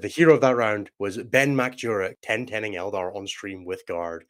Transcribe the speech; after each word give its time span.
The 0.00 0.08
hero 0.08 0.32
of 0.32 0.40
that 0.40 0.56
round 0.56 0.90
was 0.98 1.18
Ben 1.18 1.54
McJurek, 1.54 2.14
10 2.22 2.46
10 2.46 2.62
Eldar 2.62 3.14
on 3.14 3.26
stream 3.26 3.66
with 3.66 3.86
guard. 3.86 4.24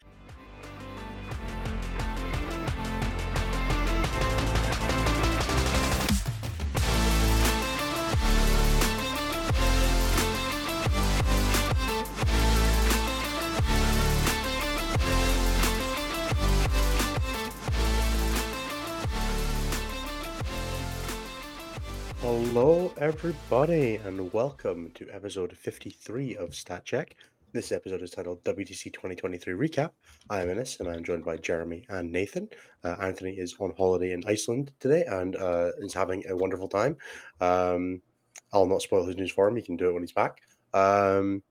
Hello, 22.53 22.93
everybody, 22.97 24.01
and 24.05 24.33
welcome 24.33 24.91
to 24.97 25.09
episode 25.13 25.57
53 25.57 26.37
of 26.37 26.53
Stat 26.53 26.85
Check. 26.85 27.15
This 27.53 27.71
episode 27.71 28.03
is 28.03 28.11
titled 28.11 28.43
WTC 28.43 28.93
2023 28.93 29.55
Recap. 29.55 29.91
I 30.31 30.43
am 30.43 30.51
Innes, 30.51 30.79
and 30.81 30.89
I'm 30.89 31.05
joined 31.05 31.25
by 31.25 31.37
Jeremy 31.37 31.87
and 31.91 32.11
Nathan. 32.11 32.49
Uh, 32.83 32.97
Anthony 33.01 33.35
is 33.35 33.55
on 33.61 33.73
holiday 33.79 34.15
in 34.15 34.25
Iceland 34.27 34.73
today 34.81 35.05
and 35.07 35.37
uh, 35.37 35.71
is 35.79 35.95
having 35.95 36.25
a 36.29 36.37
wonderful 36.37 36.67
time. 36.67 36.97
Um, 37.41 38.03
I'll 38.53 38.67
not 38.67 38.83
spoil 38.83 39.07
his 39.07 39.17
news 39.17 39.31
for 39.31 39.47
him; 39.47 39.55
he 39.55 39.63
can 39.63 39.77
do 39.77 39.89
it 39.89 39.93
when 39.93 40.03
he's 40.03 40.11
back. 40.11 40.41
Um, 40.75 41.45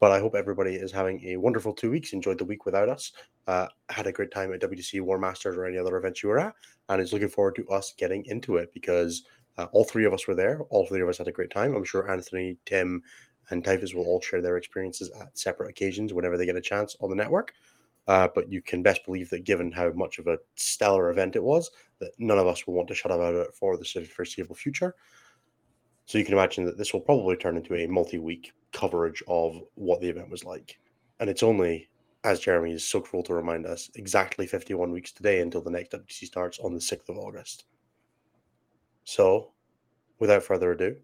but 0.00 0.10
I 0.10 0.18
hope 0.18 0.34
everybody 0.34 0.74
is 0.74 0.90
having 0.90 1.24
a 1.26 1.36
wonderful 1.36 1.74
two 1.74 1.92
weeks. 1.92 2.12
Enjoyed 2.12 2.38
the 2.38 2.44
week 2.44 2.66
without 2.66 2.88
us. 2.88 3.12
Uh, 3.46 3.68
had 3.88 4.08
a 4.08 4.12
great 4.12 4.32
time 4.32 4.52
at 4.52 4.62
WTC 4.62 5.00
War 5.00 5.16
Masters 5.16 5.56
or 5.56 5.64
any 5.64 5.78
other 5.78 5.96
events 5.96 6.24
you 6.24 6.28
were 6.28 6.40
at, 6.40 6.54
and 6.88 7.00
is 7.00 7.12
looking 7.12 7.28
forward 7.28 7.54
to 7.54 7.68
us 7.68 7.94
getting 7.96 8.24
into 8.26 8.56
it 8.56 8.74
because 8.74 9.22
uh, 9.58 9.66
all 9.72 9.84
three 9.84 10.04
of 10.04 10.12
us 10.12 10.26
were 10.26 10.34
there. 10.34 10.60
All 10.70 10.86
three 10.86 11.00
of 11.00 11.08
us 11.08 11.18
had 11.18 11.28
a 11.28 11.32
great 11.32 11.50
time. 11.50 11.74
I'm 11.74 11.84
sure 11.84 12.10
Anthony, 12.10 12.56
Tim, 12.66 13.02
and 13.50 13.64
Typhus 13.64 13.94
will 13.94 14.04
all 14.04 14.20
share 14.20 14.40
their 14.40 14.56
experiences 14.56 15.10
at 15.20 15.36
separate 15.36 15.70
occasions 15.70 16.12
whenever 16.12 16.38
they 16.38 16.46
get 16.46 16.56
a 16.56 16.60
chance 16.60 16.96
on 17.00 17.10
the 17.10 17.16
network. 17.16 17.52
Uh, 18.06 18.28
but 18.34 18.50
you 18.50 18.62
can 18.62 18.82
best 18.82 19.04
believe 19.04 19.28
that, 19.30 19.44
given 19.44 19.70
how 19.70 19.90
much 19.92 20.18
of 20.18 20.26
a 20.26 20.38
stellar 20.56 21.10
event 21.10 21.36
it 21.36 21.42
was, 21.42 21.70
that 21.98 22.12
none 22.18 22.38
of 22.38 22.46
us 22.46 22.66
will 22.66 22.74
want 22.74 22.88
to 22.88 22.94
shut 22.94 23.12
up 23.12 23.20
about 23.20 23.34
it 23.34 23.54
for 23.54 23.76
the 23.76 23.84
foreseeable 23.84 24.54
future. 24.54 24.94
So 26.06 26.18
you 26.18 26.24
can 26.24 26.34
imagine 26.34 26.64
that 26.64 26.76
this 26.76 26.92
will 26.92 27.00
probably 27.00 27.36
turn 27.36 27.56
into 27.56 27.76
a 27.76 27.86
multi-week 27.86 28.52
coverage 28.72 29.22
of 29.28 29.60
what 29.74 30.00
the 30.00 30.08
event 30.08 30.30
was 30.30 30.44
like. 30.44 30.78
And 31.20 31.30
it's 31.30 31.42
only, 31.42 31.88
as 32.24 32.40
Jeremy 32.40 32.72
is 32.72 32.84
so 32.84 33.00
cruel 33.00 33.22
to 33.24 33.34
remind 33.34 33.66
us, 33.66 33.90
exactly 33.94 34.46
51 34.46 34.90
weeks 34.90 35.12
today 35.12 35.40
until 35.40 35.60
the 35.60 35.70
next 35.70 35.92
WTC 35.92 36.24
starts 36.24 36.58
on 36.58 36.72
the 36.72 36.80
6th 36.80 37.08
of 37.08 37.18
August. 37.18 37.66
So, 39.04 39.52
without 40.18 40.42
further 40.42 40.72
ado, 40.72 40.96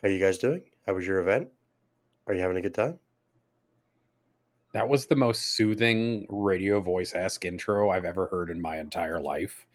how 0.00 0.08
are 0.08 0.10
you 0.10 0.20
guys 0.20 0.38
doing? 0.38 0.62
How 0.86 0.94
was 0.94 1.06
your 1.06 1.20
event? 1.20 1.48
Are 2.26 2.34
you 2.34 2.40
having 2.40 2.56
a 2.56 2.62
good 2.62 2.74
time? 2.74 2.98
That 4.72 4.88
was 4.88 5.06
the 5.06 5.16
most 5.16 5.54
soothing 5.54 6.26
radio 6.28 6.80
voice 6.80 7.14
esque 7.14 7.44
intro 7.44 7.90
I've 7.90 8.04
ever 8.04 8.26
heard 8.26 8.50
in 8.50 8.60
my 8.60 8.78
entire 8.78 9.20
life. 9.20 9.66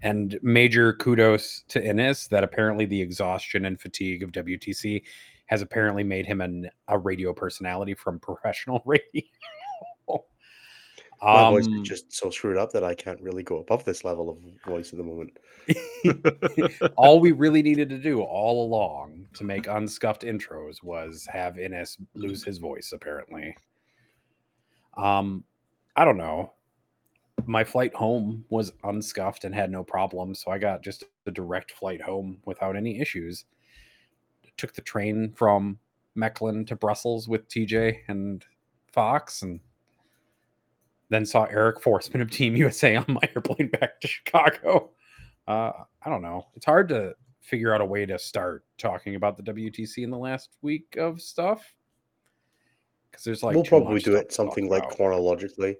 And 0.00 0.38
major 0.42 0.92
kudos 0.92 1.64
to 1.68 1.84
Innes 1.84 2.28
that 2.28 2.44
apparently 2.44 2.86
the 2.86 3.00
exhaustion 3.00 3.64
and 3.64 3.80
fatigue 3.80 4.22
of 4.22 4.30
WTC 4.30 5.02
has 5.46 5.60
apparently 5.60 6.04
made 6.04 6.26
him 6.26 6.40
an, 6.40 6.70
a 6.86 6.98
radio 6.98 7.32
personality 7.32 7.94
from 7.94 8.20
professional 8.20 8.82
radio. 8.86 9.22
My 11.22 11.46
um, 11.46 11.54
voice 11.54 11.66
is 11.66 11.82
just 11.82 12.12
so 12.12 12.30
screwed 12.30 12.56
up 12.56 12.72
that 12.72 12.84
I 12.84 12.94
can't 12.94 13.20
really 13.20 13.42
go 13.42 13.58
above 13.58 13.84
this 13.84 14.04
level 14.04 14.30
of 14.30 14.38
voice 14.66 14.92
at 14.92 14.98
the 14.98 15.04
moment. 15.04 15.36
all 16.96 17.18
we 17.18 17.32
really 17.32 17.62
needed 17.62 17.88
to 17.88 17.98
do 17.98 18.22
all 18.22 18.64
along 18.64 19.26
to 19.34 19.44
make 19.44 19.66
unscuffed 19.66 20.22
intros 20.22 20.82
was 20.82 21.26
have 21.30 21.58
Innes 21.58 21.96
lose 22.14 22.44
his 22.44 22.58
voice, 22.58 22.92
apparently. 22.92 23.56
Um, 24.96 25.44
I 25.96 26.04
don't 26.04 26.18
know. 26.18 26.52
My 27.46 27.64
flight 27.64 27.94
home 27.94 28.44
was 28.50 28.72
unscuffed 28.84 29.44
and 29.44 29.54
had 29.54 29.70
no 29.70 29.82
problems, 29.82 30.42
so 30.42 30.52
I 30.52 30.58
got 30.58 30.82
just 30.82 31.04
a 31.26 31.30
direct 31.30 31.72
flight 31.72 32.00
home 32.00 32.38
without 32.44 32.76
any 32.76 33.00
issues. 33.00 33.44
Took 34.56 34.74
the 34.74 34.82
train 34.82 35.32
from 35.36 35.78
Mechelen 36.16 36.66
to 36.68 36.76
Brussels 36.76 37.28
with 37.28 37.48
TJ 37.48 37.98
and 38.08 38.44
Fox 38.92 39.42
and 39.42 39.60
then 41.10 41.24
saw 41.24 41.44
Eric 41.44 41.80
Forsman 41.80 42.20
of 42.20 42.30
Team 42.30 42.56
USA 42.56 42.96
on 42.96 43.06
my 43.08 43.20
airplane 43.34 43.68
back 43.68 44.00
to 44.00 44.08
Chicago. 44.08 44.90
Uh, 45.46 45.72
I 46.02 46.10
don't 46.10 46.22
know. 46.22 46.46
It's 46.54 46.66
hard 46.66 46.88
to 46.90 47.14
figure 47.40 47.74
out 47.74 47.80
a 47.80 47.84
way 47.84 48.04
to 48.04 48.18
start 48.18 48.64
talking 48.76 49.14
about 49.14 49.36
the 49.36 49.42
WTC 49.42 50.04
in 50.04 50.10
the 50.10 50.18
last 50.18 50.50
week 50.60 50.96
of 50.98 51.20
stuff 51.22 51.74
because 53.10 53.24
there's 53.24 53.42
like 53.42 53.54
we'll 53.54 53.64
probably 53.64 54.00
do 54.00 54.14
it 54.16 54.32
something 54.32 54.68
like 54.68 54.88
chronologically. 54.90 55.76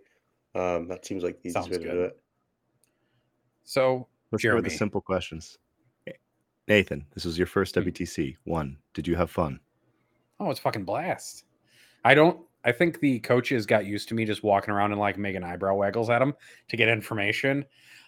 Um, 0.55 0.89
that 0.89 1.05
seems 1.05 1.23
like 1.23 1.41
the 1.43 1.51
easiest 1.51 1.71
way 1.71 1.79
to 1.79 1.85
do 1.85 2.03
it. 2.05 2.19
So 3.65 4.09
let's 4.33 4.43
Jeremy. 4.43 4.63
go 4.63 4.65
with 4.65 4.73
the 4.73 4.79
simple 4.79 5.01
questions. 5.01 5.59
Nathan, 6.69 7.07
this 7.15 7.25
was 7.25 7.39
your 7.39 7.47
first 7.47 7.75
hmm. 7.75 7.81
WTC. 7.81 8.37
One, 8.45 8.77
did 8.95 9.09
you 9.09 9.17
have 9.17 9.31
fun? 9.31 9.59
Oh, 10.39 10.51
it's 10.51 10.61
fucking 10.61 10.85
blast. 10.85 11.45
I 12.05 12.15
don't 12.15 12.39
I 12.69 12.73
think 12.73 13.01
the 13.01 13.19
coaches 13.21 13.65
got 13.65 13.87
used 13.87 14.11
to 14.11 14.15
me 14.15 14.27
just 14.27 14.43
walking 14.43 14.75
around 14.75 14.93
and 14.93 15.01
like 15.01 15.17
making 15.17 15.43
eyebrow 15.43 15.75
waggles 15.75 16.11
at 16.11 16.19
them 16.19 16.35
to 16.69 16.77
get 16.77 16.89
information. 16.89 17.65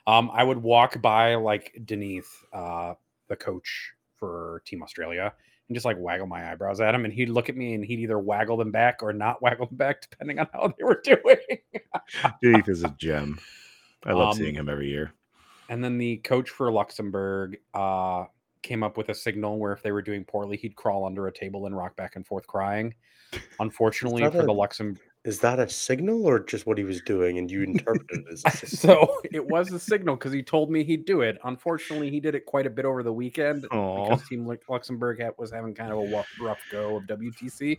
Um, 0.06 0.30
I 0.34 0.44
would 0.44 0.58
walk 0.58 1.00
by 1.00 1.36
like 1.36 1.80
Denise, 1.86 2.28
uh, 2.52 2.92
the 3.28 3.36
coach 3.36 3.92
for 4.16 4.62
Team 4.66 4.82
Australia, 4.82 5.32
and 5.68 5.74
just 5.74 5.86
like 5.86 5.96
waggle 5.98 6.26
my 6.26 6.52
eyebrows 6.52 6.78
at 6.82 6.94
him, 6.94 7.06
and 7.06 7.14
he'd 7.14 7.30
look 7.30 7.48
at 7.48 7.56
me 7.56 7.72
and 7.72 7.82
he'd 7.82 8.00
either 8.00 8.18
waggle 8.18 8.58
them 8.58 8.70
back 8.70 9.02
or 9.02 9.14
not 9.14 9.40
waggle 9.42 9.64
them 9.64 9.78
back, 9.78 10.02
depending 10.10 10.38
on 10.38 10.46
how 10.52 10.74
they 10.76 10.84
were 10.84 11.00
doing. 11.02 11.38
Denise 12.42 12.68
is 12.68 12.84
a 12.84 12.94
gem. 12.98 13.38
I 14.04 14.12
love 14.12 14.32
um, 14.32 14.36
seeing 14.36 14.54
him 14.54 14.68
every 14.68 14.90
year. 14.90 15.14
And 15.70 15.82
then 15.82 15.96
the 15.96 16.18
coach 16.18 16.50
for 16.50 16.70
Luxembourg 16.70 17.56
uh, 17.72 18.24
came 18.62 18.82
up 18.82 18.96
with 18.96 19.08
a 19.08 19.14
signal 19.14 19.58
where 19.58 19.72
if 19.72 19.82
they 19.82 19.92
were 19.92 20.02
doing 20.02 20.24
poorly, 20.24 20.56
he'd 20.56 20.76
crawl 20.76 21.04
under 21.04 21.26
a 21.26 21.32
table 21.32 21.66
and 21.66 21.76
rock 21.76 21.96
back 21.96 22.16
and 22.16 22.26
forth 22.26 22.46
crying. 22.46 22.94
Unfortunately 23.60 24.22
for 24.28 24.40
a, 24.40 24.46
the 24.46 24.52
Luxembourg. 24.52 25.00
Is 25.24 25.38
that 25.40 25.58
a 25.58 25.68
signal 25.68 26.26
or 26.26 26.40
just 26.40 26.66
what 26.66 26.78
he 26.78 26.84
was 26.84 27.02
doing 27.02 27.38
and 27.38 27.50
you 27.50 27.62
interpreted 27.62 28.24
it 28.26 28.42
as 28.46 28.68
So 28.80 29.20
it 29.32 29.46
was 29.46 29.70
a 29.70 29.78
signal 29.78 30.16
because 30.16 30.32
he 30.32 30.42
told 30.42 30.70
me 30.70 30.82
he'd 30.82 31.04
do 31.04 31.20
it. 31.20 31.38
Unfortunately, 31.44 32.10
he 32.10 32.20
did 32.20 32.34
it 32.34 32.46
quite 32.46 32.66
a 32.66 32.70
bit 32.70 32.84
over 32.84 33.02
the 33.02 33.12
weekend 33.12 33.64
Aww. 33.70 34.08
because 34.08 34.28
Team 34.28 34.50
Luxembourg 34.68 35.22
was 35.36 35.50
having 35.50 35.74
kind 35.74 35.92
of 35.92 35.98
a 35.98 36.24
rough 36.40 36.60
go 36.72 36.96
of 36.96 37.04
WTC. 37.04 37.78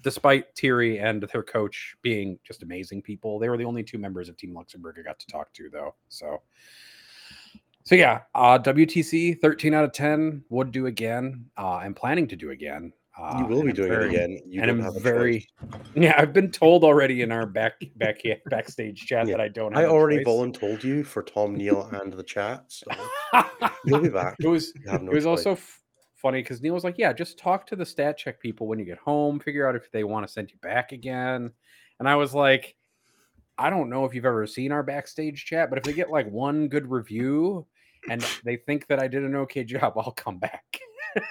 Despite 0.00 0.54
Thierry 0.56 1.00
and 1.00 1.26
their 1.32 1.42
coach 1.42 1.96
being 2.02 2.38
just 2.44 2.62
amazing 2.62 3.02
people, 3.02 3.40
they 3.40 3.48
were 3.48 3.56
the 3.56 3.64
only 3.64 3.82
two 3.82 3.98
members 3.98 4.28
of 4.28 4.36
Team 4.36 4.54
Luxembourg 4.54 4.96
I 5.00 5.02
got 5.02 5.18
to 5.18 5.26
talk 5.26 5.52
to, 5.54 5.68
though. 5.68 5.96
So, 6.08 6.42
so 7.88 7.94
yeah, 7.94 8.20
uh, 8.34 8.58
WTC 8.58 9.40
13 9.40 9.72
out 9.72 9.82
of 9.82 9.92
10 9.92 10.44
would 10.50 10.72
do 10.72 10.88
again. 10.88 11.46
Uh, 11.56 11.76
I'm 11.76 11.94
planning 11.94 12.28
to 12.28 12.36
do 12.36 12.50
again. 12.50 12.92
Uh, 13.18 13.38
you 13.38 13.46
will 13.46 13.62
be 13.62 13.72
doing 13.72 13.88
very, 13.88 14.04
it 14.04 14.08
again. 14.10 14.40
You 14.46 14.60
and 14.60 14.70
I'm 14.70 15.00
very, 15.00 15.48
yeah. 15.94 16.14
I've 16.18 16.34
been 16.34 16.50
told 16.50 16.84
already 16.84 17.22
in 17.22 17.32
our 17.32 17.46
back 17.46 17.80
back 17.96 18.20
backstage 18.50 19.06
chat 19.06 19.26
yeah. 19.26 19.38
that 19.38 19.40
I 19.40 19.48
don't. 19.48 19.74
I 19.74 19.86
already 19.86 20.22
voluntold 20.22 20.84
you 20.84 21.02
for 21.02 21.22
Tom 21.22 21.56
Neal 21.56 21.88
and 21.94 22.12
the 22.12 22.22
chat, 22.22 22.64
so 22.68 22.84
you'll 23.86 24.00
be 24.00 24.10
back. 24.10 24.36
It 24.38 24.48
was. 24.48 24.74
No 24.84 24.96
it 24.96 25.04
was 25.04 25.24
choice. 25.24 25.26
also 25.26 25.52
f- 25.52 25.80
funny 26.14 26.42
because 26.42 26.60
Neal 26.60 26.74
was 26.74 26.84
like, 26.84 26.98
"Yeah, 26.98 27.14
just 27.14 27.38
talk 27.38 27.66
to 27.68 27.76
the 27.76 27.86
stat 27.86 28.18
check 28.18 28.38
people 28.38 28.66
when 28.66 28.78
you 28.78 28.84
get 28.84 28.98
home. 28.98 29.40
Figure 29.40 29.66
out 29.66 29.74
if 29.74 29.90
they 29.92 30.04
want 30.04 30.26
to 30.26 30.32
send 30.32 30.50
you 30.50 30.58
back 30.60 30.92
again." 30.92 31.50
And 32.00 32.08
I 32.08 32.16
was 32.16 32.34
like, 32.34 32.76
"I 33.56 33.70
don't 33.70 33.88
know 33.88 34.04
if 34.04 34.14
you've 34.14 34.26
ever 34.26 34.46
seen 34.46 34.72
our 34.72 34.82
backstage 34.82 35.46
chat, 35.46 35.70
but 35.70 35.78
if 35.78 35.84
they 35.84 35.94
get 35.94 36.10
like 36.10 36.30
one 36.30 36.68
good 36.68 36.90
review 36.90 37.66
and 38.10 38.24
they 38.44 38.56
think 38.56 38.86
that 38.88 39.00
I 39.00 39.08
did 39.08 39.24
an 39.24 39.36
okay 39.36 39.64
job, 39.64 39.94
I'll 39.96 40.12
come 40.12 40.38
back." 40.38 40.80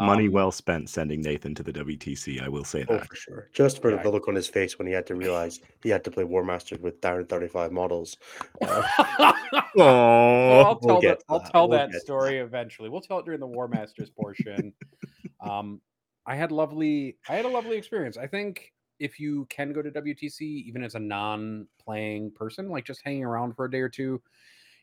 Money 0.00 0.28
um, 0.28 0.32
well 0.32 0.50
spent 0.50 0.88
sending 0.88 1.20
Nathan 1.20 1.54
to 1.54 1.62
the 1.62 1.72
WTC. 1.72 2.42
I 2.42 2.48
will 2.48 2.64
say 2.64 2.86
oh, 2.88 2.94
that. 2.94 3.02
Oh, 3.02 3.04
for 3.04 3.14
sure. 3.16 3.48
Just 3.52 3.82
for 3.82 3.90
yeah. 3.90 4.02
the 4.02 4.10
look 4.10 4.28
on 4.28 4.34
his 4.34 4.48
face 4.48 4.78
when 4.78 4.86
he 4.86 4.94
had 4.94 5.06
to 5.08 5.14
realize 5.14 5.60
he 5.82 5.90
had 5.90 6.02
to 6.04 6.10
play 6.10 6.24
War 6.24 6.42
Masters 6.42 6.80
with 6.80 7.00
down 7.00 7.24
35 7.26 7.72
models. 7.72 8.16
Uh, 9.72 9.82
oh, 9.84 9.86
well, 9.86 10.66
I'll 10.66 10.76
tell, 10.76 10.88
we'll 10.94 11.00
that, 11.02 11.22
I'll 11.28 11.40
tell 11.40 11.68
we'll 11.68 11.78
that 11.78 11.94
story 11.94 12.38
that. 12.38 12.44
eventually. 12.44 12.88
We'll 12.88 13.00
tell 13.00 13.20
it 13.20 13.24
during 13.24 13.38
the 13.38 13.46
War 13.46 13.68
Masters 13.68 14.10
portion. 14.10 14.72
um, 15.40 15.80
I 16.26 16.34
had 16.34 16.50
lovely, 16.50 17.16
I 17.28 17.36
had 17.36 17.44
a 17.44 17.48
lovely 17.48 17.76
experience. 17.76 18.16
I 18.16 18.26
think 18.26 18.72
if 18.98 19.20
you 19.20 19.46
can 19.48 19.72
go 19.72 19.80
to 19.80 19.90
WTC, 19.90 20.40
even 20.40 20.82
as 20.82 20.96
a 20.96 20.98
non-playing 20.98 22.32
person, 22.32 22.68
like 22.68 22.84
just 22.84 23.00
hanging 23.04 23.24
around 23.24 23.54
for 23.54 23.66
a 23.66 23.70
day 23.70 23.80
or 23.80 23.88
two, 23.88 24.20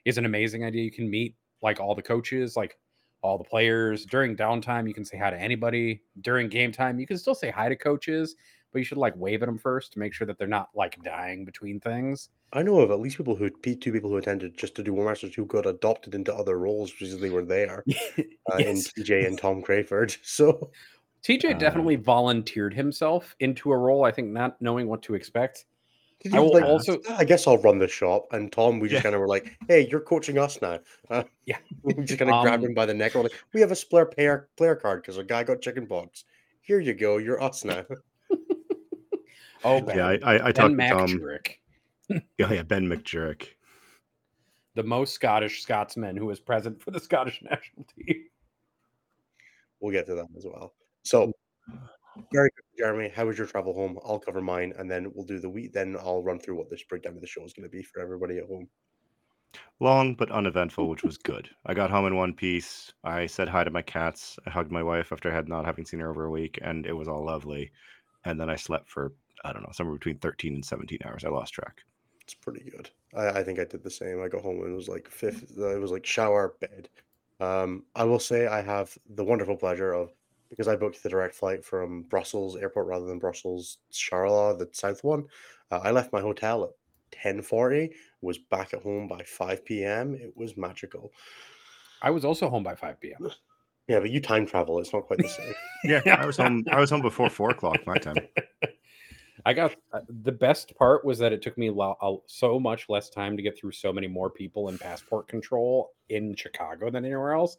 is 0.07 0.17
an 0.17 0.25
amazing 0.25 0.63
idea. 0.63 0.83
You 0.83 0.91
can 0.91 1.09
meet 1.09 1.35
like 1.61 1.81
all 1.81 1.93
the 1.93 2.01
coaches, 2.01 2.55
like 2.55 2.77
all 3.21 3.37
the 3.37 3.43
players. 3.43 4.05
During 4.05 4.37
downtime, 4.37 4.87
you 4.87 4.93
can 4.93 5.03
say 5.03 5.17
hi 5.17 5.29
to 5.29 5.39
anybody. 5.39 6.01
During 6.21 6.47
game 6.47 6.71
time, 6.71 6.97
you 6.97 7.05
can 7.05 7.17
still 7.17 7.35
say 7.35 7.51
hi 7.51 7.67
to 7.67 7.75
coaches, 7.75 8.35
but 8.71 8.79
you 8.79 8.85
should 8.85 8.97
like 8.97 9.13
wave 9.17 9.43
at 9.43 9.47
them 9.47 9.57
first 9.57 9.91
to 9.93 9.99
make 9.99 10.13
sure 10.13 10.25
that 10.25 10.37
they're 10.37 10.47
not 10.47 10.69
like 10.73 10.97
dying 11.03 11.43
between 11.43 11.81
things. 11.81 12.29
I 12.53 12.63
know 12.63 12.79
of 12.79 12.89
at 12.89 13.01
least 13.01 13.17
people 13.17 13.35
who 13.35 13.49
two 13.49 13.91
people 13.91 14.09
who 14.09 14.15
attended 14.15 14.57
just 14.57 14.75
to 14.75 14.83
do 14.83 14.93
War 14.93 15.09
Masters 15.09 15.35
who 15.35 15.45
got 15.45 15.65
adopted 15.65 16.15
into 16.15 16.33
other 16.33 16.57
roles 16.57 16.93
because 16.93 17.19
they 17.19 17.29
were 17.29 17.43
there 17.43 17.83
uh, 18.17 18.57
yes. 18.57 18.93
in 18.95 19.03
TJ 19.03 19.27
and 19.27 19.37
Tom 19.37 19.61
Crayford. 19.61 20.15
So 20.23 20.71
TJ 21.21 21.55
Uh, 21.55 21.57
definitely 21.57 21.97
volunteered 21.97 22.73
himself 22.73 23.35
into 23.41 23.73
a 23.73 23.77
role. 23.77 24.05
I 24.05 24.11
think 24.11 24.29
not 24.29 24.61
knowing 24.61 24.87
what 24.87 25.01
to 25.03 25.15
expect. 25.15 25.65
Did 26.21 26.33
I 26.33 26.39
will 26.39 26.51
like, 26.53 26.63
also- 26.63 26.99
I 27.11 27.23
guess 27.25 27.45
I'll 27.47 27.59
run 27.59 27.77
the 27.77 27.87
shop. 27.87 28.25
And 28.31 28.51
Tom, 28.51 28.79
we 28.79 28.89
just 28.89 28.99
Yeah. 28.99 29.03
kind 29.03 29.15
of 29.15 29.21
were 29.21 29.27
like, 29.27 29.55
"Hey, 29.67 29.87
you're 29.87 30.01
coaching 30.01 30.37
us 30.39 30.59
now." 30.61 30.79
Uh, 31.09 31.23
Yeah. 31.45 31.57
we 31.83 31.93
just 32.03 32.17
kind 32.19 32.31
of 32.31 32.41
grabbed 32.43 32.63
Um, 32.63 32.69
him 32.69 32.73
by 32.75 32.85
the 32.87 32.93
neck. 32.93 33.13
We're 33.15 33.21
like, 33.23 33.39
"We 33.53 33.61
have 33.61 33.71
a 33.71 33.75
spare 33.75 34.05
player 34.05 34.49
player 34.57 34.75
card 34.75 35.01
because 35.03 35.17
a 35.17 35.23
guy 35.23 35.43
got 35.43 35.61
chicken 35.61 35.85
pox. 35.87 36.25
Here 36.61 36.79
you 36.79 36.93
go. 36.95 37.17
You're 37.17 37.41
us 37.41 37.63
now." 37.63 37.85
Oh, 39.63 39.81
Ben, 39.81 39.97
Yeah, 39.97 40.07
I, 40.07 40.13
I, 40.37 40.47
I 40.47 40.51
talked 40.51 40.77
to 40.77 40.87
Tom. 40.89 41.07
McJurick, 41.09 41.55
Oh, 42.11 42.19
yeah, 42.53 42.61
Ben 42.61 42.87
McJurek. 42.87 43.47
the 44.75 44.83
most 44.83 45.13
Scottish 45.13 45.63
Scotsman 45.63 46.15
who 46.15 46.27
was 46.27 46.39
present 46.39 46.79
for 46.81 46.91
the 46.91 46.99
Scottish 46.99 47.41
national 47.41 47.85
team. 47.97 48.25
We'll 49.79 49.91
get 49.91 50.05
to 50.05 50.15
that 50.15 50.27
as 50.37 50.45
well. 50.45 50.73
So, 51.03 51.33
very 52.31 52.49
quick, 52.51 52.65
Jeremy, 52.77 53.11
how 53.15 53.25
was 53.25 53.37
your 53.37 53.47
travel 53.47 53.73
home? 53.73 53.99
I'll 54.05 54.19
cover 54.19 54.41
mine, 54.41 54.73
and 54.77 54.89
then 54.89 55.11
we'll 55.13 55.25
do 55.25 55.39
the 55.39 55.49
week. 55.49 55.73
Then 55.73 55.97
I'll 55.99 56.23
run 56.23 56.39
through 56.39 56.57
what 56.57 56.69
this 56.69 56.83
breakdown 56.83 57.15
of 57.15 57.21
the 57.21 57.27
show 57.27 57.43
is 57.43 57.53
going 57.53 57.69
to 57.69 57.75
be 57.75 57.83
for 57.83 58.01
everybody 58.01 58.37
at 58.37 58.45
home. 58.45 58.67
Long 59.79 60.15
but 60.15 60.31
uneventful, 60.31 60.89
which 60.89 61.03
was 61.03 61.17
good. 61.17 61.49
I 61.65 61.73
got 61.73 61.91
home 61.91 62.07
in 62.07 62.15
one 62.15 62.33
piece. 62.33 62.93
I 63.03 63.27
said 63.27 63.47
hi 63.47 63.63
to 63.63 63.69
my 63.69 63.81
cats. 63.81 64.37
I 64.45 64.49
hugged 64.49 64.71
my 64.71 64.83
wife 64.83 65.11
after 65.11 65.31
I 65.31 65.35
had 65.35 65.47
not 65.47 65.65
having 65.65 65.85
seen 65.85 65.99
her 65.99 66.09
over 66.09 66.25
a 66.25 66.31
week, 66.31 66.59
and 66.61 66.85
it 66.85 66.93
was 66.93 67.07
all 67.07 67.23
lovely. 67.25 67.71
And 68.25 68.39
then 68.39 68.49
I 68.49 68.55
slept 68.55 68.89
for 68.89 69.13
I 69.43 69.53
don't 69.53 69.61
know 69.61 69.71
somewhere 69.71 69.95
between 69.95 70.17
thirteen 70.17 70.55
and 70.55 70.65
seventeen 70.65 70.99
hours. 71.05 71.23
I 71.23 71.29
lost 71.29 71.53
track. 71.53 71.81
It's 72.21 72.33
pretty 72.33 72.69
good. 72.69 72.89
I, 73.15 73.39
I 73.39 73.43
think 73.43 73.59
I 73.59 73.65
did 73.65 73.83
the 73.83 73.91
same. 73.91 74.21
I 74.21 74.27
got 74.27 74.41
home 74.41 74.61
and 74.61 74.73
it 74.73 74.75
was 74.75 74.89
like 74.89 75.09
fifth. 75.09 75.57
It 75.57 75.79
was 75.79 75.91
like 75.91 76.05
shower, 76.05 76.55
bed. 76.59 76.89
Um, 77.39 77.85
I 77.95 78.03
will 78.03 78.19
say 78.19 78.47
I 78.47 78.61
have 78.61 78.97
the 79.11 79.23
wonderful 79.23 79.55
pleasure 79.55 79.93
of 79.93 80.11
because 80.49 80.67
I 80.67 80.75
booked 80.75 81.01
the 81.03 81.09
direct 81.09 81.35
flight 81.35 81.63
from 81.63 82.03
Brussels 82.03 82.55
airport 82.55 82.87
rather 82.87 83.05
than 83.05 83.19
Brussels 83.19 83.79
Charleroi, 83.91 84.57
the 84.57 84.69
south 84.71 85.03
one. 85.03 85.25
Uh, 85.71 85.79
I 85.83 85.91
left 85.91 86.13
my 86.13 86.21
hotel 86.21 86.63
at 86.63 86.69
ten 87.11 87.41
forty. 87.41 87.91
Was 88.21 88.37
back 88.37 88.73
at 88.73 88.81
home 88.81 89.07
by 89.07 89.23
five 89.23 89.63
p.m. 89.65 90.15
It 90.15 90.35
was 90.35 90.57
magical. 90.57 91.11
I 92.01 92.11
was 92.11 92.25
also 92.25 92.49
home 92.49 92.63
by 92.63 92.75
5 92.75 92.99
p.m. 92.99 93.29
Yeah, 93.87 93.99
but 93.99 94.09
you 94.09 94.19
time 94.19 94.45
travel. 94.45 94.79
It's 94.79 94.93
not 94.93 95.07
quite 95.07 95.19
the 95.19 95.29
same. 95.29 95.53
Yeah, 95.83 96.01
I 96.05 96.25
was 96.25 96.37
home. 96.37 96.65
I 96.71 96.79
was 96.79 96.89
home 96.89 97.01
before 97.01 97.29
four 97.29 97.51
o'clock 97.51 97.77
my 97.85 97.97
time. 97.97 98.17
I 99.45 99.53
got 99.53 99.75
uh, 99.93 100.01
the 100.23 100.31
best 100.31 100.75
part 100.75 101.05
was 101.05 101.19
that 101.19 101.31
it 101.31 101.41
took 101.41 101.57
me 101.57 101.69
lo- 101.69 101.95
uh, 102.01 102.15
so 102.25 102.59
much 102.59 102.89
less 102.89 103.09
time 103.09 103.37
to 103.37 103.43
get 103.43 103.57
through 103.57 103.71
so 103.71 103.93
many 103.93 104.07
more 104.07 104.29
people 104.29 104.69
in 104.69 104.77
passport 104.77 105.27
control 105.27 105.91
in 106.09 106.35
Chicago 106.35 106.89
than 106.89 107.05
anywhere 107.05 107.33
else. 107.33 107.57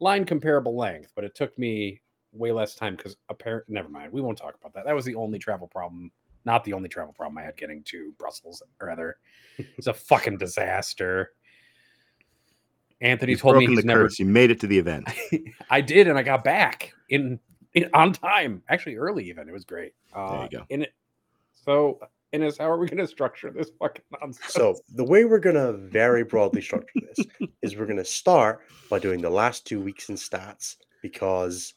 Line 0.00 0.24
comparable 0.24 0.76
length, 0.76 1.12
but 1.14 1.24
it 1.24 1.34
took 1.34 1.58
me 1.58 2.00
way 2.36 2.52
less 2.52 2.74
time 2.74 2.96
because 2.96 3.16
apparently, 3.28 3.74
never 3.74 3.88
mind. 3.88 4.12
We 4.12 4.20
won't 4.20 4.38
talk 4.38 4.54
about 4.60 4.74
that. 4.74 4.84
That 4.84 4.94
was 4.94 5.04
the 5.04 5.14
only 5.14 5.38
travel 5.38 5.66
problem, 5.66 6.10
not 6.44 6.64
the 6.64 6.72
only 6.72 6.88
travel 6.88 7.12
problem 7.12 7.38
I 7.38 7.42
had 7.42 7.56
getting 7.56 7.82
to 7.84 8.12
Brussels. 8.18 8.62
Rather, 8.80 9.16
it's 9.58 9.86
a 9.86 9.94
fucking 9.94 10.38
disaster. 10.38 11.32
Anthony 13.00 13.32
You've 13.32 13.40
told 13.40 13.56
me 13.56 13.66
broken 13.66 13.76
he's 13.76 13.82
the 13.82 13.86
never. 13.86 14.04
curse. 14.04 14.18
You 14.18 14.26
made 14.26 14.50
it 14.50 14.60
to 14.60 14.66
the 14.66 14.78
event. 14.78 15.08
I 15.70 15.80
did, 15.80 16.08
and 16.08 16.18
I 16.18 16.22
got 16.22 16.44
back 16.44 16.92
in, 17.10 17.38
in 17.74 17.90
on 17.92 18.12
time. 18.12 18.62
Actually, 18.68 18.96
early 18.96 19.28
even. 19.28 19.48
It 19.48 19.52
was 19.52 19.64
great. 19.64 19.92
Uh, 20.14 20.48
you 20.50 20.58
go. 20.58 20.64
In 20.70 20.82
it, 20.82 20.94
so 21.52 22.00
Innes, 22.32 22.58
how 22.58 22.70
are 22.70 22.78
we 22.78 22.86
going 22.86 22.98
to 22.98 23.06
structure 23.06 23.50
this 23.50 23.70
fucking 23.78 24.04
nonsense? 24.20 24.52
So 24.52 24.78
the 24.94 25.04
way 25.04 25.24
we're 25.24 25.38
gonna 25.38 25.72
very 25.72 26.24
broadly 26.24 26.60
structure 26.60 27.00
this 27.16 27.26
is 27.62 27.76
we're 27.76 27.86
gonna 27.86 28.04
start 28.04 28.60
by 28.90 28.98
doing 28.98 29.20
the 29.20 29.30
last 29.30 29.66
two 29.66 29.80
weeks 29.80 30.08
in 30.08 30.16
stats 30.16 30.76
because 31.02 31.74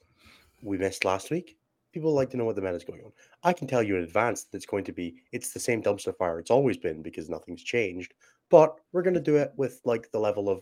we 0.61 0.77
missed 0.77 1.06
last 1.06 1.31
week. 1.31 1.57
People 1.94 2.13
like 2.13 2.29
to 2.31 2.38
know 2.38 2.45
what 2.45 2.56
the 2.56 2.61
meta 2.61 2.75
is 2.75 2.83
going 2.83 3.01
on. 3.01 3.11
I 3.44 3.53
can 3.53 3.67
tell 3.67 3.81
you 3.81 3.95
in 3.95 4.03
advance 4.03 4.44
that 4.44 4.56
it's 4.56 4.65
going 4.65 4.83
to 4.85 4.91
be 4.91 5.15
it's 5.31 5.53
the 5.53 5.59
same 5.59 5.81
dumpster 5.81 6.15
fire 6.15 6.39
it's 6.39 6.51
always 6.51 6.77
been 6.77 7.01
because 7.01 7.29
nothing's 7.29 7.63
changed. 7.63 8.13
But 8.50 8.75
we're 8.91 9.01
gonna 9.01 9.19
do 9.19 9.38
it 9.38 9.51
with 9.57 9.81
like 9.85 10.11
the 10.11 10.19
level 10.19 10.50
of 10.50 10.61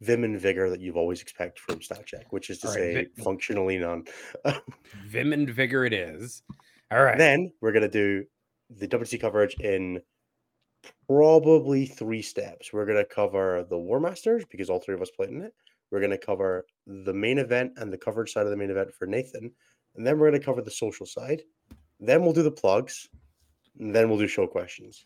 vim 0.00 0.24
and 0.24 0.38
vigor 0.38 0.68
that 0.68 0.80
you've 0.80 0.96
always 0.96 1.22
expect 1.22 1.58
from 1.58 1.80
stat 1.80 2.04
check, 2.06 2.32
which 2.32 2.50
is 2.50 2.58
to 2.60 2.68
right, 2.68 2.74
say 2.74 2.94
vi- 2.94 3.22
functionally 3.22 3.78
none. 3.78 4.04
Vim 5.06 5.32
and 5.32 5.48
vigor 5.48 5.84
it 5.84 5.92
is. 5.92 6.42
All 6.90 7.02
right. 7.04 7.18
Then 7.18 7.52
we're 7.60 7.72
gonna 7.72 7.88
do 7.88 8.24
the 8.68 8.88
WC 8.88 9.20
coverage 9.20 9.54
in 9.60 10.00
probably 11.06 11.86
three 11.86 12.22
steps. 12.22 12.72
We're 12.72 12.86
gonna 12.86 13.04
cover 13.04 13.64
the 13.68 13.78
War 13.78 14.00
Masters 14.00 14.44
because 14.50 14.68
all 14.68 14.80
three 14.80 14.94
of 14.94 15.02
us 15.02 15.10
played 15.10 15.30
in 15.30 15.42
it. 15.42 15.54
We're 15.92 16.00
gonna 16.00 16.18
cover 16.18 16.64
the 16.86 17.12
main 17.12 17.38
event 17.38 17.74
and 17.76 17.92
the 17.92 17.98
coverage 17.98 18.32
side 18.32 18.46
of 18.46 18.50
the 18.50 18.56
main 18.56 18.70
event 18.70 18.92
for 18.94 19.06
Nathan, 19.06 19.52
and 19.94 20.06
then 20.06 20.18
we're 20.18 20.30
gonna 20.30 20.42
cover 20.42 20.62
the 20.62 20.70
social 20.70 21.04
side. 21.06 21.42
Then 22.00 22.22
we'll 22.22 22.32
do 22.32 22.42
the 22.42 22.50
plugs, 22.50 23.08
and 23.78 23.94
then 23.94 24.08
we'll 24.08 24.18
do 24.18 24.26
show 24.26 24.46
questions. 24.46 25.04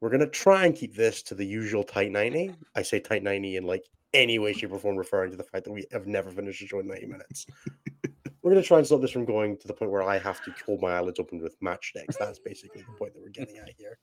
We're 0.00 0.10
gonna 0.10 0.28
try 0.30 0.66
and 0.66 0.74
keep 0.74 0.94
this 0.94 1.22
to 1.24 1.34
the 1.34 1.44
usual 1.44 1.82
tight 1.82 2.12
ninety. 2.12 2.54
I 2.76 2.82
say 2.82 3.00
tight 3.00 3.24
ninety 3.24 3.56
in 3.56 3.64
like 3.64 3.84
any 4.12 4.38
way, 4.38 4.52
shape, 4.52 4.70
or 4.72 4.78
form, 4.78 4.96
referring 4.96 5.32
to 5.32 5.36
the 5.36 5.42
fact 5.42 5.64
that 5.64 5.72
we 5.72 5.84
have 5.90 6.06
never 6.06 6.30
finished 6.30 6.62
a 6.62 6.66
show 6.68 6.78
in 6.78 6.86
ninety 6.86 7.06
minutes. 7.06 7.46
We're 8.42 8.52
gonna 8.52 8.62
try 8.62 8.78
and 8.78 8.86
stop 8.86 9.00
this 9.00 9.10
from 9.10 9.24
going 9.24 9.56
to 9.58 9.66
the 9.66 9.74
point 9.74 9.90
where 9.90 10.02
I 10.02 10.18
have 10.18 10.44
to 10.44 10.54
hold 10.64 10.80
my 10.80 10.92
eyelids 10.92 11.18
open 11.18 11.40
with 11.42 11.56
match 11.60 11.92
decks. 11.94 12.16
That's 12.18 12.38
basically 12.38 12.82
the 12.82 12.96
point 12.98 13.14
that 13.14 13.20
we're 13.22 13.30
getting 13.30 13.56
at 13.56 13.70
here. 13.76 13.98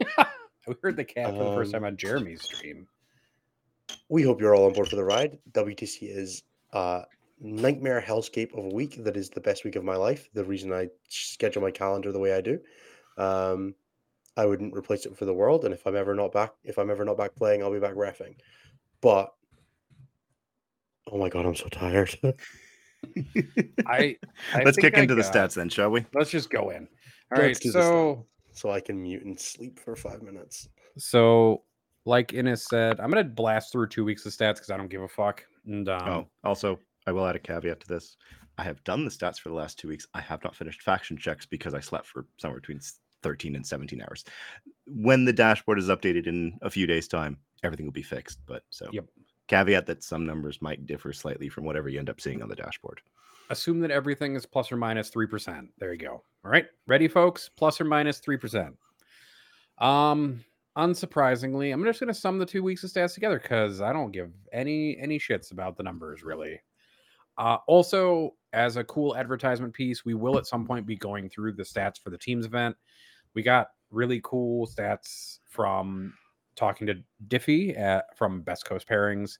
we 0.68 0.74
heard 0.82 0.96
the 0.96 1.04
cat 1.04 1.30
for 1.34 1.42
the 1.44 1.54
first 1.54 1.74
Um, 1.74 1.80
time 1.80 1.86
on 1.86 1.96
Jeremy's 1.96 2.42
stream. 2.42 2.86
We 4.08 4.22
hope 4.22 4.40
you're 4.40 4.54
all 4.54 4.66
on 4.66 4.72
board 4.72 4.88
for 4.88 4.96
the 4.96 5.04
ride. 5.04 5.38
WTC 5.52 5.98
is 6.02 6.42
a 6.72 7.04
nightmare 7.40 8.02
hellscape 8.06 8.56
of 8.56 8.64
a 8.64 8.74
week 8.74 9.02
that 9.04 9.16
is 9.16 9.30
the 9.30 9.40
best 9.40 9.64
week 9.64 9.76
of 9.76 9.84
my 9.84 9.96
life. 9.96 10.28
The 10.34 10.44
reason 10.44 10.72
I 10.72 10.88
schedule 11.08 11.62
my 11.62 11.70
calendar 11.70 12.12
the 12.12 12.18
way 12.18 12.34
I 12.34 12.40
do. 12.40 12.60
Um, 13.18 13.74
I 14.36 14.46
wouldn't 14.46 14.74
replace 14.74 15.04
it 15.06 15.16
for 15.16 15.24
the 15.24 15.34
world. 15.34 15.64
And 15.64 15.74
if 15.74 15.86
I'm 15.86 15.96
ever 15.96 16.14
not 16.14 16.32
back, 16.32 16.52
if 16.64 16.78
I'm 16.78 16.90
ever 16.90 17.04
not 17.04 17.18
back 17.18 17.34
playing, 17.34 17.62
I'll 17.62 17.72
be 17.72 17.80
back 17.80 17.94
refing. 17.94 18.36
But 19.00 19.32
oh 21.10 21.18
my 21.18 21.28
god, 21.28 21.44
I'm 21.44 21.56
so 21.56 21.68
tired. 21.68 22.16
I, 23.86 24.16
I 24.54 24.62
Let's 24.64 24.76
kick 24.76 24.96
I 24.96 25.02
into 25.02 25.14
the 25.14 25.22
stats 25.22 25.54
then, 25.54 25.68
shall 25.68 25.90
we? 25.90 26.06
Let's 26.14 26.30
just 26.30 26.50
go 26.50 26.70
in. 26.70 26.88
All 27.34 27.42
Let's 27.42 27.58
right. 27.58 27.60
do 27.60 27.72
the 27.72 27.78
stats. 27.78 27.82
So 27.82 28.26
so 28.52 28.70
I 28.70 28.80
can 28.80 29.02
mute 29.02 29.24
and 29.24 29.38
sleep 29.38 29.78
for 29.80 29.96
five 29.96 30.22
minutes. 30.22 30.68
so 30.98 31.62
like 32.04 32.32
Innes 32.34 32.64
said, 32.68 33.00
I'm 33.00 33.10
gonna 33.10 33.24
blast 33.24 33.72
through 33.72 33.88
two 33.88 34.04
weeks 34.04 34.26
of 34.26 34.32
stats 34.32 34.54
because 34.54 34.70
I 34.70 34.76
don't 34.76 34.88
give 34.90 35.02
a 35.02 35.08
fuck. 35.08 35.44
And 35.66 35.88
um, 35.88 36.08
Oh, 36.08 36.26
also, 36.44 36.78
I 37.06 37.12
will 37.12 37.26
add 37.26 37.36
a 37.36 37.40
caveat 37.40 37.80
to 37.80 37.88
this. 37.88 38.16
I 38.58 38.64
have 38.64 38.82
done 38.84 39.04
the 39.04 39.10
stats 39.10 39.38
for 39.38 39.48
the 39.48 39.54
last 39.54 39.78
two 39.78 39.88
weeks. 39.88 40.06
I 40.14 40.20
have 40.20 40.42
not 40.44 40.54
finished 40.54 40.82
faction 40.82 41.16
checks 41.16 41.46
because 41.46 41.74
I 41.74 41.80
slept 41.80 42.06
for 42.06 42.26
somewhere 42.38 42.60
between 42.60 42.80
13 43.22 43.56
and 43.56 43.66
17 43.66 44.02
hours. 44.02 44.24
When 44.86 45.24
the 45.24 45.32
dashboard 45.32 45.78
is 45.78 45.88
updated 45.88 46.26
in 46.26 46.58
a 46.62 46.68
few 46.70 46.86
days' 46.86 47.08
time, 47.08 47.38
everything 47.62 47.86
will 47.86 47.92
be 47.92 48.02
fixed. 48.02 48.40
But 48.46 48.64
so, 48.70 48.88
Yep. 48.92 49.06
caveat 49.48 49.86
that 49.86 50.02
some 50.02 50.26
numbers 50.26 50.60
might 50.60 50.86
differ 50.86 51.12
slightly 51.12 51.48
from 51.48 51.64
whatever 51.64 51.88
you 51.88 51.98
end 51.98 52.10
up 52.10 52.20
seeing 52.20 52.42
on 52.42 52.48
the 52.48 52.56
dashboard. 52.56 53.00
assume 53.50 53.80
that 53.80 53.90
everything 53.90 54.34
is 54.34 54.46
plus 54.46 54.72
or 54.72 54.76
minus 54.76 55.10
3%. 55.10 55.68
There 55.78 55.92
you 55.92 55.98
go. 55.98 56.22
All 56.44 56.50
right. 56.50 56.66
Ready, 56.86 57.06
folks? 57.06 57.48
Plus 57.54 57.80
or 57.80 57.84
minus 57.84 58.18
3%. 58.20 58.74
Um, 59.78 60.44
unsurprisingly, 60.76 61.72
I'm 61.72 61.84
just 61.84 62.00
gonna 62.00 62.14
sum 62.14 62.38
the 62.38 62.46
two 62.46 62.62
weeks 62.62 62.84
of 62.84 62.90
stats 62.90 63.14
together 63.14 63.38
because 63.38 63.80
I 63.80 63.92
don't 63.92 64.12
give 64.12 64.30
any 64.52 64.98
any 64.98 65.18
shits 65.18 65.52
about 65.52 65.76
the 65.76 65.82
numbers 65.82 66.22
really. 66.22 66.60
Uh 67.38 67.58
also, 67.66 68.34
as 68.52 68.76
a 68.76 68.84
cool 68.84 69.16
advertisement 69.16 69.72
piece, 69.72 70.04
we 70.04 70.14
will 70.14 70.38
at 70.38 70.46
some 70.46 70.66
point 70.66 70.86
be 70.86 70.96
going 70.96 71.28
through 71.28 71.52
the 71.52 71.62
stats 71.62 71.98
for 71.98 72.10
the 72.10 72.18
teams 72.18 72.46
event. 72.46 72.76
We 73.34 73.42
got 73.42 73.68
really 73.90 74.20
cool 74.22 74.66
stats 74.66 75.38
from 75.48 76.14
talking 76.54 76.86
to 76.86 77.02
Diffie 77.28 77.78
at, 77.78 78.16
from 78.16 78.42
Best 78.42 78.66
Coast 78.66 78.88
Pairings 78.88 79.38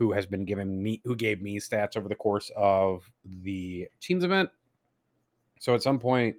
who 0.00 0.12
has 0.12 0.24
been 0.24 0.46
giving 0.46 0.82
me 0.82 1.00
who 1.04 1.14
gave 1.14 1.42
me 1.42 1.60
stats 1.60 1.94
over 1.94 2.08
the 2.08 2.14
course 2.14 2.50
of 2.56 3.08
the 3.42 3.86
teams 4.00 4.24
event. 4.24 4.48
So 5.60 5.74
at 5.74 5.82
some 5.82 5.98
point, 5.98 6.36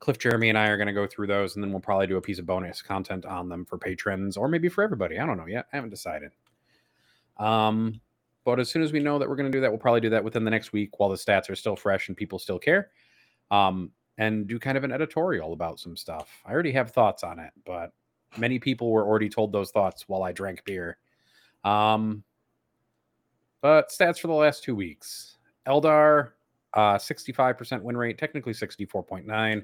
Cliff, 0.00 0.18
Jeremy, 0.18 0.48
and 0.48 0.58
I 0.58 0.68
are 0.68 0.76
going 0.76 0.86
to 0.86 0.92
go 0.92 1.06
through 1.06 1.26
those, 1.26 1.54
and 1.56 1.64
then 1.64 1.72
we'll 1.72 1.80
probably 1.80 2.06
do 2.06 2.16
a 2.16 2.20
piece 2.20 2.38
of 2.38 2.46
bonus 2.46 2.82
content 2.82 3.26
on 3.26 3.48
them 3.48 3.64
for 3.64 3.78
patrons, 3.78 4.36
or 4.36 4.48
maybe 4.48 4.68
for 4.68 4.84
everybody. 4.84 5.18
I 5.18 5.26
don't 5.26 5.36
know 5.36 5.46
yet. 5.46 5.66
I 5.72 5.76
haven't 5.76 5.90
decided. 5.90 6.30
Um, 7.36 8.00
but 8.44 8.60
as 8.60 8.70
soon 8.70 8.82
as 8.82 8.92
we 8.92 9.00
know 9.00 9.18
that 9.18 9.28
we're 9.28 9.36
going 9.36 9.50
to 9.50 9.56
do 9.56 9.60
that, 9.60 9.70
we'll 9.70 9.78
probably 9.78 10.00
do 10.00 10.10
that 10.10 10.22
within 10.22 10.44
the 10.44 10.50
next 10.50 10.72
week 10.72 10.98
while 10.98 11.08
the 11.08 11.16
stats 11.16 11.50
are 11.50 11.56
still 11.56 11.76
fresh 11.76 12.08
and 12.08 12.16
people 12.16 12.38
still 12.38 12.58
care. 12.58 12.90
Um, 13.50 13.90
and 14.18 14.46
do 14.46 14.58
kind 14.58 14.76
of 14.76 14.84
an 14.84 14.92
editorial 14.92 15.52
about 15.52 15.78
some 15.78 15.96
stuff. 15.96 16.42
I 16.44 16.52
already 16.52 16.72
have 16.72 16.90
thoughts 16.90 17.22
on 17.22 17.38
it, 17.38 17.52
but 17.64 17.92
many 18.36 18.58
people 18.58 18.90
were 18.90 19.06
already 19.06 19.28
told 19.28 19.52
those 19.52 19.70
thoughts 19.70 20.08
while 20.08 20.22
I 20.22 20.32
drank 20.32 20.64
beer. 20.64 20.98
Um, 21.64 22.24
but 23.60 23.90
stats 23.90 24.18
for 24.18 24.28
the 24.28 24.34
last 24.34 24.62
two 24.62 24.74
weeks 24.74 25.38
Eldar, 25.66 26.30
uh, 26.74 26.96
65% 26.96 27.82
win 27.82 27.96
rate, 27.96 28.18
technically 28.18 28.52
64.9. 28.52 29.62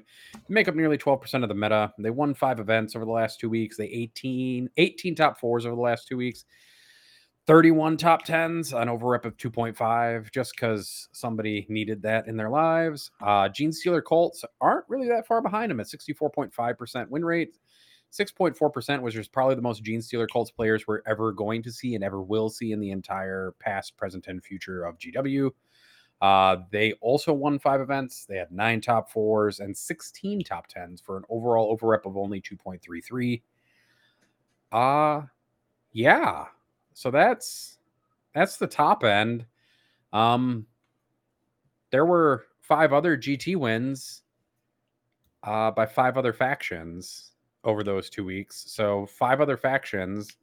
Make 0.49 0.67
up 0.67 0.75
nearly 0.75 0.97
12% 0.97 1.43
of 1.43 1.49
the 1.49 1.55
meta. 1.55 1.93
They 1.99 2.09
won 2.09 2.33
five 2.33 2.59
events 2.59 2.95
over 2.95 3.05
the 3.05 3.11
last 3.11 3.39
two 3.39 3.49
weeks. 3.49 3.77
They 3.77 3.85
18, 3.85 4.69
18 4.77 5.15
top 5.15 5.39
fours 5.39 5.65
over 5.65 5.75
the 5.75 5.81
last 5.81 6.07
two 6.07 6.17
weeks. 6.17 6.45
31 7.47 7.97
top 7.97 8.25
10s, 8.25 8.73
an 8.73 8.87
overrep 8.87 9.23
of 9.23 9.37
2.5, 9.37 10.31
just 10.31 10.53
because 10.55 11.09
somebody 11.11 11.67
needed 11.69 12.01
that 12.01 12.27
in 12.27 12.35
their 12.35 12.49
lives. 12.49 13.11
Uh, 13.21 13.47
Genestealer 13.47 14.03
Cults 14.03 14.43
aren't 14.61 14.85
really 14.89 15.07
that 15.07 15.27
far 15.27 15.43
behind 15.43 15.69
them 15.69 15.79
at 15.79 15.85
64.5% 15.85 17.09
win 17.09 17.23
rate. 17.23 17.55
6.4%, 18.11 19.01
which 19.01 19.15
is 19.15 19.27
probably 19.27 19.55
the 19.55 19.61
most 19.61 19.83
Genestealer 19.83 20.27
Cults 20.31 20.49
players 20.49 20.87
we're 20.87 21.01
ever 21.05 21.33
going 21.33 21.61
to 21.63 21.71
see 21.71 21.95
and 21.95 22.03
ever 22.03 22.21
will 22.21 22.49
see 22.49 22.71
in 22.71 22.79
the 22.79 22.91
entire 22.91 23.53
past, 23.59 23.97
present, 23.97 24.27
and 24.27 24.43
future 24.43 24.85
of 24.85 24.97
GW. 24.97 25.51
Uh, 26.25 26.57
they 26.71 26.93
also 27.01 27.31
won 27.31 27.59
five 27.59 27.81
events. 27.81 28.25
They 28.25 28.37
had 28.37 28.51
nine 28.51 28.81
top 28.81 29.11
fours 29.11 29.59
and 29.59 29.77
16 29.77 30.43
top 30.43 30.65
tens 30.65 30.99
for 30.99 31.17
an 31.17 31.23
overall 31.29 31.77
overrep 31.77 32.07
of 32.07 32.17
only 32.17 32.41
2.33. 32.41 33.43
Uh 34.71 35.21
yeah. 35.91 36.45
So 36.95 37.11
that's 37.11 37.77
that's 38.33 38.57
the 38.57 38.65
top 38.65 39.03
end. 39.03 39.45
Um 40.13 40.65
there 41.91 42.07
were 42.07 42.45
five 42.59 42.91
other 42.91 43.15
GT 43.15 43.55
wins 43.55 44.23
uh 45.43 45.69
by 45.69 45.85
five 45.85 46.17
other 46.17 46.33
factions 46.33 47.33
over 47.63 47.83
those 47.83 48.09
two 48.09 48.25
weeks. 48.25 48.63
So 48.67 49.05
five 49.05 49.41
other 49.41 49.57
factions. 49.57 50.37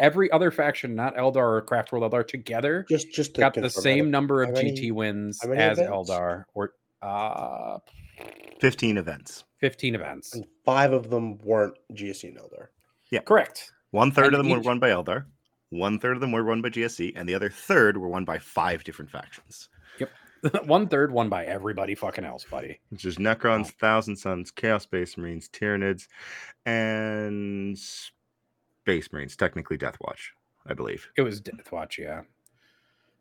Every 0.00 0.30
other 0.32 0.50
faction, 0.50 0.94
not 0.94 1.16
Eldar 1.16 1.36
or 1.36 1.62
Craft 1.62 1.92
World 1.92 2.10
Eldar, 2.12 2.26
together 2.26 2.84
Just 2.88 3.12
just 3.12 3.34
to 3.34 3.40
got 3.40 3.54
the 3.54 3.70
same 3.70 4.06
how 4.06 4.10
number 4.10 4.42
of 4.42 4.48
how 4.50 4.54
many- 4.56 4.72
GT 4.72 4.92
wins 4.92 5.40
as 5.44 5.78
events? 5.78 5.80
Eldar, 5.80 6.44
or 6.54 6.72
uh, 7.02 7.78
15 8.60 8.98
events. 8.98 9.44
15 9.60 9.94
events. 9.94 10.34
and 10.34 10.44
five 10.64 10.92
of 10.92 11.10
them 11.10 11.38
weren't 11.38 11.74
GSC 11.92 12.24
and 12.24 12.38
Eldar. 12.38 12.66
Yeah, 13.10 13.20
correct. 13.20 13.72
One 13.92 14.10
third 14.10 14.26
And 14.26 14.34
of 14.34 14.38
them 14.42 14.50
were 14.50 14.58
each- 14.60 14.66
won 14.66 14.78
by 14.80 14.90
Eldar, 14.90 15.26
one 15.70 15.98
third 16.00 16.16
of 16.16 16.20
them 16.20 16.32
were 16.32 16.44
won 16.44 16.60
by 16.60 16.70
GSC, 16.70 17.12
and 17.16 17.28
the 17.28 17.34
other 17.34 17.50
third 17.50 17.96
were 17.96 18.08
won 18.08 18.24
by 18.24 18.38
five 18.38 18.82
different 18.84 19.10
factions, 19.10 19.68
Yep. 20.00 20.10
one 20.66 20.88
third 20.88 21.12
won 21.12 21.28
by 21.28 21.44
everybody 21.46 21.94
fucking 21.94 22.24
else, 22.24 22.44
buddy. 22.44 22.80
which 22.90 23.04
is 23.04 23.16
Necrons, 23.16 23.70
Thousand 23.70 24.16
Suns, 24.16 24.50
Chaos 24.50 24.82
Space 24.82 25.16
Marines, 25.16 25.48
Tyranids, 25.48 26.08
and 26.66 27.78
Space 28.84 29.10
Marines, 29.14 29.34
technically 29.34 29.78
Death 29.78 29.96
Watch, 30.02 30.34
I 30.66 30.74
believe. 30.74 31.08
It 31.16 31.22
was 31.22 31.40
Death 31.40 31.72
Watch, 31.72 31.98
yeah. 31.98 32.20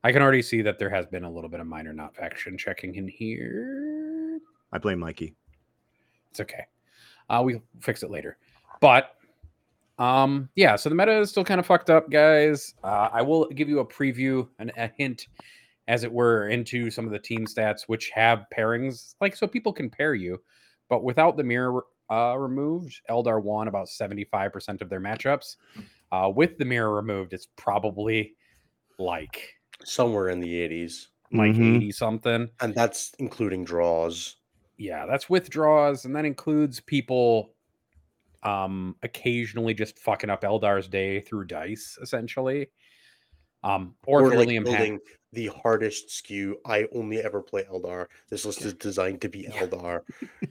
I 0.04 0.12
can 0.12 0.22
already 0.22 0.42
see 0.42 0.62
that 0.62 0.78
there 0.78 0.90
has 0.90 1.06
been 1.06 1.24
a 1.24 1.32
little 1.32 1.50
bit 1.50 1.62
of 1.62 1.68
minor 1.68 1.94
not 1.94 2.14
faction 2.14 2.58
checking 2.58 2.96
in 2.96 3.08
here. 3.08 4.40
I 4.74 4.78
blame 4.78 5.00
Mikey. 5.00 5.34
It's 6.32 6.42
okay. 6.42 6.66
Uh, 7.30 7.44
we'll 7.46 7.64
fix 7.80 8.04
it 8.04 8.12
later. 8.12 8.38
But 8.82 9.16
um, 10.00 10.50
yeah, 10.56 10.76
so 10.76 10.90
the 10.90 10.96
meta 10.96 11.18
is 11.18 11.30
still 11.30 11.46
kind 11.46 11.62
of 11.62 11.66
fucked 11.66 11.90
up, 11.90 12.10
guys. 12.10 12.74
Uh, 12.84 13.08
I 13.14 13.22
will 13.22 13.48
give 13.48 13.70
you 13.70 13.80
a 13.80 13.86
preview 13.86 14.50
and 14.60 14.70
a 14.76 14.92
hint, 14.98 15.28
as 15.88 16.04
it 16.04 16.12
were, 16.12 16.50
into 16.50 16.92
some 16.92 17.06
of 17.06 17.14
the 17.14 17.20
team 17.20 17.46
stats 17.46 17.84
which 17.88 18.10
have 18.10 18.48
pairings, 18.54 19.16
like 19.22 19.38
so 19.38 19.48
people 19.48 19.72
can 19.72 19.90
pair 19.90 20.14
you. 20.14 20.42
But 20.90 21.06
without 21.06 21.38
the 21.38 21.44
mirror 21.46 21.86
uh, 22.14 22.36
removed, 22.38 23.02
Eldar 23.10 23.42
won 23.42 23.68
about 23.68 23.88
75% 23.88 24.82
of 24.82 24.90
their 24.90 25.02
matchups. 25.02 25.58
Uh, 26.12 26.32
with 26.36 26.58
the 26.58 26.66
mirror 26.66 26.96
removed, 26.96 27.34
it's 27.34 27.48
probably 27.56 28.36
like 29.00 29.56
Somewhere 29.86 30.30
in 30.30 30.40
the 30.40 30.54
80s. 30.56 31.10
like 31.32 31.54
Mhm. 31.54 31.76
80 31.78 31.92
something. 31.92 32.50
And 32.62 32.76
that's 32.76 33.14
including 33.20 33.66
draws. 33.66 34.38
yeah 34.78 35.06
that's 35.06 35.30
withdraws 35.30 36.06
and 36.06 36.16
that 36.16 36.26
includes 36.26 36.80
people 36.80 37.54
um 38.44 38.96
occasionally 39.04 39.74
just 39.74 40.00
fucking 40.00 40.30
up 40.32 40.42
eldar's 40.44 40.88
day 40.88 41.22
through 41.22 41.46
dice 41.46 41.98
essentially 42.02 42.68
um 43.64 43.96
or, 44.06 44.22
Or 44.24 44.36
like 44.36 44.48
Liam 44.48 44.58
Hack- 44.58 44.66
building 44.66 45.00
the 45.32 45.48
hardest 45.48 46.12
skew. 46.12 46.58
I 46.66 46.86
only 46.94 47.20
ever 47.22 47.42
play 47.42 47.64
Eldar. 47.64 48.08
This 48.30 48.46
list 48.46 48.62
is 48.64 48.74
designed 48.76 49.22
to 49.22 49.30
be 49.30 49.42
Yeah. 49.50 49.66
Eldar. 49.66 50.02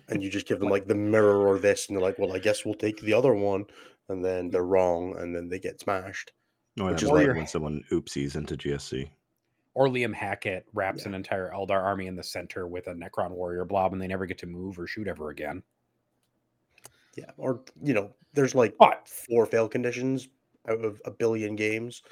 and 0.09 0.23
you 0.23 0.29
just 0.31 0.47
give 0.47 0.59
them 0.61 0.69
like 0.77 0.87
the 0.89 0.95
mirror 0.95 1.47
or 1.47 1.59
this, 1.59 1.89
and 1.89 1.97
they're 1.97 2.03
like, 2.03 2.19
well, 2.19 2.33
I 2.35 2.39
guess 2.39 2.65
we'll 2.65 2.75
take 2.75 3.01
the 3.01 3.15
other 3.15 3.35
one. 3.35 3.65
And 4.09 4.25
then 4.25 4.51
they're 4.51 4.65
wrong, 4.65 5.17
and 5.19 5.35
then 5.35 5.49
they 5.49 5.59
get 5.61 5.81
smashed. 5.81 6.33
Oh, 6.81 6.87
Which 6.87 7.01
that 7.01 7.03
is 7.07 7.09
might 7.11 7.15
like- 7.19 7.27
have 7.29 7.37
been 7.37 7.47
someone 7.47 7.85
oopsies 7.93 8.35
into 8.35 8.57
GSC. 8.57 9.09
or 9.75 9.87
liam 9.89 10.13
hackett 10.13 10.67
wraps 10.75 11.03
Yeah. 11.03 11.09
an 11.11 11.15
entire 11.15 11.51
eldar 11.51 11.83
army 11.83 12.07
in 12.07 12.17
the 12.17 12.23
center 12.23 12.67
with 12.67 12.89
a 12.89 12.95
necron 12.95 13.31
warrior 13.31 13.65
blob 13.65 13.93
and 13.95 14.03
they 14.03 14.07
never 14.07 14.27
get 14.27 14.37
to 14.39 14.47
move 14.47 14.79
or 14.79 14.87
shoot 14.87 15.09
ever 15.09 15.31
again 15.31 15.63
Yeah. 17.17 17.31
Or, 17.39 17.61
you 17.83 17.95
know, 17.95 18.15
there's 18.35 18.55
like 18.55 18.77
but 18.79 19.07
four 19.09 19.47
fail 19.47 19.69
conditions 19.69 20.29
out 20.69 20.85
of 20.85 21.01
a 21.05 21.11
billion 21.11 21.57
games. 21.57 22.03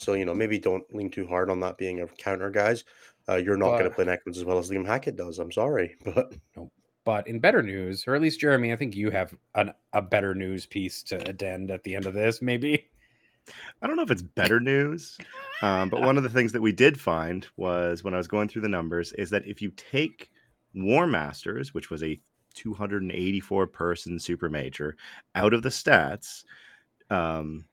So, 0.00 0.14
you 0.14 0.24
know, 0.24 0.34
maybe 0.34 0.58
don't 0.58 0.82
lean 0.94 1.10
too 1.10 1.26
hard 1.26 1.50
on 1.50 1.60
that 1.60 1.76
being 1.78 2.00
a 2.00 2.06
counter, 2.06 2.50
guys. 2.50 2.84
Uh, 3.28 3.36
you're 3.36 3.56
not 3.56 3.72
going 3.72 3.84
to 3.84 3.90
But- 3.90 3.96
play 3.96 4.04
Necrons 4.06 4.38
as 4.38 4.44
well 4.44 4.58
as 4.58 4.70
Liam 4.70 4.86
Hackett 4.86 5.16
does. 5.16 5.38
I'm 5.38 5.52
sorry. 5.52 5.96
But 6.04 6.34
but 7.04 7.26
in 7.26 7.38
better 7.40 7.62
news 7.62 8.04
or 8.06 8.14
at 8.14 8.20
least 8.20 8.38
jeremy 8.38 8.74
i 8.74 8.76
think 8.76 8.94
you 8.94 9.10
have 9.10 9.34
an, 9.54 9.72
a 9.94 10.02
better 10.02 10.34
news 10.34 10.66
piece 10.66 11.02
to 11.02 11.16
addend 11.26 11.70
at 11.70 11.82
the 11.82 11.96
end 11.96 12.04
of 12.04 12.12
this 12.12 12.42
maybe 12.42 12.90
I 13.80 13.86
don't 13.86 13.96
know 13.96 14.02
if 14.02 14.10
it's 14.10 14.22
better 14.22 14.60
news, 14.60 15.16
um, 15.62 15.88
but 15.88 16.02
one 16.02 16.16
of 16.18 16.22
the 16.22 16.28
things 16.28 16.52
that 16.52 16.60
we 16.60 16.72
did 16.72 17.00
find 17.00 17.48
was 17.56 18.04
when 18.04 18.12
I 18.14 18.18
was 18.18 18.28
going 18.28 18.48
through 18.48 18.62
the 18.62 18.68
numbers 18.68 19.12
is 19.14 19.30
that 19.30 19.46
if 19.46 19.60
you 19.62 19.72
take 19.72 20.30
War 20.74 21.06
Masters, 21.06 21.72
which 21.74 21.90
was 21.90 22.02
a 22.04 22.20
284 22.54 23.66
person 23.66 24.20
super 24.20 24.48
major, 24.50 24.94
out 25.34 25.54
of 25.54 25.62
the 25.62 25.68
stats, 25.70 26.44
um, 27.08 27.64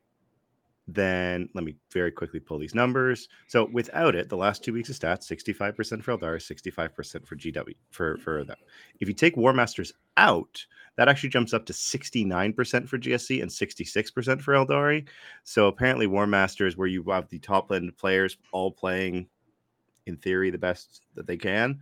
then 0.88 1.50
let 1.54 1.66
me 1.66 1.76
very 1.92 2.12
quickly 2.12 2.40
pull 2.40 2.58
these 2.58 2.74
numbers. 2.74 3.28
So 3.48 3.70
without 3.72 4.16
it, 4.16 4.30
the 4.30 4.38
last 4.38 4.64
two 4.64 4.72
weeks 4.72 4.90
of 4.90 4.96
stats, 4.96 5.30
65% 5.30 6.02
for 6.02 6.18
Eldar, 6.18 6.38
65% 6.38 7.26
for 7.26 7.36
GW 7.36 7.76
for 7.92 8.18
for 8.18 8.44
them. 8.44 8.58
If 9.00 9.08
you 9.08 9.14
take 9.14 9.36
War 9.36 9.54
Masters 9.54 9.92
out, 10.16 10.66
that 10.96 11.10
actually 11.10 11.30
jumps 11.30 11.54
up 11.54 11.66
to 11.66 11.74
69% 11.74 12.88
for 12.88 12.98
GSC 12.98 13.42
and 13.42 13.52
66% 13.52 14.42
for 14.42 14.54
Eldari. 14.54 15.08
So 15.44 15.68
apparently, 15.68 16.08
War 16.08 16.26
Masters, 16.26 16.78
where 16.78 16.88
you 16.88 17.04
have 17.04 17.30
the 17.30 17.40
top 17.40 17.72
end 17.72 17.96
players 17.98 18.38
all 18.52 18.72
playing, 18.72 19.28
in 20.06 20.18
theory, 20.18 20.50
the 20.50 20.58
best 20.58 21.06
that 21.16 21.28
they 21.28 21.38
can, 21.38 21.80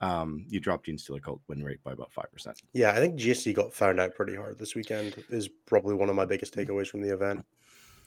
um, 0.00 0.44
you 0.48 0.60
drop 0.60 0.84
Gene 0.84 0.98
Stealer 0.98 1.20
Cult 1.20 1.40
win 1.48 1.62
rate 1.62 1.82
by 1.84 1.92
about 1.92 2.12
five 2.12 2.30
percent. 2.32 2.60
yeah, 2.72 2.90
I 2.90 2.96
think 2.96 3.16
GSC 3.16 3.54
got 3.54 3.72
found 3.72 4.00
out 4.00 4.14
pretty 4.14 4.34
hard 4.34 4.58
this 4.58 4.74
weekend, 4.74 5.14
is 5.30 5.48
probably 5.66 5.94
one 5.94 6.08
of 6.08 6.16
my 6.16 6.24
biggest 6.24 6.54
takeaways 6.54 6.88
from 6.88 7.02
the 7.02 7.12
event. 7.12 7.44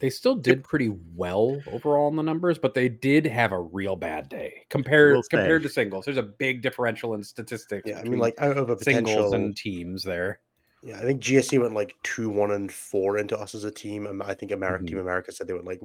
They 0.01 0.09
still 0.09 0.35
did 0.35 0.63
pretty 0.63 0.89
well 0.89 1.61
overall 1.67 2.09
in 2.09 2.15
the 2.17 2.23
numbers, 2.23 2.57
but 2.59 2.73
they 2.73 2.89
did 2.89 3.25
have 3.25 3.51
a 3.53 3.61
real 3.61 3.95
bad 3.95 4.27
day 4.29 4.65
compared 4.69 5.13
Will 5.15 5.23
compared 5.23 5.63
to 5.63 5.69
singles. 5.69 6.05
There's 6.05 6.17
a 6.17 6.23
big 6.23 6.61
differential 6.61 7.13
in 7.13 7.23
statistics. 7.23 7.89
Yeah, 7.89 7.99
I 7.99 8.03
mean, 8.03 8.19
like 8.19 8.35
out 8.39 8.57
of 8.57 8.69
a 8.69 8.75
potential 8.75 9.05
singles 9.07 9.31
potential, 9.31 9.33
and 9.33 9.55
teams 9.57 10.03
there. 10.03 10.41
yeah, 10.83 10.97
I 10.97 11.01
think 11.03 11.21
GSC 11.21 11.59
went 11.61 11.73
like 11.75 11.93
two, 12.03 12.29
one, 12.29 12.51
and 12.51 12.71
four 12.71 13.17
into 13.19 13.37
us 13.37 13.53
as 13.55 13.63
a 13.63 13.71
team. 13.71 14.07
And 14.07 14.21
I 14.23 14.33
think 14.33 14.51
America, 14.51 14.83
Mhm. 14.83 14.87
Team 14.87 14.97
America 14.99 15.31
said 15.31 15.47
they 15.47 15.53
went 15.53 15.65
like 15.65 15.79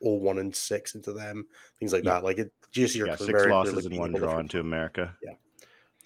all 0.00 0.20
one 0.20 0.38
and 0.38 0.54
six 0.54 0.94
into 0.94 1.12
them, 1.12 1.46
things 1.78 1.92
like 1.92 2.04
Yeah. 2.04 2.12
that. 2.14 2.24
Like 2.24 2.38
it, 2.38 2.52
GSC 2.72 3.02
are 3.02 3.06
Yeah, 3.08 3.16
six 3.16 3.30
very 3.32 3.50
losses 3.50 3.72
clearly 3.72 3.86
and 3.86 3.98
one 3.98 4.10
able 4.10 4.20
to 4.20 4.26
draw 4.26 4.34
f- 4.34 4.40
into 4.40 4.60
America. 4.60 5.16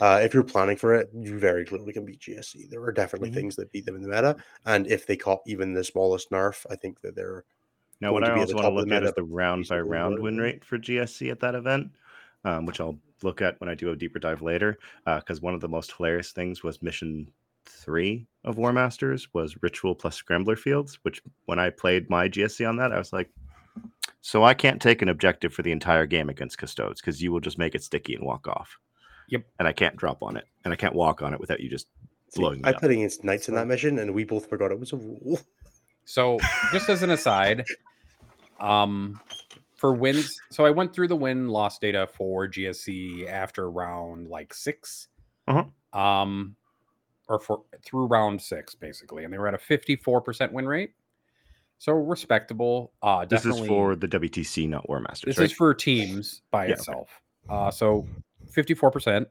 Uh, 0.00 0.20
if 0.22 0.32
you're 0.32 0.44
planning 0.44 0.76
for 0.76 0.94
it, 0.94 1.10
you 1.12 1.38
very 1.38 1.64
clearly 1.64 1.92
can 1.92 2.04
beat 2.04 2.20
GSC. 2.20 2.66
There 2.70 2.82
are 2.82 2.92
definitely 2.92 3.30
Mhm. 3.30 3.34
things 3.34 3.56
that 3.56 3.72
beat 3.72 3.84
them 3.84 3.96
in 3.96 4.02
the 4.02 4.08
meta, 4.08 4.36
and 4.64 4.86
if 4.86 5.06
they 5.06 5.16
caught 5.16 5.40
even 5.46 5.72
the 5.72 5.82
smallest 5.82 6.30
nerf, 6.30 6.64
I 6.70 6.76
think 6.76 7.00
that 7.00 7.14
they're 7.16 7.44
Now, 8.00 8.12
what 8.12 8.22
I 8.22 8.30
also 8.30 8.54
want 8.54 8.66
to 8.66 8.70
look 8.70 8.92
at 8.92 9.02
is 9.02 9.12
the 9.14 9.24
round 9.24 9.66
by 9.66 9.80
round 9.80 10.20
win 10.20 10.38
rate 10.38 10.64
for 10.64 10.78
GSC 10.78 11.30
at 11.30 11.40
that 11.40 11.56
event, 11.56 11.90
um, 12.44 12.64
which 12.64 12.80
I'll 12.80 12.96
look 13.24 13.42
at 13.42 13.60
when 13.60 13.68
I 13.68 13.74
do 13.74 13.90
a 13.90 13.96
deeper 13.96 14.20
dive 14.20 14.40
later. 14.40 14.78
Because 15.04 15.40
one 15.40 15.52
of 15.52 15.60
the 15.60 15.68
most 15.68 15.90
hilarious 15.90 16.30
things 16.30 16.62
was 16.62 16.80
mission 16.80 17.32
three 17.66 18.28
of 18.44 18.56
War 18.56 18.72
Masters 18.72 19.34
was 19.34 19.60
Ritual 19.62 19.96
plus 19.96 20.14
Scrambler 20.14 20.54
Fields, 20.54 21.00
which 21.02 21.20
when 21.46 21.58
I 21.58 21.70
played 21.70 22.08
my 22.08 22.28
GSC 22.28 22.64
on 22.64 22.76
that, 22.76 22.92
I 22.92 22.98
was 22.98 23.12
like, 23.12 23.30
so 24.20 24.44
I 24.44 24.54
can't 24.54 24.80
take 24.80 25.02
an 25.02 25.08
objective 25.08 25.52
for 25.52 25.62
the 25.62 25.72
entire 25.72 26.06
game 26.06 26.28
against 26.28 26.56
Custodes 26.58 27.00
because 27.00 27.20
you 27.20 27.32
will 27.32 27.40
just 27.40 27.58
make 27.58 27.74
it 27.74 27.82
sticky 27.82 28.14
and 28.14 28.24
walk 28.24 28.46
off. 28.46 28.78
Yep. 29.28 29.42
And 29.58 29.68
I 29.68 29.72
can't 29.72 29.96
drop 29.96 30.22
on 30.22 30.36
it, 30.36 30.44
and 30.64 30.72
I 30.72 30.76
can't 30.76 30.94
walk 30.94 31.22
on 31.22 31.32
it 31.34 31.40
without 31.40 31.60
you 31.60 31.68
just 31.70 31.86
See, 32.30 32.40
blowing 32.40 32.58
me 32.60 32.64
I 32.68 32.70
up. 32.72 32.80
played 32.80 32.92
against 32.92 33.24
knights 33.24 33.48
in 33.48 33.54
that 33.54 33.66
mission, 33.66 33.98
and 33.98 34.14
we 34.14 34.24
both 34.24 34.48
forgot 34.48 34.70
it 34.72 34.78
was 34.80 34.92
a 34.92 34.96
rule. 34.96 35.40
So 36.04 36.38
just 36.72 36.88
as 36.88 37.02
an 37.02 37.10
aside, 37.10 37.64
um, 38.60 39.20
for 39.76 39.92
wins, 39.94 40.40
so 40.50 40.64
I 40.64 40.70
went 40.70 40.92
through 40.94 41.08
the 41.08 41.16
win 41.16 41.48
loss 41.48 41.78
data 41.78 42.08
for 42.12 42.48
GSC 42.48 43.28
after 43.28 43.70
round 43.70 44.28
like 44.28 44.52
6 44.54 45.08
Uh-huh. 45.46 45.98
um, 45.98 46.56
or 47.28 47.38
for 47.38 47.62
through 47.84 48.06
round 48.06 48.40
six 48.40 48.74
basically, 48.74 49.24
and 49.24 49.32
they 49.32 49.36
were 49.38 49.46
at 49.48 49.52
a 49.54 49.58
fifty-four 49.58 50.22
percent 50.22 50.50
win 50.50 50.66
rate, 50.66 50.92
so 51.76 51.92
respectable. 51.92 52.92
Uh, 53.02 53.26
This 53.26 53.44
is 53.44 53.58
for 53.66 53.94
the 53.94 54.08
WTC, 54.08 54.66
not 54.66 54.88
War 54.88 55.00
Masters. 55.00 55.34
This 55.36 55.38
right? 55.38 55.44
is 55.44 55.52
for 55.52 55.74
teams 55.74 56.40
by 56.50 56.64
Yeah, 56.64 56.72
okay. 56.72 56.78
itself. 56.80 57.20
Uh, 57.50 57.70
so 57.70 58.06
54%, 58.50 59.26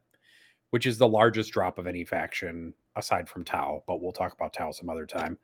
which 0.72 0.86
is 0.86 0.98
the 0.98 1.08
largest 1.08 1.52
drop 1.52 1.78
of 1.78 1.88
any 1.88 2.04
faction 2.06 2.74
aside 2.96 3.30
from 3.30 3.44
Tau, 3.44 3.84
but 3.88 4.02
we'll 4.02 4.12
talk 4.12 4.34
about 4.34 4.54
Tau 4.54 4.72
some 4.72 4.90
other 4.90 5.06
time. 5.06 5.38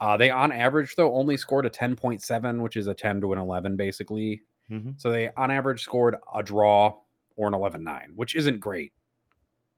Uh, 0.00 0.16
they 0.16 0.30
on 0.30 0.50
average 0.52 0.96
though 0.96 1.14
only 1.14 1.36
scored 1.36 1.66
a 1.66 1.70
10.7, 1.70 2.60
which 2.60 2.76
is 2.76 2.86
a 2.88 2.94
10 2.94 3.20
to 3.20 3.32
an 3.32 3.38
11 3.38 3.76
basically. 3.76 4.42
Mhm. 4.70 5.00
So 5.00 5.10
they 5.10 5.30
on 5.34 5.50
average 5.50 5.82
scored 5.82 6.16
a 6.34 6.42
draw 6.42 7.00
or 7.36 7.48
an 7.48 7.54
11-9, 7.54 8.14
which 8.16 8.34
isn't 8.34 8.58
great 8.60 8.92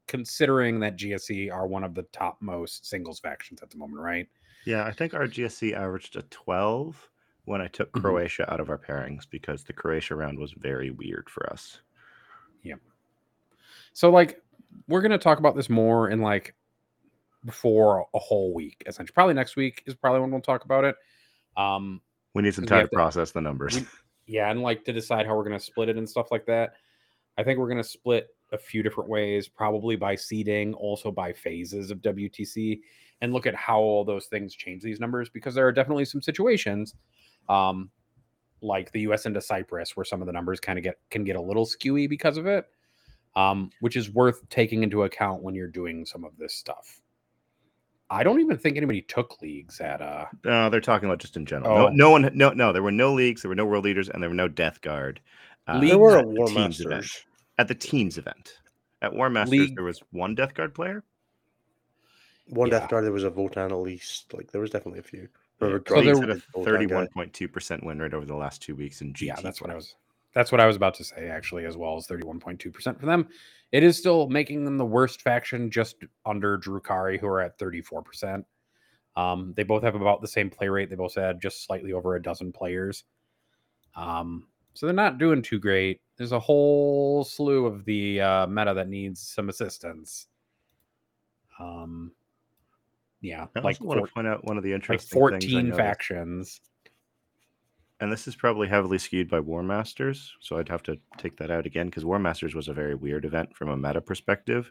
considering 0.07 0.81
that 0.81 0.97
GSC 0.97 1.51
are 1.51 1.67
one 1.67 1.85
of 1.85 1.95
the 1.95 2.03
top 2.05 2.41
most 2.43 2.85
singles 2.87 3.21
factions 3.21 3.63
at 3.63 3.71
the 3.71 3.79
moment, 3.79 4.01
right? 4.03 4.29
Yeah, 4.67 4.85
I 4.85 4.93
think 4.93 5.15
our 5.15 5.27
GSC 5.27 5.75
averaged 5.75 6.17
a 6.17 6.23
12 6.23 7.11
when 7.45 7.61
I 7.61 7.69
took 7.69 7.91
Mhm. 7.93 8.01
Croatia 8.03 8.51
out 8.53 8.61
of 8.61 8.69
our 8.71 8.79
pairings 8.79 9.29
because 9.29 9.65
the 9.65 9.73
Croatia 9.73 10.15
round 10.15 10.39
was 10.39 10.53
very 10.53 10.91
weird 10.91 11.29
for 11.31 11.51
us. 11.53 11.81
So 13.95 14.11
like 14.11 14.43
we're 14.89 15.01
gonna 15.01 15.17
talk 15.19 15.39
about 15.39 15.57
this 15.57 15.71
more 15.71 16.11
in 16.11 16.21
like 16.21 16.55
before 17.45 18.07
a 18.15 18.19
whole 18.19 18.53
week, 18.55 18.83
essentially. 18.87 19.13
Probably 19.15 19.35
next 19.35 19.57
week 19.57 19.83
is 19.87 19.95
probably 19.95 20.21
when 20.21 20.31
we'll 20.31 20.41
talk 20.41 20.65
about 20.65 20.85
it. 20.85 20.97
Um 21.57 22.01
We 22.35 22.43
need 22.43 22.55
some 22.55 22.67
time 22.67 22.85
to 22.85 22.89
to- 22.91 22.95
process 22.95 23.31
the 23.33 23.41
numbers. 23.41 23.81
we- 23.81 23.87
yeah, 24.27 24.51
and 24.51 24.63
like 24.63 24.85
to 24.85 24.93
decide 24.93 25.27
how 25.27 25.37
we're 25.37 25.45
gonna 25.45 25.59
split 25.61 25.89
it 25.89 25.97
and 25.97 26.09
stuff 26.09 26.31
like 26.31 26.45
that. 26.47 26.75
I 27.39 27.43
think 27.43 27.59
we're 27.59 27.69
gonna 27.69 27.83
split 27.85 28.29
a 28.53 28.59
few 28.59 28.83
different 28.83 29.11
ways, 29.11 29.49
probably 29.49 29.97
by 29.97 30.15
seeding, 30.15 30.75
also 30.75 31.11
by 31.11 31.33
phases 31.33 31.91
of 31.91 31.99
WTC, 32.03 32.81
and 33.21 33.33
look 33.33 33.47
at 33.47 33.55
how 33.55 33.81
all 33.81 34.05
those 34.05 34.27
things 34.27 34.55
change 34.55 34.83
these 34.83 35.01
numbers 35.01 35.29
because 35.29 35.55
there 35.55 35.67
are 35.67 35.73
definitely 35.73 36.05
some 36.05 36.23
situations, 36.23 36.95
um, 37.49 37.91
like 38.61 38.93
the 38.93 39.01
U.S. 39.03 39.27
into 39.27 39.41
Cyprus, 39.41 39.97
where 39.97 40.05
some 40.05 40.21
of 40.23 40.27
the 40.27 40.33
numbers 40.33 40.61
kind 40.61 40.79
of 40.79 40.83
get 40.85 40.99
can 41.11 41.25
get 41.25 41.37
a 41.37 41.41
little 41.43 41.67
skewy 41.67 42.09
because 42.09 42.37
of 42.37 42.47
it, 42.47 42.67
um, 43.37 43.71
which 43.81 43.97
is 43.97 44.11
worth 44.11 44.49
taking 44.49 44.83
into 44.83 45.03
account 45.05 45.43
when 45.43 45.55
you're 45.55 45.67
doing 45.69 46.05
some 46.07 46.25
of 46.25 46.37
this 46.39 46.55
stuff. 46.55 47.01
I 48.11 48.23
don't 48.23 48.41
even 48.41 48.59
think 48.59 48.77
anybody 48.77 49.01
took 49.03 49.41
leagues 49.43 49.81
at 49.81 50.01
uh 50.03 50.27
No, 50.45 50.69
they're 50.71 50.81
talking 50.81 51.09
about 51.09 51.19
just 51.19 51.37
in 51.37 51.47
general. 51.47 51.73
Oh. 51.77 51.89
No, 51.89 51.91
no 51.91 52.11
one, 52.11 52.31
no, 52.35 52.51
no. 52.51 52.73
There 52.73 52.83
were 52.83 52.93
no 52.93 53.13
leagues, 53.15 53.43
there 53.43 53.49
were 53.49 53.55
no 53.55 53.65
world 53.67 53.85
leaders, 53.85 54.09
and 54.09 54.23
there 54.23 54.29
were 54.31 54.37
no 54.37 54.47
Death 54.47 54.81
Guard. 54.83 55.21
uh, 55.67 55.81
There 55.81 55.99
were 55.99 56.17
a 56.17 56.21
at 56.21 56.27
the 56.27 56.31
War 56.31 56.47
teams 56.49 56.81
event. 56.81 57.25
At 57.59 57.69
the 57.69 57.75
teams 57.75 58.19
event, 58.19 58.59
at 59.03 59.15
War 59.15 59.31
Masters, 59.31 59.59
League- 59.59 59.75
there 59.75 59.85
was 59.85 60.01
one 60.11 60.35
Death 60.35 60.55
Guard 60.55 60.75
player. 60.75 61.03
One 62.49 62.69
Yeah. 62.69 62.81
Death 62.81 62.91
Guard, 62.91 63.05
there 63.05 63.13
was 63.13 63.25
a 63.25 63.31
Votann 63.31 63.71
at 63.71 63.79
least. 63.79 64.33
Like 64.35 64.53
there 64.53 64.61
was 64.61 64.71
definitely 64.71 65.01
a 65.01 65.05
few. 65.05 65.21
Yeah, 65.23 65.27
So 65.61 65.79
there- 65.79 65.97
Leagues 66.03 66.21
had 66.21 66.31
a 66.31 66.35
the 66.35 66.41
Votann 66.41 66.53
guy. 66.57 66.65
thirty-one 66.65 67.09
point 67.09 67.33
two 67.33 67.49
percent 67.49 67.83
win 67.85 67.99
rate 67.99 68.13
over 68.13 68.27
the 68.27 68.35
last 68.37 68.61
two 68.61 68.75
weeks 68.77 69.01
in 69.01 69.15
GT. 69.15 69.23
yeah, 69.27 69.41
that's 69.41 69.61
what 69.63 69.71
I 69.71 69.77
was. 69.77 69.95
That's 70.35 70.51
what 70.51 70.61
I 70.61 70.67
was 70.67 70.77
about 70.77 70.95
to 70.95 71.05
say, 71.05 71.29
actually, 71.29 71.65
as 71.65 71.77
well 71.77 71.97
as 71.97 72.07
31.2% 72.07 72.99
for 72.99 73.07
them. 73.07 73.29
It 73.73 73.83
is 73.83 73.97
still 73.97 74.29
making 74.29 74.65
them 74.65 74.79
the 74.79 74.85
worst 74.85 75.23
faction 75.23 75.71
just 75.71 75.97
under 76.27 76.59
Drukhari, 76.59 77.19
who 77.19 77.27
are 77.27 77.41
at 77.41 77.59
34%. 77.59 78.45
Um, 79.17 79.55
they 79.57 79.63
both 79.63 79.85
have 79.85 79.95
about 79.95 80.21
the 80.21 80.29
same 80.29 80.51
play 80.51 80.69
rate. 80.69 80.91
They 80.91 80.97
both 80.97 81.15
had 81.15 81.41
just 81.41 81.65
slightly 81.65 81.93
over 81.93 82.17
a 82.17 82.23
dozen 82.23 82.53
players. 82.53 83.05
Um, 83.95 84.49
so 84.75 84.87
they're 84.87 84.95
not 84.95 85.19
doing 85.19 85.41
too 85.41 85.61
great. 85.61 86.01
There's 86.17 86.33
a 86.33 86.41
whole 86.41 87.25
slew 87.25 87.67
of 87.67 87.85
the 87.85 88.21
uh, 88.21 88.47
meta 88.49 88.75
that 88.75 88.89
needs 88.89 89.21
some 89.21 89.49
assistance. 89.49 90.27
Um, 91.61 92.11
yeah, 93.21 93.47
I 93.57 93.61
like 93.61 93.81
want 93.81 94.05
to 94.05 94.13
point 94.13 94.27
out 94.27 94.45
one 94.45 94.59
of 94.59 94.65
the 94.65 94.73
like 94.73 94.83
interesting 94.83 95.09
things 95.09 95.17
I 95.17 95.39
14 95.49 95.63
noticed. 95.69 95.79
factions. 95.79 96.61
And 98.01 98.13
this 98.13 98.27
is 98.27 98.37
probably 98.37 98.69
heavily 98.69 98.99
skewed 98.99 99.29
by 99.31 99.41
War 99.41 99.63
Masters, 99.63 100.33
so 100.41 100.59
I'd 100.59 100.69
have 100.69 100.83
to 100.85 100.99
take 101.19 101.37
that 101.39 101.51
out 101.51 101.67
again 101.67 101.87
because 101.87 102.05
War 102.05 102.19
Masters 102.19 102.55
was 102.55 102.69
a 102.69 102.75
very 102.75 102.95
weird 102.95 103.25
event 103.25 103.55
from 103.55 103.69
a 103.69 103.77
meta 103.77 104.01
perspective. 104.01 104.71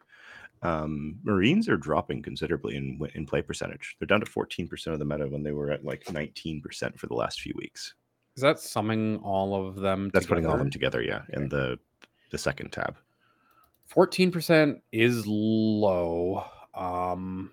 Um, 0.62 1.20
Marines 1.24 1.68
are 1.68 1.78
dropping 1.78 2.22
considerably 2.22 2.76
in 2.76 3.00
in 3.16 3.26
play 3.26 3.42
percentage. 3.42 3.96
They're 4.00 4.08
down 4.08 4.22
to 4.22 4.26
fourteen 4.26 4.68
percent 4.68 4.94
of 4.94 5.00
the 5.00 5.06
meta 5.06 5.28
when 5.28 5.44
they 5.44 5.52
were 5.52 5.72
at 5.72 5.84
like 5.84 6.12
nineteen 6.12 6.62
percent 6.62 7.00
for 7.00 7.08
the 7.08 7.16
last 7.16 7.42
few 7.42 7.54
weeks. 7.56 7.96
Is 8.36 8.42
that 8.42 8.60
summing 8.60 9.18
all 9.18 9.68
of 9.68 9.76
them? 9.76 10.10
That's 10.14 10.26
putting 10.26 10.46
all 10.46 10.54
of 10.54 10.60
them 10.60 10.72
together, 10.72 11.02
yeah, 11.02 11.22
in 11.34 11.50
the 11.50 11.78
the 12.32 12.38
second 12.38 12.72
tab. 12.72 12.98
Fourteen 13.86 14.32
percent 14.32 14.82
is 14.92 15.28
low. 15.28 16.46
Um, 16.74 17.52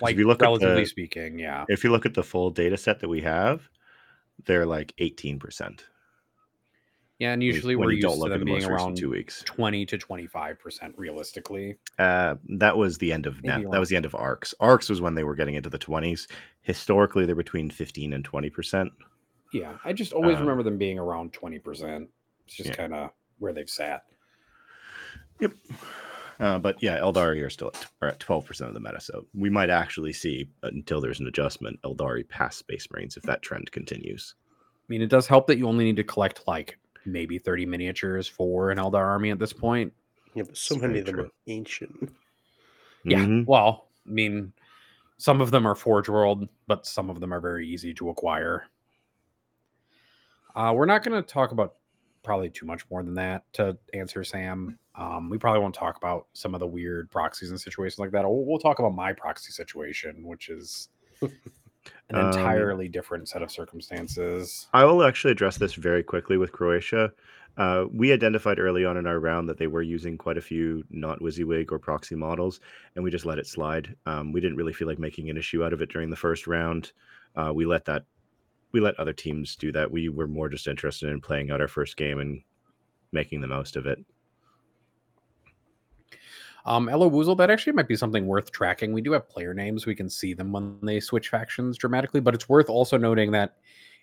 like 0.00 0.12
if 0.14 0.18
you 0.18 0.26
look 0.26 0.42
at 0.42 0.46
relatively 0.46 0.82
the- 0.82 0.86
speaking, 0.88 1.38
yeah. 1.38 1.64
If 1.68 1.84
you 1.84 1.90
look 1.90 2.04
at 2.04 2.14
the 2.14 2.22
full 2.22 2.50
data 2.50 2.76
set 2.76 3.00
that 3.00 3.08
we 3.08 3.20
have, 3.22 3.68
they're 4.46 4.66
like 4.66 4.92
eighteen 4.98 5.38
percent. 5.38 5.84
Yeah, 7.18 7.32
and 7.34 7.42
usually 7.42 7.76
when 7.76 7.84
we're 7.86 7.92
you 7.92 8.08
used 8.08 8.22
to 8.22 8.28
them 8.30 8.44
being 8.44 8.64
around 8.64 8.96
two 8.96 9.10
weeks. 9.10 9.42
twenty 9.44 9.84
to 9.84 9.98
twenty-five 9.98 10.58
percent 10.58 10.94
realistically. 10.96 11.76
Uh, 11.98 12.36
that 12.56 12.76
was 12.76 12.96
the 12.96 13.12
end 13.12 13.26
of 13.26 13.42
Maybe 13.42 13.66
That 13.70 13.78
was 13.78 13.90
the 13.90 13.96
end 13.96 14.06
of 14.06 14.14
Arks. 14.14 14.54
Arks 14.58 14.88
was 14.88 15.02
when 15.02 15.14
they 15.14 15.24
were 15.24 15.34
getting 15.34 15.54
into 15.54 15.68
the 15.68 15.78
twenties. 15.78 16.28
Historically, 16.62 17.26
they're 17.26 17.34
between 17.34 17.68
fifteen 17.70 18.14
and 18.14 18.24
twenty 18.24 18.48
percent. 18.48 18.90
Yeah, 19.52 19.74
I 19.84 19.92
just 19.92 20.14
always 20.14 20.36
Um, 20.36 20.42
remember 20.42 20.62
them 20.62 20.78
being 20.78 20.98
around 20.98 21.34
twenty 21.34 21.58
percent. 21.58 22.08
It's 22.46 22.56
just 22.56 22.70
yeah. 22.70 22.76
kind 22.76 22.94
of 22.94 23.10
where 23.38 23.52
they've 23.52 23.68
sat. 23.68 24.04
Yep. 25.40 25.52
Uh, 26.40 26.58
but 26.58 26.82
yeah, 26.82 26.98
Eldari 26.98 27.44
are 27.44 27.50
still 27.50 27.68
at, 27.74 27.86
are 28.00 28.08
at 28.08 28.18
12% 28.18 28.60
of 28.62 28.72
the 28.74 28.80
meta. 28.80 29.00
So 29.00 29.26
we 29.34 29.50
might 29.50 29.68
actually 29.70 30.12
see, 30.14 30.48
until 30.62 31.00
there's 31.00 31.20
an 31.20 31.26
adjustment, 31.26 31.80
Eldari 31.82 32.26
pass 32.28 32.56
Space 32.56 32.88
Marines 32.90 33.16
if 33.16 33.22
that 33.24 33.42
trend 33.42 33.70
continues. 33.72 34.34
I 34.48 34.84
mean, 34.88 35.02
it 35.02 35.10
does 35.10 35.26
help 35.26 35.46
that 35.48 35.58
you 35.58 35.68
only 35.68 35.84
need 35.84 35.96
to 35.96 36.04
collect 36.04 36.48
like 36.48 36.78
maybe 37.04 37.38
thirty 37.38 37.66
miniatures 37.66 38.26
for 38.26 38.70
an 38.70 38.78
Eldar 38.78 39.06
army 39.06 39.30
at 39.30 39.38
this 39.38 39.52
point. 39.52 39.92
Yeah, 40.34 40.44
but 40.44 40.56
so 40.56 40.74
It's 40.76 40.82
many 40.82 40.98
of 41.00 41.06
them 41.06 41.14
true. 41.16 41.24
are 41.24 41.30
ancient. 41.46 42.12
Yeah. 43.04 43.18
Mhm. 43.18 43.46
Well, 43.46 43.88
I 44.06 44.10
mean, 44.10 44.52
some 45.18 45.40
of 45.40 45.50
them 45.50 45.66
are 45.66 45.74
Forge 45.74 46.08
World, 46.08 46.48
but 46.66 46.86
some 46.86 47.10
of 47.10 47.20
them 47.20 47.32
are 47.34 47.40
very 47.40 47.68
easy 47.68 47.92
to 47.94 48.08
acquire. 48.10 48.64
Uh, 50.54 50.72
we're 50.74 50.86
not 50.86 51.02
going 51.04 51.22
to 51.22 51.26
talk 51.28 51.52
about 51.52 51.74
probably 52.22 52.50
too 52.50 52.66
much 52.66 52.82
more 52.90 53.02
than 53.02 53.14
that 53.14 53.44
to 53.54 53.76
answer 53.94 54.24
Sam. 54.24 54.78
Um, 55.00 55.30
we 55.30 55.38
probably 55.38 55.60
won't 55.60 55.74
talk 55.74 55.96
about 55.96 56.26
some 56.34 56.54
of 56.54 56.60
the 56.60 56.66
weird 56.66 57.10
proxies 57.10 57.48
and 57.50 57.60
situations 57.60 57.98
like 57.98 58.10
that. 58.10 58.22
We'll, 58.24 58.44
we'll 58.44 58.58
talk 58.58 58.78
about 58.78 58.94
my 58.94 59.14
proxy 59.14 59.50
situation, 59.50 60.22
which 60.22 60.50
is 60.50 60.90
an 61.22 61.30
Um, 62.10 62.26
entirely 62.26 62.86
different 62.86 63.26
set 63.26 63.40
of 63.40 63.50
circumstances. 63.50 64.68
I 64.74 64.84
will 64.84 65.02
actually 65.02 65.32
address 65.32 65.56
this 65.56 65.74
very 65.74 66.02
quickly 66.02 66.36
with 66.36 66.52
Croatia. 66.52 67.12
Uh, 67.56 67.86
we 67.92 68.12
identified 68.12 68.58
early 68.58 68.84
on 68.84 68.98
in 68.98 69.06
our 69.06 69.18
round 69.18 69.48
that 69.48 69.58
they 69.58 69.66
were 69.66 69.82
using 69.82 70.18
quite 70.18 70.36
a 70.36 70.42
few 70.42 70.84
not 70.90 71.20
WYSIWYG 71.20 71.72
or 71.72 71.78
proxy 71.78 72.14
models, 72.14 72.60
and 72.94 73.02
we 73.02 73.10
just 73.10 73.26
let 73.26 73.38
it 73.38 73.46
slide. 73.46 73.96
Um, 74.04 74.32
we 74.32 74.40
didn't 74.40 74.56
really 74.56 74.72
feel 74.72 74.86
like 74.86 74.98
making 74.98 75.30
an 75.30 75.38
issue 75.38 75.64
out 75.64 75.72
of 75.72 75.80
it 75.80 75.90
during 75.90 76.10
the 76.10 76.16
first 76.16 76.46
round. 76.46 76.92
Uh, 77.36 77.52
we 77.54 77.64
let 77.64 77.86
that, 77.86 78.04
we 78.72 78.80
let 78.80 78.98
other 79.00 79.14
teams 79.14 79.56
do 79.56 79.72
that. 79.72 79.90
We 79.90 80.10
were 80.10 80.28
more 80.28 80.48
just 80.48 80.68
interested 80.68 81.08
in 81.08 81.20
playing 81.20 81.50
out 81.50 81.60
our 81.62 81.68
first 81.68 81.96
game 81.96 82.20
and 82.20 82.42
making 83.12 83.40
the 83.40 83.48
most 83.48 83.76
of 83.76 83.86
it. 83.86 83.98
Um, 86.64 86.88
Ella 86.88 87.08
Woozle, 87.08 87.36
that 87.38 87.50
actually 87.50 87.72
might 87.72 87.88
be 87.88 87.96
something 87.96 88.26
worth 88.26 88.52
tracking. 88.52 88.92
We 88.92 89.00
do 89.00 89.12
have 89.12 89.28
player 89.28 89.54
names. 89.54 89.86
We 89.86 89.94
can 89.94 90.10
see 90.10 90.34
them 90.34 90.52
when 90.52 90.78
they 90.82 91.00
switch 91.00 91.28
factions 91.28 91.78
dramatically, 91.78 92.20
but 92.20 92.34
it's 92.34 92.48
worth 92.48 92.68
also 92.68 92.96
noting 92.96 93.30
that 93.32 93.56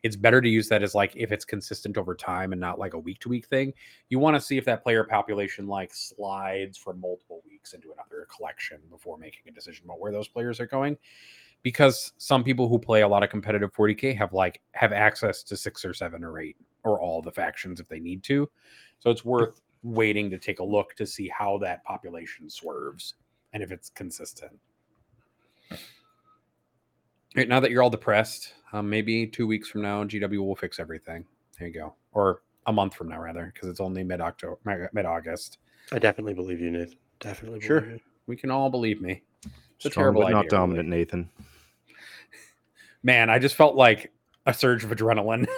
it's 0.03 0.15
better 0.15 0.41
to 0.41 0.49
use 0.49 0.69
that 0.69 0.83
as 0.83 0.93
like 0.93 1.13
if 1.15 1.31
it's 1.31 1.45
consistent 1.45 1.97
over 1.97 2.15
time 2.15 2.51
and 2.51 2.61
not 2.61 2.79
like 2.79 2.93
a 2.93 2.99
week 2.99 3.19
to 3.19 3.29
week 3.29 3.47
thing. 3.47 3.73
You 4.09 4.19
want 4.19 4.35
to 4.35 4.41
see 4.41 4.57
if 4.57 4.65
that 4.65 4.83
player 4.83 5.03
population 5.03 5.67
like 5.67 5.93
slides 5.93 6.77
for 6.77 6.93
multiple 6.93 7.41
weeks 7.45 7.73
into 7.73 7.91
another 7.91 8.27
collection 8.35 8.79
before 8.89 9.17
making 9.17 9.41
a 9.47 9.51
decision 9.51 9.85
about 9.85 9.99
where 9.99 10.11
those 10.11 10.27
players 10.27 10.59
are 10.59 10.67
going. 10.67 10.97
Because 11.63 12.13
some 12.17 12.43
people 12.43 12.69
who 12.69 12.77
play 12.77 13.01
a 13.01 13.07
lot 13.07 13.23
of 13.23 13.29
competitive 13.29 13.73
40k 13.73 14.15
have 14.17 14.31
like 14.31 14.61
have 14.73 14.93
access 14.93 15.41
to 15.43 15.57
six 15.57 15.83
or 15.83 15.93
seven 15.93 16.23
or 16.23 16.39
eight 16.39 16.55
or 16.83 17.01
all 17.01 17.21
the 17.21 17.31
factions 17.31 17.79
if 17.79 17.87
they 17.87 17.99
need 17.99 18.23
to. 18.23 18.49
So 18.99 19.09
it's 19.09 19.25
worth 19.25 19.61
waiting 19.83 20.29
to 20.31 20.37
take 20.37 20.59
a 20.59 20.63
look 20.63 20.95
to 20.95 21.05
see 21.05 21.27
how 21.29 21.57
that 21.59 21.83
population 21.83 22.49
swerves 22.49 23.15
and 23.53 23.63
if 23.63 23.71
it's 23.71 23.89
consistent. 23.89 24.51
Right, 27.35 27.47
now 27.47 27.59
that 27.59 27.71
you're 27.71 27.83
all 27.83 27.89
depressed, 27.89 28.53
um, 28.73 28.89
maybe 28.89 29.27
two 29.27 29.45
weeks 29.45 29.69
from 29.69 29.81
now, 29.81 30.03
GW 30.03 30.39
will 30.39 30.55
fix 30.55 30.79
everything. 30.79 31.25
There 31.59 31.67
you 31.67 31.73
go, 31.73 31.93
or 32.13 32.41
a 32.65 32.73
month 32.73 32.95
from 32.95 33.09
now, 33.09 33.19
rather, 33.21 33.51
because 33.53 33.69
it's 33.69 33.79
only 33.79 34.03
mid 34.03 34.21
October, 34.21 34.89
mid 34.93 35.05
August. 35.05 35.59
I 35.91 35.99
definitely 35.99 36.33
believe 36.33 36.59
you, 36.59 36.71
Nathan. 36.71 36.97
Definitely 37.19 37.61
Sure. 37.61 37.81
believe 37.81 37.95
you. 37.95 38.01
We 38.25 38.35
can 38.35 38.51
all 38.51 38.69
believe 38.69 39.01
me. 39.01 39.21
It's 39.77 39.85
a 39.85 39.89
terrible 39.89 40.21
but 40.21 40.31
not 40.31 40.39
idea, 40.39 40.49
dominant, 40.49 40.89
really. 40.89 40.99
Nathan. 40.99 41.29
Man, 43.03 43.29
I 43.29 43.39
just 43.39 43.55
felt 43.55 43.75
like 43.75 44.11
a 44.45 44.53
surge 44.53 44.83
of 44.83 44.89
adrenaline. 44.89 45.47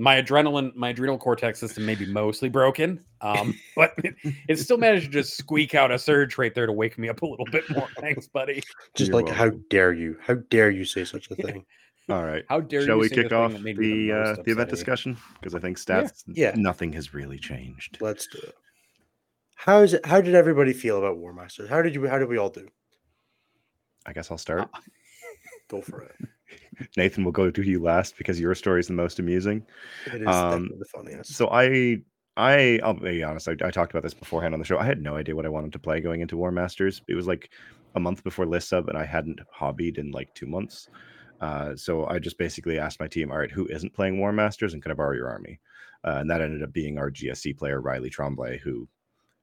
my 0.00 0.20
adrenaline, 0.20 0.74
my 0.74 0.90
adrenal 0.90 1.18
cortex 1.18 1.58
system 1.58 1.84
may 1.84 1.94
be 1.94 2.06
mostly 2.06 2.48
broken, 2.48 3.04
um, 3.20 3.58
but 3.76 3.94
it, 3.98 4.14
it 4.48 4.56
still 4.58 4.78
managed 4.78 5.06
to 5.06 5.10
just 5.10 5.36
squeak 5.36 5.74
out 5.74 5.90
a 5.90 5.98
surge 5.98 6.38
right 6.38 6.54
there 6.54 6.66
to 6.66 6.72
wake 6.72 6.98
me 6.98 7.08
up 7.08 7.22
a 7.22 7.26
little 7.26 7.46
bit 7.46 7.64
more. 7.70 7.88
Thanks, 8.00 8.26
buddy. 8.28 8.62
Just 8.94 9.10
You're 9.10 9.22
like, 9.22 9.34
how 9.34 9.50
dare 9.70 9.92
you? 9.92 10.16
How 10.20 10.34
dare 10.34 10.70
you 10.70 10.84
say 10.84 11.04
such 11.04 11.30
a 11.30 11.34
thing? 11.34 11.64
All 12.10 12.24
right. 12.24 12.44
How 12.48 12.60
dare 12.60 12.82
Shall 12.86 12.96
you 12.96 13.00
we 13.02 13.08
say 13.08 13.16
the 13.16 13.22
kick 13.24 13.32
off 13.32 13.52
that 13.52 13.62
made 13.62 13.76
me 13.76 14.08
the 14.08 14.12
uh, 14.16 14.36
the 14.42 14.52
event 14.52 14.70
discussion? 14.70 15.16
Because 15.34 15.54
I 15.54 15.58
think 15.58 15.78
Yeah. 15.78 16.02
stats, 16.02 16.24
Yeah. 16.28 16.52
nothing 16.56 16.92
has 16.94 17.12
really 17.12 17.38
changed. 17.38 17.98
Let's 18.00 18.26
do 18.26 18.38
it. 18.38 18.54
How 19.56 19.80
is 19.82 19.92
it? 19.92 20.06
How 20.06 20.20
did 20.20 20.34
everybody 20.34 20.72
feel 20.72 20.98
about 20.98 21.18
War 21.18 21.34
Masters? 21.34 21.68
How 21.68 21.82
did 21.82 21.94
you? 21.94 22.06
How 22.08 22.18
did 22.18 22.28
we 22.28 22.38
all 22.38 22.48
do? 22.48 22.66
I 24.06 24.12
guess 24.14 24.30
I'll 24.30 24.38
start. 24.38 24.70
Go 25.68 25.82
for 25.82 26.00
it. 26.02 26.14
Nathan 26.96 27.24
will 27.24 27.32
go 27.32 27.50
to 27.50 27.62
you 27.62 27.80
last 27.82 28.16
because 28.18 28.40
your 28.40 28.54
story 28.54 28.80
is 28.80 28.86
the 28.88 28.92
most 28.94 29.18
amusing. 29.18 29.64
It 30.06 30.22
is 30.22 30.28
Um, 30.28 30.70
the 30.78 30.84
funniest. 30.86 31.34
So 31.34 31.48
I, 31.50 31.98
I, 32.36 32.78
I'll 32.82 32.94
be 32.94 33.22
honest. 33.22 33.48
I, 33.48 33.52
I 33.62 33.70
talked 33.70 33.92
about 33.92 34.02
this 34.02 34.14
beforehand 34.14 34.54
on 34.54 34.60
the 34.60 34.66
show. 34.66 34.78
I 34.78 34.84
had 34.84 35.02
no 35.02 35.16
idea 35.16 35.34
what 35.34 35.46
I 35.46 35.50
wanted 35.50 35.72
to 35.72 35.78
play 35.78 36.00
going 36.00 36.20
into 36.20 36.36
War 36.36 36.50
Masters. 36.52 37.02
It 37.08 37.14
was 37.14 37.26
like 37.26 37.50
a 37.94 38.00
month 38.00 38.22
before 38.22 38.46
list 38.46 38.68
sub, 38.68 38.88
and 38.88 38.96
I 38.98 39.04
hadn't 39.04 39.40
hobbied 39.50 39.98
in 39.98 40.10
like 40.12 40.32
two 40.34 40.46
months. 40.46 40.88
Uh, 41.40 41.74
so 41.76 42.06
I 42.06 42.18
just 42.18 42.38
basically 42.38 42.78
asked 42.78 43.00
my 43.00 43.08
team, 43.08 43.30
"All 43.30 43.38
right, 43.38 43.50
who 43.50 43.66
isn't 43.68 43.94
playing 43.94 44.18
War 44.18 44.32
Masters, 44.32 44.74
and 44.74 44.82
can 44.82 44.90
I 44.92 44.94
borrow 44.94 45.14
your 45.14 45.28
army?" 45.30 45.60
Uh, 46.04 46.16
and 46.18 46.30
that 46.30 46.40
ended 46.40 46.62
up 46.62 46.72
being 46.72 46.98
our 46.98 47.10
GSC 47.10 47.56
player 47.56 47.80
Riley 47.80 48.10
Tremblay, 48.10 48.58
who 48.58 48.88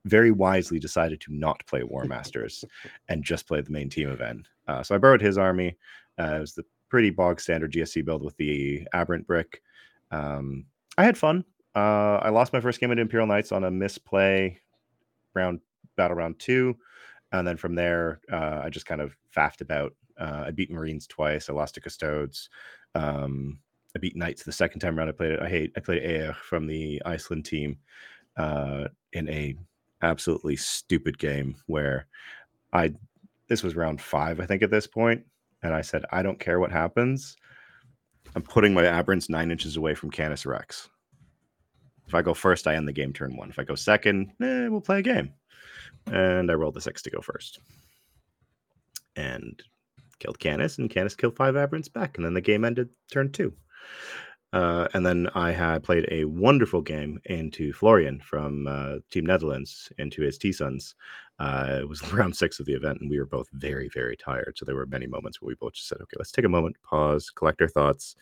very 0.05 0.31
wisely 0.31 0.79
decided 0.79 1.19
to 1.21 1.33
not 1.33 1.65
play 1.67 1.83
War 1.83 2.05
Masters 2.15 2.63
and 3.09 3.23
just 3.23 3.47
play 3.47 3.61
the 3.61 3.71
main 3.71 3.89
team 3.89 4.09
event. 4.09 4.47
Uh, 4.67 4.83
so 4.83 4.95
I 4.95 4.97
borrowed 4.99 5.21
his 5.21 5.37
army. 5.37 5.77
Uh, 6.19 6.35
it 6.35 6.39
was 6.39 6.53
the 6.53 6.65
pretty 6.89 7.09
bog 7.09 7.39
standard 7.39 7.71
GSC 7.71 8.05
build 8.05 8.23
with 8.23 8.35
the 8.37 8.87
Aberrant 8.93 9.27
brick. 9.27 9.61
Um, 10.11 10.65
I 10.97 11.03
had 11.03 11.17
fun. 11.17 11.43
Uh, 11.75 12.19
I 12.21 12.29
lost 12.29 12.53
my 12.53 12.61
first 12.61 12.79
game 12.79 12.91
at 12.91 12.99
Imperial 12.99 13.27
Knights 13.27 13.51
on 13.51 13.65
a 13.65 13.71
misplay 13.71 14.59
round 15.33 15.59
battle 15.97 16.15
round 16.15 16.39
two, 16.39 16.75
and 17.31 17.45
then 17.45 17.57
from 17.57 17.75
there 17.75 18.21
uh, 18.31 18.61
I 18.63 18.69
just 18.69 18.85
kind 18.85 19.01
of 19.01 19.15
faffed 19.35 19.61
about. 19.61 19.93
Uh, 20.17 20.45
I 20.47 20.51
beat 20.51 20.71
Marines 20.71 21.07
twice. 21.07 21.49
I 21.49 21.53
lost 21.53 21.75
to 21.75 21.81
Custodes. 21.81 22.49
Um, 22.93 23.59
I 23.95 23.99
beat 23.99 24.15
Knights 24.15 24.43
the 24.43 24.51
second 24.51 24.79
time 24.79 24.97
around. 24.97 25.09
I 25.09 25.13
played 25.13 25.31
it. 25.31 25.41
I 25.41 25.49
hate. 25.49 25.73
I 25.75 25.81
played 25.81 26.03
Air 26.03 26.33
from 26.33 26.67
the 26.67 27.01
Iceland 27.05 27.45
team 27.45 27.77
uh, 28.37 28.85
in 29.11 29.27
a 29.29 29.55
absolutely 30.01 30.55
stupid 30.55 31.17
game 31.17 31.55
where 31.67 32.07
I 32.71 32.93
this 33.47 33.63
was 33.63 33.75
round 33.75 34.01
five, 34.01 34.39
I 34.39 34.45
think, 34.45 34.63
at 34.63 34.71
this 34.71 34.87
point, 34.87 35.23
and 35.65 35.73
I 35.73 35.81
said, 35.81 36.05
I 36.11 36.21
don't 36.21 36.39
care 36.39 36.59
what 36.59 36.71
happens. 36.71 37.35
I'm 38.35 38.43
putting 38.43 38.73
my 38.73 38.83
aberrants 38.83 39.29
nine 39.29 39.49
inches 39.49 39.77
away 39.77 39.95
from 39.95 40.11
Canis 40.11 40.45
Rex. 40.45 40.89
If 42.07 42.13
I 42.13 42.21
go 42.21 42.35
first, 42.35 42.67
I 42.67 42.75
end 42.75 42.87
the 42.87 42.93
game 42.93 43.13
turn 43.13 43.35
one. 43.35 43.49
If 43.49 43.57
I 43.57 43.63
go 43.63 43.73
second, 43.73 44.31
eh, 44.41 44.67
we'll 44.67 44.81
play 44.81 44.99
a 44.99 45.01
game. 45.01 45.33
And 46.05 46.51
I 46.51 46.53
rolled 46.53 46.75
the 46.75 46.81
six 46.81 47.01
to 47.01 47.09
go 47.09 47.19
first. 47.19 47.59
And 49.15 49.61
killed 50.19 50.39
Canis, 50.39 50.77
and 50.77 50.89
Canis 50.89 51.15
killed 51.15 51.35
five 51.35 51.55
aberrants 51.55 51.91
back. 51.91 52.17
And 52.17 52.25
then 52.25 52.35
the 52.35 52.41
game 52.41 52.63
ended 52.63 52.89
turn 53.11 53.31
two. 53.31 53.51
Uh, 54.55 54.87
and 54.93 55.05
then 55.05 55.27
I 55.35 55.51
had 55.51 55.83
played 55.83 56.07
a 56.09 56.23
wonderful 56.23 56.81
game 56.81 57.19
into 57.25 57.73
Florian 57.73 58.21
from 58.21 58.67
uh, 58.67 58.99
Team 59.11 59.25
Netherlands 59.25 59.91
into 59.97 60.21
his 60.21 60.37
T 60.37 60.53
Sons. 60.53 60.95
Uh, 61.39 61.79
it 61.81 61.89
was 61.89 62.01
round 62.13 62.33
six 62.33 62.61
of 62.61 62.65
the 62.65 62.73
event, 62.73 63.01
and 63.01 63.09
we 63.09 63.19
were 63.19 63.25
both 63.25 63.49
very, 63.51 63.89
very 63.93 64.15
tired. 64.15 64.53
So 64.57 64.63
there 64.63 64.75
were 64.75 64.85
many 64.85 65.07
moments 65.07 65.41
where 65.41 65.49
we 65.49 65.55
both 65.55 65.73
just 65.73 65.89
said, 65.89 65.97
"Okay, 66.01 66.15
let's 66.17 66.31
take 66.31 66.45
a 66.45 66.49
moment, 66.49 66.77
pause, 66.83 67.29
collect 67.29 67.61
our 67.61 67.67
thoughts. 67.67 68.15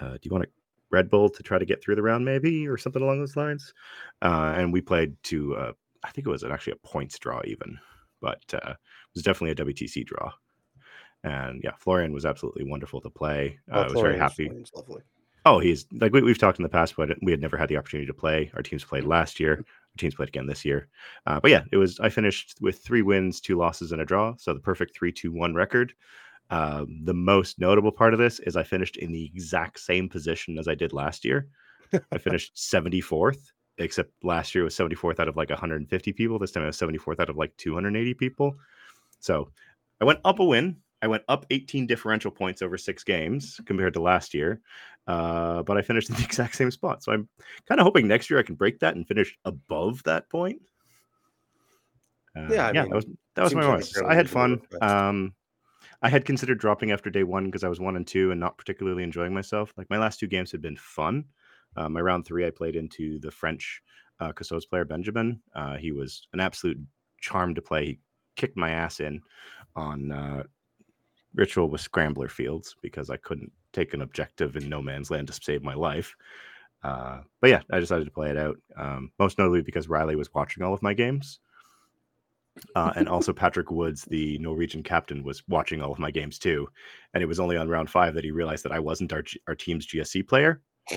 Uh, 0.00 0.14
do 0.14 0.20
you 0.24 0.32
want 0.32 0.44
a 0.44 0.48
Red 0.90 1.08
Bull 1.08 1.28
to 1.28 1.42
try 1.44 1.56
to 1.56 1.64
get 1.64 1.80
through 1.80 1.94
the 1.94 2.02
round, 2.02 2.24
maybe, 2.24 2.66
or 2.66 2.76
something 2.76 3.02
along 3.02 3.20
those 3.20 3.36
lines?" 3.36 3.72
Uh, 4.22 4.54
and 4.56 4.72
we 4.72 4.80
played 4.80 5.14
to, 5.22 5.54
uh, 5.54 5.72
I 6.02 6.10
think 6.10 6.26
it 6.26 6.30
was 6.30 6.42
actually 6.42 6.72
a 6.72 6.86
points 6.88 7.16
draw, 7.16 7.40
even, 7.44 7.78
but 8.20 8.42
uh, 8.54 8.70
it 8.72 9.14
was 9.14 9.22
definitely 9.22 9.52
a 9.52 9.66
WTC 9.66 10.04
draw. 10.04 10.32
And 11.22 11.60
yeah, 11.62 11.74
Florian 11.78 12.12
was 12.12 12.26
absolutely 12.26 12.64
wonderful 12.64 13.00
to 13.02 13.08
play. 13.08 13.60
Uh, 13.70 13.76
Oh, 13.76 13.82
I 13.82 13.84
was 13.84 14.00
very 14.00 14.18
happy. 14.18 14.46
Florian's 14.46 14.72
lovely. 14.74 15.02
Oh, 15.46 15.58
he's 15.58 15.86
like 15.92 16.12
we, 16.12 16.22
we've 16.22 16.38
talked 16.38 16.58
in 16.58 16.62
the 16.62 16.68
past, 16.68 16.96
but 16.96 17.10
we 17.22 17.30
had 17.30 17.40
never 17.40 17.56
had 17.56 17.68
the 17.68 17.76
opportunity 17.76 18.06
to 18.06 18.14
play. 18.14 18.50
Our 18.54 18.62
teams 18.62 18.84
played 18.84 19.04
last 19.04 19.38
year. 19.38 19.58
Our 19.58 19.98
teams 19.98 20.14
played 20.14 20.30
again 20.30 20.46
this 20.46 20.64
year. 20.64 20.88
Uh, 21.26 21.38
but 21.40 21.50
yeah, 21.50 21.64
it 21.70 21.76
was. 21.76 22.00
I 22.00 22.08
finished 22.08 22.56
with 22.60 22.78
three 22.78 23.02
wins, 23.02 23.40
two 23.40 23.56
losses, 23.56 23.92
and 23.92 24.00
a 24.00 24.04
draw. 24.04 24.34
So 24.38 24.54
the 24.54 24.60
perfect 24.60 24.96
three-two-one 24.96 25.54
record. 25.54 25.92
Um, 26.50 27.00
the 27.04 27.14
most 27.14 27.58
notable 27.58 27.92
part 27.92 28.12
of 28.14 28.20
this 28.20 28.38
is 28.40 28.56
I 28.56 28.62
finished 28.62 28.96
in 28.96 29.12
the 29.12 29.24
exact 29.24 29.80
same 29.80 30.08
position 30.08 30.58
as 30.58 30.68
I 30.68 30.74
did 30.74 30.92
last 30.92 31.24
year. 31.24 31.48
I 32.12 32.18
finished 32.18 32.56
74th, 32.56 33.50
except 33.78 34.12
last 34.22 34.54
year 34.54 34.64
was 34.64 34.76
74th 34.76 35.20
out 35.20 35.28
of 35.28 35.36
like 35.36 35.50
150 35.50 36.12
people. 36.12 36.38
This 36.38 36.52
time 36.52 36.62
I 36.62 36.66
was 36.66 36.78
74th 36.78 37.20
out 37.20 37.30
of 37.30 37.36
like 37.36 37.56
280 37.56 38.14
people. 38.14 38.56
So 39.20 39.50
I 40.00 40.04
went 40.04 40.20
up 40.24 40.38
a 40.38 40.44
win. 40.44 40.76
I 41.02 41.06
went 41.06 41.24
up 41.28 41.44
18 41.50 41.86
differential 41.86 42.30
points 42.30 42.62
over 42.62 42.78
six 42.78 43.04
games 43.04 43.60
compared 43.66 43.92
to 43.94 44.00
last 44.00 44.32
year, 44.32 44.62
uh, 45.06 45.62
but 45.62 45.76
I 45.76 45.82
finished 45.82 46.08
in 46.10 46.16
the 46.16 46.24
exact 46.24 46.56
same 46.56 46.70
spot. 46.70 47.02
So 47.02 47.12
I'm 47.12 47.28
kind 47.68 47.80
of 47.80 47.84
hoping 47.84 48.08
next 48.08 48.30
year 48.30 48.38
I 48.38 48.42
can 48.42 48.54
break 48.54 48.80
that 48.80 48.96
and 48.96 49.06
finish 49.06 49.36
above 49.44 50.02
that 50.04 50.28
point. 50.30 50.62
Uh, 52.36 52.48
Yeah, 52.50 52.66
I 52.66 52.72
yeah, 52.72 52.82
mean, 52.82 52.90
that 52.90 52.96
was 52.96 53.06
that 53.36 53.42
was 53.42 53.54
my 53.54 53.60
like 53.62 53.70
a 53.70 53.74
honest. 53.74 53.94
fairly 53.94 54.08
I 54.10 54.14
had 54.14 54.30
fun. 54.30 54.60
Um, 54.80 55.34
I 56.02 56.08
had 56.08 56.24
considered 56.24 56.58
dropping 56.58 56.90
after 56.90 57.10
day 57.10 57.22
one 57.22 57.46
because 57.46 57.64
I 57.64 57.68
was 57.68 57.80
one 57.80 57.96
and 57.96 58.06
two 58.06 58.30
and 58.30 58.40
not 58.40 58.58
particularly 58.58 59.02
enjoying 59.02 59.32
myself. 59.32 59.72
Like 59.76 59.88
my 59.90 59.98
last 59.98 60.20
two 60.20 60.26
games 60.26 60.52
had 60.52 60.60
been 60.60 60.76
fun. 60.76 61.24
Uh, 61.76 61.88
my 61.88 62.00
round 62.00 62.26
three, 62.26 62.46
I 62.46 62.50
played 62.50 62.76
into 62.76 63.18
the 63.20 63.30
French 63.30 63.82
uh, 64.20 64.32
player 64.70 64.84
Benjamin. 64.84 65.40
Uh, 65.54 65.76
he 65.76 65.92
was 65.92 66.28
an 66.32 66.40
absolute 66.40 66.78
charm 67.20 67.54
to 67.54 67.62
play. 67.62 67.86
He 67.86 68.00
kicked 68.36 68.56
my 68.56 68.70
ass 68.70 69.00
in 69.00 69.20
on 69.76 70.12
uh, 70.12 70.44
ritual 71.34 71.68
with 71.68 71.80
scrambler 71.80 72.28
fields 72.28 72.76
because 72.82 73.10
I 73.10 73.16
couldn't 73.16 73.52
take 73.74 73.94
an 73.94 74.02
objective 74.02 74.56
in 74.56 74.68
no 74.68 74.80
man's 74.80 75.10
land 75.10 75.26
to 75.28 75.32
save 75.32 75.62
my 75.62 75.74
life. 75.74 76.14
Uh, 76.82 77.20
but 77.40 77.50
yeah, 77.50 77.62
I 77.72 77.80
decided 77.80 78.04
to 78.04 78.10
play 78.10 78.30
it 78.30 78.36
out. 78.36 78.56
Um, 78.76 79.10
most 79.18 79.38
notably 79.38 79.62
because 79.62 79.88
Riley 79.88 80.16
was 80.16 80.32
watching 80.34 80.62
all 80.62 80.74
of 80.74 80.82
my 80.82 80.94
games. 80.94 81.40
Uh, 82.76 82.92
and 82.96 83.08
also 83.08 83.32
Patrick 83.42 83.70
Woods, 83.70 84.04
the 84.04 84.38
Norwegian 84.38 84.82
captain, 84.82 85.24
was 85.24 85.42
watching 85.48 85.82
all 85.82 85.92
of 85.92 85.98
my 85.98 86.10
games 86.10 86.38
too. 86.38 86.68
And 87.12 87.22
it 87.22 87.26
was 87.26 87.40
only 87.40 87.56
on 87.56 87.68
round 87.68 87.90
five 87.90 88.14
that 88.14 88.24
he 88.24 88.30
realized 88.30 88.64
that 88.64 88.72
I 88.72 88.80
wasn't 88.80 89.12
our, 89.12 89.22
G- 89.22 89.40
our 89.48 89.54
team's 89.54 89.86
GSC 89.86 90.28
player. 90.28 90.60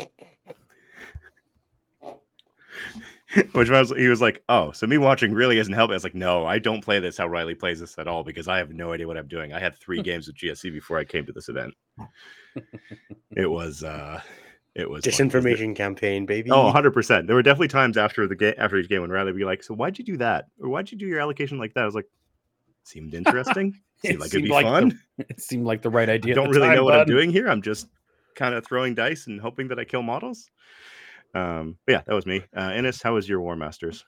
Which 3.52 3.70
was 3.70 3.92
he 3.92 4.08
was 4.08 4.22
like, 4.22 4.42
oh, 4.48 4.72
so 4.72 4.88
me 4.88 4.98
watching 4.98 5.34
really 5.34 5.60
isn't 5.60 5.74
helping. 5.74 5.94
I 5.94 5.98
was 5.98 6.04
like, 6.04 6.16
no, 6.16 6.46
I 6.46 6.60
don't 6.60 6.84
play 6.84 7.00
this 7.00 7.18
how 7.18 7.28
Riley 7.28 7.56
plays 7.56 7.82
this 7.82 7.98
at 7.98 8.08
all 8.08 8.24
because 8.24 8.48
I 8.48 8.58
have 8.58 8.72
no 8.72 8.94
idea 8.94 9.06
what 9.06 9.18
I'm 9.18 9.28
doing. 9.28 9.54
I 9.54 9.60
had 9.60 9.76
three 9.76 10.02
games 10.04 10.28
with 10.28 10.38
GSC 10.38 10.72
before 10.72 10.98
I 10.98 11.04
came 11.04 11.26
to 11.26 11.34
this 11.34 11.50
event. 11.50 11.74
It 13.36 13.48
was 13.48 13.84
uh 13.84 14.22
it 14.76 14.90
was 14.90 15.04
fun. 15.04 15.12
Disinformation 15.12 15.76
campaign, 15.76 16.26
baby. 16.26 16.52
Oh, 16.52 16.72
100%. 16.72 17.26
There 17.26 17.36
were 17.36 17.42
definitely 17.42 17.68
times 17.68 17.98
after 17.98 18.28
the 18.28 18.36
game 18.36 18.54
after 18.58 18.78
each 18.78 18.88
game 18.88 19.02
when 19.02 19.10
Riley 19.10 19.32
would 19.32 19.38
be 19.38 19.44
like, 19.44 19.64
"So 19.64 19.74
why'd 19.74 19.98
you 19.98 20.06
do 20.06 20.18
that? 20.18 20.46
Or 20.62 20.70
why'd 20.70 20.92
you 20.92 20.98
do 20.98 21.06
your 21.06 21.20
allocation 21.20 21.58
like 21.58 21.74
that?" 21.74 21.82
I 21.82 21.86
was 21.86 21.96
like, 21.96 22.08
"Seemed 22.84 23.14
interesting. 23.16 23.76
It 24.04 24.10
Seemed 24.10 24.20
like 24.20 24.28
it'd 24.28 24.32
seemed 24.32 24.46
be 24.46 24.52
like 24.52 24.66
the 24.66 24.72
fun. 24.72 25.00
It 25.18 25.42
seemed 25.42 25.66
like 25.66 25.82
the 25.82 25.90
right 25.90 26.08
idea. 26.08 26.34
I 26.34 26.36
don't 26.36 26.46
the 26.46 26.52
really 26.52 26.68
time, 26.68 26.78
know 26.78 26.84
what 26.86 27.00
I'm 27.00 27.08
doing 27.08 27.32
here. 27.32 27.50
I'm 27.50 27.64
just 27.64 27.88
kind 28.36 28.54
of 28.54 28.66
throwing 28.66 28.94
dice 28.94 29.26
and 29.28 29.42
hoping 29.42 29.68
that 29.68 29.80
I 29.80 29.84
kill 29.84 30.04
models." 30.04 30.50
Um, 31.38 31.78
but 31.86 31.92
yeah, 31.94 32.02
that 32.06 32.16
was 32.16 32.26
me. 32.26 32.44
Uh, 32.56 32.74
Innes, 32.76 33.02
how 33.02 33.14
was 33.14 33.30
your 33.30 33.42
War 33.42 33.56
Masters? 33.56 34.06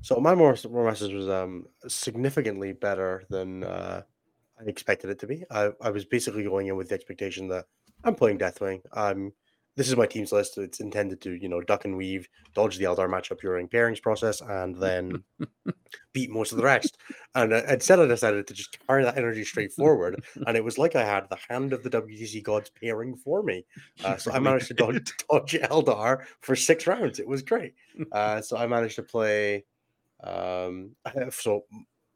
So 0.00 0.16
my 0.16 0.34
War, 0.34 0.56
more 0.68 0.84
message 0.84 1.12
was 1.12 1.28
um 1.28 1.66
significantly 1.86 2.72
better 2.72 3.24
than 3.30 3.64
uh, 3.64 4.02
I 4.60 4.64
expected 4.68 5.10
it 5.10 5.18
to 5.20 5.26
be. 5.26 5.44
I, 5.50 5.70
I 5.80 5.90
was 5.90 6.04
basically 6.04 6.44
going 6.44 6.66
in 6.66 6.76
with 6.76 6.88
the 6.88 6.94
expectation 6.94 7.48
that 7.48 7.66
I'm 8.04 8.14
playing 8.14 8.38
Deathwing. 8.38 8.80
Um, 8.92 9.32
this 9.76 9.88
is 9.88 9.96
my 9.96 10.06
team's 10.06 10.32
list. 10.32 10.58
It's 10.58 10.80
intended 10.80 11.20
to 11.22 11.34
you 11.34 11.48
know 11.48 11.60
duck 11.60 11.84
and 11.84 11.96
weave, 11.96 12.28
dodge 12.54 12.76
the 12.76 12.84
Eldar 12.84 13.08
matchup 13.08 13.40
during 13.40 13.68
pairings 13.68 14.02
process, 14.02 14.40
and 14.40 14.76
then 14.76 15.22
beat 16.12 16.30
most 16.30 16.52
of 16.52 16.58
the 16.58 16.64
rest. 16.64 16.98
And 17.34 17.54
uh, 17.54 17.62
instead, 17.66 17.98
I 17.98 18.04
decided 18.04 18.46
to 18.46 18.52
just 18.52 18.76
carry 18.86 19.04
that 19.04 19.16
energy 19.16 19.42
straight 19.42 19.72
forward, 19.72 20.22
and 20.46 20.54
it 20.54 20.62
was 20.62 20.76
like 20.76 20.94
I 20.94 21.02
had 21.02 21.30
the 21.30 21.38
hand 21.48 21.72
of 21.72 21.82
the 21.82 21.88
WTC 21.88 22.42
gods 22.42 22.70
pairing 22.78 23.16
for 23.16 23.42
me. 23.42 23.64
Uh, 24.04 24.18
so 24.18 24.30
I 24.32 24.38
managed 24.38 24.66
to 24.66 24.74
dodge, 24.74 25.10
dodge 25.30 25.54
Eldar 25.54 26.26
for 26.42 26.54
six 26.54 26.86
rounds. 26.86 27.18
It 27.18 27.26
was 27.26 27.40
great. 27.40 27.72
Uh, 28.12 28.42
so 28.42 28.58
I 28.58 28.66
managed 28.66 28.96
to 28.96 29.02
play. 29.02 29.64
Um, 30.22 30.90
so 31.30 31.64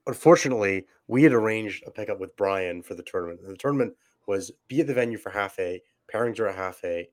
unfortunately, 0.06 0.84
we 1.08 1.22
had 1.22 1.32
arranged 1.32 1.84
a 1.86 1.90
pickup 1.90 2.20
with 2.20 2.36
Brian 2.36 2.82
for 2.82 2.94
the 2.94 3.02
tournament. 3.02 3.40
And 3.40 3.50
the 3.50 3.56
tournament 3.56 3.94
was 4.26 4.50
be 4.68 4.80
at 4.80 4.86
the 4.86 4.94
venue 4.94 5.18
for 5.18 5.30
half 5.30 5.58
a. 5.58 5.82
Pairings 6.12 6.38
are 6.40 6.48
at 6.48 6.56
half 6.56 6.84
eight. 6.84 7.08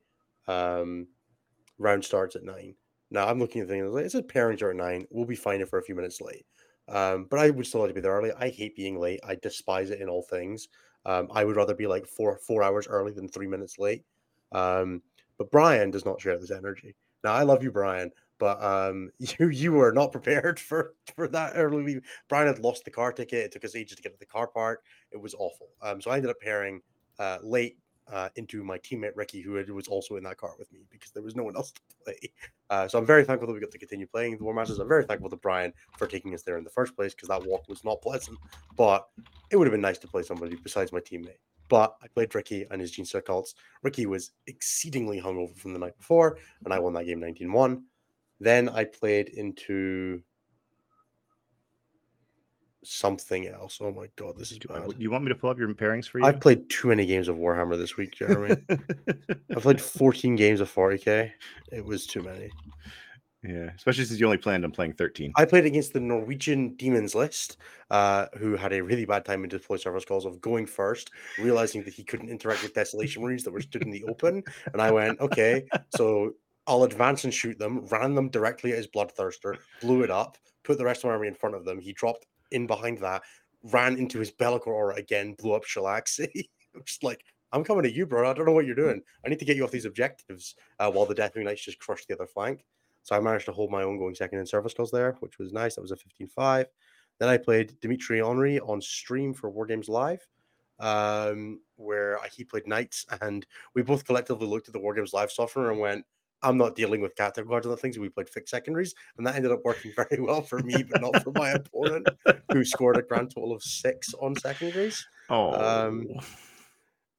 Um, 0.48 1.08
round 1.78 2.04
starts 2.04 2.36
at 2.36 2.44
nine. 2.44 2.76
Now 3.12 3.28
I'm 3.28 3.40
looking 3.40 3.62
at 3.62 3.68
the 3.68 3.74
thing. 3.76 3.98
It 3.98 4.12
says 4.12 4.22
pairings 4.22 4.62
are 4.62 4.72
at 4.72 4.76
nine. 4.76 5.06
We'll 5.12 5.26
be 5.26 5.36
fine 5.36 5.62
if 5.62 5.72
we're 5.72 5.80
a 5.80 5.84
few 5.84 5.96
minutes 5.96 6.22
late. 6.22 6.46
Um, 6.90 7.28
but 7.30 7.40
I 7.40 7.50
would 7.50 7.66
still 7.66 7.82
like 7.82 7.90
to 7.90 7.94
be 7.94 8.02
there 8.02 8.12
early. 8.12 8.32
I 8.38 8.50
hate 8.50 8.76
being 8.76 9.00
late. 9.00 9.20
I 9.26 9.36
despise 9.36 9.90
it 9.90 10.02
in 10.02 10.10
all 10.10 10.24
things. 10.24 10.68
Um, 11.06 11.28
I 11.32 11.46
would 11.46 11.56
rather 11.56 11.76
be 11.76 11.88
like 11.88 12.08
four 12.08 12.38
four 12.40 12.64
hours 12.64 12.88
early 12.88 13.12
than 13.12 13.28
three 13.28 13.48
minutes 13.48 13.78
late. 13.78 14.04
Um, 14.52 15.02
but 15.38 15.52
Brian 15.52 15.92
does 15.92 16.06
not 16.06 16.22
share 16.22 16.38
this 16.38 16.52
energy. 16.52 16.96
Now 17.24 17.34
I 17.34 17.44
love 17.44 17.64
you, 17.64 17.72
Brian, 17.72 18.12
but 18.40 18.62
um, 18.64 19.12
you 19.20 19.48
you 19.50 19.72
were 19.74 19.92
not 19.92 20.12
prepared 20.12 20.60
for 20.60 20.96
for 21.16 21.28
that 21.30 21.54
early. 21.56 22.02
Brian 22.30 22.48
had 22.48 22.60
lost 22.60 22.86
the 22.86 22.92
car 22.92 23.12
ticket. 23.12 23.46
It 23.46 23.52
took 23.52 23.66
us 23.66 23.76
ages 23.76 23.98
to 23.98 24.04
get 24.04 24.14
to 24.14 24.20
the 24.20 24.26
car 24.26 24.48
park. 24.48 24.84
It 25.12 25.22
was 25.22 25.34
awful. 25.36 25.70
Um, 25.82 26.02
so 26.02 26.12
I 26.12 26.18
ended 26.18 26.32
up 26.32 26.40
pairing 26.42 26.82
uh, 27.20 27.40
late 27.44 27.78
uh, 28.12 28.30
into 28.36 28.64
my 28.64 28.78
teammate 28.80 29.14
Ricky, 29.16 29.42
who 29.42 29.54
was 29.74 29.88
also 29.88 30.16
in 30.16 30.24
that 30.24 30.38
car 30.38 30.52
with 30.60 30.72
me 30.72 30.82
because 30.90 31.12
there 31.12 31.24
was 31.24 31.36
no 31.36 31.44
one 31.44 31.56
else 31.58 31.72
to 31.72 31.82
play. 32.04 32.32
Uh, 32.70 32.88
so 32.88 32.98
I'm 32.98 33.06
very 33.06 33.24
thankful 33.24 33.48
that 33.48 33.54
we 33.54 33.60
got 33.60 33.72
to 33.72 33.78
continue 33.78 34.08
playing 34.08 34.38
the 34.38 34.44
War 34.44 34.54
Masters. 34.54 34.80
I'm 34.80 34.88
very 34.88 35.06
thankful 35.06 35.30
to 35.30 35.38
Brian 35.38 35.74
for 35.98 36.08
taking 36.08 36.34
us 36.34 36.44
there 36.44 36.58
in 36.58 36.64
the 36.64 36.70
first 36.70 36.96
place 36.96 37.14
because 37.14 37.30
that 37.30 37.46
walk 37.46 37.68
was 37.68 37.84
not 37.84 38.02
pleasant. 38.02 38.38
But 38.76 39.08
it 39.52 39.58
would 39.58 39.68
have 39.68 39.72
been 39.74 39.82
nice 39.82 39.98
to 40.00 40.08
play 40.08 40.24
somebody 40.24 40.56
besides 40.56 40.92
my 40.92 41.00
teammate. 41.00 41.38
but 41.70 41.96
I 42.04 42.08
played 42.08 42.36
Ricky 42.36 42.66
and 42.70 42.82
his 42.82 42.92
Gene 42.92 43.06
cults. 43.26 43.56
Ricky 43.82 44.06
was 44.06 44.32
exceedingly 44.48 45.22
hungover 45.22 45.56
from 45.56 45.74
the 45.74 45.80
night 45.80 45.98
before, 45.98 46.38
and 46.66 46.74
I 46.74 46.80
won 46.80 46.94
that 46.94 47.06
game 47.06 47.20
19 47.20 47.52
1. 47.52 47.84
Then 48.40 48.70
I 48.70 48.84
played 48.84 49.30
into 49.30 50.22
something 52.86 53.48
else. 53.48 53.80
Oh 53.82 53.92
my 53.92 54.08
god, 54.16 54.38
this 54.38 54.52
is 54.52 54.58
Do 54.60 54.68
I- 54.74 54.80
bad. 54.80 54.96
you 54.98 55.12
want 55.12 55.24
me 55.24 55.30
to 55.30 55.36
pull 55.36 55.50
up 55.50 55.58
your 55.58 55.74
pairings 55.74 56.08
for 56.08 56.20
you? 56.20 56.26
I've 56.26 56.40
played 56.40 56.70
too 56.70 56.88
many 56.90 57.06
games 57.06 57.28
of 57.28 57.36
Warhammer 57.38 57.78
this 57.78 57.98
week, 57.98 58.14
Jeremy. 58.16 58.56
I've 58.70 59.62
played 59.64 59.82
14 60.02 60.36
games 60.36 60.60
of 60.62 60.74
40k. 60.74 61.32
It 61.72 61.84
was 61.86 62.06
too 62.08 62.22
many. 62.22 62.50
yeah, 63.44 63.70
especially 63.76 64.06
since 64.06 64.20
you 64.20 64.26
only 64.26 64.38
planned 64.38 64.64
on 64.64 64.72
playing 64.72 64.94
13. 64.94 65.34
I 65.36 65.46
played 65.46 65.66
against 65.66 65.94
the 65.94 66.00
Norwegian 66.00 66.76
Demons 66.76 67.14
list, 67.16 67.58
uh, 67.92 68.28
who 68.38 68.56
had 68.56 68.72
a 68.74 68.82
really 68.82 69.06
bad 69.06 69.26
time 69.26 69.44
in 69.44 69.50
deploy 69.50 69.76
servo 69.78 70.00
skulls 70.00 70.26
of 70.26 70.40
going 70.40 70.66
first, 70.66 71.12
realizing 71.40 71.84
that 71.84 71.94
he 71.94 72.04
couldn't 72.04 72.30
interact 72.30 72.64
with 72.64 72.74
Desolation 72.74 73.22
Marines 73.22 73.44
that 73.44 73.52
were 73.52 73.62
stood 73.62 73.84
in 73.84 73.92
the 73.92 74.04
open. 74.06 74.44
And 74.72 74.82
I 74.82 74.92
went, 74.92 75.20
okay, 75.20 75.66
so 75.96 76.34
I'll 76.68 76.84
advance 76.84 77.26
and 77.26 77.34
shoot 77.34 77.60
them, 77.60 77.86
ran 77.88 78.16
them 78.16 78.30
directly 78.30 78.72
at 78.72 78.78
his 78.78 78.88
Bloodthirster, 78.88 79.58
blew 79.82 80.04
it 80.04 80.10
up, 80.10 80.38
put 80.64 80.78
the 80.78 80.86
rest 80.86 81.04
of 81.04 81.10
my 81.10 81.12
army 81.16 81.28
in 81.28 81.36
front 81.36 81.56
of 81.56 81.66
them. 81.66 81.80
He 81.82 81.92
dropped 81.92 82.26
in 82.54 82.68
behind 82.68 83.00
that, 83.00 83.24
ran 83.64 83.98
into 83.98 84.20
his 84.20 84.32
Be'lakor 84.32 84.68
aura 84.68 84.96
again, 84.96 85.34
blew 85.34 85.54
up 85.54 85.64
Shalaxi. 85.64 86.50
Just 86.86 87.04
like, 87.04 87.24
I'm 87.52 87.64
coming 87.64 87.86
at 87.86 87.94
you, 87.94 88.06
bro. 88.06 88.30
I 88.30 88.34
don't 88.34 88.46
know 88.46 88.52
what 88.52 88.66
you're 88.66 88.76
doing. 88.76 89.02
I 89.26 89.30
need 89.30 89.40
to 89.40 89.46
get 89.46 89.56
you 89.56 89.64
off 89.64 89.72
these 89.72 89.86
objectives 89.86 90.56
uh, 90.80 90.92
while 90.92 91.06
the 91.06 91.16
Deathwing 91.16 91.44
Knights 91.44 91.64
just 91.64 91.80
crushed 91.80 92.08
the 92.08 92.16
other 92.16 92.26
flank. 92.26 92.66
So 93.04 93.16
I 93.16 93.20
managed 93.20 93.46
to 93.46 93.52
hold 93.52 93.70
my 93.70 93.84
own 93.84 93.98
going 93.98 94.16
second 94.16 94.40
in 94.40 94.46
servo 94.46 94.70
skulls 94.70 94.90
there, 94.90 95.16
which 95.20 95.38
was 95.38 95.54
nice. 95.54 95.76
That 95.76 95.82
was 95.82 95.92
a 95.92 95.98
15-5. 95.98 96.66
Then 97.20 97.30
I 97.30 97.38
played 97.38 97.80
Dimitri 97.80 98.20
Henry 98.20 98.60
on 98.60 98.82
stream 98.82 99.34
for 99.34 99.50
War 99.50 99.66
Games 99.66 99.88
Live, 99.88 100.26
um, 100.80 101.60
where 101.76 102.18
he 102.34 102.44
played 102.44 102.66
Knights, 102.66 103.06
and 103.22 103.46
we 103.76 103.84
both 103.84 104.06
collectively 104.06 104.48
looked 104.48 104.68
at 104.68 104.74
the 104.74 104.80
War 104.80 104.94
Games 104.94 105.14
Live 105.14 105.32
software 105.32 105.70
and 105.70 105.80
went, 105.80 106.06
I'm 106.44 106.58
not 106.58 106.76
dealing 106.76 107.02
with 107.02 107.16
cat 107.16 107.36
cards 107.36 107.66
and 107.66 107.72
other 107.74 107.82
things. 107.82 107.98
We 107.98 108.10
played 108.10 108.30
fixed 108.30 108.52
secondaries, 108.52 108.94
and 109.18 109.26
that 109.26 109.36
ended 109.36 109.52
up 109.52 109.62
working 109.64 109.92
very 109.96 110.22
well 110.22 110.42
for 110.42 110.60
me, 110.60 110.84
but 110.84 111.02
not 111.02 111.24
for 111.24 111.32
my 111.32 111.52
opponent, 111.52 112.08
who 112.52 112.64
scored 112.66 112.98
a 112.98 113.02
grand 113.02 113.32
total 113.34 113.54
of 113.54 113.64
six 113.64 114.14
on 114.16 114.36
secondaries 114.36 115.06
Oh, 115.30 115.54
Um, 115.54 116.08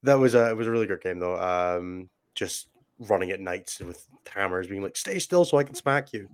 that 0.03 0.15
was 0.15 0.35
a 0.35 0.49
it 0.49 0.57
was 0.57 0.67
a 0.67 0.71
really 0.71 0.87
good 0.87 1.01
game 1.01 1.19
though. 1.19 1.39
Um, 1.39 2.09
just 2.35 2.69
running 2.99 3.31
at 3.31 3.39
Knights 3.39 3.79
with 3.79 4.07
hammers, 4.27 4.67
being 4.67 4.81
like, 4.81 4.95
"Stay 4.97 5.19
still, 5.19 5.45
so 5.45 5.57
I 5.57 5.63
can 5.63 5.75
smack 5.75 6.13
you." 6.13 6.29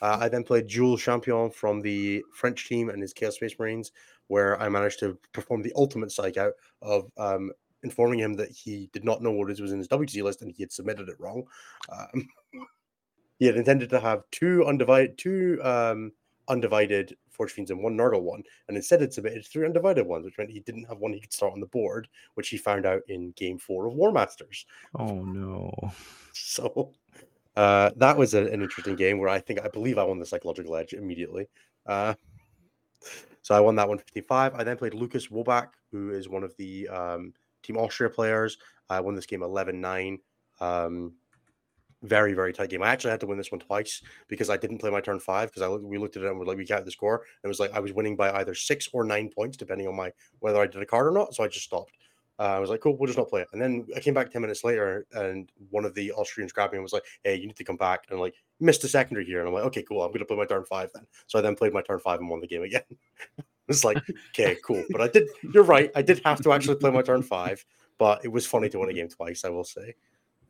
Uh, 0.00 0.18
I 0.20 0.28
then 0.28 0.44
played 0.44 0.68
Jules 0.68 1.02
Champion 1.02 1.50
from 1.50 1.80
the 1.80 2.24
French 2.32 2.68
team 2.68 2.88
and 2.88 3.02
his 3.02 3.12
Chaos 3.12 3.34
Space 3.34 3.58
Marines, 3.58 3.90
where 4.28 4.60
I 4.60 4.68
managed 4.68 5.00
to 5.00 5.18
perform 5.32 5.62
the 5.62 5.72
ultimate 5.74 6.12
psych 6.12 6.36
out 6.36 6.52
of 6.82 7.10
um, 7.16 7.50
informing 7.82 8.18
him 8.18 8.34
that 8.34 8.50
he 8.50 8.88
did 8.92 9.04
not 9.04 9.22
know 9.22 9.30
what 9.30 9.48
was 9.48 9.72
in 9.72 9.78
his 9.78 9.88
WTC 9.88 10.22
list 10.22 10.42
and 10.42 10.52
he 10.52 10.62
had 10.62 10.72
submitted 10.72 11.08
it 11.08 11.18
wrong. 11.18 11.44
Um, 11.90 12.28
he 13.38 13.46
had 13.46 13.56
intended 13.56 13.90
to 13.90 14.00
have 14.00 14.22
two 14.30 14.64
undivided, 14.66 15.16
two 15.16 15.60
um, 15.62 16.12
undivided 16.48 17.16
Forge 17.30 17.52
Fiends 17.52 17.70
and 17.70 17.80
one 17.82 17.96
Nurgle 17.96 18.22
one, 18.22 18.42
and 18.66 18.76
instead 18.76 19.00
had 19.00 19.12
submitted 19.12 19.46
three 19.46 19.64
undivided 19.64 20.04
ones, 20.04 20.24
which 20.24 20.36
meant 20.38 20.50
he 20.50 20.60
didn't 20.60 20.84
have 20.84 20.98
one 20.98 21.12
he 21.12 21.20
could 21.20 21.32
start 21.32 21.52
on 21.52 21.60
the 21.60 21.66
board, 21.66 22.08
which 22.34 22.48
he 22.48 22.56
found 22.56 22.84
out 22.84 23.02
in 23.08 23.30
game 23.32 23.58
four 23.58 23.86
of 23.86 23.94
War 23.94 24.10
Masters. 24.12 24.66
oh 24.98 25.22
no. 25.22 25.72
So 26.40 26.92
uh, 27.56 27.90
that 27.96 28.16
was 28.16 28.34
a- 28.34 28.46
an 28.46 28.62
interesting 28.62 28.94
game 28.94 29.18
where 29.18 29.28
I 29.28 29.40
think 29.40 29.60
I 29.60 29.68
believe 29.68 29.98
I 29.98 30.04
won 30.04 30.20
the 30.20 30.26
psychological 30.26 30.76
edge 30.76 30.92
immediately. 30.92 31.48
Uh, 31.84 32.14
so 33.42 33.56
I 33.56 33.60
won 33.60 33.74
that 33.76 33.88
155. 33.88 34.54
I 34.54 34.62
then 34.62 34.76
played 34.76 34.94
Lucas 34.94 35.28
Wobach, 35.28 35.70
who 35.90 36.10
is 36.10 36.28
one 36.28 36.44
of 36.44 36.54
the 36.58 36.86
um, 36.88 37.34
Team 37.62 37.76
Austria 37.76 38.10
players. 38.10 38.58
I 38.90 39.00
won 39.00 39.14
this 39.14 39.26
game 39.26 39.42
11 39.42 39.80
9. 39.80 40.18
Um, 40.60 41.12
very, 42.02 42.32
very 42.32 42.52
tight 42.52 42.70
game. 42.70 42.82
I 42.82 42.88
actually 42.88 43.10
had 43.10 43.20
to 43.20 43.26
win 43.26 43.38
this 43.38 43.50
one 43.50 43.60
twice 43.60 44.02
because 44.28 44.50
I 44.50 44.56
didn't 44.56 44.78
play 44.78 44.90
my 44.90 45.00
turn 45.00 45.18
five 45.18 45.50
because 45.50 45.62
I 45.62 45.68
we 45.68 45.98
looked 45.98 46.16
at 46.16 46.22
it 46.22 46.28
and 46.28 46.38
we're 46.38 46.46
like, 46.46 46.56
we 46.56 46.64
got 46.64 46.84
the 46.84 46.90
score. 46.90 47.16
And 47.16 47.44
it 47.44 47.48
was 47.48 47.60
like 47.60 47.72
I 47.74 47.80
was 47.80 47.92
winning 47.92 48.16
by 48.16 48.30
either 48.32 48.54
six 48.54 48.88
or 48.92 49.04
nine 49.04 49.30
points, 49.34 49.56
depending 49.56 49.88
on 49.88 49.96
my 49.96 50.12
whether 50.38 50.60
I 50.60 50.66
did 50.66 50.82
a 50.82 50.86
card 50.86 51.06
or 51.06 51.10
not. 51.10 51.34
So 51.34 51.42
I 51.42 51.48
just 51.48 51.64
stopped. 51.64 51.92
Uh, 52.40 52.54
I 52.54 52.58
was 52.60 52.70
like, 52.70 52.80
cool, 52.80 52.96
we'll 52.96 53.08
just 53.08 53.18
not 53.18 53.28
play 53.28 53.40
it. 53.40 53.48
And 53.52 53.60
then 53.60 53.84
I 53.96 54.00
came 54.00 54.14
back 54.14 54.30
10 54.30 54.40
minutes 54.40 54.62
later, 54.62 55.06
and 55.12 55.50
one 55.70 55.84
of 55.84 55.92
the 55.94 56.12
Austrians 56.12 56.52
grabbed 56.52 56.72
me 56.72 56.76
and 56.76 56.84
was 56.84 56.92
like, 56.92 57.02
hey, 57.24 57.34
you 57.34 57.48
need 57.48 57.56
to 57.56 57.64
come 57.64 57.76
back. 57.76 58.04
And 58.10 58.20
like, 58.20 58.36
missed 58.60 58.84
a 58.84 58.88
secondary 58.88 59.26
here. 59.26 59.40
And 59.40 59.48
I'm 59.48 59.54
like, 59.54 59.64
okay, 59.64 59.82
cool, 59.82 60.02
I'm 60.02 60.10
going 60.10 60.20
to 60.20 60.24
play 60.24 60.36
my 60.36 60.46
turn 60.46 60.64
five 60.64 60.90
then. 60.94 61.04
So 61.26 61.40
I 61.40 61.42
then 61.42 61.56
played 61.56 61.72
my 61.72 61.82
turn 61.82 61.98
five 61.98 62.20
and 62.20 62.28
won 62.28 62.40
the 62.40 62.46
game 62.46 62.62
again. 62.62 62.82
it's 63.68 63.84
like, 63.84 63.98
okay, 64.30 64.56
cool. 64.64 64.84
But 64.90 65.00
I 65.00 65.08
did, 65.08 65.28
you're 65.52 65.64
right, 65.64 65.90
I 65.94 66.02
did 66.02 66.20
have 66.24 66.42
to 66.42 66.52
actually 66.52 66.76
play 66.76 66.90
my 66.90 67.02
turn 67.02 67.22
five, 67.22 67.64
but 67.98 68.24
it 68.24 68.28
was 68.28 68.46
funny 68.46 68.68
to 68.70 68.78
win 68.78 68.90
a 68.90 68.94
game 68.94 69.08
twice, 69.08 69.44
I 69.44 69.50
will 69.50 69.64
say. 69.64 69.94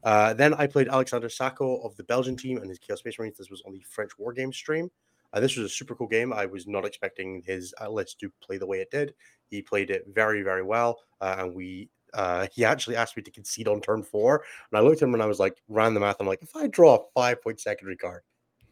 Uh, 0.04 0.33
then 0.35 0.54
I 0.54 0.66
played 0.66 0.88
Alexander 0.88 1.28
Sacco 1.28 1.78
of 1.83 1.96
the 1.96 2.04
Belgian 2.04 2.37
team 2.37 2.59
and 2.59 2.68
his 2.68 2.78
Chaos 2.78 3.00
Space 3.00 3.18
Marines. 3.18 3.37
This 3.37 3.50
was 3.50 3.62
on 3.66 3.72
the 3.72 3.81
French 3.81 4.12
War 4.18 4.33
Games 4.33 4.57
stream. 4.57 4.90
Uh, 5.33 5.40
this 5.40 5.57
was 5.57 5.66
a 5.66 5.74
super 5.74 5.94
cool 5.94 6.07
game. 6.07 6.33
I 6.33 6.46
was 6.46 6.66
not 6.66 6.85
expecting 6.85 7.42
his 7.44 7.74
list 7.90 8.18
to 8.20 8.31
play 8.40 8.59
the 8.59 8.66
way 8.66 8.78
it 8.81 8.90
did. 8.90 9.14
He 9.50 9.62
played 9.62 9.90
it 9.90 10.04
very, 10.12 10.42
very 10.42 10.62
well, 10.62 10.98
uh, 11.20 11.37
and 11.38 11.54
we. 11.54 11.90
Uh, 12.14 12.46
he 12.54 12.64
actually 12.64 12.96
asked 12.96 13.16
me 13.16 13.22
to 13.22 13.31
concede 13.31 13.68
on 13.68 13.81
turn 13.81 14.02
four, 14.02 14.44
and 14.70 14.78
I 14.78 14.83
looked 14.83 15.02
at 15.02 15.09
him 15.09 15.14
and 15.14 15.22
I 15.22 15.26
was 15.26 15.38
like, 15.38 15.57
ran 15.68 15.94
the 15.94 16.00
math. 16.00 16.16
I'm 16.20 16.26
like, 16.26 16.42
if 16.42 16.57
I 16.57 16.68
draw 16.68 16.96
a 16.96 17.00
five 17.14 17.42
point 17.42 17.61
secondary 17.61 17.96
card, 17.96 18.22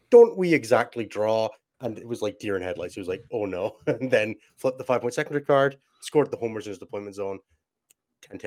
don't 0.09 0.37
we 0.37 0.53
exactly 0.53 1.05
draw? 1.05 1.49
And 1.81 1.97
it 1.97 2.07
was 2.07 2.21
like 2.21 2.39
deer 2.39 2.55
in 2.55 2.61
headlights. 2.63 2.95
He 2.95 2.99
was 3.01 3.07
like, 3.07 3.23
oh 3.31 3.45
no, 3.45 3.77
and 3.87 4.09
then 4.09 4.35
flipped 4.55 4.77
the 4.77 4.83
five 4.83 5.01
point 5.01 5.13
secondary 5.13 5.45
card, 5.45 5.77
scored 6.01 6.31
the 6.31 6.37
homers 6.37 6.65
in 6.65 6.71
his 6.71 6.79
deployment 6.79 7.15
zone, 7.15 7.39
10 8.21 8.39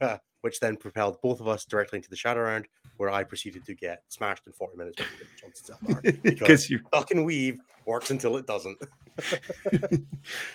10, 0.00 0.18
which 0.42 0.60
then 0.60 0.76
propelled 0.76 1.20
both 1.22 1.40
of 1.40 1.48
us 1.48 1.64
directly 1.64 1.96
into 1.98 2.10
the 2.10 2.16
shadow 2.16 2.42
round, 2.42 2.66
where 2.98 3.10
I 3.10 3.24
proceeded 3.24 3.64
to 3.66 3.74
get 3.74 4.02
smashed 4.08 4.46
in 4.46 4.52
40 4.52 4.76
minutes. 4.76 4.96
by 4.98 5.04
the 5.18 5.40
Johnson 5.40 5.76
Sapphire, 6.04 6.12
because 6.22 6.70
you 6.70 6.80
duck 6.92 7.10
and 7.10 7.24
weave 7.24 7.58
works 7.86 8.10
until 8.10 8.36
it 8.36 8.46
doesn't. 8.46 8.78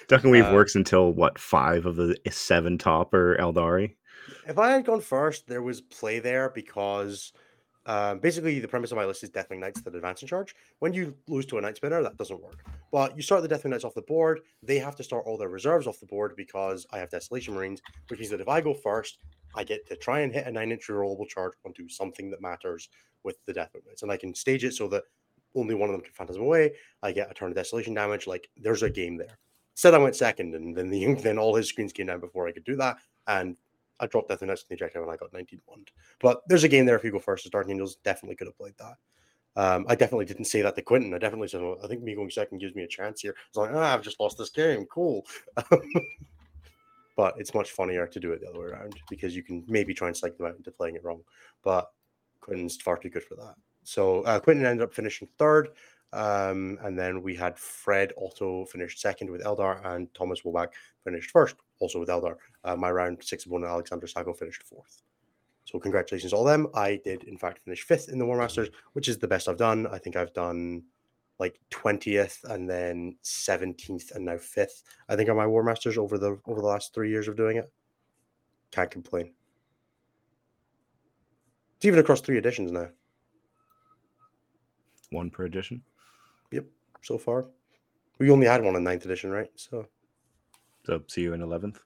Duck 0.07 0.23
and 0.23 0.31
Weave 0.31 0.45
Uh, 0.45 0.53
works 0.53 0.75
until 0.75 1.11
what 1.11 1.39
five 1.39 1.85
of 1.85 1.95
the 1.95 2.15
seven 2.29 2.77
top 2.77 3.13
are 3.13 3.35
Eldari. 3.37 3.95
If 4.47 4.59
I 4.59 4.71
had 4.71 4.85
gone 4.85 5.01
first, 5.01 5.47
there 5.47 5.63
was 5.63 5.81
play 5.81 6.19
there 6.19 6.49
because 6.49 7.33
um, 7.91 8.19
basically 8.19 8.57
the 8.61 8.69
premise 8.69 8.91
of 8.91 8.95
my 8.95 9.03
list 9.03 9.21
is 9.21 9.29
Deathwing 9.29 9.59
Knights 9.59 9.81
that 9.81 9.93
advance 9.93 10.21
in 10.21 10.27
charge. 10.29 10.55
When 10.79 10.93
you 10.93 11.13
lose 11.27 11.45
to 11.47 11.57
a 11.57 11.61
Night 11.61 11.75
Spinner, 11.75 12.01
that 12.01 12.15
doesn't 12.15 12.41
work. 12.41 12.63
But 12.89 13.17
you 13.17 13.21
start 13.21 13.41
the 13.41 13.49
Deathwing 13.49 13.71
Knights 13.71 13.83
off 13.83 13.93
the 13.93 14.01
board, 14.03 14.39
they 14.63 14.79
have 14.79 14.95
to 14.95 15.03
start 15.03 15.25
all 15.25 15.37
their 15.37 15.49
reserves 15.49 15.87
off 15.87 15.99
the 15.99 16.05
board 16.05 16.33
because 16.37 16.87
I 16.93 16.99
have 16.99 17.09
Desolation 17.09 17.53
Marines, 17.53 17.81
which 18.07 18.21
means 18.21 18.31
that 18.31 18.39
if 18.39 18.47
I 18.47 18.61
go 18.61 18.73
first, 18.73 19.17
I 19.55 19.65
get 19.65 19.85
to 19.89 19.97
try 19.97 20.21
and 20.21 20.31
hit 20.31 20.47
a 20.47 20.51
nine 20.51 20.71
inch 20.71 20.87
rollable 20.87 21.27
charge 21.27 21.51
onto 21.65 21.89
something 21.89 22.31
that 22.31 22.41
matters 22.41 22.87
with 23.23 23.43
the 23.45 23.53
Deathwing 23.53 23.85
Knights. 23.85 24.03
And 24.03 24.11
I 24.11 24.15
can 24.15 24.33
stage 24.33 24.63
it 24.63 24.73
so 24.73 24.87
that 24.87 25.03
only 25.53 25.75
one 25.75 25.89
of 25.89 25.93
them 25.93 26.01
can 26.01 26.13
phantasm 26.13 26.43
away. 26.43 26.71
I 27.03 27.11
get 27.11 27.29
a 27.29 27.33
turn 27.33 27.49
of 27.49 27.55
desolation 27.55 27.93
damage. 27.93 28.25
Like 28.25 28.49
there's 28.55 28.83
a 28.83 28.89
game 28.89 29.17
there. 29.17 29.37
Said 29.73 29.93
I 29.93 29.97
went 29.97 30.15
second, 30.15 30.55
and 30.55 30.73
then 30.77 30.89
the 30.89 31.13
then 31.15 31.37
all 31.37 31.55
his 31.55 31.67
screens 31.67 31.91
came 31.91 32.05
down 32.05 32.21
before 32.21 32.47
I 32.47 32.53
could 32.53 32.63
do 32.63 32.77
that, 32.77 32.99
and 33.27 33.57
I 34.01 34.07
dropped 34.07 34.31
and 34.31 34.41
Nuts 34.41 34.63
in 34.63 34.65
the 34.69 34.75
objective, 34.75 35.01
and 35.01 35.11
I 35.11 35.15
got 35.15 35.31
19 35.31 35.61
1. 35.65 35.85
But 36.19 36.41
there's 36.47 36.63
a 36.63 36.67
game 36.67 36.85
there 36.85 36.95
if 36.95 37.03
you 37.03 37.11
go 37.11 37.19
first. 37.19 37.43
The 37.43 37.49
Dark 37.49 37.69
Angels 37.69 37.97
definitely 38.03 38.35
could 38.35 38.47
have 38.47 38.57
played 38.57 38.73
that. 38.79 38.95
Um, 39.55 39.85
I 39.87 39.95
definitely 39.95 40.25
didn't 40.25 40.45
say 40.45 40.61
that 40.61 40.75
to 40.75 40.81
Quentin. 40.81 41.13
I 41.13 41.17
definitely 41.17 41.49
said, 41.49 41.61
well, 41.61 41.77
I 41.83 41.87
think 41.87 42.01
me 42.01 42.15
going 42.15 42.29
second 42.29 42.59
gives 42.59 42.73
me 42.73 42.83
a 42.83 42.87
chance 42.87 43.21
here. 43.21 43.35
I 43.37 43.59
was 43.59 43.67
like, 43.67 43.75
ah, 43.75 43.93
I've 43.93 44.01
just 44.01 44.19
lost 44.19 44.37
this 44.37 44.49
game. 44.49 44.85
Cool. 44.85 45.25
but 47.17 47.35
it's 47.37 47.53
much 47.53 47.71
funnier 47.71 48.07
to 48.07 48.19
do 48.19 48.31
it 48.31 48.41
the 48.41 48.49
other 48.49 48.59
way 48.59 48.67
around 48.67 48.95
because 49.09 49.35
you 49.35 49.43
can 49.43 49.63
maybe 49.67 49.93
try 49.93 50.07
and 50.07 50.17
psych 50.17 50.37
them 50.37 50.47
out 50.47 50.55
into 50.55 50.71
playing 50.71 50.95
it 50.95 51.03
wrong. 51.03 51.21
But 51.63 51.91
Quentin's 52.39 52.77
far 52.77 52.97
too 52.97 53.09
good 53.09 53.23
for 53.23 53.35
that. 53.35 53.55
So 53.83 54.21
uh, 54.23 54.39
Quentin 54.39 54.65
ended 54.65 54.83
up 54.83 54.93
finishing 54.93 55.27
third. 55.37 55.69
Um, 56.13 56.77
and 56.83 56.97
then 56.97 57.21
we 57.21 57.35
had 57.35 57.57
Fred 57.57 58.11
Otto 58.17 58.65
finished 58.65 58.99
second 58.99 59.29
with 59.29 59.43
Eldar, 59.43 59.85
and 59.85 60.13
Thomas 60.13 60.41
Wobach 60.41 60.69
finished 61.03 61.31
first, 61.31 61.55
also 61.81 61.99
with 61.99 62.09
Eldar. 62.09 62.35
Uh, 62.63 62.75
my 62.75 62.91
round 62.91 63.21
six 63.23 63.45
opponent, 63.45 63.71
Alexander 63.71 64.07
Sacco, 64.07 64.33
finished 64.33 64.63
fourth. 64.63 65.01
So 65.65 65.79
congratulations 65.79 66.31
to 66.31 66.37
all 66.37 66.43
them. 66.43 66.67
I 66.73 66.99
did, 67.03 67.23
in 67.23 67.37
fact, 67.37 67.63
finish 67.63 67.83
fifth 67.83 68.09
in 68.09 68.17
the 68.17 68.25
War 68.25 68.37
Masters, 68.37 68.69
which 68.93 69.07
is 69.07 69.17
the 69.17 69.27
best 69.27 69.47
I've 69.47 69.57
done. 69.57 69.87
I 69.87 69.97
think 69.97 70.15
I've 70.15 70.33
done 70.33 70.83
like 71.39 71.59
20th 71.71 72.43
and 72.45 72.69
then 72.69 73.15
17th 73.23 74.15
and 74.15 74.25
now 74.25 74.37
fifth. 74.37 74.83
I 75.09 75.15
think 75.15 75.29
on 75.29 75.37
my 75.37 75.47
War 75.47 75.63
Masters 75.63 75.97
over 75.97 76.17
the 76.17 76.39
over 76.45 76.61
the 76.61 76.67
last 76.67 76.93
three 76.93 77.09
years 77.09 77.27
of 77.27 77.35
doing 77.35 77.57
it. 77.57 77.71
Can't 78.71 78.91
complain. 78.91 79.33
It's 81.77 81.85
even 81.85 81.99
across 81.99 82.21
three 82.21 82.37
editions 82.37 82.71
now. 82.71 82.89
One 85.09 85.29
per 85.29 85.45
edition. 85.45 85.81
Yep, 86.51 86.65
so 87.01 87.17
far. 87.17 87.47
We 88.19 88.29
only 88.29 88.45
had 88.45 88.63
one 88.63 88.75
in 88.75 88.83
ninth 88.83 89.03
edition, 89.03 89.31
right? 89.31 89.49
So 89.55 89.87
So 90.85 91.01
see 91.07 91.21
you 91.21 91.33
in 91.33 91.41
eleventh. 91.41 91.79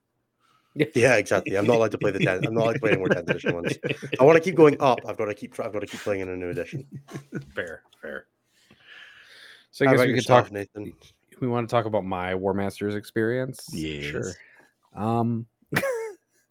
yeah, 0.94 1.16
exactly. 1.16 1.58
I'm 1.58 1.66
not 1.66 1.78
allowed 1.78 1.92
to 1.92 1.98
play 1.98 2.12
the 2.12 2.20
10th. 2.20 2.46
I'm 2.46 2.54
not 2.54 2.64
allowed 2.64 2.74
to 2.74 2.80
play 2.80 2.92
any 2.92 2.98
more 3.00 3.08
10th 3.08 3.30
edition 3.30 3.54
ones. 3.56 3.74
I 4.20 4.24
want 4.26 4.36
to 4.36 4.42
keep 4.44 4.56
going 4.56 4.76
up. 4.82 5.00
I've 5.08 5.18
got 5.18 5.26
to 5.26 5.34
keep. 5.34 5.58
I've 5.60 5.72
got 5.72 5.80
to 5.80 5.88
keep 5.88 6.02
playing 6.02 6.20
in 6.22 6.28
a 6.30 6.36
new 6.36 6.50
edition. 6.50 6.86
fair, 7.56 7.82
fair. 8.02 8.26
So 9.72 9.86
I 9.86 9.88
How 9.88 9.94
guess 9.94 10.02
we 10.02 10.08
could 10.08 10.16
yourself, 10.18 10.44
talk. 10.46 10.52
Nathan. 10.52 10.94
We 11.40 11.48
want 11.48 11.68
to 11.70 11.74
talk 11.74 11.86
about 11.86 12.04
my 12.06 12.36
War 12.36 12.54
Masters 12.54 12.96
experience. 12.96 13.68
Yeah, 13.72 14.02
Sure. 14.02 14.32
Um, 14.96 15.46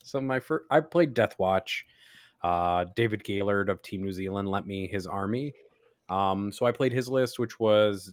So 0.05 0.21
my 0.21 0.39
first, 0.41 0.67
I 0.71 0.81
played 0.81 1.15
Death 1.15 1.35
Watch. 1.39 1.87
Uh, 2.43 2.85
David 2.95 3.25
Gaylord 3.25 3.71
of 3.71 3.81
Team 3.83 4.03
New 4.03 4.13
Zealand 4.13 4.49
lent 4.49 4.67
me 4.67 4.87
his 4.87 5.07
army. 5.07 5.55
Um, 6.11 6.53
so 6.53 6.67
I 6.67 6.73
played 6.73 6.93
his 6.93 7.09
list, 7.09 7.39
which 7.39 7.59
was 7.59 8.13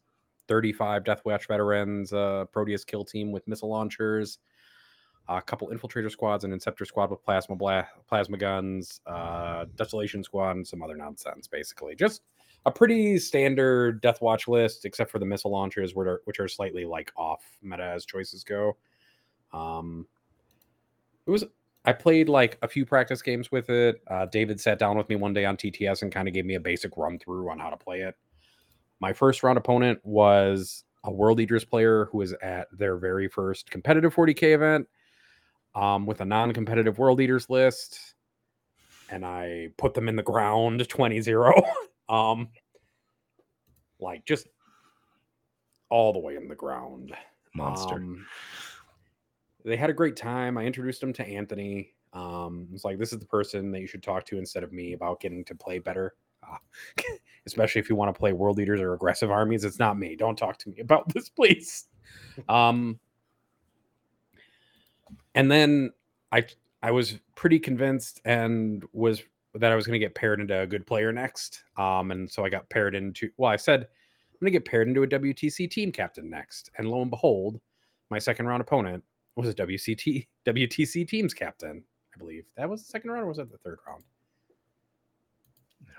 35 0.51 1.05
Death 1.05 1.21
Watch 1.23 1.47
veterans, 1.47 2.11
uh, 2.11 2.43
Proteus 2.51 2.83
kill 2.83 3.05
team 3.05 3.31
with 3.31 3.47
missile 3.47 3.69
launchers, 3.69 4.39
a 5.29 5.41
couple 5.41 5.69
infiltrator 5.69 6.11
squads, 6.11 6.43
an 6.43 6.51
inceptor 6.51 6.85
squad 6.85 7.09
with 7.09 7.23
plasma 7.23 7.55
bla- 7.55 7.87
plasma 8.05 8.35
guns, 8.35 8.99
uh, 9.05 9.63
desolation 9.77 10.25
squad, 10.25 10.57
and 10.57 10.67
some 10.67 10.83
other 10.83 10.97
nonsense. 10.97 11.47
Basically, 11.47 11.95
just 11.95 12.23
a 12.65 12.71
pretty 12.71 13.17
standard 13.17 14.01
Death 14.01 14.21
Watch 14.21 14.49
list, 14.49 14.83
except 14.83 15.09
for 15.09 15.19
the 15.19 15.25
missile 15.25 15.51
launchers, 15.51 15.95
which 15.95 16.05
are, 16.05 16.21
which 16.25 16.41
are 16.41 16.49
slightly 16.49 16.83
like 16.83 17.13
off 17.15 17.45
meta 17.61 17.85
as 17.85 18.05
choices 18.05 18.43
go. 18.43 18.75
Um, 19.53 20.05
it 21.25 21.31
was 21.31 21.45
I 21.85 21.93
played 21.93 22.27
like 22.27 22.57
a 22.61 22.67
few 22.67 22.85
practice 22.85 23.21
games 23.21 23.53
with 23.53 23.69
it. 23.69 24.01
Uh, 24.05 24.25
David 24.25 24.59
sat 24.59 24.79
down 24.79 24.97
with 24.97 25.07
me 25.07 25.15
one 25.15 25.33
day 25.33 25.45
on 25.45 25.55
TTS 25.55 26.01
and 26.01 26.11
kind 26.11 26.27
of 26.27 26.33
gave 26.33 26.45
me 26.45 26.55
a 26.55 26.59
basic 26.59 26.97
run 26.97 27.17
through 27.19 27.49
on 27.49 27.57
how 27.57 27.69
to 27.69 27.77
play 27.77 28.01
it. 28.01 28.17
My 29.01 29.13
first 29.13 29.41
round 29.41 29.57
opponent 29.57 29.99
was 30.03 30.83
a 31.03 31.11
World 31.11 31.39
Eaters 31.39 31.65
player 31.65 32.05
who 32.11 32.19
was 32.19 32.33
at 32.43 32.67
their 32.71 32.97
very 32.97 33.27
first 33.27 33.71
competitive 33.71 34.13
40k 34.13 34.53
event 34.53 34.87
um, 35.73 36.05
with 36.05 36.21
a 36.21 36.25
non 36.25 36.53
competitive 36.53 36.99
World 36.99 37.19
Eaters 37.19 37.49
list. 37.49 38.13
And 39.09 39.25
I 39.25 39.69
put 39.77 39.95
them 39.95 40.07
in 40.07 40.15
the 40.15 40.23
ground 40.23 40.87
20 40.89 41.19
0. 41.19 41.53
um, 42.09 42.49
like 43.99 44.23
just 44.25 44.47
all 45.89 46.13
the 46.13 46.19
way 46.19 46.35
in 46.35 46.47
the 46.47 46.55
ground. 46.55 47.13
Monster. 47.55 47.95
Um, 47.95 48.25
they 49.65 49.75
had 49.75 49.89
a 49.89 49.93
great 49.93 50.15
time. 50.15 50.57
I 50.57 50.65
introduced 50.65 51.01
them 51.01 51.13
to 51.13 51.27
Anthony. 51.27 51.93
Um, 52.13 52.67
it's 52.71 52.85
like 52.85 52.99
this 52.99 53.13
is 53.13 53.19
the 53.19 53.25
person 53.25 53.71
that 53.71 53.79
you 53.79 53.87
should 53.87 54.03
talk 54.03 54.25
to 54.25 54.37
instead 54.37 54.63
of 54.63 54.71
me 54.71 54.93
about 54.93 55.19
getting 55.19 55.43
to 55.45 55.55
play 55.55 55.79
better. 55.79 56.13
Uh, 56.43 56.57
especially 57.47 57.79
if 57.79 57.89
you 57.89 57.95
want 57.95 58.13
to 58.13 58.17
play 58.17 58.33
World 58.33 58.59
Eaters 58.59 58.81
or 58.81 58.93
aggressive 58.93 59.31
armies. 59.31 59.63
It's 59.63 59.79
not 59.79 59.97
me. 59.97 60.15
Don't 60.15 60.37
talk 60.37 60.57
to 60.59 60.69
me 60.69 60.79
about 60.79 61.11
this, 61.13 61.29
please. 61.29 61.85
Um, 62.47 62.99
and 65.35 65.51
then 65.51 65.91
I 66.31 66.45
I 66.83 66.91
was 66.91 67.19
pretty 67.35 67.59
convinced 67.59 68.21
and 68.25 68.83
was 68.93 69.21
that 69.55 69.71
I 69.71 69.75
was 69.75 69.85
going 69.85 69.99
to 69.99 70.05
get 70.05 70.15
paired 70.15 70.39
into 70.39 70.61
a 70.61 70.67
good 70.67 70.87
player 70.87 71.11
next. 71.11 71.63
Um, 71.77 72.11
and 72.11 72.29
so 72.29 72.45
I 72.45 72.49
got 72.49 72.69
paired 72.69 72.95
into. 72.95 73.29
Well, 73.37 73.51
I 73.51 73.57
said 73.57 73.81
I'm 73.81 74.39
going 74.39 74.53
to 74.53 74.59
get 74.59 74.65
paired 74.65 74.87
into 74.87 75.03
a 75.03 75.07
WTC 75.07 75.69
team 75.69 75.91
captain 75.91 76.29
next, 76.29 76.71
and 76.77 76.89
lo 76.89 77.01
and 77.01 77.11
behold, 77.11 77.59
my 78.09 78.19
second 78.19 78.47
round 78.47 78.61
opponent 78.61 79.03
was 79.35 79.49
a 79.49 79.53
WCT 79.53 80.27
WTC 80.45 81.07
teams 81.07 81.33
captain. 81.33 81.83
I 82.15 82.17
believe 82.17 82.45
that 82.57 82.69
was 82.69 82.81
the 82.81 82.89
second 82.89 83.11
round, 83.11 83.23
or 83.23 83.27
was 83.27 83.37
that 83.37 83.51
the 83.51 83.57
third 83.59 83.79
round? 83.87 84.03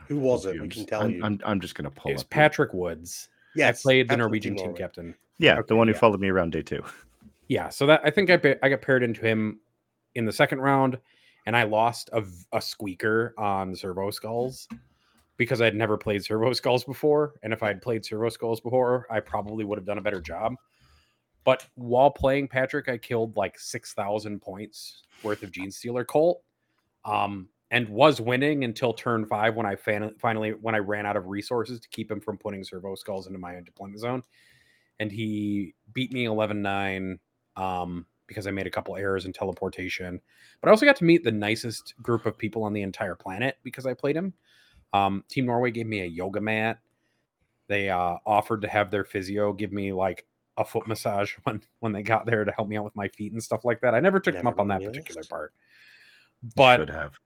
Who 0.09 0.19
was 0.19 0.47
it? 0.47 0.61
We 0.61 0.69
can 0.69 0.87
tell 0.87 1.03
I'm, 1.03 1.11
you. 1.11 1.25
I'm, 1.25 1.41
I'm 1.45 1.61
just 1.61 1.75
gonna 1.75 1.91
pull 1.91 2.11
It 2.11 2.15
was 2.15 2.23
up. 2.23 2.29
the- 2.31 2.35
Patrick 2.35 2.73
Woods. 2.73 3.29
yes, 3.55 3.81
I 3.81 3.83
played 3.83 4.07
the 4.07 4.09
Patrick 4.11 4.19
Norwegian 4.19 4.57
team 4.57 4.67
Norway. 4.67 4.79
captain. 4.79 5.15
Yeah, 5.39 5.59
okay, 5.59 5.67
the 5.69 5.77
one 5.77 5.89
who 5.89 5.95
yeah. 5.95 6.01
followed 6.01 6.21
me 6.21 6.29
around 6.29 6.53
day 6.53 6.63
two. 6.63 6.83
Yeah, 7.49 7.69
so 7.69 7.85
that 7.87 8.01
I 8.03 8.09
think 8.11 8.31
I 8.31 8.39
pa- 8.39 8.55
I 8.63 8.71
got 8.71 8.81
paired 8.81 9.03
into 9.03 9.21
him 9.21 9.59
in 10.15 10.25
the 10.25 10.33
second 10.33 10.61
round, 10.61 10.97
and 11.45 11.55
I 11.55 11.65
lost 11.65 12.09
a, 12.13 12.23
v- 12.23 12.45
a 12.53 12.63
squeaker 12.63 13.35
on 13.37 13.75
Servo 13.77 14.11
Skulls 14.11 14.69
because 15.37 15.61
I 15.61 15.67
had 15.67 15.75
never 15.75 15.99
played 15.99 16.25
Servo 16.25 16.55
Skulls 16.55 16.83
before, 16.85 17.35
and 17.43 17.53
if 17.53 17.63
I 17.63 17.67
had 17.69 17.83
played 17.83 18.07
Servo 18.07 18.31
Skulls 18.31 18.61
before, 18.61 19.07
I 19.11 19.21
probably 19.21 19.65
would 19.67 19.77
have 19.77 19.85
done 19.85 19.99
a 19.99 20.03
better 20.03 20.21
job. 20.21 20.55
But 21.45 21.67
while 21.75 22.11
playing 22.11 22.49
Patrick, 22.49 22.89
I 22.89 22.97
killed 22.97 23.37
like 23.37 23.59
six 23.59 23.93
thousand 23.93 24.41
points 24.41 25.03
worth 25.23 25.43
of 25.43 25.51
Genestealer 25.51 26.07
Cult, 26.07 26.43
um, 27.05 27.49
and 27.73 27.89
was 27.89 28.21
winning 28.21 28.65
until 28.65 28.93
turn 28.93 29.25
five 29.25 29.57
when 29.57 29.67
I 29.67 29.75
fan- 29.75 30.15
finally 30.21 30.51
when 30.51 30.75
I 30.75 30.79
ran 30.79 31.07
out 31.07 31.17
of 31.17 31.27
resources 31.27 31.81
to 31.81 31.89
keep 31.89 32.11
him 32.11 32.21
from 32.21 32.37
putting 32.37 32.63
Servo 32.63 32.95
Skulls 32.95 33.27
into 33.27 33.39
my 33.39 33.59
deployment 33.65 33.99
zone, 33.99 34.23
and 35.01 35.11
he 35.11 35.75
beat 35.95 36.13
me 36.13 36.27
11-9 36.27 37.19
um, 37.57 38.07
because 38.27 38.47
I 38.47 38.51
made 38.51 38.67
a 38.67 38.71
couple 38.71 38.95
errors 38.95 39.25
in 39.25 39.33
teleportation. 39.33 40.21
But 40.61 40.69
I 40.69 40.71
also 40.71 40.85
got 40.85 40.97
to 40.97 41.05
meet 41.05 41.25
the 41.25 41.33
nicest 41.33 41.95
group 42.03 42.27
of 42.27 42.37
people 42.37 42.63
on 42.63 42.75
the 42.75 42.83
entire 42.83 43.15
planet 43.15 43.57
because 43.63 43.87
I 43.87 43.95
played 43.95 44.17
him. 44.17 44.35
Um, 44.93 45.25
Team 45.31 45.47
Norway 45.47 45.71
gave 45.71 45.87
me 45.87 46.03
a 46.03 46.07
yoga 46.07 46.43
mat. 46.43 46.79
They 47.69 47.89
uh, 47.89 48.17
offered 48.27 48.61
to 48.63 48.69
have 48.69 48.91
their 48.91 49.05
physio 49.05 49.55
give 49.55 49.73
me 49.73 49.95
like 49.95 50.27
a 50.59 50.65
foot 50.65 50.87
massage 50.87 51.33
when 51.45 51.63
when 51.81 51.93
they 51.93 52.03
got 52.03 52.27
there 52.27 52.45
to 52.45 52.53
help 52.53 52.69
me 52.69 52.77
out 52.77 52.85
with 52.85 52.97
my 52.97 53.09
feet 53.09 53.33
and 53.33 53.43
stuff 53.43 53.65
like 53.65 53.81
that. 53.81 53.95
I 53.95 54.01
never 54.01 54.21
took 54.21 54.35
them 54.35 54.47
up 54.47 54.61
on 54.61 54.69
that 54.69 54.83
particular 54.85 55.25
part, 55.25 55.55
Should 56.43 56.55
but 56.55 56.89
have. 56.91 57.19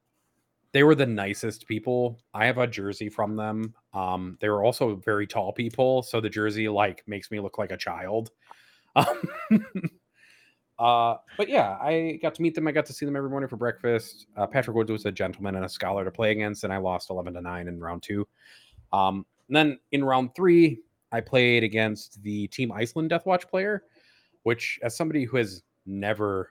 They 0.76 0.82
were 0.82 0.94
the 0.94 1.06
nicest 1.06 1.66
people. 1.66 2.20
I 2.34 2.44
have 2.44 2.58
a 2.58 2.66
jersey 2.66 3.08
from 3.08 3.34
them. 3.34 3.72
Um, 3.94 4.36
they 4.42 4.50
were 4.50 4.62
also 4.62 4.96
very 4.96 5.26
tall 5.26 5.50
people, 5.50 6.02
so 6.02 6.20
the 6.20 6.28
jersey 6.28 6.68
like 6.68 7.02
makes 7.06 7.30
me 7.30 7.40
look 7.40 7.56
like 7.56 7.72
a 7.72 7.78
child. 7.78 8.30
Uh, 10.78 11.16
but 11.38 11.48
yeah, 11.48 11.78
I 11.80 12.18
got 12.20 12.34
to 12.34 12.42
meet 12.42 12.54
them. 12.54 12.68
I 12.68 12.70
got 12.70 12.84
to 12.84 12.92
see 12.92 13.06
them 13.06 13.16
every 13.16 13.30
morning 13.30 13.48
for 13.48 13.56
breakfast. 13.56 14.26
Uh, 14.36 14.46
Patrick 14.46 14.76
Woods 14.76 14.90
was 14.90 15.06
a 15.06 15.10
gentleman 15.10 15.56
and 15.56 15.64
a 15.64 15.68
scholar 15.70 16.04
to 16.04 16.10
play 16.10 16.32
against, 16.32 16.64
and 16.64 16.72
I 16.72 16.76
lost 16.76 17.08
eleven 17.08 17.32
to 17.32 17.40
nine 17.40 17.66
in 17.66 17.80
round 17.80 18.02
two. 18.02 18.28
Um, 18.92 19.24
and 19.48 19.56
then 19.56 19.78
in 19.92 20.04
round 20.04 20.34
three, 20.36 20.82
I 21.12 21.22
played 21.22 21.64
against 21.64 22.22
the 22.22 22.46
Team 22.48 22.70
Iceland 22.72 23.08
Death 23.08 23.24
Watch 23.24 23.48
player, 23.48 23.84
which, 24.42 24.78
as 24.82 24.94
somebody 24.94 25.24
who 25.24 25.38
has 25.38 25.62
never 25.86 26.50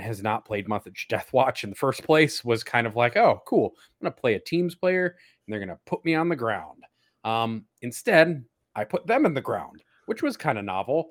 has 0.00 0.22
not 0.22 0.44
played 0.44 0.68
much 0.68 1.06
Death 1.08 1.32
Watch 1.32 1.64
in 1.64 1.70
the 1.70 1.76
first 1.76 2.02
place, 2.02 2.44
was 2.44 2.64
kind 2.64 2.86
of 2.86 2.96
like, 2.96 3.16
oh, 3.16 3.42
cool. 3.46 3.74
I'm 3.76 4.04
gonna 4.04 4.12
play 4.12 4.34
a 4.34 4.40
teams 4.40 4.74
player, 4.74 5.16
and 5.46 5.52
they're 5.52 5.60
gonna 5.60 5.78
put 5.86 6.04
me 6.04 6.14
on 6.14 6.28
the 6.28 6.36
ground. 6.36 6.84
Um, 7.24 7.64
instead, 7.82 8.44
I 8.74 8.84
put 8.84 9.06
them 9.06 9.26
in 9.26 9.34
the 9.34 9.40
ground, 9.40 9.82
which 10.06 10.22
was 10.22 10.36
kind 10.36 10.58
of 10.58 10.64
novel. 10.64 11.10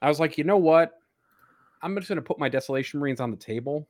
I 0.00 0.08
was 0.08 0.18
like, 0.20 0.36
you 0.36 0.44
know 0.44 0.56
what? 0.56 0.92
I'm 1.82 1.96
just 1.96 2.08
gonna 2.08 2.22
put 2.22 2.38
my 2.38 2.48
Desolation 2.48 3.00
Marines 3.00 3.20
on 3.20 3.30
the 3.30 3.36
table 3.36 3.88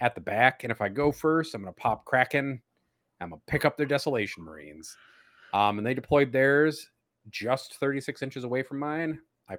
at 0.00 0.14
the 0.14 0.20
back, 0.20 0.64
and 0.64 0.70
if 0.70 0.80
I 0.80 0.88
go 0.88 1.12
first, 1.12 1.54
I'm 1.54 1.62
gonna 1.62 1.72
pop 1.72 2.04
Kraken. 2.04 2.60
I'm 3.20 3.30
gonna 3.30 3.42
pick 3.46 3.64
up 3.64 3.76
their 3.76 3.86
Desolation 3.86 4.44
Marines. 4.44 4.96
Um, 5.54 5.78
and 5.78 5.86
they 5.86 5.94
deployed 5.94 6.32
theirs 6.32 6.88
just 7.30 7.76
36 7.76 8.22
inches 8.22 8.44
away 8.44 8.62
from 8.62 8.78
mine. 8.78 9.20
I 9.48 9.56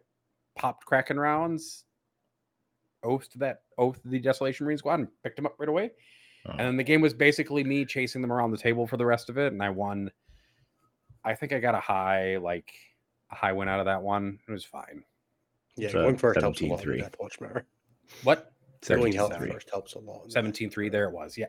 popped 0.55 0.86
Kraken 0.86 1.19
rounds, 1.19 1.86
oathed 3.03 3.39
that 3.39 3.61
oath 3.77 3.99
the 4.05 4.19
Desolation 4.19 4.65
Marine 4.65 4.77
squad, 4.77 4.99
and 4.99 5.07
picked 5.23 5.35
them 5.35 5.45
up 5.45 5.55
right 5.57 5.69
away. 5.69 5.91
Oh. 6.45 6.51
And 6.51 6.59
then 6.59 6.77
the 6.77 6.83
game 6.83 7.01
was 7.01 7.13
basically 7.13 7.63
me 7.63 7.85
chasing 7.85 8.21
them 8.21 8.31
around 8.31 8.51
the 8.51 8.57
table 8.57 8.85
for 8.87 8.97
the 8.97 9.05
rest 9.05 9.29
of 9.29 9.37
it, 9.37 9.53
and 9.53 9.61
I 9.61 9.69
won. 9.69 10.11
I 11.25 11.35
think 11.35 11.53
I 11.53 11.59
got 11.59 11.73
a 11.73 11.79
high, 11.79 12.37
like 12.37 12.73
a 13.31 13.35
high 13.35 13.53
win 13.53 13.69
out 13.69 13.79
of 13.79 13.85
that 13.85 14.01
one. 14.01 14.39
It 14.47 14.51
was 14.51 14.65
fine. 14.65 15.03
Yeah, 15.75 15.89
So, 15.89 16.01
going 16.03 16.17
first 16.17 16.41
helps 16.41 16.61
a 16.61 16.65
lot. 16.65 16.81
17-3. 16.81 16.93
in 16.93 16.99
Death 16.99 17.15
Watch 17.19 17.41
matter. 17.41 17.65
What? 18.23 18.51
Going 18.85 19.13
17-3. 19.13 19.15
help 19.15 19.33
first 19.33 19.69
helps 19.69 19.93
a 19.93 19.99
lot. 19.99 20.31
17 20.31 20.69
3 20.69 20.89
there 20.89 21.05
it 21.05 21.13
was 21.13 21.37
yeah 21.37 21.45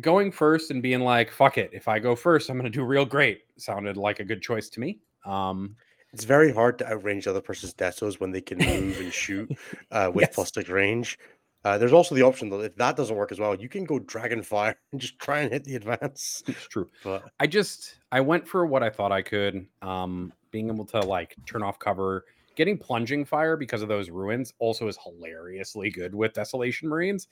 going 0.00 0.30
first 0.30 0.70
and 0.70 0.82
being 0.82 1.00
like 1.00 1.30
fuck 1.30 1.56
it 1.56 1.70
if 1.72 1.88
i 1.88 1.98
go 1.98 2.14
first 2.14 2.50
i'm 2.50 2.58
going 2.58 2.70
to 2.70 2.78
do 2.78 2.84
real 2.84 3.06
great 3.06 3.44
sounded 3.56 3.96
like 3.96 4.20
a 4.20 4.24
good 4.24 4.42
choice 4.42 4.68
to 4.68 4.78
me 4.78 4.98
um 5.24 5.74
It's 6.14 6.24
very 6.24 6.52
hard 6.52 6.78
to 6.78 6.84
outrange 6.84 7.24
the 7.24 7.30
other 7.30 7.40
person's 7.40 7.74
desos 7.74 8.20
when 8.20 8.30
they 8.30 8.40
can 8.40 8.58
move 8.58 9.00
and 9.00 9.12
shoot 9.12 9.50
uh, 9.90 10.10
with 10.14 10.22
Yes. 10.28 10.34
plus 10.36 10.52
six 10.54 10.68
range. 10.70 11.18
Uh, 11.64 11.76
there's 11.76 11.92
also 11.92 12.14
the 12.14 12.22
option 12.22 12.50
that 12.50 12.60
if 12.60 12.76
that 12.76 12.94
doesn't 12.94 13.16
work 13.16 13.32
as 13.32 13.40
well, 13.40 13.54
you 13.54 13.68
can 13.68 13.84
go 13.84 13.98
dragon 13.98 14.42
fire 14.42 14.76
and 14.92 15.00
just 15.00 15.18
try 15.18 15.40
and 15.40 15.50
hit 15.52 15.64
the 15.64 15.74
advance. 15.74 16.42
it's 16.46 16.68
true 16.68 16.88
But 17.02 17.24
i 17.40 17.46
just 17.48 17.96
i 18.12 18.20
went 18.20 18.46
for 18.46 18.64
what 18.66 18.82
i 18.84 18.90
thought 18.90 19.10
i 19.12 19.22
could 19.22 19.66
um 19.82 20.32
being 20.52 20.68
able 20.68 20.84
to 20.86 21.00
like 21.00 21.34
turn 21.46 21.62
off 21.64 21.78
cover 21.78 22.26
getting 22.54 22.78
plunging 22.78 23.24
fire 23.24 23.56
because 23.56 23.82
of 23.82 23.88
those 23.88 24.08
ruins 24.10 24.52
also 24.60 24.86
is 24.88 24.96
hilariously 25.02 25.90
good 25.90 26.14
with 26.14 26.32
desolation 26.34 26.88
marines 26.88 27.26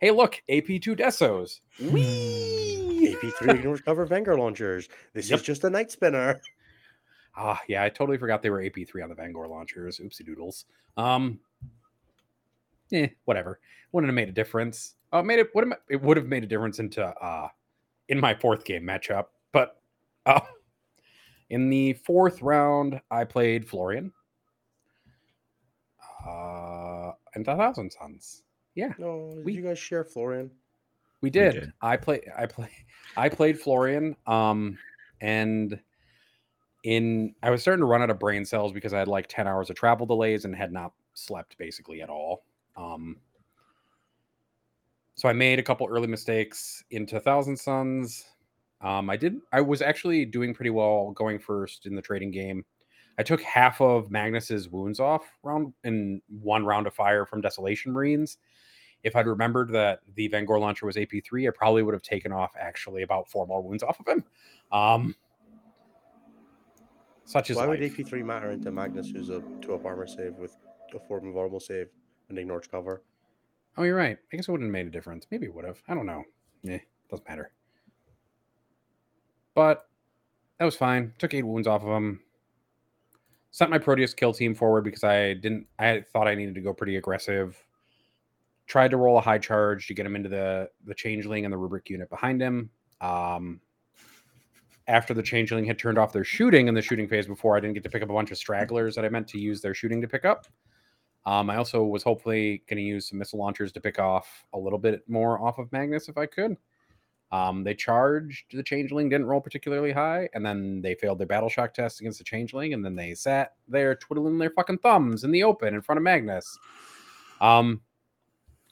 hey 0.00 0.10
look 0.10 0.42
ap2 0.50 0.94
desos 0.98 1.60
Whee! 1.92 3.16
AP3 3.22 3.54
ignores 3.54 3.80
cover 3.82 4.04
Vanguard 4.04 4.38
launchers. 4.40 4.88
This 5.14 5.30
Yep. 5.30 5.38
is 5.40 5.46
just 5.46 5.64
a 5.64 5.70
night 5.70 5.90
spinner. 5.92 6.40
Ah, 7.36 7.60
yeah, 7.68 7.82
I 7.84 7.88
totally 7.90 8.16
forgot 8.18 8.40
they 8.42 8.50
were 8.50 8.62
AP3 8.62 9.02
on 9.02 9.08
the 9.10 9.14
Vanguard 9.14 9.50
launchers. 9.50 9.98
Oopsie 9.98 10.24
doodles. 10.24 10.64
Um, 10.96 11.38
eh, 12.92 13.08
whatever. 13.26 13.60
Wouldn't 13.92 14.08
have 14.08 14.14
made 14.14 14.28
a 14.28 14.32
difference. 14.32 14.94
Uh, 15.12 15.22
made 15.22 15.38
it 15.38 15.54
would 15.54 15.68
have 15.68 15.78
it 15.88 16.00
would 16.02 16.16
have 16.16 16.26
made 16.26 16.42
a 16.44 16.46
difference 16.46 16.78
into 16.78 17.04
uh 17.04 17.48
in 18.08 18.18
my 18.20 18.34
fourth 18.34 18.64
game 18.64 18.82
matchup, 18.84 19.26
but 19.52 19.80
uh, 20.26 20.40
in 21.50 21.68
the 21.70 21.92
fourth 22.04 22.40
round, 22.42 23.00
I 23.10 23.24
played 23.24 23.68
Florian. 23.68 24.12
Uh, 26.26 27.12
and 27.34 27.44
the 27.44 27.54
Thousand 27.54 27.90
Sons. 27.92 28.42
Yeah, 28.74 28.92
No, 28.98 29.32
did 29.36 29.44
We- 29.44 29.52
you 29.54 29.62
guys 29.62 29.78
share 29.78 30.04
Florian? 30.04 30.50
we 31.22 31.30
did. 31.30 31.52
did. 31.54 31.72
I 31.80 31.96
play. 31.96 32.20
I 32.36 32.46
play. 32.46 32.70
I 33.16 33.28
played 33.28 33.58
Florian. 33.60 34.16
Um, 34.26 34.76
and 35.20 35.80
in 36.86 37.34
I 37.42 37.50
was 37.50 37.62
starting 37.62 37.80
to 37.80 37.86
run 37.86 38.00
out 38.00 38.10
of 38.10 38.20
brain 38.20 38.44
cells 38.44 38.72
because 38.72 38.94
I 38.94 39.00
had 39.00 39.08
like 39.08 39.26
ten 39.26 39.48
hours 39.48 39.70
of 39.70 39.76
travel 39.76 40.06
delays 40.06 40.44
and 40.44 40.54
had 40.54 40.72
not 40.72 40.92
slept 41.14 41.58
basically 41.58 42.00
at 42.00 42.08
all. 42.08 42.44
Um, 42.76 43.16
so 45.16 45.28
I 45.28 45.32
made 45.32 45.58
a 45.58 45.64
couple 45.64 45.88
early 45.88 46.06
mistakes 46.06 46.84
into 46.92 47.18
Thousand 47.18 47.56
Sons. 47.56 48.24
Um, 48.82 49.10
I 49.10 49.16
did. 49.16 49.38
I 49.52 49.62
was 49.62 49.82
actually 49.82 50.24
doing 50.26 50.54
pretty 50.54 50.70
well 50.70 51.10
going 51.10 51.40
first 51.40 51.86
in 51.86 51.96
the 51.96 52.02
trading 52.02 52.30
game. 52.30 52.64
I 53.18 53.24
took 53.24 53.40
half 53.42 53.80
of 53.80 54.12
Magnus's 54.12 54.68
wounds 54.68 55.00
off 55.00 55.24
round 55.42 55.72
in 55.82 56.22
one 56.28 56.64
round 56.64 56.86
of 56.86 56.94
fire 56.94 57.26
from 57.26 57.40
Desolation 57.40 57.92
Marines. 57.92 58.38
If 59.02 59.16
I'd 59.16 59.26
remembered 59.26 59.72
that 59.72 60.00
the 60.14 60.28
Vanguard 60.28 60.60
launcher 60.60 60.86
was 60.86 60.94
AP3, 60.94 61.48
I 61.48 61.50
probably 61.50 61.82
would 61.82 61.94
have 61.94 62.02
taken 62.02 62.30
off 62.30 62.52
actually 62.56 63.02
about 63.02 63.28
four 63.28 63.44
more 63.46 63.62
wounds 63.62 63.82
off 63.82 63.98
of 63.98 64.06
him. 64.06 64.24
Um, 64.70 65.16
such 67.26 67.50
as 67.50 67.56
Why 67.56 67.66
would. 67.66 67.80
AP3 67.80 68.24
matter 68.24 68.52
into 68.52 68.70
Magnus, 68.70 69.10
who's 69.10 69.28
a 69.28 69.42
two 69.60 69.74
up 69.74 69.84
armor 69.84 70.06
save 70.06 70.34
with 70.34 70.56
a 70.94 70.98
four 71.00 71.18
invulnerable 71.18 71.60
save 71.60 71.88
and 72.28 72.38
ignores 72.38 72.66
cover? 72.66 73.02
Oh, 73.76 73.82
you're 73.82 73.96
right. 73.96 74.16
I 74.32 74.36
guess 74.36 74.48
it 74.48 74.52
wouldn't 74.52 74.68
have 74.68 74.72
made 74.72 74.86
a 74.86 74.90
difference. 74.90 75.26
Maybe 75.30 75.46
it 75.46 75.54
would 75.54 75.64
have. 75.64 75.82
I 75.88 75.94
don't 75.94 76.06
know. 76.06 76.24
Eh, 76.68 76.78
doesn't 77.10 77.28
matter. 77.28 77.50
But 79.54 79.88
that 80.58 80.64
was 80.64 80.76
fine. 80.76 81.12
Took 81.18 81.34
eight 81.34 81.42
wounds 81.42 81.66
off 81.66 81.82
of 81.82 81.88
him. 81.88 82.20
Sent 83.50 83.70
my 83.70 83.78
Proteus 83.78 84.14
kill 84.14 84.32
team 84.32 84.54
forward 84.54 84.84
because 84.84 85.04
I 85.04 85.34
didn't. 85.34 85.66
I 85.78 86.04
thought 86.12 86.28
I 86.28 86.34
needed 86.34 86.54
to 86.54 86.60
go 86.60 86.72
pretty 86.72 86.96
aggressive. 86.96 87.56
Tried 88.66 88.90
to 88.90 88.96
roll 88.96 89.18
a 89.18 89.20
high 89.20 89.38
charge 89.38 89.86
to 89.88 89.94
get 89.94 90.06
him 90.06 90.16
into 90.16 90.28
the 90.28 90.70
the 90.84 90.94
changeling 90.94 91.44
and 91.44 91.52
the 91.52 91.58
rubric 91.58 91.88
unit 91.90 92.08
behind 92.08 92.40
him. 92.40 92.70
Um, 93.00 93.60
after 94.88 95.14
the 95.14 95.22
changeling 95.22 95.64
had 95.64 95.78
turned 95.78 95.98
off 95.98 96.12
their 96.12 96.24
shooting 96.24 96.68
in 96.68 96.74
the 96.74 96.82
shooting 96.82 97.08
phase 97.08 97.26
before, 97.26 97.56
I 97.56 97.60
didn't 97.60 97.74
get 97.74 97.82
to 97.84 97.90
pick 97.90 98.02
up 98.02 98.10
a 98.10 98.12
bunch 98.12 98.30
of 98.30 98.38
stragglers 98.38 98.94
that 98.94 99.04
I 99.04 99.08
meant 99.08 99.28
to 99.28 99.38
use 99.38 99.60
their 99.60 99.74
shooting 99.74 100.00
to 100.00 100.08
pick 100.08 100.24
up. 100.24 100.46
Um, 101.24 101.50
I 101.50 101.56
also 101.56 101.82
was 101.82 102.04
hopefully 102.04 102.62
going 102.68 102.76
to 102.76 102.82
use 102.82 103.08
some 103.08 103.18
missile 103.18 103.40
launchers 103.40 103.72
to 103.72 103.80
pick 103.80 103.98
off 103.98 104.44
a 104.54 104.58
little 104.58 104.78
bit 104.78 105.02
more 105.08 105.44
off 105.44 105.58
of 105.58 105.70
Magnus 105.72 106.08
if 106.08 106.16
I 106.16 106.26
could. 106.26 106.56
Um, 107.32 107.64
they 107.64 107.74
charged 107.74 108.44
the 108.52 108.62
changeling, 108.62 109.08
didn't 109.08 109.26
roll 109.26 109.40
particularly 109.40 109.90
high, 109.90 110.28
and 110.32 110.46
then 110.46 110.80
they 110.80 110.94
failed 110.94 111.18
their 111.18 111.26
battle 111.26 111.48
shock 111.48 111.74
test 111.74 112.00
against 112.00 112.18
the 112.18 112.24
changeling, 112.24 112.72
and 112.72 112.84
then 112.84 112.94
they 112.94 113.14
sat 113.14 113.54
there 113.66 113.96
twiddling 113.96 114.38
their 114.38 114.50
fucking 114.50 114.78
thumbs 114.78 115.24
in 115.24 115.32
the 115.32 115.42
open 115.42 115.74
in 115.74 115.82
front 115.82 115.96
of 115.96 116.04
Magnus. 116.04 116.56
Um, 117.40 117.80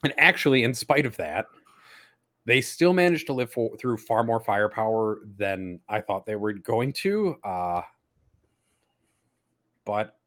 and 0.03 0.13
actually, 0.17 0.63
in 0.63 0.73
spite 0.73 1.05
of 1.05 1.17
that, 1.17 1.47
they 2.45 2.61
still 2.61 2.93
managed 2.93 3.27
to 3.27 3.33
live 3.33 3.51
for, 3.51 3.75
through 3.77 3.97
far 3.97 4.23
more 4.23 4.39
firepower 4.39 5.21
than 5.37 5.79
I 5.89 6.01
thought 6.01 6.25
they 6.25 6.35
were 6.35 6.53
going 6.53 6.93
to. 6.93 7.35
Uh, 7.43 7.81
but 9.83 10.17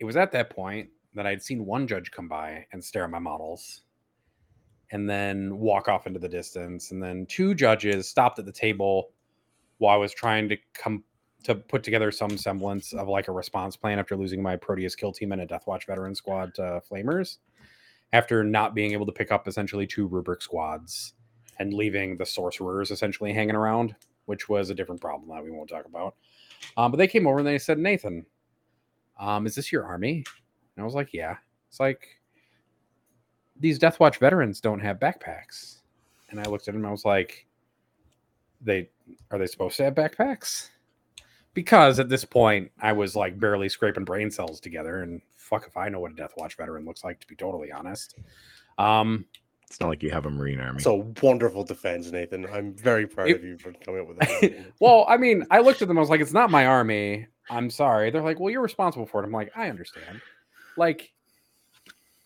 it 0.00 0.04
was 0.04 0.16
at 0.16 0.32
that 0.32 0.50
point 0.50 0.88
that 1.14 1.26
I'd 1.26 1.42
seen 1.42 1.66
one 1.66 1.86
judge 1.86 2.10
come 2.10 2.28
by 2.28 2.66
and 2.72 2.82
stare 2.82 3.04
at 3.04 3.10
my 3.10 3.18
models 3.18 3.82
and 4.90 5.08
then 5.08 5.58
walk 5.58 5.88
off 5.88 6.06
into 6.06 6.18
the 6.18 6.28
distance. 6.28 6.90
And 6.90 7.02
then 7.02 7.26
two 7.26 7.54
judges 7.54 8.08
stopped 8.08 8.38
at 8.38 8.46
the 8.46 8.52
table 8.52 9.10
while 9.78 9.94
I 9.94 9.98
was 9.98 10.12
trying 10.14 10.48
to 10.48 10.56
come 10.72 11.04
to 11.44 11.54
put 11.54 11.82
together 11.82 12.10
some 12.10 12.38
semblance 12.38 12.94
of 12.94 13.08
like 13.08 13.28
a 13.28 13.32
response 13.32 13.76
plan 13.76 13.98
after 13.98 14.16
losing 14.16 14.42
my 14.42 14.56
Proteus 14.56 14.94
kill 14.94 15.12
team 15.12 15.32
and 15.32 15.42
a 15.42 15.46
Deathwatch 15.46 15.86
veteran 15.86 16.14
squad 16.14 16.54
to 16.54 16.80
Flamers 16.90 17.38
after 18.14 18.42
not 18.42 18.74
being 18.74 18.92
able 18.92 19.04
to 19.04 19.12
pick 19.12 19.30
up 19.30 19.46
essentially 19.46 19.86
two 19.86 20.06
rubric 20.06 20.40
squads 20.40 21.12
and 21.58 21.72
leaving 21.72 22.16
the 22.16 22.26
sorcerers 22.26 22.90
essentially 22.90 23.32
hanging 23.32 23.54
around, 23.54 23.94
which 24.26 24.48
was 24.48 24.70
a 24.70 24.74
different 24.74 25.00
problem 25.00 25.28
that 25.28 25.42
we 25.42 25.50
won't 25.50 25.68
talk 25.68 25.86
about. 25.86 26.14
Um, 26.76 26.90
but 26.90 26.96
they 26.96 27.06
came 27.06 27.26
over 27.26 27.38
and 27.38 27.46
they 27.46 27.58
said, 27.58 27.78
Nathan, 27.78 28.24
um, 29.18 29.46
is 29.46 29.54
this 29.54 29.70
your 29.70 29.84
army? 29.84 30.24
And 30.76 30.82
I 30.82 30.84
was 30.84 30.94
like, 30.94 31.12
yeah. 31.12 31.36
It's 31.68 31.80
like 31.80 32.08
these 33.58 33.78
Death 33.78 34.00
Watch 34.00 34.18
veterans 34.18 34.60
don't 34.60 34.80
have 34.80 34.98
backpacks. 34.98 35.78
And 36.30 36.40
I 36.40 36.44
looked 36.44 36.68
at 36.68 36.74
and 36.74 36.86
I 36.86 36.90
was 36.90 37.04
like, 37.04 37.46
they 38.60 38.88
are 39.30 39.38
they 39.38 39.46
supposed 39.46 39.76
to 39.76 39.84
have 39.84 39.94
backpacks? 39.94 40.70
Because 41.52 42.00
at 42.00 42.08
this 42.08 42.24
point 42.24 42.70
I 42.80 42.92
was 42.92 43.14
like 43.14 43.38
barely 43.38 43.68
scraping 43.68 44.04
brain 44.04 44.30
cells 44.30 44.58
together 44.58 45.02
and 45.02 45.20
fuck 45.36 45.66
if 45.66 45.76
I 45.76 45.88
know 45.88 46.00
what 46.00 46.12
a 46.12 46.16
Death 46.16 46.32
Watch 46.36 46.56
veteran 46.56 46.84
looks 46.84 47.04
like, 47.04 47.20
to 47.20 47.26
be 47.26 47.36
totally 47.36 47.70
honest. 47.70 48.16
Um 48.78 49.26
It's 49.74 49.80
not 49.80 49.88
like 49.88 50.04
you 50.04 50.10
have 50.12 50.24
a 50.24 50.30
Marine 50.30 50.60
army. 50.60 50.76
It's 50.76 50.86
a 50.86 50.94
wonderful 50.94 51.64
defense, 51.64 52.08
Nathan. 52.12 52.46
I'm 52.52 52.74
very 52.76 53.08
proud 53.08 53.28
It- 53.28 53.38
of 53.38 53.42
you 53.44 53.58
for 53.58 53.72
coming 53.72 54.02
up 54.02 54.06
with 54.06 54.18
that. 54.20 54.66
well, 54.78 55.04
I 55.08 55.16
mean, 55.16 55.44
I 55.50 55.58
looked 55.58 55.82
at 55.82 55.88
them, 55.88 55.98
I 55.98 56.00
was 56.00 56.10
like, 56.10 56.20
it's 56.20 56.32
not 56.32 56.48
my 56.48 56.64
army. 56.64 57.26
I'm 57.50 57.68
sorry. 57.70 58.12
They're 58.12 58.22
like, 58.22 58.38
well, 58.38 58.52
you're 58.52 58.62
responsible 58.62 59.04
for 59.04 59.20
it. 59.20 59.26
I'm 59.26 59.32
like, 59.32 59.50
I 59.56 59.68
understand. 59.70 60.20
Like, 60.76 61.12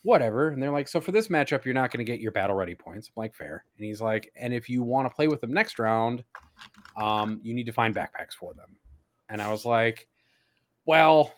whatever. 0.03 0.49
And 0.51 0.63
they're 0.63 0.71
like, 0.71 0.89
so 0.89 1.01
for 1.01 1.11
this 1.11 1.29
matchup, 1.29 1.65
you're 1.65 1.73
not 1.73 1.91
going 1.91 2.05
to 2.05 2.13
get 2.13 2.21
your 2.21 2.33
battle 2.33 2.55
ready 2.55 2.75
points. 2.75 3.09
I'm 3.09 3.23
like, 3.23 3.35
fair. 3.35 3.65
And 3.79 3.87
he's 3.87 4.03
like, 4.03 4.31
and 4.37 4.53
if 4.53 4.69
you 4.69 4.83
want 4.83 5.09
to 5.09 5.15
play 5.15 5.27
with 5.27 5.41
them 5.41 5.55
next 5.55 5.79
round, 5.79 6.25
um, 6.99 7.41
you 7.43 7.55
need 7.55 7.65
to 7.65 7.73
find 7.73 7.95
backpacks 7.95 8.35
for 8.39 8.53
them. 8.53 8.77
And 9.31 9.41
I 9.41 9.51
was 9.51 9.65
like, 9.65 10.07
well, 10.85 11.33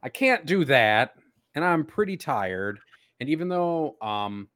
I 0.00 0.10
can't 0.10 0.46
do 0.46 0.64
that. 0.66 1.14
And 1.56 1.64
I'm 1.64 1.84
pretty 1.84 2.16
tired. 2.16 2.78
And 3.18 3.28
even 3.28 3.48
though 3.48 3.96
um, 4.00 4.46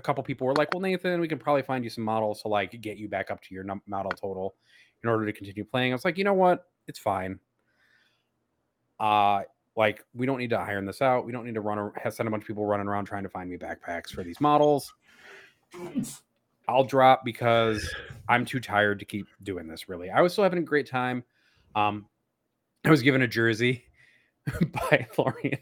a 0.00 0.02
couple 0.02 0.24
people 0.24 0.46
were 0.46 0.54
like, 0.54 0.72
well, 0.72 0.80
Nathan, 0.80 1.20
we 1.20 1.28
can 1.28 1.38
probably 1.38 1.60
find 1.60 1.84
you 1.84 1.90
some 1.90 2.04
models 2.04 2.40
to 2.40 2.48
like 2.48 2.80
get 2.80 2.96
you 2.96 3.06
back 3.06 3.30
up 3.30 3.42
to 3.42 3.54
your 3.54 3.64
model 3.86 4.10
total 4.10 4.54
in 5.02 5.10
order 5.10 5.26
to 5.26 5.32
continue 5.32 5.62
playing. 5.62 5.92
I 5.92 5.94
was 5.94 6.06
like, 6.06 6.16
you 6.16 6.24
know 6.24 6.32
what? 6.32 6.64
It's 6.88 6.98
fine. 6.98 7.38
Uh, 8.98 9.42
like 9.76 10.02
we 10.14 10.24
don't 10.24 10.38
need 10.38 10.50
to 10.50 10.58
iron 10.58 10.86
this 10.86 11.02
out. 11.02 11.26
We 11.26 11.32
don't 11.32 11.44
need 11.44 11.54
to 11.54 11.60
run 11.60 11.92
have 12.02 12.14
send 12.14 12.26
a 12.26 12.30
bunch 12.30 12.42
of 12.42 12.46
people 12.46 12.64
running 12.64 12.88
around 12.88 13.04
trying 13.04 13.22
to 13.24 13.28
find 13.28 13.50
me 13.50 13.58
backpacks 13.58 14.08
for 14.08 14.24
these 14.24 14.40
models. 14.40 14.92
I'll 16.66 16.84
drop 16.84 17.22
because 17.24 17.88
I'm 18.28 18.46
too 18.46 18.60
tired 18.60 18.98
to 19.00 19.04
keep 19.04 19.26
doing 19.42 19.68
this. 19.68 19.88
Really, 19.88 20.08
I 20.08 20.22
was 20.22 20.32
still 20.32 20.44
having 20.44 20.60
a 20.60 20.62
great 20.62 20.88
time. 20.88 21.24
Um, 21.76 22.06
I 22.86 22.90
was 22.90 23.02
given 23.02 23.20
a 23.20 23.28
jersey 23.28 23.84
by 24.72 25.06
Florian 25.12 25.60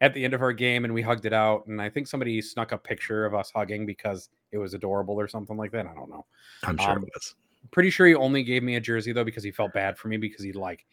at 0.00 0.14
the 0.14 0.24
end 0.24 0.34
of 0.34 0.42
our 0.42 0.52
game, 0.52 0.84
and 0.84 0.94
we 0.94 1.02
hugged 1.02 1.26
it 1.26 1.32
out. 1.32 1.66
And 1.66 1.80
I 1.80 1.90
think 1.90 2.06
somebody 2.06 2.40
snuck 2.40 2.72
a 2.72 2.78
picture 2.78 3.26
of 3.26 3.34
us 3.34 3.50
hugging 3.54 3.86
because 3.86 4.30
it 4.52 4.58
was 4.58 4.74
adorable 4.74 5.20
or 5.20 5.28
something 5.28 5.56
like 5.56 5.72
that. 5.72 5.86
I 5.86 5.94
don't 5.94 6.10
know 6.10 6.24
I'm 6.62 6.76
sure 6.78 6.92
um, 6.92 7.02
it 7.02 7.10
was. 7.14 7.34
pretty 7.70 7.90
sure 7.90 8.06
he 8.06 8.14
only 8.14 8.42
gave 8.42 8.62
me 8.62 8.76
a 8.76 8.80
jersey 8.80 9.12
though 9.12 9.24
because 9.24 9.44
he 9.44 9.50
felt 9.50 9.72
bad 9.72 9.98
for 9.98 10.08
me 10.08 10.16
because 10.16 10.44
he 10.44 10.52
like 10.52 10.86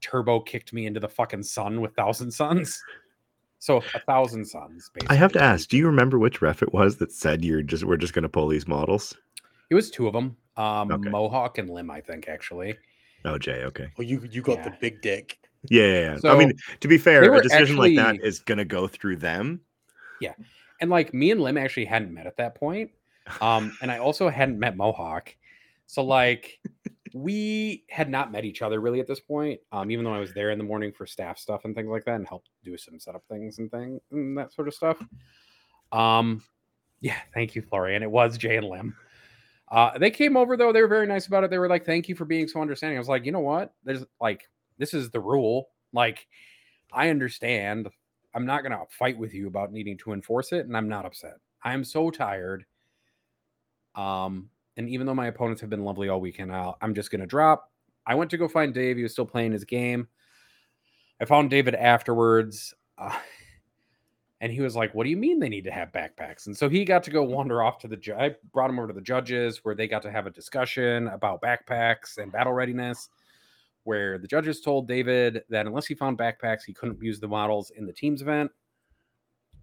turbo 0.00 0.40
kicked 0.40 0.72
me 0.72 0.86
into 0.86 1.00
the 1.00 1.08
fucking 1.08 1.42
sun 1.42 1.80
with 1.80 1.94
thousand 1.94 2.30
suns. 2.30 2.82
So 3.58 3.82
a 3.94 4.00
thousand 4.00 4.46
suns. 4.46 4.90
Basically. 4.94 5.14
I 5.14 5.18
have 5.18 5.32
to 5.32 5.42
ask, 5.42 5.68
do 5.68 5.76
you 5.76 5.86
remember 5.86 6.18
which 6.18 6.40
ref 6.40 6.62
it 6.62 6.72
was 6.72 6.96
that 6.96 7.12
said 7.12 7.44
you're 7.44 7.62
just 7.62 7.84
we're 7.84 7.98
just 7.98 8.14
gonna 8.14 8.28
pull 8.28 8.48
these 8.48 8.66
models? 8.66 9.14
It 9.68 9.74
was 9.74 9.90
two 9.90 10.06
of 10.06 10.12
them. 10.12 10.36
Um, 10.56 10.90
Okay. 10.90 11.10
Mohawk 11.10 11.58
and 11.58 11.70
Lim, 11.70 11.90
I 11.90 12.00
think 12.00 12.28
actually. 12.28 12.76
Oh 13.24 13.36
Jay, 13.38 13.64
okay. 13.64 13.88
Well, 13.98 14.06
you 14.06 14.26
you 14.30 14.42
got 14.42 14.64
the 14.64 14.72
big 14.80 15.02
dick. 15.02 15.38
Yeah, 15.68 15.86
yeah, 15.86 16.18
yeah. 16.22 16.30
I 16.30 16.36
mean, 16.36 16.52
to 16.80 16.88
be 16.88 16.98
fair, 16.98 17.22
a 17.22 17.42
decision 17.42 17.76
like 17.76 17.96
that 17.96 18.16
is 18.22 18.38
gonna 18.40 18.64
go 18.64 18.86
through 18.88 19.16
them. 19.16 19.60
Yeah, 20.20 20.34
and 20.80 20.90
like 20.90 21.12
me 21.12 21.30
and 21.30 21.40
Lim 21.40 21.58
actually 21.58 21.84
hadn't 21.84 22.12
met 22.12 22.26
at 22.26 22.36
that 22.38 22.54
point. 22.54 22.90
Um, 23.40 23.76
and 23.82 23.90
I 23.90 23.98
also 23.98 24.28
hadn't 24.28 24.58
met 24.58 24.76
Mohawk. 24.76 25.34
So 25.86 26.02
like 26.02 26.60
we 27.14 27.84
had 27.90 28.08
not 28.08 28.32
met 28.32 28.44
each 28.44 28.62
other 28.62 28.80
really 28.80 29.00
at 29.00 29.06
this 29.06 29.20
point. 29.20 29.60
Um, 29.72 29.90
even 29.90 30.04
though 30.04 30.14
I 30.14 30.20
was 30.20 30.32
there 30.32 30.50
in 30.50 30.58
the 30.58 30.64
morning 30.64 30.92
for 30.92 31.06
staff 31.06 31.38
stuff 31.38 31.64
and 31.64 31.74
things 31.74 31.88
like 31.88 32.04
that 32.04 32.14
and 32.14 32.26
helped 32.26 32.50
do 32.64 32.76
some 32.76 32.98
setup 32.98 33.24
things 33.28 33.58
and 33.58 33.70
thing 33.70 34.00
and 34.10 34.36
that 34.38 34.52
sort 34.52 34.68
of 34.68 34.74
stuff. 34.74 34.96
Um, 35.92 36.42
yeah, 37.00 37.16
thank 37.34 37.54
you, 37.54 37.62
Florian. 37.62 38.02
It 38.02 38.10
was 38.10 38.38
Jay 38.38 38.56
and 38.56 38.66
Lim. 38.66 38.94
Uh, 39.70 39.96
they 39.98 40.10
came 40.10 40.36
over 40.36 40.56
though. 40.56 40.72
They 40.72 40.82
were 40.82 40.88
very 40.88 41.06
nice 41.06 41.26
about 41.26 41.44
it. 41.44 41.50
They 41.50 41.58
were 41.58 41.68
like, 41.68 41.86
"Thank 41.86 42.08
you 42.08 42.14
for 42.14 42.24
being 42.24 42.48
so 42.48 42.60
understanding." 42.60 42.96
I 42.96 43.00
was 43.00 43.08
like, 43.08 43.24
"You 43.24 43.32
know 43.32 43.40
what? 43.40 43.72
There's 43.84 44.04
like, 44.20 44.48
this 44.80 44.94
is 44.94 45.10
the 45.10 45.20
rule. 45.20 45.68
Like, 45.92 46.26
I 46.92 47.10
understand. 47.10 47.88
I'm 48.34 48.46
not 48.46 48.62
gonna 48.62 48.80
fight 48.88 49.16
with 49.16 49.34
you 49.34 49.46
about 49.46 49.72
needing 49.72 49.96
to 49.98 50.12
enforce 50.12 50.52
it, 50.52 50.66
and 50.66 50.76
I'm 50.76 50.88
not 50.88 51.06
upset. 51.06 51.36
I'm 51.62 51.84
so 51.84 52.10
tired. 52.10 52.64
Um, 53.94 54.48
and 54.76 54.88
even 54.88 55.06
though 55.06 55.14
my 55.14 55.26
opponents 55.26 55.60
have 55.60 55.70
been 55.70 55.84
lovely 55.84 56.08
all 56.08 56.20
weekend, 56.20 56.52
I'll, 56.52 56.78
I'm 56.80 56.94
just 56.94 57.10
gonna 57.10 57.26
drop. 57.26 57.70
I 58.06 58.14
went 58.14 58.30
to 58.30 58.38
go 58.38 58.48
find 58.48 58.72
Dave. 58.72 58.96
He 58.96 59.02
was 59.02 59.12
still 59.12 59.26
playing 59.26 59.52
his 59.52 59.64
game. 59.64 60.08
I 61.20 61.26
found 61.26 61.50
David 61.50 61.74
afterwards. 61.74 62.74
Uh, 62.96 63.16
and 64.40 64.50
he 64.50 64.60
was 64.62 64.74
like, 64.74 64.94
"What 64.94 65.04
do 65.04 65.10
you 65.10 65.16
mean 65.18 65.38
they 65.38 65.50
need 65.50 65.64
to 65.64 65.70
have 65.70 65.92
backpacks?" 65.92 66.46
And 66.46 66.56
so 66.56 66.68
he 66.68 66.84
got 66.84 67.02
to 67.04 67.10
go 67.10 67.22
wander 67.22 67.62
off 67.62 67.78
to 67.80 67.88
the. 67.88 67.96
Ju- 67.96 68.14
I 68.14 68.36
brought 68.52 68.70
him 68.70 68.78
over 68.78 68.88
to 68.88 68.94
the 68.94 69.02
judges, 69.02 69.64
where 69.64 69.74
they 69.74 69.86
got 69.86 70.02
to 70.02 70.10
have 70.10 70.26
a 70.26 70.30
discussion 70.30 71.08
about 71.08 71.42
backpacks 71.42 72.16
and 72.16 72.32
battle 72.32 72.54
readiness. 72.54 73.10
Where 73.90 74.18
the 74.18 74.28
judges 74.28 74.60
told 74.60 74.86
David 74.86 75.42
that 75.48 75.66
unless 75.66 75.84
he 75.84 75.96
found 75.96 76.16
backpacks, 76.16 76.60
he 76.64 76.72
couldn't 76.72 77.02
use 77.02 77.18
the 77.18 77.26
models 77.26 77.72
in 77.76 77.86
the 77.86 77.92
teams 77.92 78.22
event. 78.22 78.52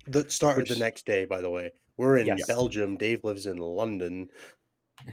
That 0.08 0.34
started 0.34 0.64
Which- 0.64 0.70
the 0.72 0.76
next 0.76 1.06
day, 1.06 1.24
by 1.24 1.40
the 1.40 1.50
way. 1.50 1.72
We're 1.96 2.18
in 2.18 2.28
Yes. 2.28 2.46
Belgium. 2.46 2.98
Dave 2.98 3.24
lives 3.24 3.46
in 3.46 3.56
London. 3.56 4.28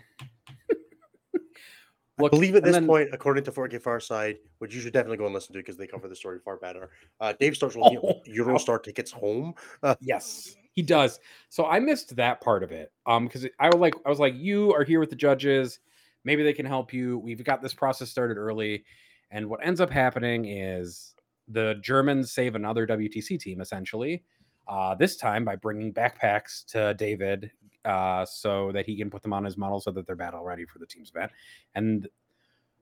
Look, 2.18 2.32
I 2.32 2.36
believe 2.36 2.56
at 2.56 2.64
this 2.64 2.72
then- 2.74 2.88
point, 2.88 3.10
according 3.12 3.44
to 3.44 3.52
4K 3.52 3.78
Farside, 3.80 4.38
which 4.58 4.74
you 4.74 4.80
should 4.80 4.92
definitely 4.92 5.18
go 5.18 5.26
and 5.26 5.34
listen 5.34 5.52
to 5.52 5.60
because 5.60 5.76
they 5.76 5.86
cover 5.86 6.08
the 6.08 6.16
story 6.16 6.40
far 6.44 6.56
better. 6.56 6.90
Uh, 7.20 7.34
Dave 7.38 7.54
starts 7.54 7.76
looking 7.76 7.98
Oh, 8.02 8.20
Eurostar 8.28 8.82
tickets 8.82 9.12
home. 9.12 9.54
Uh, 9.84 9.94
Yes. 10.00 10.56
He 10.72 10.82
does. 10.82 11.20
So 11.50 11.66
I 11.66 11.78
missed 11.78 12.16
that 12.16 12.40
part 12.40 12.64
of 12.64 12.72
it. 12.72 12.90
Um, 13.06 13.26
because 13.26 13.46
I 13.60 13.66
was 13.68 13.76
like, 13.76 13.94
I 14.04 14.10
was 14.10 14.18
like, 14.18 14.34
you 14.34 14.74
are 14.74 14.82
here 14.82 14.98
with 14.98 15.10
the 15.10 15.14
judges. 15.14 15.78
Maybe 16.24 16.42
they 16.42 16.52
can 16.52 16.66
help 16.66 16.92
you. 16.92 17.18
We've 17.18 17.44
got 17.44 17.62
this 17.62 17.74
process 17.74 18.10
started 18.10 18.36
early. 18.36 18.84
And 19.30 19.48
what 19.48 19.60
ends 19.62 19.80
up 19.80 19.90
happening 19.90 20.46
is 20.46 21.14
the 21.48 21.74
Germans 21.82 22.32
save 22.32 22.54
another 22.54 22.86
WTC 22.86 23.38
team 23.38 23.60
essentially. 23.60 24.24
Uh, 24.66 24.94
this 24.94 25.16
time 25.16 25.44
by 25.44 25.56
bringing 25.56 25.92
backpacks 25.92 26.64
to 26.66 26.94
David 26.94 27.50
uh, 27.84 28.24
so 28.24 28.72
that 28.72 28.86
he 28.86 28.96
can 28.96 29.10
put 29.10 29.22
them 29.22 29.32
on 29.32 29.44
his 29.44 29.58
model 29.58 29.80
so 29.80 29.90
that 29.90 30.06
they're 30.06 30.16
battle 30.16 30.42
ready 30.42 30.64
for 30.64 30.78
the 30.78 30.86
team's 30.86 31.10
event. 31.10 31.30
And 31.74 32.08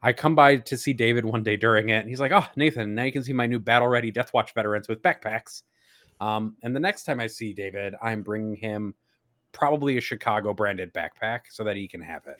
I 0.02 0.12
come 0.12 0.34
by 0.34 0.56
to 0.56 0.76
see 0.76 0.92
David 0.92 1.24
one 1.24 1.42
day 1.42 1.56
during 1.56 1.90
it, 1.90 1.98
and 1.98 2.08
he's 2.08 2.20
like, 2.20 2.32
"Oh, 2.32 2.46
Nathan, 2.56 2.94
now 2.94 3.04
you 3.04 3.12
can 3.12 3.22
see 3.22 3.32
my 3.32 3.46
new 3.46 3.58
battle 3.58 3.88
ready 3.88 4.10
Death 4.10 4.32
Watch 4.32 4.52
veterans 4.54 4.88
with 4.88 5.02
backpacks." 5.02 5.62
Um, 6.20 6.56
and 6.62 6.74
the 6.74 6.80
next 6.80 7.04
time 7.04 7.20
I 7.20 7.26
see 7.28 7.52
David, 7.52 7.94
I'm 8.02 8.22
bringing 8.22 8.56
him 8.56 8.94
probably 9.52 9.98
a 9.98 10.00
Chicago 10.00 10.52
branded 10.52 10.92
backpack 10.92 11.40
so 11.50 11.62
that 11.64 11.76
he 11.76 11.86
can 11.86 12.00
have 12.00 12.26
it. 12.26 12.38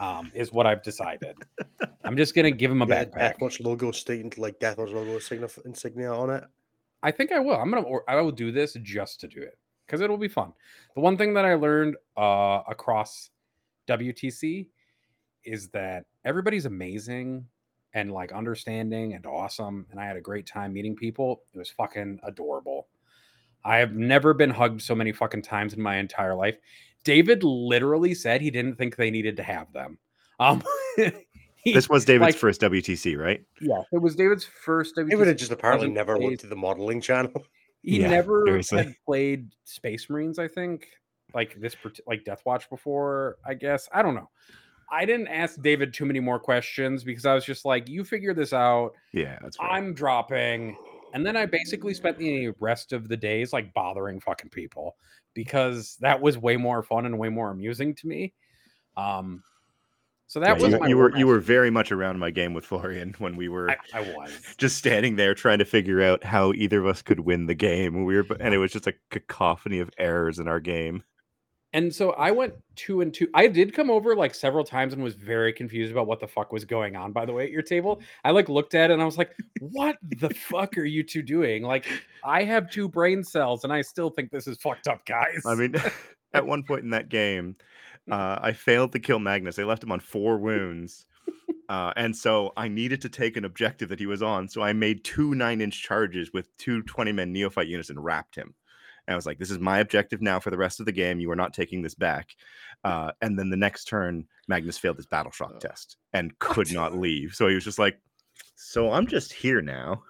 Um, 0.00 0.30
is 0.34 0.52
what 0.52 0.66
I've 0.66 0.82
decided. 0.82 1.36
I'm 2.04 2.16
just 2.16 2.34
gonna 2.34 2.50
give 2.50 2.70
him 2.70 2.82
a 2.82 2.86
Yeah, 2.86 3.04
backpack. 3.04 3.38
Deathwatch 3.38 3.64
logo 3.64 3.90
stained 3.90 4.38
like 4.38 4.58
Deathwatch 4.60 4.92
logo 4.92 5.18
insignia 5.64 6.12
on 6.12 6.30
it. 6.30 6.44
I 7.02 7.10
think 7.10 7.32
I 7.32 7.38
will. 7.38 7.56
I'm 7.56 7.70
gonna. 7.70 7.82
Or 7.82 8.08
I 8.08 8.20
will 8.20 8.32
do 8.32 8.50
this 8.50 8.74
just 8.82 9.20
to 9.20 9.28
do 9.28 9.40
it 9.40 9.58
because 9.86 10.00
it'll 10.00 10.16
be 10.16 10.28
fun. 10.28 10.52
The 10.94 11.00
one 11.00 11.16
thing 11.16 11.34
that 11.34 11.44
I 11.44 11.54
learned 11.54 11.96
uh, 12.16 12.62
across 12.68 13.30
WTC 13.88 14.68
is 15.44 15.68
that 15.68 16.06
everybody's 16.24 16.64
amazing 16.64 17.46
and 17.92 18.10
like 18.12 18.32
understanding 18.32 19.14
and 19.14 19.26
awesome, 19.26 19.86
and 19.90 20.00
I 20.00 20.06
had 20.06 20.16
a 20.16 20.20
great 20.20 20.46
time 20.46 20.72
meeting 20.72 20.96
people. 20.96 21.42
It 21.52 21.58
was 21.58 21.70
fucking 21.70 22.20
adorable. 22.24 22.88
I 23.64 23.78
have 23.78 23.94
never 23.94 24.34
been 24.34 24.50
hugged 24.50 24.82
so 24.82 24.94
many 24.94 25.12
fucking 25.12 25.42
times 25.42 25.72
in 25.74 25.80
my 25.82 25.96
entire 25.96 26.34
life. 26.34 26.56
David 27.04 27.42
literally 27.44 28.14
said 28.14 28.40
he 28.40 28.50
didn't 28.50 28.76
think 28.76 28.96
they 28.96 29.10
needed 29.10 29.36
to 29.38 29.42
have 29.42 29.72
them. 29.72 29.98
Um, 30.40 30.62
he- 30.96 31.72
This 31.72 31.88
was 31.88 32.04
David's 32.04 32.34
like- 32.34 32.34
first 32.36 32.60
WTC, 32.60 33.16
right? 33.18 33.42
yeah, 33.60 33.82
it 33.92 33.98
was 34.02 34.16
David's 34.16 34.44
first. 34.44 34.96
David 34.96 35.12
WTC 35.12 35.26
had 35.26 35.38
just 35.38 35.52
apparently 35.52 35.86
wasn't 35.88 35.94
never 35.96 36.16
phased. 36.16 36.30
looked 36.30 36.44
at 36.44 36.50
the 36.50 36.56
modeling 36.56 37.00
channel. 37.00 37.32
He 37.86 38.00
Yeah, 38.00 38.08
never 38.08 38.44
seriously. 38.46 38.78
had 38.78 38.94
played 39.04 39.50
Space 39.64 40.08
Marines, 40.08 40.38
I 40.38 40.48
think, 40.48 40.86
like 41.34 41.60
this, 41.60 41.76
like 42.06 42.24
Death 42.24 42.40
Watch 42.46 42.70
before. 42.70 43.36
I 43.44 43.52
guess 43.52 43.90
I 43.92 44.00
don't 44.00 44.14
know. 44.14 44.30
I 44.90 45.04
didn't 45.04 45.28
ask 45.28 45.60
David 45.60 45.92
too 45.92 46.06
many 46.06 46.18
more 46.18 46.38
questions 46.38 47.04
because 47.04 47.26
I 47.26 47.34
was 47.34 47.44
just 47.44 47.66
like, 47.66 47.86
"You 47.90 48.02
figure 48.02 48.32
this 48.32 48.54
out. 48.54 48.92
Yeah, 49.12 49.38
that's 49.42 49.58
right. 49.58 49.70
I'm 49.72 49.92
dropping." 49.92 50.78
And 51.14 51.24
then 51.24 51.36
I 51.36 51.46
basically 51.46 51.94
spent 51.94 52.18
the 52.18 52.50
rest 52.60 52.92
of 52.92 53.08
the 53.08 53.16
days 53.16 53.52
like 53.52 53.72
bothering 53.72 54.20
fucking 54.20 54.50
people 54.50 54.96
because 55.32 55.96
that 56.00 56.20
was 56.20 56.36
way 56.36 56.56
more 56.56 56.82
fun 56.82 57.06
and 57.06 57.18
way 57.18 57.28
more 57.28 57.50
amusing 57.50 57.94
to 57.94 58.08
me. 58.08 58.34
Um, 58.96 59.42
so 60.26 60.40
that 60.40 60.58
Yeah, 60.58 60.64
was 60.64 60.72
you, 60.72 60.78
my 60.80 60.88
you 60.88 60.96
were 60.96 61.16
you 61.16 61.26
were 61.28 61.38
very 61.38 61.70
much 61.70 61.92
around 61.92 62.18
my 62.18 62.30
game 62.30 62.52
with 62.52 62.66
Florian 62.66 63.14
when 63.18 63.36
we 63.36 63.48
were 63.48 63.70
I, 63.70 63.76
I 63.94 64.00
was. 64.00 64.32
just 64.58 64.76
standing 64.76 65.14
there 65.14 65.34
trying 65.34 65.58
to 65.58 65.64
figure 65.64 66.02
out 66.02 66.24
how 66.24 66.52
either 66.52 66.80
of 66.80 66.86
us 66.86 67.00
could 67.02 67.20
win 67.20 67.46
the 67.46 67.54
game. 67.54 68.04
We 68.04 68.16
were, 68.16 68.26
and 68.40 68.52
it 68.52 68.58
was 68.58 68.72
just 68.72 68.88
a 68.88 68.94
cacophony 69.10 69.78
of 69.78 69.90
errors 69.98 70.40
in 70.40 70.48
our 70.48 70.60
game. 70.60 71.04
And 71.74 71.92
so 71.92 72.12
I 72.12 72.30
went 72.30 72.54
two 72.76 73.00
and 73.00 73.12
two. 73.12 73.28
I 73.34 73.48
did 73.48 73.74
come 73.74 73.90
over 73.90 74.14
like 74.14 74.32
several 74.32 74.62
times 74.62 74.92
and 74.92 75.02
was 75.02 75.16
very 75.16 75.52
confused 75.52 75.90
about 75.90 76.06
what 76.06 76.20
the 76.20 76.28
fuck 76.28 76.52
was 76.52 76.64
going 76.64 76.94
on, 76.94 77.10
by 77.10 77.26
the 77.26 77.32
way, 77.32 77.44
at 77.44 77.50
your 77.50 77.62
table. 77.62 78.00
I 78.24 78.30
like 78.30 78.48
looked 78.48 78.76
at 78.76 78.90
it 78.90 78.94
and 78.94 79.02
I 79.02 79.04
was 79.04 79.18
like, 79.18 79.32
what 79.58 79.96
the 80.20 80.30
fuck 80.30 80.78
are 80.78 80.84
you 80.84 81.02
two 81.02 81.20
doing? 81.20 81.64
Like, 81.64 81.86
I 82.22 82.44
have 82.44 82.70
two 82.70 82.88
brain 82.88 83.24
cells 83.24 83.64
and 83.64 83.72
I 83.72 83.82
still 83.82 84.08
think 84.08 84.30
this 84.30 84.46
is 84.46 84.56
fucked 84.58 84.86
up, 84.86 85.04
guys. 85.04 85.42
I 85.44 85.56
mean, 85.56 85.74
at 86.32 86.46
one 86.46 86.62
point 86.62 86.84
in 86.84 86.90
that 86.90 87.08
game, 87.08 87.56
uh, 88.08 88.38
I 88.40 88.52
failed 88.52 88.92
to 88.92 89.00
kill 89.00 89.18
Magnus. 89.18 89.58
I 89.58 89.64
left 89.64 89.82
him 89.82 89.90
on 89.90 89.98
four 89.98 90.38
wounds. 90.38 91.06
Uh, 91.68 91.92
and 91.96 92.14
so 92.14 92.52
I 92.56 92.68
needed 92.68 93.00
to 93.00 93.08
take 93.08 93.36
an 93.36 93.44
objective 93.44 93.88
that 93.88 93.98
he 93.98 94.06
was 94.06 94.22
on. 94.22 94.48
So 94.48 94.62
I 94.62 94.72
made 94.72 95.02
two 95.02 95.34
nine 95.34 95.60
inch 95.60 95.82
charges 95.82 96.32
with 96.32 96.56
two 96.56 96.82
20 96.82 97.10
men 97.10 97.32
neophyte 97.32 97.66
units 97.66 97.90
and 97.90 98.04
wrapped 98.04 98.36
him. 98.36 98.54
And 99.06 99.12
I 99.12 99.16
was 99.16 99.26
like, 99.26 99.38
this 99.38 99.50
is 99.50 99.58
my 99.58 99.78
objective 99.80 100.22
now 100.22 100.40
for 100.40 100.50
the 100.50 100.56
rest 100.56 100.80
of 100.80 100.86
the 100.86 100.92
game. 100.92 101.20
You 101.20 101.30
are 101.30 101.36
not 101.36 101.52
taking 101.52 101.82
this 101.82 101.94
back. 101.94 102.30
Uh, 102.84 103.12
and 103.20 103.38
then 103.38 103.50
the 103.50 103.56
next 103.56 103.84
turn, 103.84 104.26
Magnus 104.48 104.78
failed 104.78 104.96
his 104.96 105.06
battle 105.06 105.32
shock 105.32 105.52
Oh. 105.56 105.58
test 105.58 105.96
and 106.12 106.38
could 106.38 106.72
not 106.72 106.98
leave. 106.98 107.34
So 107.34 107.48
he 107.48 107.54
was 107.54 107.64
just 107.64 107.78
like, 107.78 107.98
so 108.56 108.92
I'm 108.92 109.06
just 109.06 109.32
here 109.32 109.60
now. 109.62 110.02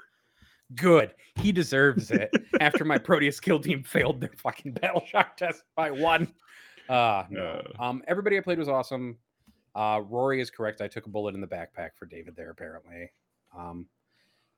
good. 0.77 1.13
He 1.37 1.51
deserves 1.53 2.11
it 2.11 2.31
after 2.61 2.85
my 2.85 2.97
Proteus 2.99 3.41
kill 3.41 3.59
team 3.59 3.83
failed 3.83 4.21
their 4.21 4.31
fucking 4.37 4.73
battle 4.73 5.05
shock 5.07 5.37
test 5.37 5.63
by 5.77 5.91
one. 5.91 6.33
Uh 6.89 7.25
no. 7.31 7.63
Um, 7.79 8.03
everybody 8.07 8.37
I 8.39 8.41
played 8.41 8.59
was 8.59 8.69
awesome. 8.69 9.17
Uh, 9.75 10.01
Rory 10.09 10.41
is 10.41 10.51
correct. 10.51 10.81
I 10.81 10.87
took 10.89 11.07
a 11.07 11.09
bullet 11.09 11.35
in 11.35 11.41
the 11.41 11.47
backpack 11.49 11.91
for 11.99 12.07
David 12.07 12.37
there, 12.37 12.51
apparently. 12.51 13.11
Um, 13.59 13.87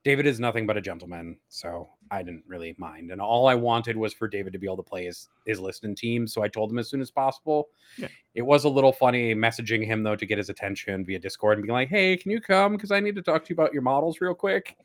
David 0.07 0.28
is 0.28 0.38
nothing 0.38 0.68
but 0.68 0.76
a 0.76 0.80
gentleman, 0.80 1.36
so 1.48 1.88
I 2.12 2.22
didn't 2.22 2.44
really 2.46 2.76
mind. 2.78 3.11
And 3.11 3.20
all 3.20 3.48
I 3.48 3.57
wanted 3.57 3.96
was 3.96 4.14
for 4.14 4.28
David 4.28 4.52
to 4.52 4.59
be 4.61 4.68
able 4.68 4.76
to 4.76 4.82
play 4.84 5.07
his, 5.07 5.30
his 5.46 5.59
list 5.59 5.82
and 5.82 5.96
team. 5.96 6.28
So 6.28 6.44
I 6.44 6.48
told 6.48 6.70
him 6.70 6.78
as 6.78 6.88
soon 6.88 7.00
as 7.00 7.11
possible. 7.11 7.70
Yeah. 7.98 8.07
It 8.36 8.42
was 8.42 8.62
a 8.62 8.68
little 8.68 8.92
funny 8.92 9.34
messaging 9.34 9.84
him, 9.84 10.04
though, 10.04 10.14
to 10.14 10.24
get 10.24 10.38
his 10.38 10.48
attention 10.48 11.04
via 11.04 11.18
Discord 11.18 11.59
and 11.59 11.66
being 11.66 11.74
like, 11.74 11.88
hey, 11.88 12.16
can 12.16 12.30
you 12.30 12.40
come? 12.40 12.74
Because 12.74 12.92
I 12.92 13.00
need 13.00 13.16
to 13.16 13.22
talk 13.22 13.44
to 13.46 13.50
you 13.50 13.54
about 13.54 13.72
your 13.72 13.82
models 13.82 14.20
real 14.20 14.32
quick. 14.32 14.76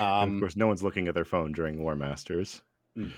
Um, 0.00 0.34
of 0.34 0.40
course, 0.40 0.56
no 0.56 0.66
one's 0.66 0.82
looking 0.82 1.06
at 1.06 1.14
their 1.14 1.24
phone 1.24 1.52
during 1.52 1.80
War 1.80 1.94
Masters. 1.94 2.62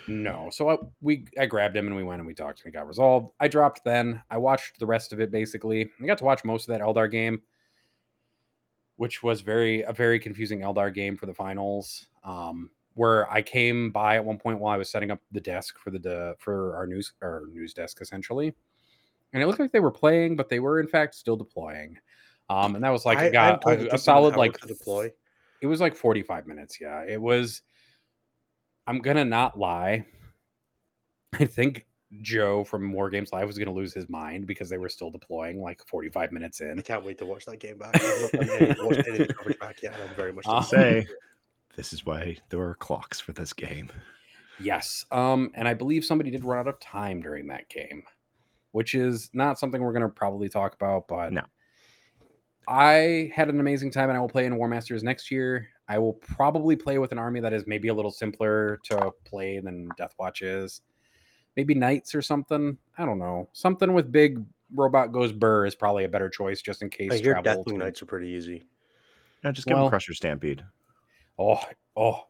No. 0.06 0.50
So 0.52 0.68
I, 0.68 0.76
we 1.00 1.24
I 1.40 1.46
grabbed 1.46 1.78
him 1.78 1.86
and 1.86 1.96
we 1.96 2.02
went 2.02 2.20
and 2.20 2.26
we 2.26 2.34
talked 2.34 2.62
and 2.62 2.74
it 2.74 2.76
got 2.76 2.86
resolved. 2.86 3.30
I 3.40 3.48
dropped 3.48 3.84
then. 3.84 4.20
I 4.30 4.36
watched 4.36 4.78
the 4.80 4.86
rest 4.86 5.14
of 5.14 5.20
it 5.20 5.30
basically. 5.30 5.88
I 6.02 6.04
got 6.04 6.18
to 6.18 6.24
watch 6.24 6.44
most 6.44 6.68
of 6.68 6.74
that 6.74 6.84
Eldar 6.84 7.10
game, 7.10 7.40
which 8.98 9.22
was 9.22 9.40
very 9.40 9.82
a 9.82 9.92
very 9.92 10.18
confusing 10.18 10.60
Eldar 10.60 10.92
game 10.92 11.16
for 11.16 11.26
the 11.26 11.34
finals. 11.34 12.06
Um, 12.24 12.70
where 12.94 13.30
I 13.32 13.42
came 13.42 13.92
by 13.92 14.16
at 14.16 14.24
one 14.24 14.38
point 14.38 14.58
while 14.58 14.74
I 14.74 14.76
was 14.76 14.90
setting 14.90 15.12
up 15.12 15.20
the 15.30 15.40
desk 15.40 15.78
for 15.78 15.90
the, 15.92 16.00
the 16.00 16.34
for 16.38 16.74
our 16.76 16.84
news 16.86 17.12
our 17.22 17.44
news 17.52 17.72
desk 17.72 17.98
essentially, 18.00 18.52
and 19.32 19.42
it 19.42 19.46
looked 19.46 19.60
like 19.60 19.70
they 19.72 19.80
were 19.80 19.92
playing, 19.92 20.34
but 20.34 20.48
they 20.48 20.58
were 20.58 20.80
in 20.80 20.88
fact 20.88 21.14
still 21.14 21.36
deploying. 21.36 21.96
Um, 22.50 22.74
and 22.74 22.82
that 22.82 22.90
was 22.90 23.06
like 23.06 23.18
I- 23.18 23.30
got 23.30 23.54
I'm 23.54 23.60
told 23.60 23.80
it 23.86 23.92
a, 23.92 23.94
a 23.94 23.98
solid 23.98 24.36
like 24.36 24.60
deploy. 24.60 25.12
it 25.60 25.66
was 25.66 25.80
like 25.80 25.94
45 25.94 26.46
minutes 26.46 26.80
yeah 26.80 27.04
it 27.06 27.20
was 27.20 27.62
i'm 28.86 29.00
gonna 29.00 29.24
not 29.24 29.58
lie 29.58 30.06
i 31.34 31.44
think 31.44 31.84
joe 32.22 32.64
from 32.64 32.90
war 32.92 33.10
games 33.10 33.32
live 33.32 33.46
was 33.46 33.58
gonna 33.58 33.72
lose 33.72 33.92
his 33.92 34.08
mind 34.08 34.46
because 34.46 34.68
they 34.70 34.78
were 34.78 34.88
still 34.88 35.10
deploying 35.10 35.60
like 35.60 35.82
45 35.86 36.32
minutes 36.32 36.60
in. 36.60 36.78
I 36.78 36.82
can't 36.82 37.04
wait 37.04 37.18
to 37.18 37.26
watch 37.26 37.44
that 37.44 37.60
game 37.60 37.76
back. 37.78 37.94
I've 38.02 38.32
not 38.32 38.76
watched 38.86 39.08
any 39.08 39.26
coverage 39.26 39.58
back 39.58 39.82
yet. 39.82 39.94
I'm 40.08 40.14
very 40.14 40.32
much 40.32 40.46
Uh, 40.46 40.54
looking 40.60 40.68
Say, 40.68 41.06
this 41.76 41.92
is 41.92 42.06
why 42.06 42.36
there 42.48 42.60
are 42.62 42.74
clocks 42.76 43.20
for 43.20 43.32
this 43.32 43.52
game. 43.52 43.90
yes 44.58 45.04
um 45.12 45.50
and 45.54 45.68
i 45.68 45.74
believe 45.74 46.04
somebody 46.04 46.30
did 46.30 46.44
run 46.44 46.58
out 46.58 46.66
of 46.66 46.80
time 46.80 47.20
during 47.20 47.46
that 47.46 47.68
game 47.68 48.02
which 48.72 48.94
is 48.94 49.30
not 49.32 49.58
something 49.58 49.80
we're 49.80 49.92
gonna 49.92 50.08
probably 50.08 50.48
talk 50.48 50.74
about 50.74 51.06
but 51.06 51.32
No. 51.32 51.42
i 52.66 53.30
had 53.34 53.48
an 53.48 53.60
amazing 53.60 53.90
time 53.90 54.08
and 54.08 54.16
i 54.16 54.20
will 54.20 54.28
play 54.28 54.46
in 54.46 54.56
war 54.56 54.66
masters 54.66 55.02
next 55.04 55.30
year 55.30 55.68
i 55.88 55.98
will 55.98 56.14
probably 56.14 56.74
play 56.74 56.98
with 56.98 57.12
an 57.12 57.18
army 57.18 57.38
that 57.40 57.52
is 57.52 57.66
maybe 57.66 57.88
a 57.88 57.94
little 57.94 58.10
simpler 58.10 58.78
to 58.84 59.12
play 59.24 59.60
than 59.60 59.88
death 59.96 60.14
watch 60.18 60.42
is 60.42 60.80
maybe 61.58 61.74
knights 61.74 62.14
or 62.14 62.22
something 62.22 62.78
i 62.98 63.04
don't 63.04 63.18
know 63.18 63.48
something 63.52 63.92
with 63.92 64.12
big 64.12 64.40
robot 64.74 65.10
goes 65.10 65.32
burr 65.32 65.66
is 65.66 65.74
probably 65.74 66.04
a 66.04 66.08
better 66.08 66.28
choice 66.30 66.62
just 66.62 66.82
in 66.82 66.88
case 66.88 67.10
I 67.10 67.16
hear 67.16 67.32
travel 67.34 67.64
Deathwing 67.64 67.78
Knights 67.78 68.00
are 68.00 68.06
pretty 68.06 68.28
easy. 68.28 68.66
Now 69.42 69.50
just 69.50 69.66
give 69.66 69.74
Well- 69.76 69.86
him 69.86 69.90
Crusher 69.90 70.14
Stampede. 70.14 70.62
oh 71.38 71.60
oh 71.96 72.26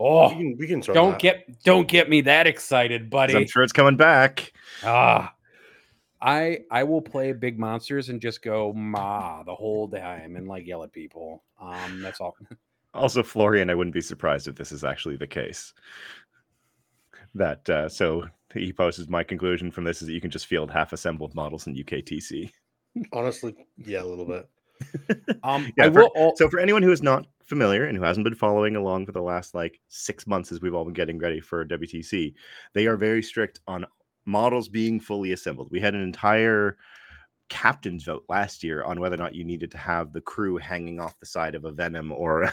oh 0.00 0.28
We 0.30 0.34
can, 0.34 0.56
we 0.58 0.66
can 0.66 0.82
sort 0.82 0.96
don't 0.96 1.12
that. 1.12 1.20
get 1.20 1.62
don't 1.62 1.86
get 1.86 2.08
me 2.10 2.20
that 2.22 2.46
excited, 2.48 3.10
buddy 3.10 3.36
I'm 3.36 3.46
sure 3.46 3.62
it's 3.62 3.72
coming 3.72 3.96
back. 3.96 4.52
Ah, 4.82 5.34
I 6.20 6.60
I 6.70 6.82
will 6.84 7.02
play 7.02 7.32
big 7.32 7.58
monsters 7.58 8.08
and 8.08 8.20
just 8.20 8.42
go 8.42 8.72
ma 8.72 9.42
the 9.44 9.54
whole 9.54 9.86
time 9.88 10.34
and 10.36 10.48
like 10.48 10.66
yell 10.66 10.82
at 10.82 10.90
people. 10.92 11.44
Um, 11.60 12.02
that's 12.02 12.20
all. 12.20 12.36
Also, 12.94 13.24
Florian, 13.24 13.70
I 13.70 13.74
wouldn't 13.74 13.92
be 13.92 14.00
surprised 14.00 14.46
if 14.46 14.54
this 14.54 14.70
is 14.70 14.84
actually 14.84 15.16
the 15.16 15.26
case. 15.26 15.74
That 17.34 17.68
uh, 17.68 17.88
so 17.88 18.28
he 18.54 18.72
poses 18.72 19.08
my 19.08 19.22
conclusion 19.24 19.70
from 19.70 19.84
this 19.84 20.00
is 20.02 20.08
that 20.08 20.14
you 20.14 20.20
can 20.20 20.30
just 20.30 20.46
field 20.46 20.70
half 20.70 20.92
assembled 20.92 21.34
models 21.34 21.66
in 21.66 21.74
UKTC. 21.74 22.50
Honestly, 23.12 23.54
yeah, 23.76 24.02
a 24.02 24.04
little 24.04 24.24
bit. 24.26 24.48
Um, 25.44 25.72
Yeah, 25.76 25.86
I 25.86 25.90
for- 25.90 25.94
will. 26.04 26.10
al- 26.16 26.36
So 26.36 26.48
for 26.48 26.58
anyone 26.58 26.82
who 26.82 26.90
is 26.92 27.02
not 27.02 27.26
familiar 27.44 27.84
and 27.86 27.96
who 27.98 28.02
hasn't 28.04 28.24
been 28.24 28.34
following 28.34 28.76
along 28.76 29.04
for 29.06 29.12
the 29.12 29.20
last 29.22 29.54
like 29.54 29.78
six 29.88 30.26
months 30.26 30.50
as 30.50 30.60
we've 30.60 30.74
all 30.74 30.84
been 30.84 30.94
getting 30.94 31.18
ready 31.18 31.40
for 31.40 31.64
WTC, 31.64 32.34
they 32.72 32.86
are 32.86 32.96
very 32.96 33.22
strict 33.22 33.60
on 33.66 33.84
models 34.24 34.68
being 34.68 34.98
fully 34.98 35.32
assembled. 35.32 35.68
We 35.70 35.80
had 35.80 35.94
an 35.94 36.02
entire 36.02 36.76
captain's 37.50 38.04
vote 38.04 38.24
last 38.28 38.64
year 38.64 38.82
on 38.84 38.98
whether 38.98 39.14
or 39.14 39.18
not 39.18 39.34
you 39.34 39.44
needed 39.44 39.70
to 39.72 39.78
have 39.78 40.12
the 40.12 40.20
crew 40.22 40.56
hanging 40.56 40.98
off 40.98 41.18
the 41.20 41.26
side 41.26 41.54
of 41.54 41.64
a 41.66 41.70
Venom 41.72 42.10
or 42.10 42.50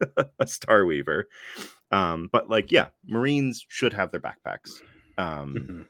a 0.38 0.46
Star 0.46 0.84
Weaver. 0.84 1.28
Um, 1.90 2.28
but 2.32 2.48
like, 2.48 2.70
yeah, 2.70 2.88
Marines 3.06 3.64
should 3.68 3.92
have 3.92 4.10
their 4.12 4.20
backpacks. 4.20 4.70
Um, 5.18 5.54
Mhm. 5.54 5.86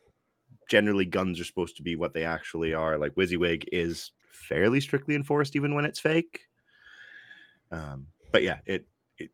Generally, 0.69 1.07
guns 1.07 1.41
are 1.41 1.45
supposed 1.45 1.77
to 1.79 1.83
be 1.83 1.97
what 1.97 2.15
they 2.15 2.25
actually 2.25 2.73
are. 2.75 2.97
Like 2.97 3.17
WYSIWYG 3.17 3.65
is 3.73 4.13
fairly 4.31 4.81
strictly 4.81 5.17
enforced, 5.17 5.57
even 5.57 5.75
when 5.75 5.85
it's 5.85 5.99
fake. 5.99 6.43
Um, 7.73 8.07
but 8.33 8.43
yeah, 8.43 8.59
it 8.67 8.87
it 9.19 9.31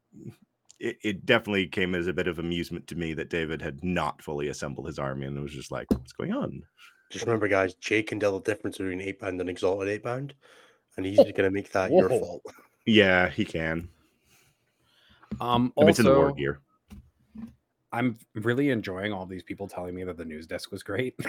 it, 0.78 0.96
it 1.02 1.26
definitely 1.26 1.66
came 1.66 1.94
as 1.94 2.06
a 2.06 2.12
bit 2.12 2.26
of 2.28 2.38
amusement 2.38 2.86
to 2.88 2.96
me 2.96 3.14
that 3.14 3.30
David 3.30 3.62
had 3.62 3.82
not 3.84 4.22
fully 4.22 4.48
assembled 4.48 4.86
his 4.86 4.98
army 4.98 5.26
and 5.26 5.36
it 5.36 5.40
was 5.40 5.52
just 5.52 5.70
like, 5.70 5.90
what's 5.90 6.12
going 6.12 6.32
on? 6.32 6.62
Just 7.10 7.24
remember, 7.24 7.48
guys, 7.48 7.74
Jake 7.74 8.08
can 8.08 8.18
tell 8.20 8.38
the 8.38 8.40
difference 8.50 8.78
between 8.78 9.00
Eightbound 9.00 9.40
and 9.40 9.48
exalted 9.48 10.02
Eightbound, 10.02 10.32
and 10.96 11.06
he's 11.06 11.18
going 11.18 11.34
to 11.34 11.50
make 11.50 11.70
that 11.72 11.92
your 11.92 12.08
fault. 12.08 12.42
Yeah, 12.88 13.28
he 13.30 13.44
can. 13.44 13.88
Um, 15.40 15.72
If 15.76 15.88
it's 15.88 15.98
in 15.98 16.04
the 16.06 16.14
war 16.14 16.32
gear. 16.32 16.60
I'm 17.92 18.18
really 18.34 18.70
enjoying 18.70 19.12
all 19.12 19.26
these 19.26 19.42
people 19.42 19.68
telling 19.68 19.94
me 19.94 20.04
that 20.04 20.16
the 20.16 20.24
news 20.24 20.46
desk 20.46 20.70
was 20.72 20.82
great. 20.82 21.14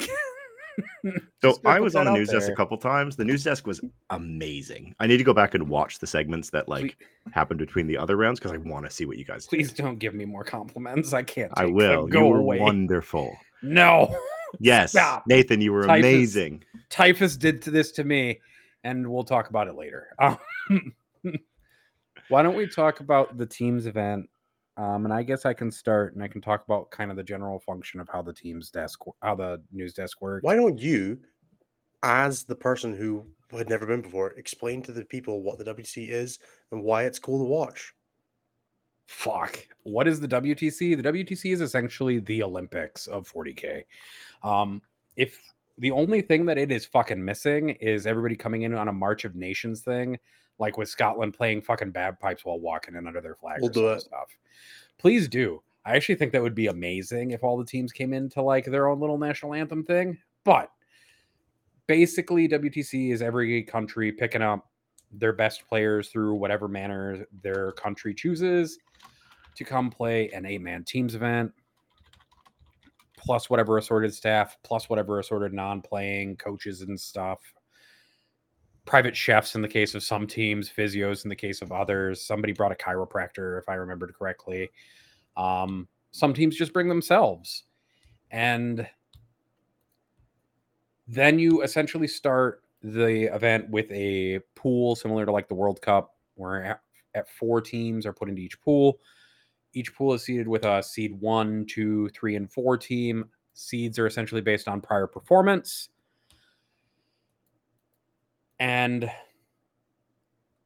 So 1.41 1.57
I 1.65 1.79
was 1.79 1.95
on 1.95 2.05
the 2.05 2.11
news 2.11 2.29
desk 2.29 2.51
a 2.51 2.55
couple 2.55 2.77
times. 2.77 3.15
The 3.15 3.23
news 3.25 3.43
desk 3.43 3.65
was 3.65 3.81
amazing. 4.11 4.93
I 4.99 5.07
need 5.07 5.17
to 5.17 5.23
go 5.23 5.33
back 5.33 5.55
and 5.55 5.69
watch 5.69 5.97
the 5.97 6.05
segments 6.05 6.49
that 6.51 6.67
like 6.69 6.81
Please- 6.97 7.33
happened 7.33 7.59
between 7.59 7.87
the 7.87 7.97
other 7.97 8.15
rounds 8.15 8.39
because 8.39 8.51
I 8.51 8.57
want 8.57 8.85
to 8.85 8.91
see 8.91 9.05
what 9.05 9.17
you 9.17 9.25
guys 9.25 9.45
did. 9.47 9.57
Please 9.57 9.71
don't 9.71 9.97
give 9.97 10.13
me 10.13 10.25
more 10.25 10.43
compliments. 10.43 11.13
I 11.13 11.23
can't. 11.23 11.51
I 11.55 11.61
take 11.65 11.67
them. 11.69 11.73
will. 11.75 12.07
Go 12.07 12.19
you 12.19 12.27
were 12.27 12.39
away. 12.39 12.59
wonderful. 12.59 13.35
No. 13.63 14.15
Yes, 14.59 14.91
Stop. 14.91 15.23
Nathan, 15.27 15.61
you 15.61 15.73
were 15.73 15.85
Typhus. 15.87 16.05
amazing. 16.05 16.63
Typhus 16.89 17.37
did 17.37 17.61
this 17.63 17.91
to 17.93 18.03
me, 18.03 18.39
and 18.83 19.07
we'll 19.07 19.23
talk 19.23 19.49
about 19.49 19.67
it 19.67 19.75
later. 19.75 20.07
Um, 20.19 20.37
why 22.29 22.43
don't 22.43 22.55
we 22.55 22.67
talk 22.67 22.99
about 22.99 23.37
the 23.37 23.45
teams 23.45 23.85
event? 23.85 24.29
Um, 24.77 25.05
and 25.05 25.13
I 25.13 25.23
guess 25.23 25.45
I 25.45 25.53
can 25.53 25.71
start, 25.71 26.13
and 26.13 26.23
I 26.23 26.27
can 26.27 26.41
talk 26.41 26.63
about 26.63 26.91
kind 26.91 27.09
of 27.09 27.17
the 27.17 27.23
general 27.23 27.59
function 27.59 27.99
of 27.99 28.07
how 28.09 28.21
the 28.21 28.33
teams 28.33 28.69
desk, 28.69 28.99
how 29.23 29.33
the 29.33 29.61
news 29.71 29.93
desk 29.93 30.21
works. 30.21 30.43
Why 30.43 30.55
don't 30.55 30.77
you, 30.77 31.19
as 32.03 32.43
the 32.43 32.55
person 32.55 32.95
who 32.95 33.25
had 33.51 33.69
never 33.69 33.87
been 33.87 34.01
before, 34.01 34.33
explain 34.33 34.83
to 34.83 34.91
the 34.91 35.05
people 35.05 35.41
what 35.41 35.57
the 35.57 35.65
WTC 35.65 36.09
is 36.09 36.37
and 36.71 36.83
why 36.83 37.05
it's 37.05 37.17
cool 37.17 37.39
to 37.39 37.45
watch? 37.45 37.93
Fuck. 39.07 39.65
What 39.83 40.07
is 40.07 40.19
the 40.19 40.27
WTC? 40.27 41.01
The 41.01 41.11
WTC 41.11 41.53
is 41.53 41.61
essentially 41.61 42.19
the 42.19 42.43
Olympics 42.43 43.07
of 43.07 43.31
40K. 43.31 43.83
Um, 44.43 44.81
if 45.15 45.39
the 45.77 45.91
only 45.91 46.21
thing 46.21 46.45
that 46.45 46.57
it 46.57 46.71
is 46.71 46.85
fucking 46.85 47.23
missing 47.23 47.69
is 47.69 48.07
everybody 48.07 48.35
coming 48.35 48.63
in 48.63 48.73
on 48.73 48.87
a 48.87 48.93
March 48.93 49.25
of 49.25 49.35
Nations 49.35 49.81
thing, 49.81 50.17
like 50.59 50.77
with 50.77 50.89
Scotland 50.89 51.33
playing 51.35 51.61
fucking 51.61 51.91
bagpipes 51.91 52.43
while 52.43 52.59
walking 52.59 52.95
in 52.95 53.07
under 53.07 53.21
their 53.21 53.35
flag 53.35 53.59
We'll 53.61 53.69
or 53.69 53.73
do 53.73 53.87
it. 53.89 54.01
stuff. 54.01 54.27
Please 54.97 55.27
do. 55.27 55.61
I 55.85 55.95
actually 55.95 56.15
think 56.15 56.31
that 56.33 56.41
would 56.41 56.55
be 56.55 56.67
amazing 56.67 57.31
if 57.31 57.43
all 57.43 57.57
the 57.57 57.65
teams 57.65 57.91
came 57.91 58.11
into 58.11 58.41
like 58.41 58.65
their 58.65 58.87
own 58.87 58.99
little 58.99 59.17
national 59.17 59.53
anthem 59.53 59.83
thing. 59.83 60.17
But 60.43 60.71
basically, 61.85 62.47
WTC 62.47 63.11
is 63.13 63.21
every 63.21 63.63
country 63.63 64.11
picking 64.11 64.41
up 64.41 64.67
their 65.11 65.31
best 65.33 65.65
players 65.69 66.09
through 66.09 66.33
whatever 66.33 66.67
manner 66.67 67.25
their 67.41 67.71
country 67.73 68.13
chooses 68.13 68.77
to 69.55 69.63
come 69.63 69.89
play 69.89 70.29
an 70.31 70.45
eight 70.45 70.61
man 70.61 70.83
teams 70.83 71.15
event, 71.15 71.51
plus 73.17 73.49
whatever 73.49 73.77
assorted 73.77 74.13
staff, 74.13 74.55
plus 74.63 74.89
whatever 74.89 75.19
assorted 75.19 75.51
non 75.51 75.81
playing 75.81 76.37
coaches 76.37 76.81
and 76.81 76.97
stuff. 76.97 77.39
Private 78.85 79.17
chefs 79.17 79.55
in 79.55 79.61
the 79.61 79.67
case 79.67 79.95
of 79.95 80.03
some 80.03 80.25
teams, 80.25 80.69
physios 80.69 81.25
in 81.25 81.29
the 81.29 81.35
case 81.35 81.61
of 81.61 81.73
others. 81.73 82.23
Somebody 82.23 82.53
brought 82.53 82.71
a 82.71 82.75
chiropractor, 82.75 83.59
if 83.59 83.67
I 83.67 83.73
remembered 83.73 84.13
correctly. 84.17 84.69
Um, 85.35 85.89
some 86.11 86.33
teams 86.33 86.55
just 86.55 86.71
bring 86.71 86.87
themselves. 86.87 87.65
And 88.31 88.87
then 91.07 91.39
you 91.39 91.63
essentially 91.63 92.07
start 92.07 92.63
the 92.81 93.33
event 93.33 93.69
with 93.69 93.91
a 93.91 94.39
pool 94.55 94.95
similar 94.95 95.25
to 95.25 95.31
like 95.31 95.47
the 95.47 95.55
World 95.55 95.81
Cup, 95.81 96.15
where 96.35 96.63
at, 96.63 96.81
at 97.15 97.29
four 97.29 97.59
teams 97.61 98.05
are 98.05 98.13
put 98.13 98.29
into 98.29 98.41
each 98.41 98.61
pool. 98.61 98.99
Each 99.77 99.93
pool 99.93 100.15
is 100.15 100.23
seeded 100.23 100.47
with 100.47 100.65
a 100.65 100.81
seed 100.81 101.21
one, 101.21 101.63
two, 101.67 102.09
three, 102.09 102.35
and 102.35 102.51
four 102.51 102.77
team. 102.77 103.25
Seeds 103.53 103.99
are 103.99 104.07
essentially 104.07 104.41
based 104.41 104.67
on 104.67 104.81
prior 104.81 105.05
performance. 105.05 105.89
And 108.59 109.07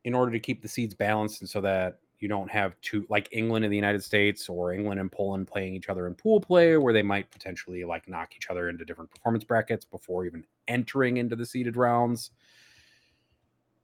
in 0.06 0.14
order 0.14 0.32
to 0.32 0.40
keep 0.40 0.62
the 0.62 0.68
seeds 0.70 0.94
balanced 0.94 1.42
and 1.42 1.50
so 1.50 1.60
that 1.60 2.00
you 2.20 2.30
don't 2.30 2.50
have 2.50 2.80
two 2.80 3.06
like 3.10 3.28
England 3.34 3.66
and 3.66 3.72
the 3.72 3.76
United 3.76 4.02
States 4.02 4.48
or 4.48 4.72
England 4.72 5.02
and 5.02 5.12
Poland 5.12 5.46
playing 5.46 5.76
each 5.76 5.90
other 5.90 6.08
in 6.08 6.16
pool 6.16 6.40
play 6.40 6.78
where 6.78 6.94
they 6.94 7.02
might 7.02 7.30
potentially 7.32 7.84
like 7.84 8.08
knock 8.08 8.32
each 8.38 8.50
other 8.50 8.70
into 8.70 8.86
different 8.86 9.12
performance 9.12 9.44
brackets 9.44 9.84
before 9.84 10.26
even 10.26 10.46
entering 10.70 11.18
into 11.18 11.36
the 11.36 11.46
seeded 11.46 11.76
rounds. 11.76 12.32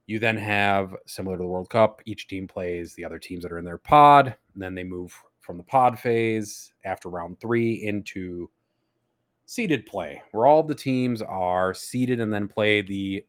You 0.08 0.18
then 0.18 0.38
have 0.38 0.96
similar 1.06 1.36
to 1.36 1.42
the 1.42 1.46
World 1.46 1.68
Cup, 1.68 2.00
each 2.06 2.28
team 2.28 2.48
plays 2.48 2.94
the 2.94 3.04
other 3.04 3.18
teams 3.18 3.42
that 3.42 3.52
are 3.52 3.58
in 3.58 3.64
their 3.64 3.76
pod, 3.76 4.34
and 4.54 4.62
then 4.62 4.74
they 4.74 4.82
move 4.82 5.14
from 5.40 5.58
the 5.58 5.62
pod 5.62 5.98
phase 5.98 6.72
after 6.86 7.10
round 7.10 7.38
3 7.40 7.84
into 7.84 8.50
seeded 9.44 9.84
play, 9.84 10.22
where 10.32 10.46
all 10.46 10.62
the 10.62 10.74
teams 10.74 11.20
are 11.20 11.74
seeded 11.74 12.20
and 12.20 12.32
then 12.32 12.48
play 12.48 12.80
the 12.80 13.22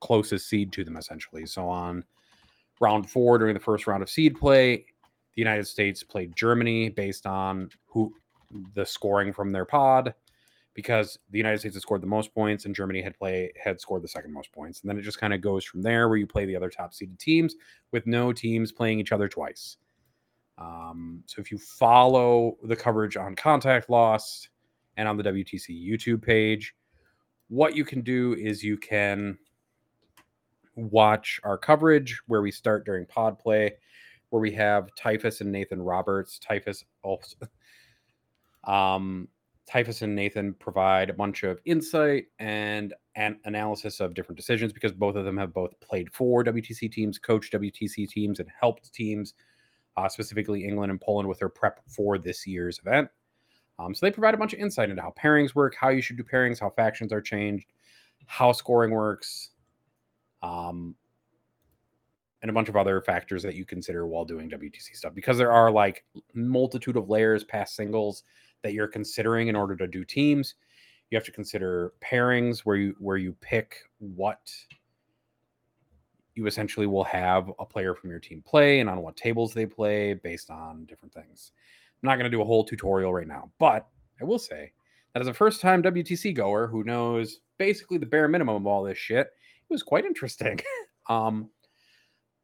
closest 0.00 0.48
seed 0.48 0.72
to 0.72 0.82
them 0.82 0.96
essentially. 0.96 1.46
So 1.46 1.68
on 1.68 2.02
round 2.80 3.08
four 3.08 3.38
during 3.38 3.54
the 3.54 3.60
first 3.60 3.86
round 3.86 4.02
of 4.02 4.10
seed 4.10 4.36
play, 4.36 4.78
the 5.34 5.42
United 5.42 5.68
States 5.68 6.02
played 6.02 6.34
Germany 6.34 6.88
based 6.88 7.24
on 7.24 7.70
who 7.86 8.12
the 8.74 8.84
scoring 8.84 9.32
from 9.32 9.52
their 9.52 9.64
pod 9.64 10.12
because 10.76 11.18
the 11.30 11.38
United 11.38 11.58
States 11.58 11.74
had 11.74 11.80
scored 11.80 12.02
the 12.02 12.06
most 12.06 12.34
points 12.34 12.66
and 12.66 12.74
Germany 12.74 13.00
had 13.00 13.18
play 13.18 13.50
had 13.56 13.80
scored 13.80 14.02
the 14.02 14.08
second 14.08 14.30
most 14.30 14.52
points. 14.52 14.82
And 14.82 14.90
then 14.90 14.98
it 14.98 15.02
just 15.02 15.18
kind 15.18 15.32
of 15.32 15.40
goes 15.40 15.64
from 15.64 15.80
there 15.80 16.06
where 16.06 16.18
you 16.18 16.26
play 16.26 16.44
the 16.44 16.54
other 16.54 16.68
top 16.68 16.92
seeded 16.92 17.18
teams 17.18 17.56
with 17.92 18.06
no 18.06 18.30
teams 18.30 18.72
playing 18.72 19.00
each 19.00 19.10
other 19.10 19.26
twice. 19.26 19.78
Um, 20.58 21.22
so 21.24 21.40
if 21.40 21.50
you 21.50 21.56
follow 21.56 22.58
the 22.62 22.76
coverage 22.76 23.16
on 23.16 23.34
Contact 23.34 23.88
Lost 23.88 24.50
and 24.98 25.08
on 25.08 25.16
the 25.16 25.24
WTC 25.24 25.70
YouTube 25.70 26.22
page, 26.22 26.74
what 27.48 27.74
you 27.74 27.84
can 27.84 28.02
do 28.02 28.34
is 28.34 28.62
you 28.62 28.76
can 28.76 29.38
watch 30.74 31.40
our 31.42 31.56
coverage 31.56 32.20
where 32.26 32.42
we 32.42 32.50
start 32.50 32.84
during 32.84 33.06
pod 33.06 33.38
play, 33.38 33.72
where 34.28 34.42
we 34.42 34.52
have 34.52 34.90
Typhus 34.94 35.40
and 35.40 35.50
Nathan 35.50 35.80
Roberts. 35.80 36.38
Typhus 36.38 36.84
also, 37.02 37.36
um, 38.64 39.28
Typhus 39.66 40.02
and 40.02 40.14
Nathan 40.14 40.54
provide 40.54 41.10
a 41.10 41.14
bunch 41.14 41.42
of 41.42 41.60
insight 41.64 42.26
and 42.38 42.94
an 43.16 43.38
analysis 43.44 43.98
of 43.98 44.14
different 44.14 44.36
decisions 44.36 44.72
because 44.72 44.92
both 44.92 45.16
of 45.16 45.24
them 45.24 45.36
have 45.36 45.52
both 45.52 45.78
played 45.80 46.12
for 46.12 46.44
WTC 46.44 46.90
teams, 46.92 47.18
coached 47.18 47.52
WTC 47.52 48.08
teams, 48.08 48.38
and 48.38 48.48
helped 48.60 48.92
teams, 48.92 49.34
uh, 49.96 50.08
specifically 50.08 50.64
England 50.64 50.90
and 50.90 51.00
Poland, 51.00 51.28
with 51.28 51.40
their 51.40 51.48
prep 51.48 51.80
for 51.88 52.16
this 52.16 52.46
year's 52.46 52.78
event. 52.78 53.08
Um, 53.78 53.92
so 53.92 54.06
they 54.06 54.12
provide 54.12 54.34
a 54.34 54.38
bunch 54.38 54.52
of 54.52 54.60
insight 54.60 54.88
into 54.88 55.02
how 55.02 55.12
pairings 55.20 55.54
work, 55.54 55.74
how 55.74 55.88
you 55.88 56.00
should 56.00 56.16
do 56.16 56.22
pairings, 56.22 56.60
how 56.60 56.70
factions 56.70 57.12
are 57.12 57.20
changed, 57.20 57.66
how 58.26 58.52
scoring 58.52 58.92
works, 58.92 59.50
um, 60.42 60.94
and 62.40 62.50
a 62.50 62.54
bunch 62.54 62.68
of 62.68 62.76
other 62.76 63.00
factors 63.00 63.42
that 63.42 63.56
you 63.56 63.64
consider 63.64 64.06
while 64.06 64.24
doing 64.24 64.48
WTC 64.48 64.94
stuff 64.94 65.14
because 65.14 65.36
there 65.36 65.50
are 65.50 65.70
like 65.70 66.04
multitude 66.34 66.96
of 66.96 67.08
layers 67.08 67.42
past 67.42 67.74
singles 67.74 68.22
that 68.66 68.72
you're 68.72 68.88
considering 68.88 69.46
in 69.46 69.54
order 69.54 69.76
to 69.76 69.86
do 69.86 70.04
teams. 70.04 70.56
You 71.10 71.16
have 71.16 71.24
to 71.26 71.30
consider 71.30 71.92
pairings 72.04 72.60
where 72.60 72.74
you 72.74 72.96
where 72.98 73.16
you 73.16 73.32
pick 73.40 73.76
what 73.98 74.50
you 76.34 76.48
essentially 76.48 76.88
will 76.88 77.04
have 77.04 77.48
a 77.60 77.64
player 77.64 77.94
from 77.94 78.10
your 78.10 78.18
team 78.18 78.42
play 78.44 78.80
and 78.80 78.90
on 78.90 79.02
what 79.02 79.16
tables 79.16 79.54
they 79.54 79.66
play 79.66 80.14
based 80.14 80.50
on 80.50 80.84
different 80.86 81.14
things. 81.14 81.52
I'm 82.02 82.08
not 82.08 82.16
going 82.16 82.28
to 82.28 82.36
do 82.36 82.42
a 82.42 82.44
whole 82.44 82.64
tutorial 82.64 83.14
right 83.14 83.28
now, 83.28 83.52
but 83.60 83.86
I 84.20 84.24
will 84.24 84.40
say 84.40 84.72
that 85.14 85.22
as 85.22 85.28
a 85.28 85.32
first 85.32 85.60
time 85.60 85.80
WTC 85.80 86.34
goer 86.34 86.66
who 86.66 86.82
knows 86.82 87.38
basically 87.56 87.98
the 87.98 88.04
bare 88.04 88.26
minimum 88.26 88.56
of 88.56 88.66
all 88.66 88.82
this 88.82 88.98
shit, 88.98 89.28
it 89.28 89.72
was 89.72 89.84
quite 89.84 90.04
interesting. 90.04 90.58
um, 91.08 91.48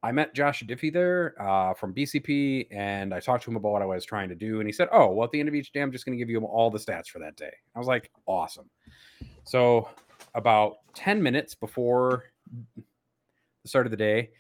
I 0.05 0.11
met 0.11 0.34
Josh 0.34 0.64
Diffie 0.64 0.92
there 0.92 1.34
uh, 1.40 1.74
from 1.74 1.94
BCP, 1.94 2.66
and 2.72 3.14
I 3.14 3.20
talked 3.20 3.44
to 3.44 3.50
him 3.50 3.57
about 3.57 3.72
what 3.72 3.82
I 3.82 3.86
was 3.86 4.05
trying 4.05 4.28
to 4.30 4.34
do, 4.34 4.59
and 4.59 4.68
he 4.68 4.72
said, 4.72 4.88
"Oh, 4.90 5.12
well, 5.12 5.24
at 5.24 5.30
the 5.30 5.38
end 5.38 5.48
of 5.48 5.55
each 5.55 5.72
day, 5.72 5.80
I'm 5.80 5.92
just 5.92 6.05
going 6.05 6.16
to 6.16 6.22
give 6.22 6.28
you 6.28 6.40
all 6.40 6.70
the 6.70 6.78
stats 6.78 7.07
for 7.07 7.20
that 7.20 7.36
day." 7.36 7.53
I 7.74 7.78
was 7.78 7.86
like, 7.86 8.11
"Awesome!" 8.26 8.68
So, 9.44 9.88
about 10.34 10.78
ten 10.94 11.22
minutes 11.22 11.55
before 11.55 12.24
the 12.76 13.68
start 13.68 13.86
of 13.86 13.92
the 13.92 13.96
day, 13.96 14.30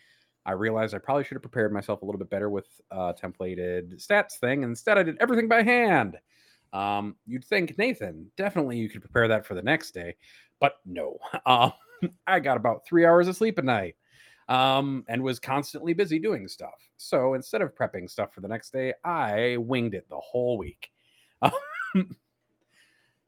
I 0.44 0.52
realized 0.52 0.94
I 0.94 0.98
probably 0.98 1.22
should 1.22 1.36
have 1.36 1.42
prepared 1.42 1.72
myself 1.72 2.02
a 2.02 2.04
little 2.04 2.18
bit 2.18 2.30
better 2.30 2.50
with 2.50 2.66
a 2.90 3.14
templated 3.14 4.04
stats 4.04 4.38
thing. 4.40 4.64
Instead, 4.64 4.98
I 4.98 5.04
did 5.04 5.16
everything 5.20 5.48
by 5.48 5.62
hand. 5.62 6.18
Um, 6.72 7.16
you'd 7.26 7.44
think, 7.44 7.78
Nathan, 7.78 8.30
definitely 8.36 8.78
you 8.78 8.88
could 8.88 9.02
prepare 9.02 9.28
that 9.28 9.46
for 9.46 9.54
the 9.54 9.62
next 9.62 9.92
day, 9.92 10.16
but 10.60 10.74
no. 10.84 11.18
Um, 11.46 11.72
I 12.26 12.40
got 12.40 12.56
about 12.56 12.84
three 12.84 13.06
hours 13.06 13.28
of 13.28 13.36
sleep 13.36 13.58
a 13.58 13.62
night 13.62 13.94
um, 14.48 15.04
and 15.08 15.22
was 15.22 15.38
constantly 15.38 15.92
busy 15.94 16.18
doing 16.18 16.46
stuff. 16.48 16.74
So 16.96 17.34
instead 17.34 17.62
of 17.62 17.74
prepping 17.74 18.08
stuff 18.10 18.32
for 18.34 18.40
the 18.40 18.48
next 18.48 18.72
day, 18.72 18.92
I 19.04 19.56
winged 19.58 19.94
it 19.94 20.06
the 20.08 20.18
whole 20.20 20.56
week. 20.58 20.90
so 21.42 21.50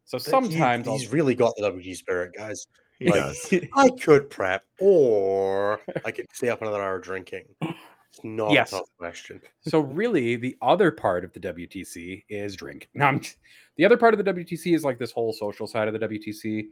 So 0.07 0.19
But 0.19 0.25
he- 0.25 0.31
sometimes 0.31 0.87
I'll- 0.89 0.99
he's 0.99 1.13
really 1.13 1.35
got 1.35 1.55
the 1.57 1.63
WG 1.63 1.97
spirit, 1.97 2.33
guys. 2.37 2.67
He 2.99 3.07
Like, 3.07 3.15
does. 3.15 3.53
I 3.75 3.89
could 4.01 4.31
prep, 4.31 4.65
or 4.79 5.81
I 6.05 6.11
could 6.13 6.27
stay 6.33 6.49
up 6.51 6.63
another 6.63 6.81
hour 6.83 6.99
drinking. 7.01 7.45
It's 7.63 8.21
not 8.23 8.53
Yes. 8.53 8.73
a 8.73 8.77
tough 8.77 8.89
question. 8.99 9.41
so 9.67 9.81
really 9.81 10.37
the 10.37 10.57
other 10.63 10.93
part 10.93 11.25
of 11.25 11.33
the 11.33 11.41
WTC 11.41 12.25
is 12.29 12.55
drink. 12.55 12.89
No, 12.95 13.07
I'm, 13.07 13.21
the 13.77 13.85
other 13.85 13.97
part 13.97 14.15
of 14.15 14.25
the 14.25 14.33
WTC 14.33 14.75
is 14.75 14.85
like 14.85 14.99
this 15.01 15.11
whole 15.11 15.33
social 15.33 15.67
side 15.67 15.89
of 15.89 15.95
the 15.99 16.07
WTC 16.07 16.67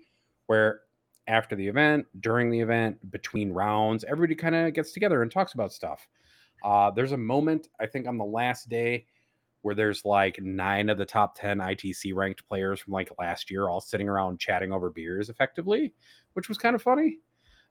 where 0.47 0.83
after 1.27 1.55
the 1.55 1.67
event, 1.67 2.07
during 2.21 2.51
the 2.51 2.61
event, 2.61 3.11
between 3.11 3.53
rounds, 3.53 4.05
everybody 4.05 4.35
kind 4.35 4.55
of 4.55 4.75
gets 4.75 4.93
together 4.93 5.23
and 5.23 5.31
talks 5.31 5.55
about 5.55 5.73
stuff. 5.73 6.07
Uh, 6.65 6.91
there's 6.91 7.13
a 7.13 7.17
moment, 7.17 7.69
I 7.81 7.87
think, 7.87 8.07
on 8.07 8.19
the 8.19 8.25
last 8.25 8.69
day 8.69 9.07
where 9.63 9.75
there's 9.75 10.05
like 10.05 10.41
nine 10.41 10.89
of 10.89 10.99
the 10.99 11.07
top 11.07 11.37
10 11.39 11.59
ITC 11.59 12.15
ranked 12.15 12.47
players 12.49 12.81
from 12.81 12.93
like 12.93 13.11
last 13.19 13.51
year 13.51 13.69
all 13.69 13.81
sitting 13.81 14.09
around 14.09 14.41
chatting 14.41 14.73
over 14.73 14.91
beers 14.91 15.29
effectively, 15.29 15.95
which 16.35 16.49
was 16.49 16.59
kind 16.59 16.75
of 16.75 16.83
funny. 16.83 17.19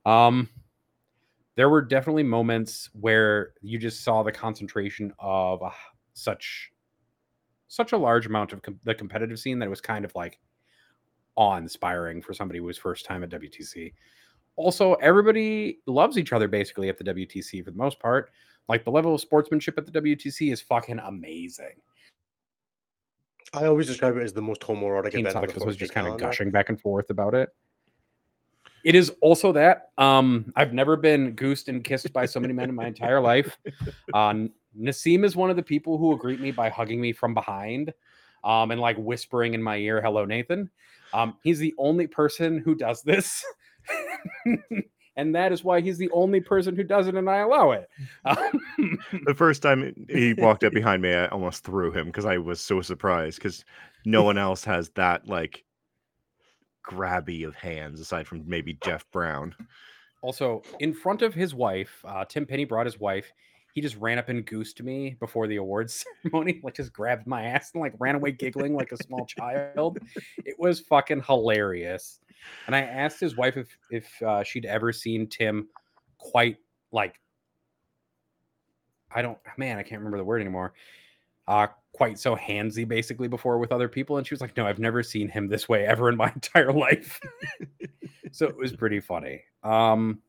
Um, 0.05 0.49
there 1.55 1.69
were 1.69 1.81
definitely 1.81 2.23
moments 2.23 2.89
where 2.93 3.53
you 3.61 3.77
just 3.77 4.03
saw 4.03 4.23
the 4.23 4.31
concentration 4.31 5.13
of 5.19 5.61
uh, 5.61 5.69
such 6.13 6.71
such 7.67 7.93
a 7.93 7.97
large 7.97 8.25
amount 8.25 8.51
of 8.51 8.61
com- 8.61 8.79
the 8.83 8.93
competitive 8.93 9.39
scene 9.39 9.59
that 9.59 9.65
it 9.65 9.69
was 9.69 9.79
kind 9.79 10.03
of 10.03 10.13
like 10.15 10.39
awe-inspiring 11.35 12.21
for 12.21 12.33
somebody 12.33 12.59
who 12.59 12.65
was 12.65 12.77
first 12.77 13.05
time 13.05 13.23
at 13.23 13.29
WTC. 13.29 13.93
Also, 14.55 14.93
everybody 14.95 15.79
loves 15.87 16.17
each 16.17 16.33
other 16.33 16.47
basically 16.47 16.89
at 16.89 16.97
the 16.97 17.03
WTC 17.03 17.63
for 17.63 17.71
the 17.71 17.77
most 17.77 17.99
part. 17.99 18.31
Like 18.67 18.83
the 18.83 18.91
level 18.91 19.15
of 19.15 19.21
sportsmanship 19.21 19.77
at 19.77 19.85
the 19.85 20.01
WTC 20.01 20.51
is 20.51 20.61
fucking 20.61 20.99
amazing. 20.99 21.75
I 23.53 23.65
always 23.65 23.87
describe 23.87 24.15
it 24.17 24.23
as 24.23 24.33
the 24.33 24.41
most 24.41 24.61
homoerotic 24.61 25.11
Team 25.11 25.25
event. 25.25 25.45
Telecos 25.45 25.65
was 25.65 25.75
just 25.75 25.93
kind 25.93 26.07
of 26.07 26.17
gushing 26.17 26.51
back 26.51 26.69
and 26.69 26.79
forth 26.79 27.09
about 27.09 27.33
it. 27.33 27.49
It 28.83 28.95
is 28.95 29.11
also 29.21 29.51
that 29.51 29.89
um, 29.97 30.51
I've 30.55 30.73
never 30.73 30.95
been 30.95 31.33
goosed 31.33 31.67
and 31.67 31.83
kissed 31.83 32.11
by 32.13 32.25
so 32.25 32.39
many 32.39 32.53
men 32.53 32.69
in 32.69 32.75
my 32.75 32.87
entire 32.87 33.21
life. 33.21 33.57
Uh, 34.13 34.33
Nassim 34.77 35.23
is 35.23 35.35
one 35.35 35.49
of 35.49 35.55
the 35.55 35.63
people 35.63 35.97
who 35.97 36.07
will 36.07 36.17
greet 36.17 36.39
me 36.39 36.51
by 36.51 36.69
hugging 36.69 36.99
me 36.99 37.13
from 37.13 37.33
behind 37.33 37.93
um, 38.43 38.71
and 38.71 38.81
like 38.81 38.97
whispering 38.97 39.53
in 39.53 39.61
my 39.61 39.77
ear, 39.77 40.01
"Hello, 40.01 40.25
Nathan." 40.25 40.69
Um, 41.13 41.37
he's 41.43 41.59
the 41.59 41.73
only 41.77 42.07
person 42.07 42.59
who 42.59 42.75
does 42.75 43.01
this, 43.01 43.43
and 45.15 45.35
that 45.35 45.51
is 45.51 45.63
why 45.63 45.81
he's 45.81 45.97
the 45.97 46.09
only 46.11 46.41
person 46.41 46.75
who 46.75 46.83
does 46.83 47.07
it, 47.07 47.15
and 47.15 47.29
I 47.29 47.37
allow 47.37 47.71
it. 47.71 47.89
Um, 48.25 48.97
The 49.25 49.35
first 49.35 49.61
time 49.61 49.93
he 50.09 50.33
walked 50.37 50.63
up 50.63 50.73
behind 50.73 51.01
me, 51.01 51.13
I 51.13 51.27
almost 51.27 51.63
threw 51.63 51.91
him 51.91 52.07
because 52.07 52.25
I 52.25 52.37
was 52.37 52.61
so 52.61 52.81
surprised 52.81 53.37
because 53.37 53.65
no 54.05 54.23
one 54.23 54.37
else 54.37 54.63
has 54.65 54.89
that 54.91 55.27
like 55.27 55.63
grabby 56.85 57.45
of 57.45 57.55
hands 57.55 57.99
aside 57.99 58.27
from 58.27 58.43
maybe 58.47 58.77
Jeff 58.83 59.05
Brown. 59.11 59.55
Also, 60.21 60.61
in 60.79 60.93
front 60.93 61.21
of 61.21 61.33
his 61.33 61.53
wife, 61.53 62.03
uh, 62.07 62.25
Tim 62.25 62.45
Penny 62.45 62.65
brought 62.65 62.85
his 62.85 62.99
wife. 62.99 63.31
He 63.73 63.81
just 63.81 63.95
ran 63.97 64.17
up 64.19 64.29
and 64.29 64.45
goosed 64.45 64.81
me 64.81 65.15
before 65.19 65.47
the 65.47 65.57
awards 65.57 66.05
ceremony, 66.23 66.59
like 66.63 66.75
just 66.75 66.93
grabbed 66.93 67.27
my 67.27 67.43
ass 67.43 67.71
and 67.73 67.81
like 67.81 67.93
ran 67.99 68.15
away 68.15 68.31
giggling 68.31 68.75
like 68.75 68.91
a 68.91 69.03
small 69.03 69.25
child. 69.25 69.99
It 70.45 70.55
was 70.59 70.79
fucking 70.81 71.23
hilarious. 71.23 72.19
And 72.67 72.75
I 72.75 72.81
asked 72.81 73.19
his 73.19 73.37
wife 73.37 73.57
if 73.57 73.77
if 73.89 74.21
uh, 74.21 74.43
she'd 74.43 74.65
ever 74.65 74.91
seen 74.91 75.27
Tim 75.27 75.67
quite 76.17 76.57
like 76.91 77.19
I 79.13 79.21
don't 79.21 79.37
man, 79.57 79.77
I 79.77 79.83
can't 79.83 79.99
remember 79.99 80.17
the 80.17 80.23
word 80.23 80.41
anymore. 80.41 80.73
Uh 81.47 81.67
quite 81.93 82.17
so 82.17 82.35
handsy 82.37 82.87
basically 82.87 83.27
before 83.27 83.57
with 83.57 83.71
other 83.71 83.89
people 83.89 84.17
and 84.17 84.25
she 84.25 84.33
was 84.33 84.41
like, 84.41 84.55
"No, 84.55 84.65
I've 84.65 84.79
never 84.79 85.03
seen 85.03 85.27
him 85.27 85.47
this 85.47 85.67
way 85.67 85.85
ever 85.85 86.09
in 86.09 86.15
my 86.15 86.31
entire 86.35 86.71
life." 86.71 87.19
so 88.31 88.47
it 88.47 88.55
was 88.55 88.73
pretty 88.73 88.99
funny. 88.99 89.43
Um 89.63 90.21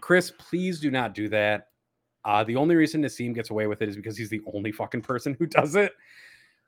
Chris, 0.00 0.32
please 0.38 0.80
do 0.80 0.90
not 0.90 1.14
do 1.14 1.28
that. 1.28 1.68
Uh 2.28 2.44
the 2.44 2.56
only 2.56 2.76
reason 2.76 3.02
Nassim 3.02 3.34
gets 3.34 3.48
away 3.50 3.66
with 3.66 3.80
it 3.80 3.88
is 3.88 3.96
because 3.96 4.16
he's 4.18 4.28
the 4.28 4.42
only 4.52 4.70
fucking 4.70 5.00
person 5.00 5.34
who 5.38 5.46
does 5.46 5.74
it. 5.76 5.92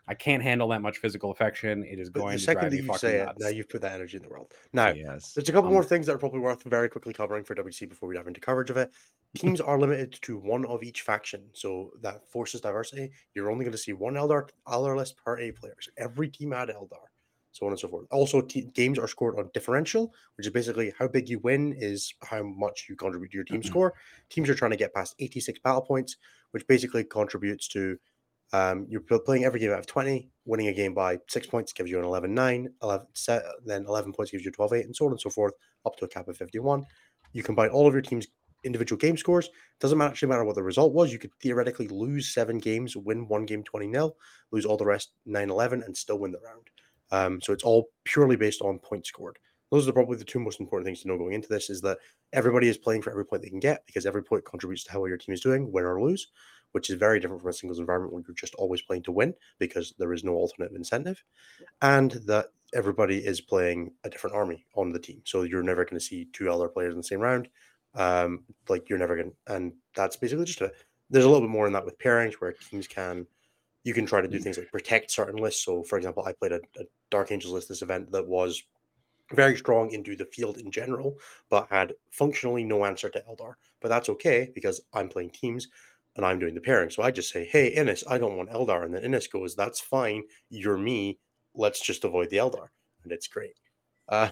I 0.08 0.14
can't 0.14 0.42
handle 0.42 0.66
that 0.68 0.82
much 0.82 0.98
physical 0.98 1.30
affection. 1.30 1.84
It 1.84 2.00
is 2.00 2.08
going 2.08 2.32
the 2.32 2.38
to 2.38 2.44
second 2.44 2.60
drive 2.62 2.70
that 2.72 2.76
me 2.78 2.82
you 2.82 2.86
fucking 2.88 2.98
say 2.98 3.16
it, 3.20 3.26
nuts. 3.26 3.38
now 3.40 3.48
you've 3.48 3.68
put 3.68 3.80
that 3.82 3.92
energy 3.92 4.16
in 4.16 4.24
the 4.24 4.28
world. 4.28 4.52
Now, 4.72 4.88
yes. 4.88 5.34
there's 5.34 5.48
a 5.48 5.52
couple 5.52 5.68
Um, 5.68 5.74
more 5.74 5.84
things 5.84 6.06
that 6.06 6.14
are 6.14 6.18
probably 6.18 6.40
worth 6.40 6.64
very 6.64 6.88
quickly 6.88 7.12
covering 7.12 7.44
for 7.44 7.54
WC 7.54 7.88
before 7.88 8.08
we 8.08 8.16
dive 8.16 8.26
into 8.26 8.40
coverage 8.40 8.70
of 8.70 8.76
it. 8.76 8.90
Teams 9.36 9.60
are 9.60 9.78
limited 9.78 10.18
to 10.22 10.38
one 10.38 10.64
of 10.66 10.82
each 10.82 11.02
faction, 11.02 11.44
so 11.52 11.92
that 12.00 12.28
forces 12.28 12.60
diversity. 12.60 13.12
You're 13.34 13.52
only 13.52 13.64
going 13.64 13.70
to 13.72 13.78
see 13.78 13.92
one 13.92 14.14
Eldar 14.14 14.48
Eldar 14.66 14.96
list 14.96 15.16
per 15.22 15.38
A 15.38 15.52
players. 15.52 15.88
Every 15.96 16.28
team 16.28 16.50
had 16.50 16.70
Eldar, 16.70 17.06
so 17.52 17.66
on 17.66 17.72
and 17.72 17.80
so 17.80 17.88
forth. 17.88 18.06
Also, 18.10 18.40
te- 18.40 18.70
games 18.74 18.98
are 18.98 19.08
scored 19.08 19.38
on 19.38 19.50
differential, 19.54 20.12
which 20.36 20.46
is 20.46 20.52
basically 20.52 20.92
how 20.98 21.08
big 21.08 21.28
you 21.28 21.38
win 21.40 21.74
is 21.76 22.14
how 22.22 22.42
much 22.42 22.86
you 22.88 22.96
contribute 22.96 23.30
to 23.30 23.36
your 23.36 23.44
team 23.44 23.62
score. 23.62 23.94
Teams 24.28 24.48
are 24.48 24.54
trying 24.54 24.70
to 24.70 24.76
get 24.76 24.94
past 24.94 25.14
86 25.18 25.58
battle 25.60 25.82
points, 25.82 26.16
which 26.52 26.66
basically 26.66 27.04
contributes 27.04 27.68
to 27.68 27.98
um, 28.52 28.86
you're 28.88 29.00
playing 29.00 29.44
every 29.44 29.60
game 29.60 29.70
out 29.70 29.78
of 29.78 29.86
20, 29.86 30.28
winning 30.44 30.68
a 30.68 30.72
game 30.72 30.92
by 30.92 31.18
six 31.28 31.46
points 31.46 31.72
gives 31.72 31.90
you 31.90 31.98
an 31.98 32.04
11 32.04 32.34
9, 32.34 32.68
11, 32.82 33.06
se- 33.14 33.42
then 33.64 33.84
11 33.86 34.12
points 34.12 34.32
gives 34.32 34.44
you 34.44 34.50
12 34.50 34.72
8, 34.72 34.84
and 34.86 34.96
so 34.96 35.06
on 35.06 35.12
and 35.12 35.20
so 35.20 35.30
forth, 35.30 35.54
up 35.86 35.96
to 35.96 36.04
a 36.04 36.08
cap 36.08 36.26
of 36.28 36.36
51. 36.36 36.84
You 37.32 37.42
combine 37.44 37.70
all 37.70 37.86
of 37.86 37.92
your 37.92 38.02
team's 38.02 38.26
individual 38.64 38.98
game 38.98 39.16
scores. 39.16 39.48
Doesn't 39.78 40.00
actually 40.00 40.28
matter 40.28 40.44
what 40.44 40.56
the 40.56 40.62
result 40.62 40.92
was. 40.92 41.12
You 41.12 41.18
could 41.18 41.34
theoretically 41.40 41.88
lose 41.88 42.34
seven 42.34 42.58
games, 42.58 42.96
win 42.96 43.28
one 43.28 43.46
game 43.46 43.62
20 43.62 43.90
0, 43.90 44.16
lose 44.50 44.66
all 44.66 44.76
the 44.76 44.84
rest 44.84 45.12
9 45.26 45.48
11, 45.48 45.82
and 45.84 45.96
still 45.96 46.18
win 46.18 46.32
the 46.32 46.40
round. 46.40 46.68
Um, 47.12 47.40
so 47.40 47.52
it's 47.52 47.64
all 47.64 47.88
purely 48.04 48.36
based 48.36 48.62
on 48.62 48.78
points 48.78 49.08
scored. 49.08 49.38
Those 49.70 49.86
are 49.86 49.92
probably 49.92 50.16
the 50.16 50.24
two 50.24 50.40
most 50.40 50.58
important 50.58 50.86
things 50.86 51.02
to 51.02 51.08
know 51.08 51.16
going 51.16 51.32
into 51.32 51.48
this 51.48 51.70
is 51.70 51.80
that 51.82 51.98
everybody 52.32 52.68
is 52.68 52.76
playing 52.76 53.02
for 53.02 53.10
every 53.10 53.24
point 53.24 53.42
they 53.42 53.48
can 53.48 53.60
get 53.60 53.86
because 53.86 54.04
every 54.04 54.22
point 54.22 54.44
contributes 54.44 54.84
to 54.84 54.92
how 54.92 55.00
well 55.00 55.08
your 55.08 55.16
team 55.16 55.32
is 55.32 55.40
doing, 55.40 55.70
win 55.70 55.84
or 55.84 56.02
lose 56.02 56.28
which 56.72 56.90
is 56.90 56.96
very 56.96 57.18
different 57.20 57.40
from 57.40 57.50
a 57.50 57.52
singles 57.52 57.78
environment 57.78 58.12
where 58.12 58.22
you're 58.26 58.34
just 58.34 58.54
always 58.54 58.82
playing 58.82 59.02
to 59.02 59.12
win 59.12 59.34
because 59.58 59.92
there 59.98 60.12
is 60.12 60.24
no 60.24 60.32
alternate 60.32 60.72
incentive, 60.72 61.22
and 61.82 62.12
that 62.26 62.46
everybody 62.74 63.18
is 63.18 63.40
playing 63.40 63.92
a 64.04 64.10
different 64.10 64.36
army 64.36 64.64
on 64.76 64.92
the 64.92 64.98
team. 64.98 65.20
So 65.24 65.42
you're 65.42 65.62
never 65.62 65.84
going 65.84 65.98
to 65.98 66.04
see 66.04 66.28
two 66.32 66.50
other 66.50 66.68
players 66.68 66.92
in 66.92 66.98
the 66.98 67.04
same 67.04 67.20
round. 67.20 67.48
Um, 67.94 68.44
like 68.68 68.88
you're 68.88 68.98
never 68.98 69.16
going, 69.16 69.32
to 69.46 69.54
and 69.54 69.72
that's 69.94 70.16
basically 70.16 70.44
just 70.44 70.60
a. 70.60 70.72
There's 71.12 71.24
a 71.24 71.28
little 71.28 71.46
bit 71.46 71.52
more 71.52 71.66
in 71.66 71.72
that 71.72 71.84
with 71.84 71.98
pairings 71.98 72.34
where 72.34 72.52
teams 72.52 72.86
can, 72.86 73.26
you 73.84 73.94
can 73.94 74.06
try 74.06 74.20
to 74.20 74.28
do 74.28 74.38
things 74.38 74.58
like 74.58 74.70
protect 74.70 75.10
certain 75.10 75.36
lists. 75.36 75.64
So, 75.64 75.82
for 75.82 75.96
example, 75.96 76.24
I 76.26 76.32
played 76.32 76.52
a, 76.52 76.60
a 76.78 76.84
Dark 77.10 77.32
Angels 77.32 77.52
list 77.52 77.68
this 77.68 77.82
event 77.82 78.12
that 78.12 78.26
was 78.26 78.62
very 79.32 79.56
strong 79.56 79.92
into 79.92 80.16
the 80.16 80.26
field 80.26 80.58
in 80.58 80.70
general, 80.70 81.16
but 81.48 81.68
had 81.70 81.94
functionally 82.10 82.64
no 82.64 82.84
answer 82.84 83.08
to 83.08 83.22
Eldar. 83.28 83.54
But 83.80 83.88
that's 83.88 84.08
okay 84.10 84.50
because 84.54 84.80
I'm 84.92 85.08
playing 85.08 85.30
teams 85.30 85.68
and 86.16 86.26
I'm 86.26 86.38
doing 86.38 86.54
the 86.54 86.60
pairing. 86.60 86.90
So 86.90 87.02
I 87.02 87.10
just 87.10 87.32
say, 87.32 87.44
hey, 87.44 87.68
Innes, 87.68 88.04
I 88.08 88.18
don't 88.18 88.36
want 88.36 88.50
Eldar. 88.50 88.84
And 88.84 88.94
then 88.94 89.04
Innes 89.04 89.28
goes, 89.28 89.54
that's 89.54 89.80
fine. 89.80 90.24
You're 90.48 90.76
me. 90.76 91.18
Let's 91.54 91.80
just 91.80 92.04
avoid 92.04 92.30
the 92.30 92.38
Eldar. 92.38 92.68
And 93.04 93.12
it's 93.12 93.28
great. 93.28 93.54
Uh, 94.08 94.30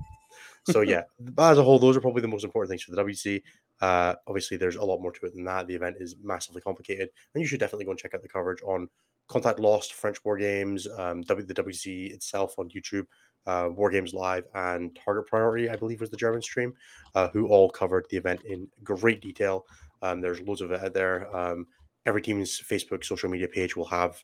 so, 0.70 0.82
yeah, 0.82 1.02
but 1.20 1.52
as 1.52 1.58
a 1.58 1.62
whole, 1.62 1.78
those 1.78 1.96
are 1.96 2.00
probably 2.00 2.22
the 2.22 2.28
most 2.28 2.44
important 2.44 2.70
things 2.70 2.82
for 2.82 2.94
the 2.94 3.02
WC. 3.02 3.42
Uh, 3.80 4.14
obviously, 4.26 4.56
there's 4.56 4.76
a 4.76 4.84
lot 4.84 5.00
more 5.00 5.12
to 5.12 5.26
it 5.26 5.34
than 5.34 5.44
that. 5.44 5.66
The 5.66 5.74
event 5.74 5.96
is 6.00 6.16
massively 6.22 6.60
complicated. 6.60 7.08
And 7.34 7.42
you 7.42 7.46
should 7.46 7.60
definitely 7.60 7.84
go 7.84 7.92
and 7.92 8.00
check 8.00 8.14
out 8.14 8.22
the 8.22 8.28
coverage 8.28 8.62
on 8.62 8.88
Contact 9.28 9.58
Lost, 9.58 9.94
French 9.94 10.24
War 10.24 10.36
Games, 10.36 10.86
um, 10.98 11.22
w, 11.22 11.46
the 11.46 11.54
WC 11.54 12.12
itself 12.12 12.54
on 12.58 12.68
YouTube. 12.70 13.06
Uh, 13.46 13.68
War 13.70 13.90
Games 13.90 14.12
Live 14.12 14.44
and 14.54 14.98
Target 15.04 15.26
Priority, 15.28 15.70
I 15.70 15.76
believe, 15.76 16.00
was 16.00 16.10
the 16.10 16.16
German 16.16 16.42
stream, 16.42 16.74
uh, 17.14 17.28
who 17.28 17.46
all 17.46 17.70
covered 17.70 18.06
the 18.10 18.16
event 18.16 18.42
in 18.42 18.66
great 18.82 19.20
detail. 19.20 19.66
Um, 20.02 20.20
there's 20.20 20.40
loads 20.40 20.60
of 20.60 20.72
it 20.72 20.82
out 20.82 20.94
there. 20.94 21.34
Um, 21.34 21.66
every 22.06 22.22
team's 22.22 22.60
Facebook 22.60 23.04
social 23.04 23.28
media 23.28 23.46
page 23.46 23.76
will 23.76 23.86
have 23.86 24.22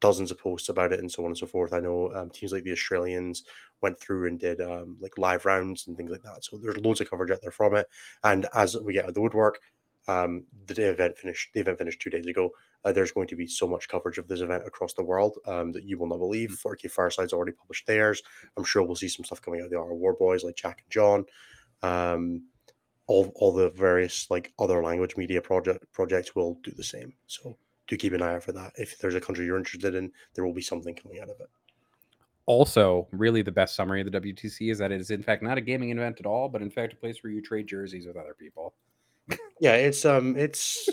dozens 0.00 0.30
of 0.30 0.38
posts 0.38 0.68
about 0.68 0.92
it 0.92 1.00
and 1.00 1.10
so 1.10 1.24
on 1.24 1.30
and 1.30 1.38
so 1.38 1.46
forth. 1.46 1.72
I 1.72 1.80
know 1.80 2.12
um, 2.14 2.30
teams 2.30 2.52
like 2.52 2.64
the 2.64 2.72
Australians 2.72 3.44
went 3.82 3.98
through 3.98 4.28
and 4.28 4.38
did 4.38 4.60
um, 4.60 4.96
like 5.00 5.16
live 5.18 5.44
rounds 5.44 5.86
and 5.86 5.96
things 5.96 6.10
like 6.10 6.22
that. 6.22 6.44
So 6.44 6.58
there's 6.58 6.76
loads 6.78 7.00
of 7.00 7.08
coverage 7.08 7.30
out 7.30 7.40
there 7.42 7.50
from 7.50 7.74
it. 7.74 7.86
And 8.24 8.46
as 8.54 8.76
we 8.76 8.92
get 8.92 9.04
out 9.04 9.10
of 9.10 9.14
the 9.14 9.22
woodwork, 9.22 9.60
um, 10.08 10.44
the 10.66 10.74
day 10.74 10.84
event 10.84 11.18
finished. 11.18 11.50
The 11.54 11.60
event 11.60 11.78
finished 11.78 12.00
two 12.00 12.10
days 12.10 12.26
ago. 12.26 12.50
Uh, 12.84 12.92
there's 12.92 13.12
going 13.12 13.28
to 13.28 13.36
be 13.36 13.46
so 13.46 13.68
much 13.68 13.88
coverage 13.88 14.18
of 14.18 14.26
this 14.26 14.40
event 14.40 14.66
across 14.66 14.94
the 14.94 15.04
world 15.04 15.38
um, 15.46 15.72
that 15.72 15.84
you 15.84 15.98
will 15.98 16.08
not 16.08 16.18
believe. 16.18 16.58
4K 16.64 16.90
Fireside's 16.90 17.32
already 17.32 17.52
published 17.52 17.86
theirs. 17.86 18.22
I'm 18.56 18.64
sure 18.64 18.82
we'll 18.82 18.96
see 18.96 19.08
some 19.08 19.24
stuff 19.24 19.42
coming 19.42 19.60
out 19.60 19.66
of 19.66 19.70
the 19.70 19.78
R 19.78 19.94
War 19.94 20.14
Boys 20.14 20.42
like 20.42 20.56
Jack 20.56 20.82
and 20.82 20.90
John. 20.90 21.24
Um, 21.82 22.44
all, 23.06 23.32
all 23.36 23.52
the 23.52 23.70
various 23.70 24.30
like 24.30 24.52
other 24.58 24.82
language 24.82 25.16
media 25.16 25.42
project 25.42 25.84
projects 25.92 26.34
will 26.34 26.58
do 26.62 26.72
the 26.72 26.84
same. 26.84 27.12
So 27.26 27.58
do 27.90 27.96
keep 27.96 28.12
an 28.14 28.22
eye 28.22 28.36
out 28.36 28.42
for 28.44 28.52
that. 28.52 28.72
If 28.76 28.98
there's 28.98 29.16
a 29.16 29.20
country 29.20 29.44
you're 29.44 29.58
interested 29.58 29.94
in, 29.94 30.12
there 30.34 30.46
will 30.46 30.54
be 30.54 30.62
something 30.62 30.94
coming 30.94 31.18
out 31.20 31.28
of 31.28 31.40
it. 31.40 31.50
Also, 32.46 33.06
really, 33.10 33.42
the 33.42 33.52
best 33.52 33.74
summary 33.74 34.00
of 34.00 34.10
the 34.10 34.20
WTC 34.20 34.70
is 34.70 34.78
that 34.78 34.92
it 34.92 35.00
is 35.00 35.10
in 35.10 35.22
fact 35.22 35.42
not 35.42 35.58
a 35.58 35.60
gaming 35.60 35.90
event 35.90 36.18
at 36.20 36.26
all, 36.26 36.48
but 36.48 36.62
in 36.62 36.70
fact 36.70 36.92
a 36.92 36.96
place 36.96 37.22
where 37.22 37.32
you 37.32 37.42
trade 37.42 37.66
jerseys 37.66 38.06
with 38.06 38.16
other 38.16 38.34
people. 38.34 38.72
Yeah, 39.60 39.74
it's 39.74 40.04
um, 40.04 40.36
it's 40.36 40.88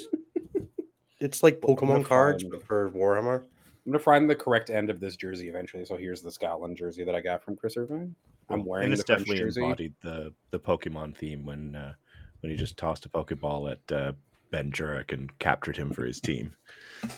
it's 1.19 1.41
like 1.41 1.61
Pokemon 1.61 2.05
cards 2.05 2.43
fun. 2.43 2.51
but 2.51 2.63
for 2.63 2.91
Warhammer. 2.91 3.43
I'm 3.85 3.93
gonna 3.93 4.03
find 4.03 4.29
the 4.29 4.35
correct 4.35 4.69
end 4.69 4.89
of 4.89 4.99
this 4.99 5.15
jersey 5.15 5.47
eventually. 5.47 5.85
So 5.85 5.95
here's 5.95 6.21
the 6.21 6.31
Scotland 6.31 6.75
jersey 6.75 7.05
that 7.05 7.15
I 7.15 7.21
got 7.21 7.43
from 7.43 7.55
Chris 7.55 7.77
Irvine. 7.77 8.13
I'm 8.49 8.65
wearing 8.65 8.85
and 8.85 8.93
it's 8.93 9.03
French 9.03 9.19
definitely 9.21 9.43
jersey. 9.43 9.61
embodied 9.63 9.93
the 10.01 10.33
the 10.51 10.59
Pokemon 10.59 11.15
theme 11.15 11.45
when 11.45 11.75
uh, 11.75 11.93
when 12.41 12.51
he 12.51 12.57
just 12.57 12.75
tossed 12.75 13.05
a 13.05 13.09
Pokeball 13.09 13.71
at 13.71 13.95
uh, 13.95 14.11
Ben 14.51 14.71
Jurek 14.71 15.13
and 15.13 15.37
captured 15.39 15.77
him 15.77 15.91
for 15.93 16.05
his 16.05 16.19
team. 16.19 16.53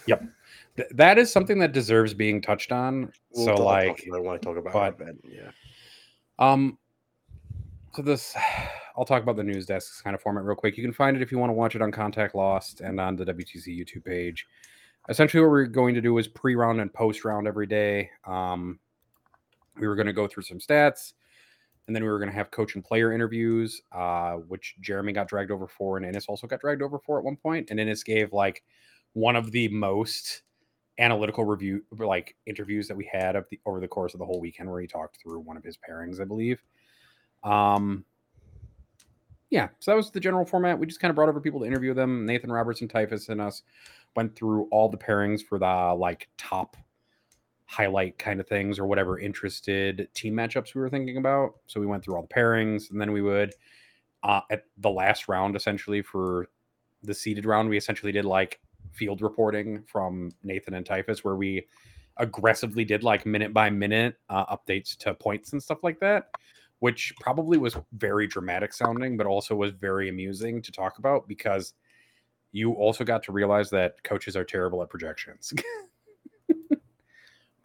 Th- 0.08 0.20
that 0.92 1.18
is 1.18 1.32
something 1.32 1.60
that 1.60 1.72
deserves 1.72 2.14
being 2.14 2.42
touched 2.42 2.72
on. 2.72 3.12
We'll 3.32 3.58
so 3.58 3.64
like, 3.64 4.08
I 4.14 4.20
want 4.20 4.42
to 4.42 4.46
talk 4.46 4.58
about 4.58 4.74
but- 4.74 4.80
our 4.80 4.90
event. 4.90 5.26
Yeah. 5.30 5.52
um, 6.38 6.78
so 7.94 8.02
this, 8.02 8.36
I'll 8.98 9.06
talk 9.06 9.24
about 9.24 9.36
the 9.36 9.44
news 9.44 9.66
desk 9.66 10.04
kind 10.04 10.16
of 10.16 10.22
format 10.22 10.44
real 10.44 10.56
quick. 10.56 10.78
You 10.78 10.84
can 10.84 10.94
find 10.94 11.16
it 11.16 11.22
if 11.22 11.32
you 11.32 11.38
want 11.38 11.50
to 11.50 11.54
watch 11.54 11.76
it 11.76 11.82
on 11.82 11.92
Contact 11.92 12.36
Lost 12.36 12.82
and 12.82 13.00
on 13.00 13.16
the 13.16 13.26
WTC 13.26 13.68
YouTube 13.68 14.06
page. 14.06 14.48
Essentially, 15.08 15.42
what 15.42 15.50
we're 15.50 15.66
going 15.66 15.96
to 15.96 16.02
do 16.02 16.18
is 16.18 16.28
pre-round 16.28 16.82
and 16.82 16.94
post-round 16.94 17.48
every 17.48 17.66
day. 17.66 18.10
Um, 18.28 18.78
we 19.80 19.88
were 19.88 19.96
going 19.96 20.08
to 20.08 20.14
go 20.14 20.28
through 20.28 20.44
some 20.44 20.60
stats, 20.60 21.14
and 21.90 21.96
then 21.96 22.04
we 22.04 22.10
were 22.10 22.20
going 22.20 22.30
to 22.30 22.36
have 22.36 22.52
coach 22.52 22.76
and 22.76 22.84
player 22.84 23.14
interviews, 23.14 23.82
uh, 23.92 24.34
which 24.34 24.76
Jeremy 24.80 25.12
got 25.12 25.28
dragged 25.28 25.50
over 25.50 25.68
for, 25.68 25.98
and 25.98 26.06
Innes 26.06 26.28
also 26.28 26.46
got 26.46 26.62
dragged 26.62 26.84
over 26.84 27.00
for 27.00 27.18
at 27.18 27.26
one 27.26 27.36
point. 27.36 27.72
And 27.72 27.80
Innes 27.80 28.04
gave 28.04 28.32
like 28.32 28.62
one 29.14 29.36
of 29.36 29.52
the 29.52 29.68
most 29.70 30.44
analytical 31.00 31.46
review 31.46 31.84
like 31.98 32.36
interviews 32.46 32.88
that 32.88 32.96
we 32.96 33.10
had 33.12 33.36
of 33.36 33.46
the 33.50 33.60
over 33.66 33.80
the 33.80 33.88
course 33.88 34.14
of 34.14 34.20
the 34.20 34.26
whole 34.26 34.40
weekend 34.40 34.70
where 34.70 34.82
he 34.82 34.86
talked 34.86 35.18
through 35.20 35.40
one 35.40 35.58
of 35.58 35.64
his 35.64 35.78
pairings, 35.78 36.22
I 36.22 36.26
believe. 36.26 36.62
Um 37.44 38.06
yeah, 39.50 39.70
so 39.80 39.90
that 39.90 39.98
was 39.98 40.12
the 40.12 40.20
general 40.20 40.46
format. 40.46 40.78
We 40.78 40.86
just 40.86 41.00
kind 41.00 41.10
of 41.10 41.16
brought 41.16 41.30
over 41.30 41.42
people 41.42 41.62
to 41.62 41.66
interview 41.66 41.96
them. 41.96 42.24
Nathan 42.24 42.52
Robertson, 42.52 42.88
Typhus, 42.88 43.30
and 43.30 43.42
us 43.42 43.64
went 44.16 44.36
through 44.36 44.68
all 44.70 44.90
the 44.90 44.98
pairings 44.98 45.42
for 45.42 45.58
the 45.58 45.96
like 45.98 46.30
top 46.38 46.78
highlight 47.70 48.18
kind 48.18 48.40
of 48.40 48.48
things 48.48 48.80
or 48.80 48.88
whatever 48.88 49.20
interested 49.20 50.10
team 50.16 50.34
matchups 50.34 50.74
we 50.74 50.82
were 50.82 50.90
thinking 50.90 51.18
about. 51.18 51.54
So 51.68 51.80
we 51.80 51.86
went 51.86 52.04
through 52.04 52.16
all 52.16 52.24
the 52.24 52.28
pairings, 52.28 52.90
and 52.90 53.00
then 53.00 53.12
we 53.12 53.22
would 53.22 53.54
uh, 54.24 54.42
at 54.50 54.64
the 54.80 54.90
last 54.90 55.28
round, 55.28 55.56
essentially 55.56 56.02
for 56.02 56.50
the 57.04 57.14
seeded 57.14 57.46
round, 57.46 57.70
we 57.70 57.78
essentially 57.78 58.12
did 58.12 58.26
like 58.26 58.60
field 58.92 59.22
reporting 59.22 59.84
from 59.84 60.32
Nathan 60.44 60.74
and 60.74 60.86
Typhus, 60.86 61.24
where 61.24 61.36
we 61.36 61.68
aggressively 62.18 62.84
did 62.84 63.04
like 63.04 63.28
minute 63.28 63.54
by 63.54 63.70
minute 63.70 64.16
uh, 64.30 64.46
updates 64.48 64.98
to 64.98 65.14
points 65.14 65.54
and 65.54 65.62
stuff 65.62 65.84
like 65.84 66.00
that, 66.00 66.32
which 66.80 67.14
probably 67.22 67.60
was 67.60 67.78
very 67.94 68.26
dramatic 68.26 68.74
sounding, 68.74 69.16
but 69.16 69.28
also 69.28 69.56
was 69.56 69.74
very 69.74 70.10
amusing 70.10 70.60
to 70.64 70.72
talk 70.72 70.98
about 70.98 71.28
because 71.28 71.76
you 72.52 72.74
also 72.74 73.04
got 73.04 73.22
to 73.22 73.32
realize 73.32 73.70
that 73.70 74.04
coaches 74.04 74.36
are 74.36 74.44
terrible 74.44 74.82
at 74.82 74.90
projections. 74.90 75.54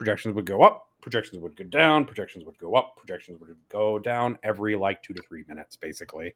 projections 0.04 0.34
would 0.34 0.44
go 0.44 0.62
up, 0.62 0.88
projections 1.00 1.40
would 1.40 1.56
go 1.56 1.64
down, 1.64 2.04
projections 2.04 2.44
would 2.44 2.58
go 2.58 2.74
up, 2.74 2.94
projections 2.94 3.40
would 3.40 3.56
go 3.70 3.98
down 3.98 4.38
every 4.42 4.76
like 4.76 5.02
two 5.02 5.14
to 5.14 5.22
three 5.22 5.44
minutes, 5.48 5.76
basically. 5.76 6.34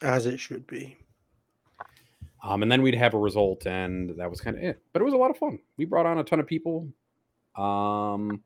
As 0.00 0.24
it 0.24 0.40
should 0.40 0.66
be. 0.66 0.96
Um, 2.42 2.62
and 2.62 2.72
then 2.72 2.80
we'd 2.80 2.94
have 2.94 3.12
a 3.12 3.18
result, 3.18 3.66
and 3.66 4.18
that 4.18 4.30
was 4.30 4.40
kind 4.40 4.56
of 4.56 4.62
it. 4.62 4.80
But 4.94 5.02
it 5.02 5.04
was 5.04 5.12
a 5.12 5.18
lot 5.18 5.30
of 5.30 5.36
fun. 5.36 5.58
We 5.76 5.84
brought 5.84 6.06
on 6.06 6.16
a 6.16 6.24
ton 6.24 6.40
of 6.40 6.46
people. 6.46 6.88
Um, 7.56 8.42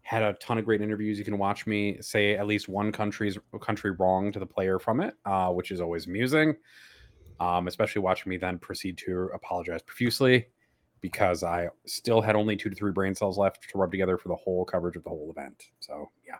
had 0.00 0.22
a 0.24 0.32
ton 0.34 0.58
of 0.58 0.64
great 0.64 0.80
interviews. 0.82 1.20
You 1.20 1.24
can 1.24 1.38
watch 1.38 1.64
me 1.64 1.98
say 2.00 2.34
at 2.34 2.48
least 2.48 2.68
one 2.68 2.90
country's 2.90 3.38
country 3.60 3.92
wrong 3.92 4.32
to 4.32 4.40
the 4.40 4.46
player 4.46 4.80
from 4.80 5.00
it, 5.00 5.14
uh, 5.26 5.50
which 5.50 5.70
is 5.70 5.80
always 5.80 6.06
amusing. 6.06 6.56
Um, 7.38 7.68
especially 7.68 8.02
watching 8.02 8.30
me 8.30 8.36
then 8.36 8.58
proceed 8.58 8.98
to 8.98 9.30
apologize 9.32 9.82
profusely 9.82 10.46
because 11.02 11.42
I 11.42 11.68
still 11.84 12.22
had 12.22 12.34
only 12.34 12.56
two 12.56 12.70
to 12.70 12.76
three 12.76 12.92
brain 12.92 13.14
cells 13.14 13.36
left 13.36 13.68
to 13.68 13.78
rub 13.78 13.90
together 13.90 14.16
for 14.16 14.28
the 14.28 14.36
whole 14.36 14.64
coverage 14.64 14.96
of 14.96 15.02
the 15.02 15.10
whole 15.10 15.30
event. 15.30 15.64
So 15.80 16.08
yeah, 16.26 16.36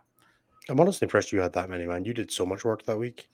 I'm 0.69 0.79
honestly 0.79 1.05
impressed 1.05 1.31
you 1.31 1.41
had 1.41 1.53
that 1.53 1.69
many, 1.69 1.85
man. 1.85 2.05
You 2.05 2.13
did 2.13 2.31
so 2.31 2.45
much 2.45 2.65
work 2.65 2.83
that 2.85 2.97
week. 2.97 3.29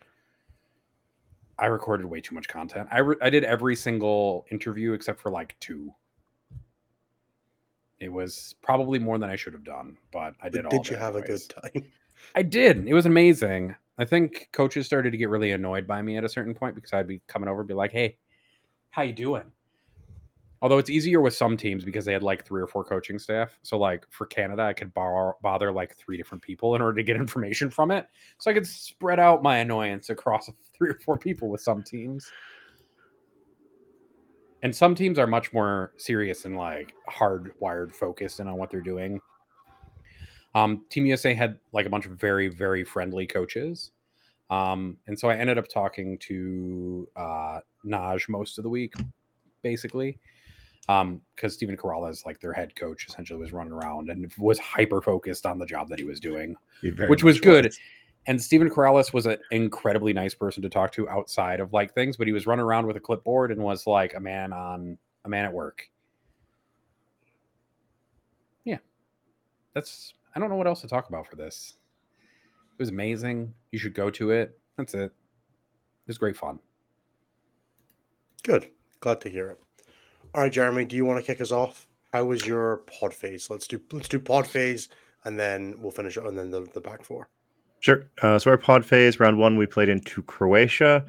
I 1.57 1.67
recorded 1.67 2.05
way 2.05 2.19
too 2.19 2.35
much 2.35 2.47
content. 2.47 2.89
I 2.91 2.99
re- 2.99 3.17
I 3.21 3.29
did 3.29 3.43
every 3.43 3.75
single 3.75 4.45
interview 4.51 4.93
except 4.93 5.21
for 5.21 5.29
like 5.29 5.55
two. 5.59 5.93
It 7.99 8.11
was 8.11 8.55
probably 8.61 8.97
more 8.97 9.17
than 9.17 9.29
I 9.29 9.35
should 9.35 9.53
have 9.53 9.65
done, 9.65 9.97
but 10.11 10.33
I 10.41 10.49
did 10.49 10.63
But 10.63 10.71
did 10.71 10.89
you 10.89 10.95
have 10.95 11.15
a 11.15 11.21
good 11.21 11.41
time? 11.49 11.83
I 12.35 12.41
did. 12.41 12.87
It 12.87 12.93
was 12.93 13.05
amazing. 13.05 13.75
I 13.97 14.05
think 14.05 14.47
coaches 14.53 14.85
started 14.85 15.11
to 15.11 15.17
get 15.17 15.29
really 15.29 15.51
annoyed 15.51 15.85
by 15.85 16.01
me 16.01 16.15
at 16.15 16.23
a 16.23 16.29
certain 16.29 16.55
point 16.55 16.75
because 16.75 16.93
I'd 16.93 17.07
be 17.07 17.21
coming 17.27 17.49
over 17.49 17.61
and 17.61 17.67
be 17.67 17.73
like, 17.73 17.91
"Hey, 17.91 18.17
how 18.91 19.01
you 19.01 19.11
doing?" 19.11 19.51
Although 20.61 20.77
it's 20.77 20.89
easier 20.89 21.21
with 21.21 21.33
some 21.33 21.55
teams 21.55 21.85
because 21.85 22.03
they 22.03 22.11
had 22.11 22.23
like 22.23 22.45
three 22.45 22.61
or 22.61 22.67
four 22.67 22.83
coaching 22.83 23.17
staff. 23.17 23.57
So 23.61 23.77
like 23.77 24.05
for 24.09 24.25
Canada, 24.25 24.63
I 24.63 24.73
could 24.73 24.93
bar- 24.93 25.37
bother 25.41 25.71
like 25.71 25.95
three 25.95 26.17
different 26.17 26.41
people 26.41 26.75
in 26.75 26.81
order 26.81 26.97
to 26.97 27.03
get 27.03 27.15
information 27.17 27.69
from 27.69 27.91
it. 27.91 28.07
So 28.39 28.51
I 28.51 28.53
could 28.53 28.67
spread 28.67 29.19
out 29.19 29.41
my 29.41 29.57
annoyance 29.57 30.09
across 30.09 30.49
three 30.77 30.89
or 30.89 30.99
four 31.05 31.17
people 31.17 31.49
with 31.49 31.61
some 31.61 31.83
teams. 31.83 32.29
And 34.61 34.75
some 34.75 34.93
teams 34.93 35.17
are 35.17 35.27
much 35.27 35.53
more 35.53 35.93
serious 35.97 36.43
and 36.43 36.57
like 36.57 36.93
hardwired 37.09 37.93
focused 37.93 38.41
in 38.41 38.47
on 38.47 38.57
what 38.57 38.69
they're 38.69 38.81
doing. 38.81 39.21
Um, 40.55 40.83
Team 40.89 41.05
USA 41.05 41.33
had 41.33 41.59
like 41.71 41.85
a 41.85 41.89
bunch 41.89 42.05
of 42.05 42.13
very, 42.13 42.49
very 42.49 42.83
friendly 42.83 43.25
coaches. 43.25 43.91
Um, 44.49 44.97
and 45.07 45.17
so 45.17 45.29
I 45.29 45.35
ended 45.35 45.57
up 45.57 45.67
talking 45.67 46.17
to 46.19 47.07
uh, 47.15 47.59
Naj 47.85 48.27
most 48.29 48.57
of 48.57 48.63
the 48.63 48.69
week, 48.69 48.93
basically, 49.61 50.17
um, 50.89 51.21
because 51.35 51.53
Stephen 51.53 51.77
Corrales, 51.77 52.25
like 52.25 52.41
their 52.41 52.51
head 52.51 52.75
coach, 52.75 53.05
essentially 53.07 53.39
was 53.39 53.53
running 53.53 53.71
around 53.71 54.09
and 54.09 54.33
was 54.39 54.57
hyper 54.57 55.01
focused 55.01 55.45
on 55.45 55.59
the 55.59 55.65
job 55.65 55.87
that 55.87 55.99
he 55.99 56.03
was 56.03 56.19
doing, 56.19 56.55
He 56.81 56.89
which 56.89 57.23
was 57.23 57.39
good. 57.39 57.71
And 58.25 58.41
Stephen 58.41 58.69
Corrales 58.69 59.13
was 59.13 59.27
an 59.27 59.37
incredibly 59.51 60.13
nice 60.13 60.33
person 60.33 60.63
to 60.63 60.69
talk 60.69 60.91
to 60.93 61.07
outside 61.07 61.59
of 61.59 61.71
like 61.73 61.93
things, 61.93 62.17
but 62.17 62.25
he 62.25 62.33
was 62.33 62.47
running 62.47 62.65
around 62.65 62.87
with 62.87 62.97
a 62.97 62.99
clipboard 62.99 63.51
and 63.51 63.61
was 63.61 63.85
like 63.85 64.15
a 64.15 64.19
man 64.19 64.51
on 64.51 64.97
a 65.25 65.29
man 65.29 65.45
at 65.45 65.53
work. 65.53 65.87
Yeah, 68.65 68.79
that's 69.75 70.15
I 70.35 70.39
don't 70.39 70.49
know 70.49 70.55
what 70.55 70.67
else 70.67 70.81
to 70.81 70.87
talk 70.87 71.07
about 71.07 71.27
for 71.27 71.35
this. 71.35 71.75
It 72.73 72.81
was 72.81 72.89
amazing. 72.89 73.53
You 73.71 73.77
should 73.77 73.93
go 73.93 74.09
to 74.09 74.31
it. 74.31 74.59
That's 74.75 74.95
it. 74.95 75.03
It 75.03 76.07
was 76.07 76.17
great 76.17 76.35
fun. 76.35 76.57
Good. 78.41 78.69
Glad 79.01 79.21
to 79.21 79.29
hear 79.29 79.51
it. 79.51 79.59
All 80.35 80.41
right, 80.43 80.51
Jeremy, 80.51 80.85
do 80.85 80.95
you 80.95 81.05
want 81.05 81.19
to 81.19 81.25
kick 81.25 81.41
us 81.41 81.51
off? 81.51 81.87
How 82.13 82.23
was 82.25 82.45
your 82.45 82.77
pod 82.99 83.13
phase? 83.13 83.49
Let's 83.49 83.67
do 83.67 83.81
let's 83.91 84.07
do 84.07 84.19
pod 84.19 84.47
phase 84.47 84.89
and 85.25 85.39
then 85.39 85.75
we'll 85.79 85.91
finish 85.91 86.17
it 86.17 86.23
and 86.23 86.37
then 86.37 86.51
the, 86.51 86.67
the 86.73 86.81
back 86.81 87.03
four. 87.03 87.29
Sure. 87.79 88.05
Uh, 88.21 88.37
so 88.37 88.51
our 88.51 88.57
pod 88.57 88.85
phase, 88.85 89.19
round 89.19 89.37
one, 89.37 89.57
we 89.57 89.65
played 89.65 89.89
into 89.89 90.21
Croatia. 90.23 91.05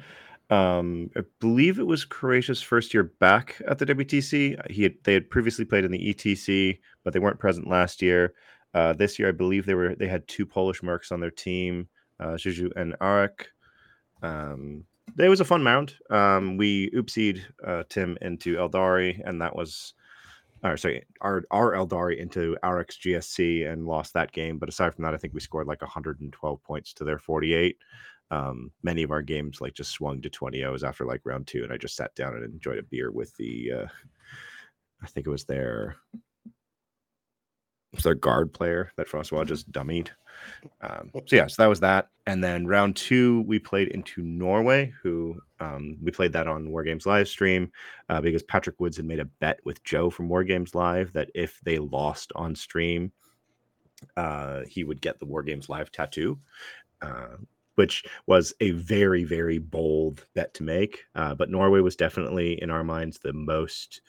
Um, 0.49 1.09
I 1.15 1.21
believe 1.39 1.79
it 1.79 1.87
was 1.87 2.03
Croatia's 2.03 2.61
first 2.61 2.93
year 2.93 3.03
back 3.03 3.61
at 3.67 3.77
the 3.77 3.85
WTC. 3.85 4.71
He 4.71 4.83
had, 4.83 4.95
they 5.03 5.13
had 5.13 5.29
previously 5.29 5.65
played 5.65 5.85
in 5.85 5.91
the 5.91 6.13
ETC, 6.13 6.79
but 7.03 7.13
they 7.13 7.19
weren't 7.19 7.39
present 7.39 7.69
last 7.69 8.01
year. 8.01 8.33
Uh, 8.73 8.93
this 8.93 9.19
year, 9.19 9.29
I 9.29 9.33
believe 9.33 9.65
they 9.65 9.75
were 9.75 9.95
they 9.95 10.07
had 10.07 10.27
two 10.27 10.45
Polish 10.45 10.81
mercs 10.81 11.11
on 11.11 11.19
their 11.19 11.31
team, 11.31 11.87
uh, 12.19 12.37
Juju 12.37 12.69
and 12.75 12.95
Arek. 12.99 13.45
Um, 14.23 14.85
it 15.17 15.29
was 15.29 15.41
a 15.41 15.45
fun 15.45 15.63
round. 15.63 15.95
Um, 16.09 16.57
we 16.57 16.89
oopsied 16.91 17.41
uh, 17.65 17.83
Tim 17.89 18.17
into 18.21 18.57
Aeldari, 18.57 19.21
and 19.25 19.41
that 19.41 19.55
was, 19.55 19.93
or 20.63 20.77
sorry, 20.77 21.03
our 21.21 21.43
our 21.51 21.73
Aeldari 21.73 22.17
into 22.17 22.57
Arek's 22.63 22.97
GSC 22.97 23.71
and 23.71 23.85
lost 23.85 24.13
that 24.13 24.31
game. 24.31 24.57
But 24.57 24.69
aside 24.69 24.93
from 24.93 25.03
that, 25.03 25.13
I 25.13 25.17
think 25.17 25.33
we 25.33 25.39
scored 25.39 25.67
like 25.67 25.81
112 25.81 26.63
points 26.63 26.93
to 26.93 27.03
their 27.03 27.19
48. 27.19 27.77
Um, 28.31 28.71
many 28.81 29.03
of 29.03 29.11
our 29.11 29.21
games 29.21 29.59
like 29.59 29.73
just 29.73 29.91
swung 29.91 30.21
to 30.21 30.29
20 30.29 30.63
O's 30.63 30.85
after 30.85 31.05
like 31.05 31.21
round 31.25 31.47
two, 31.47 31.63
and 31.63 31.73
I 31.73 31.77
just 31.77 31.97
sat 31.97 32.15
down 32.15 32.33
and 32.33 32.45
enjoyed 32.45 32.77
a 32.77 32.83
beer 32.83 33.11
with 33.11 33.35
the, 33.35 33.71
uh, 33.71 33.87
I 35.03 35.07
think 35.07 35.27
it 35.27 35.31
was 35.31 35.43
their, 35.43 35.97
was 37.93 38.03
their 38.03 38.15
guard 38.15 38.53
player 38.53 38.91
that 38.97 39.07
Francois 39.07 39.43
just 39.43 39.71
dummied. 39.71 40.09
Um, 40.81 41.11
so 41.25 41.35
yeah, 41.35 41.47
so 41.47 41.61
that 41.61 41.69
was 41.69 41.79
that. 41.81 42.09
And 42.27 42.43
then 42.43 42.65
round 42.65 42.95
two, 42.95 43.41
we 43.41 43.59
played 43.59 43.89
into 43.89 44.21
Norway, 44.21 44.93
who 45.01 45.39
um, 45.59 45.97
we 46.01 46.11
played 46.11 46.33
that 46.33 46.47
on 46.47 46.69
War 46.69 46.83
Games 46.83 47.05
live 47.05 47.27
stream 47.27 47.71
uh, 48.09 48.21
because 48.21 48.43
Patrick 48.43 48.79
Woods 48.79 48.97
had 48.97 49.05
made 49.05 49.19
a 49.19 49.25
bet 49.25 49.59
with 49.65 49.83
Joe 49.83 50.09
from 50.09 50.29
War 50.29 50.43
Games 50.43 50.73
Live 50.75 51.13
that 51.13 51.29
if 51.35 51.59
they 51.63 51.79
lost 51.79 52.31
on 52.35 52.55
stream, 52.55 53.11
uh, 54.17 54.61
he 54.67 54.83
would 54.83 55.01
get 55.01 55.19
the 55.19 55.25
War 55.25 55.43
Games 55.43 55.69
Live 55.69 55.91
tattoo, 55.91 56.39
uh, 57.01 57.37
which 57.75 58.03
was 58.25 58.53
a 58.59 58.71
very, 58.71 59.23
very 59.23 59.57
bold 59.57 60.25
bet 60.33 60.53
to 60.55 60.63
make. 60.63 61.03
Uh, 61.15 61.35
but 61.35 61.49
Norway 61.49 61.81
was 61.81 61.95
definitely, 61.95 62.61
in 62.61 62.69
our 62.69 62.83
minds, 62.83 63.19
the 63.19 63.33
most 63.33 64.01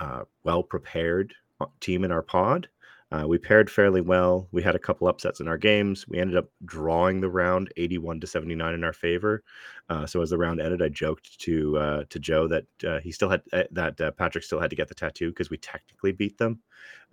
uh, 0.00 0.24
well 0.44 0.62
prepared 0.62 1.34
team 1.80 2.04
in 2.04 2.10
our 2.10 2.22
pod. 2.22 2.68
Uh, 3.12 3.24
we 3.26 3.38
paired 3.38 3.70
fairly 3.70 4.00
well. 4.00 4.48
We 4.50 4.62
had 4.62 4.74
a 4.74 4.80
couple 4.80 5.06
upsets 5.06 5.38
in 5.38 5.46
our 5.46 5.56
games. 5.56 6.08
We 6.08 6.18
ended 6.18 6.36
up 6.36 6.48
drawing 6.64 7.20
the 7.20 7.30
round 7.30 7.72
81 7.76 8.18
to 8.20 8.26
79 8.26 8.74
in 8.74 8.82
our 8.82 8.92
favor. 8.92 9.44
Uh, 9.88 10.06
so 10.06 10.22
as 10.22 10.30
the 10.30 10.38
round 10.38 10.60
ended, 10.60 10.82
I 10.82 10.88
joked 10.88 11.38
to 11.42 11.78
uh, 11.78 12.04
to 12.10 12.18
Joe 12.18 12.48
that 12.48 12.64
uh, 12.84 12.98
he 12.98 13.12
still 13.12 13.28
had 13.28 13.42
uh, 13.52 13.62
that 13.70 14.00
uh, 14.00 14.10
Patrick 14.10 14.42
still 14.42 14.58
had 14.58 14.70
to 14.70 14.76
get 14.76 14.88
the 14.88 14.94
tattoo 14.94 15.30
because 15.30 15.50
we 15.50 15.56
technically 15.56 16.10
beat 16.10 16.36
them. 16.36 16.60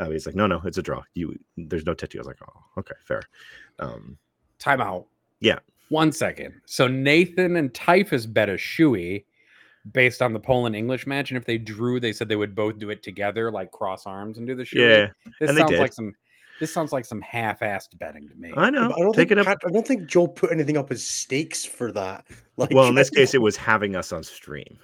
he's 0.09 0.25
like, 0.25 0.35
no, 0.35 0.47
no, 0.47 0.61
it's 0.65 0.79
a 0.79 0.81
draw. 0.81 1.03
You 1.13 1.37
there's 1.57 1.85
no 1.85 1.93
tattoo. 1.93 2.17
I 2.17 2.21
was 2.21 2.27
like, 2.27 2.39
oh, 2.41 2.79
okay, 2.79 2.95
fair. 3.05 3.21
Um, 3.77 4.17
Timeout. 4.59 5.05
Yeah. 5.41 5.59
One 5.89 6.11
second. 6.11 6.59
So 6.65 6.87
Nathan 6.87 7.55
and 7.55 7.71
Typhus 7.71 8.25
bet 8.25 8.49
a 8.49 8.53
shoey 8.53 9.25
based 9.91 10.21
on 10.21 10.34
the 10.34 10.39
Poland 10.39 10.75
English 10.75 11.05
match, 11.05 11.31
and 11.31 11.38
if 11.38 11.45
they 11.45 11.57
drew, 11.57 11.99
they 11.99 12.13
said 12.13 12.29
they 12.29 12.36
would 12.36 12.55
both 12.55 12.79
do 12.79 12.89
it 12.89 13.03
together, 13.03 13.51
like 13.51 13.71
cross 13.71 14.05
arms 14.05 14.38
and 14.38 14.47
do 14.47 14.55
the 14.55 14.63
shoey. 14.63 14.79
Yeah, 14.79 15.07
this 15.39 15.49
and 15.49 15.57
they 15.57 15.61
sounds 15.61 15.71
did. 15.71 15.79
like 15.79 15.93
some. 15.93 16.13
This 16.59 16.71
sounds 16.71 16.93
like 16.93 17.03
some 17.03 17.19
half-assed 17.21 17.97
betting 17.97 18.29
to 18.29 18.36
me. 18.36 18.53
I 18.55 18.69
know. 18.69 18.89
But 18.89 18.95
I 18.97 18.99
don't 18.99 19.13
Take 19.13 19.29
think 19.29 19.31
it 19.31 19.47
up. 19.47 19.57
I 19.65 19.71
don't 19.71 19.86
think 19.86 20.05
Joe 20.05 20.27
put 20.27 20.51
anything 20.51 20.77
up 20.77 20.91
as 20.91 21.03
stakes 21.03 21.65
for 21.65 21.91
that. 21.93 22.25
Like, 22.55 22.69
Well, 22.69 22.88
in 22.88 22.93
this 23.01 23.09
case, 23.09 23.34
it 23.34 23.41
was 23.41 23.57
having 23.57 23.95
us 23.95 24.13
on 24.13 24.23
stream. 24.23 24.77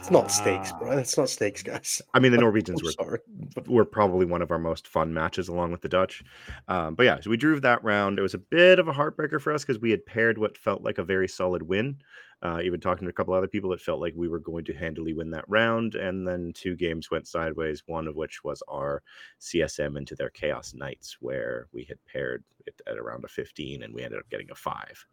It's 0.00 0.10
not 0.10 0.30
stakes, 0.30 0.72
Ah. 0.72 0.78
bro. 0.78 0.98
It's 0.98 1.16
not 1.16 1.28
stakes, 1.28 1.62
guys. 1.62 2.00
I 2.14 2.18
mean, 2.20 2.32
the 2.32 2.38
Norwegians 2.40 2.82
were 2.82 2.90
sorry. 2.92 3.18
were 3.66 3.84
probably 3.84 4.24
one 4.26 4.42
of 4.42 4.50
our 4.50 4.58
most 4.58 4.88
fun 4.88 5.12
matches 5.14 5.48
along 5.48 5.72
with 5.72 5.82
the 5.82 5.88
Dutch. 5.88 6.24
Um, 6.68 6.94
but 6.94 7.04
yeah, 7.04 7.20
so 7.20 7.28
we 7.30 7.36
drew 7.36 7.60
that 7.60 7.84
round. 7.84 8.18
It 8.18 8.22
was 8.22 8.34
a 8.34 8.38
bit 8.38 8.78
of 8.78 8.88
a 8.88 8.92
heartbreaker 8.92 9.40
for 9.40 9.52
us 9.52 9.62
because 9.64 9.80
we 9.80 9.90
had 9.90 10.04
paired 10.06 10.38
what 10.38 10.56
felt 10.58 10.82
like 10.82 10.98
a 10.98 11.04
very 11.04 11.28
solid 11.28 11.62
win. 11.62 11.98
Uh, 12.42 12.58
even 12.64 12.80
talking 12.80 13.04
to 13.04 13.10
a 13.10 13.12
couple 13.12 13.34
other 13.34 13.46
people, 13.46 13.70
it 13.74 13.80
felt 13.82 14.00
like 14.00 14.14
we 14.16 14.26
were 14.26 14.38
going 14.38 14.64
to 14.64 14.72
handily 14.72 15.12
win 15.12 15.30
that 15.30 15.44
round. 15.46 15.94
And 15.94 16.26
then 16.26 16.52
two 16.54 16.74
games 16.74 17.10
went 17.10 17.28
sideways, 17.28 17.82
one 17.86 18.08
of 18.08 18.16
which 18.16 18.42
was 18.42 18.62
our 18.66 19.02
CSM 19.38 19.98
into 19.98 20.14
their 20.14 20.30
Chaos 20.30 20.72
Knights, 20.72 21.18
where 21.20 21.68
we 21.74 21.84
had 21.84 21.98
paired 22.10 22.42
it 22.66 22.80
at 22.86 22.96
around 22.96 23.24
a 23.24 23.28
15 23.28 23.82
and 23.82 23.92
we 23.94 24.02
ended 24.02 24.18
up 24.20 24.30
getting 24.30 24.50
a 24.50 24.54
five, 24.54 25.04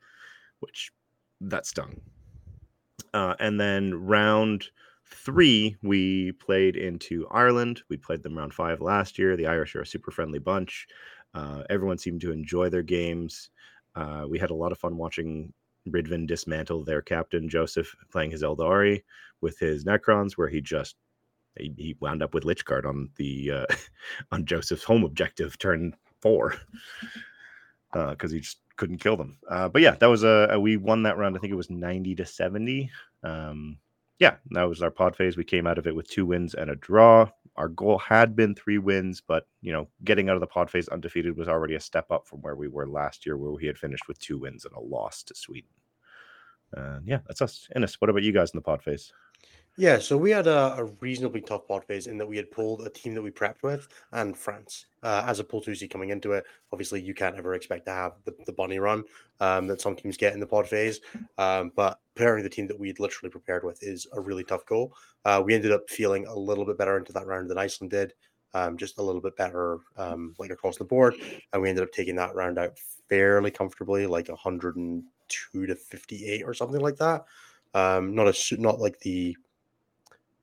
which 0.62 0.92
that 1.42 1.66
stung. 1.66 2.00
Uh, 3.14 3.36
and 3.40 3.60
then 3.60 3.94
round 3.94 4.70
three, 5.06 5.76
we 5.82 6.32
played 6.34 6.76
into 6.76 7.28
Ireland. 7.32 7.82
We 7.90 7.98
played 7.98 8.24
them 8.24 8.38
round 8.38 8.54
five 8.54 8.82
last 8.82 9.18
year. 9.18 9.36
The 9.36 9.48
Irish 9.48 9.76
are 9.76 9.82
a 9.82 9.86
super 9.86 10.12
friendly 10.12 10.40
bunch. 10.40 10.88
Uh, 11.34 11.64
everyone 11.70 11.98
seemed 11.98 12.22
to 12.22 12.32
enjoy 12.32 12.70
their 12.70 12.84
games. 12.84 13.50
Uh, 13.96 14.26
we 14.30 14.40
had 14.40 14.50
a 14.50 14.56
lot 14.56 14.72
of 14.72 14.78
fun 14.78 14.98
watching 14.98 15.54
Ridvin 15.90 16.28
dismantle 16.28 16.84
their 16.84 17.02
captain, 17.02 17.50
Joseph, 17.50 17.96
playing 18.12 18.32
his 18.32 18.44
Aeldari 18.44 19.04
with 19.42 19.58
his 19.60 19.86
Necrons, 19.86 20.34
where 20.34 20.50
he 20.50 20.62
just 20.62 20.96
he, 21.56 21.96
wound 22.00 22.22
up 22.22 22.34
with 22.34 22.44
Lychguard 22.44 22.86
on 22.86 23.10
the 23.16 23.52
uh, 23.52 23.66
on 24.32 24.46
Joseph's 24.46 24.84
home 24.84 25.04
objective 25.04 25.58
turn 25.58 25.96
four 26.22 26.56
because 27.94 28.32
he 28.32 28.40
just 28.40 28.60
couldn't 28.76 29.00
kill 29.00 29.18
them. 29.18 29.38
Uh, 29.50 29.68
but 29.68 29.82
yeah, 29.82 29.96
that 30.00 30.08
was 30.08 30.24
a, 30.24 30.48
a 30.52 30.60
we 30.60 30.78
won 30.78 31.04
that 31.04 31.18
round. 31.18 31.36
I 31.36 31.40
think 31.40 31.52
it 31.52 31.58
was 31.58 31.70
ninety 31.70 32.16
to 32.16 32.26
seventy. 32.26 32.92
Um, 33.24 33.78
yeah, 34.20 34.36
that 34.52 34.64
was 34.64 34.82
our 34.82 34.92
pod 34.92 35.16
phase. 35.16 35.38
We 35.38 35.44
came 35.44 35.68
out 35.68 35.78
of 35.78 35.86
it 35.86 35.96
with 35.96 36.10
two 36.10 36.26
wins 36.26 36.56
and 36.56 36.70
a 36.70 36.76
draw. 36.76 37.30
Our 37.56 37.68
goal 37.70 37.98
had 38.00 38.36
been 38.36 38.56
three 38.56 38.78
wins, 38.78 39.22
but 39.22 39.48
you 39.62 39.72
know, 39.72 39.88
getting 40.04 40.30
out 40.30 40.36
of 40.36 40.42
the 40.42 40.48
pod 40.48 40.70
phase 40.70 40.88
undefeated 40.90 41.38
was 41.38 41.48
already 41.48 41.76
a 41.76 41.80
step 41.80 42.12
up 42.12 42.28
from 42.28 42.42
where 42.42 42.56
we 42.56 42.68
were 42.68 42.88
last 42.88 43.26
year, 43.26 43.38
where 43.38 43.52
we 43.52 43.66
had 43.66 43.78
finished 43.78 44.08
with 44.08 44.20
two 44.20 44.38
wins 44.38 44.66
and 44.66 44.74
a 44.76 44.80
loss 44.80 45.24
to 45.24 45.36
Sweden. 45.36 45.70
Uh, 46.76 47.00
yeah, 47.06 47.20
that's 47.28 47.42
us. 47.42 47.68
Innes, 47.76 47.96
what 48.02 48.10
about 48.10 48.24
you 48.24 48.34
guys 48.34 48.52
in 48.52 48.58
the 48.58 48.62
pod 48.62 48.84
phase? 48.84 49.14
Yeah, 49.80 50.00
so 50.00 50.18
we 50.18 50.32
had 50.32 50.48
a, 50.48 50.74
a 50.76 50.86
reasonably 51.02 51.40
tough 51.40 51.68
pod 51.68 51.86
phase 51.86 52.08
in 52.08 52.18
that 52.18 52.26
we 52.28 52.36
had 52.36 52.50
pulled 52.50 52.82
a 52.82 52.90
team 52.90 53.14
that 53.14 53.22
we 53.22 53.30
prepped 53.30 53.62
with 53.62 53.88
and 54.12 54.36
France. 54.36 54.88
Uh, 55.04 55.24
as 55.28 55.40
a 55.40 55.44
pull 55.44 55.62
2C 55.62 55.88
coming 55.88 56.10
into 56.10 56.32
it, 56.32 56.46
obviously 56.74 57.00
you 57.00 57.14
can't 57.14 57.36
ever 57.36 57.54
expect 57.54 57.86
to 57.86 57.92
have 57.92 58.14
the, 58.26 58.34
the 58.48 58.52
bunny 58.52 58.80
run 58.80 59.04
um, 59.40 59.68
that 59.68 59.80
some 59.80 59.96
teams 59.96 60.18
get 60.18 60.34
in 60.34 60.40
the 60.40 60.48
pod 60.48 60.68
phase. 60.68 61.00
Um, 61.38 61.72
but 61.76 62.00
pairing 62.16 62.44
the 62.44 62.50
team 62.50 62.66
that 62.68 62.80
we'd 62.80 63.00
literally 63.00 63.30
prepared 63.30 63.64
with 63.64 63.84
is 63.84 64.08
a 64.14 64.20
really 64.20 64.44
tough 64.44 64.66
goal. 64.66 64.96
Uh, 65.26 65.44
we 65.46 65.54
ended 65.54 65.72
up 65.72 65.88
feeling 65.88 66.26
a 66.26 66.36
little 66.36 66.66
bit 66.66 66.80
better 66.80 66.98
into 66.98 67.14
that 67.14 67.28
round 67.28 67.48
than 67.48 67.60
Iceland 67.60 67.92
did, 67.92 68.14
um, 68.56 68.78
just 68.78 68.98
a 68.98 69.04
little 69.04 69.22
bit 69.22 69.38
better 69.38 69.78
um, 69.96 70.34
like 70.40 70.50
across 70.50 70.78
the 70.78 70.86
board. 70.86 71.14
And 71.54 71.62
we 71.62 71.70
ended 71.70 71.84
up 71.84 71.92
taking 71.92 72.16
that 72.16 72.34
round 72.34 72.58
out 72.58 72.80
fairly 73.10 73.52
comfortably, 73.52 74.08
like 74.08 74.28
102 74.28 75.66
to 75.68 75.76
58 75.76 76.42
or 76.48 76.56
something 76.56 76.82
like 76.82 76.98
that. 76.98 77.26
Um, 77.76 78.16
not 78.16 78.28
a 78.28 78.62
not 78.62 78.80
like 78.80 79.00
the 79.02 79.38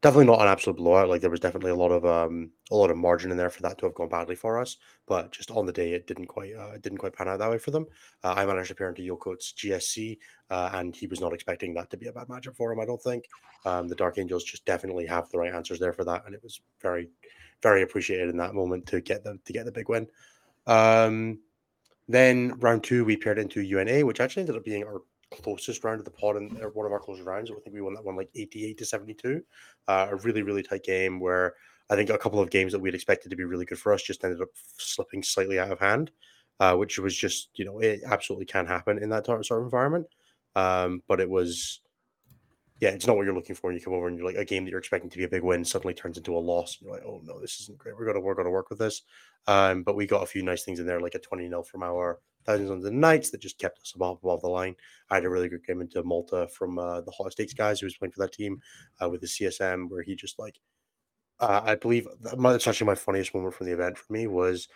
definitely 0.05 0.26
not 0.26 0.42
an 0.42 0.48
absolute 0.48 0.76
blowout. 0.76 1.09
Like 1.09 1.22
there 1.22 1.30
was 1.30 1.40
definitely 1.40 1.70
a 1.70 1.74
lot 1.74 1.90
of 1.90 2.05
um 2.05 2.50
a 2.70 2.76
lot 2.76 2.90
of 2.90 2.96
margin 2.98 3.30
in 3.30 3.38
there 3.38 3.48
for 3.48 3.62
that 3.62 3.78
to 3.78 3.86
have 3.86 3.94
gone 3.94 4.11
badly 4.11 4.34
for 4.34 4.61
us. 4.61 4.76
But 5.07 5.32
just 5.32 5.50
on 5.50 5.64
the 5.64 5.72
day, 5.72 5.94
it 5.94 6.07
didn't 6.07 6.26
quite 6.26 6.52
uh, 6.55 6.72
it 6.74 6.82
didn't 6.82 6.98
quite 6.98 7.14
pan 7.14 7.26
out 7.26 7.38
that 7.38 7.50
way 7.50 7.57
for 7.57 7.70
them. 7.70 7.86
Uh, 8.22 8.34
I 8.36 8.44
managed 8.44 8.68
to 8.68 8.74
pair 8.74 8.90
into 8.90 9.00
Yoko's 9.00 9.55
GSC, 9.57 10.18
uh, 10.50 10.70
and 10.74 10.94
he 10.94 11.07
was 11.07 11.22
not 11.22 11.32
expecting 11.32 11.72
that 11.74 11.88
to 11.88 11.96
be 11.96 12.09
a 12.09 12.12
bad 12.12 12.28
matchup 12.28 12.55
for 12.55 12.70
him. 12.70 12.80
I 12.80 12.84
don't 12.84 13.02
think. 13.02 13.24
Um, 13.64 13.88
the 13.88 13.94
Dark 13.94 14.18
Angels 14.18 14.44
just 14.44 14.66
definitely 14.66 15.07
have 15.07 15.30
the 15.30 15.38
right 15.38 15.55
answers 15.55 15.80
there 15.80 15.94
for 15.94 16.05
that, 16.05 16.24
and 16.26 16.34
it 16.34 16.42
was 16.42 16.61
very, 16.82 17.09
very 17.62 17.82
appreciated 17.82 18.28
in 18.28 18.36
that 18.36 18.55
moment 18.55 18.84
to 18.88 19.00
get 19.00 19.24
them 19.24 19.40
to 19.46 19.52
get 19.55 19.64
the 19.64 19.72
big 19.72 19.88
win. 19.88 20.07
Um, 20.66 21.38
then 22.09 22.59
round 22.59 22.84
two, 22.84 23.07
we 23.07 23.16
paired 23.16 23.38
into 23.38 23.62
UNA, 23.62 24.05
which 24.05 24.20
actually 24.20 24.42
ended 24.42 24.57
up 24.57 24.64
being 24.64 24.84
our 24.84 25.00
closest 25.43 25.85
round 25.85 26.01
of 26.01 26.05
the 26.05 26.11
pod 26.11 26.37
and 26.37 26.53
one 26.74 26.87
of 26.87 26.93
our 26.93 27.01
closest 27.01 27.26
rounds. 27.26 27.51
I 27.51 27.55
think 27.61 27.74
we 27.74 27.80
won 27.80 27.95
that 27.95 28.05
one 28.05 28.16
like 28.16 28.30
88 28.35 28.78
to 28.78 28.87
72. 28.87 29.43
Uh, 29.89 30.09
a 30.11 30.16
really, 30.16 30.43
really 30.43 30.62
tight 30.62 30.85
game 30.85 31.20
where 31.20 31.55
I 31.91 31.97
think 31.97 32.11
a 32.11 32.18
couple 32.18 32.41
of 32.41 32.51
games 32.51 32.72
that 32.72 32.78
we'd 32.78 32.95
expected 32.95 33.30
to 33.30 33.37
be 33.37 33.45
really 33.45 33.64
good 33.64 33.78
for 33.78 33.93
us 33.93 34.03
just 34.03 34.24
ended 34.24 34.41
up 34.41 34.49
slipping 34.78 35.22
slightly 35.22 35.59
out 35.59 35.70
of 35.70 35.80
hand, 35.80 36.11
uh, 36.61 36.74
which 36.76 36.99
was 36.99 37.16
just, 37.16 37.51
you 37.55 37.64
know, 37.64 37.78
it 37.80 38.01
absolutely 38.07 38.47
can 38.47 38.66
happen 38.66 39.03
in 39.03 39.11
that 39.11 39.26
sort 39.26 39.41
of 39.51 39.64
environment. 39.64 40.07
Um, 40.57 41.03
but 41.09 41.20
it 41.20 41.28
was, 41.28 41.80
yeah, 42.80 42.91
it's 42.91 43.07
not 43.07 43.16
what 43.16 43.24
you're 43.24 43.35
looking 43.35 43.57
for. 43.57 43.70
And 43.70 43.78
you 43.78 43.85
come 43.85 43.95
over 43.95 44.09
and 44.09 44.16
you're 44.16 44.26
like 44.26 44.37
a 44.37 44.45
game 44.45 44.64
that 44.64 44.70
you're 44.70 44.78
expecting 44.78 45.11
to 45.11 45.18
be 45.18 45.24
a 45.24 45.28
big 45.28 45.43
win 45.43 45.64
suddenly 45.64 45.95
turns 45.95 46.16
into 46.16 46.37
a 46.37 46.39
loss. 46.39 46.78
And 46.78 46.87
you're 46.87 46.97
like, 46.97 47.07
oh 47.07 47.20
no, 47.24 47.41
this 47.41 47.61
isn't 47.61 47.78
great. 47.78 47.97
We're 47.97 48.07
gonna 48.07 48.20
we're 48.20 48.35
gonna 48.35 48.51
work 48.51 48.70
with 48.70 48.78
this. 48.78 49.03
Um, 49.47 49.82
but 49.82 49.97
we 49.97 50.07
got 50.07 50.22
a 50.22 50.26
few 50.26 50.43
nice 50.43 50.64
things 50.64 50.80
in 50.80 50.87
there, 50.87 51.01
like 51.01 51.14
a 51.14 51.18
20 51.18 51.49
0 51.49 51.62
from 51.64 51.82
our 51.82 52.20
thousands 52.45 52.70
on 52.70 52.80
the 52.80 52.90
nights 52.90 53.30
that 53.30 53.40
just 53.40 53.59
kept 53.59 53.80
us 53.80 53.92
above 53.95 54.18
above 54.22 54.42
the 54.42 54.49
line. 54.49 54.76
I 55.11 55.16
had 55.16 55.24
a 55.24 55.30
really 55.30 55.49
good 55.49 55.66
game 55.66 55.80
into 55.80 56.03
Malta 56.03 56.49
from 56.49 56.78
uh, 56.78 57.01
the 57.03 57.11
Hot 57.11 57.32
Stakes 57.32 57.55
guys 57.55 57.80
who 57.80 57.86
was 57.86 57.97
playing 57.97 58.12
for 58.12 58.20
that 58.20 58.32
team 58.32 58.61
uh, 59.03 59.09
with 59.09 59.20
the 59.20 59.26
CSM, 59.26 59.88
where 59.90 60.03
he 60.03 60.14
just 60.14 60.38
like, 60.38 60.59
uh, 61.40 61.61
I 61.64 61.74
believe 61.74 62.07
that's 62.20 62.66
actually 62.66 62.86
my 62.86 62.95
funniest 62.95 63.34
moment 63.34 63.55
from 63.55 63.66
the 63.66 63.72
event 63.72 63.99
for 63.99 64.12
me 64.12 64.26
was 64.26 64.68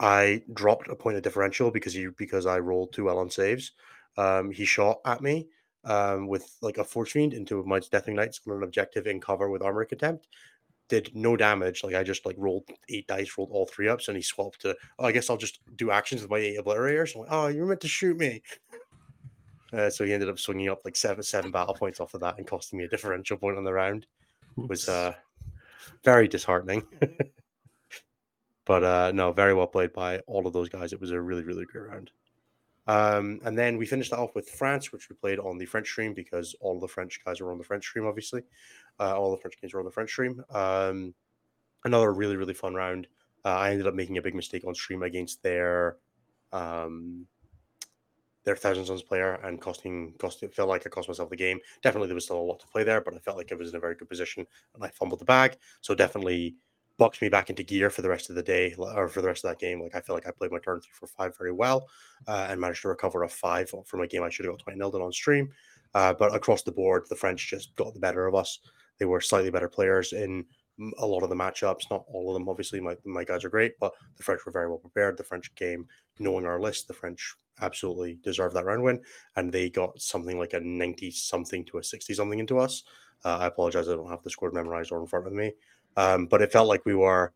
I 0.00 0.42
dropped 0.52 0.88
a 0.88 0.96
point 0.96 1.16
of 1.16 1.22
differential 1.22 1.70
because 1.70 1.94
he 1.94 2.08
because 2.16 2.46
I 2.46 2.58
rolled 2.58 2.92
too 2.92 3.04
well 3.04 3.18
on 3.18 3.30
saves. 3.30 3.72
Um, 4.16 4.50
he 4.50 4.64
shot 4.64 4.98
at 5.04 5.20
me 5.20 5.48
um, 5.84 6.26
with 6.26 6.56
like 6.60 6.78
a 6.78 6.84
Forgefiend 6.84 7.34
into 7.34 7.62
my 7.64 7.80
Deathwing 7.80 8.14
Knights 8.14 8.40
on 8.46 8.56
an 8.56 8.62
objective 8.62 9.06
in 9.06 9.20
cover 9.20 9.50
with 9.50 9.62
armor 9.62 9.84
contempt. 9.84 10.28
Did 10.88 11.10
no 11.14 11.36
damage. 11.36 11.84
Like 11.84 11.94
I 11.94 12.02
just 12.02 12.24
like 12.24 12.36
rolled 12.38 12.64
eight 12.88 13.06
dice, 13.06 13.36
rolled 13.36 13.50
all 13.52 13.66
three 13.66 13.88
ups, 13.88 14.08
and 14.08 14.16
he 14.16 14.22
swapped 14.22 14.62
to. 14.62 14.76
Oh, 14.98 15.04
I 15.04 15.12
guess 15.12 15.28
I'll 15.28 15.36
just 15.36 15.60
do 15.76 15.90
actions 15.90 16.22
with 16.22 16.30
my 16.30 16.38
eight 16.38 16.58
obliterators. 16.58 17.14
I'm 17.14 17.22
like, 17.22 17.30
oh, 17.30 17.46
you 17.48 17.60
were 17.60 17.66
meant 17.66 17.82
to 17.82 17.88
shoot 17.88 18.16
me. 18.16 18.42
Uh, 19.72 19.90
so 19.90 20.04
he 20.04 20.14
ended 20.14 20.30
up 20.30 20.38
swinging 20.38 20.68
up 20.68 20.80
like 20.84 20.96
seven 20.96 21.22
seven 21.22 21.50
battle 21.50 21.74
points 21.74 22.00
off 22.00 22.14
of 22.14 22.20
that 22.20 22.38
and 22.38 22.46
costing 22.46 22.78
me 22.78 22.86
a 22.86 22.88
differential 22.88 23.36
point 23.36 23.58
on 23.58 23.64
the 23.64 23.72
round. 23.72 24.06
It 24.56 24.68
was 24.68 24.88
uh, 24.88 25.12
very 26.04 26.26
disheartening. 26.26 26.84
but 28.64 28.82
uh, 28.82 29.12
no, 29.12 29.32
very 29.32 29.54
well 29.54 29.66
played 29.66 29.92
by 29.92 30.20
all 30.20 30.46
of 30.46 30.52
those 30.52 30.70
guys. 30.70 30.92
It 30.92 31.00
was 31.00 31.10
a 31.10 31.20
really 31.20 31.42
really 31.42 31.66
great 31.66 31.88
round. 31.88 32.10
Um, 32.88 33.40
and 33.44 33.56
then 33.56 33.76
we 33.76 33.84
finished 33.84 34.10
that 34.12 34.18
off 34.18 34.34
with 34.34 34.48
France, 34.48 34.92
which 34.92 35.10
we 35.10 35.16
played 35.16 35.38
on 35.38 35.58
the 35.58 35.66
French 35.66 35.86
stream 35.86 36.14
because 36.14 36.56
all 36.60 36.80
the 36.80 36.88
French 36.88 37.20
guys 37.22 37.38
were 37.38 37.52
on 37.52 37.58
the 37.58 37.64
French 37.64 37.84
stream, 37.84 38.06
obviously. 38.06 38.42
Uh, 39.00 39.16
all 39.16 39.30
the 39.30 39.38
French 39.38 39.60
games 39.60 39.74
were 39.74 39.80
on 39.80 39.86
the 39.86 39.92
French 39.92 40.10
stream. 40.10 40.42
Um, 40.50 41.14
another 41.84 42.12
really, 42.12 42.36
really 42.36 42.54
fun 42.54 42.74
round. 42.74 43.06
Uh, 43.44 43.56
I 43.56 43.70
ended 43.70 43.86
up 43.86 43.94
making 43.94 44.18
a 44.18 44.22
big 44.22 44.34
mistake 44.34 44.64
on 44.66 44.74
stream 44.74 45.02
against 45.02 45.42
their 45.42 45.96
um, 46.52 47.26
their 48.44 48.56
Thousand 48.56 48.86
Sons 48.86 49.02
player 49.02 49.34
and 49.44 49.60
costing 49.60 50.14
cost 50.18 50.42
it 50.42 50.54
felt 50.54 50.70
like 50.70 50.86
I 50.86 50.88
cost 50.88 51.08
myself 51.08 51.30
the 51.30 51.36
game. 51.36 51.60
Definitely 51.82 52.08
there 52.08 52.14
was 52.14 52.24
still 52.24 52.40
a 52.40 52.40
lot 52.40 52.60
to 52.60 52.66
play 52.66 52.82
there, 52.82 53.00
but 53.00 53.14
I 53.14 53.18
felt 53.18 53.36
like 53.36 53.52
I 53.52 53.56
was 53.56 53.70
in 53.70 53.76
a 53.76 53.80
very 53.80 53.94
good 53.94 54.08
position 54.08 54.46
and 54.74 54.82
I 54.82 54.88
fumbled 54.88 55.20
the 55.20 55.26
bag. 55.26 55.56
So 55.82 55.94
definitely 55.94 56.56
boxed 56.96 57.22
me 57.22 57.28
back 57.28 57.50
into 57.50 57.62
gear 57.62 57.90
for 57.90 58.02
the 58.02 58.08
rest 58.08 58.30
of 58.30 58.36
the 58.36 58.42
day 58.42 58.74
or 58.78 59.08
for 59.08 59.20
the 59.20 59.28
rest 59.28 59.44
of 59.44 59.50
that 59.50 59.60
game. 59.60 59.82
Like 59.82 59.94
I 59.94 60.00
feel 60.00 60.14
like 60.16 60.26
I 60.26 60.30
played 60.30 60.50
my 60.50 60.58
turn 60.60 60.80
three 60.80 60.92
for 60.92 61.06
five 61.06 61.36
very 61.36 61.52
well 61.52 61.88
uh, 62.26 62.46
and 62.48 62.60
managed 62.60 62.82
to 62.82 62.88
recover 62.88 63.22
a 63.22 63.28
five 63.28 63.70
from 63.84 64.00
a 64.00 64.06
game 64.06 64.22
I 64.22 64.30
should 64.30 64.46
have 64.46 64.54
got 64.54 64.64
20 64.64 64.78
0 64.78 65.04
on 65.04 65.12
stream. 65.12 65.50
Uh, 65.94 66.14
but 66.14 66.34
across 66.34 66.62
the 66.62 66.72
board, 66.72 67.04
the 67.08 67.16
French 67.16 67.48
just 67.48 67.74
got 67.76 67.92
the 67.94 68.00
better 68.00 68.26
of 68.26 68.34
us. 68.34 68.58
They 68.98 69.06
were 69.06 69.20
slightly 69.20 69.50
better 69.50 69.68
players 69.68 70.12
in 70.12 70.44
a 70.98 71.06
lot 71.06 71.22
of 71.22 71.30
the 71.30 71.36
matchups. 71.36 71.90
Not 71.90 72.04
all 72.08 72.30
of 72.30 72.34
them, 72.34 72.48
obviously. 72.48 72.80
My, 72.80 72.96
my 73.04 73.24
guys 73.24 73.44
are 73.44 73.50
great, 73.50 73.78
but 73.78 73.92
the 74.16 74.22
French 74.22 74.44
were 74.46 74.52
very 74.52 74.68
well 74.68 74.78
prepared. 74.78 75.16
The 75.16 75.24
French 75.24 75.54
game, 75.54 75.86
knowing 76.18 76.46
our 76.46 76.60
list, 76.60 76.88
the 76.88 76.94
French 76.94 77.34
absolutely 77.60 78.18
deserved 78.22 78.54
that 78.54 78.64
round 78.64 78.82
win. 78.82 79.00
And 79.36 79.52
they 79.52 79.70
got 79.70 80.00
something 80.00 80.38
like 80.38 80.52
a 80.52 80.60
90 80.60 81.10
something 81.10 81.64
to 81.66 81.78
a 81.78 81.84
60 81.84 82.14
something 82.14 82.38
into 82.38 82.58
us. 82.58 82.84
Uh, 83.24 83.38
I 83.38 83.46
apologize, 83.46 83.88
I 83.88 83.92
don't 83.92 84.10
have 84.10 84.22
the 84.22 84.30
score 84.30 84.50
memorized 84.52 84.92
or 84.92 85.00
in 85.00 85.06
front 85.06 85.26
of 85.26 85.32
me. 85.32 85.52
Um, 85.96 86.26
but 86.26 86.42
it 86.42 86.52
felt 86.52 86.68
like 86.68 86.86
we 86.86 86.94
were 86.94 87.32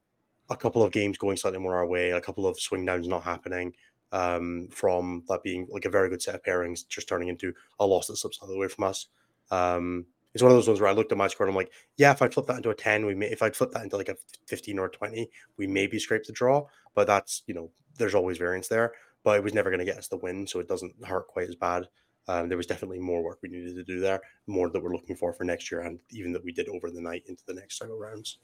a 0.50 0.56
couple 0.56 0.82
of 0.82 0.92
games 0.92 1.18
going 1.18 1.36
slightly 1.36 1.58
more 1.58 1.76
our 1.76 1.86
way, 1.86 2.10
a 2.10 2.20
couple 2.20 2.46
of 2.46 2.60
swing 2.60 2.84
downs 2.84 3.08
not 3.08 3.24
happening 3.24 3.72
um, 4.12 4.68
from 4.70 5.24
that 5.28 5.42
being 5.42 5.66
like 5.70 5.86
a 5.86 5.90
very 5.90 6.08
good 6.08 6.22
set 6.22 6.34
of 6.34 6.42
pairings, 6.42 6.86
just 6.86 7.08
turning 7.08 7.28
into 7.28 7.52
a 7.80 7.86
loss 7.86 8.06
that 8.06 8.16
slips 8.16 8.38
the 8.38 8.56
way 8.56 8.68
from 8.68 8.84
us. 8.84 9.08
Um, 9.50 10.06
it's 10.34 10.42
one 10.42 10.50
of 10.50 10.56
those 10.56 10.68
ones 10.68 10.80
where 10.80 10.88
I 10.88 10.94
looked 10.94 11.12
at 11.12 11.18
my 11.18 11.28
score 11.28 11.46
and 11.46 11.52
I'm 11.52 11.56
like, 11.56 11.72
yeah, 11.96 12.10
if 12.10 12.22
I 12.22 12.28
flip 12.28 12.46
that 12.46 12.56
into 12.56 12.70
a 12.70 12.74
10, 12.74 13.04
we 13.04 13.14
may, 13.14 13.26
if 13.26 13.42
I'd 13.42 13.56
flip 13.56 13.70
that 13.72 13.82
into 13.82 13.96
like 13.96 14.08
a 14.08 14.16
15 14.46 14.78
or 14.78 14.88
20, 14.88 15.28
we 15.58 15.66
maybe 15.66 15.98
scrape 15.98 16.24
the 16.24 16.32
draw. 16.32 16.66
But 16.94 17.06
that's, 17.06 17.42
you 17.46 17.54
know, 17.54 17.70
there's 17.98 18.14
always 18.14 18.38
variance 18.38 18.68
there. 18.68 18.92
But 19.24 19.36
it 19.36 19.44
was 19.44 19.54
never 19.54 19.70
going 19.70 19.80
to 19.80 19.84
get 19.84 19.98
us 19.98 20.08
the 20.08 20.16
win. 20.16 20.46
So 20.46 20.58
it 20.58 20.68
doesn't 20.68 20.94
hurt 21.04 21.28
quite 21.28 21.48
as 21.48 21.54
bad. 21.54 21.86
Um, 22.28 22.48
there 22.48 22.56
was 22.56 22.66
definitely 22.66 23.00
more 23.00 23.22
work 23.22 23.38
we 23.42 23.48
needed 23.48 23.74
to 23.74 23.84
do 23.84 24.00
there, 24.00 24.20
more 24.46 24.70
that 24.70 24.82
we're 24.82 24.92
looking 24.92 25.16
for 25.16 25.32
for 25.32 25.44
next 25.44 25.70
year, 25.72 25.80
and 25.80 25.98
even 26.10 26.32
that 26.32 26.44
we 26.44 26.52
did 26.52 26.68
over 26.68 26.90
the 26.90 27.00
night 27.00 27.24
into 27.26 27.42
the 27.46 27.54
next 27.54 27.78
several 27.78 27.98
rounds. 27.98 28.38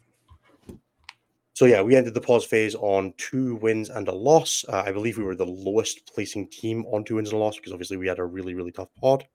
So 1.55 1.65
yeah, 1.65 1.83
we 1.83 1.97
ended 1.97 2.15
the 2.15 2.21
pause 2.21 2.45
phase 2.45 2.75
on 2.75 3.15
two 3.19 3.57
wins 3.57 3.89
and 3.89 4.07
a 4.09 4.13
loss. 4.13 4.65
Uh, 4.69 4.83
I 4.85 4.93
believe 4.93 5.17
we 5.17 5.25
were 5.25 5.37
the 5.37 5.47
lowest 5.47 6.13
placing 6.13 6.49
team 6.49 6.85
on 6.87 7.05
two 7.05 7.17
wins 7.17 7.31
and 7.31 7.41
a 7.41 7.43
loss 7.43 7.57
because 7.57 7.73
obviously 7.73 7.97
we 7.97 8.07
had 8.07 8.21
a 8.21 8.25
really 8.25 8.55
really 8.55 8.71
tough 8.71 8.91
pod 9.01 9.27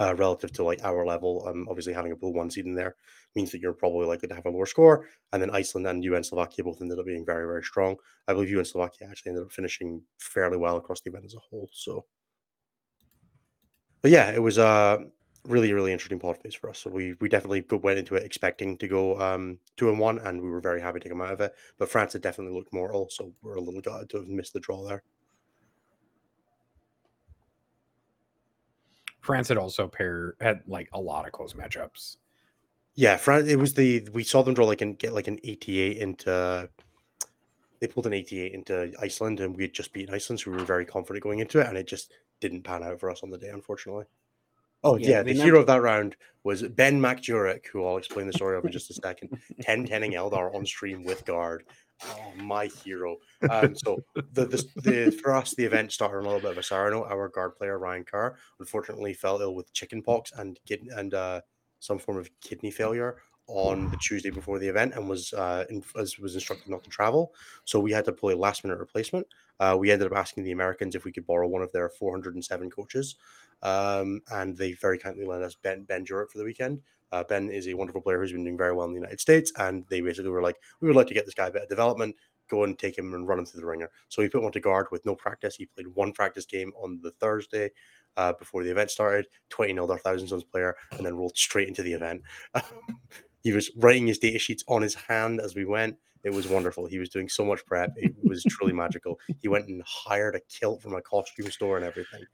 uh, 0.00 0.14
relative 0.16 0.52
to 0.52 0.64
like 0.64 0.80
our 0.82 1.06
level. 1.06 1.44
Um, 1.46 1.66
obviously 1.68 1.92
having 1.92 2.12
a 2.12 2.16
blue 2.16 2.32
one 2.32 2.50
seed 2.50 2.66
in 2.66 2.74
there 2.74 2.96
means 3.36 3.52
that 3.52 3.60
you're 3.60 3.72
probably 3.72 4.06
likely 4.06 4.28
to 4.28 4.34
have 4.34 4.46
a 4.46 4.50
lower 4.50 4.66
score. 4.66 5.06
And 5.32 5.40
then 5.42 5.50
Iceland 5.50 5.86
and 5.86 6.02
UN 6.04 6.24
Slovakia 6.24 6.64
both 6.64 6.80
ended 6.80 6.98
up 6.98 7.06
being 7.06 7.26
very 7.26 7.46
very 7.46 7.62
strong. 7.62 7.96
I 8.26 8.32
believe 8.32 8.50
UN 8.50 8.64
Slovakia 8.64 9.08
actually 9.10 9.30
ended 9.30 9.44
up 9.44 9.52
finishing 9.52 10.02
fairly 10.18 10.56
well 10.56 10.76
across 10.76 11.00
the 11.00 11.10
event 11.10 11.26
as 11.26 11.34
a 11.34 11.38
whole. 11.38 11.68
So 11.72 12.06
but 14.02 14.10
yeah, 14.10 14.30
it 14.30 14.42
was 14.42 14.58
a 14.58 15.04
really, 15.46 15.72
really 15.72 15.92
interesting 15.92 16.18
pod 16.18 16.38
phase 16.38 16.54
for 16.54 16.70
us. 16.70 16.78
So 16.78 16.90
we 16.90 17.14
we 17.20 17.28
definitely 17.28 17.64
went 17.70 17.98
into 17.98 18.14
it 18.14 18.24
expecting 18.24 18.76
to 18.78 18.88
go 18.88 19.20
um, 19.20 19.58
two 19.76 19.88
and 19.88 19.98
one, 19.98 20.18
and 20.20 20.40
we 20.40 20.48
were 20.48 20.60
very 20.60 20.80
happy 20.80 21.00
to 21.00 21.08
come 21.08 21.20
out 21.20 21.32
of 21.32 21.40
it. 21.40 21.52
But 21.78 21.90
France 21.90 22.12
had 22.14 22.22
definitely 22.22 22.54
looked 22.54 22.72
mortal, 22.72 23.08
so 23.10 23.32
we're 23.42 23.56
a 23.56 23.60
little 23.60 23.80
gutted 23.80 24.10
to 24.10 24.18
have 24.18 24.28
missed 24.28 24.52
the 24.52 24.60
draw 24.60 24.86
there. 24.86 25.02
France 29.30 29.48
had 29.48 29.58
also 29.58 29.88
pair 29.88 30.34
had 30.40 30.62
like 30.66 30.88
a 30.92 31.00
lot 31.00 31.26
of 31.26 31.32
close 31.32 31.54
matchups. 31.54 32.16
Yeah, 32.94 33.16
France. 33.16 33.48
It 33.48 33.56
was 33.56 33.74
the 33.74 34.08
we 34.12 34.24
saw 34.24 34.42
them 34.42 34.54
draw 34.54 34.66
like 34.66 34.80
and 34.80 34.98
get 34.98 35.12
like 35.12 35.28
an 35.28 35.38
88 35.42 35.96
into. 35.98 36.68
They 37.80 37.86
pulled 37.86 38.06
an 38.06 38.12
88 38.12 38.52
into 38.52 38.92
Iceland, 39.00 39.40
and 39.40 39.56
we 39.56 39.62
had 39.62 39.72
just 39.72 39.94
beaten 39.94 40.14
Iceland, 40.14 40.40
so 40.40 40.50
we 40.50 40.58
were 40.58 40.64
very 40.64 40.84
confident 40.84 41.22
going 41.22 41.38
into 41.38 41.60
it, 41.60 41.66
and 41.66 41.78
it 41.78 41.86
just 41.86 42.12
didn't 42.40 42.62
pan 42.62 42.82
out 42.82 43.00
for 43.00 43.10
us 43.10 43.22
on 43.22 43.30
the 43.30 43.38
day, 43.38 43.48
unfortunately. 43.48 44.04
Oh 44.82 44.96
yeah, 44.96 45.08
yeah 45.08 45.22
the 45.22 45.32
hero 45.32 45.60
of 45.60 45.66
that 45.66 45.82
round 45.82 46.16
was 46.42 46.62
Ben 46.62 47.00
MacDurek, 47.00 47.66
who 47.66 47.86
I'll 47.86 47.98
explain 47.98 48.26
the 48.26 48.32
story 48.32 48.56
of 48.56 48.64
in 48.64 48.72
just 48.72 48.90
a 48.90 48.94
second. 48.94 49.38
10 49.62 49.86
10ing 49.86 50.14
Eldar 50.14 50.54
on 50.54 50.66
stream 50.66 51.04
with 51.04 51.24
guard. 51.24 51.64
Oh, 52.04 52.32
my 52.36 52.66
hero. 52.66 53.16
Um, 53.50 53.74
so 53.74 54.02
the, 54.14 54.46
the, 54.46 54.66
the 54.76 55.10
for 55.10 55.34
us, 55.34 55.54
the 55.54 55.64
event 55.64 55.92
started 55.92 56.18
on 56.18 56.24
a 56.24 56.26
little 56.26 56.40
bit 56.40 56.52
of 56.52 56.58
a 56.58 56.62
sour 56.62 56.90
note. 56.90 57.06
Our 57.10 57.28
guard 57.28 57.56
player 57.56 57.78
Ryan 57.78 58.04
Carr 58.04 58.36
unfortunately 58.58 59.14
fell 59.14 59.40
ill 59.40 59.54
with 59.54 59.72
chickenpox 59.72 60.32
and 60.36 60.58
kid 60.66 60.88
and 60.96 61.12
uh, 61.12 61.40
some 61.78 61.98
form 61.98 62.18
of 62.18 62.30
kidney 62.40 62.70
failure 62.70 63.16
on 63.46 63.90
the 63.90 63.96
Tuesday 63.96 64.30
before 64.30 64.58
the 64.58 64.68
event 64.68 64.94
and 64.94 65.08
was 65.08 65.32
uh, 65.32 65.64
in, 65.70 65.82
was 65.94 66.34
instructed 66.34 66.70
not 66.70 66.84
to 66.84 66.90
travel. 66.90 67.34
So 67.64 67.80
we 67.80 67.92
had 67.92 68.04
to 68.04 68.12
pull 68.12 68.32
a 68.32 68.36
last 68.36 68.64
minute 68.64 68.78
replacement. 68.78 69.26
Uh, 69.58 69.76
we 69.78 69.90
ended 69.90 70.10
up 70.10 70.16
asking 70.16 70.44
the 70.44 70.52
Americans 70.52 70.94
if 70.94 71.04
we 71.04 71.12
could 71.12 71.26
borrow 71.26 71.48
one 71.48 71.62
of 71.62 71.72
their 71.72 71.88
407 71.88 72.70
coaches, 72.70 73.16
um, 73.62 74.22
and 74.30 74.56
they 74.56 74.72
very 74.72 74.98
kindly 74.98 75.26
lent 75.26 75.42
us 75.42 75.54
Ben 75.54 75.82
Ben 75.82 76.06
Jurek 76.06 76.30
for 76.30 76.38
the 76.38 76.44
weekend. 76.44 76.80
Uh, 77.12 77.24
ben 77.24 77.48
is 77.50 77.68
a 77.68 77.74
wonderful 77.74 78.00
player 78.00 78.20
who's 78.20 78.32
been 78.32 78.44
doing 78.44 78.58
very 78.58 78.72
well 78.72 78.86
in 78.86 78.92
the 78.92 79.00
United 79.00 79.20
States, 79.20 79.52
and 79.56 79.84
they 79.88 80.00
basically 80.00 80.30
were 80.30 80.42
like, 80.42 80.56
"We 80.80 80.88
would 80.88 80.96
like 80.96 81.08
to 81.08 81.14
get 81.14 81.24
this 81.26 81.34
guy 81.34 81.48
a 81.48 81.50
bit 81.50 81.62
of 81.62 81.68
development. 81.68 82.16
Go 82.48 82.64
and 82.64 82.78
take 82.78 82.96
him 82.96 83.14
and 83.14 83.26
run 83.26 83.38
him 83.38 83.46
through 83.46 83.60
the 83.60 83.66
ringer." 83.66 83.90
So 84.08 84.22
he 84.22 84.28
put 84.28 84.38
him 84.38 84.46
on 84.46 84.52
to 84.52 84.60
guard 84.60 84.86
with 84.90 85.04
no 85.06 85.14
practice. 85.14 85.56
He 85.56 85.66
played 85.66 85.88
one 85.88 86.12
practice 86.12 86.46
game 86.46 86.72
on 86.82 87.00
the 87.02 87.10
Thursday 87.12 87.70
uh, 88.16 88.32
before 88.34 88.64
the 88.64 88.70
event 88.70 88.90
started. 88.90 89.26
Twenty 89.48 89.78
our 89.78 89.98
thousand 89.98 90.28
sons 90.28 90.44
player, 90.44 90.76
and 90.92 91.04
then 91.04 91.16
rolled 91.16 91.36
straight 91.36 91.68
into 91.68 91.82
the 91.82 91.92
event. 91.92 92.22
he 93.42 93.52
was 93.52 93.70
writing 93.76 94.06
his 94.06 94.18
data 94.18 94.38
sheets 94.38 94.64
on 94.68 94.82
his 94.82 94.94
hand 94.94 95.40
as 95.40 95.54
we 95.54 95.64
went. 95.64 95.96
It 96.22 96.30
was 96.30 96.46
wonderful. 96.48 96.86
He 96.86 96.98
was 96.98 97.08
doing 97.08 97.28
so 97.28 97.44
much 97.44 97.64
prep. 97.64 97.92
It 97.96 98.14
was 98.22 98.44
truly 98.44 98.74
magical. 98.74 99.18
He 99.40 99.48
went 99.48 99.68
and 99.68 99.82
hired 99.86 100.34
a 100.34 100.40
kilt 100.40 100.82
from 100.82 100.94
a 100.94 101.00
costume 101.00 101.50
store 101.50 101.78
and 101.78 101.86
everything. 101.86 102.24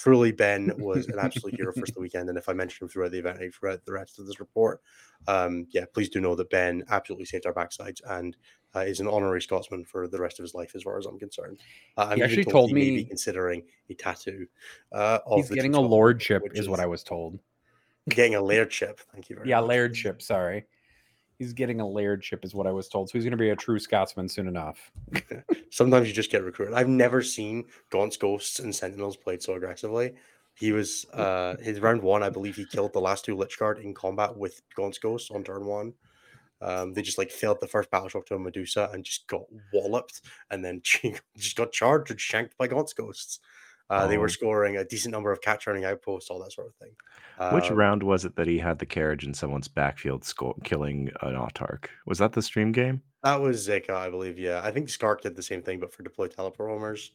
Truly, 0.00 0.32
Ben 0.32 0.72
was 0.78 1.08
an 1.08 1.18
absolute 1.22 1.56
hero 1.56 1.74
for 1.74 1.84
the 1.84 2.00
weekend. 2.00 2.30
And 2.30 2.38
if 2.38 2.48
I 2.48 2.54
mention 2.54 2.84
him 2.84 2.88
throughout 2.88 3.10
the 3.10 3.18
event, 3.18 3.38
and 3.42 3.52
throughout 3.52 3.84
the 3.84 3.92
rest 3.92 4.18
of 4.18 4.26
this 4.26 4.40
report, 4.40 4.80
um, 5.28 5.66
yeah, 5.72 5.84
please 5.92 6.08
do 6.08 6.22
know 6.22 6.34
that 6.36 6.48
Ben 6.48 6.82
absolutely 6.88 7.26
saved 7.26 7.44
our 7.44 7.52
backsides 7.52 8.00
and 8.08 8.34
uh, 8.74 8.80
is 8.80 9.00
an 9.00 9.08
honorary 9.08 9.42
Scotsman 9.42 9.84
for 9.84 10.08
the 10.08 10.18
rest 10.18 10.38
of 10.38 10.42
his 10.42 10.54
life, 10.54 10.72
as 10.74 10.84
far 10.84 10.96
as 10.96 11.04
I'm 11.04 11.18
concerned. 11.18 11.58
Uh, 11.98 12.08
I'm 12.10 12.16
he 12.16 12.22
actually 12.22 12.44
told, 12.44 12.52
told 12.52 12.68
he 12.70 12.74
me 12.76 13.04
considering 13.04 13.62
a 13.90 13.94
tattoo. 13.94 14.46
Uh, 14.90 15.18
he's 15.34 15.50
getting 15.50 15.74
a 15.74 15.80
lordship, 15.80 16.44
is, 16.54 16.60
is 16.60 16.68
what 16.68 16.80
I 16.80 16.86
was 16.86 17.02
told. 17.02 17.38
Getting 18.08 18.36
a 18.36 18.40
lairdship. 18.40 19.00
Thank 19.12 19.28
you 19.28 19.36
very 19.36 19.50
yeah, 19.50 19.60
much. 19.60 19.70
Yeah, 19.70 19.76
lairdship. 19.76 20.22
Sorry 20.22 20.64
he's 21.40 21.54
getting 21.54 21.80
a 21.80 21.84
lairdship, 21.84 22.44
is 22.44 22.54
what 22.54 22.66
I 22.66 22.70
was 22.70 22.86
told. 22.86 23.08
So 23.08 23.14
he's 23.14 23.24
going 23.24 23.30
to 23.30 23.38
be 23.38 23.48
a 23.48 23.56
true 23.56 23.78
Scotsman 23.78 24.28
soon 24.28 24.46
enough. 24.46 24.92
Sometimes 25.70 26.06
you 26.06 26.12
just 26.12 26.30
get 26.30 26.44
recruited. 26.44 26.74
I've 26.74 26.86
never 26.86 27.22
seen 27.22 27.64
Gaunt's 27.88 28.18
Ghosts 28.18 28.60
and 28.60 28.74
Sentinels 28.74 29.16
played 29.16 29.42
so 29.42 29.54
aggressively. 29.54 30.12
He 30.54 30.72
was 30.72 31.06
uh 31.14 31.56
his 31.62 31.80
round 31.80 32.02
one, 32.02 32.22
I 32.22 32.28
believe 32.28 32.56
he 32.56 32.66
killed 32.66 32.92
the 32.92 33.00
last 33.00 33.24
two 33.24 33.34
Lychguard 33.34 33.82
in 33.82 33.94
combat 33.94 34.36
with 34.36 34.60
Gaunt's 34.76 34.98
Ghosts 34.98 35.30
on 35.30 35.42
turn 35.42 35.64
one. 35.64 35.94
Um, 36.60 36.92
they 36.92 37.00
just 37.00 37.16
like 37.16 37.30
failed 37.30 37.58
the 37.60 37.66
first 37.66 37.90
battle 37.90 38.10
shock 38.10 38.26
to 38.26 38.34
a 38.34 38.38
Medusa 38.38 38.90
and 38.92 39.02
just 39.02 39.26
got 39.26 39.44
walloped 39.72 40.20
and 40.50 40.62
then 40.62 40.82
just 41.38 41.56
got 41.56 41.72
charged 41.72 42.10
and 42.10 42.20
shanked 42.20 42.58
by 42.58 42.66
Gaunt's 42.66 42.92
Ghosts. 42.92 43.40
Uh, 43.90 44.02
oh. 44.04 44.08
They 44.08 44.18
were 44.18 44.26
oh. 44.26 44.28
scoring 44.28 44.76
a 44.76 44.84
decent 44.84 45.12
number 45.12 45.32
of 45.32 45.40
cat 45.40 45.60
turning 45.60 45.84
outposts, 45.84 46.30
all 46.30 46.42
that 46.42 46.52
sort 46.52 46.68
of 46.68 46.74
thing. 46.76 46.92
Which 47.52 47.70
um, 47.70 47.76
round 47.76 48.02
was 48.02 48.24
it 48.24 48.36
that 48.36 48.46
he 48.46 48.58
had 48.58 48.78
the 48.78 48.86
carriage 48.86 49.24
in 49.24 49.34
someone's 49.34 49.66
backfield, 49.66 50.24
sco- 50.24 50.58
killing 50.62 51.10
an 51.22 51.34
Autarch? 51.34 51.86
Was 52.06 52.18
that 52.18 52.32
the 52.32 52.42
stream 52.42 52.70
game? 52.70 53.02
That 53.24 53.40
was 53.40 53.66
Zeka, 53.66 53.90
I 53.90 54.10
believe. 54.10 54.38
Yeah, 54.38 54.60
I 54.62 54.70
think 54.70 54.88
Skark 54.88 55.22
did 55.22 55.36
the 55.36 55.42
same 55.42 55.62
thing, 55.62 55.80
but 55.80 55.92
for 55.92 56.02
deployed 56.02 56.30
teleport 56.30 56.70
homers. 56.70 57.12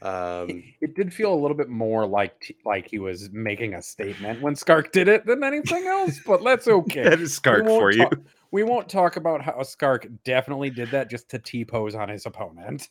Um, 0.00 0.62
it 0.80 0.94
did 0.94 1.12
feel 1.12 1.32
a 1.32 1.36
little 1.36 1.56
bit 1.56 1.68
more 1.68 2.06
like 2.06 2.56
like 2.64 2.88
he 2.88 2.98
was 2.98 3.30
making 3.32 3.74
a 3.74 3.82
statement 3.82 4.40
when 4.40 4.54
Skark 4.54 4.92
did 4.92 5.08
it 5.08 5.26
than 5.26 5.42
anything 5.42 5.86
else, 5.86 6.20
but 6.24 6.42
that's 6.44 6.68
okay. 6.68 7.02
that 7.02 7.20
is 7.20 7.38
Skark 7.38 7.66
for 7.66 7.90
you. 7.90 8.08
we 8.52 8.62
won't 8.62 8.88
talk 8.88 9.16
about 9.16 9.42
how 9.42 9.54
Skark 9.60 10.08
definitely 10.24 10.70
did 10.70 10.90
that 10.92 11.10
just 11.10 11.28
to 11.30 11.38
T 11.38 11.64
pose 11.64 11.94
on 11.94 12.08
his 12.08 12.26
opponent. 12.26 12.88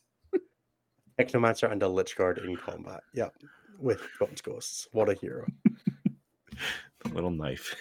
Technomancer 1.19 1.71
and 1.71 1.81
a 1.83 1.87
Lychguard 1.87 2.43
in 2.43 2.55
combat. 2.55 3.01
Yeah, 3.13 3.29
with 3.79 4.01
Gaunt's 4.19 4.41
Ghosts. 4.41 4.87
What 4.91 5.09
a 5.09 5.13
hero. 5.15 5.45
little 7.13 7.31
knife. 7.31 7.75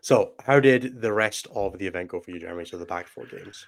So, 0.00 0.32
how 0.44 0.60
did 0.60 1.00
the 1.00 1.12
rest 1.12 1.48
of 1.54 1.78
the 1.78 1.86
event 1.86 2.08
go 2.08 2.20
for 2.20 2.30
you, 2.30 2.38
Jeremy? 2.38 2.64
So, 2.64 2.78
the 2.78 2.86
back 2.86 3.08
four 3.08 3.26
games. 3.26 3.66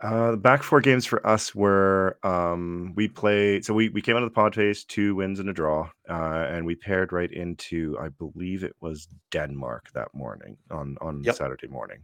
Uh, 0.00 0.32
the 0.32 0.36
back 0.36 0.62
four 0.62 0.80
games 0.80 1.06
for 1.06 1.26
us 1.26 1.54
were 1.54 2.18
um, 2.22 2.92
we 2.96 3.08
played. 3.08 3.64
So 3.64 3.72
we 3.72 3.88
we 3.88 4.02
came 4.02 4.14
out 4.14 4.22
of 4.22 4.28
the 4.28 4.34
pod 4.34 4.54
phase 4.54 4.84
two 4.84 5.14
wins 5.14 5.40
and 5.40 5.48
a 5.48 5.54
draw, 5.54 5.88
uh, 6.08 6.46
and 6.50 6.66
we 6.66 6.74
paired 6.74 7.12
right 7.12 7.30
into 7.32 7.96
I 7.98 8.10
believe 8.10 8.62
it 8.62 8.76
was 8.80 9.08
Denmark 9.30 9.90
that 9.94 10.08
morning 10.12 10.58
on 10.70 10.98
on 11.00 11.22
yep. 11.22 11.36
Saturday 11.36 11.68
morning. 11.68 12.00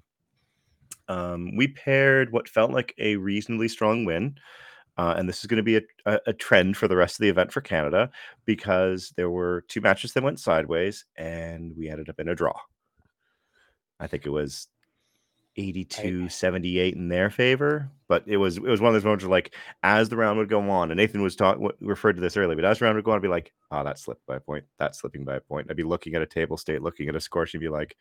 Um, 1.08 1.54
we 1.54 1.68
paired 1.68 2.32
what 2.32 2.48
felt 2.48 2.70
like 2.70 2.94
a 2.96 3.16
reasonably 3.16 3.68
strong 3.68 4.06
win. 4.06 4.36
Uh, 4.98 5.14
and 5.16 5.28
this 5.28 5.40
is 5.40 5.46
going 5.46 5.56
to 5.56 5.62
be 5.62 5.76
a, 5.76 6.20
a, 6.26 6.32
trend 6.34 6.76
for 6.76 6.86
the 6.86 6.96
rest 6.96 7.14
of 7.14 7.22
the 7.22 7.28
event 7.28 7.50
for 7.50 7.62
Canada 7.62 8.10
because 8.44 9.12
there 9.16 9.30
were 9.30 9.64
two 9.68 9.80
matches 9.80 10.12
that 10.12 10.22
went 10.22 10.38
sideways 10.38 11.06
and 11.16 11.74
we 11.76 11.88
ended 11.88 12.10
up 12.10 12.20
in 12.20 12.28
a 12.28 12.34
draw. 12.34 12.52
I 13.98 14.06
think 14.06 14.26
it 14.26 14.30
was 14.30 14.68
82 15.56 16.30
78 16.30 16.94
in 16.94 17.08
their 17.08 17.28
favor 17.28 17.90
but 18.08 18.24
it 18.26 18.38
was 18.38 18.56
it 18.56 18.62
was 18.62 18.80
one 18.80 18.88
of 18.88 18.94
those 18.94 19.04
moments 19.04 19.22
where 19.22 19.30
like 19.30 19.54
as 19.82 20.08
the 20.08 20.16
round 20.16 20.38
would 20.38 20.48
go 20.48 20.70
on 20.70 20.90
and 20.90 20.96
nathan 20.96 21.20
was 21.20 21.36
talking 21.36 21.68
referred 21.80 22.14
to 22.14 22.22
this 22.22 22.38
earlier 22.38 22.56
but 22.56 22.64
as 22.64 22.78
the 22.78 22.86
round 22.86 22.96
would 22.96 23.04
go 23.04 23.10
on 23.10 23.18
i'd 23.18 23.22
be 23.22 23.28
like 23.28 23.52
oh 23.70 23.84
that 23.84 23.98
slipped 23.98 24.24
by 24.24 24.36
a 24.36 24.40
point 24.40 24.64
that's 24.78 25.00
slipping 25.00 25.24
by 25.24 25.36
a 25.36 25.40
point 25.40 25.66
i'd 25.68 25.76
be 25.76 25.82
looking 25.82 26.14
at 26.14 26.22
a 26.22 26.26
table 26.26 26.56
state 26.56 26.80
looking 26.80 27.06
at 27.10 27.16
a 27.16 27.20
score 27.20 27.44
sheet 27.44 27.56
and 27.58 27.60
be 27.60 27.68
like 27.68 27.96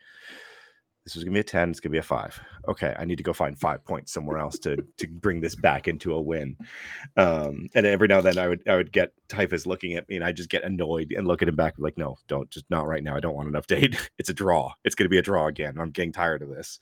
this 1.04 1.14
was 1.14 1.24
gonna 1.24 1.34
be 1.34 1.40
a 1.40 1.44
10 1.44 1.70
it's 1.70 1.80
gonna 1.80 1.92
be 1.92 1.98
a 1.98 2.02
5 2.02 2.40
okay 2.68 2.94
i 2.98 3.04
need 3.04 3.16
to 3.16 3.22
go 3.22 3.32
find 3.32 3.58
five 3.58 3.84
points 3.84 4.12
somewhere 4.12 4.38
else 4.38 4.58
to 4.60 4.76
to 4.98 5.06
bring 5.08 5.40
this 5.40 5.54
back 5.54 5.88
into 5.88 6.14
a 6.14 6.20
win 6.20 6.56
um 7.16 7.68
and 7.74 7.86
every 7.86 8.08
now 8.08 8.18
and 8.18 8.26
then 8.26 8.38
i 8.38 8.48
would 8.48 8.66
i 8.68 8.76
would 8.76 8.92
get 8.92 9.12
typhus 9.28 9.66
looking 9.66 9.94
at 9.94 10.08
me 10.08 10.16
and 10.16 10.24
i 10.24 10.32
just 10.32 10.50
get 10.50 10.64
annoyed 10.64 11.12
and 11.16 11.26
look 11.26 11.42
at 11.42 11.48
him 11.48 11.56
back 11.56 11.74
like 11.78 11.98
no 11.98 12.16
don't 12.28 12.50
just 12.50 12.68
not 12.70 12.86
right 12.86 13.02
now 13.02 13.16
i 13.16 13.20
don't 13.20 13.34
want 13.34 13.48
an 13.48 13.60
update 13.60 13.98
it's 14.18 14.30
a 14.30 14.34
draw 14.34 14.72
it's 14.84 14.94
gonna 14.94 15.10
be 15.10 15.18
a 15.18 15.22
draw 15.22 15.46
again 15.46 15.76
i'm 15.78 15.90
getting 15.90 16.12
tired 16.12 16.42
of 16.42 16.48
this 16.48 16.78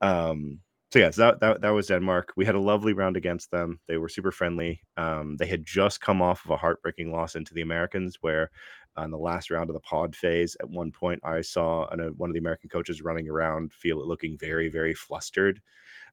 um 0.00 0.58
so 0.92 0.98
yeah, 0.98 1.10
so 1.10 1.22
that, 1.22 1.40
that, 1.40 1.60
that 1.60 1.70
was 1.70 1.86
Denmark. 1.86 2.32
We 2.34 2.44
had 2.44 2.56
a 2.56 2.60
lovely 2.60 2.92
round 2.92 3.16
against 3.16 3.52
them. 3.52 3.78
They 3.86 3.96
were 3.96 4.08
super 4.08 4.32
friendly. 4.32 4.82
Um, 4.96 5.36
they 5.36 5.46
had 5.46 5.64
just 5.64 6.00
come 6.00 6.20
off 6.20 6.44
of 6.44 6.50
a 6.50 6.56
heartbreaking 6.56 7.12
loss 7.12 7.36
into 7.36 7.54
the 7.54 7.60
Americans, 7.60 8.18
where 8.22 8.50
on 8.96 9.10
the 9.10 9.18
last 9.18 9.50
round 9.50 9.70
of 9.70 9.74
the 9.74 9.80
pod 9.80 10.14
phase. 10.16 10.56
At 10.60 10.70
one 10.70 10.92
point, 10.92 11.20
I 11.24 11.40
saw 11.42 11.86
an, 11.88 12.00
a, 12.00 12.06
one 12.12 12.30
of 12.30 12.34
the 12.34 12.40
American 12.40 12.70
coaches 12.70 13.02
running 13.02 13.28
around, 13.28 13.72
feel 13.72 14.00
it 14.00 14.06
looking 14.06 14.36
very, 14.38 14.68
very 14.68 14.94
flustered. 14.94 15.60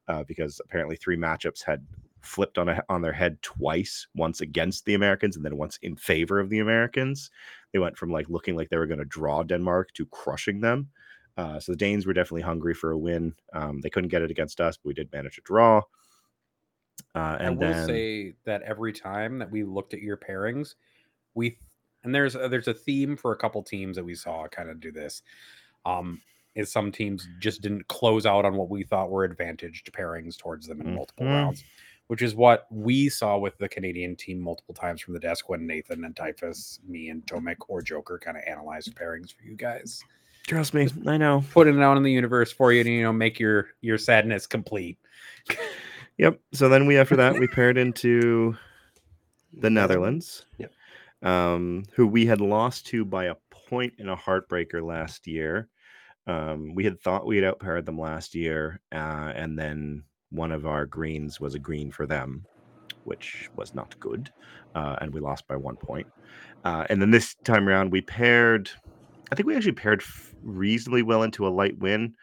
uh, 0.07 0.23
because 0.23 0.61
apparently 0.63 0.95
three 0.95 1.17
matchups 1.17 1.63
had 1.63 1.85
flipped 2.21 2.57
on 2.57 2.69
a, 2.69 2.81
on 2.89 3.01
their 3.01 3.13
head 3.13 3.41
twice, 3.41 4.07
once 4.15 4.41
against 4.41 4.85
the 4.85 4.93
Americans 4.93 5.35
and 5.35 5.45
then 5.45 5.57
once 5.57 5.77
in 5.81 5.95
favor 5.95 6.39
of 6.39 6.49
the 6.49 6.59
Americans. 6.59 7.29
They 7.73 7.79
went 7.79 7.97
from 7.97 8.11
like 8.11 8.29
looking 8.29 8.55
like 8.55 8.69
they 8.69 8.77
were 8.77 8.87
going 8.87 8.99
to 8.99 9.05
draw 9.05 9.43
Denmark 9.43 9.93
to 9.93 10.05
crushing 10.07 10.61
them. 10.61 10.89
Uh, 11.35 11.59
so 11.59 11.71
the 11.71 11.77
Danes 11.77 12.05
were 12.05 12.13
definitely 12.13 12.41
hungry 12.41 12.73
for 12.73 12.91
a 12.91 12.97
win. 12.97 13.33
Um, 13.53 13.81
they 13.81 13.89
couldn't 13.89 14.09
get 14.09 14.23
it 14.23 14.31
against 14.31 14.59
us, 14.59 14.77
but 14.77 14.87
we 14.87 14.93
did 14.93 15.11
manage 15.11 15.35
to 15.35 15.41
draw. 15.41 15.81
Uh, 17.13 17.37
and 17.39 17.47
I 17.47 17.49
will 17.51 17.59
then 17.59 17.87
say 17.87 18.33
that 18.45 18.63
every 18.63 18.91
time 18.91 19.37
that 19.39 19.51
we 19.51 19.63
looked 19.63 19.93
at 19.93 20.01
your 20.01 20.17
pairings, 20.17 20.75
we 21.35 21.59
and 22.07 22.15
there's 22.15 22.35
a, 22.35 22.47
there's 22.49 22.67
a 22.69 22.73
theme 22.73 23.15
for 23.17 23.33
a 23.33 23.37
couple 23.37 23.61
teams 23.61 23.95
that 23.97 24.03
we 24.05 24.15
saw 24.15 24.47
kind 24.47 24.69
of 24.69 24.79
do 24.79 24.91
this. 24.91 25.21
Um, 25.85 26.21
is 26.55 26.71
some 26.71 26.91
teams 26.91 27.27
just 27.39 27.61
didn't 27.61 27.87
close 27.87 28.25
out 28.25 28.43
on 28.45 28.55
what 28.55 28.69
we 28.69 28.81
thought 28.81 29.11
were 29.11 29.23
advantaged 29.25 29.91
pairings 29.93 30.35
towards 30.37 30.65
them 30.65 30.81
in 30.81 30.95
multiple 30.95 31.25
Mhm. 31.27 31.31
rounds, 31.33 31.63
which 32.07 32.23
is 32.23 32.33
what 32.33 32.65
we 32.71 33.09
saw 33.09 33.37
with 33.37 33.55
the 33.59 33.69
Canadian 33.69 34.15
team 34.15 34.39
multiple 34.39 34.73
times 34.73 35.01
from 35.01 35.13
the 35.13 35.19
desk 35.19 35.49
when 35.49 35.67
Nathan 35.67 36.03
and 36.03 36.15
Typhus, 36.15 36.79
me 36.87 37.09
and 37.09 37.23
Tomek 37.27 37.57
or 37.67 37.83
Joker 37.83 38.17
kind 38.17 38.37
of 38.37 38.43
analyzed 38.47 38.95
pairings 38.95 39.35
for 39.35 39.43
you 39.43 39.55
guys, 39.55 40.01
trust 40.47 40.73
me, 40.73 40.87
I 41.05 41.17
know. 41.17 41.43
putting 41.51 41.77
it 41.77 41.83
out 41.83 41.97
in 41.97 42.01
the 42.03 42.11
universe 42.11 42.51
for 42.51 42.71
you 42.73 42.83
to 42.83 42.89
you 42.89 43.03
know 43.03 43.13
make 43.13 43.39
your 43.39 43.67
your 43.81 43.97
sadness 43.99 44.47
complete. 44.47 44.97
Yep. 46.17 46.39
So 46.53 46.69
then 46.69 46.87
we 46.87 46.97
after 46.97 47.15
that 47.17 47.37
we 47.37 47.47
paired 47.47 47.77
into 47.77 48.57
the 49.53 49.69
Netherlands. 49.69 50.45
Yep. 50.57 50.71
Um, 51.23 51.83
who 51.93 52.05
we 52.05 52.25
had 52.27 52.41
lost 52.41 52.85
to 52.87 53.03
by 53.03 53.25
a 53.25 53.35
point 53.67 53.93
in 53.97 54.09
a 54.09 54.15
heartbreaker 54.15 54.81
last 54.83 55.27
year. 55.27 55.67
Um, 56.27 56.75
we 56.75 56.83
had 56.83 56.99
thought 56.99 57.25
we 57.25 57.37
had 57.37 57.45
outpaired 57.45 57.85
them 57.85 57.99
last 57.99 58.35
year, 58.35 58.81
uh, 58.91 59.31
and 59.35 59.57
then 59.57 60.03
one 60.29 60.51
of 60.51 60.67
our 60.67 60.85
greens 60.85 61.39
was 61.39 61.55
a 61.55 61.59
green 61.59 61.89
for 61.89 62.05
them, 62.05 62.45
which 63.05 63.49
was 63.55 63.73
not 63.73 63.97
good, 63.99 64.29
uh, 64.75 64.97
and 64.99 65.13
we 65.13 65.21
lost 65.21 65.47
by 65.47 65.55
one 65.55 65.77
point. 65.77 66.07
Uh, 66.65 66.85
and 66.89 67.01
then 67.01 67.11
this 67.11 67.35
time 67.45 67.67
around, 67.67 67.91
we 67.91 68.01
paired. 68.01 68.69
I 69.31 69.35
think 69.35 69.47
we 69.47 69.55
actually 69.55 69.71
paired 69.73 70.03
reasonably 70.41 71.01
well 71.01 71.23
into 71.23 71.47
a 71.47 71.49
light 71.49 71.77
win, 71.79 72.13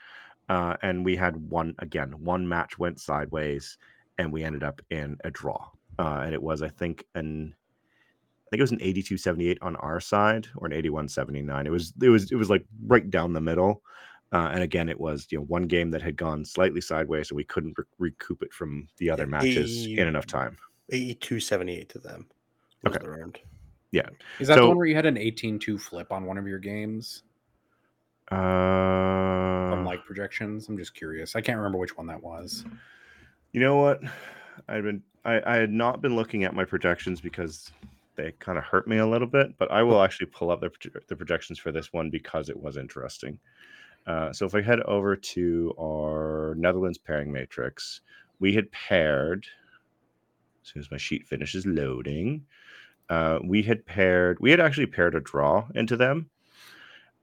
uh, 0.51 0.77
and 0.83 1.05
we 1.05 1.17
had 1.17 1.37
one 1.37 1.75
again. 1.79 2.13
One 2.23 2.47
match 2.47 2.79
went 2.79 3.01
sideways, 3.01 3.79
and 4.19 4.31
we 4.33 4.45
ended 4.45 4.63
up 4.63 4.83
in 4.91 5.17
a 5.25 5.31
draw. 5.31 5.69
Uh, 5.99 6.23
and 6.25 6.35
it 6.35 6.43
was, 6.43 6.61
I 6.61 6.69
think, 6.69 7.05
an 7.15 7.55
think 8.55 8.61
it 8.61 8.63
was 8.63 8.73
an 8.73 8.79
82-78 8.79 9.59
on 9.63 9.75
our 9.77 9.99
side 10.01 10.47
or 10.57 10.67
an 10.69 10.73
81-79. 10.73 11.67
It 11.67 11.71
was 11.71 11.93
it 12.01 12.09
was 12.09 12.31
it 12.31 12.37
was 12.37 12.51
like 12.51 12.65
right 12.87 13.09
down 13.11 13.33
the 13.33 13.41
middle. 13.41 13.83
Uh, 14.33 14.51
and 14.53 14.63
again, 14.63 14.89
it 14.89 14.99
was 14.99 15.27
you 15.31 15.39
know 15.39 15.45
one 15.45 15.65
game 15.65 15.91
that 15.91 16.03
had 16.03 16.17
gone 16.17 16.45
slightly 16.45 16.81
sideways, 16.81 17.31
and 17.31 17.37
we 17.37 17.45
couldn't 17.45 17.75
re- 17.79 17.85
recoup 17.99 18.43
it 18.43 18.53
from 18.53 18.87
the 18.99 19.11
other 19.11 19.25
Yeah, 19.25 19.29
matches 19.31 19.71
he- 19.87 19.99
in 19.99 20.07
enough 20.09 20.27
time. 20.27 20.57
8278 20.91 21.89
to 21.91 21.99
them. 21.99 22.27
was 22.85 22.95
Okay. 22.97 23.05
the 23.05 23.11
round. 23.11 23.39
Is 24.41 24.49
that 24.49 24.55
So- 24.57 24.63
the 24.63 24.69
one 24.69 24.77
where 24.77 24.87
you 24.87 24.95
had 24.97 25.07
an 25.07 25.17
18-2 25.17 25.79
flip 25.81 26.11
on 26.13 26.25
one 26.27 26.37
of 26.37 26.47
your 26.47 26.59
games 26.59 27.23
Uh, 28.31 29.71
from 29.71 29.85
like 29.85 30.05
projections? 30.05 30.69
I'm 30.69 30.77
just 30.77 30.95
curious. 30.95 31.35
I 31.37 31.41
can't 31.41 31.57
remember 31.59 31.79
which 31.79 31.97
one 31.97 32.07
that 32.09 32.23
was. 32.23 32.65
You 33.53 33.61
know 33.61 33.77
what? 33.77 34.01
I've 34.69 34.83
been 34.85 35.03
I, 35.25 35.41
I 35.47 35.57
had 35.57 35.73
not 35.73 36.03
been 36.03 36.15
looking 36.17 36.45
at 36.45 36.55
my 36.55 36.65
projections 36.65 37.21
because 37.21 37.73
they 38.17 38.33
kind 38.39 38.59
of 38.59 38.65
hurt 38.65 38.87
me 38.87 38.99
a 38.99 39.07
little 39.07 39.27
bit, 39.27 39.57
but 39.59 39.71
I 39.71 39.83
will 39.83 40.03
actually 40.03 40.27
pull 40.27 40.51
up 40.51 40.61
the, 40.61 40.71
the 41.09 41.17
projections 41.17 41.59
for 41.59 41.73
this 41.73 41.93
one 41.93 42.11
because 42.11 42.49
it 42.49 42.61
was 42.61 42.77
interesting. 42.77 43.39
Uh, 44.07 44.33
so 44.33 44.47
if 44.47 44.55
I 44.55 44.61
head 44.61 44.81
over 44.81 45.17
to 45.17 45.75
our 45.81 46.55
Netherlands 46.57 46.99
pairing 46.99 47.33
matrix, 47.33 48.03
we 48.39 48.55
had 48.55 48.71
paired. 48.71 49.47
As 50.63 50.71
soon 50.71 50.81
as 50.81 50.91
my 50.91 50.97
sheet 50.97 51.27
finishes 51.27 51.67
loading, 51.67 52.45
uh, 53.09 53.39
we 53.45 53.63
had 53.63 53.85
paired. 53.87 54.39
We 54.41 54.51
had 54.51 54.61
actually 54.61 54.87
paired 54.87 55.15
a 55.15 55.21
draw 55.21 55.67
into 55.75 55.97
them, 55.97 56.29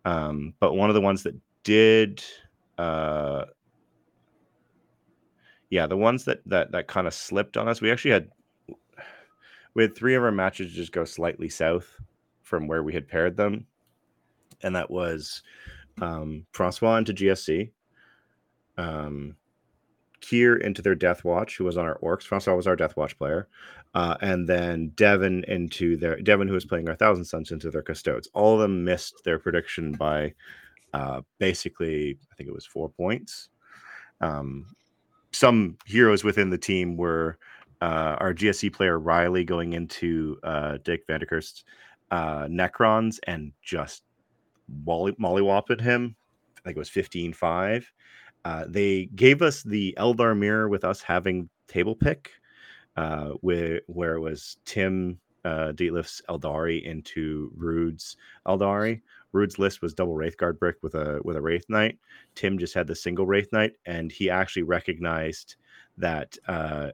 um, 0.05 0.53
but 0.59 0.73
one 0.73 0.89
of 0.89 0.95
the 0.95 1.01
ones 1.01 1.23
that 1.23 1.35
did 1.63 2.23
uh, 2.77 3.45
yeah 5.69 5.87
the 5.87 5.97
ones 5.97 6.25
that 6.25 6.41
that 6.45 6.71
that 6.71 6.87
kind 6.87 7.07
of 7.07 7.13
slipped 7.13 7.57
on 7.57 7.67
us 7.67 7.81
we 7.81 7.91
actually 7.91 8.11
had 8.11 8.29
we 9.73 9.83
had 9.83 9.95
three 9.95 10.15
of 10.15 10.23
our 10.23 10.31
matches 10.31 10.73
just 10.73 10.91
go 10.91 11.05
slightly 11.05 11.49
south 11.49 11.99
from 12.41 12.67
where 12.67 12.83
we 12.83 12.93
had 12.93 13.07
paired 13.07 13.37
them 13.37 13.65
and 14.63 14.75
that 14.75 14.89
was 14.89 15.43
um 16.01 16.45
francois 16.51 16.97
into 16.97 17.13
gsc 17.13 17.71
um 18.77 19.35
Kier 20.21 20.61
into 20.61 20.81
their 20.81 20.95
Death 20.95 21.23
Watch, 21.23 21.57
who 21.57 21.63
was 21.63 21.77
on 21.77 21.85
our 21.85 21.97
Orcs. 21.99 22.23
Francois 22.23 22.55
was 22.55 22.67
our 22.67 22.75
Death 22.75 22.95
Watch 22.95 23.17
player, 23.17 23.47
uh, 23.95 24.15
and 24.21 24.47
then 24.47 24.89
Devon 24.89 25.43
into 25.47 25.97
their 25.97 26.21
Devon, 26.21 26.47
who 26.47 26.53
was 26.53 26.65
playing 26.65 26.87
our 26.87 26.95
Thousand 26.95 27.25
Sons, 27.25 27.51
into 27.51 27.71
their 27.71 27.81
Custodes. 27.81 28.29
All 28.33 28.53
of 28.53 28.61
them 28.61 28.83
missed 28.83 29.23
their 29.25 29.39
prediction 29.39 29.93
by 29.93 30.33
uh, 30.93 31.21
basically, 31.39 32.17
I 32.31 32.35
think 32.35 32.47
it 32.47 32.53
was 32.53 32.65
four 32.65 32.89
points. 32.89 33.49
Um, 34.21 34.75
some 35.31 35.77
heroes 35.85 36.23
within 36.23 36.49
the 36.49 36.57
team 36.57 36.97
were 36.97 37.37
uh, 37.81 38.15
our 38.19 38.33
GSC 38.33 38.71
player 38.73 38.99
Riley 38.99 39.43
going 39.43 39.73
into 39.73 40.37
uh, 40.43 40.77
Dick 40.83 41.07
Vanderkurst 41.07 41.63
uh, 42.11 42.45
Necrons 42.45 43.19
and 43.23 43.51
just 43.61 44.03
molly 44.85 45.13
mollywhopped 45.13 45.79
him. 45.81 46.15
I 46.57 46.61
think 46.61 46.77
it 46.77 46.79
was 46.79 46.89
15 46.89 47.33
5. 47.33 47.91
Uh, 48.43 48.65
they 48.67 49.05
gave 49.15 49.41
us 49.41 49.63
the 49.63 49.95
Eldar 49.99 50.37
mirror 50.37 50.67
with 50.67 50.83
us 50.83 51.01
having 51.01 51.49
table 51.67 51.95
pick, 51.95 52.31
uh, 52.97 53.29
where, 53.41 53.81
where 53.87 54.15
it 54.15 54.19
was 54.19 54.57
Tim 54.65 55.19
uh, 55.45 55.71
Dietlif's 55.73 56.21
Aeldari 56.29 56.83
into 56.83 57.51
Rude's 57.55 58.17
Aeldari. 58.47 59.01
Rude's 59.31 59.59
list 59.59 59.81
was 59.81 59.93
double 59.93 60.15
Wraithguard 60.15 60.59
brick 60.59 60.77
with 60.81 60.95
a 60.95 61.19
with 61.23 61.37
a 61.37 61.41
Wraith 61.41 61.65
Knight. 61.69 61.97
Tim 62.35 62.57
just 62.57 62.73
had 62.73 62.87
the 62.87 62.95
single 62.95 63.25
Wraith 63.25 63.51
Knight, 63.53 63.73
and 63.85 64.11
he 64.11 64.29
actually 64.29 64.63
recognized 64.63 65.55
that 65.97 66.37
uh, 66.47 66.89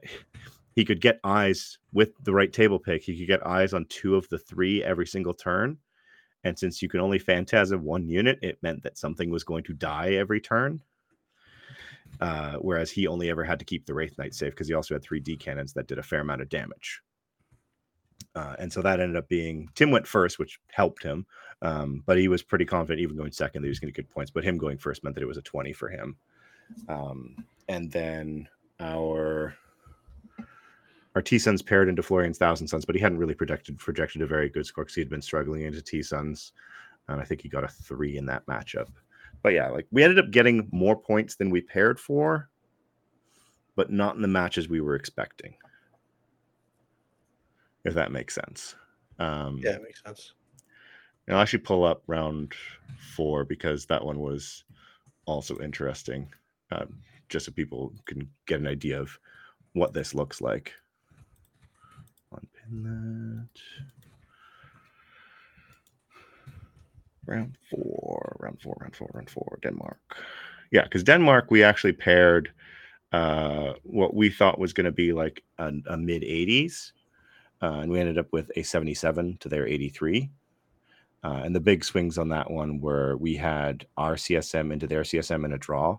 he 0.78 0.84
could 0.84 1.00
get 1.00 1.18
eyes 1.24 1.76
with 1.92 2.12
the 2.22 2.32
right 2.32 2.52
table 2.52 2.78
pick. 2.78 3.02
He 3.02 3.18
could 3.18 3.26
get 3.26 3.44
eyes 3.44 3.74
on 3.74 3.84
two 3.86 4.14
of 4.14 4.28
the 4.28 4.38
three 4.38 4.84
every 4.84 5.08
single 5.08 5.34
turn. 5.34 5.76
And 6.44 6.56
since 6.56 6.80
you 6.80 6.88
can 6.88 7.00
only 7.00 7.18
phantasm 7.18 7.82
one 7.82 8.06
unit, 8.06 8.38
it 8.42 8.62
meant 8.62 8.84
that 8.84 8.96
something 8.96 9.28
was 9.28 9.42
going 9.42 9.64
to 9.64 9.72
die 9.72 10.10
every 10.12 10.40
turn. 10.40 10.80
Uh, 12.20 12.58
whereas 12.60 12.92
he 12.92 13.08
only 13.08 13.28
ever 13.28 13.42
had 13.42 13.58
to 13.58 13.64
keep 13.64 13.86
the 13.86 13.92
Wraith 13.92 14.16
Knight 14.18 14.34
safe 14.34 14.52
because 14.52 14.68
he 14.68 14.74
also 14.74 14.94
had 14.94 15.02
three 15.02 15.18
D 15.18 15.36
cannons 15.36 15.72
that 15.72 15.88
did 15.88 15.98
a 15.98 16.02
fair 16.04 16.20
amount 16.20 16.42
of 16.42 16.48
damage. 16.48 17.02
Uh, 18.36 18.54
and 18.60 18.72
so 18.72 18.80
that 18.80 19.00
ended 19.00 19.16
up 19.16 19.28
being 19.28 19.68
Tim 19.74 19.90
went 19.90 20.06
first, 20.06 20.38
which 20.38 20.60
helped 20.70 21.02
him. 21.02 21.26
Um, 21.60 22.04
but 22.06 22.18
he 22.18 22.28
was 22.28 22.44
pretty 22.44 22.66
confident, 22.66 23.00
even 23.02 23.16
going 23.16 23.32
second, 23.32 23.62
that 23.62 23.66
he 23.66 23.70
was 23.70 23.80
going 23.80 23.92
to 23.92 24.00
get 24.00 24.08
points. 24.12 24.30
But 24.30 24.44
him 24.44 24.58
going 24.58 24.78
first 24.78 25.02
meant 25.02 25.16
that 25.16 25.24
it 25.24 25.28
was 25.28 25.38
a 25.38 25.42
20 25.42 25.72
for 25.72 25.88
him. 25.88 26.16
Um, 26.88 27.44
and 27.68 27.90
then 27.90 28.48
our 28.78 29.56
our 31.18 31.22
T 31.22 31.36
Sons 31.36 31.62
paired 31.62 31.88
into 31.88 32.00
Florian's 32.00 32.38
Thousand 32.38 32.68
Sons, 32.68 32.84
but 32.84 32.94
he 32.94 33.00
hadn't 33.00 33.18
really 33.18 33.34
projected 33.34 33.76
projected 33.76 34.22
a 34.22 34.26
very 34.26 34.48
good 34.48 34.64
score 34.64 34.84
because 34.84 34.94
he 34.94 35.00
had 35.00 35.10
been 35.10 35.20
struggling 35.20 35.62
into 35.62 35.82
T 35.82 36.00
Sons. 36.00 36.52
And 37.08 37.20
I 37.20 37.24
think 37.24 37.40
he 37.40 37.48
got 37.48 37.64
a 37.64 37.68
three 37.68 38.18
in 38.18 38.26
that 38.26 38.46
matchup. 38.46 38.86
But 39.42 39.52
yeah, 39.52 39.68
like 39.68 39.88
we 39.90 40.04
ended 40.04 40.20
up 40.20 40.30
getting 40.30 40.68
more 40.70 40.94
points 40.94 41.34
than 41.34 41.50
we 41.50 41.60
paired 41.60 41.98
for, 41.98 42.50
but 43.74 43.90
not 43.90 44.14
in 44.14 44.22
the 44.22 44.28
matches 44.28 44.68
we 44.68 44.80
were 44.80 44.94
expecting. 44.94 45.56
If 47.84 47.94
that 47.94 48.12
makes 48.12 48.36
sense. 48.36 48.76
Um, 49.18 49.58
Yeah, 49.60 49.72
it 49.72 49.82
makes 49.82 50.00
sense. 50.04 50.34
and 51.26 51.34
I'll 51.34 51.42
actually 51.42 51.60
pull 51.60 51.82
up 51.82 52.04
round 52.06 52.52
four 53.16 53.44
because 53.44 53.86
that 53.86 54.04
one 54.04 54.20
was 54.20 54.62
also 55.24 55.58
interesting, 55.58 56.32
um, 56.70 57.00
just 57.28 57.46
so 57.46 57.50
people 57.50 57.92
can 58.04 58.30
get 58.46 58.60
an 58.60 58.68
idea 58.68 59.00
of 59.00 59.18
what 59.72 59.92
this 59.92 60.14
looks 60.14 60.40
like. 60.40 60.74
Unpin 62.70 63.48
that. 63.54 63.60
Round 67.26 67.56
four, 67.70 68.36
round 68.40 68.60
four, 68.60 68.76
round 68.80 68.96
four, 68.96 69.10
round 69.12 69.28
four, 69.28 69.58
Denmark. 69.62 69.98
Yeah, 70.70 70.84
because 70.84 71.02
Denmark, 71.02 71.50
we 71.50 71.62
actually 71.62 71.92
paired 71.92 72.52
uh, 73.12 73.74
what 73.82 74.14
we 74.14 74.30
thought 74.30 74.58
was 74.58 74.72
going 74.72 74.86
to 74.86 74.92
be 74.92 75.12
like 75.12 75.42
a, 75.58 75.72
a 75.88 75.96
mid 75.96 76.22
80s, 76.22 76.92
uh, 77.62 77.80
and 77.80 77.90
we 77.90 78.00
ended 78.00 78.18
up 78.18 78.32
with 78.32 78.50
a 78.56 78.62
77 78.62 79.38
to 79.40 79.48
their 79.48 79.66
83. 79.66 80.30
Uh, 81.24 81.42
and 81.44 81.54
the 81.54 81.60
big 81.60 81.84
swings 81.84 82.16
on 82.16 82.28
that 82.28 82.50
one 82.50 82.80
were 82.80 83.16
we 83.16 83.34
had 83.34 83.86
our 83.96 84.14
CSM 84.14 84.72
into 84.72 84.86
their 84.86 85.02
CSM 85.02 85.44
in 85.44 85.52
a 85.52 85.58
draw, 85.58 85.98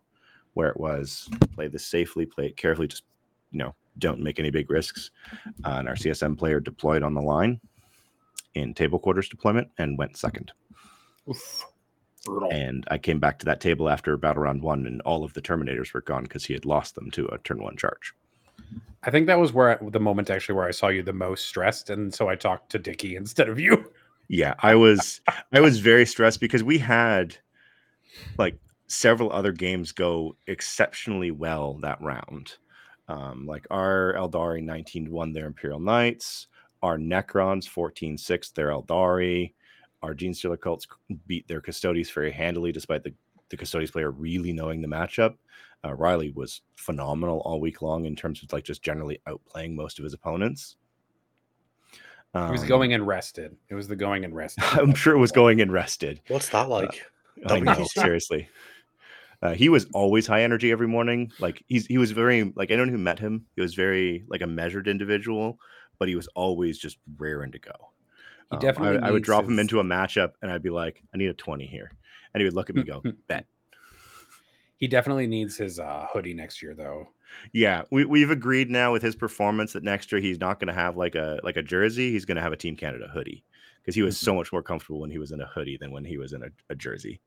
where 0.53 0.69
it 0.69 0.79
was 0.79 1.29
play 1.53 1.67
this 1.67 1.85
safely, 1.85 2.25
play 2.25 2.47
it 2.47 2.57
carefully, 2.57 2.87
just 2.87 3.03
you 3.51 3.59
know, 3.59 3.75
don't 3.99 4.21
make 4.21 4.39
any 4.39 4.49
big 4.49 4.69
risks. 4.69 5.11
Uh, 5.63 5.76
and 5.80 5.88
our 5.88 5.95
CSM 5.95 6.38
player 6.38 6.59
deployed 6.59 7.03
on 7.03 7.13
the 7.13 7.21
line 7.21 7.59
in 8.55 8.73
table 8.73 8.99
quarters 8.99 9.30
deployment 9.30 9.69
and 9.77 9.97
went 9.97 10.17
second. 10.17 10.51
Oof. 11.30 11.65
Brutal. 12.26 12.51
And 12.51 12.85
I 12.89 12.97
came 12.97 13.19
back 13.19 13.39
to 13.39 13.45
that 13.45 13.61
table 13.61 13.89
after 13.89 14.17
battle 14.17 14.43
round 14.43 14.61
one, 14.61 14.85
and 14.85 15.01
all 15.01 15.23
of 15.23 15.34
the 15.34 15.41
Terminators 15.41 15.93
were 15.93 16.01
gone 16.01 16.23
because 16.23 16.45
he 16.45 16.53
had 16.53 16.65
lost 16.65 16.95
them 16.95 17.09
to 17.11 17.27
a 17.27 17.38
turn 17.39 17.63
one 17.63 17.77
charge. 17.77 18.13
I 19.03 19.11
think 19.11 19.27
that 19.27 19.39
was 19.39 19.53
where 19.53 19.81
I, 19.81 19.89
the 19.89 19.99
moment 19.99 20.30
actually 20.30 20.55
where 20.55 20.67
I 20.67 20.71
saw 20.71 20.89
you 20.89 21.01
the 21.01 21.13
most 21.13 21.47
stressed, 21.47 21.89
and 21.89 22.13
so 22.13 22.27
I 22.27 22.35
talked 22.35 22.71
to 22.71 22.80
Dickie 22.80 23.15
instead 23.15 23.47
of 23.47 23.59
you. 23.59 23.91
Yeah, 24.27 24.53
I 24.59 24.76
was 24.76 25.21
I 25.51 25.59
was 25.59 25.80
very 25.80 26.05
stressed 26.05 26.39
because 26.39 26.63
we 26.63 26.77
had 26.77 27.38
like 28.38 28.59
several 28.88 29.31
other 29.31 29.51
games 29.51 29.91
go 29.91 30.35
exceptionally 30.47 31.31
well 31.31 31.76
that 31.81 32.01
round. 32.01 32.57
Um, 33.10 33.48
like 33.48 33.65
our 33.72 34.14
Aeldari 34.14 34.64
19 34.64 35.10
won 35.10 35.34
their 35.34 35.48
Imperial 35.48 35.80
Knights, 35.80 36.48
our 36.84 36.98
Necrons 36.98 37.68
14 37.68 38.18
6 38.18 38.52
their 38.52 38.69
Aeldari, 38.69 39.53
our 40.03 40.14
Genestealer 40.14 40.60
cults 40.60 40.88
beat 41.27 41.48
their 41.48 41.60
Custodes 41.60 42.11
very 42.11 42.31
handily, 42.31 42.72
despite 42.72 43.03
the, 43.03 43.14
the 43.49 43.57
Custodes 43.57 43.91
player 43.91 44.11
really 44.11 44.53
knowing 44.53 44.81
the 44.81 44.88
matchup. 44.88 45.36
Uh, 45.84 45.94
Riley 45.95 46.30
was 46.31 46.61
phenomenal 46.76 47.40
all 47.45 47.60
week 47.60 47.81
long 47.81 48.06
in 48.06 48.15
terms 48.15 48.44
of 48.44 48.53
like 48.53 48.64
just 48.64 48.84
generally 48.84 49.19
outplaying 49.27 49.73
most 49.73 49.98
of 49.98 50.03
his 50.03 50.14
opponents. 50.14 50.76
It 52.36 52.52
was 52.52 52.61
Um, 52.61 52.68
going 52.68 52.94
and 52.94 53.07
rested. 53.07 53.57
It 53.69 53.76
was 53.76 53.88
the 53.88 53.95
going 53.95 54.23
and 54.23 54.36
rested. 54.36 54.64
I'm 54.73 54.94
sure 54.94 55.15
it 55.15 55.19
was 55.19 55.31
going 55.31 55.61
and 55.61 55.73
rested. 55.73 56.22
What's 56.27 56.49
that 56.49 56.69
like? 56.69 57.06
I 57.48 57.60
know, 57.60 57.86
seriously. 57.86 58.49
Uh, 59.41 59.53
he 59.53 59.70
was 59.70 59.88
always 59.94 60.28
high 60.28 60.44
energy 60.44 60.72
every 60.72 60.88
morning. 60.88 61.32
Like 61.40 61.64
he's 61.68 61.86
he 61.88 61.98
was 61.98 62.11
very 62.11 62.52
like 62.56 62.72
anyone 62.72 62.90
who 62.90 62.98
met 62.98 63.20
him, 63.20 63.45
he 63.56 63.61
was 63.61 63.74
very 63.76 64.26
like 64.28 64.41
a 64.41 64.48
measured 64.48 64.88
individual, 64.88 65.60
but 65.98 66.07
he 66.10 66.16
was 66.16 66.28
always 66.30 66.78
just 66.78 66.98
raring 67.18 67.52
to 67.53 67.60
go. 67.60 67.74
He 68.49 68.57
Um, 68.57 68.57
definitely 68.57 68.98
I, 69.02 69.10
I 69.10 69.11
would 69.11 69.24
drop 69.24 69.48
him 69.49 69.60
into 69.60 69.80
a 69.80 69.84
matchup, 69.84 70.34
and 70.41 70.52
I'd 70.52 70.64
be 70.64 70.72
like, 70.72 71.03
"I 71.14 71.18
need 71.18 71.30
a 71.30 71.34
twenty 71.34 71.68
here," 71.68 71.94
and 72.34 72.41
he 72.41 72.45
would 72.45 72.56
look 72.56 72.70
at 72.70 72.76
me, 72.76 72.84
go, 72.84 73.06
"Bet." 73.28 73.48
He 74.78 74.88
definitely 74.88 75.28
needs 75.28 75.57
his 75.57 75.80
uh, 75.80 76.07
hoodie 76.11 76.34
next 76.34 76.64
year, 76.64 76.74
though. 76.74 77.14
Yeah, 77.53 77.84
we 77.91 78.06
we've 78.06 78.32
agreed 78.32 78.70
now 78.70 78.91
with 78.91 79.02
his 79.02 79.16
performance 79.16 79.74
that 79.74 79.84
next 79.84 80.11
year 80.11 80.22
he's 80.22 80.40
not 80.40 80.60
going 80.60 80.68
to 80.68 80.74
have 80.74 80.98
like 80.98 81.16
a 81.16 81.40
like 81.44 81.57
a 81.57 81.64
jersey. 81.64 82.11
He's 82.11 82.26
going 82.26 82.36
to 82.38 82.41
have 82.41 82.53
a 82.53 82.57
Team 82.57 82.76
Canada 82.76 83.07
hoodie 83.07 83.44
because 83.82 83.95
he 83.95 84.02
was 84.02 84.18
Mm-hmm. 84.20 84.20
so 84.20 84.34
much 84.34 84.52
more 84.52 84.64
comfortable 84.64 84.99
when 84.99 85.11
he 85.11 85.18
was 85.20 85.32
in 85.32 85.41
a 85.41 85.45
hoodie 85.48 85.78
than 85.78 85.91
when 85.91 86.06
he 86.06 86.18
was 86.18 86.34
in 86.34 86.44
a, 86.44 86.49
a 86.70 86.76
jersey. 86.76 87.22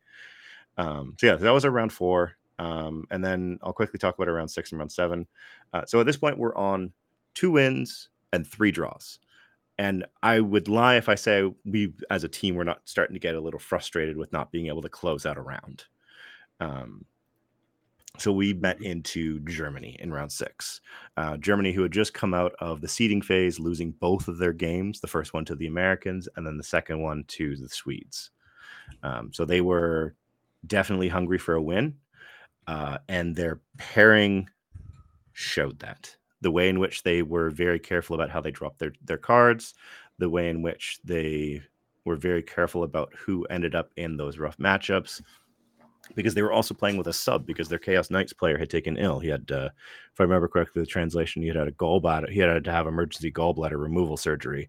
Um, 0.79 1.15
so 1.19 1.27
yeah, 1.27 1.37
that 1.37 1.51
was 1.51 1.65
our 1.65 1.71
round 1.71 1.93
four, 1.93 2.33
um, 2.59 3.05
and 3.11 3.25
then 3.25 3.59
I'll 3.63 3.73
quickly 3.73 3.99
talk 3.99 4.15
about 4.15 4.29
our 4.29 4.35
round 4.35 4.51
six 4.51 4.73
and 4.73 4.79
round 4.79 4.93
seven. 4.93 5.27
Uh, 5.73 5.85
so 5.87 6.01
at 6.01 6.07
this 6.07 6.17
point, 6.17 6.39
we're 6.39 6.57
on 6.57 6.93
two 7.35 7.51
wins 7.53 8.09
and 8.33 8.47
three 8.47 8.71
draws. 8.71 9.19
And 9.79 10.05
I 10.23 10.41
would 10.41 10.69
lie 10.69 10.97
if 10.97 11.09
I 11.09 11.15
say 11.15 11.51
we, 11.65 11.95
as 12.11 12.25
a 12.25 12.29
team, 12.29 12.55
we're 12.55 12.65
not 12.65 12.83
starting 12.85 13.15
to 13.15 13.21
get 13.21 13.35
a 13.35 13.41
little 13.41 13.59
frustrated 13.59 14.17
with 14.17 14.33
not 14.33 14.53
being 14.53 14.67
able 14.67 14.83
to 14.83 14.89
close 14.89 15.27
out 15.27 15.39
a 15.39 15.43
round. 15.43 15.85
Um, 16.61 17.05
so 18.19 18.31
we 18.31 18.53
met 18.53 18.81
into 18.83 19.41
Germany 19.41 19.97
in 19.99 20.13
round 20.13 20.31
six. 20.31 20.83
Uh, 21.17 21.39
Germany, 21.39 21.73
who 21.73 21.83
had 21.83 21.93
just 21.93 22.13
come 22.13 22.35
out 22.35 22.53
of 22.61 22.83
the 22.83 22.89
seeding 22.89 23.23
phase, 23.23 23.59
losing 23.59 23.93
both 23.93 24.29
of 24.29 24.37
their 24.37 24.53
games 24.53 25.01
the 25.01 25.07
first 25.07 25.33
one 25.33 25.47
to 25.47 25.55
the 25.55 25.67
Americans, 25.67 26.29
and 26.37 26.47
then 26.47 26.59
the 26.59 26.63
second 26.63 27.01
one 27.01 27.25
to 27.29 27.57
the 27.57 27.69
Swedes. 27.69 28.31
Um, 29.03 29.33
so 29.33 29.47
they 29.47 29.63
were 29.63 30.15
definitely 30.67 31.09
hungry 31.09 31.39
for 31.39 31.55
a 31.55 31.63
win. 31.63 31.95
Uh, 32.67 32.99
and 33.09 33.35
their 33.35 33.61
pairing 33.77 34.49
showed 35.33 35.79
that. 35.81 36.15
The 36.41 36.51
way 36.51 36.69
in 36.69 36.79
which 36.79 37.03
they 37.03 37.23
were 37.23 37.51
very 37.51 37.79
careful 37.79 38.15
about 38.15 38.31
how 38.31 38.41
they 38.41 38.51
dropped 38.51 38.79
their, 38.79 38.93
their 39.05 39.19
cards, 39.19 39.75
the 40.19 40.29
way 40.29 40.49
in 40.49 40.63
which 40.63 40.99
they 41.05 41.63
were 42.05 42.17
very 42.17 42.43
careful 42.43 42.83
about 42.83 43.13
who 43.17 43.45
ended 43.45 43.75
up 43.75 43.91
in 43.97 44.17
those 44.17 44.39
rough 44.39 44.57
matchups 44.59 45.23
because 46.15 46.35
they 46.35 46.43
were 46.43 46.53
also 46.53 46.75
playing 46.75 46.97
with 46.97 47.07
a 47.07 47.13
sub 47.13 47.47
because 47.47 47.69
their 47.69 47.79
Chaos 47.79 48.11
Knights 48.11 48.33
player 48.33 48.59
had 48.59 48.71
taken 48.71 48.97
ill. 48.97 49.19
He 49.21 49.29
had, 49.29 49.51
uh, 49.51 49.71
if 50.13 50.21
I 50.21 50.25
remember 50.25 50.49
correctly, 50.49 50.83
the 50.83 50.87
translation, 50.87 51.43
he 51.43 51.49
had 51.49 51.57
had 51.57 51.69
a 51.69 51.73
gallbladder. 51.73 52.29
He 52.29 52.41
had 52.41 52.65
to 52.65 52.73
have 52.73 52.87
emergency 52.87 53.31
gallbladder 53.31 53.81
removal 53.81 54.17
surgery. 54.17 54.69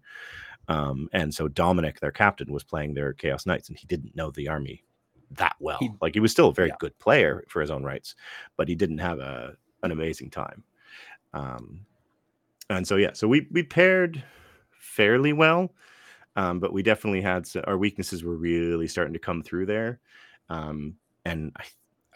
Um, 0.68 1.08
and 1.12 1.34
so 1.34 1.48
Dominic, 1.48 2.00
their 2.00 2.12
captain, 2.12 2.52
was 2.52 2.64
playing 2.64 2.94
their 2.94 3.12
Chaos 3.12 3.46
Knights, 3.46 3.68
and 3.68 3.76
he 3.76 3.86
didn't 3.86 4.16
know 4.16 4.30
the 4.30 4.48
army 4.48 4.84
that 5.32 5.56
well. 5.60 5.78
He- 5.78 5.90
like 6.00 6.14
he 6.14 6.20
was 6.20 6.32
still 6.32 6.48
a 6.48 6.54
very 6.54 6.68
yeah. 6.68 6.76
good 6.78 6.98
player 6.98 7.44
for 7.48 7.60
his 7.60 7.70
own 7.70 7.84
rights, 7.84 8.14
but 8.56 8.68
he 8.68 8.74
didn't 8.74 8.98
have 8.98 9.18
a 9.18 9.56
an 9.82 9.90
amazing 9.90 10.30
time. 10.30 10.62
Um, 11.32 11.80
and 12.70 12.86
so 12.86 12.96
yeah, 12.96 13.12
so 13.12 13.28
we 13.28 13.46
we 13.50 13.62
paired 13.62 14.22
fairly 14.78 15.32
well, 15.32 15.72
um, 16.36 16.60
but 16.60 16.72
we 16.72 16.82
definitely 16.82 17.20
had 17.20 17.42
s 17.42 17.56
our 17.56 17.78
weaknesses 17.78 18.24
were 18.24 18.36
really 18.36 18.88
starting 18.88 19.12
to 19.12 19.18
come 19.18 19.42
through 19.42 19.66
there. 19.66 20.00
Um, 20.48 20.94
and 21.24 21.52
I, 21.56 21.64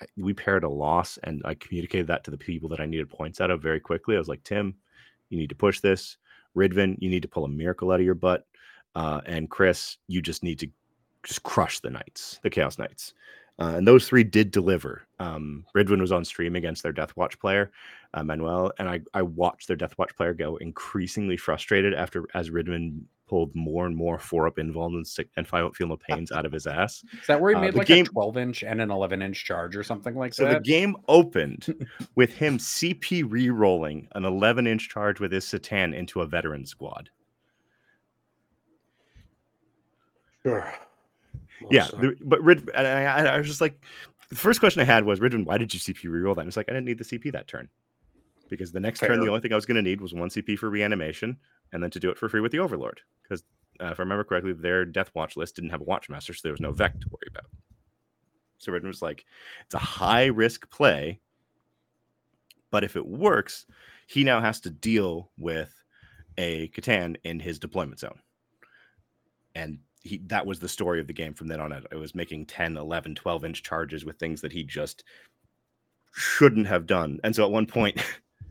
I, 0.01 0.07
we 0.17 0.33
paired 0.33 0.65
a 0.65 0.69
loss, 0.69 1.19
and 1.25 1.43
I 1.45 1.55
communicated 1.55 2.07
that 2.07 2.25
to 2.25 2.31
the 2.31 2.39
people 2.39 2.69
that 2.71 2.81
I 2.81 2.87
needed 2.87 3.11
points 3.11 3.41
out 3.41 3.51
of 3.51 3.63
very 3.63 3.81
quickly. 3.81 4.17
I 4.17 4.19
was 4.19 4.29
like, 4.29 4.45
Tim, 4.45 4.75
you 5.29 5.39
need 5.39 5.49
to 5.49 5.55
push 5.55 5.81
this. 5.81 6.17
Ridvin, 6.57 6.97
you 7.01 7.11
need 7.11 7.23
to 7.23 7.29
pull 7.29 7.45
a 7.45 7.49
miracle 7.49 7.91
out 7.91 8.01
of 8.01 8.07
your 8.07 8.15
butt. 8.15 8.47
Uh, 8.95 9.21
and 9.27 9.51
Chris, 9.51 9.99
you 10.09 10.23
just 10.23 10.43
need 10.43 10.59
to 10.59 10.69
just 11.29 11.43
crush 11.43 11.81
the 11.81 11.91
Knights, 11.91 12.41
the 12.43 12.49
Chaos 12.51 12.79
Knights. 12.79 13.13
Uh, 13.61 13.75
and 13.77 13.87
those 13.87 14.09
three 14.09 14.25
did 14.25 14.51
deliver. 14.51 15.03
Um, 15.19 15.67
Ridwin 15.77 16.01
was 16.01 16.13
on 16.13 16.25
stream 16.25 16.57
against 16.57 16.83
their 16.83 16.93
Death 16.93 17.17
Watch 17.17 17.39
player, 17.39 17.71
uh, 18.15 18.23
Manuel, 18.23 18.73
and 18.79 18.89
I, 18.89 19.01
I 19.15 19.23
watched 19.23 19.67
their 19.67 19.77
Death 19.77 19.99
Watch 19.99 20.17
player 20.17 20.33
go 20.33 20.57
increasingly 20.57 21.37
frustrated 21.37 21.93
after 21.93 22.25
as 22.35 22.51
Ridwin 22.51 23.03
pulled 23.29 23.55
more 23.55 23.85
and 23.85 23.95
more 23.95 24.19
four 24.19 24.47
up 24.47 24.57
invuln 24.57 24.95
and, 24.95 25.07
sick, 25.07 25.29
and 25.37 25.47
five 25.47 25.65
up 25.67 25.77
feel 25.77 25.89
no 25.89 25.99
pains 25.99 26.33
out 26.33 26.47
of 26.47 26.53
his 26.53 26.67
ass. 26.67 27.05
Is 27.21 27.27
that 27.27 27.39
where 27.41 27.51
he 27.51 27.57
Uh, 27.57 27.61
made 27.61 27.75
the 27.75 27.79
like 27.79 27.89
game- 27.89 28.07
a 28.07 28.09
12 28.09 28.37
inch 28.39 28.63
and 28.63 28.81
an 28.81 28.91
11 28.91 29.21
inch 29.21 29.45
charge 29.45 29.77
or 29.77 29.83
something 29.83 30.15
like 30.15 30.31
that? 30.31 30.37
So 30.37 30.53
the 30.55 30.61
game 30.61 30.97
opened 31.09 31.87
with 32.15 32.33
him 32.33 32.57
CP 32.59 33.25
re-rolling 33.29 34.09
an 34.13 34.25
11 34.25 34.67
inch 34.69 34.89
charge 34.89 35.21
with 35.21 35.33
his 35.33 35.45
C'tan 35.45 35.95
into 35.95 36.23
a 36.23 36.27
veteran 36.27 36.65
squad. 36.65 37.11
Sure. 40.45 40.73
Yeah, 41.71 41.89
the, 41.89 42.17
but 42.21 42.43
Rid, 42.43 42.71
and 42.75 42.87
I, 42.87 43.35
I- 43.35 43.39
was 43.39 43.47
just 43.47 43.61
like, 43.61 43.85
the 44.29 44.37
first 44.37 44.61
question 44.61 44.83
I 44.83 44.85
had 44.85 45.05
was, 45.05 45.21
Ridvin, 45.21 45.45
why 45.45 45.59
did 45.59 45.73
you 45.73 45.81
CP 45.81 46.05
reroll 46.05 46.35
that? 46.35 46.43
And 46.43 46.49
it's 46.49 46.57
like, 46.57 46.69
I 46.69 46.73
didn't 46.73 46.87
need 46.87 46.99
the 46.99 47.05
CP 47.05 47.33
that 47.33 47.49
turn 47.49 47.69
because 48.49 48.73
the 48.73 48.81
next 48.81 49.01
turn, 49.01 49.21
the 49.21 49.29
only 49.29 49.41
thing 49.41 49.53
I 49.53 49.57
was 49.57 49.67
going 49.67 49.77
to 49.77 49.83
need 49.83 50.01
was 50.01 50.13
one 50.15 50.29
CP 50.29 50.59
for 50.59 50.69
reanimation 50.71 51.37
and 51.73 51.83
then 51.83 51.91
to 51.91 52.01
do 52.01 52.11
it 52.11 52.19
for 52.19 52.29
free 52.29 52.41
with 52.41 52.53
the 52.53 52.59
Overlord. 52.59 53.01
Because 53.23 53.43
uh, 53.81 53.87
if 53.87 54.01
I 54.01 54.03
remember 54.03 54.25
correctly, 54.25 54.53
their 54.53 54.85
Death 54.85 55.11
Watch 55.15 55.37
list 55.37 55.57
didn't 55.57 55.71
have 55.71 55.81
a 55.81 55.85
Watchmaster, 55.85 56.35
so 56.35 56.41
there 56.43 56.53
was 56.53 56.61
no 56.61 56.73
Vec 56.73 56.99
to 57.01 57.09
worry 57.11 57.29
about. 57.29 57.47
So 58.59 58.73
Ridvin 58.73 58.87
was 58.89 59.03
like, 59.03 59.25
it's 59.65 59.75
a 59.75 59.79
high 59.79 60.27
risk 60.27 60.69
play, 60.71 61.21
but 62.71 62.85
if 62.85 62.97
it 62.97 63.07
works, 63.07 63.67
he 64.07 64.25
now 64.25 64.41
has 64.41 64.61
to 64.61 64.71
deal 64.71 65.31
with 65.39 65.73
a 66.37 66.69
C'tan 66.69 67.17
in 67.25 67.41
his 67.41 67.59
deployment 67.59 68.01
zone. 68.01 68.19
And 69.55 69.79
he 70.03 70.19
that 70.27 70.47
was 70.47 70.59
the 70.59 70.69
story 70.69 71.01
of 71.01 71.07
the 71.07 71.13
game 71.13 71.35
from 71.35 71.49
then 71.49 71.61
on 71.61 71.73
out. 71.73 71.87
It 71.91 71.97
was 71.97 72.15
making 72.15 72.47
10, 72.47 72.77
11, 72.77 73.15
12 73.15 73.45
inch 73.45 73.63
charges 73.63 74.05
with 74.05 74.19
things 74.19 74.41
that 74.41 74.53
he 74.53 74.65
just 74.65 75.05
shouldn't 76.13 76.67
have 76.67 76.87
done. 76.87 77.19
And 77.25 77.35
so 77.35 77.45
at 77.45 77.51
one 77.51 77.67
point, 77.67 78.03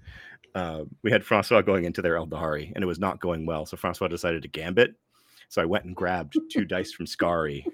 uh, 0.55 0.83
we 1.03 1.11
had 1.11 1.23
Francois 1.23 1.61
going 1.61 1.85
into 1.85 2.01
their 2.01 2.15
Aeldari 2.15 2.71
and 2.73 2.83
it 2.83 2.87
was 2.87 2.99
not 2.99 3.19
going 3.19 3.45
well. 3.45 3.65
So 3.65 3.77
Francois 3.77 4.07
decided 4.07 4.41
to 4.43 4.47
gambit. 4.47 4.95
So 5.49 5.61
I 5.61 5.65
went 5.65 5.85
and 5.85 5.95
grabbed 5.95 6.37
two 6.51 6.65
dice 6.65 6.91
from 6.91 7.07
Scary. 7.07 7.65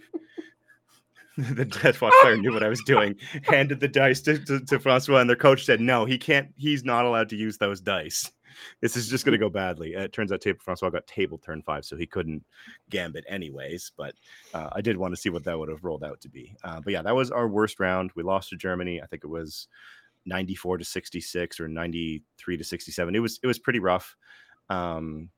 the 1.38 1.66
Death 1.66 2.02
Watch 2.02 2.14
player 2.22 2.38
knew 2.38 2.54
what 2.54 2.64
I 2.64 2.70
was 2.70 2.82
doing, 2.84 3.16
handed 3.44 3.80
the 3.80 3.88
dice 3.88 4.22
to, 4.22 4.38
to, 4.46 4.60
to 4.60 4.80
Francois, 4.80 5.18
and 5.18 5.30
their 5.30 5.36
coach 5.36 5.66
said, 5.66 5.82
No, 5.82 6.06
he 6.06 6.20
can't, 6.20 6.50
he's 6.58 6.84
not 6.84 7.06
allowed 7.06 7.30
to 7.30 7.36
use 7.36 7.58
those 7.58 7.82
dice. 7.82 8.32
This 8.82 8.98
is 8.98 9.08
just 9.08 9.26
going 9.26 9.34
to 9.34 9.38
go 9.38 9.50
badly. 9.50 9.94
It 9.94 10.14
turns 10.14 10.32
out 10.32 10.42
table, 10.42 10.60
Francois 10.62 10.90
got 10.90 11.08
table 11.08 11.38
turn 11.38 11.62
five, 11.62 11.86
so 11.86 11.96
he 11.96 12.06
couldn't 12.06 12.44
gambit 12.90 13.26
anyways. 13.28 13.92
But 13.98 14.16
uh, 14.54 14.70
I 14.72 14.82
did 14.82 14.98
want 14.98 15.14
to 15.14 15.20
see 15.20 15.30
what 15.30 15.44
that 15.46 15.58
would 15.58 15.70
have 15.70 15.84
rolled 15.84 16.04
out 16.04 16.22
to 16.22 16.30
be. 16.30 16.56
Uh, 16.64 16.80
but 16.82 16.94
yeah, 16.94 17.02
that 17.02 17.16
was 17.16 17.32
our 17.32 17.48
worst 17.48 17.80
round. 17.80 18.12
We 18.16 18.24
lost 18.24 18.50
to 18.50 18.56
Germany. 18.56 19.02
I 19.02 19.06
think 19.06 19.24
it 19.24 19.30
was 19.30 19.68
94 20.26 20.80
to 20.80 20.86
66 20.86 21.60
or 21.60 21.68
93 21.68 22.58
to 22.58 22.64
67. 22.64 23.16
It 23.16 23.20
was 23.20 23.40
it 23.44 23.48
was 23.48 23.60
pretty 23.60 23.80
rough. 23.80 24.16
Um, 24.70 25.30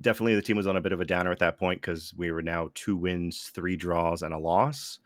definitely 0.00 0.34
the 0.34 0.42
team 0.42 0.56
was 0.56 0.66
on 0.66 0.76
a 0.76 0.80
bit 0.80 0.92
of 0.92 1.00
a 1.00 1.04
downer 1.04 1.32
at 1.32 1.38
that 1.40 1.58
point 1.58 1.80
because 1.80 2.14
we 2.16 2.30
were 2.30 2.42
now 2.42 2.70
two 2.74 2.96
wins, 2.96 3.50
three 3.54 3.76
draws, 3.76 4.22
and 4.22 4.34
a 4.34 4.38
loss. 4.38 4.98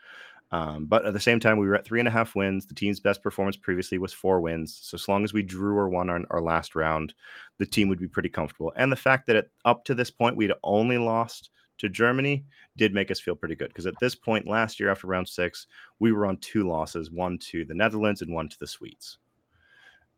Um, 0.51 0.87
but 0.87 1.05
at 1.05 1.13
the 1.13 1.21
same 1.21 1.41
time, 1.41 1.59
we 1.59 1.67
were 1.67 1.75
at 1.75 1.85
three 1.85 1.99
and 1.99 2.09
a 2.09 2.13
half 2.13 2.35
wins. 2.35 2.67
The 2.67 2.75
team's 2.75 3.01
best 3.01 3.23
performance 3.23 3.57
previously 3.57 3.99
was 3.99 4.15
four 4.15 4.41
wins. 4.41 4.79
So 4.83 4.95
as 4.95 5.09
long 5.09 5.25
as 5.25 5.33
we 5.33 5.43
drew 5.43 5.77
or 5.77 5.89
won 5.89 6.09
our, 6.09 6.23
our 6.31 6.41
last 6.41 6.75
round, 6.75 7.13
the 7.59 7.67
team 7.67 7.89
would 7.89 7.99
be 7.99 8.09
pretty 8.09 8.31
comfortable. 8.31 8.73
And 8.77 8.91
the 8.91 8.97
fact 8.97 9.27
that 9.27 9.37
it, 9.37 9.51
up 9.65 9.85
to 9.85 9.95
this 9.95 10.11
point 10.11 10.37
we'd 10.37 10.53
only 10.65 10.97
lost 10.97 11.51
to 11.79 11.89
Germany 11.89 12.45
did 12.77 12.95
make 12.95 13.11
us 13.11 13.21
feel 13.21 13.37
pretty 13.37 13.55
good 13.55 13.69
because 13.69 13.87
at 13.87 13.95
this 14.01 14.15
point 14.15 14.49
last 14.49 14.81
year 14.81 14.91
after 14.91 15.07
round 15.07 15.29
six, 15.29 15.67
we 15.99 16.13
were 16.13 16.27
on 16.27 16.39
two 16.39 16.67
losses, 16.67 17.11
one 17.11 17.39
to 17.39 17.65
the 17.65 17.75
Netherlands 17.75 18.23
and 18.23 18.33
one 18.33 18.49
to 18.49 18.59
the 18.59 18.67
Swedes. 18.67 19.19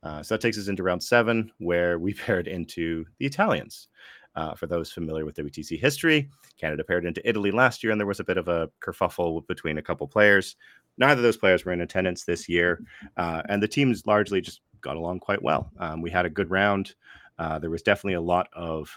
Uh, 0.03 0.23
so 0.23 0.35
that 0.35 0.41
takes 0.41 0.59
us 0.59 0.69
into 0.69 0.83
round 0.83 1.03
seven, 1.03 1.51
where 1.59 1.99
we 1.99 2.15
paired 2.27 2.49
into 2.49 3.05
the 3.19 3.27
Italians. 3.27 3.89
Uh, 4.37 4.55
for 4.55 4.67
those 4.67 4.93
familiar 4.93 5.25
with 5.25 5.35
WTC 5.35 5.79
history, 5.79 6.31
Canada 6.57 6.85
paired 6.85 7.05
into 7.05 7.29
Italy 7.29 7.51
last 7.51 7.83
year, 7.83 7.91
and 7.91 8.01
there 8.01 8.07
was 8.07 8.21
a 8.21 8.25
bit 8.25 8.37
of 8.37 8.47
a 8.47 8.71
kerfuffle 8.81 9.45
between 9.49 9.79
a 9.79 9.83
couple 9.83 10.07
players. 10.07 10.57
Neither 10.99 11.19
of 11.19 11.23
those 11.25 11.37
players 11.37 11.65
were 11.65 11.73
in 11.73 11.81
attendance 11.81 12.25
this 12.25 12.49
year, 12.49 12.81
uh, 13.17 13.43
and 13.49 13.61
the 13.63 13.69
teams 13.69 14.07
largely 14.07 14.41
just 14.41 14.61
got 14.81 14.97
along 14.97 15.21
quite 15.21 15.43
well. 15.43 15.71
Um, 15.79 16.01
we 16.01 16.11
had 16.11 16.27
a 16.27 16.31
good 16.31 16.51
round. 16.51 16.95
Uh, 17.39 17.59
there 17.59 17.71
was 17.71 17.83
definitely 17.83 18.15
a 18.15 18.21
lot 18.21 18.49
of 18.53 18.97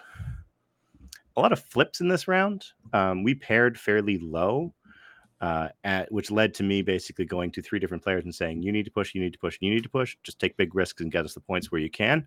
a 1.36 1.42
lot 1.42 1.52
of 1.52 1.64
flips 1.64 2.00
in 2.02 2.08
this 2.08 2.28
round. 2.28 2.66
Um, 2.94 3.24
we 3.24 3.34
paired 3.34 3.80
fairly 3.80 4.20
low, 4.20 4.74
uh, 5.44 5.68
at, 5.84 6.10
which 6.10 6.32
led 6.32 6.54
to 6.54 6.64
me 6.64 6.82
basically 6.82 7.26
going 7.26 7.52
to 7.52 7.62
three 7.62 7.78
different 7.78 8.02
players 8.02 8.24
and 8.24 8.34
saying, 8.34 8.64
"You 8.64 8.72
need 8.72 8.86
to 8.86 8.92
push, 8.92 9.14
you 9.14 9.20
need 9.20 9.34
to 9.34 9.40
push, 9.40 9.58
you 9.60 9.70
need 9.70 9.84
to 9.84 9.90
push. 9.90 10.16
Just 10.24 10.40
take 10.40 10.56
big 10.56 10.74
risks 10.74 11.02
and 11.02 11.12
get 11.12 11.26
us 11.26 11.34
the 11.34 11.42
points 11.42 11.70
where 11.70 11.82
you 11.82 11.90
can." 11.90 12.26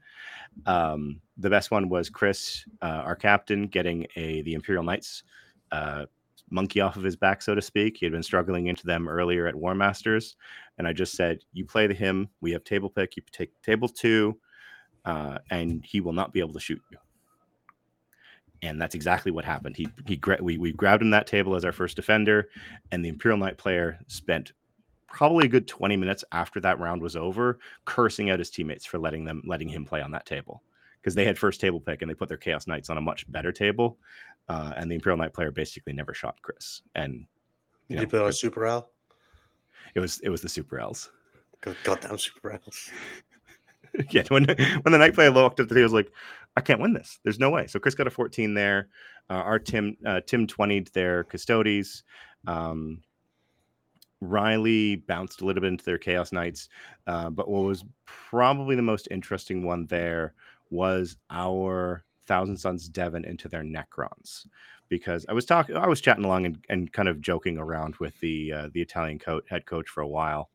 Um, 0.66 1.22
the 1.38 1.48
best 1.48 1.70
one 1.70 1.88
was 1.88 2.10
Chris, 2.10 2.66
uh, 2.82 3.01
our 3.06 3.16
captain, 3.16 3.68
getting 3.68 4.06
a 4.16 4.43
the 4.43 4.52
Imperial 4.52 4.84
Knights 4.84 5.22
uh, 5.72 6.05
monkey 6.51 6.82
off 6.82 6.97
of 6.97 7.02
his 7.02 7.16
back, 7.16 7.40
so 7.40 7.55
to 7.55 7.62
speak. 7.62 7.97
He 7.97 8.05
had 8.05 8.12
been 8.12 8.22
struggling 8.22 8.66
into 8.66 8.84
them 8.84 9.09
earlier 9.09 9.47
at 9.47 9.55
War 9.55 9.74
Masters, 9.74 10.36
and 10.76 10.86
I 10.86 10.93
just 10.93 11.14
said, 11.14 11.38
"You 11.55 11.64
play 11.64 11.86
the 11.86 11.94
him. 11.94 12.28
We 12.43 12.52
have 12.52 12.64
table 12.64 12.90
pick. 12.90 13.16
You 13.16 13.22
take 13.32 13.51
table 13.62 13.88
two, 13.88 14.38
uh, 15.06 15.38
and 15.51 15.82
he 15.86 16.02
will 16.02 16.12
not 16.12 16.34
be 16.34 16.40
able 16.40 16.52
to 16.52 16.60
shoot 16.60 16.82
you." 16.90 16.98
And 18.62 18.81
that's 18.81 18.95
exactly 18.95 19.33
what 19.33 19.45
happened. 19.45 19.77
He 19.77 19.89
he 20.07 20.20
we 20.41 20.59
we 20.59 20.73
grabbed 20.73 21.03
him 21.03 21.11
that 21.11 21.27
table 21.27 21.55
as 21.55 21.65
our 21.65 21.73
first 21.73 21.97
defender, 21.97 22.49
and 22.91 23.05
the 23.05 23.09
Imperial 23.09 23.39
Knight 23.39 23.59
player 23.59 23.99
spent 24.07 24.53
probably 25.09 25.47
a 25.47 25.49
good 25.49 25.69
20 25.69 25.97
minutes 25.97 26.24
after 26.33 26.61
that 26.61 26.78
round 26.78 27.01
was 27.01 27.16
over 27.16 27.59
cursing 27.85 28.31
out 28.31 28.39
his 28.39 28.51
teammates 28.51 28.85
for 28.85 28.99
letting 28.99 29.24
them 29.24 29.43
letting 29.47 29.69
him 29.69 29.85
play 29.85 30.03
on 30.03 30.11
that 30.11 30.27
table 30.27 30.62
because 31.01 31.15
they 31.15 31.24
had 31.24 31.39
first 31.39 31.61
table 31.61 31.81
pick 31.81 32.03
and 32.03 32.11
they 32.11 32.15
put 32.15 32.28
their 32.28 32.37
chaos 32.37 32.66
knights 32.66 32.91
on 32.91 32.99
a 32.99 33.01
much 33.01 33.31
better 33.31 33.53
table 33.53 33.99
uh, 34.49 34.73
and 34.77 34.91
the 34.91 34.95
imperial 34.95 35.16
knight 35.16 35.33
player 35.33 35.51
basically 35.51 35.93
never 35.93 36.12
shot 36.12 36.37
chris 36.43 36.83
and 36.97 37.24
you 37.89 37.95
did 37.95 37.97
know, 37.97 38.03
you 38.03 38.09
put 38.09 38.23
on 38.23 38.28
a 38.28 38.33
super 38.33 38.66
l? 38.66 38.91
It 39.95 40.01
was 40.01 40.20
it 40.20 40.28
was 40.28 40.43
the 40.43 40.49
super 40.49 40.78
l's. 40.78 41.11
Goddamn 41.85 42.19
super 42.19 42.53
l's. 42.53 42.91
Yeah 44.11 44.24
when 44.28 44.45
when 44.45 44.93
the 44.93 44.99
knight 44.99 45.15
player 45.15 45.31
looked 45.31 45.59
at 45.59 45.70
the 45.70 45.74
table 45.74 45.85
was 45.85 45.93
like 45.95 46.12
I 46.57 46.62
can't 46.62 46.81
win 46.81 46.95
this. 46.95 47.19
There's 47.23 47.39
no 47.39 47.51
way. 47.51 47.66
So 47.66 47.78
Chris 47.78 47.95
got 47.95 48.07
a 48.07 48.11
14 48.11 48.55
there. 48.55 48.89
Uh, 49.28 49.35
our 49.35 49.59
Tim 49.59 49.97
uh, 50.07 50.20
Tim 50.27 50.47
20 50.47 50.81
their 50.93 51.24
Custodes. 51.24 52.05
Um, 52.47 53.03
Riley 54.20 54.97
bounced 54.97 55.43
a 55.43 55.45
little 55.45 55.61
bit 55.61 55.69
into 55.69 55.85
their 55.85 55.99
Chaos 55.99 56.33
Knights, 56.33 56.69
uh, 57.07 57.28
but 57.28 57.49
what 57.49 57.65
was 57.65 57.85
probably 58.07 58.74
the 58.74 58.83
most 58.83 59.09
interesting 59.11 59.62
one 59.62 59.87
there 59.87 60.33
was 60.70 61.16
our 61.31 62.05
Thousand 62.27 62.57
Sons 62.57 62.89
Devon 62.89 63.24
into 63.24 63.49
their 63.49 63.62
Necrons, 63.62 64.47
because 64.89 65.27
I 65.28 65.33
was 65.33 65.45
talking, 65.45 65.77
I 65.77 65.87
was 65.87 66.01
chatting 66.01 66.24
along 66.24 66.47
and, 66.47 66.65
and 66.69 66.93
kind 66.93 67.09
of 67.09 67.20
joking 67.20 67.59
around 67.59 67.97
with 67.97 68.19
the 68.20 68.53
uh, 68.53 68.69
the 68.73 68.81
Italian 68.81 69.19
coach, 69.19 69.45
head 69.51 69.66
coach 69.66 69.89
for 69.89 70.01
a 70.01 70.09
while, 70.09 70.51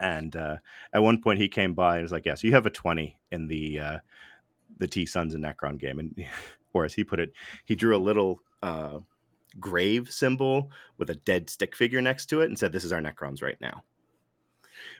and 0.00 0.34
uh, 0.34 0.56
at 0.92 1.02
one 1.02 1.22
point 1.22 1.38
he 1.38 1.48
came 1.48 1.74
by 1.74 1.96
and 1.96 2.02
was 2.02 2.12
like, 2.12 2.26
"Yes, 2.26 2.38
yeah, 2.38 2.42
so 2.42 2.46
you 2.48 2.54
have 2.54 2.66
a 2.66 2.70
20 2.70 3.16
in 3.30 3.46
the 3.46 3.80
uh, 3.80 3.98
the 4.78 4.86
T 4.86 5.06
Sons 5.06 5.34
and 5.34 5.44
Necron 5.44 5.78
game. 5.78 5.98
And 5.98 6.24
or 6.72 6.84
as 6.84 6.94
he 6.94 7.04
put 7.04 7.20
it, 7.20 7.32
he 7.64 7.74
drew 7.74 7.96
a 7.96 7.98
little 7.98 8.40
uh, 8.62 8.98
grave 9.58 10.10
symbol 10.10 10.70
with 10.98 11.10
a 11.10 11.14
dead 11.14 11.48
stick 11.50 11.74
figure 11.74 12.00
next 12.00 12.26
to 12.26 12.40
it 12.40 12.46
and 12.46 12.58
said, 12.58 12.72
This 12.72 12.84
is 12.84 12.92
our 12.92 13.00
Necrons 13.00 13.42
right 13.42 13.60
now. 13.60 13.82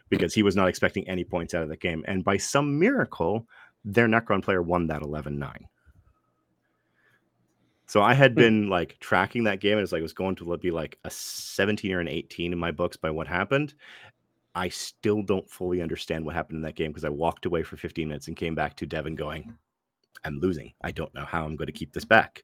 Because 0.08 0.32
he 0.32 0.42
was 0.42 0.56
not 0.56 0.68
expecting 0.68 1.06
any 1.06 1.22
points 1.22 1.54
out 1.54 1.62
of 1.62 1.68
the 1.68 1.76
game. 1.76 2.04
And 2.08 2.24
by 2.24 2.38
some 2.38 2.78
miracle, 2.78 3.46
their 3.84 4.08
Necron 4.08 4.42
player 4.42 4.62
won 4.62 4.86
that 4.86 5.02
11 5.02 5.38
9. 5.38 5.68
So 7.86 8.02
I 8.02 8.14
had 8.14 8.32
hmm. 8.32 8.40
been 8.40 8.68
like 8.68 8.98
tracking 9.00 9.44
that 9.44 9.60
game 9.60 9.78
and 9.78 9.82
it's 9.82 9.92
like 9.92 10.00
it 10.00 10.02
was 10.02 10.12
going 10.12 10.36
to 10.36 10.56
be 10.58 10.70
like 10.70 10.98
a 11.04 11.10
17 11.10 11.92
or 11.92 12.00
an 12.00 12.08
18 12.08 12.52
in 12.52 12.58
my 12.58 12.70
books 12.70 12.96
by 12.96 13.10
what 13.10 13.26
happened. 13.26 13.74
I 14.58 14.68
still 14.70 15.22
don't 15.22 15.48
fully 15.48 15.80
understand 15.80 16.24
what 16.24 16.34
happened 16.34 16.56
in 16.56 16.62
that 16.62 16.74
game 16.74 16.90
because 16.90 17.04
I 17.04 17.10
walked 17.10 17.46
away 17.46 17.62
for 17.62 17.76
15 17.76 18.08
minutes 18.08 18.26
and 18.26 18.36
came 18.36 18.56
back 18.56 18.74
to 18.76 18.86
Devon 18.86 19.14
going, 19.14 19.56
I'm 20.24 20.40
losing. 20.40 20.72
I 20.82 20.90
don't 20.90 21.14
know 21.14 21.24
how 21.24 21.44
I'm 21.44 21.54
going 21.54 21.68
to 21.68 21.72
keep 21.72 21.92
this 21.92 22.04
back. 22.04 22.42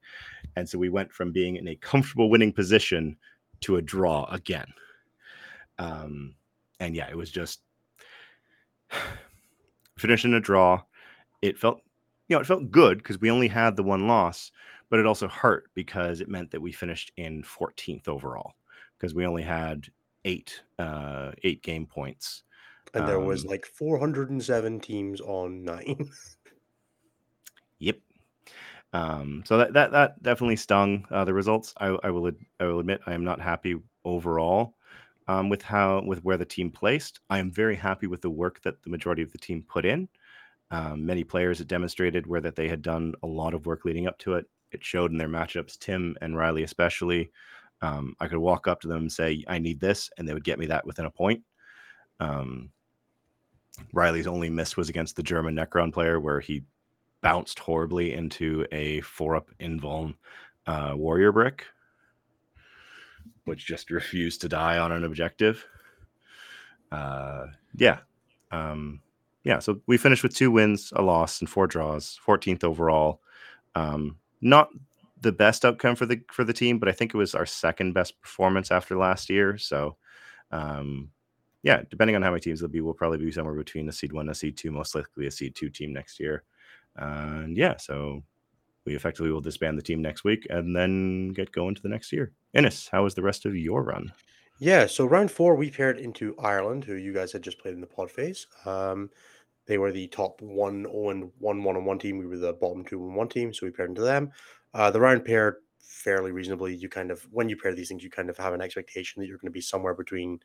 And 0.55 0.69
so 0.69 0.79
we 0.79 0.91
went 0.91 1.13
from 1.13 1.33
being 1.33 1.57
in 1.57 1.67
a 1.67 1.75
comfortable 1.75 2.31
winning 2.31 2.53
position 2.53 3.17
to 3.63 3.77
a 3.77 3.83
draw 3.83 4.27
again. 4.27 4.69
Um, 5.81 6.37
and 6.79 6.95
yeah, 6.95 7.11
it 7.11 7.17
was 7.17 7.33
just 7.33 7.63
finishing 9.99 10.35
a 10.35 10.41
draw. 10.41 10.83
It 11.43 11.59
felt, 11.59 11.81
you 12.29 12.37
know, 12.37 12.41
it 12.41 12.47
felt 12.47 12.71
good 12.71 12.99
because 12.99 13.21
we 13.21 13.33
only 13.33 13.49
had 13.49 13.75
the 13.75 13.83
one 13.83 14.07
loss, 14.07 14.53
but 14.89 15.01
it 15.01 15.07
also 15.07 15.27
hurt 15.27 15.69
because 15.75 16.21
it 16.21 16.29
meant 16.29 16.53
that 16.53 16.63
we 16.63 16.71
finished 16.71 17.11
in 17.17 17.43
14th 17.43 18.07
overall 18.07 18.53
because 18.97 19.17
we 19.17 19.27
only 19.27 19.43
had 19.43 19.89
eight 20.25 20.63
uh 20.79 21.33
eight 21.43 21.63
game 21.63 21.87
points. 21.87 22.43
And 22.95 23.09
there 23.09 23.19
um, 23.19 23.27
was 23.27 23.45
like 23.45 23.67
407 23.67 24.79
teams 24.81 25.21
on 25.21 25.65
nine. 25.65 26.09
Yep. 27.81 27.99
Um, 28.93 29.43
so 29.45 29.59
that, 29.59 29.73
that 29.73 29.93
that 29.93 30.23
definitely 30.23 30.57
stung 30.57 31.05
uh, 31.11 31.25
the 31.25 31.35
results. 31.35 31.75
I, 31.79 31.89
I 32.03 32.11
will 32.11 32.31
I 32.61 32.65
will 32.65 32.79
admit 32.79 33.01
I 33.07 33.13
am 33.13 33.25
not 33.25 33.41
happy 33.41 33.77
overall 34.05 34.75
um, 35.29 35.49
with 35.49 35.63
how 35.63 36.03
with 36.07 36.25
where 36.25 36.37
the 36.37 36.45
team 36.45 36.71
placed. 36.71 37.21
I 37.29 37.39
am 37.39 37.51
very 37.51 37.77
happy 37.77 38.07
with 38.07 38.23
the 38.23 38.31
work 38.31 38.63
that 38.63 38.83
the 38.83 38.91
majority 38.91 39.23
of 39.23 39.33
the 39.33 39.39
team 39.39 39.65
put 39.69 39.85
in. 39.85 40.09
Um, 40.71 41.05
many 41.05 41.25
players 41.25 41.59
had 41.59 41.69
demonstrated 41.69 42.27
where 42.27 42.41
that 42.41 42.57
they 42.57 42.69
had 42.69 42.83
done 42.83 43.15
a 43.23 43.27
lot 43.27 43.55
of 43.55 43.67
work 43.67 43.85
leading 43.85 44.07
up 44.07 44.19
to 44.19 44.35
it. 44.35 44.47
It 44.73 44.85
showed 44.85 45.11
in 45.11 45.19
their 45.19 45.29
matchups. 45.29 45.79
Tim 45.79 46.17
and 46.21 46.37
Riley 46.37 46.63
especially. 46.63 47.31
Um, 47.83 48.15
I 48.21 48.29
could 48.29 48.39
walk 48.39 48.67
up 48.67 48.81
to 48.83 48.89
them 48.89 49.03
and 49.03 49.13
say, 49.13 49.45
"I 49.49 49.59
need 49.59 49.81
this," 49.81 50.11
and 50.17 50.27
they 50.27 50.35
would 50.35 50.45
get 50.45 50.59
me 50.59 50.67
that 50.67 50.87
within 50.87 51.05
a 51.05 51.11
point. 51.11 51.43
Um, 52.21 52.71
Riley's 53.93 54.27
only 54.27 54.51
miss 54.51 54.77
was 54.77 54.89
against 54.89 55.17
the 55.17 55.23
German 55.23 55.55
Necron 55.55 55.93
player, 55.93 56.21
where 56.21 56.41
he 56.41 56.65
bounced 57.21 57.59
horribly 57.59 58.13
into 58.13 58.67
a 58.71 59.01
four 59.01 59.35
up 59.35 59.51
invuln 59.61 60.15
uh, 60.67 60.93
warrior 60.95 61.33
brick, 61.33 61.65
which 63.45 63.67
just 63.67 63.91
refused 63.91 64.41
to 64.43 64.49
die 64.49 64.79
on 64.79 64.93
an 64.93 65.05
objective. 65.05 65.67
Uh, 66.93 67.47
yeah. 67.77 67.99
Um, 68.51 69.01
yeah. 69.43 69.59
So 69.59 69.81
we 69.87 69.97
finished 69.97 70.23
with 70.23 70.35
two 70.35 70.51
wins, 70.51 70.93
a 70.95 71.03
loss, 71.03 71.41
and 71.41 71.49
four 71.49 71.67
draws, 71.67 72.19
14th 72.27 72.63
overall. 72.63 73.21
Um, 73.75 74.19
not 74.41 74.69
the 75.25 75.33
best 75.33 75.65
outcome 75.65 75.97
for 75.97 76.07
the 76.07 76.21
for 76.31 76.45
the 76.45 76.53
team, 76.53 76.79
but 76.79 76.89
I 76.89 76.93
think 76.93 77.13
it 77.13 77.17
was 77.17 77.35
our 77.35 77.47
second 77.47 77.93
best 77.93 78.21
performance 78.21 78.71
after 78.71 78.97
last 78.97 79.29
year. 79.29 79.59
So, 79.59 79.97
um, 80.53 81.11
yeah, 81.63 81.83
depending 81.91 82.15
on 82.15 82.23
how 82.23 82.31
many 82.31 82.41
teams 82.41 82.61
there'll 82.61 82.71
be, 82.71 82.81
we'll 82.81 82.95
probably 82.95 83.19
be 83.19 83.33
somewhere 83.33 83.55
between 83.55 83.89
a 83.89 83.93
seed 83.93 84.13
one, 84.13 84.29
a 84.29 84.35
seed 84.35 84.57
two, 84.57 84.71
most 84.71 84.95
likely 84.95 85.27
a 85.27 85.31
seed 85.31 85.57
two 85.57 85.71
team 85.71 85.93
next 85.93 86.21
year. 86.21 86.45
And 86.97 87.57
yeah, 87.57 87.77
so 87.79 88.23
we 88.85 88.95
effectively 88.95 89.33
will 89.33 89.41
disband 89.41 89.79
the 89.79 89.83
team 89.83 90.03
next 90.03 90.25
week 90.25 90.47
and 90.51 90.77
then 90.77 91.29
get 91.31 91.53
going 91.53 91.75
to 91.75 91.83
the 91.83 91.89
next 91.89 92.13
year. 92.13 92.33
Innes, 92.53 92.89
how 92.93 93.03
was 93.03 93.15
the 93.15 93.23
rest 93.23 93.47
of 93.47 93.57
your 93.57 93.83
run? 93.83 94.13
Yeah, 94.61 94.87
so 94.87 95.05
round 95.07 95.33
four, 95.33 95.57
we 95.57 95.71
paired 95.71 95.99
into 95.99 96.37
Ireland, 96.39 96.85
who 96.85 96.95
you 96.95 97.13
guys 97.13 97.33
had 97.33 97.43
just 97.43 97.59
played 97.59 97.75
in 97.75 97.81
the 97.81 97.87
pod 97.87 98.11
phase. 98.11 98.47
Um, 98.65 99.11
they 99.67 99.79
were 99.79 99.91
the 99.91 100.07
top 100.09 100.41
one, 100.43 100.85
0 100.85 101.09
and 101.11 101.31
1 101.39 101.63
1 101.65 101.77
on 101.77 101.85
one 101.85 101.99
team. 101.99 102.19
We 102.19 102.27
were 102.27 102.37
the 102.37 102.53
bottom 102.53 102.85
two 102.85 103.03
and 103.03 103.17
one 103.17 103.29
team, 103.29 103.53
so 103.53 103.67
we 103.67 103.73
paired 103.73 103.89
into 103.89 104.03
them. 104.03 104.31
Uh, 104.75 104.91
the 104.91 105.01
round 105.01 105.25
pair 105.25 105.59
fairly 105.81 106.33
reasonably. 106.33 106.75
You 106.75 106.89
kind 106.89 107.11
of, 107.11 107.27
when 107.31 107.49
you 107.49 107.57
pair 107.57 107.75
these 107.75 107.89
things, 107.89 108.03
you 108.03 108.11
kind 108.11 108.29
of 108.29 108.37
have 108.37 108.53
an 108.53 108.61
expectation 108.61 109.21
that 109.21 109.27
you're 109.27 109.39
going 109.39 109.49
to 109.49 109.53
be 109.53 109.61
somewhere 109.61 109.95
between 109.95 110.41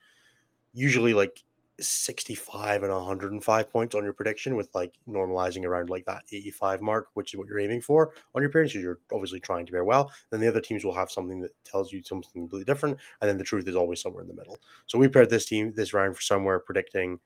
usually 0.74 1.14
like 1.14 1.44
65 1.80 2.84
and 2.84 2.92
105 2.92 3.72
points 3.72 3.96
on 3.96 4.04
your 4.04 4.14
prediction 4.14 4.56
with 4.56 4.70
like 4.76 4.94
normalizing 5.08 5.64
around 5.66 5.90
like 5.90 6.06
that 6.06 6.24
85 6.32 6.82
mark 6.82 7.08
which 7.14 7.34
is 7.34 7.38
what 7.38 7.48
you're 7.48 7.60
aiming 7.60 7.82
for 7.82 8.12
on 8.36 8.42
your 8.42 8.50
appearance 8.50 8.76
you're 8.76 9.00
obviously 9.14 9.40
trying 9.40 9.66
to 9.66 9.72
pair 9.72 9.86
well 9.86 10.12
then 10.30 10.42
the 10.42 10.48
other 10.48 10.60
teams 10.60 10.84
will 10.84 10.94
have 10.94 11.10
something 11.10 11.40
that 11.40 11.52
tells 11.64 11.94
you 11.94 12.04
something 12.04 12.30
completely 12.34 12.66
different 12.66 12.98
and 13.22 13.30
then 13.30 13.38
the 13.38 13.44
truth 13.44 13.68
is 13.68 13.76
always 13.76 14.02
somewhere 14.02 14.24
in 14.24 14.28
the 14.28 14.34
middle 14.34 14.58
so 14.88 15.00
we 15.00 15.08
paired 15.08 15.30
this 15.30 15.46
team 15.46 15.72
this 15.74 15.94
round 15.94 16.16
for 16.16 16.22
somewhere 16.22 16.60
predicting 16.60 17.20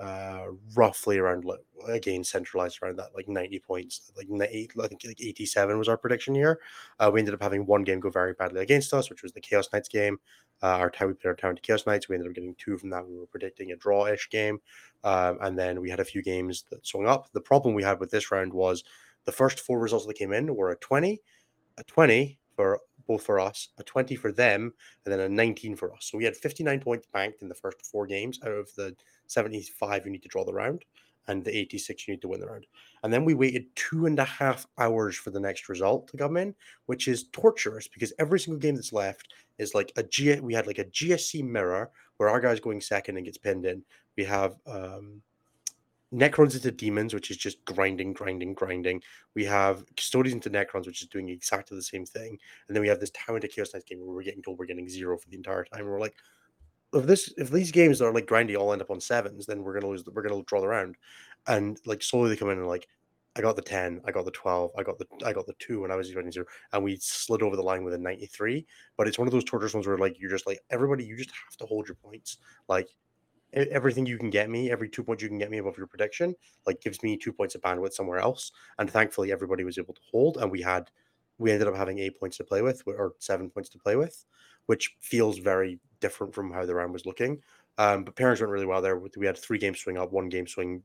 uh 0.00 0.46
roughly 0.74 1.18
around 1.18 1.44
again 1.88 2.22
centralized 2.22 2.78
around 2.82 2.96
that 2.96 3.14
like 3.14 3.28
90 3.28 3.58
points 3.60 4.12
like 4.16 4.26
i 4.40 4.46
think 4.46 5.04
like 5.04 5.20
87 5.20 5.78
was 5.78 5.88
our 5.88 5.96
prediction 5.96 6.34
here 6.34 6.60
uh, 7.00 7.10
we 7.12 7.20
ended 7.20 7.34
up 7.34 7.42
having 7.42 7.66
one 7.66 7.82
game 7.82 8.00
go 8.00 8.10
very 8.10 8.32
badly 8.32 8.60
against 8.60 8.94
us 8.94 9.10
which 9.10 9.22
was 9.22 9.32
the 9.32 9.40
chaos 9.40 9.68
knights 9.72 9.88
game 9.88 10.18
uh, 10.62 10.66
our 10.66 10.90
time 10.90 11.08
we 11.08 11.14
played 11.14 11.30
our 11.30 11.36
town 11.36 11.54
to 11.54 11.62
Chaos 11.62 11.86
Knights. 11.86 12.08
We 12.08 12.16
ended 12.16 12.30
up 12.30 12.34
getting 12.34 12.54
two 12.56 12.76
from 12.78 12.90
that. 12.90 13.06
We 13.06 13.16
were 13.16 13.26
predicting 13.26 13.70
a 13.70 13.76
draw-ish 13.76 14.28
game, 14.30 14.58
um, 15.04 15.38
and 15.40 15.56
then 15.56 15.80
we 15.80 15.88
had 15.88 16.00
a 16.00 16.04
few 16.04 16.22
games 16.22 16.64
that 16.70 16.86
swung 16.86 17.06
up. 17.06 17.30
The 17.32 17.40
problem 17.40 17.74
we 17.74 17.82
had 17.82 18.00
with 18.00 18.10
this 18.10 18.32
round 18.32 18.52
was 18.52 18.82
the 19.24 19.32
first 19.32 19.60
four 19.60 19.78
results 19.78 20.06
that 20.06 20.18
came 20.18 20.32
in 20.32 20.54
were 20.54 20.70
a 20.70 20.76
twenty, 20.76 21.20
a 21.76 21.84
twenty 21.84 22.38
for 22.56 22.80
both 23.06 23.22
for 23.22 23.38
us, 23.38 23.68
a 23.78 23.84
twenty 23.84 24.16
for 24.16 24.32
them, 24.32 24.72
and 25.04 25.12
then 25.12 25.20
a 25.20 25.28
nineteen 25.28 25.76
for 25.76 25.92
us. 25.94 26.08
So 26.10 26.18
we 26.18 26.24
had 26.24 26.36
fifty-nine 26.36 26.80
points 26.80 27.06
banked 27.12 27.42
in 27.42 27.48
the 27.48 27.54
first 27.54 27.86
four 27.86 28.06
games 28.06 28.40
out 28.44 28.52
of 28.52 28.74
the 28.74 28.96
seventy-five 29.28 30.04
you 30.04 30.10
need 30.12 30.22
to 30.24 30.28
draw 30.28 30.44
the 30.44 30.52
round. 30.52 30.84
and 31.28 31.44
the 31.44 31.56
86 31.56 32.08
you 32.08 32.14
need 32.14 32.22
to 32.22 32.28
win 32.28 32.40
the 32.40 32.46
round. 32.46 32.66
And 33.02 33.12
then 33.12 33.24
we 33.24 33.34
waited 33.34 33.66
two 33.76 34.06
and 34.06 34.18
a 34.18 34.24
half 34.24 34.66
hours 34.78 35.14
for 35.16 35.30
the 35.30 35.38
next 35.38 35.68
result 35.68 36.08
to 36.08 36.16
come 36.16 36.36
in, 36.38 36.54
which 36.86 37.06
is 37.06 37.28
torturous 37.32 37.86
because 37.86 38.12
every 38.18 38.40
single 38.40 38.58
game 38.58 38.74
that's 38.74 38.92
left 38.94 39.34
is 39.58 39.74
like 39.74 39.92
a 39.96 40.02
G. 40.02 40.40
We 40.40 40.54
had 40.54 40.66
like 40.66 40.78
a 40.78 40.86
GSC 40.86 41.44
mirror 41.44 41.90
where 42.16 42.30
our 42.30 42.40
guy's 42.40 42.60
going 42.60 42.80
second 42.80 43.16
and 43.16 43.26
gets 43.26 43.38
pinned 43.38 43.66
in. 43.66 43.82
We 44.16 44.24
have 44.24 44.56
um, 44.66 45.20
Necrons 46.12 46.54
into 46.54 46.70
Demons, 46.70 47.12
which 47.12 47.30
is 47.30 47.36
just 47.36 47.62
grinding, 47.66 48.14
grinding, 48.14 48.54
grinding. 48.54 49.02
We 49.34 49.44
have 49.44 49.84
Custodians 49.96 50.46
into 50.46 50.50
Necrons, 50.50 50.86
which 50.86 51.02
is 51.02 51.08
doing 51.08 51.28
exactly 51.28 51.76
the 51.76 51.82
same 51.82 52.06
thing. 52.06 52.38
And 52.66 52.74
then 52.74 52.80
we 52.80 52.88
have 52.88 53.00
this 53.00 53.12
Tower 53.12 53.36
into 53.36 53.48
Chaos 53.48 53.74
Knights 53.74 53.84
game 53.84 54.00
where 54.00 54.14
we're 54.16 54.22
getting 54.22 54.42
told 54.42 54.58
we're 54.58 54.66
getting 54.66 54.88
zero 54.88 55.18
for 55.18 55.28
the 55.28 55.36
entire 55.36 55.64
time. 55.64 55.80
And 55.80 55.90
we're 55.90 56.00
like, 56.00 56.16
if 56.92 57.06
this 57.06 57.32
if 57.36 57.50
these 57.50 57.70
games 57.70 57.98
that 57.98 58.06
are 58.06 58.14
like 58.14 58.26
grindy 58.26 58.56
all 58.56 58.72
end 58.72 58.82
up 58.82 58.90
on 58.90 59.00
sevens, 59.00 59.46
then 59.46 59.62
we're 59.62 59.74
gonna 59.74 59.88
lose. 59.88 60.04
We're 60.06 60.22
gonna 60.22 60.42
draw 60.44 60.60
the 60.60 60.68
round, 60.68 60.96
and 61.46 61.78
like 61.86 62.02
slowly 62.02 62.30
they 62.30 62.36
come 62.36 62.50
in 62.50 62.58
and 62.58 62.66
like, 62.66 62.88
I 63.36 63.40
got 63.40 63.56
the 63.56 63.62
ten, 63.62 64.00
I 64.06 64.10
got 64.12 64.24
the 64.24 64.30
twelve, 64.30 64.70
I 64.78 64.82
got 64.82 64.98
the 64.98 65.06
I 65.24 65.32
got 65.32 65.46
the 65.46 65.54
two 65.58 65.82
when 65.82 65.90
I 65.90 65.96
was 65.96 66.14
running 66.14 66.32
zero, 66.32 66.46
and 66.72 66.82
we 66.82 66.96
slid 67.00 67.42
over 67.42 67.56
the 67.56 67.62
line 67.62 67.84
with 67.84 67.94
a 67.94 67.98
ninety 67.98 68.26
three. 68.26 68.66
But 68.96 69.06
it's 69.06 69.18
one 69.18 69.28
of 69.28 69.32
those 69.32 69.44
torturous 69.44 69.74
ones 69.74 69.86
where 69.86 69.98
like 69.98 70.18
you're 70.18 70.30
just 70.30 70.46
like 70.46 70.60
everybody, 70.70 71.04
you 71.04 71.16
just 71.16 71.30
have 71.30 71.56
to 71.58 71.66
hold 71.66 71.88
your 71.88 71.96
points. 71.96 72.38
Like 72.68 72.88
everything 73.52 74.04
you 74.06 74.18
can 74.18 74.30
get 74.30 74.50
me, 74.50 74.70
every 74.70 74.88
two 74.88 75.02
points 75.02 75.22
you 75.22 75.28
can 75.28 75.38
get 75.38 75.50
me 75.50 75.58
above 75.58 75.78
your 75.78 75.86
prediction, 75.86 76.34
like 76.66 76.80
gives 76.80 77.02
me 77.02 77.16
two 77.16 77.32
points 77.32 77.54
of 77.54 77.62
bandwidth 77.62 77.92
somewhere 77.92 78.18
else. 78.18 78.52
And 78.78 78.90
thankfully, 78.90 79.32
everybody 79.32 79.64
was 79.64 79.78
able 79.78 79.94
to 79.94 80.00
hold, 80.10 80.38
and 80.38 80.50
we 80.50 80.60
had 80.62 80.90
we 81.38 81.52
ended 81.52 81.68
up 81.68 81.76
having 81.76 81.98
eight 81.98 82.18
points 82.18 82.36
to 82.38 82.44
play 82.44 82.62
with 82.62 82.82
or 82.86 83.14
seven 83.18 83.48
points 83.48 83.68
to 83.70 83.78
play 83.78 83.96
with, 83.96 84.24
which 84.66 84.96
feels 85.00 85.38
very 85.38 85.78
different 86.00 86.34
from 86.34 86.52
how 86.52 86.66
the 86.66 86.74
round 86.74 86.92
was 86.92 87.06
looking. 87.06 87.40
Um, 87.78 88.04
but 88.04 88.16
pairings 88.16 88.40
went 88.40 88.50
really 88.50 88.66
well 88.66 88.82
there. 88.82 88.98
We 88.98 89.26
had 89.26 89.38
three 89.38 89.58
game 89.58 89.74
swing 89.74 89.96
up, 89.96 90.12
one 90.12 90.28
game 90.28 90.46
swing 90.46 90.82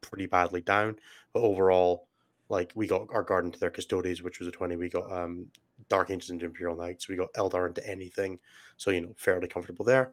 pretty 0.00 0.26
badly 0.26 0.62
down. 0.62 0.96
But 1.34 1.42
overall, 1.42 2.08
like 2.48 2.72
we 2.74 2.86
got 2.86 3.06
our 3.12 3.22
garden 3.22 3.52
to 3.52 3.60
their 3.60 3.70
custodians, 3.70 4.22
which 4.22 4.38
was 4.38 4.48
a 4.48 4.52
20. 4.52 4.76
We 4.76 4.88
got 4.88 5.12
um 5.12 5.46
Dark 5.88 6.10
Angels 6.10 6.30
into 6.30 6.46
Imperial 6.46 6.76
Knights. 6.76 7.08
We 7.08 7.16
got 7.16 7.32
Eldar 7.34 7.68
into 7.68 7.86
anything. 7.88 8.38
So, 8.76 8.90
you 8.90 9.02
know, 9.02 9.14
fairly 9.16 9.48
comfortable 9.48 9.84
there. 9.84 10.12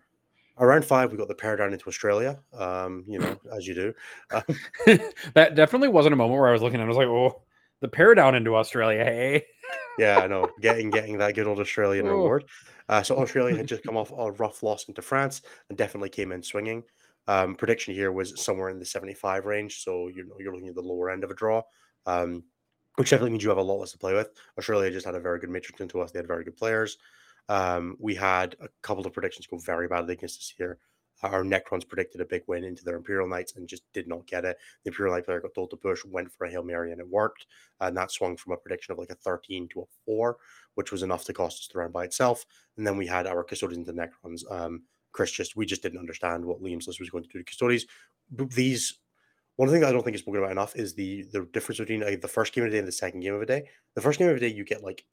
Around 0.59 0.85
five, 0.85 1.11
we 1.11 1.17
got 1.17 1.27
the 1.27 1.35
pair 1.35 1.55
down 1.55 1.71
into 1.71 1.87
Australia. 1.87 2.39
Um, 2.53 3.03
you 3.07 3.19
know, 3.19 3.37
as 3.55 3.67
you 3.67 3.75
do. 3.75 3.93
That 5.33 5.55
definitely 5.55 5.89
wasn't 5.89 6.13
a 6.13 6.17
moment 6.17 6.39
where 6.39 6.49
I 6.49 6.53
was 6.53 6.61
looking 6.61 6.79
and 6.79 6.85
I 6.85 6.87
was 6.87 6.97
like, 6.97 7.07
oh, 7.07 7.41
the 7.81 7.87
pair 7.87 8.15
down 8.15 8.35
into 8.35 8.55
Australia, 8.55 9.03
hey. 9.03 9.45
yeah, 9.97 10.19
I 10.19 10.27
know. 10.27 10.49
Getting 10.61 10.89
getting 10.89 11.17
that 11.19 11.35
good 11.35 11.47
old 11.47 11.59
Australian 11.59 12.07
oh. 12.07 12.11
reward. 12.11 12.45
Uh, 12.89 13.03
so 13.03 13.17
Australia 13.17 13.55
had 13.55 13.67
just 13.67 13.83
come 13.85 13.97
off 13.97 14.11
a 14.11 14.31
rough 14.31 14.63
loss 14.63 14.85
into 14.87 15.01
France 15.01 15.41
and 15.69 15.77
definitely 15.77 16.09
came 16.09 16.31
in 16.31 16.41
swinging. 16.41 16.83
Um, 17.27 17.55
prediction 17.55 17.93
here 17.93 18.11
was 18.11 18.41
somewhere 18.41 18.69
in 18.69 18.79
the 18.79 18.85
75 18.85 19.45
range, 19.45 19.83
so 19.83 20.07
you 20.07 20.25
know 20.25 20.35
you're 20.39 20.53
looking 20.53 20.69
at 20.69 20.75
the 20.75 20.81
lower 20.81 21.09
end 21.09 21.23
of 21.23 21.31
a 21.31 21.35
draw, 21.35 21.61
um, 22.05 22.43
which 22.95 23.09
definitely 23.09 23.31
means 23.31 23.43
you 23.43 23.49
have 23.49 23.57
a 23.57 23.61
lot 23.61 23.79
less 23.79 23.91
to 23.91 23.97
play 23.97 24.13
with. 24.13 24.29
Australia 24.57 24.91
just 24.91 25.05
had 25.05 25.15
a 25.15 25.19
very 25.19 25.39
good 25.39 25.49
matrix 25.49 25.81
into 25.81 25.99
us; 25.99 26.11
they 26.11 26.19
had 26.19 26.27
very 26.27 26.45
good 26.45 26.55
players. 26.55 26.97
Um, 27.49 27.95
we 27.99 28.15
had 28.15 28.55
a 28.61 28.67
couple 28.81 29.05
of 29.05 29.13
predictions 29.13 29.47
go 29.47 29.57
very 29.57 29.87
badly 29.87 30.13
against 30.13 30.39
us 30.39 30.53
here. 30.57 30.79
Our 31.23 31.43
Necrons 31.43 31.87
predicted 31.87 32.21
a 32.21 32.25
big 32.25 32.43
win 32.47 32.63
into 32.63 32.83
their 32.83 32.95
Imperial 32.95 33.27
Knights 33.27 33.55
and 33.55 33.67
just 33.67 33.83
did 33.93 34.07
not 34.07 34.27
get 34.27 34.45
it. 34.45 34.57
The 34.83 34.89
Imperial 34.89 35.15
Knight 35.15 35.25
player 35.25 35.41
got 35.41 35.53
told 35.55 35.71
to 35.71 35.77
push, 35.77 36.05
went 36.05 36.31
for 36.31 36.45
a 36.45 36.51
Hail 36.51 36.63
Mary, 36.63 36.91
and 36.91 37.01
it 37.01 37.09
worked. 37.09 37.47
And 37.79 37.95
that 37.97 38.11
swung 38.11 38.37
from 38.37 38.53
a 38.53 38.57
prediction 38.57 38.91
of 38.91 38.99
like 38.99 39.09
a 39.09 39.15
13 39.15 39.67
to 39.69 39.81
a 39.81 39.85
4, 40.05 40.37
which 40.75 40.91
was 40.91 41.03
enough 41.03 41.23
to 41.25 41.33
cost 41.33 41.59
us 41.59 41.67
the 41.71 41.79
round 41.79 41.93
by 41.93 42.05
itself. 42.05 42.45
And 42.77 42.85
then 42.85 42.97
we 42.97 43.07
had 43.07 43.27
our 43.27 43.43
Custodians 43.43 43.89
and 43.89 43.99
Necrons. 43.99 44.43
Um, 44.51 44.83
Chris 45.11 45.31
just, 45.31 45.55
we 45.55 45.65
just 45.65 45.81
didn't 45.81 45.99
understand 45.99 46.45
what 46.45 46.61
Liam's 46.61 46.87
list 46.87 46.99
was 46.99 47.09
going 47.09 47.23
to 47.23 47.29
do 47.29 47.39
to 47.39 47.45
Custodians. 47.45 47.85
These 48.29 48.99
one 49.57 49.69
thing 49.69 49.83
I 49.83 49.91
don't 49.91 50.03
think 50.03 50.15
is 50.15 50.21
spoken 50.21 50.39
about 50.39 50.51
enough 50.51 50.75
is 50.75 50.93
the 50.93 51.23
the 51.33 51.47
difference 51.51 51.79
between 51.79 52.03
uh, 52.03 52.15
the 52.21 52.27
first 52.27 52.53
game 52.53 52.63
of 52.63 52.69
the 52.69 52.75
day 52.75 52.79
and 52.79 52.87
the 52.87 52.91
second 52.91 53.21
game 53.21 53.33
of 53.33 53.39
the 53.39 53.45
day. 53.45 53.63
The 53.95 54.01
first 54.01 54.19
game 54.19 54.29
of 54.29 54.35
the 54.35 54.39
day 54.39 54.53
you 54.53 54.63
get 54.63 54.83
like 54.83 55.03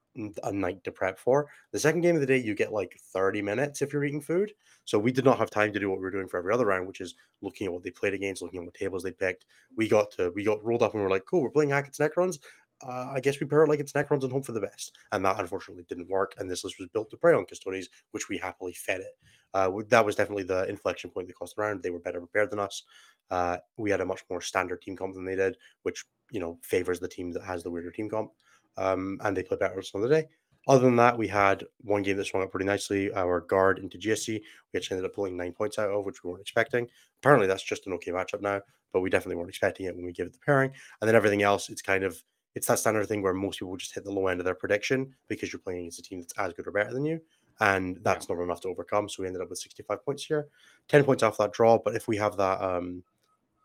a 0.43 0.53
night 0.53 0.85
to 0.85 0.93
prep 0.93 1.19
for. 1.19 1.49
The 1.73 1.79
second 1.79 2.03
game 2.03 2.15
of 2.15 2.21
the 2.21 2.27
day 2.27 2.37
you 2.37 2.55
get 2.55 2.71
like 2.71 2.95
30 3.15 3.41
minutes 3.41 3.81
if 3.81 3.93
you're 3.93 4.05
eating 4.05 4.21
food. 4.21 4.53
So 4.85 4.99
we 4.99 5.12
did 5.12 5.25
not 5.25 5.39
have 5.39 5.49
time 5.49 5.73
to 5.73 5.81
do 5.81 5.89
what 5.89 5.99
we 5.99 6.03
were 6.03 6.11
doing 6.11 6.29
for 6.29 6.39
every 6.39 6.53
other 6.53 6.66
round, 6.66 6.87
which 6.87 7.01
is 7.01 7.15
looking 7.41 7.66
at 7.66 7.73
what 7.73 7.83
they 7.83 7.91
played 7.91 8.12
against, 8.12 8.43
looking 8.43 8.61
at 8.61 8.66
what 8.66 8.75
tables 8.75 9.03
they 9.03 9.12
picked. 9.12 9.47
We 9.77 9.89
got 9.89 10.11
to 10.12 10.31
we 10.35 10.45
got 10.45 10.62
rolled 10.62 10.83
up 10.83 10.93
and 10.93 11.03
we 11.03 11.07
are 11.07 11.11
like, 11.11 11.25
cool, 11.25 11.43
we're 11.43 11.51
playing 11.51 11.71
Hackett's 11.71 11.99
Necrons. 11.99 12.39
Uh, 12.86 13.12
I 13.15 13.20
guess 13.20 13.40
we 13.40 13.47
pair 13.47 13.62
it 13.62 13.69
like 13.69 13.81
it's 13.81 13.93
Necrons 13.93 14.23
and 14.23 14.32
hope 14.32 14.44
for 14.44 14.52
the 14.52 14.61
best. 14.61 14.97
And 15.12 15.24
that 15.24 15.40
unfortunately 15.40 15.85
didn't 15.89 16.11
work. 16.11 16.35
And 16.39 16.51
this 16.51 16.65
list 16.65 16.78
was 16.78 16.89
built 16.89 17.11
to 17.11 17.16
prey 17.16 17.35
on 17.35 17.47
Custodians, 17.47 17.89
which 18.11 18.28
we 18.28 18.36
happily 18.36 18.74
fed 18.74 19.01
it. 19.01 19.19
Uh, 19.55 19.70
that 19.89 20.05
was 20.05 20.16
definitely 20.16 20.43
the 20.43 20.69
inflection 20.69 21.11
point 21.11 21.32
cost 21.35 21.56
the 21.56 21.62
round. 21.62 21.82
They 21.82 21.90
were 21.90 22.01
better 22.01 22.19
prepared 22.19 22.51
than 22.51 22.59
us. 22.59 22.82
Uh, 23.31 23.56
we 23.77 23.90
had 23.90 24.01
a 24.01 24.06
much 24.06 24.23
more 24.28 24.40
standard 24.40 24.82
team 24.82 24.97
comp 24.97 25.15
than 25.15 25.24
they 25.24 25.36
did, 25.36 25.56
which 25.82 26.05
you 26.31 26.40
know 26.40 26.59
favors 26.62 27.01
the 27.01 27.09
team 27.09 27.32
that 27.32 27.43
has 27.43 27.62
the 27.62 27.70
weirder 27.70 27.90
team 27.90 28.11
comp, 28.11 28.32
um, 28.77 29.19
and 29.23 29.36
they 29.36 29.43
played 29.43 29.61
better 29.61 29.78
of 29.78 30.02
the 30.02 30.09
day. 30.09 30.28
Other 30.66 30.85
than 30.85 30.97
that, 30.97 31.16
we 31.16 31.28
had 31.28 31.65
one 31.82 32.02
game 32.02 32.16
that 32.16 32.27
swung 32.27 32.43
up 32.43 32.51
pretty 32.51 32.65
nicely. 32.65 33.12
Our 33.12 33.40
guard 33.40 33.78
into 33.78 33.98
GSC, 33.98 34.40
actually 34.74 34.97
ended 34.97 35.11
up 35.11 35.15
pulling 35.15 35.36
nine 35.36 35.52
points 35.52 35.78
out 35.78 35.90
of, 35.90 36.05
which 36.05 36.24
we 36.24 36.31
weren't 36.31 36.40
expecting. 36.40 36.89
Apparently, 37.20 37.47
that's 37.47 37.62
just 37.62 37.86
an 37.86 37.93
okay 37.94 38.11
matchup 38.12 38.40
now, 38.40 38.61
but 38.93 39.01
we 39.01 39.11
definitely 39.11 39.36
weren't 39.36 39.51
expecting 39.51 39.86
it 39.86 39.94
when 39.94 40.06
we 40.06 40.12
gave 40.12 40.27
it 40.27 40.32
the 40.32 40.39
pairing. 40.44 40.73
And 41.01 41.09
then 41.09 41.15
everything 41.15 41.43
else, 41.43 41.69
it's 41.69 41.82
kind 41.82 42.02
of 42.02 42.23
it's 42.55 42.67
that 42.69 42.79
standard 42.79 43.07
thing 43.07 43.23
where 43.23 43.35
most 43.35 43.59
people 43.59 43.77
just 43.77 43.95
hit 43.95 44.05
the 44.05 44.13
low 44.13 44.29
end 44.29 44.41
of 44.41 44.45
their 44.45 44.55
prediction 44.55 45.15
because 45.29 45.53
you're 45.53 45.61
playing 45.61 45.81
against 45.81 45.99
a 45.99 46.03
team 46.03 46.21
that's 46.21 46.35
as 46.39 46.53
good 46.53 46.67
or 46.67 46.73
better 46.73 46.93
than 46.93 47.05
you 47.05 47.21
and 47.61 47.99
that's 48.03 48.27
yeah. 48.29 48.37
not 48.37 48.43
enough 48.43 48.61
to 48.63 48.69
overcome. 48.69 49.09
So 49.09 49.23
we 49.23 49.27
ended 49.27 49.43
up 49.43 49.51
with 49.51 49.59
65 49.59 50.05
points 50.05 50.25
here, 50.25 50.49
10 50.89 51.05
points 51.05 51.23
off 51.23 51.39
that 51.39 51.53
draw. 51.53 51.79
But 51.79 51.95
if 51.95 52.09
we 52.09 52.17
have 52.17 52.37
that, 52.37 52.61
um, 52.61 53.03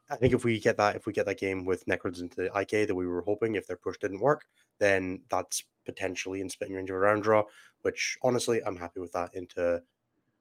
I 0.09 0.15
think 0.15 0.33
if 0.33 0.43
we 0.43 0.59
get 0.59 0.77
that, 0.77 0.95
if 0.95 1.05
we 1.05 1.13
get 1.13 1.25
that 1.25 1.39
game 1.39 1.65
with 1.65 1.85
Necrons 1.85 2.19
into 2.19 2.35
the 2.35 2.59
IK 2.59 2.87
that 2.87 2.95
we 2.95 3.07
were 3.07 3.21
hoping, 3.21 3.55
if 3.55 3.67
their 3.67 3.77
push 3.77 3.97
didn't 3.97 4.19
work, 4.19 4.45
then 4.79 5.21
that's 5.29 5.63
potentially 5.85 6.41
in 6.41 6.49
spitting 6.49 6.75
range 6.75 6.89
of 6.89 6.95
a 6.95 6.99
round 6.99 7.23
draw. 7.23 7.43
Which 7.81 8.17
honestly, 8.23 8.61
I'm 8.65 8.75
happy 8.75 8.99
with 8.99 9.11
that 9.13 9.33
into 9.35 9.81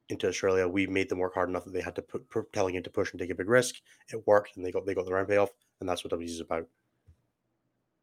into 0.08 0.28
Australia. 0.28 0.66
We 0.66 0.86
made 0.86 1.08
them 1.08 1.18
work 1.18 1.34
hard 1.34 1.50
enough 1.50 1.64
that 1.64 1.72
they 1.72 1.82
had 1.82 1.94
to 1.96 2.02
put, 2.02 2.52
telling 2.52 2.76
into 2.76 2.90
push 2.90 3.12
and 3.12 3.20
take 3.20 3.30
a 3.30 3.34
big 3.34 3.48
risk. 3.48 3.76
It 4.10 4.26
worked, 4.26 4.56
and 4.56 4.64
they 4.64 4.72
got 4.72 4.86
they 4.86 4.94
got 4.94 5.04
the 5.04 5.12
round 5.12 5.28
payoff, 5.28 5.50
and 5.80 5.88
that's 5.88 6.02
what 6.02 6.12
WZ 6.12 6.24
is 6.24 6.40
about. 6.40 6.66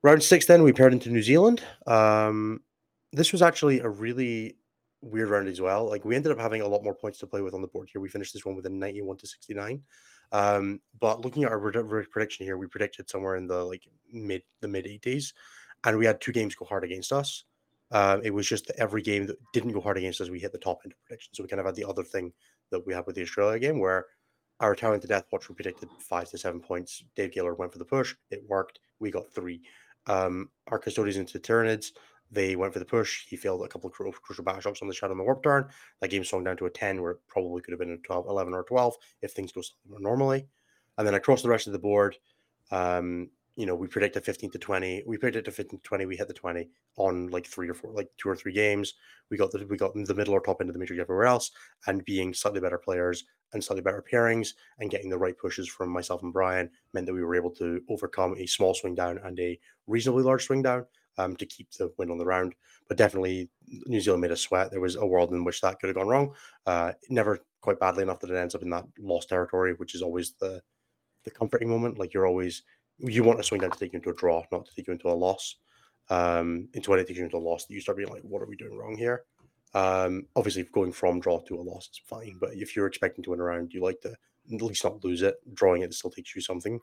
Round 0.06 0.22
six, 0.22 0.46
then 0.46 0.62
we 0.62 0.72
paired 0.72 0.94
into 0.94 1.10
New 1.10 1.24
Zealand. 1.24 1.64
Um, 1.88 2.62
this 3.12 3.32
was 3.32 3.42
actually 3.42 3.80
a 3.80 3.90
really 3.90 4.56
weird 5.02 5.30
round 5.30 5.48
as 5.48 5.60
well. 5.60 5.90
Like 5.90 6.06
we 6.06 6.16
ended 6.16 6.32
up 6.32 6.38
having 6.38 6.62
a 6.62 6.68
lot 6.68 6.84
more 6.84 6.94
points 6.94 7.18
to 7.20 7.26
play 7.26 7.42
with 7.42 7.56
on 7.56 7.64
the 7.64 7.68
board 7.68 7.90
here. 7.92 8.00
We 8.00 8.08
finished 8.08 8.32
this 8.32 8.46
one 8.46 8.56
with 8.56 8.68
a 8.68 8.70
91 8.70 9.18
to 9.18 9.26
69. 9.26 9.82
Um, 10.32 10.80
but 11.00 11.22
looking 11.22 11.44
at 11.44 11.52
our 11.52 11.60
prediction 12.12 12.46
here, 12.46 12.56
we 12.56 12.68
predicted 12.68 13.10
somewhere 13.10 13.36
in 13.36 13.48
the 13.48 13.64
like 13.64 13.82
mid 14.14 14.44
the 14.62 14.68
mid 14.68 14.86
80s, 14.86 15.34
and 15.86 15.98
we 15.98 16.06
had 16.06 16.22
two 16.22 16.32
games 16.32 16.54
go 16.54 16.66
hard 16.66 16.84
against 16.84 17.12
us. 17.12 17.46
Uh, 17.90 18.20
it 18.22 18.30
was 18.30 18.48
just 18.48 18.70
every 18.78 19.02
game 19.02 19.26
that 19.26 19.38
didn't 19.54 19.72
go 19.72 19.82
hard 19.82 19.98
against 19.98 20.22
us, 20.22 20.30
we 20.30 20.40
hit 20.40 20.52
the 20.52 20.60
top 20.60 20.82
end 20.86 20.92
of 20.92 21.04
prediction. 21.04 21.34
So 21.34 21.42
we 21.42 21.50
kind 21.50 21.60
of 21.60 21.66
had 21.66 21.74
the 21.74 21.90
other 21.90 22.04
thing 22.04 22.32
that 22.70 22.86
we 22.86 22.94
had 22.94 23.08
with 23.08 23.16
the 23.16 23.24
Australia 23.24 23.58
game 23.58 23.80
where 23.80 24.06
our 24.60 24.76
talent 24.76 25.02
to 25.02 25.08
death 25.08 25.26
watch 25.32 25.50
we 25.50 25.56
predicted 25.56 25.90
five 26.00 26.30
to 26.30 26.38
seven 26.38 26.60
points. 26.60 27.04
Dave 27.16 27.32
Gaylor 27.32 27.56
went 27.56 27.72
for 27.72 27.80
the 27.80 27.86
push. 27.86 28.14
It 28.30 28.44
worked. 28.48 28.82
We 29.00 29.10
got 29.10 29.34
three. 29.34 29.64
Um, 30.08 30.50
our 30.68 30.80
custodians 30.80 31.18
into 31.18 31.40
Tyranids 31.40 31.92
they 32.32 32.56
went 32.56 32.74
for 32.74 32.80
the 32.80 32.86
push. 32.86 33.26
He 33.28 33.36
failed 33.36 33.64
a 33.64 33.68
couple 33.68 33.90
of 33.90 34.22
crucial 34.22 34.44
battle 34.44 34.62
shots 34.62 34.82
on 34.82 34.88
the 34.88 34.94
shot 34.94 35.12
on 35.12 35.18
the 35.18 35.24
warp 35.24 35.44
turn. 35.44 35.70
That 36.02 36.10
game 36.10 36.24
swung 36.24 36.44
down 36.44 36.58
to 36.58 36.66
a 36.66 36.70
10, 36.70 37.02
where 37.02 37.12
it 37.12 37.20
probably 37.28 37.62
could 37.62 37.72
have 37.72 37.80
been 37.80 37.92
a 37.92 37.98
12, 37.98 38.28
11 38.28 38.54
or 38.54 38.64
12 38.64 38.96
if 39.22 39.32
things 39.32 39.52
go 39.52 39.62
normally. 39.88 40.48
And 40.98 41.06
then 41.06 41.14
across 41.14 41.42
the 41.42 41.50
rest 41.50 41.68
of 41.68 41.74
the 41.74 41.80
board, 41.80 42.18
um, 42.72 43.30
you 43.56 43.66
know, 43.66 43.76
we 43.76 43.88
predicted 43.88 44.26
15 44.26 44.52
to 44.52 44.60
20. 44.60 45.04
We 45.08 45.18
predicted 45.18 45.54
15 45.54 45.80
to 45.80 45.84
20. 45.84 46.06
We 46.06 46.18
hit 46.18 46.28
the 46.28 46.34
20 46.34 46.70
on 46.98 47.28
like 47.28 47.48
three 47.48 47.70
or 47.70 47.74
four, 47.74 47.92
like 47.94 48.10
two 48.18 48.30
or 48.30 48.36
three 48.36 48.54
games. 48.54 48.94
We 49.32 49.38
got 49.38 49.52
the 49.52 49.66
we 49.66 49.78
got 49.78 49.94
the 49.94 50.14
middle 50.14 50.34
or 50.34 50.42
top 50.42 50.62
end 50.62 50.70
of 50.70 50.74
the 50.74 50.80
matrix 50.80 51.02
everywhere 51.02 51.26
else, 51.26 51.52
and 51.88 52.04
being 52.06 52.34
slightly 52.34 52.60
better 52.60 52.78
players 52.78 53.24
and 53.54 53.64
slightly 53.64 53.82
better 53.82 54.04
pairings 54.04 54.50
and 54.80 54.92
getting 54.92 55.10
the 55.10 55.18
right 55.18 55.38
pushes 55.38 55.68
from 55.68 55.90
myself 55.90 56.22
and 56.24 56.34
Brian 56.34 56.70
meant 56.94 57.06
that 57.06 57.14
we 57.14 57.24
were 57.24 57.36
able 57.36 57.52
to 57.52 57.82
overcome 57.90 58.36
a 58.38 58.46
small 58.46 58.74
swing 58.74 58.96
down 58.96 59.20
and 59.24 59.40
a 59.40 59.58
reasonably 59.88 60.24
large 60.24 60.46
swing 60.46 60.62
down 60.62 60.86
um, 61.18 61.36
to 61.38 61.46
keep 61.46 61.72
the 61.72 61.92
win 61.98 62.12
on 62.12 62.18
the 62.18 62.26
round. 62.26 62.54
But 62.88 62.98
definitely, 62.98 63.50
New 63.88 64.02
Zealand 64.02 64.22
made 64.22 64.32
a 64.32 64.38
sweat. 64.38 64.72
There 64.72 64.82
was 64.82 64.96
a 64.96 65.06
world 65.06 65.32
in 65.32 65.44
which 65.44 65.62
that 65.62 65.80
could 65.80 65.88
have 65.88 65.96
gone 65.96 66.08
wrong. 66.08 66.34
Uh, 66.66 66.94
never 67.10 67.40
quite 67.62 67.80
badly 67.80 68.04
enough 68.04 68.20
that 68.20 68.30
it 68.30 68.38
ends 68.38 68.54
up 68.54 68.62
in 68.62 68.70
that 68.72 68.86
lost 69.00 69.30
territory, 69.30 69.74
which 69.74 69.96
is 69.96 70.02
always 70.02 70.34
the 70.40 70.62
the 71.24 71.32
comforting 71.32 71.70
moment. 71.70 71.98
Like 71.98 72.14
you're 72.14 72.28
always 72.28 72.62
you 73.00 73.24
want 73.24 73.40
a 73.40 73.44
swing 73.44 73.62
down 73.62 73.72
to 73.72 73.80
take 73.80 73.94
you 73.94 73.98
into 73.98 74.10
a 74.10 74.16
draw, 74.16 74.44
not 74.52 74.66
to 74.66 74.76
take 74.76 74.88
you 74.88 74.94
into 74.94 75.10
a 75.10 75.14
loss. 75.14 75.56
Um, 76.10 76.70
into 76.74 76.92
when 76.92 77.00
it 77.00 77.08
takes 77.08 77.18
you 77.18 77.26
into 77.26 77.38
a 77.38 77.40
loss, 77.40 77.66
you 77.70 77.82
start 77.82 77.98
being 77.98 78.10
like, 78.10 78.22
what 78.22 78.42
are 78.42 78.48
we 78.48 78.56
doing 78.56 78.78
wrong 78.78 78.96
here? 78.96 79.24
Um, 79.74 80.28
obviously, 80.36 80.64
going 80.72 80.92
from 80.92 81.20
draw 81.20 81.40
to 81.42 81.60
a 81.60 81.62
loss 81.62 81.90
is 81.92 82.02
fine, 82.06 82.38
but 82.40 82.52
if 82.54 82.76
you're 82.76 82.88
expecting 82.88 83.24
to 83.24 83.32
win 83.32 83.40
a 83.40 83.44
round, 83.44 83.74
you 83.74 83.82
like 83.82 84.00
to 84.02 84.10
at 84.10 84.62
least 84.62 84.84
not 84.84 85.04
lose 85.04 85.22
it. 85.22 85.36
Drawing 85.54 85.82
it 85.82 85.94
still 85.94 86.12
takes 86.12 86.36
you 86.36 86.42
something 86.42 86.80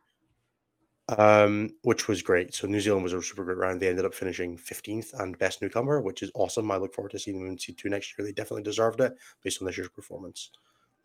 um, 1.18 1.70
which 1.82 2.08
was 2.08 2.22
great. 2.22 2.54
So 2.54 2.66
New 2.66 2.80
Zealand 2.80 3.02
was 3.02 3.12
a 3.12 3.22
super 3.22 3.44
great 3.44 3.58
round. 3.58 3.80
They 3.80 3.88
ended 3.88 4.04
up 4.04 4.14
finishing 4.14 4.56
15th 4.56 5.18
and 5.20 5.38
best 5.38 5.62
newcomer, 5.62 6.00
which 6.00 6.22
is 6.22 6.30
awesome. 6.34 6.70
I 6.70 6.76
look 6.76 6.94
forward 6.94 7.10
to 7.12 7.18
seeing 7.18 7.38
them 7.38 7.48
in 7.48 7.56
C2 7.56 7.86
next 7.86 8.16
year. 8.16 8.26
They 8.26 8.32
definitely 8.32 8.62
deserved 8.62 9.00
it 9.00 9.14
based 9.42 9.60
on 9.60 9.66
this 9.66 9.76
year's 9.76 9.88
performance. 9.88 10.50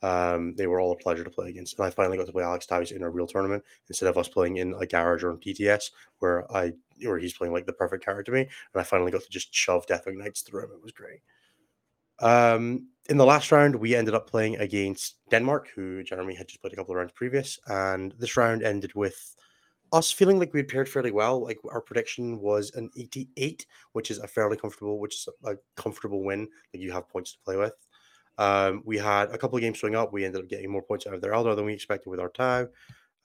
Um, 0.03 0.53
they 0.56 0.68
were 0.68 0.80
all 0.80 0.91
a 0.91 0.98
pleasure 0.98 1.24
to 1.24 1.30
play 1.30 1.49
against, 1.49 1.78
and 1.78 1.88
I 1.88 1.90
finally 1.90 2.18
got 2.18 2.28
to 2.28 2.32
play 2.32 2.44
Alex 2.44 2.68
Dice 2.68 2.91
in 2.91 3.03
a 3.03 3.10
real 3.10 3.28
tournament 3.28 3.64
instead 3.90 4.10
of 4.10 4.18
us 4.18 4.28
playing 4.28 4.57
in 4.57 4.76
a 4.80 4.86
garage 4.86 5.24
or 5.24 5.32
in 5.32 5.38
PTS 5.38 5.91
where 6.19 6.52
I 6.56 6.74
where 7.03 7.19
he's 7.19 7.34
playing 7.34 7.53
like 7.53 7.65
the 7.65 7.74
perfect 7.74 8.06
character 8.06 8.32
to 8.32 8.36
me, 8.36 8.41
and 8.41 8.82
I 8.82 8.84
finally 8.84 9.11
got 9.11 9.22
to 9.24 9.30
just 9.30 9.53
shove 9.53 9.88
Deathwing 9.88 10.18
Knights 10.18 10.41
through 10.41 10.65
him. 10.65 10.72
It 10.72 10.84
was 10.84 10.91
great. 10.91 11.22
Um, 12.19 12.88
in 13.10 13.18
the 13.18 13.26
last 13.26 13.52
round, 13.52 13.76
we 13.76 13.95
ended 13.95 14.14
up 14.14 14.30
playing 14.30 14.57
against 14.57 15.15
Denmark, 15.30 15.69
who 15.76 16.03
Jeremy 16.03 16.36
had 16.36 16.48
just 16.48 16.61
played 16.61 16.74
a 16.74 16.76
couple 16.76 16.94
of 16.94 16.98
rounds 16.98 17.14
previous, 17.14 17.60
and 17.68 18.14
this 18.19 18.38
round 18.38 18.64
ended 18.64 18.94
with 18.95 19.36
us 19.94 20.11
feeling 20.11 20.40
like 20.40 20.53
we 20.53 20.64
paired 20.64 20.90
fairly 20.90 21.11
well. 21.11 21.41
Like 21.41 21.60
our 21.72 21.82
prediction 21.82 22.40
was 22.40 22.72
an 22.76 22.90
88, 22.98 23.65
which 23.94 24.11
is 24.11 24.19
a 24.19 24.28
fairly 24.28 24.57
comfortable, 24.57 24.99
which 24.99 25.15
is 25.15 25.30
a, 25.45 25.56
comfortable 25.76 26.24
win. 26.24 26.48
Like 26.74 26.82
you 26.82 26.91
have 26.91 27.10
points 27.10 27.34
to 27.34 27.40
play 27.40 27.56
with. 27.56 27.74
Um, 28.38 28.81
we 28.85 28.97
had 28.97 29.31
a 29.31 29.38
couple 29.38 29.57
of 29.57 29.61
games 29.61 29.80
swing 29.80 29.95
up. 29.95 30.14
We 30.14 30.26
ended 30.26 30.41
up 30.41 30.49
getting 30.49 30.72
more 30.72 30.84
points 30.84 31.07
out 31.07 31.14
of 31.14 31.22
their 31.22 31.31
Eldar 31.31 31.55
than 31.55 31.65
we 31.65 31.73
expected 31.73 32.09
with 32.09 32.19
our 32.19 32.30
Tau. 32.30 32.68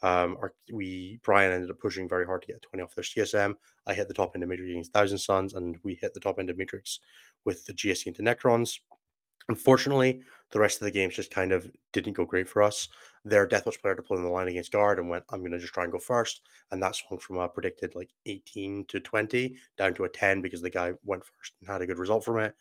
Um, 0.02 0.36
our, 0.40 0.52
we 0.72 1.20
Brian 1.22 1.52
ended 1.52 1.70
up 1.70 1.78
pushing 1.78 2.08
very 2.08 2.26
hard 2.26 2.42
to 2.42 2.48
get 2.48 2.62
20 2.62 2.82
off 2.82 2.94
their 2.94 3.04
CSM. 3.04 3.54
I 3.86 3.94
hit 3.94 4.08
the 4.08 4.14
top 4.14 4.32
end 4.34 4.42
of 4.42 4.48
Matrix 4.48 4.70
against 4.70 4.92
Thousand 4.92 5.18
Sons, 5.18 5.54
and 5.54 5.78
we 5.84 5.94
hit 5.94 6.12
the 6.12 6.20
top 6.20 6.38
end 6.38 6.50
of 6.50 6.58
Matrix 6.58 6.98
with 7.44 7.64
the 7.66 7.72
GSC 7.72 8.06
into 8.06 8.22
Necrons. 8.22 8.80
Unfortunately, 9.48 10.22
the 10.50 10.60
rest 10.60 10.80
of 10.80 10.84
the 10.84 10.90
games 10.90 11.16
just 11.16 11.30
kind 11.30 11.52
of 11.52 11.68
didn't 11.92 12.12
go 12.12 12.24
great 12.24 12.48
for 12.48 12.62
us. 12.62 12.88
Their 13.24 13.48
Deathwatch 13.48 13.80
player 13.80 13.94
deployed 13.94 14.18
in 14.18 14.24
the 14.24 14.30
line 14.30 14.48
against 14.48 14.72
Guard 14.72 14.98
and 14.98 15.08
went, 15.08 15.24
I'm 15.30 15.40
going 15.40 15.52
to 15.52 15.58
just 15.58 15.72
try 15.72 15.84
and 15.84 15.92
go 15.92 15.98
first. 15.98 16.42
And 16.70 16.82
that 16.82 16.94
swung 16.94 17.18
from 17.18 17.38
a 17.38 17.48
predicted 17.48 17.94
like 17.94 18.10
18 18.26 18.84
to 18.88 19.00
20 19.00 19.56
down 19.76 19.94
to 19.94 20.04
a 20.04 20.08
10 20.08 20.42
because 20.42 20.62
the 20.62 20.70
guy 20.70 20.92
went 21.04 21.24
first 21.24 21.54
and 21.60 21.68
had 21.68 21.82
a 21.82 21.86
good 21.86 21.98
result 21.98 22.24
from 22.24 22.38
it. 22.38 22.54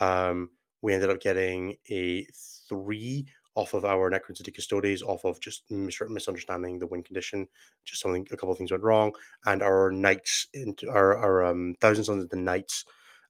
Um, 0.00 0.50
we 0.82 0.94
ended 0.94 1.10
up 1.10 1.20
getting 1.20 1.76
a 1.90 2.26
three 2.68 3.26
off 3.54 3.72
of 3.72 3.86
our 3.86 4.10
Necron 4.10 4.36
City 4.36 4.52
Custodes, 4.52 5.02
off 5.02 5.24
of 5.24 5.40
just 5.40 5.62
mis- 5.70 6.00
misunderstanding 6.08 6.78
the 6.78 6.86
win 6.86 7.02
condition. 7.02 7.48
Just 7.86 8.02
something, 8.02 8.26
a 8.30 8.36
couple 8.36 8.52
of 8.52 8.58
things 8.58 8.70
went 8.70 8.82
wrong. 8.82 9.12
And 9.46 9.62
our 9.62 9.90
Knights, 9.90 10.48
into 10.52 10.90
our, 10.90 11.16
our 11.16 11.44
um, 11.46 11.74
of 11.82 12.28
the 12.28 12.36
Knights 12.36 12.84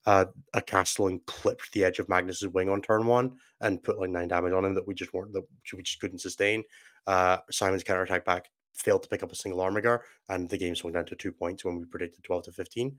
uh, 0.07 0.27
a 0.55 0.63
Castellan 0.63 1.21
clipped 1.27 1.73
the 1.73 1.85
edge 1.85 1.99
of 1.99 2.09
Magnus's 2.09 2.49
wing 2.49 2.69
on 2.69 2.81
turn 2.81 3.07
one 3.07 3.37
and 3.61 3.83
put 3.83 3.99
like 3.99 4.11
nine 4.11 4.29
damage 4.29 4.53
on 4.53 4.65
him 4.65 4.75
that 4.75 4.87
we 4.87 4.95
just 4.95 5.13
weren't 5.13 5.33
that 5.33 5.45
we 5.75 5.83
just 5.83 6.01
couldn't 6.01 6.21
sustain. 6.21 6.63
Uh, 7.07 7.39
Simon's 7.51 7.83
counterattack 7.83 8.25
back 8.25 8.49
failed 8.75 9.03
to 9.03 9.09
pick 9.09 9.23
up 9.23 9.33
a 9.33 9.37
single 9.37 9.61
Armiger, 9.61 10.03
and 10.29 10.49
the 10.49 10.59
game 10.59 10.77
swung 10.77 10.93
down 10.93 11.07
to 11.07 11.17
two 11.17 11.33
points 11.33 11.65
when 11.65 11.79
we 11.79 11.85
predicted 11.87 12.23
12 12.23 12.45
to 12.45 12.53
15. 12.53 12.97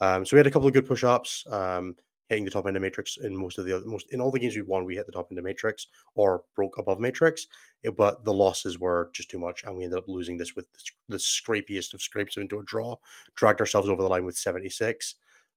Um, 0.00 0.24
so 0.24 0.36
we 0.36 0.38
had 0.38 0.46
a 0.46 0.50
couple 0.50 0.68
of 0.68 0.74
good 0.74 0.86
push 0.86 1.02
ups, 1.02 1.44
um, 1.50 1.96
hitting 2.28 2.44
the 2.44 2.50
top 2.50 2.66
end 2.66 2.76
of 2.76 2.82
Matrix 2.82 3.18
in 3.18 3.36
most 3.36 3.58
of 3.58 3.64
the 3.64 3.76
other, 3.76 3.86
most 3.86 4.12
in 4.12 4.20
all 4.20 4.30
the 4.30 4.38
games 4.38 4.56
we 4.56 4.62
won, 4.62 4.84
we 4.84 4.96
hit 4.96 5.06
the 5.06 5.12
top 5.12 5.28
end 5.30 5.38
of 5.38 5.44
Matrix 5.44 5.88
or 6.14 6.42
broke 6.54 6.78
above 6.78 7.00
Matrix, 7.00 7.46
eh, 7.84 7.90
but 7.90 8.24
the 8.24 8.32
losses 8.32 8.78
were 8.78 9.10
just 9.12 9.30
too 9.30 9.38
much, 9.38 9.64
and 9.64 9.76
we 9.76 9.84
ended 9.84 9.98
up 9.98 10.08
losing 10.08 10.36
this 10.36 10.56
with 10.56 10.66
the, 11.08 11.18
scrapiest 11.18 11.94
of 11.94 12.02
scrapes 12.02 12.36
into 12.36 12.58
a 12.60 12.64
draw. 12.64 12.96
Dragged 13.34 13.60
ourselves 13.60 13.88
over 13.88 14.02
the 14.02 14.08
line 14.08 14.24
with 14.24 14.36
76 14.36 15.16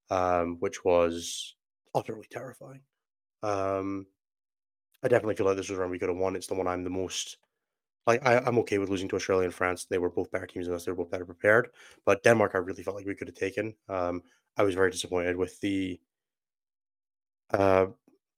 um, 0.10 0.58
which 0.60 0.84
was 0.84 1.56
utterly 1.94 2.28
terrifying. 2.30 2.82
Um, 3.44 4.06
I 5.04 5.08
definitely 5.08 5.36
feel 5.36 5.46
like 5.46 5.58
this 5.58 5.70
was 5.70 5.80
when 5.80 5.90
we 5.90 6.00
could 6.00 6.10
have 6.10 6.18
won. 6.18 6.36
It's 6.36 6.48
the 6.48 6.56
one 6.56 6.68
I'm 6.68 6.84
the 6.84 6.90
most 6.90 7.38
like. 8.06 8.26
I, 8.26 8.48
am 8.48 8.58
okay 8.60 8.78
with 8.78 8.90
losing 8.90 9.08
to 9.10 9.16
Australia 9.16 9.46
and 9.46 9.54
France. 9.54 9.86
They 9.86 9.98
were 9.98 10.10
both 10.10 10.32
better 10.32 10.48
teams 10.48 10.68
than 10.68 10.76
us. 10.76 10.86
They 10.86 10.92
were 10.92 11.04
both 11.04 11.12
better 11.12 11.26
prepared. 11.26 11.70
But 12.06 12.24
Denmark, 12.24 12.54
I 12.56 12.60
really 12.60 12.84
felt 12.84 12.96
like 12.96 13.06
we 13.06 13.16
could 13.16 13.28
have 13.28 13.36
taken. 13.36 13.76
Um, 13.90 14.24
I 14.58 14.64
was 14.64 14.76
very 14.76 14.92
disappointed 14.92 15.38
with 15.38 15.60
the. 15.62 16.00
Uh, 17.52 17.88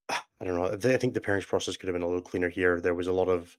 I 0.10 0.46
don't 0.46 0.56
know. 0.56 0.66
I 0.66 0.98
think 0.98 1.14
the 1.14 1.22
pairings 1.22 1.48
process 1.48 1.78
could 1.78 1.88
have 1.88 1.94
been 1.96 2.04
a 2.04 2.08
little 2.08 2.22
cleaner 2.22 2.50
here. 2.50 2.80
There 2.82 2.96
was 2.96 3.08
a 3.08 3.14
lot 3.14 3.30
of 3.30 3.58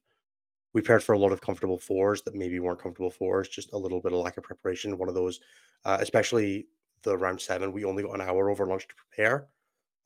we 0.73 0.83
paired 0.83 1.03
for 1.03 1.15
a 1.15 1.19
lot 1.19 1.33
of 1.33 1.41
comfortable 1.41 1.79
fours 1.79 2.23
that 2.23 2.35
maybe 2.35 2.61
weren't 2.61 2.81
comfortable 2.83 3.11
fours. 3.11 3.49
Just 3.49 3.73
a 3.73 3.79
little 3.79 4.01
bit 4.01 4.13
of 4.13 4.21
lack 4.21 4.37
of 4.37 4.45
preparation. 4.45 4.99
One 4.99 5.09
of 5.09 5.15
those, 5.15 5.41
uh, 5.85 5.99
especially 6.01 6.69
the 7.03 7.17
round 7.19 7.41
seven, 7.41 7.73
we 7.73 7.85
only 7.85 8.03
got 8.05 8.15
an 8.15 8.21
hour 8.21 8.51
over 8.51 8.67
lunch 8.67 8.89
to 8.89 8.95
prepare, 8.95 9.49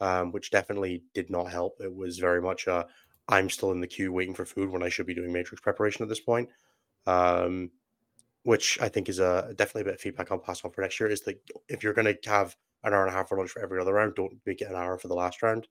um, 0.00 0.32
which 0.32 0.50
definitely 0.50 1.04
did 1.14 1.30
not 1.30 1.50
help. 1.50 1.76
It 1.80 1.94
was 1.94 2.18
very 2.18 2.42
much 2.42 2.66
a 2.66 2.86
I'm 3.28 3.50
still 3.50 3.72
in 3.72 3.80
the 3.80 3.86
queue 3.86 4.12
waiting 4.12 4.34
for 4.34 4.44
food 4.44 4.70
when 4.70 4.82
I 4.82 4.90
should 4.90 5.06
be 5.06 5.14
doing 5.14 5.32
matrix 5.32 5.62
preparation 5.62 6.02
at 6.02 6.08
this 6.08 6.20
point. 6.20 6.48
Um, 7.06 7.70
which 8.44 8.78
I 8.80 8.88
think 8.88 9.08
is 9.08 9.18
a 9.18 9.52
definitely 9.56 9.82
a 9.82 9.84
bit 9.86 9.94
of 9.94 10.00
feedback 10.00 10.30
I'll 10.30 10.38
pass 10.38 10.64
on 10.64 10.70
for 10.70 10.82
next 10.82 11.00
year 11.00 11.08
is 11.08 11.22
that 11.22 11.40
if 11.68 11.82
you're 11.82 11.94
going 11.94 12.14
to 12.14 12.30
have 12.30 12.56
an 12.85 12.93
hour 12.93 13.05
and 13.05 13.15
a 13.15 13.16
half 13.16 13.28
for 13.28 13.39
lunch 13.39 13.51
for 13.51 13.62
every 13.62 13.81
other 13.81 13.94
round, 13.94 14.15
don't 14.15 14.39
make 14.47 14.61
it 14.61 14.69
an 14.69 14.77
hour 14.77 14.98
for 14.98 15.09
the 15.09 15.15
last 15.15 15.43
round. 15.43 15.66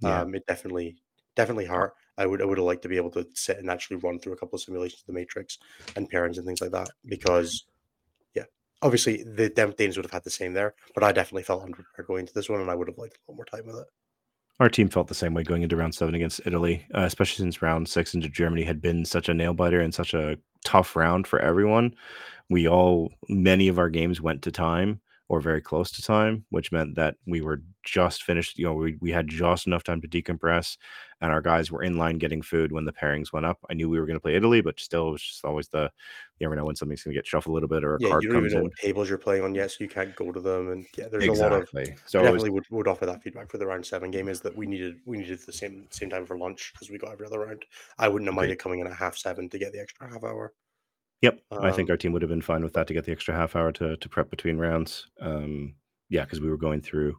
Yeah. 0.00 0.20
Um, 0.20 0.34
it 0.34 0.46
definitely 0.46 0.96
definitely 1.34 1.66
hurt. 1.66 1.94
I 2.16 2.26
would 2.26 2.42
I 2.42 2.44
would 2.44 2.58
have 2.58 2.66
liked 2.66 2.82
to 2.82 2.88
be 2.88 2.96
able 2.96 3.10
to 3.12 3.26
sit 3.34 3.58
and 3.58 3.70
actually 3.70 3.96
run 3.96 4.18
through 4.18 4.32
a 4.32 4.36
couple 4.36 4.56
of 4.56 4.62
simulations 4.62 5.02
of 5.02 5.06
the 5.06 5.12
Matrix 5.12 5.58
and 5.96 6.10
pairings 6.10 6.36
and 6.36 6.46
things 6.46 6.60
like 6.60 6.72
that 6.72 6.90
because 7.06 7.64
yeah, 8.34 8.44
obviously 8.82 9.22
the 9.22 9.48
Danes 9.48 9.96
would 9.96 10.04
have 10.04 10.12
had 10.12 10.24
the 10.24 10.30
same 10.30 10.52
there, 10.52 10.74
but 10.94 11.04
I 11.04 11.12
definitely 11.12 11.44
felt 11.44 11.64
unprepared 11.64 12.06
going 12.06 12.20
into 12.20 12.34
this 12.34 12.48
one, 12.48 12.60
and 12.60 12.70
I 12.70 12.74
would 12.74 12.88
have 12.88 12.98
liked 12.98 13.16
a 13.16 13.30
lot 13.30 13.36
more 13.36 13.44
time 13.44 13.66
with 13.66 13.76
it. 13.76 13.86
Our 14.60 14.68
team 14.68 14.88
felt 14.88 15.06
the 15.06 15.14
same 15.14 15.34
way 15.34 15.44
going 15.44 15.62
into 15.62 15.76
round 15.76 15.94
seven 15.94 16.16
against 16.16 16.40
Italy, 16.44 16.84
uh, 16.92 17.02
especially 17.02 17.44
since 17.44 17.62
round 17.62 17.88
six 17.88 18.14
into 18.14 18.28
Germany 18.28 18.64
had 18.64 18.80
been 18.80 19.04
such 19.04 19.28
a 19.28 19.34
nail 19.34 19.54
biter 19.54 19.80
and 19.80 19.94
such 19.94 20.14
a 20.14 20.36
tough 20.64 20.96
round 20.96 21.28
for 21.28 21.38
everyone. 21.38 21.94
We 22.50 22.66
all, 22.66 23.12
many 23.28 23.68
of 23.68 23.78
our 23.78 23.88
games 23.88 24.20
went 24.20 24.42
to 24.42 24.50
time 24.50 25.00
or 25.28 25.40
very 25.40 25.60
close 25.60 25.90
to 25.92 26.02
time, 26.02 26.44
which 26.48 26.72
meant 26.72 26.94
that 26.94 27.16
we 27.26 27.42
were 27.42 27.62
just 27.82 28.22
finished. 28.22 28.58
You 28.58 28.64
know, 28.64 28.72
we, 28.72 28.96
we 29.00 29.10
had 29.10 29.28
just 29.28 29.66
enough 29.66 29.84
time 29.84 30.00
to 30.00 30.08
decompress, 30.08 30.78
and 31.20 31.30
our 31.30 31.42
guys 31.42 31.70
were 31.70 31.82
in 31.82 31.98
line 31.98 32.16
getting 32.16 32.40
food 32.40 32.72
when 32.72 32.86
the 32.86 32.92
pairings 32.92 33.32
went 33.32 33.44
up. 33.44 33.58
I 33.68 33.74
knew 33.74 33.90
we 33.90 34.00
were 34.00 34.06
going 34.06 34.16
to 34.16 34.22
play 34.22 34.36
Italy, 34.36 34.62
but 34.62 34.80
still, 34.80 35.08
it 35.08 35.12
was 35.12 35.22
just 35.22 35.44
always 35.44 35.68
the 35.68 35.90
you 36.38 36.46
never 36.46 36.56
know 36.56 36.64
when 36.64 36.76
something's 36.76 37.02
going 37.02 37.14
to 37.14 37.18
get 37.18 37.26
shuffled 37.26 37.52
a 37.52 37.54
little 37.54 37.68
bit 37.68 37.84
or 37.84 37.96
a 37.96 37.98
yeah, 38.00 38.08
card 38.08 38.22
you 38.22 38.30
don't 38.30 38.40
comes 38.40 38.52
even 38.52 38.58
know 38.58 38.64
in. 38.64 38.70
what 38.70 38.78
tables 38.78 39.08
you're 39.08 39.18
playing 39.18 39.44
on 39.44 39.54
yet, 39.54 39.70
so 39.70 39.76
you 39.80 39.88
can't 39.88 40.16
go 40.16 40.32
to 40.32 40.40
them. 40.40 40.70
And 40.70 40.86
yeah, 40.96 41.08
there's 41.08 41.24
exactly. 41.24 41.46
a 41.46 41.86
lot 41.86 41.92
of. 41.92 41.98
So 42.06 42.20
I 42.20 42.22
definitely 42.22 42.50
was, 42.50 42.64
would, 42.70 42.78
would 42.78 42.88
offer 42.88 43.04
that 43.06 43.22
feedback 43.22 43.50
for 43.50 43.58
the 43.58 43.66
round 43.66 43.84
seven 43.84 44.10
game 44.10 44.28
is 44.28 44.40
that 44.40 44.56
we 44.56 44.66
needed 44.66 44.96
we 45.04 45.18
needed 45.18 45.40
the 45.40 45.52
same 45.52 45.86
same 45.90 46.08
time 46.08 46.24
for 46.24 46.38
lunch 46.38 46.72
as 46.80 46.88
we 46.88 46.96
got 46.96 47.12
every 47.12 47.26
other 47.26 47.40
round. 47.40 47.64
I 47.98 48.08
wouldn't 48.08 48.28
have 48.28 48.34
minded 48.34 48.58
coming 48.58 48.80
in 48.80 48.86
at 48.86 48.94
half 48.94 49.16
seven 49.16 49.50
to 49.50 49.58
get 49.58 49.72
the 49.72 49.80
extra 49.80 50.10
half 50.10 50.24
hour. 50.24 50.54
Yep, 51.22 51.40
I 51.50 51.70
think 51.72 51.88
Um, 51.88 51.92
our 51.92 51.96
team 51.96 52.12
would 52.12 52.22
have 52.22 52.28
been 52.30 52.42
fine 52.42 52.62
with 52.62 52.72
that 52.74 52.86
to 52.88 52.94
get 52.94 53.04
the 53.04 53.12
extra 53.12 53.34
half 53.34 53.56
hour 53.56 53.72
to 53.72 53.96
to 53.96 54.08
prep 54.08 54.30
between 54.30 54.58
rounds. 54.58 55.06
Um, 55.20 55.74
yeah, 56.08 56.24
because 56.24 56.40
we 56.40 56.50
were 56.50 56.56
going 56.56 56.80
through 56.80 57.18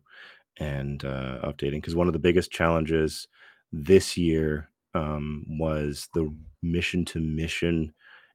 and 0.58 1.04
uh, 1.06 1.40
updating. 1.44 1.74
Because 1.78 1.96
one 1.96 2.08
of 2.08 2.14
the 2.14 2.20
biggest 2.20 2.52
challenges 2.52 3.28
this 3.72 4.18
year 4.18 4.70
um, 4.94 5.46
was 5.48 6.10
the 6.14 6.34
mission 6.62 7.06
to 7.06 7.20
mission 7.20 7.94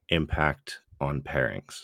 impact 0.09 0.81
on 1.01 1.21
pairings. 1.23 1.81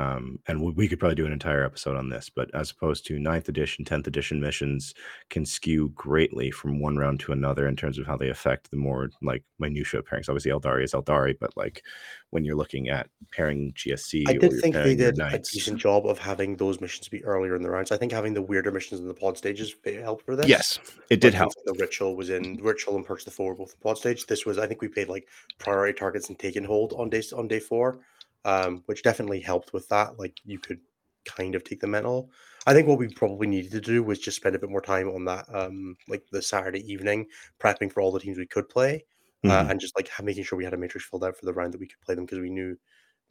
Um, 0.00 0.38
and 0.46 0.62
we, 0.62 0.72
we 0.72 0.88
could 0.88 0.98
probably 0.98 1.16
do 1.16 1.26
an 1.26 1.32
entire 1.32 1.64
episode 1.64 1.96
on 1.96 2.08
this, 2.08 2.30
but 2.34 2.52
as 2.54 2.70
opposed 2.70 3.04
to 3.06 3.18
ninth 3.18 3.48
edition, 3.48 3.84
10th 3.84 4.06
edition 4.06 4.40
missions 4.40 4.94
can 5.28 5.44
skew 5.44 5.90
greatly 5.90 6.50
from 6.50 6.80
one 6.80 6.96
round 6.96 7.20
to 7.20 7.32
another 7.32 7.68
in 7.68 7.76
terms 7.76 7.98
of 7.98 8.06
how 8.06 8.16
they 8.16 8.30
affect 8.30 8.70
the 8.70 8.78
more 8.78 9.10
like 9.20 9.44
minutia 9.58 10.02
pairings. 10.02 10.28
Obviously, 10.28 10.52
Aeldari 10.52 10.84
is 10.84 10.92
Aeldari, 10.92 11.34
but 11.38 11.54
like 11.56 11.82
when 12.30 12.44
you're 12.44 12.56
looking 12.56 12.88
at 12.88 13.08
pairing 13.30 13.72
GSC 13.72 14.24
I 14.26 14.38
did 14.38 14.60
think 14.60 14.74
they 14.74 14.94
did 14.94 15.18
a 15.18 15.38
decent 15.38 15.78
job 15.78 16.06
of 16.06 16.18
having 16.18 16.56
those 16.56 16.80
missions 16.80 17.08
be 17.08 17.22
earlier 17.24 17.54
in 17.54 17.62
the 17.62 17.70
rounds. 17.70 17.92
I 17.92 17.98
think 17.98 18.12
having 18.12 18.32
the 18.32 18.42
weirder 18.42 18.70
missions 18.70 19.00
in 19.00 19.08
the 19.08 19.14
pod 19.14 19.36
stages 19.36 19.74
helped 19.84 20.24
for 20.24 20.34
this. 20.34 20.48
Yes, 20.48 20.78
it 21.10 21.20
did 21.20 21.34
help. 21.34 21.52
the 21.66 21.74
ritual 21.78 22.16
was 22.16 22.30
in 22.30 22.58
ritual 22.62 22.96
and 22.96 23.04
perks 23.04 23.24
the 23.24 23.30
four 23.30 23.50
were 23.50 23.56
both 23.56 23.74
in 23.74 23.80
pod 23.82 23.98
stage. 23.98 24.26
This 24.26 24.46
was 24.46 24.56
I 24.56 24.66
think 24.66 24.80
we 24.80 24.88
played 24.88 25.08
like 25.08 25.28
priority 25.58 25.98
targets 25.98 26.28
and 26.28 26.38
take 26.38 26.56
and 26.56 26.64
hold 26.64 26.94
on 26.94 27.10
day 27.10 27.22
on 27.36 27.48
day 27.48 27.60
four, 27.60 28.00
um, 28.44 28.82
which 28.86 29.02
definitely 29.02 29.40
helped 29.40 29.72
with 29.72 29.88
that. 29.88 30.18
Like 30.18 30.38
you 30.44 30.58
could 30.58 30.80
kind 31.24 31.54
of 31.54 31.64
take 31.64 31.80
the 31.80 31.86
mental. 31.86 32.30
I 32.66 32.74
think 32.74 32.88
what 32.88 32.98
we 32.98 33.08
probably 33.08 33.46
needed 33.46 33.72
to 33.72 33.80
do 33.80 34.02
was 34.02 34.18
just 34.18 34.36
spend 34.36 34.56
a 34.56 34.58
bit 34.58 34.70
more 34.70 34.80
time 34.82 35.08
on 35.08 35.24
that, 35.26 35.46
um, 35.54 35.96
like 36.08 36.24
the 36.30 36.42
Saturday 36.42 36.80
evening, 36.90 37.26
prepping 37.58 37.92
for 37.92 38.00
all 38.02 38.12
the 38.12 38.20
teams 38.20 38.38
we 38.38 38.46
could 38.46 38.68
play, 38.68 39.04
uh, 39.46 39.64
Mhm. 39.64 39.68
and 39.68 39.80
just 39.80 39.96
like 39.96 40.10
making 40.22 40.44
sure 40.44 40.56
we 40.58 40.64
had 40.64 40.74
a 40.74 40.78
matrix 40.78 41.06
filled 41.08 41.24
out 41.24 41.36
for 41.36 41.46
the 41.46 41.52
round 41.54 41.72
that 41.74 41.80
we 41.80 41.86
could 41.86 42.00
play 42.02 42.14
them 42.14 42.24
because 42.26 42.38
we 42.40 42.50
knew 42.50 42.76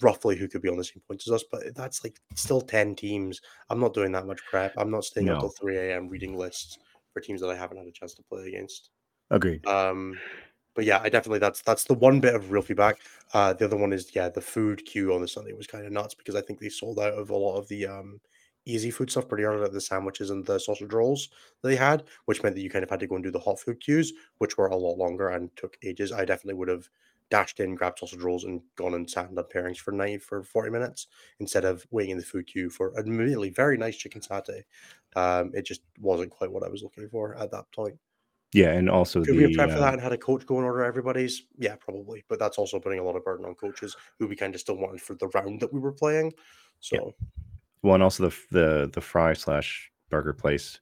roughly 0.02 0.36
who 0.38 0.48
could 0.48 0.62
be 0.62 0.70
on 0.70 0.78
the 0.78 0.84
same 0.84 1.02
points 1.08 1.28
as 1.28 1.34
us. 1.34 1.44
But 1.52 1.76
that's 1.76 2.04
like 2.04 2.20
still 2.36 2.62
ten 2.62 2.96
teams. 2.96 3.42
I'm 3.70 3.80
not 3.80 3.94
doing 3.94 4.12
that 4.14 4.26
much 4.28 4.42
prep. 4.46 4.74
I'm 4.78 4.92
not 4.92 5.04
staying 5.04 5.30
up 5.30 5.40
till 5.40 5.50
three 5.50 5.78
a.m. 5.78 6.08
reading 6.10 6.38
lists 6.38 6.78
for 7.14 7.22
teams 7.22 7.42
that 7.42 7.50
I 7.50 7.56
haven't 7.56 7.78
had 7.78 7.88
a 7.88 7.92
chance 7.92 8.14
to 8.16 8.24
play 8.24 8.48
against. 8.48 8.92
agreed. 9.32 9.66
Um, 9.66 10.22
but 10.76 10.86
yeah, 10.86 11.00
I 11.02 11.10
definitely 11.10 11.40
that's 11.40 11.62
that's 11.62 11.84
the 11.86 11.94
one 11.94 12.20
bit 12.20 12.36
of 12.36 12.52
real 12.52 12.62
feedback. 12.62 12.98
Uh, 13.34 13.54
the 13.54 13.66
other 13.66 13.78
one 13.78 13.94
is 13.94 14.16
yeah, 14.16 14.30
the 14.30 14.42
food 14.42 14.86
queue 14.86 15.14
on 15.14 15.22
the 15.22 15.28
Sunday 15.28 15.54
was 15.54 15.68
kind 15.68 15.86
of 15.86 15.92
nuts 15.92 16.16
because 16.16 16.36
I 16.36 16.42
think 16.42 16.60
they 16.60 16.70
sold 16.70 17.00
out 17.00 17.14
of 17.14 17.30
a 17.30 17.36
lot 17.36 17.58
of 17.58 17.68
the 17.68 17.88
um 17.88 18.20
easy 18.66 18.92
food 18.92 19.10
stuff 19.10 19.28
pretty 19.28 19.44
early, 19.44 19.62
like 19.62 19.72
the 19.72 19.82
sandwiches 19.82 20.30
and 20.30 20.46
the 20.46 20.60
sausage 20.60 20.94
rolls 20.94 21.30
that 21.62 21.70
they 21.70 21.76
had, 21.76 22.04
which 22.26 22.44
meant 22.44 22.56
that 22.56 22.62
you 22.62 22.70
kind 22.70 22.84
of 22.84 22.90
had 22.90 23.00
to 23.00 23.08
go 23.08 23.16
and 23.16 23.24
do 23.24 23.32
the 23.32 23.40
hot 23.40 23.60
food 23.60 23.80
queues, 23.80 24.14
which 24.38 24.58
were 24.58 24.68
a 24.68 24.76
lot 24.76 24.98
longer 24.98 25.30
and 25.30 25.56
took 25.56 25.78
ages. 25.84 26.12
I 26.12 26.26
definitely 26.26 26.56
would 26.56 26.68
have 26.68 26.88
dashed 27.32 27.60
in, 27.60 27.76
grabbed 27.76 28.00
sausage 28.00 28.22
rolls, 28.22 28.44
and 28.44 28.62
gone 28.76 28.94
and 28.94 29.10
sat 29.10 29.28
and 29.28 29.36
done 29.36 29.46
pairings 29.54 29.78
for 29.78 29.92
night 29.92 30.22
for 30.24 30.44
forty 30.44 30.70
minutes 30.70 31.08
instead 31.40 31.66
of 31.66 31.86
waiting 31.92 32.12
in 32.12 32.18
the 32.18 32.24
food 32.24 32.48
queue 32.48 32.70
for 32.70 32.98
admittedly 32.98 33.50
very 33.50 33.78
nice 33.78 33.96
chicken 33.98 34.22
satay. 34.22 34.64
Um, 35.16 35.52
it 35.54 35.66
just 35.66 35.82
wasn't 36.00 36.32
quite 36.32 36.52
what 36.52 36.64
I 36.64 36.70
was 36.70 36.84
looking 36.84 37.10
for 37.10 37.36
at 37.36 37.52
that 37.52 37.72
point. 37.74 37.98
Yeah, 38.54 38.72
and 38.72 38.90
also 38.90 39.24
Could 39.24 39.36
the 39.36 39.38
we 39.38 39.44
have 39.44 39.52
prepped 39.52 39.74
for 39.74 39.78
uh, 39.78 39.82
that 39.82 39.94
and 39.94 40.02
had 40.02 40.12
a 40.12 40.18
coach 40.18 40.46
go 40.46 40.58
and 40.58 40.66
order 40.66 40.84
everybody's? 40.84 41.44
Yeah, 41.58 41.76
probably. 41.76 42.24
But 42.28 42.40
that's 42.40 42.58
also 42.58 42.80
putting 42.80 43.00
a 43.00 43.04
lot 43.04 43.16
of 43.16 43.24
burden 43.24 43.46
on 43.46 43.54
coaches 43.54 43.96
who 44.18 44.28
we 44.28 44.36
kind 44.36 44.56
of 44.56 44.62
still 44.62 44.78
wanted 44.78 45.02
for 45.02 45.14
the 45.16 45.28
round 45.28 45.60
that 45.60 45.72
we 45.72 45.80
were 45.80 45.92
playing. 45.92 46.34
So 46.80 47.14
one 47.82 48.02
also 48.02 48.30
the 48.30 48.36
the 48.52 48.90
the 48.92 49.02
fry 49.02 49.34
slash 49.34 49.92
burger 50.10 50.34
place 50.34 50.80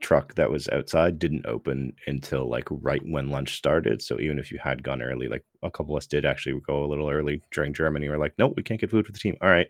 truck 0.00 0.34
that 0.34 0.50
was 0.50 0.68
outside 0.68 1.18
didn't 1.18 1.46
open 1.46 1.94
until 2.06 2.48
like 2.48 2.68
right 2.70 3.02
when 3.06 3.30
lunch 3.30 3.56
started. 3.56 4.02
So 4.02 4.20
even 4.20 4.38
if 4.38 4.52
you 4.52 4.58
had 4.58 4.82
gone 4.82 5.02
early, 5.02 5.28
like 5.28 5.44
a 5.62 5.70
couple 5.70 5.94
of 5.94 5.98
us 5.98 6.06
did 6.06 6.24
actually 6.24 6.60
go 6.66 6.84
a 6.84 6.86
little 6.86 7.10
early 7.10 7.42
during 7.50 7.72
Germany. 7.72 8.08
We're 8.08 8.18
like, 8.18 8.34
nope, 8.38 8.54
we 8.56 8.62
can't 8.62 8.80
get 8.80 8.90
food 8.90 9.06
for 9.06 9.12
the 9.12 9.18
team. 9.18 9.36
All 9.40 9.48
right, 9.48 9.68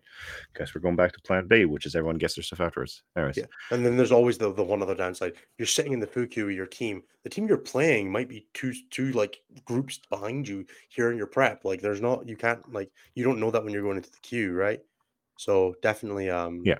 guess 0.54 0.74
we're 0.74 0.80
going 0.80 0.96
back 0.96 1.12
to 1.12 1.20
Plan 1.22 1.46
B, 1.46 1.64
which 1.64 1.86
is 1.86 1.94
everyone 1.94 2.18
gets 2.18 2.34
their 2.34 2.42
stuff 2.42 2.60
afterwards. 2.60 3.02
Anyways, 3.16 3.36
Yeah. 3.36 3.46
And 3.70 3.84
then 3.84 3.96
there's 3.96 4.12
always 4.12 4.38
the, 4.38 4.52
the 4.52 4.62
one 4.62 4.82
other 4.82 4.94
downside. 4.94 5.34
You're 5.58 5.66
sitting 5.66 5.92
in 5.92 6.00
the 6.00 6.06
food 6.06 6.30
queue 6.30 6.46
with 6.46 6.56
your 6.56 6.66
team. 6.66 7.02
The 7.22 7.30
team 7.30 7.46
you're 7.48 7.58
playing 7.58 8.10
might 8.10 8.28
be 8.28 8.46
two 8.54 8.72
two 8.90 9.12
like 9.12 9.38
groups 9.64 10.00
behind 10.10 10.48
you 10.48 10.64
here 10.88 11.10
in 11.10 11.16
your 11.16 11.26
prep. 11.26 11.64
Like 11.64 11.80
there's 11.80 12.00
not 12.00 12.28
you 12.28 12.36
can't 12.36 12.72
like 12.72 12.90
you 13.14 13.24
don't 13.24 13.40
know 13.40 13.50
that 13.50 13.64
when 13.64 13.72
you're 13.72 13.82
going 13.82 13.96
into 13.96 14.10
the 14.10 14.20
queue, 14.22 14.52
right? 14.52 14.80
So 15.38 15.74
definitely 15.82 16.30
um 16.30 16.62
Yeah. 16.64 16.78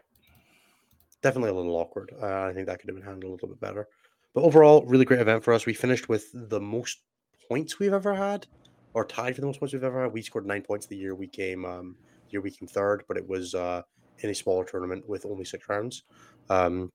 Definitely 1.26 1.50
a 1.50 1.54
little 1.54 1.74
awkward. 1.74 2.12
Uh, 2.22 2.44
I 2.44 2.52
think 2.52 2.68
that 2.68 2.78
could 2.78 2.88
have 2.88 2.94
been 2.94 3.04
handled 3.04 3.24
a 3.24 3.32
little 3.32 3.48
bit 3.48 3.60
better. 3.60 3.88
But 4.32 4.44
overall, 4.44 4.86
really 4.86 5.04
great 5.04 5.18
event 5.18 5.42
for 5.42 5.52
us. 5.52 5.66
We 5.66 5.74
finished 5.74 6.08
with 6.08 6.26
the 6.32 6.60
most 6.60 7.00
points 7.48 7.80
we've 7.80 7.92
ever 7.92 8.14
had, 8.14 8.46
or 8.94 9.04
tied 9.04 9.34
for 9.34 9.40
the 9.40 9.48
most 9.48 9.58
points 9.58 9.72
we've 9.72 9.82
ever 9.82 10.04
had. 10.04 10.12
We 10.12 10.22
scored 10.22 10.46
nine 10.46 10.62
points 10.62 10.86
the 10.86 10.96
year 10.96 11.16
we 11.16 11.26
came 11.26 11.64
um 11.64 11.96
year 12.30 12.40
we 12.40 12.52
came 12.52 12.68
third, 12.68 13.02
but 13.08 13.16
it 13.16 13.28
was 13.28 13.56
uh 13.56 13.82
in 14.20 14.30
a 14.30 14.34
smaller 14.36 14.64
tournament 14.64 15.02
with 15.08 15.26
only 15.26 15.44
six 15.44 15.68
rounds. 15.68 16.04
Um 16.48 16.92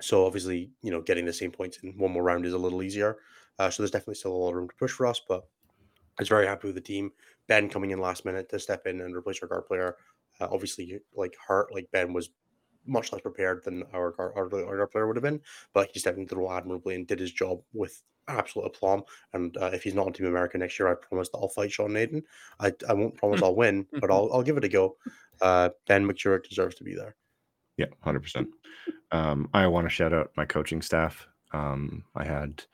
so 0.00 0.24
obviously, 0.24 0.70
you 0.80 0.90
know, 0.90 1.02
getting 1.02 1.26
the 1.26 1.32
same 1.34 1.50
points 1.50 1.76
in 1.82 1.98
one 1.98 2.12
more 2.12 2.22
round 2.22 2.46
is 2.46 2.54
a 2.54 2.58
little 2.58 2.82
easier. 2.82 3.18
Uh, 3.58 3.68
so 3.68 3.82
there's 3.82 3.90
definitely 3.90 4.14
still 4.14 4.32
a 4.32 4.42
lot 4.42 4.50
of 4.50 4.54
room 4.54 4.70
to 4.70 4.76
push 4.76 4.92
for 4.92 5.06
us, 5.06 5.20
but 5.28 5.42
I 6.18 6.22
was 6.22 6.28
very 6.30 6.46
happy 6.46 6.68
with 6.68 6.76
the 6.76 6.80
team. 6.80 7.10
Ben 7.46 7.68
coming 7.68 7.90
in 7.90 8.00
last 8.00 8.24
minute 8.24 8.48
to 8.48 8.58
step 8.58 8.86
in 8.86 9.02
and 9.02 9.14
replace 9.14 9.42
our 9.42 9.48
guard 9.48 9.66
player. 9.66 9.96
Uh, 10.40 10.48
obviously, 10.50 10.98
like 11.14 11.34
hurt, 11.46 11.74
like 11.74 11.90
Ben 11.92 12.14
was 12.14 12.30
much 12.86 13.12
less 13.12 13.22
prepared 13.22 13.64
than 13.64 13.84
our 13.92 14.12
guard, 14.12 14.32
our, 14.36 14.80
our 14.80 14.86
player 14.86 15.06
would 15.06 15.16
have 15.16 15.22
been, 15.22 15.40
but 15.72 15.90
he 15.92 15.98
stepped 15.98 16.18
into 16.18 16.34
the 16.34 16.40
role 16.40 16.52
admirably 16.52 16.94
and 16.94 17.06
did 17.06 17.18
his 17.18 17.32
job 17.32 17.60
with 17.72 18.02
absolute 18.28 18.66
aplomb. 18.66 19.02
And 19.32 19.56
uh, 19.56 19.70
if 19.72 19.82
he's 19.82 19.94
not 19.94 20.06
on 20.06 20.12
Team 20.12 20.26
America 20.26 20.58
next 20.58 20.78
year, 20.78 20.88
I 20.88 20.94
promise 20.94 21.28
that 21.30 21.38
I'll 21.38 21.48
fight 21.48 21.72
Sean 21.72 21.90
Nayden. 21.90 22.22
I, 22.60 22.72
I 22.88 22.92
won't 22.94 23.16
promise 23.16 23.42
I'll 23.42 23.54
win, 23.54 23.86
but 24.00 24.10
I'll 24.10 24.30
I'll 24.32 24.42
give 24.42 24.56
it 24.56 24.64
a 24.64 24.68
go. 24.68 24.96
Uh, 25.40 25.70
ben 25.86 26.06
McJurek 26.06 26.48
deserves 26.48 26.76
to 26.76 26.84
be 26.84 26.94
there. 26.94 27.16
Yeah, 27.76 27.86
hundred 28.00 28.20
percent. 28.20 28.48
Um, 29.12 29.48
I 29.52 29.66
want 29.66 29.86
to 29.86 29.90
shout 29.90 30.12
out 30.12 30.32
my 30.36 30.44
coaching 30.44 30.82
staff. 30.82 31.26
Um, 31.52 32.04
I 32.14 32.24
had 32.24 32.64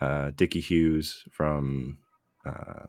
uh, 0.00 0.32
Dickie 0.36 0.60
Hughes 0.60 1.24
from 1.30 1.98
uh, 2.44 2.86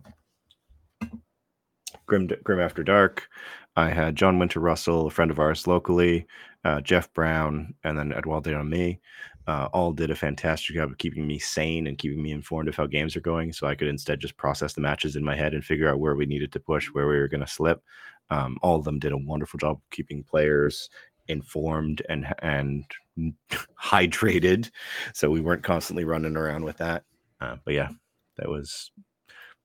Grim 2.05 2.29
Grim 2.43 2.59
After 2.59 2.83
Dark. 2.83 3.29
I 3.75 3.89
had 3.89 4.15
John 4.15 4.37
Winter 4.37 4.59
Russell, 4.59 5.07
a 5.07 5.11
friend 5.11 5.31
of 5.31 5.39
ours 5.39 5.65
locally, 5.65 6.25
uh, 6.65 6.81
Jeff 6.81 7.11
Brown, 7.13 7.73
and 7.83 7.97
then 7.97 8.11
Eduardo 8.11 8.59
on 8.59 8.69
me. 8.69 8.99
Uh, 9.47 9.67
all 9.73 9.91
did 9.91 10.11
a 10.11 10.15
fantastic 10.15 10.75
job 10.75 10.91
of 10.91 10.97
keeping 10.97 11.25
me 11.25 11.39
sane 11.39 11.87
and 11.87 11.97
keeping 11.97 12.21
me 12.21 12.31
informed 12.31 12.69
of 12.69 12.75
how 12.75 12.85
games 12.85 13.15
are 13.15 13.21
going, 13.21 13.51
so 13.51 13.67
I 13.67 13.75
could 13.75 13.87
instead 13.87 14.19
just 14.19 14.37
process 14.37 14.73
the 14.73 14.81
matches 14.81 15.15
in 15.15 15.23
my 15.23 15.35
head 15.35 15.53
and 15.53 15.63
figure 15.63 15.89
out 15.89 15.99
where 15.99 16.15
we 16.15 16.25
needed 16.25 16.51
to 16.53 16.59
push, 16.59 16.87
where 16.87 17.07
we 17.07 17.17
were 17.17 17.27
going 17.27 17.41
to 17.41 17.47
slip. 17.47 17.81
Um, 18.29 18.57
all 18.61 18.77
of 18.77 18.85
them 18.85 18.99
did 18.99 19.13
a 19.13 19.17
wonderful 19.17 19.57
job 19.57 19.77
of 19.77 19.89
keeping 19.89 20.23
players 20.23 20.89
informed 21.27 22.01
and 22.09 22.27
and 22.39 22.85
hydrated, 23.81 24.69
so 25.13 25.29
we 25.29 25.41
weren't 25.41 25.63
constantly 25.63 26.03
running 26.03 26.37
around 26.37 26.63
with 26.63 26.77
that. 26.77 27.03
Uh, 27.39 27.55
but 27.65 27.73
yeah, 27.73 27.89
that 28.37 28.49
was. 28.49 28.91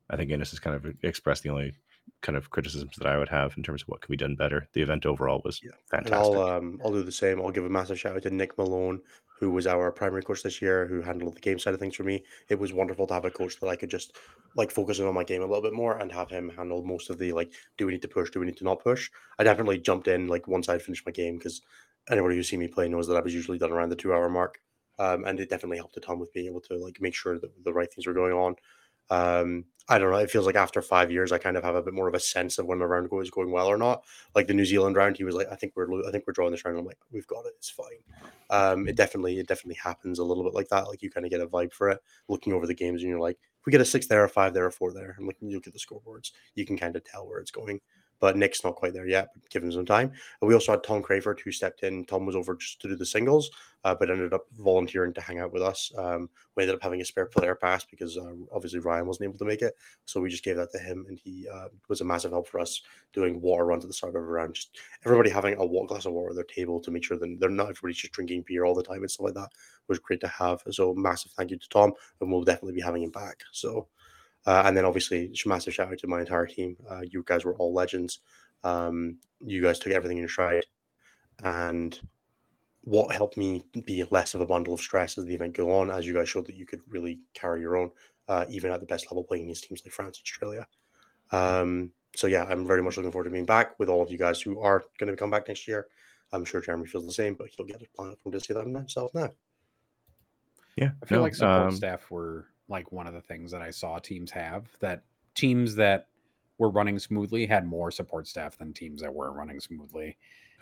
I 0.08 0.16
think 0.16 0.30
Innes 0.30 0.50
has 0.50 0.60
kind 0.60 0.76
of 0.76 0.86
expressed 1.02 1.42
the 1.42 1.50
only 1.50 1.74
kind 2.22 2.36
of 2.36 2.50
criticisms 2.50 2.96
that 2.96 3.06
I 3.06 3.18
would 3.18 3.28
have 3.28 3.56
in 3.56 3.62
terms 3.62 3.82
of 3.82 3.88
what 3.88 4.00
can 4.02 4.12
be 4.12 4.16
done 4.16 4.36
better. 4.36 4.68
The 4.72 4.82
event 4.82 5.06
overall 5.06 5.42
was 5.44 5.62
Yeah, 5.62 5.72
fantastic. 5.90 6.04
And 6.04 6.14
I'll 6.14 6.38
um 6.38 6.80
I'll 6.84 6.92
do 6.92 7.02
the 7.02 7.12
same. 7.12 7.40
I'll 7.40 7.50
give 7.50 7.64
a 7.64 7.70
massive 7.70 7.98
shout 7.98 8.16
out 8.16 8.22
to 8.22 8.30
Nick 8.30 8.56
Malone, 8.58 9.00
who 9.38 9.50
was 9.50 9.66
our 9.66 9.90
primary 9.90 10.22
coach 10.22 10.42
this 10.42 10.60
year, 10.60 10.86
who 10.86 11.00
handled 11.00 11.36
the 11.36 11.40
game 11.40 11.58
side 11.58 11.74
of 11.74 11.80
things 11.80 11.96
for 11.96 12.04
me. 12.04 12.24
It 12.48 12.58
was 12.58 12.72
wonderful 12.72 13.06
to 13.06 13.14
have 13.14 13.24
a 13.24 13.30
coach 13.30 13.58
that 13.60 13.68
I 13.68 13.76
could 13.76 13.90
just 13.90 14.16
like 14.54 14.70
focus 14.70 14.98
in 14.98 15.06
on 15.06 15.14
my 15.14 15.24
game 15.24 15.42
a 15.42 15.46
little 15.46 15.62
bit 15.62 15.72
more 15.72 15.98
and 15.98 16.12
have 16.12 16.30
him 16.30 16.50
handle 16.50 16.84
most 16.84 17.10
of 17.10 17.18
the 17.18 17.32
like, 17.32 17.52
do 17.78 17.86
we 17.86 17.92
need 17.92 18.02
to 18.02 18.08
push? 18.08 18.30
Do 18.30 18.40
we 18.40 18.46
need 18.46 18.56
to 18.58 18.64
not 18.64 18.82
push? 18.82 19.10
I 19.38 19.44
definitely 19.44 19.78
jumped 19.78 20.08
in 20.08 20.28
like 20.28 20.46
once 20.46 20.68
I'd 20.68 20.82
finished 20.82 21.06
my 21.06 21.12
game 21.12 21.38
because 21.38 21.62
anybody 22.10 22.36
who's 22.36 22.48
seen 22.48 22.60
me 22.60 22.68
play 22.68 22.88
knows 22.88 23.06
that 23.08 23.16
I 23.16 23.20
was 23.22 23.34
usually 23.34 23.58
done 23.58 23.72
around 23.72 23.88
the 23.88 23.96
two 23.96 24.12
hour 24.12 24.28
mark. 24.28 24.60
Um, 24.98 25.24
and 25.26 25.38
it 25.40 25.50
definitely 25.50 25.76
helped 25.76 25.96
a 25.98 26.00
ton 26.00 26.18
with 26.18 26.32
being 26.32 26.46
able 26.46 26.62
to 26.62 26.76
like 26.78 26.98
make 27.00 27.14
sure 27.14 27.38
that 27.38 27.64
the 27.64 27.72
right 27.72 27.92
things 27.92 28.06
were 28.06 28.14
going 28.14 28.32
on. 28.32 28.56
Um, 29.10 29.64
I 29.88 29.98
don't 29.98 30.10
know. 30.10 30.16
It 30.18 30.30
feels 30.30 30.46
like 30.46 30.56
after 30.56 30.82
five 30.82 31.12
years, 31.12 31.30
I 31.30 31.38
kind 31.38 31.56
of 31.56 31.62
have 31.62 31.76
a 31.76 31.82
bit 31.82 31.94
more 31.94 32.08
of 32.08 32.14
a 32.14 32.20
sense 32.20 32.58
of 32.58 32.66
when 32.66 32.80
the 32.80 32.86
round 32.86 33.08
is 33.22 33.30
going 33.30 33.52
well 33.52 33.68
or 33.68 33.76
not. 33.76 34.02
Like 34.34 34.48
the 34.48 34.54
New 34.54 34.64
Zealand 34.64 34.96
round, 34.96 35.16
he 35.16 35.22
was 35.24 35.36
like, 35.36 35.46
"I 35.50 35.54
think 35.54 35.74
we're, 35.76 35.86
I 36.06 36.10
think 36.10 36.24
we're 36.26 36.32
drawing 36.32 36.50
this 36.50 36.64
round." 36.64 36.76
I'm 36.76 36.84
like, 36.84 36.98
"We've 37.12 37.26
got 37.26 37.46
it. 37.46 37.52
It's 37.56 37.70
fine." 37.70 38.02
Um, 38.50 38.88
it 38.88 38.96
definitely, 38.96 39.38
it 39.38 39.46
definitely 39.46 39.78
happens 39.82 40.18
a 40.18 40.24
little 40.24 40.42
bit 40.42 40.54
like 40.54 40.68
that. 40.68 40.88
Like 40.88 41.02
you 41.02 41.10
kind 41.10 41.24
of 41.24 41.30
get 41.30 41.40
a 41.40 41.46
vibe 41.46 41.72
for 41.72 41.90
it, 41.90 42.00
looking 42.28 42.52
over 42.52 42.66
the 42.66 42.74
games, 42.74 43.02
and 43.02 43.10
you're 43.10 43.20
like, 43.20 43.38
"If 43.60 43.66
we 43.66 43.70
get 43.70 43.80
a 43.80 43.84
six 43.84 44.08
there, 44.08 44.24
a 44.24 44.28
five 44.28 44.54
there, 44.54 44.66
a 44.66 44.72
four 44.72 44.92
there," 44.92 45.14
and 45.18 45.26
looking, 45.26 45.48
you 45.50 45.56
look 45.56 45.68
at 45.68 45.72
the 45.72 45.78
scoreboards, 45.78 46.32
you 46.56 46.66
can 46.66 46.76
kind 46.76 46.96
of 46.96 47.04
tell 47.04 47.26
where 47.28 47.38
it's 47.38 47.52
going. 47.52 47.80
But 48.18 48.36
Nick's 48.36 48.64
not 48.64 48.76
quite 48.76 48.94
there 48.94 49.06
yet. 49.06 49.28
But 49.34 49.50
give 49.50 49.62
him 49.62 49.72
some 49.72 49.86
time. 49.86 50.12
We 50.40 50.54
also 50.54 50.72
had 50.72 50.82
Tom 50.82 51.02
Crayford 51.02 51.40
who 51.40 51.52
stepped 51.52 51.82
in. 51.82 52.04
Tom 52.04 52.26
was 52.26 52.36
over 52.36 52.54
just 52.54 52.80
to 52.82 52.88
do 52.88 52.96
the 52.96 53.06
singles, 53.06 53.50
uh, 53.84 53.94
but 53.94 54.10
ended 54.10 54.32
up 54.32 54.46
volunteering 54.58 55.12
to 55.14 55.20
hang 55.20 55.38
out 55.38 55.52
with 55.52 55.62
us. 55.62 55.92
Um, 55.96 56.28
we 56.56 56.62
ended 56.62 56.74
up 56.74 56.82
having 56.82 57.00
a 57.00 57.04
spare 57.04 57.26
player 57.26 57.54
pass 57.54 57.84
because 57.84 58.16
uh, 58.16 58.32
obviously 58.52 58.80
Ryan 58.80 59.06
wasn't 59.06 59.28
able 59.28 59.38
to 59.38 59.44
make 59.44 59.62
it, 59.62 59.76
so 60.06 60.20
we 60.20 60.30
just 60.30 60.42
gave 60.44 60.56
that 60.56 60.72
to 60.72 60.78
him, 60.78 61.04
and 61.08 61.18
he 61.18 61.46
uh, 61.48 61.68
was 61.88 62.00
a 62.00 62.04
massive 62.04 62.32
help 62.32 62.48
for 62.48 62.58
us 62.58 62.82
doing 63.12 63.40
water 63.40 63.64
runs 63.64 63.84
at 63.84 63.88
the 63.88 63.94
start 63.94 64.16
of 64.16 64.22
a 64.22 64.24
round. 64.24 64.54
Just 64.54 64.78
everybody 65.04 65.30
having 65.30 65.54
a 65.54 65.86
glass 65.86 66.06
of 66.06 66.14
water 66.14 66.30
at 66.30 66.34
their 66.34 66.44
table 66.44 66.80
to 66.80 66.90
make 66.90 67.04
sure 67.04 67.18
that 67.18 67.36
they're 67.38 67.50
not 67.50 67.68
everybody's 67.68 67.98
just 67.98 68.12
drinking 68.12 68.44
beer 68.46 68.64
all 68.64 68.74
the 68.74 68.82
time 68.82 69.02
and 69.02 69.10
stuff 69.10 69.26
like 69.26 69.34
that 69.34 69.50
was 69.88 69.98
great 69.98 70.20
to 70.20 70.28
have. 70.28 70.62
So 70.70 70.92
massive 70.94 71.32
thank 71.32 71.50
you 71.50 71.58
to 71.58 71.68
Tom, 71.68 71.92
and 72.20 72.32
we'll 72.32 72.42
definitely 72.42 72.74
be 72.74 72.82
having 72.82 73.02
him 73.02 73.10
back. 73.10 73.42
So. 73.52 73.86
Uh, 74.46 74.62
and 74.64 74.76
then 74.76 74.84
obviously, 74.84 75.28
just 75.28 75.46
massive 75.46 75.74
shout 75.74 75.90
out 75.90 75.98
to 75.98 76.06
my 76.06 76.20
entire 76.20 76.46
team. 76.46 76.76
Uh, 76.88 77.00
you 77.02 77.22
guys 77.26 77.44
were 77.44 77.54
all 77.56 77.74
legends. 77.74 78.20
Um, 78.62 79.18
you 79.44 79.60
guys 79.60 79.78
took 79.78 79.92
everything 79.92 80.18
in 80.18 80.28
stride, 80.28 80.64
and 81.42 81.98
what 82.82 83.12
helped 83.12 83.36
me 83.36 83.64
be 83.84 84.04
less 84.10 84.34
of 84.34 84.40
a 84.40 84.46
bundle 84.46 84.72
of 84.72 84.80
stress 84.80 85.18
as 85.18 85.24
the 85.24 85.34
event 85.34 85.56
go 85.56 85.76
on, 85.76 85.90
as 85.90 86.06
you 86.06 86.14
guys 86.14 86.28
showed 86.28 86.46
that 86.46 86.54
you 86.54 86.64
could 86.64 86.80
really 86.88 87.18
carry 87.34 87.60
your 87.60 87.76
own, 87.76 87.90
uh, 88.28 88.44
even 88.48 88.70
at 88.70 88.78
the 88.78 88.86
best 88.86 89.10
level, 89.10 89.24
playing 89.24 89.44
against 89.44 89.64
teams 89.64 89.82
like 89.84 89.92
France, 89.92 90.18
and 90.18 90.24
Australia. 90.24 90.66
Um, 91.32 91.90
so 92.14 92.28
yeah, 92.28 92.44
I'm 92.44 92.66
very 92.66 92.82
much 92.82 92.96
looking 92.96 93.10
forward 93.10 93.24
to 93.24 93.30
being 93.30 93.44
back 93.44 93.76
with 93.80 93.88
all 93.88 94.02
of 94.02 94.10
you 94.10 94.18
guys 94.18 94.40
who 94.40 94.60
are 94.60 94.84
going 94.98 95.10
to 95.10 95.16
come 95.16 95.30
back 95.30 95.48
next 95.48 95.66
year. 95.66 95.88
I'm 96.32 96.44
sure 96.44 96.60
Jeremy 96.60 96.86
feels 96.86 97.06
the 97.06 97.12
same, 97.12 97.34
but 97.34 97.48
he'll 97.56 97.66
get 97.66 97.82
a 97.82 97.96
platform 97.96 98.32
to 98.32 98.40
say 98.40 98.54
that 98.54 98.64
himself 98.64 99.12
now. 99.14 99.30
yeah, 100.76 100.90
I 101.02 101.06
feel 101.06 101.18
no, 101.18 101.24
like 101.24 101.34
support 101.34 101.68
um, 101.68 101.76
staff 101.76 102.08
were 102.10 102.46
like 102.68 102.90
one 102.92 103.06
of 103.06 103.14
the 103.14 103.20
things 103.20 103.50
that 103.52 103.62
I 103.62 103.70
saw 103.70 103.98
teams 103.98 104.30
have 104.32 104.66
that 104.80 105.02
teams 105.34 105.74
that 105.76 106.08
were 106.58 106.70
running 106.70 106.98
smoothly 106.98 107.46
had 107.46 107.66
more 107.66 107.90
support 107.90 108.26
staff 108.26 108.56
than 108.58 108.72
teams 108.72 109.02
that 109.02 109.12
weren't 109.14 109.36
running 109.36 109.60
smoothly. 109.60 110.16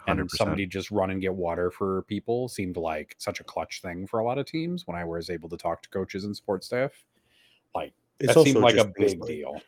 And 0.06 0.20
100%. 0.20 0.30
somebody 0.32 0.66
just 0.66 0.90
run 0.90 1.10
and 1.10 1.20
get 1.20 1.32
water 1.34 1.70
for 1.70 2.02
people 2.02 2.48
seemed 2.48 2.76
like 2.76 3.14
such 3.18 3.40
a 3.40 3.44
clutch 3.44 3.80
thing 3.80 4.06
for 4.06 4.20
a 4.20 4.24
lot 4.24 4.36
of 4.36 4.44
teams 4.44 4.86
when 4.86 4.96
I 4.96 5.04
was 5.04 5.30
able 5.30 5.48
to 5.48 5.56
talk 5.56 5.82
to 5.82 5.88
coaches 5.88 6.24
and 6.24 6.36
support 6.36 6.62
staff. 6.62 6.92
Like 7.74 7.94
It's 8.20 8.34
that 8.34 8.44
seemed 8.44 8.58
like 8.58 8.76
a 8.76 8.84
big 8.98 9.18
like- 9.20 9.28
deal. 9.28 9.60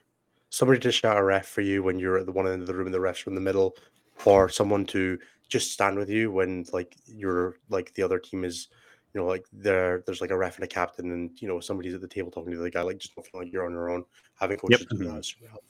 somebody 0.51 0.79
to 0.81 0.93
shout 0.93 1.17
a 1.17 1.23
ref 1.23 1.47
for 1.47 1.63
you 1.63 1.83
when 1.83 1.99
you're 1.99 2.19
at 2.19 2.27
the 2.27 2.33
one 2.33 2.47
end 2.47 2.61
of 2.61 2.67
the 2.67 2.75
room 2.75 2.87
and 2.87 2.95
the 2.95 2.99
refs 2.99 3.23
from 3.23 3.35
the 3.35 3.41
middle, 3.41 3.77
or 4.27 4.49
someone 4.51 4.85
to 4.87 5.19
just 5.49 5.73
stand 5.73 5.97
with 5.97 6.11
you 6.11 6.31
when 6.31 6.67
like 6.73 6.97
you're 7.07 7.57
like 7.71 7.95
the 7.95 8.03
other 8.03 8.19
team 8.19 8.45
is, 8.45 8.69
you 9.17 9.23
know, 9.23 9.29
like 9.29 9.47
there 9.51 10.03
there's 10.05 10.21
like 10.21 10.31
a 10.31 10.37
ref 10.37 10.57
and 10.57 10.65
a 10.65 10.69
captain 10.69 11.11
and 11.11 11.31
you 11.41 11.49
know 11.49 11.59
somebody's 11.59 11.95
at 11.95 12.03
the 12.03 12.09
table 12.09 12.31
talking 12.31 12.53
to 12.53 12.59
the 12.59 12.71
guy, 12.71 12.83
like 12.83 12.99
just 12.99 13.15
don't 13.15 13.27
feel 13.27 13.41
like 13.41 13.51
you're 13.51 13.65
on 13.65 13.73
your 13.73 13.89
own. 13.89 14.05
Having 14.39 14.59
coaches 14.59 14.85
do 14.91 14.99
that 14.99 15.17
is 15.17 15.29
super 15.29 15.49
helpful. 15.49 15.65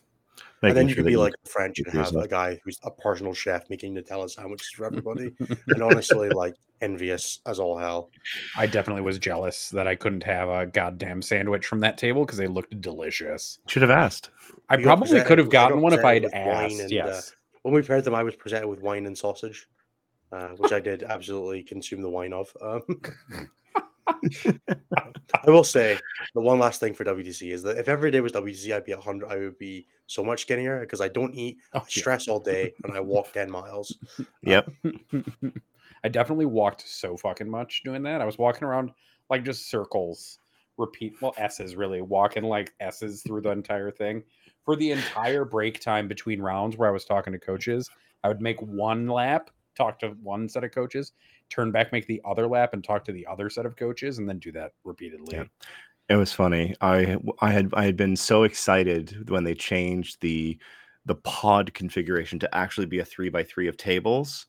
And 0.63 0.77
then 0.77 0.89
you 0.89 0.95
sure 0.95 1.05
could 1.05 1.11
be 1.11 1.17
like 1.17 1.35
French 1.45 1.79
and 1.79 1.87
have 1.95 2.17
a 2.17 2.27
guy 2.27 2.59
who's 2.65 2.81
a 2.83 2.91
personal 2.91 3.33
chef 3.33 3.71
making 3.71 3.95
Nutella 3.95 4.29
sandwiches 4.29 4.69
for 4.71 4.85
everybody. 4.87 5.31
and 5.69 5.83
honestly, 5.83 6.29
like 6.29 6.57
envious 6.81 7.39
as 7.47 7.61
all 7.61 7.79
hell. 7.79 8.11
I 8.57 8.67
definitely 8.67 9.03
was 9.03 9.21
jealous 9.21 9.71
that 9.71 9.87
I 9.87 9.95
couldn't 9.95 10.25
have 10.25 10.49
a 10.49 10.67
goddamn 10.67 11.23
sandwich 11.23 11.67
from 11.67 11.79
that 11.81 11.99
table 11.99 12.25
because 12.27 12.39
they 12.39 12.49
looked 12.49 12.81
delicious. 12.81 13.61
should 13.69 13.83
have 13.83 13.93
asked. 13.93 14.31
I 14.69 14.77
We 14.77 14.83
got 14.83 14.99
probably 14.99 15.21
could 15.23 15.39
have 15.39 15.51
gotten 15.51 15.81
one 15.81 15.93
if 15.93 16.05
I'd 16.05 16.25
with 16.25 16.33
wine 16.33 16.43
asked. 16.43 16.81
and, 16.81 16.93
uh, 16.93 16.95
yes. 16.95 17.37
When 17.63 17.75
we 17.75 17.83
paired 17.83 18.05
them, 18.05 18.15
I 18.15 18.25
was 18.25 18.35
presented 18.35 18.67
with 18.67 18.81
wine 18.81 19.07
and 19.07 19.17
sausage, 19.17 19.69
uh, 20.33 20.49
which 20.57 20.73
I 20.73 20.81
did 20.81 21.03
absolutely 21.03 21.63
consume 21.63 22.03
the 22.03 22.11
wine 22.11 22.33
of. 22.33 22.55
Um, 22.61 22.83
I 25.45 25.51
will 25.51 25.65
say 25.65 25.99
the 26.35 26.41
one 26.41 26.59
last 26.59 26.81
thing 26.81 26.95
for 26.95 27.05
WTC 27.05 27.53
is 27.53 27.63
that 27.65 27.79
if 27.79 27.89
every 27.89 28.11
day 28.11 28.21
was 28.21 28.33
WTC, 28.33 28.75
I'd 28.75 28.85
be 28.85 28.93
a 28.93 29.01
hundred. 29.01 29.29
I 29.29 29.37
would 29.37 29.59
be 29.59 29.87
so 30.07 30.25
much 30.25 30.43
skinnier 30.43 30.81
because 30.81 31.01
I 31.01 31.09
don't 31.09 31.35
eat, 31.35 31.59
Oh, 31.75 31.81
I 31.81 31.85
stress 31.89 32.29
all 32.29 32.41
day, 32.41 32.73
and 32.85 32.97
I 32.97 33.01
walk 33.01 33.33
ten 33.33 33.51
miles. 33.51 33.97
Yep. 34.43 34.71
I 36.05 36.09
definitely 36.09 36.47
walked 36.47 36.89
so 36.89 37.17
fucking 37.17 37.51
much 37.51 37.83
doing 37.85 38.03
that. 38.05 38.21
I 38.21 38.25
was 38.25 38.39
walking 38.39 38.63
around 38.65 38.93
like 39.29 39.45
just 39.45 39.69
circles 39.69 40.39
repeat 40.79 41.15
well 41.21 41.35
S's 41.39 41.75
really 41.75 42.03
walking 42.03 42.45
like 42.45 42.73
S's 42.81 43.23
through 43.23 43.41
the 43.41 43.51
entire 43.51 43.91
thing 43.91 44.23
for 44.65 44.77
the 44.77 44.91
entire 44.93 45.45
break 45.45 45.81
time 45.81 46.07
between 46.07 46.41
rounds 46.41 46.77
where 46.77 46.89
I 46.89 46.93
was 46.93 47.05
talking 47.05 47.33
to 47.33 47.39
coaches. 47.39 47.91
I 48.25 48.29
would 48.29 48.41
make 48.41 48.61
one 48.61 49.09
lap, 49.09 49.51
talk 49.77 49.99
to 50.01 50.09
one 50.23 50.49
set 50.49 50.65
of 50.65 50.73
coaches, 50.73 51.13
turn 51.51 51.71
back, 51.71 51.93
make 51.93 52.07
the 52.07 52.21
other 52.25 52.47
lap, 52.47 52.73
and 52.73 52.83
talk 52.83 53.05
to 53.05 53.13
the 53.13 53.27
other 53.27 53.49
set 53.51 53.67
of 53.67 53.77
coaches, 53.77 54.19
and 54.19 54.29
then 54.29 54.39
do 54.39 54.53
that 54.53 54.73
repeatedly. 54.85 55.37
Yeah. 55.37 55.45
It 56.09 56.17
was 56.17 56.33
funny. 56.33 56.75
I 56.81 57.17
I 57.41 57.51
had 57.51 57.71
I 57.75 57.85
had 57.85 57.97
been 57.97 58.17
so 58.17 58.45
excited 58.45 59.29
when 59.29 59.45
they 59.45 59.55
changed 59.55 60.21
the 60.21 60.59
the 61.05 61.17
pod 61.17 61.75
configuration 61.75 62.39
to 62.41 62.55
actually 62.55 62.87
be 62.87 63.01
a 63.01 63.05
three 63.05 63.29
by 63.29 63.43
three 63.43 63.69
of 63.69 63.77
tables 63.77 64.47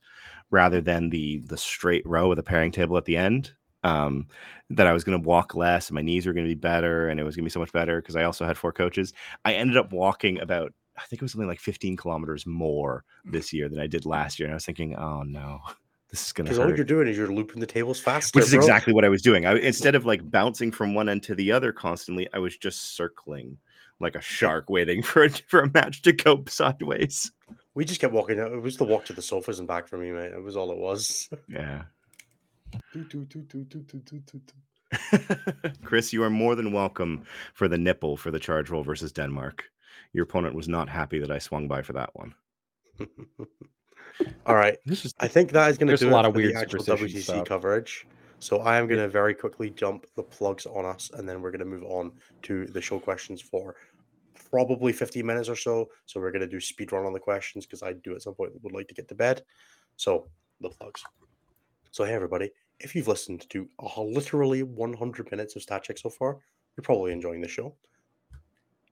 rather 0.51 0.81
than 0.81 1.09
the 1.09 1.39
the 1.45 1.57
straight 1.57 2.05
row 2.05 2.29
with 2.29 2.39
a 2.39 2.43
pairing 2.43 2.71
table 2.71 2.97
at 2.97 3.05
the 3.05 3.17
end. 3.17 3.53
Um, 3.83 4.27
that 4.71 4.87
I 4.87 4.91
was 4.91 5.03
going 5.03 5.21
to 5.21 5.27
walk 5.27 5.55
less 5.55 5.87
and 5.87 5.95
my 5.95 6.01
knees 6.01 6.25
were 6.25 6.33
going 6.33 6.45
to 6.45 6.53
be 6.53 6.59
better 6.59 7.07
and 7.07 7.19
it 7.19 7.23
was 7.23 7.35
going 7.35 7.43
to 7.43 7.45
be 7.45 7.51
so 7.53 7.59
much 7.59 7.71
better 7.71 8.01
because 8.01 8.17
I 8.17 8.23
also 8.23 8.45
had 8.45 8.57
four 8.57 8.73
coaches. 8.73 9.13
I 9.45 9.53
ended 9.53 9.77
up 9.77 9.93
walking 9.93 10.41
about 10.41 10.73
I 10.97 11.01
think 11.03 11.21
it 11.21 11.23
was 11.23 11.31
something 11.31 11.47
like 11.47 11.59
15 11.59 11.95
kilometers 11.95 12.45
more 12.45 13.03
hmm. 13.23 13.31
this 13.31 13.53
year 13.53 13.69
than 13.69 13.79
I 13.79 13.87
did 13.87 14.05
last 14.05 14.39
year. 14.39 14.47
And 14.47 14.53
I 14.53 14.55
was 14.55 14.65
thinking, 14.65 14.95
oh 14.95 15.23
no, 15.23 15.59
this 16.09 16.25
is 16.25 16.33
gonna. 16.33 16.49
Because 16.49 16.59
all 16.59 16.75
you're 16.75 16.85
doing 16.85 17.07
is 17.07 17.17
you're 17.17 17.31
looping 17.31 17.59
the 17.59 17.67
tables 17.67 17.99
faster, 17.99 18.37
which 18.37 18.45
is 18.45 18.51
bro. 18.51 18.59
exactly 18.59 18.93
what 18.93 19.05
I 19.05 19.09
was 19.09 19.21
doing. 19.21 19.45
I, 19.45 19.55
instead 19.57 19.95
of 19.95 20.05
like 20.05 20.29
bouncing 20.31 20.71
from 20.71 20.93
one 20.93 21.09
end 21.09 21.23
to 21.23 21.35
the 21.35 21.51
other 21.51 21.71
constantly, 21.71 22.27
I 22.33 22.39
was 22.39 22.57
just 22.57 22.95
circling 22.95 23.57
like 23.99 24.15
a 24.15 24.21
shark 24.21 24.69
waiting 24.69 25.01
for 25.03 25.23
a, 25.23 25.29
for 25.29 25.61
a 25.61 25.71
match 25.73 26.01
to 26.03 26.13
go 26.13 26.43
sideways. 26.47 27.31
We 27.73 27.85
just 27.85 28.01
kept 28.01 28.13
walking. 28.13 28.39
It 28.39 28.61
was 28.61 28.77
the 28.77 28.85
walk 28.85 29.05
to 29.05 29.13
the 29.13 29.21
sofas 29.21 29.59
and 29.59 29.67
back 29.67 29.87
for 29.87 29.97
me, 29.97 30.11
mate. 30.11 30.33
It 30.33 30.41
was 30.41 30.57
all 30.57 30.71
it 30.71 30.77
was. 30.77 31.29
Yeah. 31.47 31.83
Chris, 35.83 36.11
you 36.11 36.23
are 36.23 36.29
more 36.29 36.55
than 36.55 36.71
welcome 36.71 37.23
for 37.53 37.67
the 37.67 37.77
nipple 37.77 38.17
for 38.17 38.31
the 38.31 38.39
charge 38.39 38.69
roll 38.69 38.83
versus 38.83 39.11
Denmark. 39.11 39.63
Your 40.13 40.23
opponent 40.23 40.55
was 40.55 40.67
not 40.67 40.89
happy 40.89 41.19
that 41.19 41.31
I 41.31 41.37
swung 41.39 41.67
by 41.67 41.81
for 41.81 41.93
that 41.93 42.09
one. 42.13 42.33
all 44.45 44.55
right. 44.55 44.77
This 44.85 45.05
is 45.05 45.13
I 45.19 45.27
think 45.27 45.51
that 45.51 45.69
is 45.69 45.77
going 45.77 45.87
to 45.87 45.91
There's 45.91 46.01
do 46.01 46.09
a 46.09 46.11
lot 46.11 46.25
it 46.25 46.29
of 46.29 46.35
weird 46.35 46.55
the 46.55 46.59
actual 46.59 46.83
superstition 46.83 47.19
WTC 47.19 47.23
stuff. 47.23 47.47
coverage. 47.47 48.07
So 48.39 48.59
I 48.59 48.77
am 48.77 48.87
going 48.87 48.99
to 48.99 49.07
very 49.07 49.33
quickly 49.33 49.69
jump 49.71 50.05
the 50.15 50.23
plugs 50.23 50.65
on 50.67 50.85
us, 50.85 51.09
and 51.13 51.27
then 51.27 51.41
we're 51.41 51.51
going 51.51 51.59
to 51.59 51.65
move 51.65 51.83
on 51.83 52.11
to 52.43 52.65
the 52.67 52.81
show 52.81 52.99
questions 52.99 53.41
for 53.41 53.75
probably 54.51 54.93
15 54.93 55.25
minutes 55.25 55.49
or 55.49 55.55
so. 55.55 55.89
So 56.05 56.19
we're 56.19 56.31
going 56.31 56.41
to 56.41 56.47
do 56.47 56.59
speed 56.59 56.91
run 56.91 57.05
on 57.05 57.13
the 57.13 57.19
questions 57.19 57.65
because 57.65 57.81
I 57.83 57.93
do 57.93 58.15
at 58.15 58.21
some 58.21 58.35
point 58.35 58.51
would 58.61 58.73
like 58.73 58.87
to 58.89 58.93
get 58.93 59.07
to 59.09 59.15
bed. 59.15 59.41
So 59.95 60.27
the 60.61 60.69
plugs. 60.69 61.03
So 61.91 62.03
hey 62.03 62.13
everybody, 62.13 62.51
if 62.79 62.95
you've 62.95 63.07
listened 63.07 63.49
to 63.49 63.67
uh, 63.79 64.03
literally 64.03 64.61
100 64.63 65.31
minutes 65.31 65.55
of 65.55 65.63
stat 65.63 65.83
check 65.83 65.97
so 65.97 66.09
far, 66.09 66.37
you're 66.75 66.83
probably 66.83 67.11
enjoying 67.11 67.41
the 67.41 67.47
show. 67.47 67.75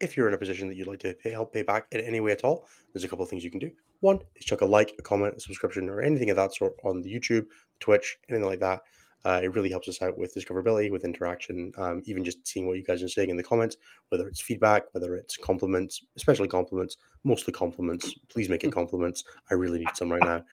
If 0.06 0.16
you're 0.16 0.28
in 0.28 0.36
a 0.36 0.38
position 0.38 0.68
that 0.68 0.78
you'd 0.78 0.86
like 0.86 1.00
to 1.00 1.16
pay, 1.16 1.32
help 1.32 1.52
pay 1.52 1.64
back 1.64 1.88
in 1.92 2.00
any 2.02 2.20
way 2.20 2.32
at 2.32 2.44
all, 2.44 2.68
there's 2.94 3.04
a 3.04 3.08
couple 3.08 3.24
of 3.24 3.30
things 3.30 3.44
you 3.44 3.50
can 3.50 3.60
do. 3.60 3.72
One 4.02 4.20
is 4.36 4.46
chuck 4.46 4.62
a 4.62 4.66
like, 4.66 4.94
a 5.00 5.02
comment, 5.02 5.34
a 5.36 5.40
subscription, 5.40 5.90
or 5.90 6.00
anything 6.00 6.30
of 6.30 6.36
that 6.36 6.54
sort 6.54 6.76
on 6.84 7.02
the 7.02 7.12
YouTube, 7.12 7.48
Twitch, 7.80 8.18
anything 8.30 8.46
like 8.46 8.60
that. 8.60 8.82
Uh, 9.26 9.42
it 9.42 9.56
really 9.56 9.72
helps 9.72 9.90
us 9.90 10.00
out 10.04 10.16
with 10.16 10.36
discoverability, 10.36 10.92
with 10.92 11.06
interaction, 11.06 11.72
um, 11.80 12.04
even 12.06 12.24
just 12.24 12.48
seeing 12.48 12.68
what 12.68 12.78
you 12.78 12.84
guys 12.84 13.02
are 13.02 13.10
saying 13.10 13.32
in 13.32 13.38
the 13.38 13.42
comments, 13.42 13.78
whether 14.10 14.28
it's 14.28 14.40
feedback, 14.40 14.84
whether 14.92 15.16
it's 15.16 15.38
compliments, 15.38 16.06
especially 16.16 16.48
compliments, 16.48 16.98
mostly 17.24 17.52
compliments. 17.52 18.14
Please 18.30 18.48
make 18.48 18.64
it 18.64 18.72
compliments. 18.80 19.24
I 19.50 19.56
really 19.56 19.80
need 19.80 19.96
some 19.96 20.12
right 20.12 20.22
now. 20.22 20.44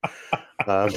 Um, 0.67 0.91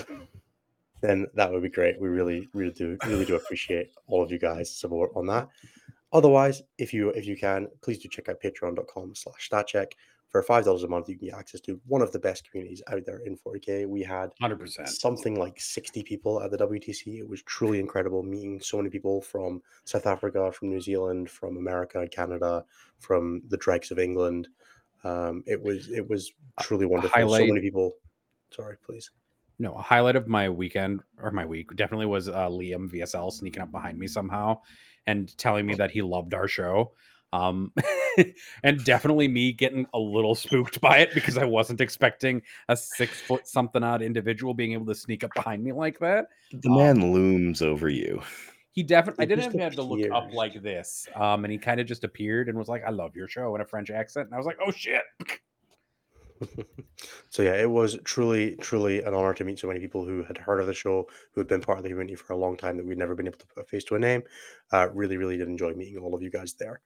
then 1.01 1.27
that 1.33 1.51
would 1.51 1.63
be 1.63 1.69
great. 1.69 1.99
We 1.99 2.07
really, 2.07 2.47
really 2.53 2.71
do, 2.71 2.97
really 3.05 3.25
do 3.25 3.35
appreciate 3.35 3.91
all 4.07 4.23
of 4.23 4.31
you 4.31 4.39
guys' 4.39 4.71
support 4.71 5.11
on 5.13 5.27
that. 5.27 5.49
Otherwise, 6.15 6.63
if 6.77 6.93
you 6.93 7.09
if 7.09 7.27
you 7.27 7.35
can, 7.35 7.67
please 7.81 7.97
do 7.97 8.07
check 8.07 8.29
out 8.29 8.41
patreon.com 8.41 9.13
slash 9.13 9.49
statcheck. 9.51 9.91
For 10.29 10.41
five 10.41 10.63
dollars 10.63 10.83
a 10.83 10.87
month, 10.87 11.09
you 11.09 11.17
can 11.17 11.27
get 11.27 11.37
access 11.37 11.59
to 11.61 11.77
one 11.87 12.01
of 12.01 12.13
the 12.13 12.19
best 12.19 12.49
communities 12.49 12.81
out 12.89 13.05
there 13.05 13.19
in 13.25 13.37
40k. 13.37 13.85
We 13.85 14.01
had 14.01 14.29
100%. 14.41 14.87
something 14.87 15.37
like 15.37 15.59
60 15.59 16.03
people 16.03 16.41
at 16.41 16.51
the 16.51 16.57
WTC. 16.57 17.19
It 17.19 17.27
was 17.27 17.43
truly 17.43 17.81
incredible 17.81 18.23
meeting 18.23 18.61
so 18.61 18.77
many 18.77 18.89
people 18.89 19.21
from 19.21 19.61
South 19.83 20.05
Africa, 20.05 20.53
from 20.53 20.69
New 20.69 20.79
Zealand, 20.79 21.29
from 21.29 21.57
America, 21.57 22.07
Canada, 22.09 22.63
from 22.99 23.41
the 23.49 23.57
dregs 23.57 23.91
of 23.91 23.99
England. 23.99 24.47
Um, 25.03 25.43
it 25.45 25.61
was 25.61 25.89
it 25.89 26.09
was 26.09 26.31
truly 26.61 26.85
wonderful. 26.85 27.29
So 27.29 27.45
many 27.45 27.59
people. 27.59 27.91
Sorry, 28.51 28.77
please. 28.85 29.11
No, 29.59 29.73
a 29.73 29.81
highlight 29.81 30.15
of 30.15 30.27
my 30.29 30.49
weekend 30.49 31.01
or 31.21 31.31
my 31.31 31.45
week 31.45 31.75
definitely 31.75 32.05
was 32.07 32.29
uh, 32.29 32.47
Liam 32.47 32.89
VSL 32.89 33.31
sneaking 33.31 33.61
up 33.61 33.71
behind 33.71 33.97
me 33.97 34.07
somehow 34.07 34.59
and 35.07 35.35
telling 35.37 35.65
me 35.65 35.75
that 35.75 35.91
he 35.91 36.01
loved 36.01 36.33
our 36.33 36.47
show. 36.47 36.93
Um, 37.33 37.73
and 38.63 38.83
definitely 38.85 39.27
me 39.27 39.51
getting 39.51 39.85
a 39.93 39.99
little 39.99 40.35
spooked 40.35 40.79
by 40.79 40.99
it 40.99 41.13
because 41.13 41.37
I 41.37 41.43
wasn't 41.43 41.81
expecting 41.81 42.41
a 42.69 42.77
six 42.77 43.19
foot 43.19 43.47
something 43.47 43.83
odd 43.83 44.01
individual 44.01 44.53
being 44.53 44.73
able 44.73 44.85
to 44.85 44.95
sneak 44.95 45.23
up 45.23 45.31
behind 45.35 45.63
me 45.63 45.73
like 45.73 45.99
that. 45.99 46.27
the 46.51 46.69
man 46.69 47.11
looms 47.11 47.61
over 47.61 47.89
you. 47.89 48.21
He 48.71 48.83
definitely, 48.83 49.23
I 49.23 49.25
didn't 49.25 49.45
even 49.45 49.59
have 49.61 49.75
to 49.75 49.83
look 49.83 50.09
up 50.11 50.33
like 50.33 50.61
this. 50.61 51.07
Um, 51.15 51.45
and 51.45 51.51
he 51.51 51.57
kind 51.57 51.79
of 51.79 51.87
just 51.87 52.03
appeared 52.03 52.49
and 52.49 52.57
was 52.57 52.67
like, 52.67 52.83
I 52.85 52.89
love 52.89 53.15
your 53.15 53.27
show 53.27 53.55
in 53.55 53.61
a 53.61 53.65
French 53.65 53.89
accent. 53.89 54.27
And 54.27 54.33
I 54.33 54.37
was 54.37 54.45
like, 54.45 54.57
oh 54.65 54.71
shit. 54.71 55.03
so 57.29 57.43
yeah, 57.43 57.55
it 57.55 57.69
was 57.69 57.97
truly, 58.03 58.55
truly 58.57 59.01
an 59.03 59.13
honor 59.13 59.33
to 59.33 59.43
meet 59.43 59.59
so 59.59 59.67
many 59.67 59.79
people 59.79 60.05
who 60.05 60.23
had 60.23 60.37
heard 60.37 60.59
of 60.59 60.67
the 60.67 60.73
show, 60.73 61.07
who 61.33 61.41
had 61.41 61.47
been 61.47 61.61
part 61.61 61.77
of 61.77 61.83
the 61.83 61.89
community 61.89 62.15
for 62.15 62.33
a 62.33 62.37
long 62.37 62.57
time 62.57 62.77
that 62.77 62.85
we'd 62.85 62.97
never 62.97 63.15
been 63.15 63.27
able 63.27 63.37
to 63.37 63.47
put 63.47 63.63
a 63.63 63.65
face 63.65 63.83
to 63.85 63.95
a 63.95 63.99
name. 63.99 64.23
Uh, 64.71 64.89
really, 64.93 65.17
really 65.17 65.37
did 65.37 65.47
enjoy 65.47 65.73
meeting 65.73 65.97
all 65.97 66.15
of 66.15 66.21
you 66.21 66.29
guys 66.29 66.53
there. 66.53 66.81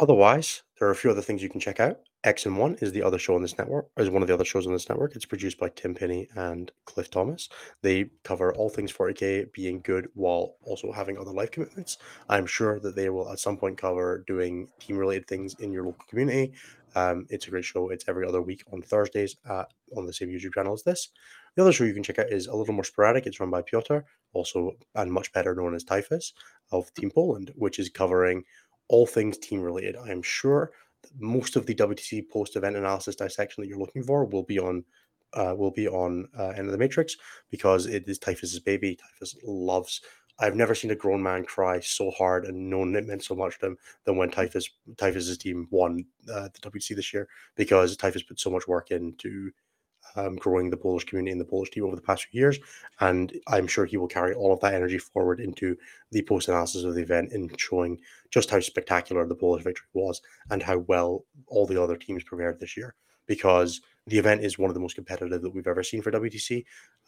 Otherwise, 0.00 0.62
there 0.78 0.88
are 0.88 0.92
a 0.92 0.96
few 0.96 1.10
other 1.10 1.20
things 1.20 1.42
you 1.42 1.50
can 1.50 1.60
check 1.60 1.78
out. 1.78 2.00
X 2.24 2.46
and 2.46 2.56
One 2.56 2.76
is 2.82 2.92
the 2.92 3.02
other 3.02 3.18
show 3.18 3.34
on 3.34 3.42
this 3.42 3.56
network, 3.58 3.88
is 3.98 4.08
one 4.08 4.22
of 4.22 4.28
the 4.28 4.34
other 4.34 4.44
shows 4.44 4.66
on 4.66 4.72
this 4.72 4.88
network. 4.88 5.14
It's 5.14 5.26
produced 5.26 5.58
by 5.58 5.70
Tim 5.70 5.94
Penny 5.94 6.28
and 6.36 6.70
Cliff 6.86 7.10
Thomas. 7.10 7.48
They 7.82 8.10
cover 8.24 8.54
all 8.54 8.70
things 8.70 8.92
40k, 8.92 9.52
being 9.52 9.80
good 9.82 10.08
while 10.14 10.56
also 10.62 10.90
having 10.92 11.18
other 11.18 11.32
life 11.32 11.50
commitments. 11.50 11.98
I'm 12.30 12.46
sure 12.46 12.80
that 12.80 12.96
they 12.96 13.10
will 13.10 13.30
at 13.30 13.40
some 13.40 13.58
point 13.58 13.76
cover 13.78 14.24
doing 14.26 14.68
team 14.80 14.96
related 14.96 15.26
things 15.26 15.54
in 15.60 15.70
your 15.70 15.84
local 15.84 16.04
community. 16.08 16.52
Um, 16.94 17.26
it's 17.30 17.46
a 17.46 17.50
great 17.50 17.64
show. 17.64 17.90
It's 17.90 18.04
every 18.08 18.26
other 18.26 18.42
week 18.42 18.62
on 18.72 18.82
Thursdays 18.82 19.36
uh, 19.48 19.64
on 19.96 20.06
the 20.06 20.12
same 20.12 20.28
YouTube 20.28 20.54
channel 20.54 20.74
as 20.74 20.82
this. 20.82 21.10
The 21.56 21.62
other 21.62 21.72
show 21.72 21.84
you 21.84 21.94
can 21.94 22.02
check 22.02 22.18
out 22.18 22.30
is 22.30 22.46
a 22.46 22.54
little 22.54 22.74
more 22.74 22.84
sporadic. 22.84 23.26
It's 23.26 23.40
run 23.40 23.50
by 23.50 23.62
Piotr, 23.62 23.98
also 24.32 24.72
and 24.94 25.12
much 25.12 25.32
better 25.32 25.54
known 25.54 25.74
as 25.74 25.84
Typhus 25.84 26.32
of 26.70 26.92
Team 26.94 27.10
Poland, 27.10 27.52
which 27.56 27.78
is 27.78 27.88
covering 27.88 28.44
all 28.88 29.06
things 29.06 29.38
team 29.38 29.60
related. 29.60 29.96
I 29.96 30.10
am 30.10 30.22
sure 30.22 30.72
that 31.02 31.12
most 31.18 31.56
of 31.56 31.66
the 31.66 31.74
WTC 31.74 32.28
post 32.30 32.56
event 32.56 32.76
analysis 32.76 33.16
dissection 33.16 33.62
that 33.62 33.68
you're 33.68 33.78
looking 33.78 34.02
for 34.02 34.24
will 34.24 34.42
be 34.42 34.58
on 34.58 34.84
uh, 35.34 35.54
will 35.56 35.70
be 35.70 35.88
on 35.88 36.28
uh, 36.38 36.48
End 36.48 36.66
of 36.66 36.72
the 36.72 36.78
Matrix 36.78 37.16
because 37.50 37.86
it 37.86 38.08
is 38.08 38.18
Typhus's 38.18 38.60
baby. 38.60 38.96
Typhus 38.96 39.36
loves. 39.44 40.00
I've 40.40 40.56
never 40.56 40.74
seen 40.74 40.90
a 40.90 40.96
grown 40.96 41.22
man 41.22 41.44
cry 41.44 41.80
so 41.80 42.10
hard 42.10 42.46
and 42.46 42.70
known 42.70 42.96
it 42.96 43.06
meant 43.06 43.22
so 43.22 43.34
much 43.34 43.58
to 43.60 43.66
him 43.66 43.78
than 44.04 44.16
when 44.16 44.30
Typhus 44.30 44.68
Typhus's 44.96 45.38
team 45.38 45.68
won 45.70 46.04
uh, 46.32 46.48
the 46.48 46.70
WC 46.70 46.96
this 46.96 47.12
year 47.12 47.28
because 47.56 47.96
Typhus 47.96 48.22
put 48.22 48.40
so 48.40 48.50
much 48.50 48.66
work 48.66 48.90
into 48.90 49.50
um, 50.16 50.36
growing 50.36 50.70
the 50.70 50.76
Polish 50.76 51.04
community 51.04 51.32
and 51.32 51.40
the 51.40 51.44
Polish 51.44 51.70
team 51.70 51.84
over 51.84 51.94
the 51.94 52.02
past 52.02 52.24
few 52.24 52.40
years, 52.40 52.58
and 53.00 53.32
I'm 53.46 53.66
sure 53.66 53.84
he 53.84 53.96
will 53.96 54.08
carry 54.08 54.34
all 54.34 54.52
of 54.52 54.60
that 54.60 54.74
energy 54.74 54.98
forward 54.98 55.40
into 55.40 55.76
the 56.10 56.22
post 56.22 56.48
analysis 56.48 56.84
of 56.84 56.94
the 56.94 57.02
event 57.02 57.32
in 57.32 57.50
showing 57.58 58.00
just 58.30 58.50
how 58.50 58.60
spectacular 58.60 59.26
the 59.26 59.34
Polish 59.34 59.62
victory 59.62 59.86
was 59.92 60.20
and 60.50 60.62
how 60.62 60.78
well 60.78 61.24
all 61.46 61.66
the 61.66 61.80
other 61.80 61.96
teams 61.96 62.24
prepared 62.24 62.58
this 62.58 62.76
year. 62.76 62.94
Because 63.26 63.80
the 64.06 64.18
event 64.18 64.42
is 64.42 64.58
one 64.58 64.70
of 64.70 64.74
the 64.74 64.80
most 64.80 64.94
competitive 64.96 65.42
that 65.42 65.50
we've 65.54 65.66
ever 65.66 65.82
seen 65.82 66.02
for 66.02 66.10
WTC. 66.10 66.64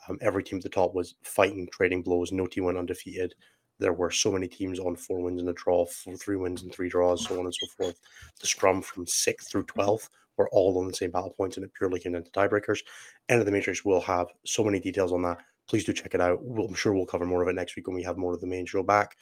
Um, 0.08 0.18
every 0.20 0.44
team 0.44 0.58
at 0.58 0.62
the 0.62 0.68
top 0.68 0.94
was 0.94 1.14
fighting, 1.22 1.68
trading 1.72 2.02
blows. 2.02 2.32
No 2.32 2.46
team 2.46 2.64
went 2.64 2.78
undefeated. 2.78 3.34
There 3.78 3.92
were 3.92 4.10
so 4.10 4.30
many 4.30 4.46
teams 4.46 4.78
on 4.78 4.94
four 4.96 5.20
wins 5.20 5.40
and 5.40 5.48
a 5.50 5.54
draw, 5.54 5.86
four, 5.86 6.16
three 6.16 6.36
wins 6.36 6.62
and 6.62 6.72
three 6.72 6.88
draws, 6.88 7.24
so 7.24 7.38
on 7.38 7.46
and 7.46 7.54
so 7.54 7.66
forth. 7.76 7.98
The 8.40 8.46
scrum 8.46 8.82
from 8.82 9.06
sixth 9.06 9.50
through 9.50 9.64
12th 9.64 10.08
were 10.36 10.48
all 10.50 10.78
on 10.78 10.86
the 10.86 10.94
same 10.94 11.10
battle 11.10 11.30
points, 11.36 11.56
and 11.56 11.64
it 11.64 11.72
purely 11.74 11.98
came 11.98 12.12
down 12.12 12.24
to 12.24 12.30
tiebreakers. 12.30 12.80
End 13.28 13.40
of 13.40 13.46
the 13.46 13.52
Matrix 13.52 13.84
will 13.84 14.00
have 14.00 14.28
so 14.46 14.62
many 14.62 14.78
details 14.78 15.12
on 15.12 15.22
that. 15.22 15.38
Please 15.68 15.84
do 15.84 15.92
check 15.92 16.14
it 16.14 16.20
out. 16.20 16.38
We'll, 16.42 16.68
I'm 16.68 16.74
sure 16.74 16.92
we'll 16.94 17.06
cover 17.06 17.26
more 17.26 17.42
of 17.42 17.48
it 17.48 17.54
next 17.54 17.74
week 17.76 17.86
when 17.86 17.96
we 17.96 18.02
have 18.04 18.16
more 18.18 18.34
of 18.34 18.40
the 18.40 18.46
main 18.46 18.66
show 18.66 18.82
back. 18.82 19.16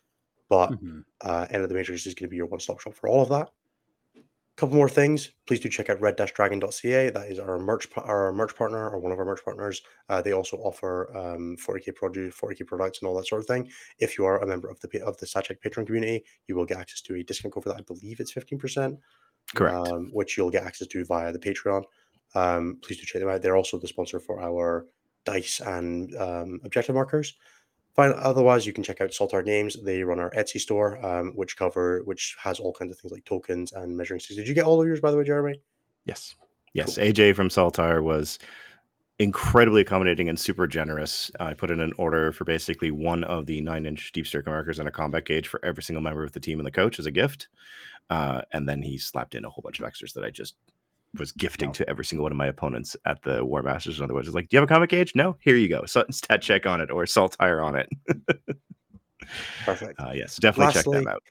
But 0.48 0.70
Mhm. 0.72 1.04
uh, 1.22 1.46
End 1.50 1.62
of 1.62 1.68
the 1.68 1.74
Matrix 1.74 2.06
is 2.06 2.14
going 2.14 2.26
to 2.26 2.30
be 2.30 2.36
your 2.36 2.46
one 2.46 2.60
stop 2.60 2.80
shop 2.80 2.94
for 2.94 3.08
all 3.08 3.22
of 3.22 3.28
that. 3.30 3.50
Couple 4.60 4.76
more 4.76 4.90
things. 4.90 5.30
Please 5.46 5.58
do 5.58 5.70
check 5.70 5.88
out 5.88 6.00
red-dragon.ca. 6.02 7.10
That 7.10 7.30
is 7.30 7.38
our 7.38 7.58
merch 7.58 7.88
our 7.96 8.30
merch 8.30 8.54
partner 8.54 8.90
or 8.90 8.98
one 8.98 9.10
of 9.10 9.18
our 9.18 9.24
merch 9.24 9.40
partners. 9.42 9.80
Uh, 10.10 10.20
they 10.20 10.32
also 10.32 10.58
offer 10.58 11.10
um, 11.16 11.56
40k 11.56 11.94
produce, 11.94 12.34
40k 12.38 12.66
products, 12.66 13.00
and 13.00 13.08
all 13.08 13.16
that 13.16 13.26
sort 13.26 13.40
of 13.40 13.46
thing. 13.46 13.70
If 13.98 14.18
you 14.18 14.26
are 14.26 14.42
a 14.42 14.46
member 14.46 14.68
of 14.68 14.78
the 14.80 15.02
of 15.02 15.16
the 15.16 15.26
StatCheck 15.26 15.60
Patreon 15.64 15.86
community, 15.86 16.24
you 16.46 16.54
will 16.54 16.66
get 16.66 16.78
access 16.78 17.00
to 17.02 17.14
a 17.14 17.22
discount 17.22 17.54
code 17.54 17.64
for 17.64 17.70
that. 17.70 17.78
I 17.78 17.82
believe 17.82 18.20
it's 18.20 18.34
15%. 18.34 18.98
Correct. 19.54 19.88
Um, 19.88 20.10
which 20.12 20.36
you'll 20.36 20.50
get 20.50 20.64
access 20.64 20.86
to 20.88 21.04
via 21.06 21.32
the 21.32 21.38
Patreon. 21.38 21.82
Um, 22.34 22.78
please 22.82 22.98
do 22.98 23.06
check 23.06 23.20
them 23.20 23.30
out. 23.30 23.40
They're 23.40 23.56
also 23.56 23.78
the 23.78 23.88
sponsor 23.88 24.20
for 24.20 24.42
our 24.42 24.86
dice 25.24 25.60
and 25.60 26.14
um, 26.16 26.60
objective 26.64 26.94
markers. 26.94 27.34
Otherwise, 28.00 28.66
you 28.66 28.72
can 28.72 28.82
check 28.82 29.00
out 29.00 29.12
Saltire 29.12 29.42
Games. 29.42 29.76
They 29.82 30.02
run 30.02 30.18
our 30.18 30.30
Etsy 30.30 30.60
store, 30.60 31.04
um, 31.04 31.32
which 31.34 31.56
cover 31.56 32.02
which 32.04 32.36
has 32.42 32.58
all 32.58 32.72
kinds 32.72 32.92
of 32.92 32.98
things 32.98 33.12
like 33.12 33.24
tokens 33.24 33.72
and 33.72 33.96
measuring 33.96 34.20
sticks. 34.20 34.36
Did 34.36 34.48
you 34.48 34.54
get 34.54 34.64
all 34.64 34.80
of 34.80 34.86
yours, 34.86 35.00
by 35.00 35.10
the 35.10 35.16
way, 35.16 35.24
Jeremy? 35.24 35.60
Yes. 36.04 36.34
Yes. 36.72 36.96
Cool. 36.96 37.04
AJ 37.04 37.36
from 37.36 37.48
Saltar 37.48 38.02
was 38.02 38.38
incredibly 39.18 39.82
accommodating 39.82 40.30
and 40.30 40.40
super 40.40 40.66
generous. 40.66 41.30
I 41.38 41.52
put 41.52 41.70
in 41.70 41.80
an 41.80 41.92
order 41.98 42.32
for 42.32 42.44
basically 42.44 42.90
one 42.90 43.22
of 43.24 43.44
the 43.44 43.60
nine 43.60 43.84
inch 43.84 44.12
deep 44.12 44.26
circle 44.26 44.52
markers 44.52 44.78
and 44.78 44.88
a 44.88 44.92
combat 44.92 45.26
gauge 45.26 45.46
for 45.46 45.62
every 45.64 45.82
single 45.82 46.02
member 46.02 46.24
of 46.24 46.32
the 46.32 46.40
team 46.40 46.58
and 46.58 46.66
the 46.66 46.70
coach 46.70 46.98
as 46.98 47.06
a 47.06 47.10
gift. 47.10 47.48
Uh, 48.08 48.40
and 48.52 48.68
then 48.68 48.80
he 48.80 48.96
slapped 48.96 49.34
in 49.34 49.44
a 49.44 49.50
whole 49.50 49.62
bunch 49.62 49.78
of 49.78 49.84
extras 49.84 50.14
that 50.14 50.24
I 50.24 50.30
just 50.30 50.54
was 51.18 51.32
gifting 51.32 51.72
to 51.72 51.88
every 51.88 52.04
single 52.04 52.22
one 52.22 52.32
of 52.32 52.38
my 52.38 52.46
opponents 52.46 52.96
at 53.04 53.22
the 53.22 53.44
War 53.44 53.62
Masters. 53.62 53.98
In 53.98 54.04
other 54.04 54.14
words, 54.14 54.28
it's 54.28 54.34
like, 54.34 54.48
do 54.48 54.56
you 54.56 54.60
have 54.60 54.68
a 54.68 54.72
combat 54.72 54.88
gauge? 54.88 55.12
No, 55.14 55.36
here 55.40 55.56
you 55.56 55.68
go. 55.68 55.84
So, 55.90 56.04
stat 56.10 56.40
check 56.40 56.66
on 56.66 56.80
it 56.80 56.90
or 56.90 57.04
Saltire 57.04 57.60
on 57.60 57.74
it. 57.76 57.88
Perfect. 59.64 60.00
Uh, 60.00 60.12
yes, 60.14 60.36
definitely 60.36 60.74
Lastly, 60.74 60.94
check 60.94 61.04
them 61.04 61.08
out. 61.08 61.22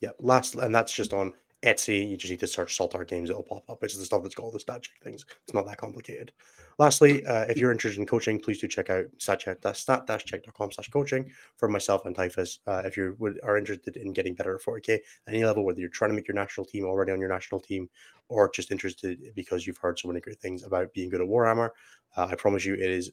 Yeah, 0.00 0.10
last, 0.18 0.54
and 0.56 0.74
that's 0.74 0.92
just 0.92 1.12
on 1.12 1.32
Etsy. 1.62 2.08
You 2.08 2.16
just 2.16 2.30
need 2.30 2.40
to 2.40 2.46
search 2.46 2.76
Saltire 2.76 3.04
Games; 3.04 3.30
it'll 3.30 3.42
pop 3.42 3.68
up. 3.68 3.82
It's 3.82 3.96
the 3.96 4.04
stuff 4.04 4.22
that's 4.22 4.34
called 4.34 4.54
the 4.54 4.60
stat 4.60 4.82
check 4.82 5.02
things. 5.02 5.24
It's 5.44 5.54
not 5.54 5.66
that 5.66 5.76
complicated. 5.76 6.32
Lastly, 6.80 7.26
uh, 7.26 7.42
if 7.42 7.58
you're 7.58 7.72
interested 7.72 8.00
in 8.00 8.06
coaching, 8.06 8.40
please 8.40 8.58
do 8.58 8.66
check 8.66 8.88
out 8.88 9.04
stat-check.com 9.18 10.72
slash 10.72 10.88
coaching 10.88 11.30
for 11.58 11.68
myself 11.68 12.06
and 12.06 12.16
Typhus. 12.16 12.60
Uh, 12.66 12.80
if 12.86 12.96
you 12.96 13.14
would, 13.18 13.38
are 13.42 13.58
interested 13.58 13.98
in 13.98 14.14
getting 14.14 14.32
better 14.32 14.54
at 14.54 14.62
40K 14.62 14.94
at 14.94 15.00
any 15.28 15.44
level, 15.44 15.66
whether 15.66 15.78
you're 15.78 15.90
trying 15.90 16.10
to 16.10 16.16
make 16.16 16.26
your 16.26 16.34
national 16.34 16.64
team 16.64 16.86
already 16.86 17.12
on 17.12 17.20
your 17.20 17.28
national 17.28 17.60
team 17.60 17.90
or 18.30 18.50
just 18.50 18.72
interested 18.72 19.18
because 19.34 19.66
you've 19.66 19.76
heard 19.76 19.98
so 19.98 20.08
many 20.08 20.20
great 20.20 20.40
things 20.40 20.64
about 20.64 20.90
being 20.94 21.10
good 21.10 21.20
at 21.20 21.26
Warhammer, 21.26 21.68
uh, 22.16 22.28
I 22.30 22.34
promise 22.34 22.64
you 22.64 22.72
it 22.72 22.80
is 22.80 23.10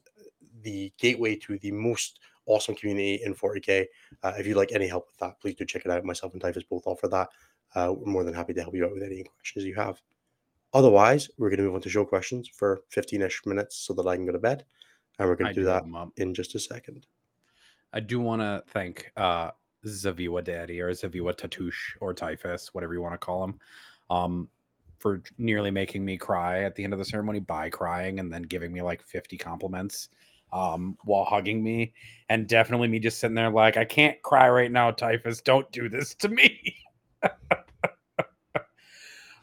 the 0.62 0.90
gateway 0.96 1.36
to 1.36 1.58
the 1.58 1.72
most 1.72 2.20
awesome 2.46 2.74
community 2.74 3.20
in 3.22 3.34
40K. 3.34 3.84
Uh, 4.22 4.32
if 4.38 4.46
you'd 4.46 4.56
like 4.56 4.72
any 4.72 4.88
help 4.88 5.08
with 5.08 5.18
that, 5.18 5.38
please 5.42 5.56
do 5.56 5.66
check 5.66 5.84
it 5.84 5.90
out. 5.90 6.02
Myself 6.06 6.32
and 6.32 6.40
Typhus 6.40 6.64
both 6.70 6.86
offer 6.86 7.06
that. 7.08 7.28
Uh, 7.74 7.92
we're 7.94 8.10
more 8.10 8.24
than 8.24 8.32
happy 8.32 8.54
to 8.54 8.62
help 8.62 8.74
you 8.74 8.86
out 8.86 8.94
with 8.94 9.02
any 9.02 9.24
questions 9.24 9.66
you 9.66 9.74
have. 9.74 10.00
Otherwise, 10.74 11.30
we're 11.38 11.48
going 11.48 11.58
to 11.58 11.64
move 11.64 11.74
on 11.74 11.80
to 11.80 11.88
show 11.88 12.04
questions 12.04 12.48
for 12.48 12.82
15 12.90 13.22
ish 13.22 13.42
minutes 13.46 13.76
so 13.76 13.94
that 13.94 14.06
I 14.06 14.16
can 14.16 14.26
go 14.26 14.32
to 14.32 14.38
bed. 14.38 14.64
And 15.18 15.28
we're 15.28 15.36
going 15.36 15.48
to 15.48 15.54
do, 15.54 15.62
do 15.62 15.66
that 15.66 15.84
in 16.16 16.34
just 16.34 16.54
a 16.54 16.58
second. 16.58 17.06
I 17.92 18.00
do 18.00 18.20
want 18.20 18.42
to 18.42 18.62
thank 18.68 19.10
uh, 19.16 19.50
Zaviwa 19.86 20.44
Daddy 20.44 20.80
or 20.80 20.90
Zaviwa 20.90 21.34
Tatoosh 21.34 21.96
or 22.00 22.12
Typhus, 22.12 22.74
whatever 22.74 22.94
you 22.94 23.00
want 23.00 23.14
to 23.14 23.18
call 23.18 23.44
him, 23.44 23.58
um, 24.10 24.48
for 24.98 25.22
nearly 25.38 25.70
making 25.70 26.04
me 26.04 26.16
cry 26.16 26.64
at 26.64 26.74
the 26.74 26.84
end 26.84 26.92
of 26.92 26.98
the 26.98 27.04
ceremony 27.04 27.40
by 27.40 27.70
crying 27.70 28.20
and 28.20 28.32
then 28.32 28.42
giving 28.42 28.72
me 28.72 28.82
like 28.82 29.02
50 29.02 29.38
compliments 29.38 30.10
um, 30.52 30.96
while 31.04 31.24
hugging 31.24 31.62
me. 31.62 31.92
And 32.28 32.46
definitely 32.46 32.88
me 32.88 32.98
just 32.98 33.18
sitting 33.18 33.34
there 33.34 33.50
like, 33.50 33.76
I 33.76 33.84
can't 33.84 34.20
cry 34.22 34.48
right 34.50 34.70
now, 34.70 34.90
Typhus. 34.90 35.40
Don't 35.40 35.70
do 35.72 35.88
this 35.88 36.14
to 36.16 36.28
me. 36.28 36.76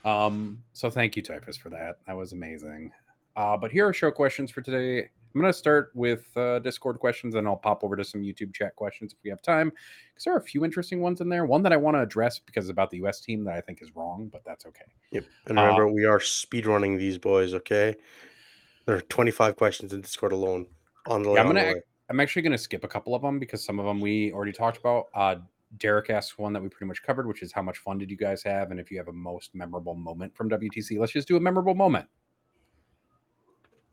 Um, 0.06 0.64
so 0.72 0.90
thank 0.90 1.16
you, 1.16 1.24
Typhus, 1.24 1.58
for 1.58 1.70
that. 1.72 1.98
That 2.08 2.16
was 2.16 2.32
amazing. 2.32 2.92
Uh, 3.36 3.58
but 3.58 3.72
here 3.72 3.88
are 3.88 3.94
show 3.94 4.12
questions 4.12 4.52
for 4.52 4.62
today. 4.62 5.00
I'm 5.00 5.42
going 5.42 5.52
to 5.52 5.58
start 5.58 5.92
with 5.96 6.26
uh, 6.38 6.60
Discord 6.60 7.00
questions, 7.00 7.36
and 7.36 7.46
I'll 7.46 7.58
pop 7.58 7.84
over 7.84 7.98
to 7.98 8.06
some 8.06 8.22
YouTube 8.22 8.54
chat 8.54 8.74
questions 8.78 9.12
if 9.12 9.20
we 9.22 9.30
have 9.30 9.42
time, 9.42 9.70
because 9.70 10.24
there 10.24 10.34
are 10.34 10.38
a 10.38 10.44
few 10.44 10.64
interesting 10.64 11.02
ones 11.02 11.20
in 11.20 11.28
there. 11.28 11.46
One 11.46 11.62
that 11.64 11.74
I 11.74 11.78
want 11.78 11.98
to 11.98 12.02
address 12.02 12.40
because 12.40 12.66
it's 12.66 12.72
about 12.72 12.90
the 12.90 12.98
U.S. 12.98 13.20
team 13.20 13.44
that 13.44 13.56
I 13.56 13.60
think 13.60 13.82
is 13.82 13.94
wrong, 13.96 14.30
but 14.32 14.44
that's 14.46 14.66
okay. 14.66 14.86
Yep. 15.12 15.26
And 15.48 15.58
remember, 15.58 15.90
uh, 15.90 15.92
we 15.92 16.06
are 16.06 16.22
speed 16.22 16.66
running 16.66 16.98
these 16.98 17.18
boys. 17.18 17.54
Okay. 17.54 17.96
There 18.86 18.96
are 18.96 19.02
25 19.02 19.58
questions 19.58 19.92
in 19.92 20.00
Discord 20.00 20.32
alone. 20.32 20.68
On 21.08 21.22
the 21.22 21.34
yeah, 21.34 21.42
I'm 21.42 21.48
gonna. 21.48 21.76
I'm 22.10 22.20
actually 22.20 22.44
going 22.44 22.52
to 22.52 22.58
skip 22.58 22.84
a 22.84 22.88
couple 22.88 23.16
of 23.16 23.24
them 23.24 23.40
because 23.40 23.66
some 23.66 23.80
of 23.80 23.86
them 23.86 24.00
we 24.00 24.32
already 24.32 24.52
talked 24.52 24.78
about. 24.78 25.08
Uh, 25.14 25.38
Derek 25.78 26.10
asks 26.10 26.38
one 26.38 26.54
that 26.54 26.62
we 26.62 26.70
pretty 26.70 26.88
much 26.88 27.04
covered, 27.04 27.28
which 27.28 27.42
is 27.42 27.52
how 27.52 27.62
much 27.62 27.78
fun 27.78 27.98
did 27.98 28.10
you 28.10 28.18
guys 28.18 28.44
have? 28.44 28.72
And 28.72 28.80
if 28.80 28.92
you 28.92 28.98
have 28.98 29.08
a 29.08 29.14
most 29.14 29.54
memorable 29.54 29.96
moment 29.96 30.36
from 30.36 30.50
WTC, 30.50 31.00
let's 31.00 31.12
just 31.12 31.28
do 31.28 31.38
a 31.38 31.40
memorable 31.40 31.76
moment. 31.76 32.08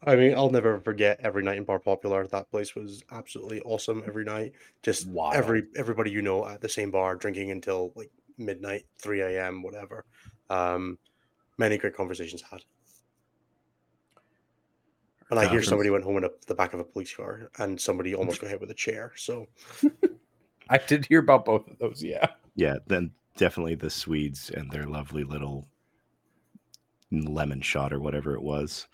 I 0.04 0.16
mean, 0.16 0.34
I'll 0.34 0.50
never 0.50 0.80
forget 0.80 1.20
every 1.22 1.44
night 1.44 1.58
in 1.58 1.64
Bar 1.64 1.78
Popular. 1.78 2.26
That 2.26 2.50
place 2.50 2.74
was 2.74 3.04
absolutely 3.12 3.60
awesome 3.60 4.02
every 4.06 4.24
night. 4.24 4.52
Just 4.82 5.06
Wild. 5.06 5.34
every 5.34 5.64
everybody 5.76 6.10
you 6.10 6.22
know 6.22 6.46
at 6.46 6.60
the 6.60 6.68
same 6.68 6.90
bar 6.90 7.14
drinking 7.14 7.52
until 7.52 7.92
like 7.94 8.10
midnight, 8.36 8.84
3 8.98 9.20
a.m., 9.20 9.62
whatever. 9.62 10.04
Um, 10.50 10.98
many 11.56 11.78
great 11.78 11.94
conversations 11.94 12.42
had. 12.42 12.64
And 15.30 15.40
I 15.40 15.48
hear 15.48 15.62
somebody 15.62 15.88
went 15.88 16.04
home 16.04 16.18
in 16.18 16.24
a, 16.24 16.28
the 16.46 16.54
back 16.54 16.74
of 16.74 16.80
a 16.80 16.84
police 16.84 17.14
car 17.14 17.48
and 17.58 17.80
somebody 17.80 18.14
almost 18.14 18.42
got 18.42 18.50
hit 18.50 18.60
with 18.60 18.70
a 18.70 18.74
chair. 18.74 19.12
So 19.16 19.46
I 20.72 20.78
did 20.78 21.04
hear 21.04 21.20
about 21.20 21.44
both 21.44 21.68
of 21.68 21.78
those. 21.78 22.02
Yeah. 22.02 22.26
Yeah. 22.56 22.76
Then 22.86 23.10
definitely 23.36 23.74
the 23.74 23.90
Swedes 23.90 24.50
and 24.50 24.70
their 24.70 24.86
lovely 24.86 25.22
little 25.22 25.68
lemon 27.10 27.60
shot 27.60 27.92
or 27.92 28.00
whatever 28.00 28.34
it 28.34 28.42
was. 28.42 28.88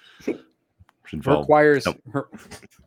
Requires 1.13 1.87
her, 2.13 2.29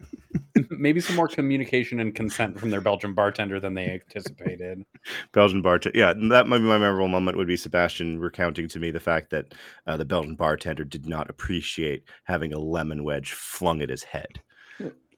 maybe 0.69 0.99
some 0.99 1.15
more 1.15 1.27
communication 1.27 1.99
and 1.99 2.13
consent 2.13 2.59
from 2.59 2.69
their 2.69 2.81
Belgian 2.81 3.15
bartender 3.15 3.59
than 3.59 3.73
they 3.73 3.89
anticipated. 3.89 4.85
Belgian 5.31 5.61
bartender, 5.63 5.97
yeah, 5.97 6.13
that 6.29 6.47
might 6.47 6.59
be 6.59 6.65
my 6.65 6.77
memorable 6.77 7.07
moment. 7.07 7.37
Would 7.37 7.47
be 7.47 7.57
Sebastian 7.57 8.19
recounting 8.19 8.67
to 8.67 8.79
me 8.79 8.91
the 8.91 8.99
fact 8.99 9.31
that 9.31 9.55
uh, 9.87 9.97
the 9.97 10.05
Belgian 10.05 10.35
bartender 10.35 10.83
did 10.83 11.07
not 11.07 11.31
appreciate 11.31 12.03
having 12.25 12.53
a 12.53 12.59
lemon 12.59 13.03
wedge 13.03 13.31
flung 13.31 13.81
at 13.81 13.89
his 13.89 14.03
head. 14.03 14.41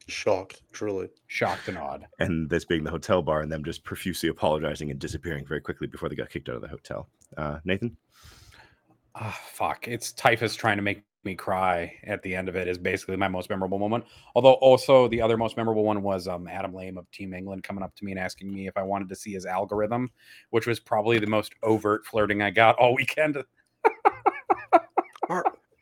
Shocked, 0.08 0.62
truly. 0.72 1.10
Shocked 1.28 1.68
and 1.70 1.78
odd. 1.78 2.08
And 2.20 2.50
this 2.50 2.66
being 2.66 2.84
the 2.84 2.92
hotel 2.92 3.22
bar, 3.22 3.42
and 3.42 3.52
them 3.52 3.64
just 3.64 3.84
profusely 3.84 4.30
apologizing 4.30 4.92
and 4.92 5.00
disappearing 5.00 5.46
very 5.46 5.62
quickly 5.62 5.88
before 5.88 6.10
they 6.10 6.16
got 6.16 6.30
kicked 6.30 6.50
out 6.50 6.56
of 6.56 6.62
the 6.62 6.68
hotel. 6.68 7.08
Uh, 7.38 7.60
Nathan? 7.64 7.96
Oh, 9.16 9.36
fuck. 9.46 9.88
It's 9.88 10.12
Typhus 10.12 10.56
trying 10.56 10.78
to 10.78 10.84
make 10.84 11.04
me 11.24 11.36
cry 11.36 11.94
at 12.04 12.22
the 12.22 12.36
end 12.36 12.50
of 12.50 12.56
it 12.56 12.68
is 12.68 12.78
basically 12.78 13.16
my 13.16 13.28
most 13.28 13.50
memorable 13.50 13.80
moment. 13.80 14.04
Although 14.36 14.54
also 14.54 15.08
the 15.08 15.22
other 15.22 15.38
most 15.38 15.56
memorable 15.56 15.84
one 15.84 16.02
was 16.04 16.28
um, 16.28 16.48
Adam 16.48 16.74
Lame 16.74 16.98
of 16.98 17.10
Team 17.12 17.34
England 17.34 17.64
coming 17.64 17.84
up 17.84 17.96
to 17.96 18.06
me 18.06 18.12
and 18.12 18.20
asking 18.20 18.54
me 18.54 18.68
if 18.68 18.76
I 18.78 18.84
wanted 18.84 19.10
to 19.10 19.16
see 19.16 19.32
his 19.32 19.46
algorithm, 19.46 20.12
which 20.50 20.68
was 20.68 20.80
probably 20.80 21.20
the 21.20 21.28
most 21.28 21.54
overt 21.64 22.06
flirting 22.06 22.42
I 22.42 22.50
got 22.50 22.76
all 22.78 22.96
weekend. 22.98 23.38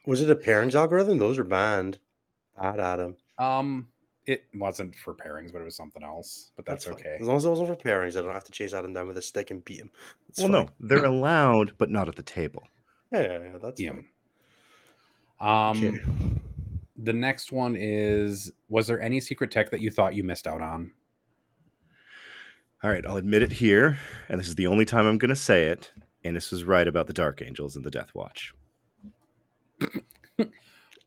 was 0.06 0.22
it 0.22 0.30
a 0.30 0.35
parent's 0.35 0.76
algorithm? 0.76 1.18
Those 1.18 1.39
are 1.39 1.43
banned. 1.43 1.98
Bad 2.60 2.80
Adam. 2.80 3.15
Um, 3.38 3.88
it 4.26 4.45
wasn't 4.53 4.95
for 4.95 5.14
pairings, 5.14 5.52
but 5.52 5.61
it 5.61 5.65
was 5.65 5.76
something 5.76 6.03
else. 6.03 6.52
But 6.56 6.65
that's, 6.65 6.85
that's 6.85 6.99
okay. 6.99 7.18
As 7.19 7.27
long 7.27 7.38
as 7.38 7.45
it 7.45 7.49
wasn't 7.49 7.69
for 7.69 7.76
pairings, 7.76 8.15
I 8.18 8.22
don't 8.22 8.34
have 8.34 8.43
to 8.45 8.52
chase 8.52 8.73
Adam 8.73 8.93
down 8.93 9.07
with 9.07 9.18
a 9.18 9.22
stick 9.22 9.52
and 9.52 9.64
beat 9.65 9.80
him. 9.80 9.91
It's 10.30 10.39
well, 10.39 10.48
fine. 10.48 10.65
no, 10.65 10.69
they're 10.80 11.06
allowed, 11.06 11.73
but 11.77 11.89
not 11.89 12.07
at 12.07 12.15
the 12.15 12.23
table. 12.23 12.64
Yeah, 13.11 13.22
yeah, 13.22 13.39
yeah 13.39 13.57
that's 13.61 13.81
yeah. 13.81 13.91
Fine. 13.91 14.06
Um, 15.41 15.85
okay. 15.85 15.99
the 16.98 17.14
next 17.14 17.52
one 17.52 17.76
is: 17.76 18.52
Was 18.69 18.88
there 18.88 19.02
any 19.02 19.19
secret 19.19 19.52
tech 19.52 19.72
that 19.72 19.81
you 19.81 19.89
thought 19.89 20.14
you 20.14 20.23
missed 20.23 20.48
out 20.48 20.61
on? 20.61 20.91
All 22.84 22.89
right, 22.89 23.06
I'll 23.06 23.18
admit 23.18 23.43
it 23.43 23.52
here, 23.52 23.99
and 24.30 24.39
this 24.39 24.48
is 24.48 24.56
the 24.56 24.68
only 24.68 24.85
time 24.85 25.06
I'm 25.06 25.18
going 25.18 25.30
to 25.30 25.35
say 25.35 25.65
it. 25.65 25.91
And 26.23 26.35
this 26.35 26.52
was 26.52 26.64
right 26.64 26.88
about 26.88 27.07
the 27.07 27.14
Dark 27.14 27.41
Angels 27.41 27.76
and 27.76 27.84
the 27.84 27.89
Deathwatch. 27.89 28.52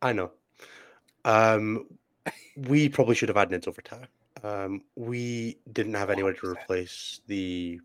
I 0.02 0.12
know. 0.12 0.32
Um, 1.24 1.86
we 2.56 2.88
probably 2.88 3.14
should 3.14 3.28
have 3.28 3.36
had 3.36 3.50
Nids 3.50 3.68
over 3.68 3.82
time. 3.82 4.06
Um, 4.42 4.82
we 4.96 5.58
didn't 5.72 5.94
have 5.94 6.10
anyone 6.10 6.34
to 6.36 6.46
replace 6.46 7.20
the. 7.26 7.80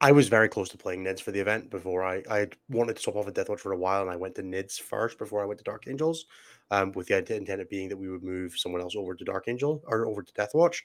I 0.00 0.10
was 0.10 0.28
very 0.28 0.48
close 0.48 0.68
to 0.70 0.78
playing 0.78 1.04
Nids 1.04 1.20
for 1.20 1.30
the 1.30 1.40
event 1.40 1.70
before 1.70 2.04
I 2.04 2.22
I 2.30 2.48
wanted 2.68 2.96
to 2.96 3.02
swap 3.02 3.16
off 3.16 3.28
a 3.28 3.32
Deathwatch 3.32 3.60
for 3.60 3.72
a 3.72 3.78
while, 3.78 4.02
and 4.02 4.10
I 4.10 4.16
went 4.16 4.34
to 4.36 4.42
Nids 4.42 4.80
first 4.80 5.18
before 5.18 5.42
I 5.42 5.46
went 5.46 5.58
to 5.58 5.64
Dark 5.64 5.86
Angels, 5.88 6.26
um, 6.70 6.92
with 6.92 7.08
the 7.08 7.18
intent 7.18 7.60
of 7.60 7.70
being 7.70 7.88
that 7.88 7.96
we 7.96 8.08
would 8.08 8.22
move 8.22 8.56
someone 8.56 8.80
else 8.80 8.96
over 8.96 9.14
to 9.14 9.24
Dark 9.24 9.48
Angel 9.48 9.82
or 9.86 10.06
over 10.06 10.22
to 10.22 10.32
Deathwatch. 10.32 10.80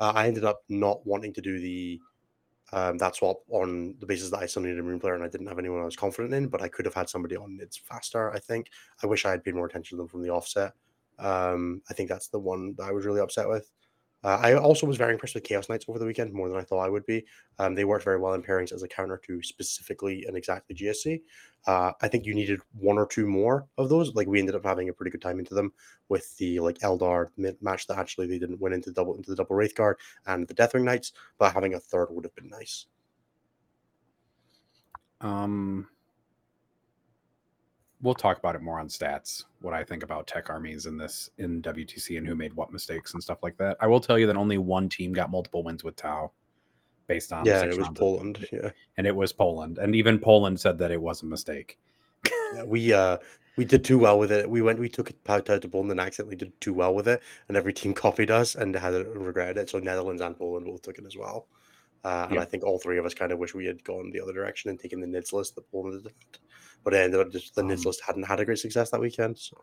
Uh, 0.00 0.12
I 0.14 0.26
ended 0.26 0.44
up 0.44 0.62
not 0.68 1.06
wanting 1.06 1.32
to 1.34 1.40
do 1.40 1.60
the 1.60 2.00
um, 2.72 2.96
that 2.98 3.14
swap 3.16 3.40
on 3.50 3.94
the 4.00 4.06
basis 4.06 4.30
that 4.30 4.40
I 4.40 4.46
still 4.46 4.62
needed 4.62 4.78
a 4.78 4.82
Moon 4.82 4.98
player 4.98 5.14
and 5.14 5.22
I 5.22 5.28
didn't 5.28 5.46
have 5.46 5.58
anyone 5.58 5.82
I 5.82 5.84
was 5.84 5.96
confident 5.96 6.32
in, 6.32 6.48
but 6.48 6.62
I 6.62 6.68
could 6.68 6.86
have 6.86 6.94
had 6.94 7.08
somebody 7.08 7.36
on 7.36 7.58
Nids 7.58 7.78
faster. 7.78 8.32
I 8.32 8.38
think 8.38 8.68
I 9.02 9.06
wish 9.06 9.26
I 9.26 9.30
had 9.30 9.44
paid 9.44 9.54
more 9.54 9.66
attention 9.66 9.96
to 9.96 10.02
them 10.02 10.08
from 10.08 10.22
the 10.22 10.30
offset. 10.30 10.72
Um, 11.18 11.82
I 11.90 11.94
think 11.94 12.08
that's 12.08 12.28
the 12.28 12.38
one 12.38 12.74
that 12.78 12.84
I 12.84 12.92
was 12.92 13.04
really 13.04 13.20
upset 13.20 13.48
with. 13.48 13.70
Uh, 14.24 14.38
I 14.40 14.54
also 14.54 14.86
was 14.86 14.96
very 14.96 15.12
impressed 15.12 15.34
with 15.34 15.42
Chaos 15.42 15.68
Knights 15.68 15.86
over 15.88 15.98
the 15.98 16.06
weekend, 16.06 16.32
more 16.32 16.48
than 16.48 16.56
I 16.56 16.62
thought 16.62 16.84
I 16.84 16.88
would 16.88 17.04
be. 17.06 17.24
Um, 17.58 17.74
they 17.74 17.84
worked 17.84 18.04
very 18.04 18.20
well 18.20 18.34
in 18.34 18.42
pairings 18.42 18.72
as 18.72 18.84
a 18.84 18.88
counter 18.88 19.20
to 19.26 19.42
specifically 19.42 20.24
and 20.26 20.36
exactly 20.36 20.76
GSC. 20.76 21.22
Uh, 21.66 21.92
I 22.00 22.06
think 22.06 22.24
you 22.24 22.32
needed 22.32 22.60
one 22.72 22.98
or 22.98 23.06
two 23.06 23.26
more 23.26 23.66
of 23.78 23.88
those. 23.88 24.14
Like 24.14 24.28
we 24.28 24.38
ended 24.38 24.54
up 24.54 24.64
having 24.64 24.88
a 24.88 24.92
pretty 24.92 25.10
good 25.10 25.22
time 25.22 25.40
into 25.40 25.54
them 25.54 25.72
with 26.08 26.36
the 26.36 26.60
like 26.60 26.78
Eldar 26.78 27.30
match 27.60 27.88
that 27.88 27.98
actually 27.98 28.28
they 28.28 28.38
didn't 28.38 28.60
win 28.60 28.72
into 28.72 28.92
double 28.92 29.16
into 29.16 29.30
the 29.30 29.36
double 29.36 29.56
Wraith 29.56 29.74
Guard 29.74 29.96
and 30.26 30.46
the 30.46 30.54
Deathwing 30.54 30.84
Knights, 30.84 31.12
but 31.38 31.52
having 31.52 31.74
a 31.74 31.80
third 31.80 32.08
would 32.10 32.24
have 32.24 32.34
been 32.36 32.48
nice. 32.48 32.86
Um, 35.20 35.88
we'll 38.02 38.14
talk 38.14 38.38
about 38.38 38.54
it 38.56 38.62
more 38.62 38.78
on 38.80 38.88
stats. 38.88 39.44
What 39.60 39.74
I 39.74 39.84
think 39.84 40.02
about 40.02 40.26
tech 40.26 40.50
armies 40.50 40.86
in 40.86 40.96
this 40.96 41.30
in 41.38 41.62
WTC 41.62 42.18
and 42.18 42.26
who 42.26 42.34
made 42.34 42.52
what 42.54 42.72
mistakes 42.72 43.14
and 43.14 43.22
stuff 43.22 43.38
like 43.42 43.56
that. 43.58 43.76
I 43.80 43.86
will 43.86 44.00
tell 44.00 44.18
you 44.18 44.26
that 44.26 44.36
only 44.36 44.58
one 44.58 44.88
team 44.88 45.12
got 45.12 45.30
multiple 45.30 45.62
wins 45.62 45.84
with 45.84 45.96
Tau, 45.96 46.30
based 47.06 47.32
on 47.32 47.44
Yeah, 47.44 47.62
it 47.62 47.68
was 47.68 47.78
rounds 47.78 47.88
of- 47.90 47.96
Poland. 47.96 48.48
Yeah. 48.52 48.70
and 48.96 49.06
it 49.06 49.14
was 49.14 49.32
Poland, 49.32 49.78
and 49.78 49.94
even 49.94 50.18
Poland 50.18 50.58
said 50.60 50.78
that 50.78 50.90
it 50.90 51.00
was 51.00 51.22
a 51.22 51.26
mistake. 51.26 51.78
Yeah, 52.54 52.64
we 52.64 52.92
uh 52.92 53.18
we 53.56 53.64
did 53.66 53.84
too 53.84 53.98
well 53.98 54.18
with 54.18 54.32
it. 54.32 54.48
We 54.48 54.62
went 54.62 54.78
we 54.78 54.88
took 54.88 55.10
it 55.10 55.16
out 55.28 55.44
to 55.46 55.68
Poland 55.68 55.90
and 55.90 56.00
accidentally 56.00 56.36
did 56.36 56.58
too 56.60 56.72
well 56.74 56.94
with 56.94 57.06
it, 57.08 57.22
and 57.48 57.56
every 57.56 57.72
team 57.72 57.94
copied 58.04 58.30
us 58.30 58.54
and 58.54 58.74
had 58.74 58.94
it 58.94 59.06
and 59.06 59.26
regretted 59.26 59.58
it. 59.58 59.70
So 59.70 59.78
Netherlands 59.78 60.22
and 60.22 60.36
Poland 60.36 60.66
both 60.66 60.82
took 60.82 60.98
it 60.98 61.04
as 61.06 61.16
well. 61.16 61.46
Uh, 62.04 62.24
and 62.26 62.34
Yeah. 62.34 62.40
I 62.40 62.44
think 62.46 62.64
all 62.64 62.78
three 62.80 62.98
of 62.98 63.06
us 63.06 63.14
kind 63.14 63.30
of 63.30 63.38
wish 63.38 63.54
we 63.54 63.64
had 63.66 63.84
gone 63.84 64.10
the 64.10 64.20
other 64.20 64.32
direction 64.32 64.70
and 64.70 64.78
taken 64.80 65.00
the 65.00 65.06
NIDS 65.06 65.32
list 65.32 65.54
that 65.54 65.70
Poland 65.70 66.02
did. 66.02 66.12
But 66.84 66.94
it 66.94 66.98
ended 66.98 67.20
up 67.20 67.30
just 67.30 67.54
the 67.54 67.62
Um, 67.62 67.94
hadn't 68.06 68.24
had 68.24 68.40
a 68.40 68.44
great 68.44 68.58
success 68.58 68.90
that 68.90 69.00
weekend. 69.00 69.38
So 69.38 69.62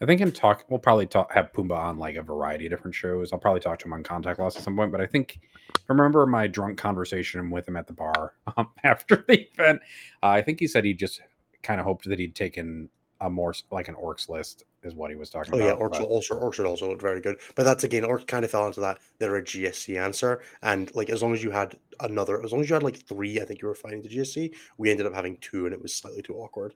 I 0.00 0.06
think 0.06 0.20
in 0.20 0.32
talk, 0.32 0.64
we'll 0.68 0.78
probably 0.78 1.06
talk 1.06 1.32
have 1.32 1.52
Pumbaa 1.52 1.78
on 1.78 1.98
like 1.98 2.16
a 2.16 2.22
variety 2.22 2.66
of 2.66 2.70
different 2.70 2.94
shows. 2.94 3.32
I'll 3.32 3.38
probably 3.38 3.60
talk 3.60 3.78
to 3.80 3.86
him 3.86 3.92
on 3.92 4.02
Contact 4.02 4.38
Lost 4.38 4.56
at 4.56 4.62
some 4.62 4.76
point. 4.76 4.90
But 4.90 5.00
I 5.00 5.06
think 5.06 5.38
I 5.70 5.80
remember 5.88 6.26
my 6.26 6.46
drunk 6.46 6.78
conversation 6.78 7.50
with 7.50 7.68
him 7.68 7.76
at 7.76 7.86
the 7.86 7.92
bar 7.92 8.34
um, 8.56 8.68
after 8.82 9.24
the 9.28 9.46
event. 9.52 9.80
Uh, 10.22 10.28
I 10.28 10.42
think 10.42 10.60
he 10.60 10.66
said 10.66 10.84
he 10.84 10.94
just 10.94 11.20
kind 11.62 11.80
of 11.80 11.86
hoped 11.86 12.08
that 12.08 12.18
he'd 12.18 12.34
taken 12.34 12.88
a 13.20 13.30
more 13.30 13.54
like 13.70 13.88
an 13.88 13.94
Orks 13.94 14.28
list 14.28 14.64
is 14.82 14.94
what 14.94 15.10
he 15.10 15.16
was 15.16 15.30
talking 15.30 15.54
about. 15.54 15.62
Oh 15.62 15.66
yeah, 15.66 15.72
about. 15.72 15.92
Orks 15.92 15.98
but- 16.00 16.08
also 16.08 16.38
Orks 16.38 16.58
would 16.58 16.66
also 16.66 16.90
look 16.90 17.00
very 17.00 17.20
good. 17.20 17.36
But 17.54 17.64
that's 17.64 17.84
again, 17.84 18.02
Orks 18.02 18.26
kind 18.26 18.44
of 18.44 18.50
fell 18.50 18.66
into 18.66 18.80
that. 18.80 18.98
They're 19.18 19.36
a 19.36 19.42
GSC 19.42 19.98
answer, 19.98 20.42
and 20.62 20.94
like 20.94 21.10
as 21.10 21.22
long 21.22 21.32
as 21.32 21.42
you 21.42 21.50
had 21.50 21.76
another, 22.00 22.42
as 22.44 22.52
long 22.52 22.60
as 22.60 22.68
you 22.68 22.74
had 22.74 22.82
like 22.82 23.06
three, 23.06 23.40
I 23.40 23.44
think 23.44 23.62
you 23.62 23.68
were 23.68 23.74
fighting 23.74 24.02
the 24.02 24.08
GSC. 24.08 24.52
We 24.78 24.90
ended 24.90 25.06
up 25.06 25.14
having 25.14 25.36
two, 25.38 25.66
and 25.66 25.74
it 25.74 25.80
was 25.80 25.94
slightly 25.94 26.22
too 26.22 26.34
awkward. 26.34 26.74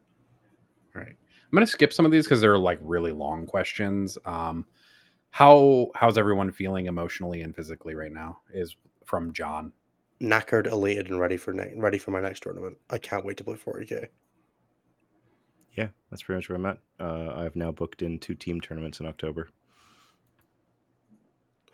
Right. 0.95 1.09
I'm 1.51 1.57
gonna 1.57 1.67
skip 1.67 1.93
some 1.93 2.07
of 2.07 2.13
these 2.13 2.25
because 2.25 2.41
they're 2.41 2.59
like 2.59 2.79
really 2.83 3.13
long 3.13 3.47
questions. 3.47 4.19
Um, 4.25 4.67
how 5.31 5.91
how's 5.95 6.19
everyone 6.19 6.53
feeling 6.53 6.87
emotionally 6.87 7.43
and 7.43 7.55
physically 7.55 7.95
right 7.95 8.13
now? 8.13 8.41
Is 8.53 8.77
from 9.05 9.33
John. 9.33 9.73
Knackered, 10.21 10.67
elated, 10.67 11.11
and 11.11 11.21
ready 11.21 11.37
for 11.37 11.53
ne- 11.53 11.75
ready 11.77 11.97
for 11.97 12.11
my 12.11 12.21
next 12.21 12.43
tournament. 12.43 12.77
I 12.91 12.99
can't 12.99 13.25
wait 13.25 13.37
to 13.37 13.45
play 13.45 13.55
40k. 13.55 14.09
Yeah, 15.79 15.87
that's 16.11 16.25
pretty 16.25 16.39
much 16.39 16.49
where 16.49 16.57
I'm 16.57 16.67
at. 16.67 16.79
Uh, 16.99 17.35
I've 17.37 17.55
now 17.55 17.71
booked 17.71 18.03
in 18.03 18.19
two 18.19 18.35
team 18.35 18.61
tournaments 18.61 18.99
in 18.99 19.07
October. 19.07 19.49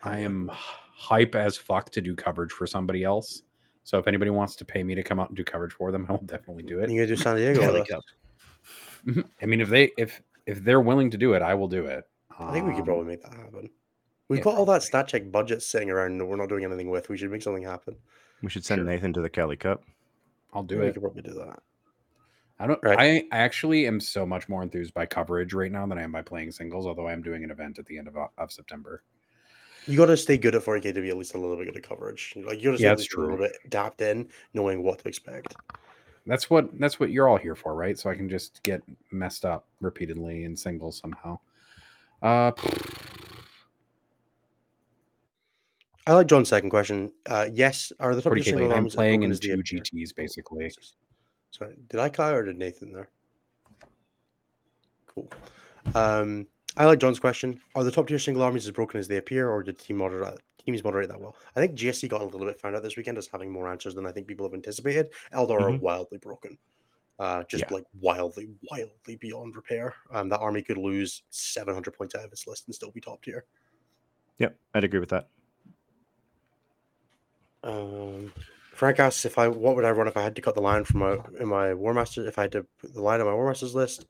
I 0.03 0.19
am 0.19 0.51
hype 0.53 1.33
as 1.33 1.57
fuck 1.57 1.89
to 1.91 2.01
do 2.01 2.15
coverage 2.15 2.51
for 2.51 2.67
somebody 2.67 3.03
else. 3.03 3.41
So 3.83 3.97
if 3.97 4.05
anybody 4.07 4.29
wants 4.29 4.55
to 4.57 4.65
pay 4.65 4.83
me 4.83 4.93
to 4.93 5.01
come 5.01 5.19
out 5.19 5.29
and 5.29 5.35
do 5.37 5.43
coverage 5.43 5.73
for 5.73 5.91
them, 5.91 6.05
I 6.09 6.11
will 6.11 6.19
definitely 6.19 6.61
do 6.63 6.81
it. 6.81 6.91
You 6.91 6.97
gonna 6.97 7.07
do 7.07 7.15
San 7.15 7.35
Diego? 7.35 7.61
Kelly 7.61 7.79
with 7.81 7.91
us? 7.91 8.03
Cup. 9.15 9.25
I 9.41 9.45
mean, 9.47 9.59
if 9.59 9.69
they 9.69 9.91
if 9.97 10.21
if 10.45 10.63
they're 10.63 10.81
willing 10.81 11.09
to 11.09 11.17
do 11.17 11.33
it, 11.33 11.41
I 11.41 11.55
will 11.55 11.67
do 11.67 11.85
it. 11.87 12.03
I 12.39 12.51
think 12.51 12.67
we 12.67 12.73
could 12.73 12.81
Um, 12.81 12.85
probably 12.85 13.05
make 13.05 13.23
that 13.23 13.33
happen. 13.33 13.71
We've 14.29 14.37
yeah, 14.37 14.43
got 14.43 14.55
all 14.55 14.65
that 14.65 14.83
stat 14.83 15.07
check 15.07 15.31
budget 15.31 15.63
sitting 15.63 15.89
around 15.89 16.19
that 16.19 16.25
we're 16.25 16.35
not 16.35 16.49
doing 16.49 16.63
anything 16.63 16.91
with. 16.91 17.09
We 17.09 17.17
should 17.17 17.31
make 17.31 17.41
something 17.41 17.63
happen. 17.63 17.95
We 18.43 18.49
should 18.51 18.65
send 18.65 18.79
Sure. 18.79 18.85
Nathan 18.85 19.13
to 19.13 19.21
the 19.21 19.29
Kelly 19.31 19.55
Cup. 19.55 19.83
I'll 20.53 20.61
do 20.63 20.79
we 20.79 20.85
it. 20.87 20.93
could 20.93 21.01
probably 21.01 21.23
do 21.23 21.33
that. 21.33 21.59
I 22.59 22.67
don't. 22.67 22.79
Right. 22.83 23.27
I, 23.31 23.37
actually 23.37 23.85
am 23.85 23.99
so 23.99 24.25
much 24.25 24.47
more 24.47 24.63
enthused 24.63 24.93
by 24.93 25.05
coverage 25.05 25.53
right 25.53 25.71
now 25.71 25.85
than 25.85 25.97
I 25.97 26.03
am 26.03 26.11
by 26.11 26.21
playing 26.21 26.51
singles. 26.51 26.85
Although 26.85 27.07
I 27.07 27.13
am 27.13 27.21
doing 27.21 27.43
an 27.43 27.51
event 27.51 27.79
at 27.79 27.85
the 27.85 27.97
end 27.97 28.07
of 28.07 28.15
of 28.37 28.51
September. 28.51 29.03
You 29.87 29.97
got 29.97 30.07
to 30.07 30.17
stay 30.17 30.37
good 30.37 30.55
at 30.55 30.63
40k 30.63 30.95
to 30.95 31.01
be 31.01 31.09
at 31.09 31.17
least 31.17 31.35
a 31.35 31.37
little 31.37 31.55
bit 31.57 31.65
good 31.65 31.77
at 31.77 31.83
coverage. 31.87 32.33
Like 32.35 32.57
you 32.57 32.71
got 32.71 32.77
to 32.77 32.83
Yeah, 32.83 32.87
stay 32.87 32.87
at 32.87 32.89
that's 32.91 33.01
least 33.01 33.13
a 33.15 33.19
little 33.19 33.37
bit 33.37 33.57
adapted 33.65 34.17
in, 34.17 34.29
knowing 34.53 34.81
what 34.81 34.99
to 34.99 35.07
expect. 35.07 35.55
That's 36.25 36.49
what 36.49 36.79
that's 36.79 36.99
what 36.99 37.11
you're 37.11 37.27
all 37.27 37.37
here 37.37 37.55
for, 37.55 37.75
right? 37.75 37.97
So 37.99 38.09
I 38.09 38.15
can 38.15 38.27
just 38.27 38.63
get 38.63 38.81
messed 39.11 39.45
up 39.45 39.67
repeatedly 39.81 40.45
in 40.45 40.55
singles 40.55 40.97
somehow. 40.97 41.37
Uh, 42.23 42.51
I 46.07 46.13
like 46.13 46.27
John's 46.27 46.49
second 46.49 46.71
question. 46.71 47.11
Uh, 47.27 47.47
yes, 47.51 47.91
are 47.99 48.15
the 48.15 48.21
top 48.21 48.33
40k 48.33 48.43
single 48.43 48.67
lane. 48.67 48.77
I'm 48.77 48.87
playing 48.87 49.23
in 49.23 49.37
two? 49.37 49.57
GTs 49.57 50.15
basically. 50.15 50.71
Sorry, 51.57 51.73
did 51.87 52.01
I 52.01 52.07
out 52.07 52.33
or 52.33 52.43
did 52.43 52.57
Nathan 52.57 52.91
there? 52.91 53.07
Cool. 55.07 55.29
Um, 55.93 56.47
I 56.75 56.83
like 56.85 56.99
John's 56.99 57.19
question. 57.19 57.61
Are 57.75 57.83
the 57.85 57.91
top 57.91 58.07
tier 58.07 58.19
single 58.19 58.43
armies 58.43 58.65
as 58.65 58.71
broken 58.71 58.99
as 58.99 59.07
they 59.07 59.15
appear, 59.15 59.49
or 59.49 59.63
did 59.63 59.79
team 59.79 59.95
moderate 59.97 60.41
teams 60.65 60.83
moderate 60.83 61.07
that 61.07 61.21
well? 61.21 61.37
I 61.55 61.61
think 61.61 61.75
GSC 61.75 62.09
got 62.09 62.19
a 62.19 62.25
little 62.25 62.45
bit 62.45 62.59
found 62.59 62.75
out 62.75 62.83
this 62.83 62.97
weekend 62.97 63.17
as 63.17 63.27
having 63.31 63.49
more 63.49 63.69
answers 63.69 63.95
than 63.95 64.05
I 64.05 64.11
think 64.11 64.27
people 64.27 64.45
have 64.45 64.53
anticipated. 64.53 65.13
Eldar 65.33 65.61
are 65.61 65.71
Mhm. 65.71 65.79
wildly 65.79 66.17
broken. 66.17 66.57
Uh, 67.19 67.43
just 67.43 67.63
Yeah. 67.69 67.75
like 67.75 67.85
wildly, 68.01 68.49
wildly 68.69 69.15
beyond 69.15 69.55
repair. 69.55 69.95
Um, 70.11 70.27
that 70.27 70.39
army 70.39 70.61
could 70.61 70.77
lose 70.77 71.23
700 71.29 71.93
points 71.93 72.15
out 72.15 72.25
of 72.25 72.33
its 72.33 72.47
list 72.47 72.67
and 72.67 72.75
still 72.75 72.91
be 72.91 72.99
top 72.99 73.23
tier. 73.23 73.45
Yep, 74.39 74.59
I'd 74.73 74.83
agree 74.83 74.99
with 74.99 75.09
that. 75.09 75.29
Um, 77.63 78.33
Frank 78.75 78.99
asks 78.99 79.23
if 79.23 79.37
I 79.37 79.47
what 79.47 79.75
would 79.75 79.85
I 79.85 79.91
run 79.91 80.07
if 80.07 80.17
I 80.17 80.21
had 80.21 80.35
to 80.35 80.41
cut 80.41 80.53
the 80.53 80.61
Lion 80.61 80.83
from 80.83 80.99
my 80.99 81.17
in 81.39 81.47
my 81.47 81.73
War 81.73 81.93
Master 81.93 82.27
if 82.27 82.37
I 82.37 82.43
had 82.43 82.51
to 82.51 82.65
put 82.79 82.93
the 82.93 83.01
Lion 83.01 83.21
on 83.21 83.27
my 83.27 83.33
War 83.33 83.47
Masters 83.47 83.73
list. 83.73 84.05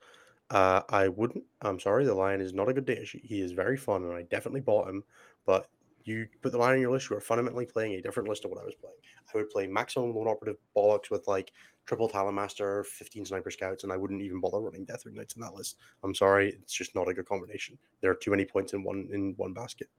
Uh, 0.49 0.81
I 0.89 1.07
wouldn't. 1.07 1.43
I'm 1.61 1.79
sorry, 1.79 2.05
the 2.05 2.13
lion 2.13 2.39
is 2.41 2.53
not 2.53 2.69
a 2.69 2.73
good 2.73 3.07
sheet. 3.07 3.25
He 3.25 3.41
is 3.41 3.51
very 3.51 3.77
fun, 3.77 4.03
and 4.03 4.13
I 4.13 4.23
definitely 4.23 4.61
bought 4.61 4.87
him. 4.87 5.03
But 5.45 5.67
you 6.03 6.27
put 6.41 6.51
the 6.51 6.57
Lion 6.59 6.75
on 6.75 6.81
your 6.81 6.91
list, 6.91 7.09
you 7.09 7.17
are 7.17 7.21
fundamentally 7.21 7.65
playing 7.65 7.93
a 7.93 8.01
different 8.01 8.29
list 8.29 8.45
of 8.45 8.51
what 8.51 8.61
I 8.61 8.65
was 8.65 8.75
playing. 8.75 8.95
I 9.33 9.37
would 9.37 9.49
play 9.49 9.65
maximum 9.65 10.13
lone 10.13 10.27
operative 10.27 10.57
bollocks 10.75 11.09
with 11.09 11.27
like 11.27 11.51
triple 11.87 12.07
Talon 12.07 12.35
Master, 12.35 12.83
15 12.83 13.25
sniper 13.25 13.49
scouts, 13.49 13.83
and 13.83 13.91
I 13.91 13.97
wouldn't 13.97 14.21
even 14.21 14.39
bother 14.39 14.59
running 14.59 14.85
Deathwing 14.85 15.15
Knights 15.15 15.35
in 15.35 15.41
that 15.41 15.55
list. 15.55 15.77
I'm 16.03 16.13
sorry, 16.13 16.49
it's 16.49 16.73
just 16.73 16.93
not 16.93 17.07
a 17.07 17.13
good 17.13 17.27
combination. 17.27 17.77
There 18.01 18.11
are 18.11 18.15
too 18.15 18.31
many 18.31 18.45
points 18.45 18.73
in 18.73 18.83
one 18.83 19.09
in 19.11 19.33
one 19.37 19.53
basket. 19.53 19.89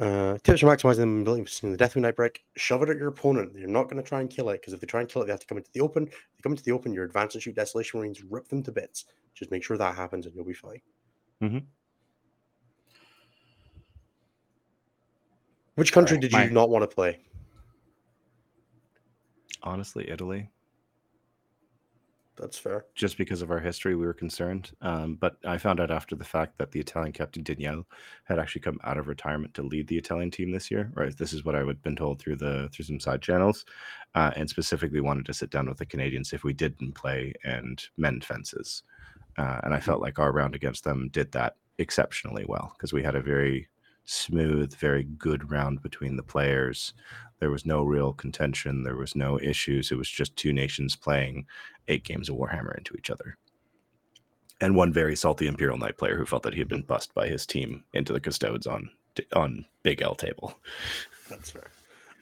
Uh, 0.00 0.38
tips 0.42 0.60
for 0.60 0.66
maximizing 0.66 0.96
the 1.16 1.20
ability 1.20 1.42
of 1.42 1.70
the 1.72 1.76
Death 1.76 1.94
Knight 1.94 2.16
break. 2.16 2.42
Shove 2.56 2.82
it 2.82 2.88
at 2.88 2.96
your 2.96 3.08
opponent. 3.08 3.52
You're 3.54 3.68
not 3.68 3.84
going 3.84 4.02
to 4.02 4.08
try 4.08 4.20
and 4.20 4.30
kill 4.30 4.48
it 4.48 4.60
because 4.62 4.72
if 4.72 4.80
they 4.80 4.86
try 4.86 5.00
and 5.00 5.08
kill 5.08 5.20
it, 5.20 5.26
they 5.26 5.32
have 5.32 5.40
to 5.40 5.46
come 5.46 5.58
into 5.58 5.70
the 5.74 5.80
open. 5.82 6.04
If 6.04 6.12
they 6.12 6.42
come 6.42 6.52
into 6.52 6.64
the 6.64 6.72
open, 6.72 6.94
your 6.94 7.04
advance 7.04 7.34
and 7.34 7.42
shoot 7.42 7.54
Desolation 7.54 8.00
Marines, 8.00 8.22
rip 8.22 8.48
them 8.48 8.62
to 8.62 8.72
bits. 8.72 9.04
Just 9.34 9.50
make 9.50 9.62
sure 9.62 9.76
that 9.76 9.94
happens 9.94 10.24
and 10.24 10.34
you'll 10.34 10.46
be 10.46 10.54
fine. 10.54 10.80
Mhm. 11.42 11.64
Which 15.74 15.92
country 15.92 16.16
Alright, 16.16 16.30
did 16.30 16.32
you 16.32 16.38
my- 16.38 16.46
not 16.48 16.70
want 16.70 16.88
to 16.88 16.94
play? 16.94 17.20
Honestly, 19.62 20.08
Italy. 20.08 20.48
That's 22.40 22.58
fair. 22.58 22.86
just 22.94 23.18
because 23.18 23.42
of 23.42 23.50
our 23.50 23.60
history, 23.60 23.94
we 23.94 24.06
were 24.06 24.14
concerned. 24.14 24.70
Um, 24.80 25.16
but 25.20 25.36
I 25.44 25.58
found 25.58 25.78
out 25.78 25.90
after 25.90 26.16
the 26.16 26.24
fact 26.24 26.56
that 26.58 26.70
the 26.70 26.80
Italian 26.80 27.12
captain 27.12 27.42
Danielle 27.42 27.86
had 28.24 28.38
actually 28.38 28.62
come 28.62 28.78
out 28.82 28.96
of 28.96 29.08
retirement 29.08 29.52
to 29.54 29.62
lead 29.62 29.88
the 29.88 29.98
Italian 29.98 30.30
team 30.30 30.50
this 30.50 30.70
year. 30.70 30.90
Right, 30.94 31.16
this 31.16 31.32
is 31.32 31.44
what 31.44 31.54
I 31.54 31.64
had 31.64 31.82
been 31.82 31.96
told 31.96 32.18
through 32.18 32.36
the 32.36 32.70
through 32.72 32.86
some 32.86 33.00
side 33.00 33.20
channels, 33.20 33.64
uh, 34.14 34.30
and 34.36 34.48
specifically 34.48 35.00
wanted 35.00 35.26
to 35.26 35.34
sit 35.34 35.50
down 35.50 35.68
with 35.68 35.78
the 35.78 35.86
Canadians 35.86 36.32
if 36.32 36.42
we 36.42 36.52
didn't 36.52 36.94
play 36.94 37.34
and 37.44 37.82
mend 37.98 38.24
fences. 38.24 38.82
Uh, 39.38 39.60
and 39.62 39.74
I 39.74 39.80
felt 39.80 40.02
like 40.02 40.18
our 40.18 40.32
round 40.32 40.54
against 40.54 40.84
them 40.84 41.08
did 41.12 41.32
that 41.32 41.56
exceptionally 41.78 42.44
well 42.48 42.72
because 42.76 42.92
we 42.92 43.02
had 43.02 43.14
a 43.14 43.22
very 43.22 43.68
smooth, 44.04 44.74
very 44.74 45.04
good 45.04 45.50
round 45.50 45.82
between 45.82 46.16
the 46.16 46.22
players. 46.22 46.94
There 47.38 47.50
was 47.50 47.64
no 47.64 47.82
real 47.82 48.12
contention. 48.12 48.82
There 48.82 48.96
was 48.96 49.16
no 49.16 49.38
issues. 49.40 49.90
It 49.90 49.96
was 49.96 50.08
just 50.08 50.36
two 50.36 50.52
nations 50.52 50.96
playing 50.96 51.46
eight 51.88 52.04
games 52.04 52.28
of 52.28 52.36
Warhammer 52.36 52.76
into 52.76 52.94
each 52.94 53.10
other. 53.10 53.38
And 54.60 54.76
one 54.76 54.92
very 54.92 55.16
salty 55.16 55.46
Imperial 55.46 55.78
Knight 55.78 55.96
player 55.96 56.18
who 56.18 56.26
felt 56.26 56.42
that 56.42 56.52
he 56.52 56.58
had 56.58 56.68
been 56.68 56.82
bussed 56.82 57.14
by 57.14 57.28
his 57.28 57.46
team 57.46 57.84
into 57.94 58.12
the 58.12 58.20
custodes 58.20 58.66
on 58.66 58.90
on 59.32 59.64
Big 59.82 60.02
L 60.02 60.14
table. 60.14 60.58
That's 61.28 61.50
fair. 61.50 61.70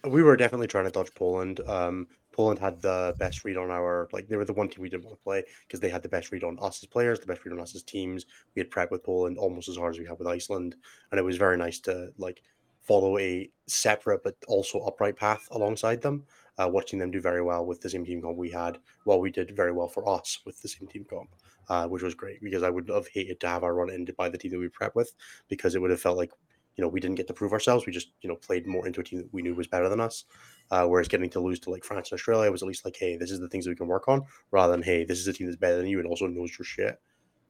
We 0.04 0.22
were 0.22 0.36
definitely 0.36 0.68
trying 0.68 0.84
to 0.84 0.90
dodge 0.90 1.12
Poland. 1.14 1.60
Um, 1.66 2.06
Poland 2.38 2.60
had 2.60 2.80
the 2.80 3.16
best 3.18 3.44
read 3.44 3.56
on 3.56 3.68
our 3.68 4.08
like 4.12 4.28
they 4.28 4.36
were 4.36 4.44
the 4.44 4.52
one 4.52 4.68
team 4.68 4.80
we 4.80 4.88
didn't 4.88 5.04
want 5.04 5.18
to 5.18 5.24
play 5.24 5.42
because 5.66 5.80
they 5.80 5.88
had 5.88 6.04
the 6.04 6.08
best 6.08 6.30
read 6.30 6.44
on 6.44 6.56
us 6.60 6.80
as 6.80 6.86
players, 6.86 7.18
the 7.18 7.26
best 7.26 7.44
read 7.44 7.52
on 7.52 7.60
us 7.60 7.74
as 7.74 7.82
teams. 7.82 8.26
We 8.54 8.60
had 8.60 8.70
prep 8.70 8.92
with 8.92 9.02
Poland 9.02 9.38
almost 9.38 9.68
as 9.68 9.76
hard 9.76 9.94
as 9.96 9.98
we 9.98 10.06
had 10.06 10.20
with 10.20 10.28
Iceland, 10.28 10.76
and 11.10 11.18
it 11.18 11.24
was 11.24 11.36
very 11.36 11.56
nice 11.56 11.80
to 11.80 12.12
like 12.16 12.44
follow 12.80 13.18
a 13.18 13.50
separate 13.66 14.22
but 14.22 14.36
also 14.46 14.78
upright 14.80 15.16
path 15.16 15.48
alongside 15.50 16.00
them. 16.00 16.26
Uh, 16.58 16.68
watching 16.72 17.00
them 17.00 17.10
do 17.10 17.20
very 17.20 17.42
well 17.42 17.66
with 17.66 17.80
the 17.80 17.90
same 17.90 18.04
team 18.04 18.22
comp 18.22 18.36
we 18.36 18.50
had, 18.50 18.78
while 19.04 19.20
we 19.20 19.32
did 19.32 19.56
very 19.56 19.72
well 19.72 19.88
for 19.88 20.08
us 20.08 20.38
with 20.46 20.62
the 20.62 20.68
same 20.68 20.88
team 20.88 21.04
comp, 21.10 21.34
uh, 21.68 21.88
which 21.88 22.04
was 22.04 22.14
great 22.14 22.40
because 22.40 22.62
I 22.62 22.70
would 22.70 22.88
have 22.88 23.08
hated 23.08 23.40
to 23.40 23.48
have 23.48 23.64
our 23.64 23.74
run 23.74 23.90
ended 23.90 24.16
by 24.16 24.28
the 24.28 24.38
team 24.38 24.52
that 24.52 24.60
we 24.60 24.68
prep 24.68 24.94
with 24.94 25.12
because 25.48 25.74
it 25.74 25.80
would 25.80 25.90
have 25.90 26.00
felt 26.00 26.16
like 26.16 26.32
you 26.78 26.82
know 26.82 26.88
we 26.88 27.00
didn't 27.00 27.16
get 27.16 27.26
to 27.26 27.34
prove 27.34 27.52
ourselves. 27.52 27.84
We 27.84 27.92
just 27.92 28.12
you 28.22 28.28
know 28.28 28.36
played 28.36 28.66
more 28.66 28.86
into 28.86 29.00
a 29.00 29.04
team 29.04 29.18
that 29.18 29.34
we 29.34 29.42
knew 29.42 29.54
was 29.54 29.66
better 29.66 29.88
than 29.88 30.00
us. 30.00 30.24
Uh, 30.70 30.86
whereas 30.86 31.08
getting 31.08 31.28
to 31.30 31.40
lose 31.40 31.58
to 31.58 31.70
like 31.70 31.84
France 31.84 32.10
and 32.10 32.16
Australia 32.16 32.50
was 32.50 32.62
at 32.62 32.68
least 32.68 32.84
like, 32.84 32.96
hey, 32.96 33.16
this 33.16 33.30
is 33.30 33.40
the 33.40 33.48
things 33.48 33.64
that 33.64 33.70
we 33.70 33.76
can 33.76 33.88
work 33.88 34.06
on, 34.06 34.22
rather 34.52 34.72
than 34.72 34.82
hey, 34.82 35.04
this 35.04 35.18
is 35.18 35.26
a 35.26 35.32
team 35.32 35.48
that's 35.48 35.56
better 35.56 35.76
than 35.76 35.86
you 35.86 35.98
and 35.98 36.06
also 36.06 36.28
knows 36.28 36.56
your 36.56 36.64
shit. 36.64 37.00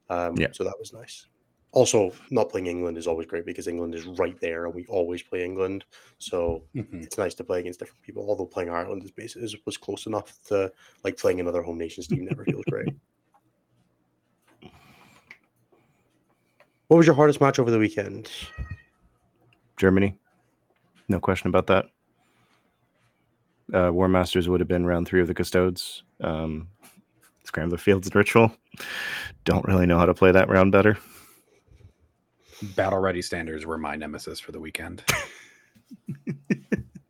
Um, 0.09 0.37
yeah. 0.37 0.49
So 0.53 0.65
that 0.65 0.79
was 0.79 0.93
nice. 0.93 1.27
Also, 1.73 2.11
not 2.31 2.49
playing 2.49 2.69
England 2.69 2.97
is 2.97 3.07
always 3.07 3.27
great 3.27 3.45
because 3.45 3.69
England 3.69 3.95
is 3.95 4.07
right 4.07 4.41
there, 4.41 4.65
and 4.65 4.75
we 4.75 4.87
always 4.87 5.23
play 5.23 5.45
England. 5.45 5.85
So 6.19 6.65
mm-hmm. 6.75 7.03
it's 7.03 7.19
nice 7.19 7.35
to 7.35 7.45
play 7.45 7.61
against 7.61 7.81
different 7.81 8.01
people. 8.03 8.25
Although 8.27 8.47
playing 8.47 8.71
Ireland 8.71 9.05
is 9.05 9.11
basically 9.11 9.61
was 9.67 9.77
close 9.77 10.07
enough 10.07 10.41
to 10.47 10.73
like 11.05 11.19
playing 11.19 11.41
another 11.41 11.61
home 11.61 11.77
nations 11.77 12.07
team 12.07 12.25
never 12.25 12.45
feels 12.45 12.65
great. 12.71 12.89
What 16.89 16.97
was 16.97 17.07
your 17.07 17.15
hardest 17.15 17.43
match 17.43 17.59
over 17.59 17.71
the 17.71 17.79
weekend? 17.79 18.31
Germany. 19.79 20.19
No 21.09 21.21
question 21.21 21.49
about 21.49 21.67
that. 21.69 21.87
Uh, 23.73 23.93
War 23.93 24.09
Masters 24.09 24.49
would 24.49 24.61
have 24.61 24.69
been 24.69 24.87
round 24.87 25.07
three 25.07 25.21
of 25.21 25.27
the 25.27 25.35
Custodes. 25.35 26.03
Um, 26.21 26.69
Scrambler 27.45 27.79
Fields 27.79 28.07
and 28.07 28.15
Ritual. 28.15 28.53
Don't 29.45 29.65
really 29.65 29.87
know 29.87 29.99
how 29.99 30.07
to 30.07 30.15
play 30.15 30.33
that 30.33 30.49
round 30.49 30.73
better. 30.73 30.99
Battle 32.75 32.99
ready 32.99 33.23
standards 33.23 33.65
were 33.65 33.79
my 33.79 33.97
nemesis 33.97 34.41
for 34.41 34.53
the 34.53 34.61
weekend. 34.61 35.05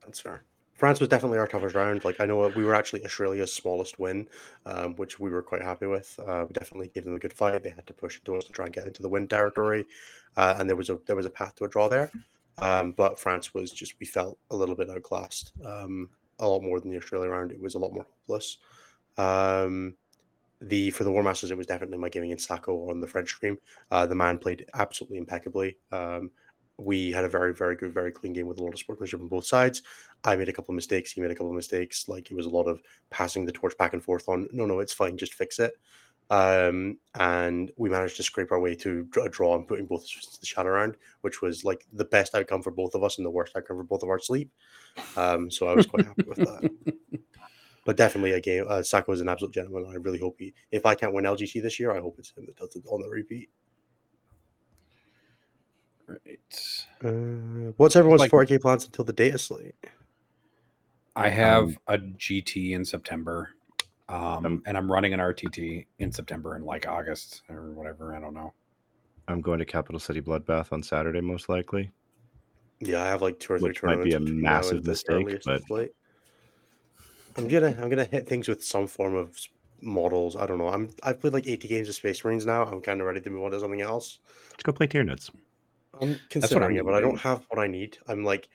That's 0.04 0.20
fair. 0.20 0.42
France 0.78 1.00
was 1.00 1.08
definitely 1.08 1.38
our 1.38 1.48
toughest 1.48 1.74
round. 1.74 2.04
Like 2.04 2.20
I 2.20 2.26
know 2.26 2.52
we 2.54 2.64
were 2.64 2.74
actually 2.74 3.04
Australia's 3.04 3.52
smallest 3.52 3.98
win, 3.98 4.28
um, 4.64 4.94
which 4.94 5.18
we 5.18 5.30
were 5.30 5.42
quite 5.42 5.62
happy 5.62 5.86
with. 5.86 6.18
Uh, 6.24 6.44
we 6.46 6.52
definitely 6.52 6.88
gave 6.88 7.04
them 7.04 7.16
a 7.16 7.18
good 7.18 7.32
fight. 7.32 7.64
They 7.64 7.70
had 7.70 7.86
to 7.88 7.92
push 7.92 8.20
doors 8.20 8.44
to 8.44 8.52
try 8.52 8.66
and 8.66 8.74
get 8.74 8.86
into 8.86 9.02
the 9.02 9.08
win 9.08 9.26
territory, 9.26 9.86
uh, 10.36 10.54
and 10.58 10.68
there 10.68 10.76
was 10.76 10.88
a 10.88 10.98
there 11.06 11.16
was 11.16 11.26
a 11.26 11.30
path 11.30 11.56
to 11.56 11.64
a 11.64 11.68
draw 11.68 11.88
there. 11.88 12.12
Um, 12.60 12.92
but 12.92 13.18
France 13.18 13.54
was 13.54 13.72
just 13.72 13.94
we 14.00 14.06
felt 14.06 14.38
a 14.50 14.56
little 14.56 14.74
bit 14.74 14.90
outclassed, 14.90 15.52
um, 15.64 16.08
a 16.38 16.48
lot 16.48 16.62
more 16.62 16.80
than 16.80 16.90
the 16.90 16.96
Australia 16.96 17.30
round. 17.30 17.52
It 17.52 17.60
was 17.60 17.74
a 17.74 17.78
lot 17.78 17.92
more 17.92 18.06
hopeless. 18.26 18.58
Um, 19.16 19.94
the 20.60 20.90
for 20.90 21.04
the 21.04 21.12
War 21.12 21.22
Masters, 21.22 21.50
it 21.50 21.56
was 21.56 21.66
definitely 21.66 21.98
my 21.98 22.08
gaming 22.08 22.30
in 22.30 22.38
Sacco 22.38 22.90
on 22.90 23.00
the 23.00 23.06
French 23.06 23.30
stream. 23.30 23.58
Uh, 23.90 24.06
the 24.06 24.14
man 24.14 24.38
played 24.38 24.66
absolutely 24.74 25.18
impeccably. 25.18 25.76
Um, 25.92 26.30
we 26.78 27.10
had 27.10 27.24
a 27.24 27.28
very, 27.28 27.52
very 27.52 27.74
good, 27.74 27.92
very 27.92 28.12
clean 28.12 28.32
game 28.32 28.46
with 28.46 28.58
a 28.58 28.62
lot 28.62 28.72
of 28.72 28.78
sportsmanship 28.78 29.20
on 29.20 29.28
both 29.28 29.46
sides. 29.46 29.82
I 30.24 30.36
made 30.36 30.48
a 30.48 30.52
couple 30.52 30.72
of 30.72 30.76
mistakes. 30.76 31.12
He 31.12 31.20
made 31.20 31.30
a 31.30 31.34
couple 31.34 31.50
of 31.50 31.56
mistakes. 31.56 32.08
Like 32.08 32.30
it 32.30 32.34
was 32.34 32.46
a 32.46 32.50
lot 32.50 32.66
of 32.68 32.80
passing 33.10 33.44
the 33.44 33.52
torch 33.52 33.76
back 33.78 33.92
and 33.92 34.02
forth 34.02 34.28
on, 34.28 34.48
no, 34.52 34.64
no, 34.64 34.78
it's 34.78 34.92
fine, 34.92 35.16
just 35.16 35.34
fix 35.34 35.58
it. 35.58 35.72
Um, 36.30 36.98
and 37.18 37.72
we 37.78 37.88
managed 37.88 38.16
to 38.18 38.22
scrape 38.22 38.52
our 38.52 38.60
way 38.60 38.74
to 38.76 39.08
a 39.24 39.28
draw 39.30 39.54
and 39.56 39.66
putting 39.66 39.86
both 39.86 40.04
the 40.40 40.46
shadow 40.46 40.68
around, 40.68 40.96
which 41.22 41.40
was 41.40 41.64
like 41.64 41.86
the 41.94 42.04
best 42.04 42.34
outcome 42.34 42.62
for 42.62 42.70
both 42.70 42.94
of 42.94 43.02
us 43.02 43.16
and 43.16 43.24
the 43.24 43.30
worst 43.30 43.56
outcome 43.56 43.78
for 43.78 43.84
both 43.84 44.02
of 44.02 44.10
our 44.10 44.18
sleep. 44.18 44.50
Um, 45.16 45.50
so 45.50 45.68
I 45.68 45.74
was 45.74 45.86
quite 45.86 46.04
happy 46.06 46.24
with 46.24 46.38
that. 46.38 46.70
But 47.84 47.96
definitely 47.96 48.32
a 48.32 48.40
game. 48.40 48.66
Uh, 48.68 48.82
Sacco 48.82 49.12
is 49.12 49.22
an 49.22 49.30
absolute 49.30 49.54
gentleman. 49.54 49.86
I 49.90 49.94
really 49.94 50.18
hope 50.18 50.36
he, 50.38 50.52
if 50.70 50.84
I 50.84 50.94
can't 50.94 51.14
win 51.14 51.24
LGT 51.24 51.62
this 51.62 51.80
year, 51.80 51.90
I 51.90 52.00
hope 52.00 52.16
it's 52.18 52.32
him 52.36 52.44
that 52.44 52.56
does 52.56 52.76
it 52.76 52.84
on 52.86 53.00
the 53.00 53.08
repeat. 53.08 53.48
Right. 56.06 56.76
Uh, 57.02 57.72
what's 57.78 57.96
everyone's 57.96 58.20
Like- 58.20 58.30
4K 58.30 58.60
plans 58.60 58.84
until 58.84 59.06
the 59.06 59.14
data 59.14 59.38
slate? 59.38 59.74
I 61.16 61.30
have 61.30 61.64
Um, 61.64 61.76
a 61.86 61.98
GT 61.98 62.72
in 62.72 62.84
September. 62.84 63.54
Um, 64.08 64.46
Um, 64.46 64.62
and 64.66 64.76
I'm 64.76 64.90
running 64.90 65.12
an 65.12 65.20
RTT 65.20 65.86
in 65.98 66.10
September 66.10 66.54
and 66.54 66.64
like 66.64 66.88
August 66.88 67.42
or 67.48 67.70
whatever. 67.72 68.14
I 68.14 68.20
don't 68.20 68.34
know. 68.34 68.52
I'm 69.28 69.40
going 69.42 69.58
to 69.58 69.66
Capital 69.66 70.00
City 70.00 70.22
Bloodbath 70.22 70.72
on 70.72 70.82
Saturday, 70.82 71.20
most 71.20 71.48
likely. 71.48 71.90
Yeah, 72.80 73.02
I 73.02 73.06
have 73.06 73.20
like 73.20 73.38
two 73.38 73.54
or 73.54 73.58
three 73.58 73.68
Which 73.68 73.82
might 73.82 74.02
be 74.02 74.14
a 74.14 74.20
massive 74.20 74.86
mistake, 74.86 75.40
but-. 75.44 75.92
I'm 77.36 77.46
gonna 77.46 77.76
I'm 77.80 77.88
gonna 77.88 78.04
hit 78.04 78.26
things 78.26 78.48
with 78.48 78.64
some 78.64 78.86
form 78.86 79.14
of 79.14 79.38
models. 79.80 80.34
I 80.34 80.46
don't 80.46 80.58
know. 80.58 80.68
I'm 80.68 80.90
I've 81.02 81.20
played 81.20 81.32
like 81.32 81.46
80 81.46 81.68
games 81.68 81.88
of 81.88 81.94
Space 81.94 82.24
Marines 82.24 82.46
now. 82.46 82.64
I'm 82.64 82.80
kind 82.80 83.00
of 83.00 83.06
ready 83.06 83.20
to 83.20 83.30
move 83.30 83.44
on 83.44 83.50
to 83.52 83.60
something 83.60 83.80
else. 83.80 84.18
Let's 84.50 84.62
go 84.64 84.72
play 84.72 84.88
Tyranids. 84.88 85.30
I'm 86.00 86.18
considering 86.30 86.76
it, 86.76 86.80
I'm 86.80 86.86
but 86.86 86.94
I 86.94 87.00
don't 87.00 87.18
have 87.18 87.44
what 87.48 87.60
I 87.60 87.66
need. 87.66 87.98
I'm 88.08 88.24
like 88.24 88.48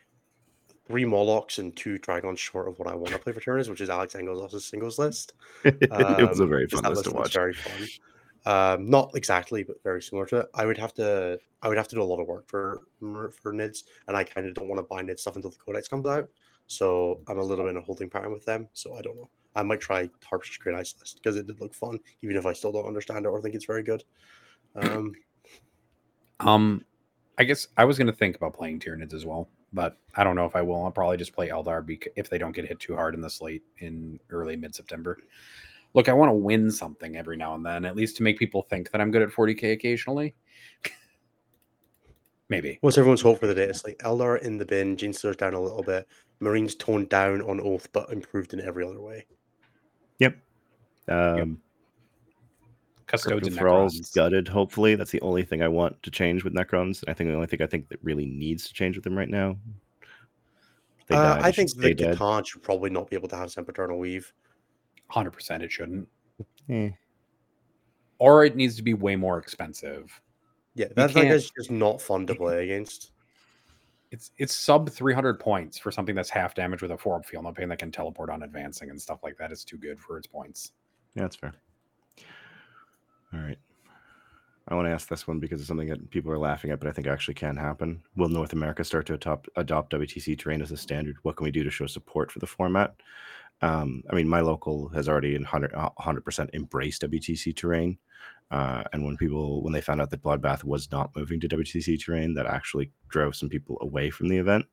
three 0.93 1.05
Molochs 1.05 1.57
and 1.57 1.75
two 1.75 1.97
Dragons 1.97 2.39
short 2.39 2.67
of 2.67 2.77
what 2.77 2.87
I 2.87 2.93
want 2.93 3.13
to 3.13 3.17
play 3.17 3.33
for 3.33 3.39
tournaments, 3.39 3.67
which 3.67 3.81
is 3.81 3.89
Alex 3.89 4.13
Engels' 4.13 4.39
awesome 4.39 4.59
singles 4.59 4.99
list. 4.99 5.33
it 5.65 6.29
was 6.29 6.39
a 6.39 6.45
very 6.45 6.67
fun 6.67 6.83
that 6.83 6.91
list 6.91 7.05
to 7.05 7.11
watch. 7.11 7.33
Very 7.33 7.55
fun. 7.55 7.87
Um, 8.45 8.87
not 8.91 9.09
exactly, 9.15 9.63
but 9.63 9.81
very 9.81 10.03
similar 10.03 10.27
to 10.27 10.37
it. 10.41 10.49
I 10.53 10.67
would 10.67 10.77
have 10.77 10.93
to, 10.95 11.39
I 11.63 11.67
would 11.67 11.77
have 11.77 11.87
to 11.87 11.95
do 11.95 12.03
a 12.03 12.03
lot 12.03 12.19
of 12.19 12.27
work 12.27 12.47
for 12.47 12.81
for 12.99 13.53
Nids, 13.53 13.85
and 14.07 14.15
I 14.15 14.23
kind 14.23 14.45
of 14.45 14.53
don't 14.53 14.67
want 14.67 14.77
to 14.77 14.83
buy 14.83 15.01
NIDS 15.01 15.21
stuff 15.21 15.35
until 15.35 15.49
the 15.49 15.57
Codex 15.57 15.87
comes 15.87 16.05
out. 16.05 16.29
So 16.67 17.21
I'm 17.27 17.39
a 17.39 17.43
little 17.43 17.65
bit 17.65 17.71
in 17.71 17.77
a 17.77 17.81
holding 17.81 18.07
pattern 18.07 18.31
with 18.31 18.45
them. 18.45 18.67
So 18.73 18.95
I 18.95 19.01
don't 19.01 19.15
know. 19.15 19.29
I 19.55 19.63
might 19.63 19.81
try 19.81 20.07
Harp's 20.23 20.55
Great 20.57 20.75
Ice 20.75 20.93
List 20.99 21.15
because 21.15 21.37
it 21.37 21.47
did 21.47 21.59
look 21.59 21.73
fun, 21.73 21.97
even 22.21 22.37
if 22.37 22.45
I 22.45 22.53
still 22.53 22.71
don't 22.71 22.85
understand 22.85 23.25
it 23.25 23.29
or 23.29 23.41
think 23.41 23.55
it's 23.55 23.65
very 23.65 23.83
good. 23.83 24.03
Um, 24.75 25.15
Um, 26.39 26.85
I 27.39 27.45
guess 27.45 27.67
I 27.77 27.85
was 27.85 27.97
going 27.97 28.07
to 28.07 28.13
think 28.13 28.35
about 28.35 28.53
playing 28.53 28.79
Tyranids 28.79 29.13
as 29.13 29.25
well, 29.25 29.49
but 29.73 29.97
I 30.15 30.23
don't 30.23 30.35
know 30.35 30.45
if 30.45 30.55
I 30.55 30.61
will. 30.61 30.83
I'll 30.83 30.91
probably 30.91 31.17
just 31.17 31.33
play 31.33 31.49
Eldar 31.49 31.83
if 32.15 32.29
they 32.29 32.37
don't 32.37 32.51
get 32.53 32.67
hit 32.67 32.79
too 32.79 32.95
hard 32.95 33.15
in 33.15 33.21
the 33.21 33.29
slate 33.29 33.63
in 33.79 34.19
early 34.29 34.55
mid 34.55 34.75
September. 34.75 35.17
Look, 35.95 36.09
I 36.09 36.13
want 36.13 36.29
to 36.29 36.33
win 36.33 36.71
something 36.71 37.17
every 37.17 37.37
now 37.37 37.55
and 37.55 37.65
then, 37.65 37.85
at 37.85 37.95
least 37.95 38.17
to 38.17 38.23
make 38.23 38.39
people 38.39 38.61
think 38.63 38.91
that 38.91 39.01
I'm 39.01 39.11
good 39.11 39.21
at 39.21 39.29
40k 39.29 39.73
occasionally. 39.73 40.35
Maybe. 42.49 42.77
what's 42.81 42.97
everyone's 42.97 43.21
hope 43.21 43.39
for 43.39 43.47
the 43.47 43.55
day? 43.55 43.63
It's 43.63 43.83
like 43.83 43.97
Eldar 43.99 44.41
in 44.41 44.57
the 44.57 44.65
bin, 44.65 44.95
Genestealer's 44.95 45.37
down 45.37 45.53
a 45.55 45.61
little 45.61 45.81
bit, 45.81 46.07
Marines 46.39 46.75
toned 46.75 47.09
down 47.09 47.41
on 47.41 47.59
Oath, 47.59 47.87
but 47.93 48.11
improved 48.11 48.53
in 48.53 48.61
every 48.61 48.85
other 48.85 49.01
way. 49.01 49.25
Yep. 50.19 50.37
Um, 51.07 51.59
Custodes 53.07 53.47
and 53.47 53.57
Thrall's 53.57 53.99
Necrons. 53.99 54.13
gutted. 54.15 54.47
Hopefully, 54.47 54.95
that's 54.95 55.11
the 55.11 55.21
only 55.21 55.43
thing 55.43 55.61
I 55.61 55.67
want 55.67 56.01
to 56.03 56.11
change 56.11 56.43
with 56.43 56.53
Necrons. 56.53 57.03
I 57.07 57.13
think 57.13 57.29
the 57.29 57.35
only 57.35 57.47
thing 57.47 57.61
I 57.61 57.67
think 57.67 57.89
that 57.89 57.99
really 58.03 58.25
needs 58.25 58.67
to 58.67 58.73
change 58.73 58.95
with 58.95 59.03
them 59.03 59.17
right 59.17 59.29
now. 59.29 59.57
They 61.07 61.15
Uh, 61.15 61.39
I 61.41 61.51
think 61.51 61.73
the 61.75 61.93
dead. 61.93 62.17
C'tan 62.17 62.45
should 62.47 62.63
probably 62.63 62.89
not 62.89 63.09
be 63.09 63.15
able 63.15 63.27
to 63.29 63.35
have 63.35 63.51
Sempiternal 63.51 63.99
Weave. 63.99 64.31
100% 65.11 65.61
it 65.61 65.71
shouldn't. 65.71 66.07
Eh. 66.69 66.89
Or 68.19 68.45
it 68.45 68.55
needs 68.55 68.75
to 68.77 68.83
be 68.83 68.93
way 68.93 69.15
more 69.15 69.37
expensive. 69.37 70.19
Yeah, 70.75 70.87
that's 70.95 71.13
like 71.13 71.25
can't- 71.25 71.35
it's 71.35 71.51
just 71.51 71.69
not 71.69 72.01
fun 72.01 72.25
to 72.27 72.35
play 72.35 72.63
against. 72.63 73.11
It's 74.11 74.31
it's 74.37 74.55
sub 74.55 74.89
300 74.89 75.39
points 75.39 75.77
for 75.77 75.91
something 75.91 76.15
that's 76.15 76.29
half 76.29 76.53
damage 76.55 76.81
with 76.81 76.91
a 76.91 76.97
four 76.97 77.15
up 77.17 77.25
feel 77.25 77.41
no 77.41 77.51
pain 77.51 77.67
that 77.69 77.79
can 77.79 77.91
teleport 77.91 78.29
on 78.29 78.43
advancing 78.43 78.89
and 78.91 79.01
stuff 79.01 79.23
like 79.23 79.37
that. 79.37 79.51
It's 79.51 79.63
too 79.63 79.77
good 79.77 79.99
for 79.99 80.17
its 80.17 80.27
points. 80.27 80.71
Yeah, 81.15 81.23
that's 81.23 81.35
fair. 81.35 81.53
All 83.33 83.41
right. 83.41 83.57
I 84.67 84.75
want 84.75 84.87
to 84.87 84.91
ask 84.91 85.09
this 85.09 85.27
one 85.27 85.39
because 85.39 85.59
it's 85.59 85.67
something 85.67 85.89
that 85.89 86.09
people 86.09 86.31
are 86.31 86.37
laughing 86.37 86.71
at, 86.71 86.79
but 86.79 86.87
I 86.87 86.91
think 86.91 87.07
actually 87.07 87.33
can 87.33 87.57
happen. 87.57 88.01
Will 88.15 88.29
North 88.29 88.53
America 88.53 88.83
start 88.83 89.05
to 89.07 89.15
adopt, 89.15 89.49
adopt 89.57 89.91
WTC 89.91 90.39
terrain 90.39 90.61
as 90.61 90.71
a 90.71 90.77
standard? 90.77 91.17
What 91.23 91.35
can 91.35 91.43
we 91.43 91.51
do 91.51 91.63
to 91.63 91.69
show 91.69 91.85
support 91.85 92.31
for 92.31 92.39
the 92.39 92.47
format? 92.47 92.95
Um, 93.61 94.03
I 94.09 94.15
mean, 94.15 94.27
my 94.27 94.39
local 94.39 94.87
has 94.89 95.09
already 95.09 95.35
100, 95.35 95.73
100% 95.73 96.53
embraced 96.53 97.01
WTC 97.01 97.55
terrain. 97.55 97.97
Uh, 98.51 98.83
and 98.93 99.03
when 99.03 99.17
people, 99.17 99.63
when 99.63 99.73
they 99.73 99.81
found 99.81 100.01
out 100.01 100.09
that 100.11 100.23
Bloodbath 100.23 100.63
was 100.63 100.91
not 100.91 101.15
moving 101.15 101.39
to 101.41 101.49
WTC 101.49 102.03
terrain, 102.03 102.33
that 102.35 102.45
actually 102.45 102.91
drove 103.09 103.35
some 103.35 103.49
people 103.49 103.77
away 103.81 104.09
from 104.09 104.29
the 104.29 104.37
event. 104.37 104.65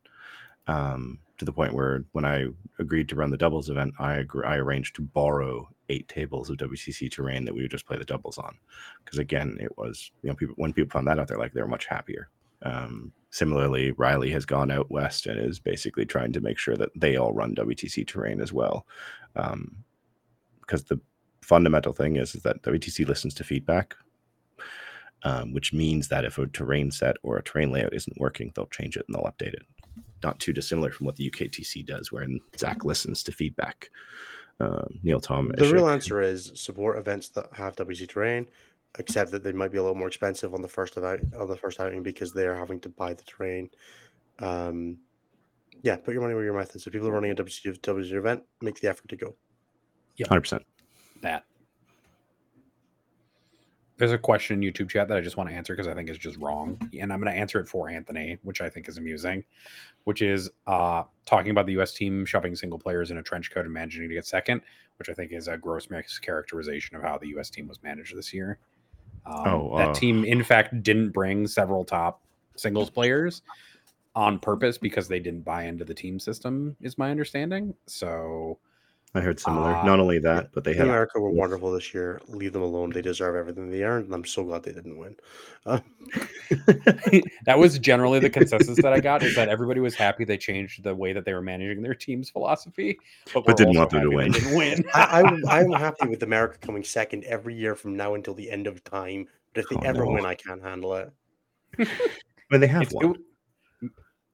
Um, 0.71 1.19
to 1.39 1.45
the 1.45 1.53
point 1.53 1.75
where 1.75 2.05
when 2.13 2.25
I 2.25 2.47
agreed 2.79 3.09
to 3.09 3.17
run 3.17 3.31
the 3.31 3.37
doubles 3.37 3.71
event, 3.71 3.95
I 3.99 4.23
agr 4.23 4.47
I 4.47 4.57
arranged 4.57 4.95
to 4.97 5.03
borrow 5.03 5.69
eight 5.89 6.07
tables 6.07 6.49
of 6.49 6.59
WTC 6.59 7.11
terrain 7.11 7.45
that 7.45 7.55
we 7.55 7.63
would 7.63 7.73
just 7.73 7.87
play 7.87 7.97
the 7.99 8.05
doubles 8.05 8.39
on. 8.39 8.57
Because 9.05 9.19
again, 9.19 9.57
it 9.59 9.77
was 9.77 10.13
you 10.23 10.29
know 10.29 10.37
people 10.37 10.55
when 10.59 10.73
people 10.73 10.93
found 10.93 11.09
that 11.09 11.19
out, 11.19 11.27
they're 11.27 11.39
like 11.39 11.53
they're 11.55 11.67
much 11.67 11.87
happier. 11.87 12.29
Um, 12.63 13.11
similarly, 13.31 13.91
Riley 13.93 14.31
has 14.31 14.47
gone 14.47 14.71
out 14.71 14.93
west 14.93 15.27
and 15.27 15.41
is 15.41 15.59
basically 15.59 16.07
trying 16.07 16.33
to 16.35 16.41
make 16.41 16.59
sure 16.59 16.77
that 16.77 16.91
they 16.95 17.17
all 17.17 17.33
run 17.33 17.57
WTC 17.57 18.07
terrain 18.07 18.41
as 18.41 18.53
well. 18.53 18.87
Um, 19.35 19.77
because 20.61 20.85
the 20.85 21.01
fundamental 21.43 21.93
thing 21.93 22.15
is, 22.15 22.37
is 22.37 22.43
that 22.43 22.63
WTC 22.63 23.09
listens 23.09 23.35
to 23.35 23.45
feedback. 23.45 23.97
Um, 25.23 25.53
which 25.53 25.75
means 25.75 26.09
that 26.09 26.25
if 26.25 26.39
a 26.39 26.47
terrain 26.47 26.91
set 26.91 27.17
or 27.23 27.37
a 27.37 27.43
terrain 27.43 27.71
layout 27.71 27.93
isn't 27.93 28.19
working, 28.19 28.53
they'll 28.55 28.65
change 28.69 28.97
it 28.97 29.05
and 29.07 29.15
they'll 29.15 29.31
update 29.31 29.53
it 29.53 29.67
not 30.23 30.39
too 30.39 30.53
dissimilar 30.53 30.91
from 30.91 31.07
what 31.07 31.17
the 31.17 31.31
UKTC 31.31 31.87
does, 31.87 32.13
wherein 32.13 32.41
Zach 32.59 32.85
listens 32.85 33.23
to 33.25 33.33
feedback. 33.33 33.91
Um, 34.61 35.01
Neil 35.03 35.21
Tom. 35.21 35.53
The 35.57 35.73
real 35.73 35.89
answer 35.89 36.21
is 36.21 36.53
support 36.55 36.99
events 36.99 37.31
that 37.31 37.49
have 37.53 37.77
WC 37.77 38.09
terrain, 38.09 38.47
except 38.99 39.31
that 39.31 39.43
they 39.43 39.53
might 39.53 39.73
be 39.73 39.79
a 39.79 39.83
little 39.83 39.97
more 39.97 40.09
expensive 40.09 40.53
on 40.53 40.61
the 40.61 40.69
first 40.69 40.97
event 40.97 41.33
on 41.39 41.49
the 41.49 41.57
first 41.57 41.81
outing 41.81 42.03
because 42.03 42.33
they 42.33 42.47
are 42.47 42.57
having 42.57 42.79
to 42.81 42.91
buy 42.91 43.15
the 43.15 43.23
terrain. 43.23 43.71
Um, 44.39 44.99
yeah, 45.83 45.97
put 45.97 46.13
your 46.13 46.23
money 46.23 46.35
where 46.35 46.45
your 46.45 46.55
mouth 46.55 46.75
is. 46.77 46.87
If 46.87 46.93
people 46.93 47.09
are 47.09 47.13
running 47.13 47.31
a 47.31 47.35
WC, 47.35 47.81
WC 47.81 48.13
event, 48.13 48.43
make 48.61 48.81
the 48.81 48.89
effort 48.89 49.09
to 49.09 49.17
go. 49.17 49.35
Yeah, 50.17 50.27
100%. 50.27 50.63
That. 51.23 51.45
There's 54.01 54.13
a 54.13 54.19
question 54.19 54.63
in 54.63 54.73
YouTube 54.73 54.89
chat 54.89 55.09
that 55.09 55.19
I 55.19 55.21
just 55.21 55.37
want 55.37 55.51
to 55.51 55.55
answer 55.55 55.75
because 55.75 55.87
I 55.87 55.93
think 55.93 56.09
is 56.09 56.17
just 56.17 56.39
wrong. 56.39 56.81
And 56.99 57.13
I'm 57.13 57.21
going 57.21 57.31
to 57.31 57.39
answer 57.39 57.61
it 57.61 57.69
for 57.69 57.91
Anthony, 57.91 58.39
which 58.43 58.63
I 58.63 58.71
think 58.71 58.89
is 58.89 58.97
amusing, 58.97 59.45
which 60.05 60.23
is 60.23 60.51
uh, 60.67 61.03
talking 61.27 61.51
about 61.51 61.67
the 61.67 61.79
US 61.79 61.93
team 61.93 62.25
shoving 62.25 62.57
single 62.57 62.79
players 62.79 63.11
in 63.11 63.19
a 63.19 63.23
trench 63.23 63.51
coat 63.51 63.67
and 63.67 63.75
managing 63.75 64.09
to 64.09 64.15
get 64.15 64.25
second, 64.25 64.63
which 64.99 65.11
I 65.11 65.13
think 65.13 65.33
is 65.33 65.49
a 65.49 65.59
gross 65.59 65.89
mischaracterization 65.89 66.95
of 66.97 67.03
how 67.03 67.19
the 67.19 67.29
US 67.37 67.51
team 67.51 67.69
was 67.69 67.83
managed 67.83 68.17
this 68.17 68.33
year. 68.33 68.59
Um, 69.27 69.43
Oh, 69.45 69.77
that 69.77 69.89
uh, 69.91 69.93
team, 69.93 70.25
in 70.25 70.43
fact, 70.43 70.83
didn't 70.83 71.11
bring 71.11 71.47
several 71.47 71.85
top 71.85 72.23
singles 72.57 72.89
players 72.89 73.43
on 74.15 74.39
purpose 74.39 74.79
because 74.79 75.09
they 75.09 75.21
didn't 75.21 75.43
buy 75.43 75.65
into 75.65 75.85
the 75.85 75.95
team 75.95 76.19
system, 76.19 76.75
is 76.81 76.97
my 76.97 77.11
understanding. 77.11 77.75
So 77.87 78.59
I 79.13 79.21
heard 79.21 79.41
similar. 79.41 79.75
Ah, 79.75 79.85
Not 79.85 79.99
only 79.99 80.21
that, 80.21 80.53
but 80.53 80.63
they 80.63 80.73
had 80.73 80.87
America 80.87 81.19
were 81.19 81.31
wonderful 81.31 81.73
this 81.73 81.93
year. 81.93 82.21
Leave 82.29 82.53
them 82.53 82.63
alone. 82.63 82.91
They 82.91 83.03
deserve 83.03 83.35
everything 83.35 83.69
they 83.69 83.83
earned, 83.83 84.05
and 84.07 84.15
I'm 84.15 84.25
so 84.25 84.45
glad 84.45 84.63
they 84.63 84.73
didn't 84.73 84.97
win. 84.97 85.17
Uh, 85.67 85.81
that 87.45 87.59
was 87.59 87.79
generally 87.81 88.21
the 88.21 88.31
consensus 88.31 88.77
that 88.77 88.93
I 88.93 89.01
got 89.01 89.25
is 89.25 89.35
that 89.35 89.49
everybody 89.49 89.81
was 89.81 89.95
happy 89.97 90.25
they 90.25 90.37
changed 90.39 90.85
the 90.85 90.95
way 90.95 91.13
that 91.13 91.25
they 91.25 91.35
were 91.35 91.43
managing 91.43 91.83
their 91.83 91.95
team's 91.95 92.31
philosophy, 92.31 92.99
but, 93.35 93.45
But 93.47 93.57
didn't 93.57 93.77
want 93.77 93.91
them 93.91 94.03
to 94.03 94.11
win. 94.17 94.31
Didn't 94.33 94.55
win. 94.57 94.85
I, 94.95 95.23
I'm, 95.23 95.45
I'm 95.49 95.73
happy 95.73 96.07
with 96.09 96.23
America 96.23 96.59
coming 96.61 96.85
second 96.85 97.25
every 97.25 97.55
year 97.55 97.75
from 97.75 97.97
now 97.97 98.15
until 98.15 98.35
the 98.35 98.49
end 98.51 98.69
of 98.69 98.83
time. 98.85 99.27
But 99.55 99.65
if 99.65 99.71
they 99.71 99.77
Oh, 99.77 99.81
ever 99.89 100.05
no. 100.05 100.13
win, 100.13 100.25
I 100.25 100.35
can't 100.37 100.63
handle 100.63 100.95
it. 100.95 101.11
when 102.49 102.61
they 102.61 102.69
have 102.69 102.83
It's- 102.83 102.93
it 102.93 102.97
one. 102.97 103.07
w- 103.15 103.25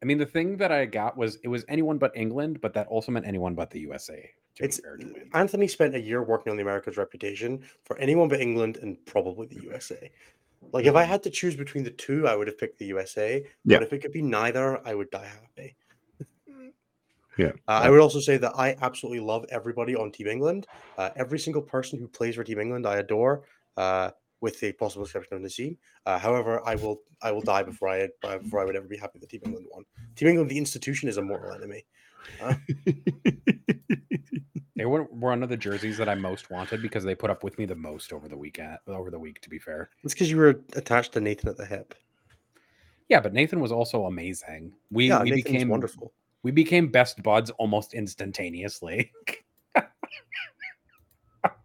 I 0.03 0.05
mean, 0.05 0.19
the 0.19 0.27
thing 0.27 0.59
that 0.59 0.71
I 0.71 0.85
got 0.85 1.17
was 1.17 1.37
it 1.43 1.49
was 1.49 1.65
anyone 1.69 1.97
but 1.97 2.13
England, 2.15 2.61
but 2.61 2.75
that 2.75 2.87
also 2.89 3.11
meant 3.11 3.27
anyone 3.27 3.55
but 3.55 3.71
the 3.71 3.81
USA. 3.81 4.29
To 4.57 4.65
It's 4.65 4.79
be 4.79 4.83
fair, 4.83 4.97
to 4.97 5.05
win. 5.07 5.31
Anthony 5.35 5.69
spent 5.69 5.95
a 5.95 6.01
year 6.01 6.23
working 6.23 6.51
on 6.51 6.57
the 6.57 6.63
America's 6.63 6.97
reputation 6.97 7.63
for 7.85 7.99
anyone 7.99 8.29
but 8.29 8.41
England 8.41 8.79
and 8.83 8.97
probably 9.07 9.47
the 9.47 9.63
USA. 9.65 10.11
Like 10.73 10.87
if 10.87 10.95
I 10.95 11.05
had 11.05 11.23
to 11.25 11.31
choose 11.31 11.55
between 11.55 11.85
the 11.85 11.91
two, 11.91 12.27
I 12.27 12.35
would 12.35 12.47
have 12.47 12.59
picked 12.59 12.79
the 12.79 12.87
USA. 12.87 13.45
Yeah. 13.65 13.79
But 13.79 13.87
if 13.87 13.93
it 13.93 13.99
could 14.01 14.13
be 14.13 14.23
neither, 14.23 14.85
I 14.87 14.95
would 14.95 15.11
die 15.11 15.27
happy. 15.27 15.77
Yeah. 17.39 17.53
Uh, 17.69 17.83
I 17.85 17.91
would 17.91 18.01
also 18.01 18.21
say 18.21 18.39
that 18.39 18.53
I 18.57 18.77
absolutely 18.81 19.21
love 19.21 19.45
everybody 19.51 19.95
on 19.95 20.11
Team 20.11 20.27
England. 20.27 20.67
Uh, 20.97 21.11
every 21.17 21.39
single 21.39 21.63
person 21.63 21.99
who 21.99 22.09
plays 22.09 22.37
for 22.37 22.45
Team 22.45 22.59
England, 22.59 22.87
I 22.87 22.97
adore, 22.97 23.43
uh, 23.77 24.11
with 24.41 24.59
the 24.61 24.73
possible 24.73 25.05
exception 25.05 25.37
of 25.37 25.43
Nassim. 25.43 25.77
Uh, 26.07 26.19
however, 26.19 26.63
I 26.67 26.77
will 26.77 27.01
I 27.23 27.33
will 27.33 27.43
die 27.43 27.63
before 27.63 27.89
I 27.89 28.09
uh, 28.25 28.39
before 28.39 28.61
I 28.61 28.65
would 28.65 28.77
ever 28.77 28.89
be 28.89 28.97
happy 28.97 29.19
that 29.19 29.29
Team 29.29 29.43
England 29.45 29.67
won. 29.71 29.85
Team 30.15 30.29
England, 30.29 30.51
the 30.51 30.59
institution, 30.59 31.09
is 31.09 31.19
a 31.19 31.23
mortal 31.23 31.53
enemy. 31.53 31.85
They 34.77 34.85
were 34.85 35.05
one 35.05 35.43
of 35.43 35.49
the 35.49 35.57
jerseys 35.57 35.97
that 35.97 36.09
I 36.09 36.15
most 36.15 36.51
wanted 36.51 36.83
because 36.83 37.03
they 37.03 37.15
put 37.15 37.31
up 37.31 37.43
with 37.43 37.57
me 37.59 37.65
the 37.65 37.75
most 37.75 38.13
over 38.13 38.29
the 38.29 38.37
weekend, 38.37 38.77
over 38.87 39.11
the 39.11 39.19
week. 39.19 39.41
To 39.41 39.49
be 39.49 39.59
fair, 39.59 39.89
It's 40.05 40.13
because 40.13 40.31
you 40.31 40.37
were 40.37 40.61
attached 40.75 41.13
to 41.15 41.21
Nathan 41.21 41.49
at 41.49 41.57
the 41.57 41.65
hip. 41.65 41.95
yeah, 43.09 43.21
but 43.21 43.33
Nathan 43.33 43.61
was 43.61 43.73
also 43.73 44.05
amazing. 44.05 44.75
We 44.91 45.09
Yeah, 45.09 45.23
we 45.23 45.31
Nathan's 45.31 45.45
became 45.45 45.69
wonderful. 45.69 46.13
we 46.43 46.51
became 46.51 46.89
best 46.89 47.23
buds 47.23 47.51
almost 47.53 47.95
instantaneously. 47.95 49.13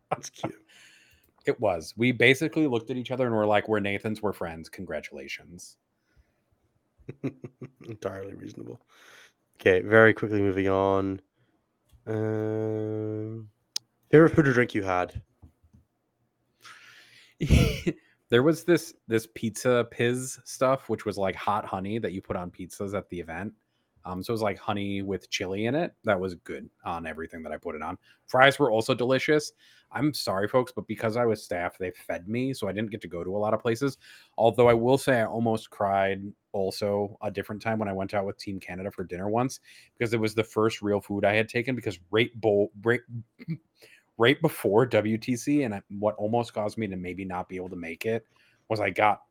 That's 0.10 0.30
cute. 0.30 0.56
it 1.46 1.60
was. 1.60 1.94
We 1.98 2.12
basically 2.14 2.68
looked 2.68 2.92
at 2.92 2.98
each 2.98 3.12
other 3.12 3.26
and 3.26 3.36
were 3.36 3.46
like, 3.46 3.68
"We're 3.68 3.80
Nathans. 3.80 4.22
We're 4.22 4.34
friends. 4.34 4.70
Congratulations." 4.70 5.76
Entirely 7.88 8.34
reasonable. 8.36 8.80
Okay, 9.62 9.82
very 9.82 10.12
quickly 10.12 10.42
moving 10.42 10.68
on. 10.70 11.22
Um, 12.08 13.48
favorite 14.10 14.32
food 14.32 14.48
or 14.48 14.54
drink 14.54 14.74
you 14.74 14.82
had? 14.82 15.22
there 18.30 18.42
was 18.42 18.64
this 18.64 18.96
this 19.08 19.28
pizza 19.36 19.88
piz 19.92 20.40
stuff 20.46 20.90
which 20.90 21.06
was 21.06 21.16
like 21.16 21.36
hot 21.36 21.64
honey 21.64 22.00
that 22.00 22.12
you 22.12 22.24
put 22.24 22.36
on 22.36 22.50
pizzas 22.50 22.98
at 22.98 23.08
the 23.10 23.20
event 23.20 23.54
um 24.06 24.23
so 24.23 24.32
it 24.32 24.36
was 24.36 24.41
like 24.41 24.57
honey 24.57 25.02
with 25.02 25.30
chili 25.30 25.65
in 25.65 25.76
it. 25.76 25.94
That 26.03 26.19
was 26.19 26.36
good 26.36 26.69
on 26.86 27.06
everything 27.06 27.44
that 27.44 27.52
i 27.52 27.57
put 27.57 27.76
it 27.76 27.82
on. 27.82 27.98
Fries 28.28 28.60
were 28.60 28.72
also 28.72 28.94
delicious. 28.94 29.52
I'm 29.91 30.14
sorry 30.14 30.48
folks 30.48 30.72
but 30.72 30.88
because 30.88 31.18
i 31.18 31.26
was 31.26 31.44
staff 31.44 31.78
they 31.78 31.91
fed 31.91 32.28
me 32.28 32.53
so 32.53 32.68
i 32.68 32.72
didn't 32.72 32.91
get 32.91 33.02
to 33.02 33.07
go 33.07 33.23
to 33.23 33.36
a 33.36 33.40
lot 33.40 33.53
of 33.53 33.61
places. 33.61 33.98
Although 34.38 34.69
i 34.69 34.73
will 34.73 34.98
say 34.98 35.19
i 35.22 35.26
almost 35.26 35.69
cried 35.69 36.22
also 36.53 37.18
a 37.22 37.32
different 37.32 37.61
time 37.61 37.80
when 37.80 37.90
i 37.90 37.94
went 37.94 38.14
out 38.14 38.26
with 38.26 38.38
team 38.38 38.60
canada 38.60 38.91
for 38.91 39.03
dinner 39.03 39.30
once 39.30 39.60
because 39.98 40.14
it 40.14 40.19
was 40.19 40.36
the 40.36 40.44
first 40.44 40.82
real 40.82 40.99
food 40.99 41.23
i 41.23 41.34
had 41.34 41.48
taken 41.48 41.76
because 41.76 41.98
right 42.11 42.30
bowl 42.41 42.72
right 42.84 43.02
right 44.22 44.40
before 44.41 44.88
WTC, 44.88 45.65
and 45.65 45.82
what 45.99 46.15
almost 46.15 46.53
caused 46.53 46.78
me 46.78 46.88
to 46.88 46.95
maybe 46.95 47.26
not 47.26 47.49
be 47.49 47.56
able 47.56 47.69
to 47.69 47.76
make 47.76 48.06
it 48.06 48.26
was 48.69 48.80
I 48.80 48.91
got 48.91 49.22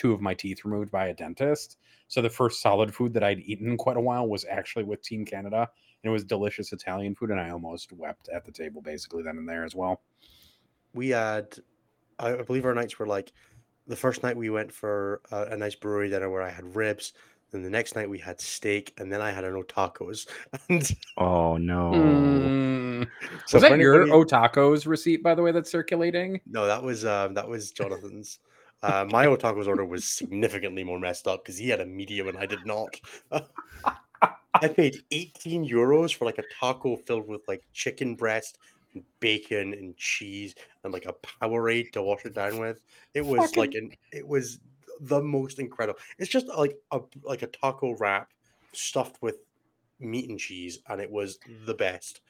two 0.00 0.12
of 0.12 0.20
my 0.22 0.32
teeth 0.32 0.64
removed 0.64 0.90
by 0.90 1.08
a 1.08 1.14
dentist. 1.14 1.76
So 2.08 2.22
the 2.22 2.30
first 2.30 2.62
solid 2.62 2.94
food 2.94 3.12
that 3.12 3.22
I'd 3.22 3.40
eaten 3.40 3.68
in 3.68 3.76
quite 3.76 3.98
a 3.98 4.00
while 4.00 4.26
was 4.26 4.46
actually 4.50 4.84
with 4.84 5.02
Team 5.02 5.26
Canada, 5.26 5.68
and 6.02 6.10
it 6.10 6.12
was 6.12 6.24
delicious 6.24 6.72
Italian 6.72 7.14
food, 7.14 7.30
and 7.30 7.38
I 7.38 7.50
almost 7.50 7.92
wept 7.92 8.30
at 8.34 8.46
the 8.46 8.50
table 8.50 8.80
basically 8.80 9.22
then 9.22 9.36
and 9.36 9.46
there 9.48 9.64
as 9.64 9.74
well. 9.74 10.00
We 10.94 11.10
had, 11.10 11.54
I 12.18 12.38
I 12.38 12.42
believe 12.42 12.64
our 12.64 12.74
nights 12.74 12.98
were 12.98 13.06
like, 13.06 13.32
the 13.86 13.96
first 13.96 14.22
night 14.22 14.36
we 14.36 14.48
went 14.48 14.72
for 14.72 15.20
a, 15.30 15.48
a 15.50 15.56
nice 15.56 15.74
brewery 15.74 16.08
dinner 16.08 16.30
where 16.30 16.42
I 16.42 16.50
had 16.50 16.74
ribs. 16.74 17.12
Then 17.50 17.62
the 17.62 17.70
next 17.70 17.94
night 17.94 18.08
we 18.08 18.18
had 18.18 18.40
steak, 18.40 18.94
and 18.98 19.12
then 19.12 19.20
I 19.20 19.32
had 19.32 19.44
no 19.44 19.62
tacos. 19.62 20.26
And 20.70 20.90
oh 21.18 21.58
no. 21.58 21.90
Mm. 21.92 23.06
so 23.44 23.58
was 23.58 23.64
for 23.64 23.68
that 23.68 23.78
your 23.78 24.02
anybody- 24.02 24.12
O'Tacos 24.12 24.86
receipt, 24.86 25.22
by 25.22 25.34
the 25.34 25.42
way, 25.42 25.52
that's 25.52 25.70
circulating? 25.70 26.40
No, 26.46 26.66
that 26.66 26.82
was 26.82 27.04
um, 27.04 27.34
that 27.34 27.46
was 27.46 27.70
Jonathan's. 27.70 28.38
Uh, 28.82 29.06
my 29.10 29.26
O'Tacos 29.26 29.66
order 29.66 29.84
was 29.84 30.04
significantly 30.04 30.84
more 30.84 30.98
messed 30.98 31.26
up 31.26 31.44
because 31.44 31.58
he 31.58 31.68
had 31.68 31.80
a 31.80 31.86
medium 31.86 32.28
and 32.28 32.38
I 32.38 32.46
did 32.46 32.64
not. 32.64 32.98
I 33.32 34.68
paid 34.68 35.02
18 35.10 35.68
euros 35.68 36.14
for 36.14 36.24
like 36.24 36.38
a 36.38 36.44
taco 36.58 36.96
filled 36.96 37.28
with 37.28 37.46
like 37.46 37.62
chicken 37.72 38.14
breast 38.14 38.58
and 38.94 39.04
bacon 39.20 39.72
and 39.74 39.96
cheese 39.96 40.54
and 40.82 40.92
like 40.92 41.06
a 41.06 41.14
Powerade 41.14 41.92
to 41.92 42.02
wash 42.02 42.24
it 42.24 42.34
down 42.34 42.58
with. 42.58 42.80
It 43.14 43.24
was 43.24 43.56
like 43.56 43.74
an 43.74 43.92
it 44.12 44.26
was 44.26 44.60
the 45.00 45.22
most 45.22 45.58
incredible. 45.58 45.98
It's 46.18 46.30
just 46.30 46.46
like 46.46 46.76
a 46.90 47.00
like 47.22 47.42
a 47.42 47.48
taco 47.48 47.96
wrap 47.96 48.30
stuffed 48.72 49.20
with 49.22 49.36
meat 49.98 50.28
and 50.28 50.38
cheese, 50.38 50.78
and 50.88 51.00
it 51.00 51.10
was 51.10 51.38
the 51.66 51.74
best. 51.74 52.20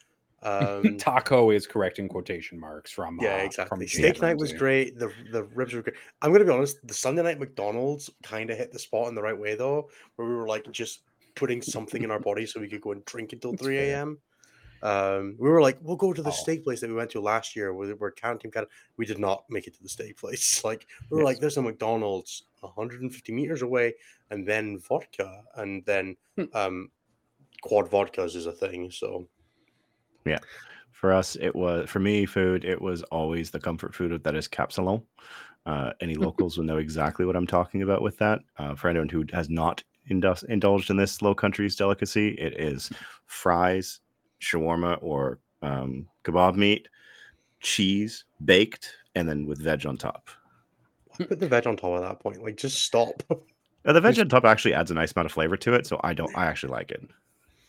Um, 0.47 0.97
Taco 0.97 1.51
is 1.51 1.67
correct 1.67 1.99
in 1.99 2.09
quotation 2.09 2.59
marks 2.59 2.91
from 2.91 3.21
yeah, 3.21 3.35
uh, 3.35 3.45
exactly. 3.45 3.87
From 3.87 3.89
Steak 3.89 4.23
night 4.23 4.39
was 4.39 4.53
great. 4.55 4.99
The 4.99 5.13
the 5.33 5.45
ribs 5.45 5.75
were 5.75 5.83
great. 5.83 5.97
I'm 6.23 6.33
gonna 6.33 6.45
be 6.47 6.51
honest. 6.51 6.79
The 6.87 6.95
Sunday 6.95 7.23
night 7.23 7.39
McDonald's 7.39 8.09
kind 8.23 8.49
of 8.51 8.57
hit 8.57 8.73
the 8.73 8.79
spot 8.79 9.09
in 9.09 9.15
the 9.15 9.23
right 9.23 9.39
way 9.39 9.55
though, 9.55 9.91
where 10.17 10.27
we 10.27 10.35
were 10.35 10.47
like 10.49 10.71
just 10.73 11.03
putting 11.35 11.61
something 11.61 12.03
in 12.03 12.11
our 12.11 12.19
body 12.21 12.47
so 12.47 12.59
we 12.59 12.69
could 12.69 12.81
go 12.81 12.93
and 12.93 13.05
drink 13.05 13.33
until 13.35 13.53
3 13.55 13.79
a.m. 13.79 14.19
Um, 14.83 15.37
we 15.39 15.51
were 15.51 15.61
like, 15.61 15.79
we'll 15.83 15.97
go 15.97 16.15
to 16.15 16.23
the 16.23 16.31
Oh. 16.31 16.33
steak 16.33 16.65
place 16.65 16.81
that 16.81 16.89
we 16.89 16.97
went 16.97 17.11
to 17.11 17.21
last 17.21 17.55
year. 17.55 17.75
Where 17.75 17.95
we're 17.95 18.11
counting 18.13 18.51
kind 18.51 18.65
of. 18.65 18.71
We 18.97 19.05
did 19.05 19.19
not 19.19 19.45
make 19.51 19.67
it 19.67 19.75
to 19.75 19.83
the 19.83 19.91
steak 19.91 20.17
place. 20.17 20.65
Like 20.65 20.87
we 21.11 21.17
were 21.19 21.23
Yes. 21.23 21.27
like, 21.27 21.41
there's 21.41 21.59
a 21.59 21.63
McDonald's 21.63 22.45
150 22.61 23.31
meters 23.33 23.61
away, 23.61 23.95
and 24.31 24.47
then 24.49 24.79
vodka, 24.79 25.43
and 25.57 25.85
then 25.85 26.17
Hmm. 26.37 26.45
um, 26.55 26.91
quad 27.63 27.91
vodkas 27.91 28.37
is 28.37 28.47
a 28.47 28.53
thing. 28.53 28.91
So 28.91 29.29
For 31.01 31.13
us, 31.13 31.35
it 31.41 31.57
was 31.57 31.89
for 31.89 31.99
me, 31.99 32.27
food. 32.27 32.65
It 32.65 32.81
was 32.81 33.03
always 33.05 33.51
the 33.51 33.59
comfort 33.59 33.95
food 33.95 34.23
that 34.23 34.35
is 34.35 34.47
kapsalon. 34.47 35.03
Uh, 35.65 35.93
any 36.01 36.15
locals 36.27 36.59
will 36.59 36.65
know 36.65 36.77
exactly 36.77 37.25
what 37.25 37.37
I'm 37.37 37.47
talking 37.47 37.83
about 37.83 38.03
with 38.03 38.19
that. 38.19 38.41
Uh, 38.59 38.75
for 38.75 38.89
anyone 38.89 39.09
who 39.09 39.25
has 39.33 39.49
not 39.49 39.83
indus- 40.11 40.43
indulged 40.43 40.91
in 40.91 40.99
this 40.99 41.23
low 41.23 41.35
country's 41.35 41.75
delicacy, 41.75 42.33
it 42.33 42.61
is 42.61 42.91
fries, 43.25 44.01
shawarma, 44.43 44.99
or 45.01 45.39
um, 45.63 46.07
kebab 46.23 46.55
meat, 46.57 46.87
cheese 47.61 48.25
baked, 48.45 48.93
and 49.15 49.27
then 49.27 49.47
with 49.47 49.59
veg 49.63 49.87
on 49.87 49.97
top. 49.97 50.29
Why 51.17 51.25
put 51.25 51.41
the 51.41 51.49
veg 51.49 51.67
on 51.67 51.77
top 51.77 52.03
at 52.03 52.09
that 52.09 52.21
point. 52.21 52.43
Like 52.43 52.59
just 52.59 52.83
stop. 52.83 53.23
Uh, 53.87 53.93
the 53.95 54.03
veg 54.03 54.19
on 54.19 54.29
top 54.29 54.45
actually 54.45 54.75
adds 54.75 54.91
a 54.91 54.95
nice 54.95 55.13
amount 55.13 55.27
of 55.27 55.33
flavor 55.33 55.57
to 55.57 55.73
it, 55.73 55.87
so 55.87 55.99
I 56.05 56.13
don't. 56.13 56.37
I 56.37 56.45
actually 56.45 56.73
like 56.73 56.91
it. 56.91 57.09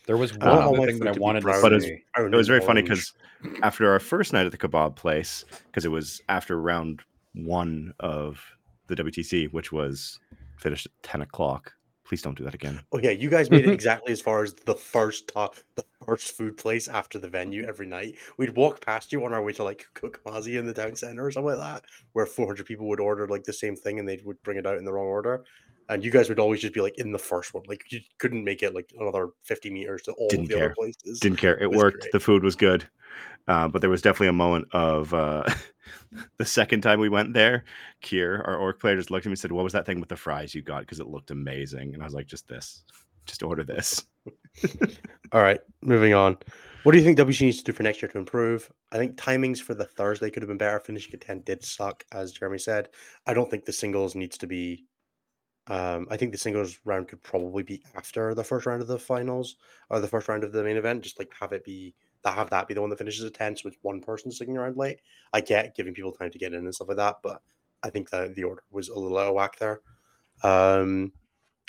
There 0.06 0.16
was 0.16 0.32
one 0.36 0.48
want 0.48 0.78
other 0.78 0.86
thing 0.86 0.98
that 1.00 1.16
I 1.16 1.18
wanted 1.18 1.40
to 1.40 1.44
brown 1.44 1.62
But 1.62 1.72
it's- 1.74 1.88
say. 1.88 2.04
brown 2.14 2.32
It 2.34 2.36
was 2.36 2.48
very 2.48 2.60
funny 2.60 2.82
because 2.82 3.12
after 3.62 3.90
our 3.90 4.00
first 4.00 4.32
night 4.32 4.46
at 4.46 4.52
the 4.52 4.58
kebab 4.58 4.96
place, 4.96 5.44
because 5.66 5.84
it 5.84 5.90
was 5.90 6.20
after 6.28 6.60
round 6.60 7.02
one 7.34 7.94
of 8.00 8.40
the 8.88 8.96
WTC, 8.96 9.52
which 9.52 9.72
was 9.72 10.18
finished 10.58 10.86
at 10.86 10.92
10 11.02 11.22
o'clock. 11.22 11.72
Please 12.04 12.20
don't 12.20 12.36
do 12.36 12.44
that 12.44 12.52
again. 12.54 12.80
Oh 12.92 12.98
yeah, 12.98 13.10
you 13.10 13.30
guys 13.30 13.48
made 13.50 13.64
it 13.64 13.70
exactly 13.72 14.12
as 14.12 14.20
far 14.20 14.42
as 14.42 14.52
the 14.54 14.74
first 14.74 15.28
top, 15.28 15.54
the 15.76 15.84
first 16.04 16.36
food 16.36 16.56
place 16.58 16.88
after 16.88 17.18
the 17.18 17.28
venue 17.28 17.64
every 17.64 17.86
night. 17.86 18.16
We'd 18.36 18.54
walk 18.56 18.84
past 18.84 19.12
you 19.12 19.24
on 19.24 19.32
our 19.32 19.42
way 19.42 19.52
to 19.54 19.64
like 19.64 19.86
Cook 19.94 20.20
Mazi 20.26 20.58
in 20.58 20.66
the 20.66 20.74
town 20.74 20.94
center 20.96 21.24
or 21.24 21.30
something 21.30 21.56
like 21.56 21.58
that, 21.60 21.84
where 22.12 22.26
400 22.26 22.66
people 22.66 22.86
would 22.88 23.00
order 23.00 23.26
like 23.28 23.44
the 23.44 23.52
same 23.52 23.76
thing 23.76 23.98
and 23.98 24.06
they 24.06 24.20
would 24.24 24.42
bring 24.42 24.58
it 24.58 24.66
out 24.66 24.76
in 24.78 24.84
the 24.84 24.92
wrong 24.92 25.06
order. 25.06 25.44
And 25.94 26.04
you 26.04 26.10
guys 26.10 26.28
would 26.28 26.38
always 26.38 26.60
just 26.60 26.74
be 26.74 26.80
like 26.80 26.98
in 26.98 27.12
the 27.12 27.18
first 27.18 27.54
one, 27.54 27.62
like 27.66 27.84
you 27.90 28.00
couldn't 28.18 28.44
make 28.44 28.62
it 28.62 28.74
like 28.74 28.92
another 28.98 29.28
50 29.42 29.70
meters 29.70 30.02
to 30.02 30.12
all 30.12 30.28
Didn't 30.28 30.48
the 30.48 30.54
other 30.54 30.66
care. 30.66 30.74
places. 30.74 31.20
Didn't 31.20 31.38
care. 31.38 31.58
It 31.62 31.68
was 31.70 31.78
worked. 31.78 32.00
great. 32.00 32.12
The 32.12 32.20
food 32.20 32.42
was 32.42 32.56
good. 32.56 32.86
Uh, 33.48 33.68
but 33.68 33.80
there 33.80 33.90
was 33.90 34.02
definitely 34.02 34.28
a 34.28 34.32
moment 34.32 34.68
of 34.72 35.12
uh, 35.12 35.42
the 36.38 36.44
second 36.44 36.80
time 36.80 37.00
we 37.00 37.08
went 37.08 37.34
there, 37.34 37.64
Kier, 38.02 38.46
our 38.46 38.56
Ork 38.56 38.80
player, 38.80 38.96
just 38.96 39.10
looked 39.10 39.26
at 39.26 39.30
me 39.30 39.32
and 39.32 39.38
said, 39.38 39.52
What 39.52 39.64
was 39.64 39.72
that 39.72 39.84
thing 39.84 40.00
with 40.00 40.08
the 40.08 40.16
fries 40.16 40.54
you 40.54 40.62
got? 40.62 40.80
Because 40.80 41.00
it 41.00 41.08
looked 41.08 41.30
amazing. 41.30 41.94
And 41.94 42.02
I 42.02 42.06
was 42.06 42.14
like, 42.14 42.26
Just 42.26 42.46
this. 42.48 42.84
Just 43.26 43.42
order 43.42 43.64
this. 43.64 44.04
All 45.32 45.42
right, 45.42 45.60
moving 45.82 46.14
on. 46.14 46.36
What 46.82 46.92
do 46.92 46.98
you 46.98 47.04
think 47.04 47.18
WC 47.18 47.42
needs 47.42 47.58
to 47.58 47.64
do 47.64 47.72
for 47.72 47.84
next 47.84 48.02
year 48.02 48.10
to 48.10 48.18
improve? 48.18 48.68
I 48.90 48.96
think 48.98 49.16
timings 49.16 49.60
for 49.60 49.74
the 49.74 49.84
Thursday 49.84 50.30
could 50.30 50.42
have 50.42 50.48
been 50.48 50.58
better. 50.58 50.80
Finishing 50.80 51.14
at 51.14 51.20
10 51.20 51.42
did 51.42 51.64
suck, 51.64 52.04
as 52.12 52.32
Jeremy 52.32 52.58
said. 52.58 52.88
I 53.26 53.34
don't 53.34 53.48
think 53.48 53.64
the 53.64 53.72
singles 53.72 54.14
needs 54.16 54.36
to 54.38 54.46
be. 54.48 54.84
Um, 55.68 56.08
I 56.10 56.16
think 56.16 56.32
the 56.32 56.38
singles 56.38 56.78
round 56.84 57.08
could 57.08 57.22
probably 57.22 57.62
be 57.62 57.82
after 57.94 58.34
the 58.34 58.42
first 58.42 58.66
round 58.66 58.82
of 58.82 58.88
the 58.88 58.98
finals 58.98 59.56
or 59.90 60.00
the 60.00 60.08
first 60.08 60.28
round 60.28 60.42
of 60.42 60.52
the 60.52 60.64
main 60.64 60.76
event. 60.76 61.02
Just 61.02 61.18
like 61.18 61.32
have 61.38 61.52
it 61.52 61.64
be 61.64 61.94
that 62.24 62.34
have 62.34 62.50
that 62.50 62.68
be 62.68 62.74
the 62.74 62.80
one 62.80 62.90
that 62.90 62.98
finishes 62.98 63.24
at 63.24 63.34
10, 63.34 63.56
so 63.56 63.68
it's 63.68 63.78
one 63.82 64.00
person 64.00 64.30
sticking 64.30 64.56
around 64.56 64.76
late. 64.76 65.00
I 65.32 65.40
get 65.40 65.74
giving 65.74 65.94
people 65.94 66.12
time 66.12 66.30
to 66.30 66.38
get 66.38 66.52
in 66.52 66.64
and 66.64 66.74
stuff 66.74 66.88
like 66.88 66.96
that, 66.96 67.16
but 67.22 67.42
I 67.82 67.90
think 67.90 68.10
that 68.10 68.34
the 68.34 68.44
order 68.44 68.62
was 68.70 68.88
a 68.88 68.98
little 68.98 69.18
out 69.18 69.28
of 69.28 69.34
whack 69.34 69.58
there. 69.58 69.80
Um, 70.42 71.12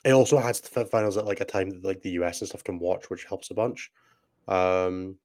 it 0.04 0.12
also 0.12 0.38
has 0.38 0.60
the 0.60 0.86
finals 0.86 1.18
at 1.18 1.26
like 1.26 1.42
a 1.42 1.46
time 1.46 1.70
that 1.70 1.84
like 1.84 2.02
the 2.02 2.12
US 2.12 2.42
and 2.42 2.50
stuff 2.50 2.64
can 2.64 2.80
watch, 2.80 3.10
which 3.10 3.26
helps 3.26 3.52
a 3.52 3.54
bunch. 3.54 3.92
Um, 4.48 5.18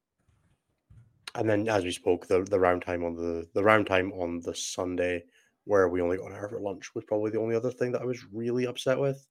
and 1.34 1.48
then 1.48 1.68
as 1.68 1.84
we 1.84 1.90
spoke, 1.90 2.26
the 2.26 2.42
the 2.44 2.58
round 2.58 2.82
time 2.82 3.04
on 3.04 3.14
the 3.14 3.46
the 3.54 3.62
round 3.62 3.86
time 3.86 4.12
on 4.12 4.40
the 4.40 4.54
Sunday 4.54 5.24
where 5.68 5.90
we 5.90 6.00
only 6.00 6.16
got 6.16 6.30
an 6.30 6.36
hour 6.36 6.48
for 6.48 6.58
lunch 6.58 6.94
was 6.94 7.04
probably 7.04 7.30
the 7.30 7.38
only 7.38 7.54
other 7.54 7.70
thing 7.70 7.92
that 7.92 8.00
I 8.00 8.06
was 8.06 8.24
really 8.32 8.66
upset 8.66 8.98
with. 8.98 9.26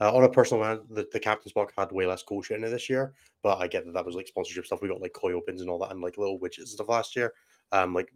Uh, 0.00 0.12
on 0.12 0.24
a 0.24 0.28
personal 0.28 0.64
note, 0.64 0.84
the, 0.92 1.06
the 1.12 1.20
captain's 1.20 1.52
box 1.52 1.72
had 1.78 1.92
way 1.92 2.06
less 2.06 2.24
cool 2.24 2.42
shit 2.42 2.58
in 2.58 2.64
it 2.64 2.70
this 2.70 2.90
year, 2.90 3.14
but 3.42 3.58
I 3.58 3.68
get 3.68 3.84
that 3.86 3.92
that 3.92 4.04
was 4.04 4.16
like 4.16 4.26
sponsorship 4.26 4.66
stuff. 4.66 4.82
We 4.82 4.88
got 4.88 5.00
like 5.00 5.12
coil 5.12 5.40
pins 5.40 5.60
and 5.60 5.70
all 5.70 5.78
that, 5.78 5.92
and 5.92 6.00
like 6.00 6.18
little 6.18 6.40
widgets 6.40 6.58
and 6.58 6.68
stuff 6.68 6.88
last 6.88 7.14
year, 7.14 7.34
um, 7.70 7.94
like 7.94 8.12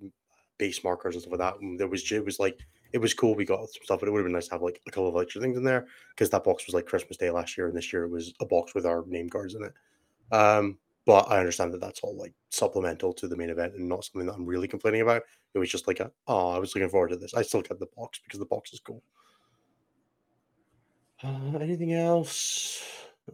base 0.59 0.83
markers 0.83 1.15
and 1.15 1.23
stuff 1.23 1.39
like 1.39 1.41
that. 1.41 1.61
And 1.61 1.79
there 1.79 1.87
was 1.87 2.11
it 2.11 2.25
was 2.25 2.41
like 2.41 2.59
it 2.93 2.99
was 2.99 3.15
cool. 3.15 3.37
We 3.37 3.45
got 3.45 3.61
some 3.69 3.85
stuff, 3.85 4.01
but 4.01 4.09
it 4.09 4.13
would 4.13 4.19
have 4.19 4.27
been 4.27 4.33
nice 4.33 4.49
to 4.49 4.55
have 4.55 4.63
like 4.63 4.81
a 4.89 4.91
couple 4.91 5.15
of 5.15 5.23
extra 5.23 5.41
things 5.41 5.57
in 5.57 5.63
there 5.63 5.87
because 6.11 6.31
that 6.31 6.43
box 6.43 6.67
was 6.67 6.75
like 6.75 6.87
Christmas 6.87 7.19
Day 7.19 7.31
last 7.31 7.57
year, 7.57 7.69
and 7.69 7.77
this 7.77 7.93
year 7.93 8.05
it 8.05 8.11
was 8.11 8.35
a 8.41 8.47
box 8.47 8.75
with 8.75 8.85
our 8.85 9.05
name 9.07 9.29
cards 9.29 9.55
in 9.55 9.63
it. 9.63 9.75
Um, 10.35 10.79
but 11.07 11.31
I 11.31 11.39
understand 11.39 11.73
that 11.73 11.81
that's 11.81 12.01
all 12.01 12.17
like 12.17 12.35
supplemental 12.51 13.13
to 13.15 13.29
the 13.29 13.37
main 13.37 13.51
event 13.51 13.75
and 13.75 13.89
not 13.89 14.05
something 14.05 14.27
that 14.27 14.35
I'm 14.35 14.47
really 14.47 14.69
complaining 14.69 15.03
about. 15.03 15.23
It 15.55 15.59
was 15.59 15.71
just 15.71 15.87
like, 15.87 16.01
a, 16.01 16.11
oh, 16.27 16.51
I 16.51 16.59
was 16.59 16.75
looking 16.75 16.89
forward 16.89 17.11
to 17.11 17.17
this. 17.17 17.35
I 17.35 17.43
still 17.43 17.63
get 17.63 17.79
the 17.79 17.89
box 17.97 18.21
because 18.25 18.39
the 18.39 18.47
box 18.47 18.73
is 18.73 18.81
cool. 18.81 19.03
Uh, 21.23 21.59
anything 21.59 21.95
else? 21.95 22.83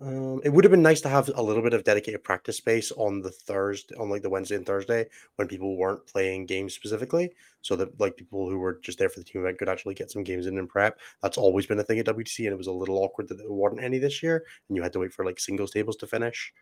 Um, 0.01 0.41
it 0.45 0.51
would 0.51 0.63
have 0.63 0.71
been 0.71 0.83
nice 0.83 1.01
to 1.01 1.09
have 1.09 1.31
a 1.35 1.43
little 1.43 1.63
bit 1.63 1.75
of 1.75 1.83
dedicated 1.83 2.23
practice 2.23 2.57
space 2.57 2.93
on 2.93 3.21
the 3.21 3.31
Thursday, 3.31 3.97
on 3.97 4.09
like 4.09 4.23
the 4.23 4.31
Wednesday 4.31 4.55
and 4.55 4.65
Thursday 4.65 5.07
when 5.35 5.49
people 5.49 5.77
weren't 5.77 6.07
playing 6.07 6.47
games 6.47 6.75
specifically, 6.75 7.33
so 7.63 7.75
that 7.75 7.99
like 7.99 8.17
people 8.17 8.49
who 8.49 8.59
were 8.59 8.79
just 8.83 8.99
there 8.99 9.09
for 9.09 9.19
the 9.19 9.25
team 9.25 9.43
event 9.43 9.59
could 9.59 9.69
actually 9.69 9.95
get 9.95 10.11
some 10.11 10.23
games 10.23 10.47
in 10.47 10.59
and 10.59 10.69
prep. 10.69 11.01
That's 11.23 11.39
always 11.39 11.67
been 11.67 11.81
a 11.81 11.83
thing 11.83 11.99
at 11.99 12.07
WTC, 12.07 12.45
and 12.45 12.53
it 12.53 12.59
was 12.59 12.69
a 12.69 12.73
little 12.73 12.99
awkward 12.99 13.29
that 13.29 13.39
there 13.39 13.51
weren't 13.51 13.83
any 13.83 13.99
this 13.99 14.23
year, 14.23 14.45
and 14.69 14.77
you 14.77 14.83
had 14.83 14.93
to 14.93 15.01
wait 15.01 15.13
for 15.13 15.25
like 15.25 15.41
singles 15.41 15.73
tables 15.73 15.97
to 15.97 16.07
finish, 16.07 16.53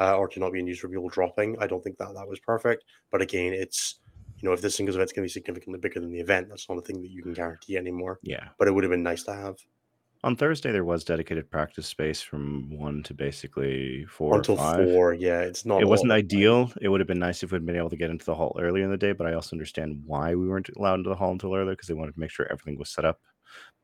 uh, 0.00 0.16
or 0.16 0.28
to 0.28 0.40
not 0.40 0.52
be 0.52 0.60
in 0.60 0.66
use 0.66 0.78
for 0.78 0.88
people 0.88 1.08
dropping. 1.08 1.56
I 1.60 1.66
don't 1.66 1.82
think 1.82 1.98
that 1.98 2.14
that 2.14 2.28
was 2.28 2.38
perfect, 2.40 2.84
but 3.10 3.22
again, 3.22 3.52
it's 3.52 4.00
you 4.38 4.48
know 4.48 4.52
if 4.52 4.60
this 4.60 4.76
singles 4.76 4.96
event's 4.96 5.12
going 5.12 5.26
to 5.26 5.30
be 5.30 5.32
significantly 5.32 5.78
bigger 5.80 6.00
than 6.00 6.12
the 6.12 6.20
event, 6.20 6.48
that's 6.48 6.68
not 6.68 6.78
a 6.78 6.82
thing 6.82 7.02
that 7.02 7.10
you 7.10 7.22
can 7.22 7.32
guarantee 7.32 7.76
anymore. 7.76 8.18
Yeah. 8.22 8.48
But 8.58 8.68
it 8.68 8.72
would 8.72 8.84
have 8.84 8.90
been 8.90 9.02
nice 9.02 9.24
to 9.24 9.34
have. 9.34 9.56
On 10.24 10.34
Thursday, 10.34 10.72
there 10.72 10.84
was 10.84 11.04
dedicated 11.04 11.48
practice 11.48 11.86
space 11.86 12.20
from 12.20 12.76
one 12.76 13.04
to 13.04 13.14
basically 13.14 14.04
four 14.06 14.34
Until 14.36 14.56
four, 14.56 15.14
yeah, 15.14 15.42
it's 15.42 15.64
not. 15.64 15.80
It 15.80 15.86
wasn't 15.86 16.10
ideal. 16.10 16.72
It 16.80 16.88
would 16.88 17.00
have 17.00 17.06
been 17.06 17.20
nice 17.20 17.44
if 17.44 17.52
we'd 17.52 17.64
been 17.64 17.76
able 17.76 17.90
to 17.90 17.96
get 17.96 18.10
into 18.10 18.24
the 18.24 18.34
hall 18.34 18.56
earlier 18.60 18.84
in 18.84 18.90
the 18.90 18.96
day, 18.96 19.12
but 19.12 19.28
I 19.28 19.34
also 19.34 19.54
understand 19.54 20.02
why 20.04 20.34
we 20.34 20.48
weren't 20.48 20.70
allowed 20.76 20.94
into 20.94 21.10
the 21.10 21.14
hall 21.14 21.30
until 21.30 21.54
earlier 21.54 21.74
because 21.74 21.86
they 21.86 21.94
wanted 21.94 22.14
to 22.14 22.20
make 22.20 22.32
sure 22.32 22.50
everything 22.50 22.76
was 22.76 22.90
set 22.90 23.04
up. 23.04 23.20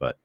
But 0.01 0.19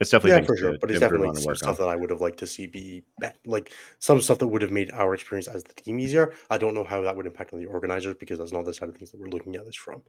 it's 0.00 0.10
definitely 0.10 0.40
Yeah, 0.40 0.46
for 0.46 0.56
sure. 0.56 0.72
to 0.72 0.78
But 0.80 0.90
it's 0.90 1.00
definitely 1.00 1.34
some 1.42 1.54
stuff 1.54 1.78
on. 1.80 1.86
that 1.86 1.88
I 1.88 1.96
would 1.96 2.10
have 2.10 2.20
liked 2.20 2.38
to 2.40 2.46
see 2.46 2.66
be 2.66 3.04
like 3.44 3.72
some 3.98 4.20
stuff 4.20 4.38
that 4.38 4.48
would 4.48 4.62
have 4.62 4.70
made 4.70 4.90
our 4.92 5.14
experience 5.14 5.48
as 5.48 5.62
the 5.64 5.74
team 5.74 5.98
easier. 6.00 6.34
I 6.50 6.58
don't 6.58 6.74
know 6.74 6.84
how 6.84 7.02
that 7.02 7.16
would 7.16 7.26
impact 7.26 7.52
on 7.52 7.60
the 7.60 7.66
organizers 7.66 8.14
because 8.18 8.38
that's 8.38 8.52
not 8.52 8.64
the 8.64 8.74
side 8.74 8.88
of 8.88 8.96
things 8.96 9.10
that 9.10 9.20
we're 9.20 9.28
looking 9.28 9.56
at 9.56 9.64
this 9.66 9.76
from. 9.76 10.02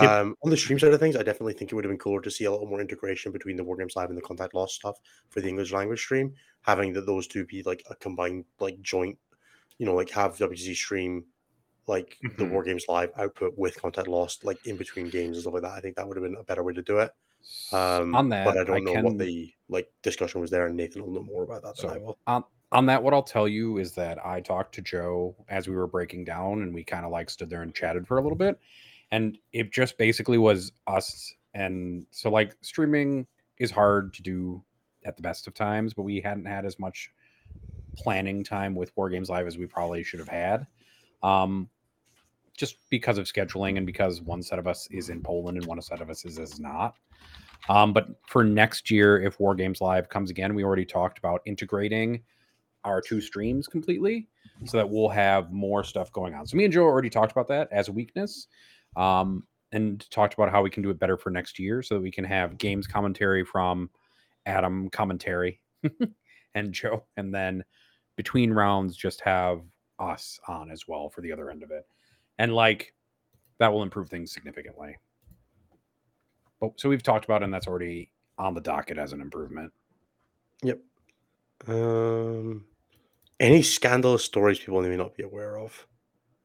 Yep. 0.00 0.12
Um, 0.12 0.36
on 0.42 0.50
the 0.50 0.56
stream 0.56 0.78
side 0.78 0.92
of 0.92 1.00
things, 1.00 1.16
I 1.16 1.22
definitely 1.22 1.54
think 1.54 1.72
it 1.72 1.74
would 1.74 1.84
have 1.84 1.90
been 1.90 1.98
cooler 1.98 2.20
to 2.22 2.30
see 2.30 2.44
a 2.44 2.50
little 2.52 2.66
more 2.66 2.80
integration 2.80 3.32
between 3.32 3.56
the 3.56 3.64
Wargames 3.64 3.96
Live 3.96 4.08
and 4.08 4.16
the 4.18 4.22
Contact 4.22 4.54
Lost 4.54 4.74
stuff 4.76 4.96
for 5.28 5.40
the 5.40 5.48
English 5.48 5.72
language 5.72 6.00
stream. 6.00 6.34
Having 6.62 6.94
that 6.94 7.06
those 7.06 7.26
two 7.26 7.44
be 7.46 7.62
like 7.64 7.82
a 7.90 7.96
combined, 7.96 8.44
like 8.60 8.80
joint, 8.82 9.18
you 9.78 9.86
know, 9.86 9.94
like 9.94 10.10
have 10.10 10.38
WTC 10.38 10.74
stream 10.74 11.26
like 11.88 12.18
the 12.38 12.44
Mhm. 12.44 12.50
War 12.50 12.62
Games 12.64 12.86
Live 12.88 13.10
output 13.16 13.54
with 13.58 13.80
Contact 13.80 14.08
Lost, 14.08 14.44
like 14.44 14.64
in 14.66 14.76
between 14.76 15.10
games 15.10 15.36
and 15.36 15.42
stuff 15.42 15.54
like 15.54 15.62
that. 15.62 15.72
I 15.72 15.80
think 15.80 15.96
that 15.96 16.06
would 16.08 16.16
have 16.16 16.24
been 16.24 16.36
a 16.36 16.44
better 16.44 16.62
way 16.62 16.72
to 16.74 16.82
do 16.82 16.98
it. 16.98 17.12
Um, 17.72 18.14
on 18.14 18.28
that, 18.30 18.44
but 18.44 18.58
I 18.58 18.64
don't 18.64 18.84
know 18.84 18.92
can, 18.92 19.04
what 19.04 19.18
the 19.18 19.52
like 19.68 19.90
discussion 20.02 20.40
was 20.40 20.50
there, 20.50 20.66
and 20.66 20.76
Nathan 20.76 21.02
will 21.02 21.12
know 21.12 21.22
more 21.22 21.42
about 21.44 21.62
that 21.62 21.76
than 21.76 21.90
I 21.90 21.98
will. 21.98 22.18
on 22.26 22.44
on 22.72 22.86
that, 22.86 23.02
what 23.02 23.12
I'll 23.12 23.22
tell 23.22 23.46
you 23.46 23.78
is 23.78 23.92
that 23.92 24.24
I 24.24 24.40
talked 24.40 24.74
to 24.76 24.82
Joe 24.82 25.36
as 25.48 25.68
we 25.68 25.76
were 25.76 25.86
breaking 25.86 26.24
down, 26.24 26.62
and 26.62 26.74
we 26.74 26.82
kind 26.84 27.04
of 27.04 27.12
like 27.12 27.28
stood 27.28 27.50
there 27.50 27.62
and 27.62 27.74
chatted 27.74 28.06
for 28.06 28.18
a 28.18 28.22
little 28.22 28.36
bit, 28.38 28.58
and 29.10 29.38
it 29.52 29.72
just 29.72 29.98
basically 29.98 30.38
was 30.38 30.72
us. 30.86 31.34
And 31.54 32.06
so, 32.10 32.30
like, 32.30 32.56
streaming 32.62 33.26
is 33.58 33.70
hard 33.70 34.14
to 34.14 34.22
do 34.22 34.62
at 35.04 35.16
the 35.16 35.22
best 35.22 35.46
of 35.46 35.54
times, 35.54 35.92
but 35.92 36.02
we 36.02 36.20
hadn't 36.20 36.46
had 36.46 36.64
as 36.64 36.78
much 36.78 37.10
planning 37.94 38.42
time 38.42 38.74
with 38.74 38.90
War 38.96 39.10
Games 39.10 39.28
Live 39.28 39.46
as 39.46 39.58
we 39.58 39.66
probably 39.66 40.02
should 40.02 40.20
have 40.20 40.28
had. 40.28 40.66
Um, 41.22 41.68
just 42.62 42.76
because 42.90 43.18
of 43.18 43.24
scheduling 43.24 43.76
and 43.76 43.84
because 43.84 44.22
one 44.22 44.40
set 44.40 44.56
of 44.56 44.68
us 44.68 44.86
is 44.92 45.08
in 45.08 45.20
Poland 45.20 45.58
and 45.58 45.66
one 45.66 45.82
set 45.82 46.00
of 46.00 46.08
us 46.08 46.24
is, 46.24 46.38
is 46.38 46.60
not. 46.60 46.94
Um, 47.68 47.92
but 47.92 48.06
for 48.28 48.44
next 48.44 48.88
year, 48.88 49.20
if 49.20 49.40
War 49.40 49.56
Games 49.56 49.80
Live 49.80 50.08
comes 50.08 50.30
again, 50.30 50.54
we 50.54 50.62
already 50.62 50.84
talked 50.84 51.18
about 51.18 51.42
integrating 51.44 52.22
our 52.84 53.00
two 53.00 53.20
streams 53.20 53.66
completely 53.66 54.28
so 54.64 54.76
that 54.76 54.88
we'll 54.88 55.08
have 55.08 55.50
more 55.50 55.82
stuff 55.82 56.12
going 56.12 56.34
on. 56.34 56.46
So 56.46 56.56
me 56.56 56.62
and 56.62 56.72
Joe 56.72 56.84
already 56.84 57.10
talked 57.10 57.32
about 57.32 57.48
that 57.48 57.66
as 57.72 57.88
a 57.88 57.92
weakness. 57.92 58.46
Um, 58.94 59.42
and 59.72 60.08
talked 60.12 60.34
about 60.34 60.52
how 60.52 60.62
we 60.62 60.70
can 60.70 60.84
do 60.84 60.90
it 60.90 61.00
better 61.00 61.16
for 61.16 61.30
next 61.30 61.58
year 61.58 61.82
so 61.82 61.96
that 61.96 62.00
we 62.00 62.12
can 62.12 62.24
have 62.24 62.58
games 62.58 62.86
commentary 62.86 63.44
from 63.44 63.90
Adam 64.46 64.88
commentary 64.90 65.58
and 66.54 66.72
Joe, 66.72 67.02
and 67.16 67.34
then 67.34 67.64
between 68.16 68.52
rounds 68.52 68.96
just 68.96 69.20
have 69.22 69.62
us 69.98 70.38
on 70.46 70.70
as 70.70 70.86
well 70.86 71.08
for 71.08 71.22
the 71.22 71.32
other 71.32 71.50
end 71.50 71.64
of 71.64 71.72
it. 71.72 71.86
And 72.38 72.54
like 72.54 72.94
that 73.58 73.72
will 73.72 73.82
improve 73.82 74.08
things 74.08 74.32
significantly. 74.32 74.96
But 76.60 76.72
so 76.80 76.88
we've 76.88 77.02
talked 77.02 77.24
about 77.24 77.42
it 77.42 77.44
and 77.44 77.54
that's 77.54 77.66
already 77.66 78.10
on 78.38 78.54
the 78.54 78.60
docket 78.60 78.98
as 78.98 79.12
an 79.12 79.20
improvement. 79.20 79.72
Yep. 80.62 80.80
Um, 81.66 82.64
any 83.40 83.62
scandalous 83.62 84.24
stories 84.24 84.58
people 84.58 84.80
may 84.82 84.96
not 84.96 85.16
be 85.16 85.22
aware 85.22 85.58
of? 85.58 85.86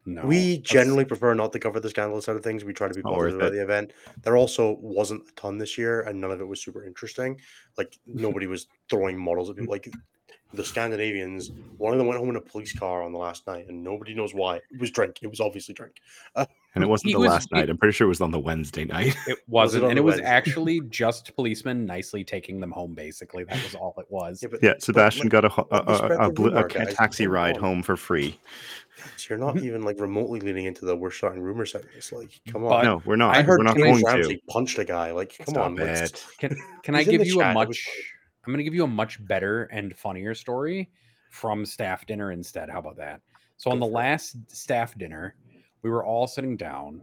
No. 0.06 0.26
we 0.26 0.56
that's- 0.56 0.72
generally 0.72 1.04
prefer 1.04 1.34
not 1.34 1.52
to 1.52 1.60
cover 1.60 1.82
the 1.82 1.90
scandalous 1.90 2.26
side 2.26 2.38
of 2.38 2.44
things. 2.44 2.64
We 2.64 2.72
try 2.72 2.88
to 2.88 2.94
be 2.94 3.02
Not 3.02 3.14
positive 3.14 3.40
about 3.42 3.52
the 3.52 3.62
event. 3.62 3.92
There 4.24 4.38
also 4.38 4.78
wasn't 4.80 5.28
a 5.28 5.32
ton 5.34 5.58
this 5.58 5.78
year, 5.78 6.02
and 6.02 6.22
none 6.22 6.32
of 6.32 6.40
it 6.40 6.48
was 6.48 6.64
super 6.64 6.86
interesting. 6.86 7.40
Like 7.78 7.98
nobody 8.08 8.48
was 8.48 8.68
throwing 8.90 9.20
models 9.20 9.50
at 9.50 9.58
people. 9.58 9.72
Like 9.72 9.92
the 10.53 10.64
Scandinavians, 10.64 11.52
one 11.78 11.91
of 11.94 11.98
them 11.99 12.07
went 12.07 12.19
home 12.19 12.30
in 12.30 12.36
a 12.38 12.41
police 12.41 12.72
car 12.78 13.03
on 13.03 13.11
the 13.11 13.18
last 13.19 13.45
night, 13.48 13.68
and 13.68 13.84
nobody 13.84 14.14
knows 14.14 14.34
why. 14.34 14.57
It 14.57 14.80
was 14.80 14.91
drink. 14.91 15.19
It 15.22 15.28
was 15.28 15.40
obviously 15.40 15.74
drink. 15.74 15.95
Uh, 16.36 16.45
and 16.74 16.84
it 16.84 16.88
wasn't 16.88 17.14
the 17.14 17.19
was- 17.19 17.30
last 17.30 17.49
he- 17.52 17.56
night. 17.60 17.69
I'm 17.69 17.78
pretty 17.78 17.91
sure 17.94 18.06
it 18.06 18.10
was 18.10 18.22
on 18.22 18.32
the 18.32 18.40
Wednesday 18.40 18.86
night. 18.86 19.15
It 19.28 19.40
Was 19.48 19.76
it 19.76 19.82
wasn't, 19.82 19.84
and 19.86 19.98
the 19.98 20.02
it 20.02 20.03
was 20.06 20.19
actually 20.22 20.82
just 20.90 21.36
policemen 21.36 21.86
nicely 21.86 22.24
taking 22.24 22.60
them 22.60 22.72
home. 22.72 22.94
Basically, 22.94 23.44
that 23.45 23.61
was 23.64 23.76
all 23.76 23.94
it 23.98 24.06
was. 24.10 24.41
Yeah, 24.41 24.49
but 24.52 24.64
yeah, 24.64 24.74
Sebastian 24.80 25.24
like, 25.26 25.32
got 25.32 25.45
a, 25.45 25.49
ho- 25.49 25.68
a, 25.72 25.76
let 25.84 25.88
a, 26.11 26.19
a, 26.22 26.30
a 26.30 26.32
rumor, 26.32 26.68
ca- 26.69 26.86
guys. 26.86 26.94
taxi 26.94 27.28
ride 27.28 27.57
home 27.57 27.82
for 27.84 27.98
free. 27.98 28.40
so 29.15 29.28
you're 29.30 29.38
not 29.40 29.57
even 29.57 29.84
like 29.84 29.99
remotely 29.99 30.40
leaning 30.40 30.65
into 30.65 30.86
the 30.86 30.95
we're 30.95 31.11
starting 31.11 31.41
rumor 31.41 31.65
segments. 31.65 32.11
Like, 32.11 32.40
come 32.48 32.64
on. 32.64 32.69
But 32.69 32.84
no, 32.84 33.02
we're 33.06 33.15
not. 33.15 33.36
I 33.36 33.41
heard 33.41 33.60
we're 33.60 33.64
not 33.65 33.76
James 33.78 34.02
going 34.02 34.15
Ramsey 34.15 34.36
to. 34.38 34.41
punched 34.48 34.80
a 34.80 34.86
guy. 34.86 35.11
Like, 35.11 35.36
come 35.38 35.48
Stop 35.48 35.65
on. 35.65 35.76
let's- 35.76 36.02
it. 36.11 36.26
Can 36.38 36.57
can 36.84 36.95
I 36.95 37.03
give 37.03 37.26
you 37.26 37.40
a 37.41 37.44
chat, 37.44 37.53
much? 37.53 37.90
I'm 38.48 38.53
going 38.53 38.60
to 38.60 38.64
give 38.64 38.74
you 38.74 38.86
a 38.86 38.88
much 38.88 39.24
better 39.28 39.65
and 39.65 39.94
funnier 39.98 40.34
story 40.34 40.90
from 41.32 41.65
staff 41.65 42.06
dinner 42.06 42.32
instead. 42.32 42.69
How 42.69 42.80
about 42.80 42.95
that? 42.95 43.19
So 43.57 43.69
on 43.72 43.82
the 43.82 43.86
last 43.86 44.38
staff 44.48 44.98
dinner, 44.98 45.36
we 45.82 45.90
were 45.90 46.06
all 46.06 46.28
sitting 46.28 46.56
down, 46.56 47.02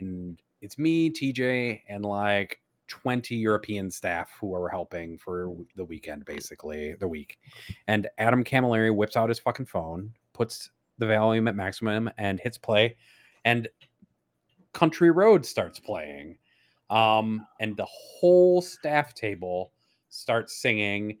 and 0.00 0.42
it's 0.60 0.78
me, 0.78 1.08
TJ, 1.08 1.82
and 1.88 2.04
like 2.04 2.60
20 2.88 3.36
European 3.36 3.88
staff 3.88 4.32
who 4.40 4.52
are 4.52 4.68
helping 4.68 5.16
for 5.16 5.54
the 5.76 5.84
weekend, 5.84 6.24
basically 6.24 6.94
the 6.94 7.06
week. 7.06 7.38
And 7.86 8.08
Adam 8.18 8.42
Camilleri 8.42 8.92
whips 8.92 9.16
out 9.16 9.28
his 9.28 9.38
fucking 9.38 9.66
phone, 9.66 10.12
puts 10.32 10.70
the 10.98 11.06
volume 11.06 11.46
at 11.46 11.54
maximum, 11.54 12.10
and 12.18 12.40
hits 12.40 12.58
play, 12.58 12.96
and 13.44 13.68
Country 14.72 15.12
Road 15.12 15.46
starts 15.46 15.78
playing. 15.78 16.36
Um, 16.90 17.46
and 17.60 17.76
the 17.76 17.86
whole 17.88 18.60
staff 18.60 19.14
table 19.14 19.70
starts 20.10 20.60
singing, 20.60 21.18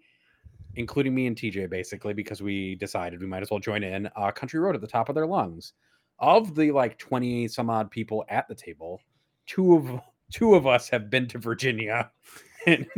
including 0.74 1.14
me 1.14 1.26
and 1.26 1.36
TJ, 1.36 1.70
basically, 1.70 2.12
because 2.12 2.42
we 2.42 2.74
decided 2.76 3.20
we 3.20 3.26
might 3.26 3.42
as 3.42 3.50
well 3.50 3.60
join 3.60 3.82
in 3.82 4.08
uh, 4.16 4.30
Country 4.30 4.60
Road 4.60 4.74
at 4.74 4.80
the 4.80 4.86
top 4.86 5.08
of 5.08 5.14
their 5.14 5.26
lungs. 5.26 5.72
Of 6.18 6.54
the 6.54 6.70
like 6.72 6.98
20 6.98 7.48
some 7.48 7.70
odd 7.70 7.90
people 7.90 8.24
at 8.28 8.46
the 8.46 8.54
table, 8.54 9.00
two 9.46 9.74
of 9.74 10.00
two 10.30 10.54
of 10.54 10.66
us 10.66 10.88
have 10.90 11.08
been 11.08 11.26
to 11.28 11.38
Virginia. 11.38 12.10
and 12.66 12.90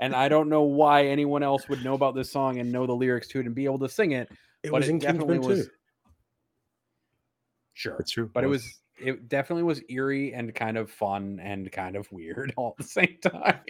I 0.00 0.28
don't 0.28 0.48
know 0.48 0.62
why 0.62 1.06
anyone 1.06 1.44
else 1.44 1.68
would 1.68 1.84
know 1.84 1.94
about 1.94 2.16
this 2.16 2.30
song 2.30 2.58
and 2.58 2.72
know 2.72 2.86
the 2.86 2.92
lyrics 2.92 3.28
to 3.28 3.40
it 3.40 3.46
and 3.46 3.54
be 3.54 3.64
able 3.64 3.78
to 3.78 3.88
sing 3.88 4.12
it. 4.12 4.28
It 4.62 4.70
but 4.70 4.80
was 4.80 4.88
it 4.88 4.90
in 4.90 4.98
definitely 4.98 5.36
Kingsman 5.36 5.56
was 5.58 5.66
too. 5.66 5.72
sure. 7.74 7.96
It's 8.00 8.10
true. 8.10 8.30
but 8.32 8.42
it 8.42 8.48
was 8.48 8.80
it 8.98 9.28
definitely 9.28 9.62
was 9.62 9.80
eerie 9.88 10.32
and 10.32 10.54
kind 10.54 10.76
of 10.76 10.90
fun 10.90 11.38
and 11.42 11.70
kind 11.70 11.96
of 11.96 12.10
weird 12.10 12.52
all 12.56 12.74
at 12.78 12.84
the 12.84 12.90
same 12.90 13.16
time. 13.22 13.60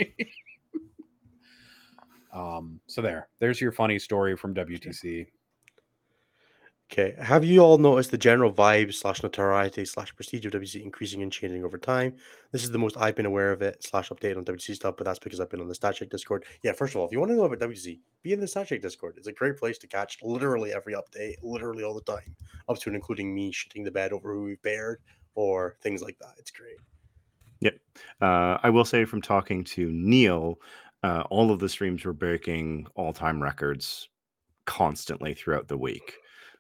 Um, 2.37 2.81
so 2.87 3.01
there, 3.01 3.29
there's 3.39 3.61
your 3.61 3.73
funny 3.73 3.99
story 3.99 4.37
from 4.37 4.55
WTC. 4.55 5.27
Okay. 6.93 7.15
Have 7.19 7.45
you 7.45 7.61
all 7.61 7.79
noticed 7.79 8.13
the 8.13 8.19
general 8.19 8.53
vibe 8.53 8.95
slash 8.95 9.23
notoriety 9.23 9.85
slash 9.87 10.15
prestige 10.15 10.47
of 10.47 10.53
WC 10.53 10.83
increasing 10.83 11.23
and 11.23 11.33
changing 11.33 11.65
over 11.65 11.79
time? 11.79 12.15
This 12.53 12.63
is 12.63 12.71
the 12.71 12.79
most 12.79 12.97
I've 12.97 13.17
been 13.17 13.27
aware 13.27 13.51
of 13.51 13.63
it 13.63 13.83
slash 13.83 14.11
update 14.11 14.37
on 14.37 14.45
WC 14.45 14.75
stuff, 14.75 14.97
but 14.97 15.05
that's 15.05 15.19
because 15.19 15.41
I've 15.41 15.51
been 15.51 15.63
on 15.63 15.67
the 15.67 15.75
StatCheck 15.75 16.11
Discord. 16.11 16.45
Yeah, 16.63 16.73
first 16.73 16.95
of 16.95 17.01
all, 17.01 17.07
if 17.07 17.13
you 17.13 17.19
want 17.19 17.31
to 17.31 17.37
know 17.37 17.45
about 17.45 17.59
WC, 17.59 17.99
be 18.23 18.35
in 18.35 18.39
the 18.39 18.47
StatCheck 18.47 18.83
Discord. 18.83 19.15
It's 19.17 19.27
a 19.27 19.33
great 19.33 19.57
place 19.57 19.79
to 19.79 19.89
catch 19.89 20.19
literally 20.23 20.75
every 20.75 20.95
update, 20.95 21.37
literally 21.43 21.83
all 21.83 21.95
the 21.95 22.03
time, 22.03 22.37
up 22.69 22.79
to 22.79 22.91
and 22.91 22.97
including 22.97 23.35
me 23.35 23.51
shitting 23.51 23.83
the 23.83 23.91
bed 23.91 24.13
over 24.13 24.33
who 24.33 24.45
we've 24.45 24.63
bared 24.63 25.01
or 25.35 25.77
things 25.83 26.03
like 26.03 26.19
that. 26.19 26.35
It's 26.39 26.51
great. 26.51 26.77
Yep. 27.61 27.79
Uh, 28.21 28.59
I 28.63 28.71
will 28.71 28.85
say 28.85 29.05
from 29.05 29.23
talking 29.23 29.65
to 29.65 29.91
Neil, 29.91 30.59
uh, 31.03 31.25
all 31.31 31.51
of 31.51 31.59
the 31.59 31.69
streams 31.69 32.05
were 32.05 32.13
breaking 32.13 32.87
all 32.95 33.13
time 33.13 33.43
records 33.43 34.09
constantly 34.65 35.35
throughout 35.35 35.69
the 35.69 35.79
week. 35.79 36.15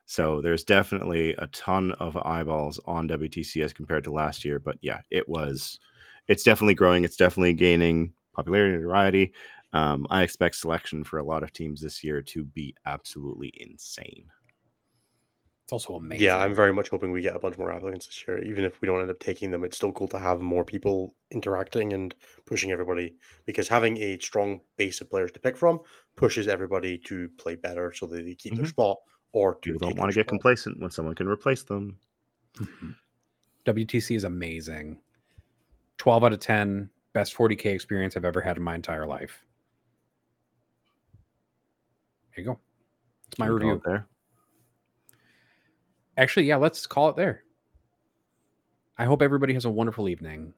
So 0.06 0.40
there's 0.40 0.62
definitely 0.62 1.34
a 1.34 1.48
ton 1.48 1.92
of 1.92 2.16
eyeballs 2.16 2.78
on 2.86 3.08
WTC 3.08 3.64
as 3.64 3.72
compared 3.72 4.04
to 4.04 4.12
last 4.12 4.44
year. 4.44 4.58
But 4.60 4.76
yeah, 4.80 5.00
it 5.10 5.28
was, 5.28 5.80
it's 6.28 6.44
definitely 6.44 6.74
growing. 6.74 7.04
It's 7.04 7.16
definitely 7.16 7.54
gaining 7.54 8.12
popularity 8.34 8.74
and 8.74 8.84
variety. 8.84 9.32
Um, 9.72 10.06
I 10.08 10.22
expect 10.22 10.56
selection 10.56 11.02
for 11.02 11.18
a 11.18 11.24
lot 11.24 11.42
of 11.42 11.52
teams 11.52 11.80
this 11.80 12.04
year 12.04 12.22
to 12.22 12.44
be 12.44 12.74
absolutely 12.86 13.52
insane. 13.56 14.26
It's 15.66 15.72
also 15.72 15.97
amazing. 15.97 16.24
Yeah, 16.24 16.36
I'm 16.38 16.55
very 16.55 16.72
much 16.72 16.90
hoping 16.90 17.10
we 17.10 17.22
get 17.22 17.34
a 17.34 17.40
bunch 17.40 17.59
more 17.59 17.72
applicants 17.72 18.06
this 18.06 18.24
year. 18.28 18.40
Even 18.44 18.64
if 18.64 18.80
we 18.80 18.86
don't 18.86 19.01
end 19.01 19.10
up 19.10 19.18
taking 19.18 19.51
them, 19.51 19.64
it's 19.64 19.76
still 19.76 19.90
cool 19.90 20.06
to 20.09 20.18
have 20.18 20.40
more 20.40 20.64
people 20.64 21.16
interacting 21.32 21.93
and 21.93 22.14
pushing 22.44 22.70
everybody 22.70 23.16
because 23.47 23.66
having 23.66 23.97
a 23.97 24.16
strong 24.20 24.60
base 24.76 25.01
of 25.01 25.10
players 25.10 25.32
to 25.32 25.40
pick 25.40 25.56
from 25.56 25.80
pushes 26.14 26.47
everybody 26.47 26.97
to 26.98 27.28
play 27.30 27.56
better 27.56 27.93
so 27.93 28.06
that 28.06 28.24
they 28.24 28.34
keep 28.36 28.55
their 28.55 28.64
Mhm. 28.64 28.68
spot 28.68 28.98
or 29.32 29.56
to 29.56 29.72
People 29.72 29.88
don't 29.88 29.98
want 29.98 30.09
to 30.12 30.14
get 30.14 30.26
spot. 30.26 30.28
complacent 30.28 30.78
when 30.78 30.93
someone 30.93 31.16
can 31.16 31.26
replace 31.26 31.64
them. 31.64 31.98
Mhm. 32.55 32.94
WTC 33.64 34.14
is 34.14 34.22
amazing. 34.22 35.02
12 35.98 36.22
out 36.22 36.32
of 36.32 36.38
10, 36.38 36.88
best 37.12 37.34
40K 37.34 37.72
experience 37.74 38.16
I've 38.16 38.24
ever 38.24 38.40
had 38.40 38.56
in 38.56 38.62
my 38.62 38.76
entire 38.76 39.05
life. 39.05 39.44
There 42.36 42.44
you 42.44 42.51
go. 42.52 42.60
It's 43.26 43.38
my 43.40 43.47
Can 43.47 43.55
review. 43.56 43.72
it 43.72 43.82
there. 43.84 44.06
Actually, 46.16 46.47
yeah, 46.47 46.56
let's 46.56 46.86
call 46.86 47.09
it 47.10 47.16
there. 47.16 47.43
I 48.98 49.05
hope 49.05 49.20
everybody 49.20 49.52
has 49.55 49.66
a 49.66 49.70
wonderful 49.70 50.09
evening. 50.09 50.55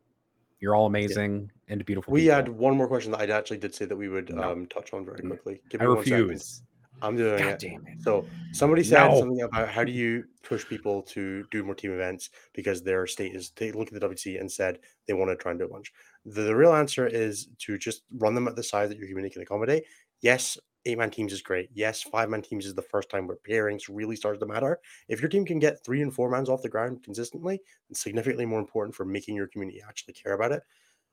You're 0.60 0.74
all 0.74 0.86
amazing 0.86 1.51
and 1.68 1.85
beautiful. 1.85 2.12
We 2.12 2.22
people. 2.22 2.35
had 2.35 2.48
one 2.48 2.76
more 2.76 2.86
question 2.89 3.12
that 3.12 3.20
I 3.20 3.26
actually 3.36 3.59
did 3.59 3.74
say 3.74 3.85
that 3.85 3.97
we 3.97 4.09
would 4.09 4.32
No. 4.35 4.52
um, 4.52 4.66
touch 4.66 4.93
on 4.93 5.05
very 5.05 5.18
Mm. 5.20 5.28
quickly. 5.28 5.60
Give 5.68 5.80
I 5.80 5.85
me 5.85 5.94
one 5.94 6.05
second. 6.05 6.20
refuse. 6.28 6.62
I'm 7.01 7.16
doing 7.16 7.39
God 7.39 7.62
it. 7.62 7.62
it. 7.62 7.80
So 8.02 8.26
somebody 8.52 8.82
said 8.82 9.06
No. 9.06 9.20
something 9.20 9.43
about 9.43 9.68
how 9.68 9.85
do 9.85 9.93
you 9.93 10.24
push 10.43 10.66
people 10.66 11.02
to 11.05 11.44
do 11.52 11.62
more 11.62 11.76
team 11.76 11.93
events 11.93 12.30
because 12.55 12.82
their 12.82 13.06
state 13.06 13.36
is 13.36 13.51
they 13.51 13.70
look 13.70 13.86
at 13.89 13.94
the 13.94 14.01
WC 14.01 14.39
and 14.39 14.51
said 14.51 14.80
they 15.06 15.14
want 15.14 15.30
to 15.30 15.36
try 15.36 15.52
and 15.52 15.60
do 15.60 15.66
a 15.66 15.68
bunch. 15.68 15.93
The, 16.24 16.43
the 16.43 16.56
real 16.56 16.74
answer 16.74 17.06
is 17.06 17.48
to 17.59 17.78
just 17.78 18.02
run 18.16 18.35
them 18.35 18.48
at 18.48 18.56
the 18.56 18.64
size 18.64 18.89
that 18.89 18.98
your 18.98 19.06
community 19.06 19.32
can 19.32 19.43
accommodate. 19.43 19.85
Yes, 20.22 20.59
eight 20.89 20.98
man 20.98 21.10
teams 21.10 21.32
is 21.32 21.43
great. 21.43 21.69
Yes, 21.73 22.02
five 22.02 22.28
man 22.31 22.43
teams 22.43 22.66
is 22.66 22.74
the 22.74 22.82
first 22.82 23.10
time 23.10 23.27
where 23.27 23.36
pairings 23.48 23.85
really 23.89 24.16
starts 24.16 24.40
to 24.40 24.47
matter. 24.47 24.81
If 25.09 25.20
your 25.20 25.28
team 25.28 25.44
can 25.44 25.59
get 25.59 25.85
three 25.85 26.02
and 26.02 26.12
four 26.12 26.31
mans 26.31 26.48
off 26.48 26.62
the 26.62 26.69
ground 26.69 27.02
consistently, 27.05 27.60
it's 27.90 28.01
significantly 28.02 28.47
more 28.47 28.60
important 28.60 28.94
for 28.94 29.05
making 29.05 29.36
your 29.36 29.47
community 29.48 29.82
actually 29.86 30.15
care 30.15 30.32
about 30.32 30.52
it. 30.52 30.62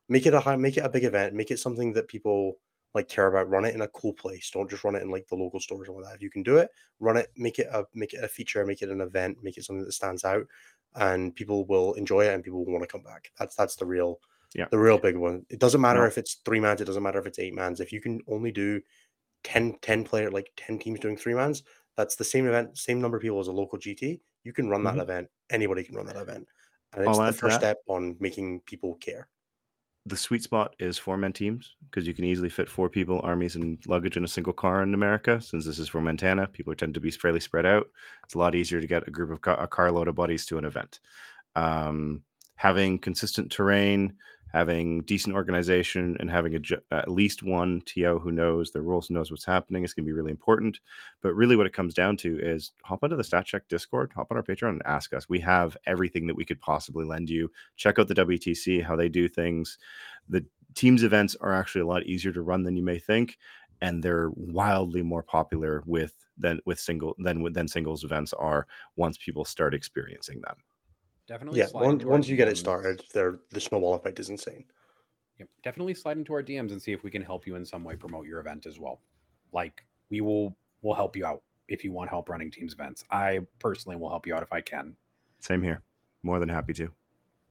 Make 0.10 0.26
it 0.26 0.34
a 0.34 0.40
high, 0.40 0.56
make 0.56 0.78
it 0.78 0.86
a 0.86 0.90
big 0.90 1.04
event, 1.04 1.34
make 1.34 1.52
it 1.52 1.60
something 1.60 1.94
that 1.94 2.08
people 2.08 2.58
like 2.94 3.10
care 3.10 3.28
about 3.28 3.50
run 3.50 3.66
it 3.66 3.76
in 3.76 3.82
a 3.82 3.88
cool 3.90 4.14
place 4.14 4.50
don't 4.50 4.70
just 4.70 4.86
run 4.86 4.96
it 4.96 5.04
in 5.04 5.12
like 5.12 5.28
the 5.28 5.36
local 5.36 5.60
stores 5.60 5.90
and 5.90 5.98
all 5.98 6.02
that 6.02 6.16
if 6.16 6.22
you 6.22 6.30
can 6.30 6.42
do 6.42 6.56
it 6.56 6.70
run 7.02 7.18
it 7.18 7.28
make 7.36 7.60
it 7.60 7.68
a 7.74 7.84
make 7.94 8.14
it 8.14 8.24
a 8.24 8.28
feature 8.28 8.66
make 8.66 8.82
it 8.82 8.88
an 8.90 9.02
event 9.02 9.38
make 9.44 9.58
it 9.58 9.66
something 9.66 9.84
that 9.84 9.92
stands 9.92 10.24
out 10.24 10.48
and 10.96 11.36
people 11.36 11.66
will 11.66 11.92
enjoy 11.96 12.22
it 12.26 12.34
and 12.34 12.42
people 12.42 12.64
will 12.64 12.72
want 12.72 12.82
to 12.82 12.88
come 12.88 13.04
back 13.04 13.30
that's 13.38 13.54
that's 13.54 13.76
the 13.76 13.86
real 13.86 14.22
Yeah. 14.54 14.68
the 14.72 14.80
real 14.80 14.98
big 14.98 15.18
one 15.18 15.46
it 15.50 15.60
doesn't 15.60 15.82
matter 15.82 16.00
No. 16.00 16.06
if 16.06 16.18
it's 16.18 16.36
three 16.46 16.62
mans 16.62 16.80
it 16.80 16.86
doesn't 16.86 17.04
matter 17.04 17.20
if 17.20 17.26
it's 17.26 17.38
eight 17.40 17.54
mans 17.54 17.82
if 17.82 17.92
you 17.92 18.00
can 18.00 18.22
only 18.30 18.54
do 18.54 18.80
10 19.46 19.78
10 19.82 20.04
player 20.04 20.30
like 20.32 20.52
10 20.58 20.80
teams 20.80 21.00
doing 21.00 21.18
three 21.18 21.34
mans 21.36 21.64
that's 21.98 22.18
the 22.18 22.24
same 22.34 22.48
event 22.48 22.78
same 22.78 23.02
number 23.02 23.18
of 23.18 23.22
people 23.24 23.40
as 23.40 23.48
a 23.48 23.52
local 23.54 23.80
gt 23.80 24.20
you 24.44 24.54
can 24.54 24.70
run 24.70 24.82
Mhm. 24.82 24.96
that 24.96 25.02
event 25.04 25.30
anybody 25.50 25.84
can 25.84 25.96
run 25.96 26.06
that 26.08 26.18
event 26.18 26.48
and 26.94 27.06
it's 27.06 27.20
I'll 27.20 27.26
the 27.28 27.34
first 27.34 27.60
that. 27.62 27.62
step 27.62 27.78
on 27.88 28.18
making 28.20 28.62
people 28.62 28.96
care 28.96 29.30
the 30.08 30.18
sweet 30.18 30.44
spot 30.44 30.76
is 30.80 30.98
four 31.00 31.18
man 31.18 31.34
teams 31.34 31.76
because 31.90 32.06
you 32.08 32.14
can 32.14 32.26
easily 32.26 32.50
fit 32.50 32.70
four 32.70 32.90
people, 32.90 33.22
armies, 33.24 33.56
and 33.56 33.84
luggage 33.88 34.18
in 34.18 34.24
a 34.24 34.28
single 34.28 34.54
car 34.54 34.84
in 34.84 34.94
America. 34.94 35.42
Since 35.42 35.66
this 35.66 35.80
is 35.80 35.90
for 35.90 36.00
Montana, 36.00 36.48
people 36.48 36.76
tend 36.76 36.94
to 36.94 37.00
be 37.00 37.10
fairly 37.10 37.40
spread 37.40 37.66
out. 37.66 37.90
It's 38.24 38.36
a 38.36 38.38
lot 38.38 38.54
easier 38.54 38.80
to 38.80 38.86
get 38.86 39.08
a 39.08 39.12
group 39.12 39.32
of 39.32 39.42
ca- 39.42 39.56
a 39.56 39.68
carload 39.68 40.08
of 40.08 40.14
buddies 40.14 40.46
to 40.48 40.60
an 40.60 40.66
event. 40.66 41.00
Um, 41.56 42.24
having 42.56 43.00
consistent 43.00 43.52
terrain, 43.52 44.18
having 44.56 45.02
decent 45.02 45.36
organization, 45.36 46.16
and 46.22 46.32
having 46.32 46.56
a, 46.56 46.60
at 46.96 47.12
least 47.12 47.44
one 47.44 47.82
TO 47.82 48.20
who 48.20 48.32
knows 48.32 48.72
their 48.72 48.84
rules, 48.84 49.10
knows 49.10 49.30
what's 49.30 49.44
happening 49.44 49.84
is 49.84 49.94
going 49.94 50.06
to 50.06 50.08
be 50.08 50.14
really 50.14 50.32
important. 50.32 50.80
But 51.22 51.34
really, 51.36 51.58
what 51.58 51.66
it 51.66 51.74
comes 51.74 51.94
down 51.94 52.16
to 52.18 52.40
is 52.40 52.72
hop 52.82 53.04
onto 53.04 53.18
the 53.18 53.24
StatCheck 53.24 53.68
Discord, 53.68 54.14
hop 54.16 54.32
on 54.32 54.38
our 54.38 54.44
Patreon, 54.44 54.70
and 54.70 54.82
ask 54.86 55.14
us. 55.14 55.28
We 55.28 55.42
have 55.42 55.76
everything 55.86 56.26
that 56.28 56.38
we 56.38 56.46
could 56.46 56.62
possibly 56.62 57.04
lend 57.04 57.30
you. 57.30 57.52
Check 57.76 58.00
out 58.00 58.08
the 58.08 58.16
WTC, 58.16 58.82
how 58.82 58.96
they 58.96 59.10
do 59.10 59.28
things. 59.28 59.78
The 60.30 60.46
teams 60.74 61.04
events 61.04 61.36
are 61.42 61.54
actually 61.54 61.82
a 61.82 61.88
lot 61.88 62.04
easier 62.04 62.32
to 62.32 62.42
run 62.42 62.64
than 62.64 62.78
you 62.78 62.84
may 62.84 62.98
think, 62.98 63.38
and 63.82 64.02
they're 64.02 64.32
wildly 64.38 65.02
more 65.02 65.24
popular 65.24 65.84
with 65.86 66.14
than 66.38 66.62
with 66.66 66.80
single 66.80 67.14
than 67.18 67.52
than 67.52 67.68
singles 67.68 68.06
events 68.06 68.32
are 68.32 68.68
once 68.96 69.18
people 69.18 69.44
start 69.44 69.74
experiencing 69.74 70.40
them. 70.48 70.56
Definitely 71.28 71.60
yeah 71.60 71.68
slide 71.68 71.84
once, 71.84 71.94
into 71.94 72.06
our 72.06 72.12
once 72.12 72.28
you 72.28 72.38
get 72.38 72.48
it 72.48 72.58
started 72.58 73.04
there 73.14 73.40
the 73.52 73.60
snowball 73.60 73.96
effect 73.96 74.20
is 74.20 74.30
insane 74.30 74.66
Yep. 75.40 75.50
Definitely 75.64 75.94
slide 75.96 76.18
into 76.18 76.34
our 76.34 76.44
DMs 76.44 76.72
and 76.72 76.82
see 76.82 76.94
if 76.94 77.04
we 77.04 77.12
can 77.12 77.22
help 77.22 77.46
you 77.46 77.56
in 77.56 77.66
some 77.66 77.84
way 77.84 77.96
promote 77.96 78.26
your 78.26 78.40
event 78.40 78.66
as 78.66 78.80
well. 78.80 79.02
Like 79.52 79.84
we 80.10 80.22
will 80.22 80.56
will 80.82 80.94
help 80.94 81.16
you 81.16 81.26
out 81.26 81.42
if 81.68 81.84
you 81.84 81.92
want 81.92 82.10
help 82.10 82.30
running 82.30 82.52
teams 82.52 82.74
events. 82.74 83.04
I 83.12 83.40
personally 83.60 83.98
will 83.98 84.10
help 84.10 84.26
you 84.28 84.36
out 84.36 84.44
if 84.44 84.54
I 84.54 84.62
can. 84.62 84.96
Same 85.40 85.62
here. 85.62 85.82
More 86.24 86.40
than 86.40 86.50
happy 86.50 86.74
to. 86.74 86.90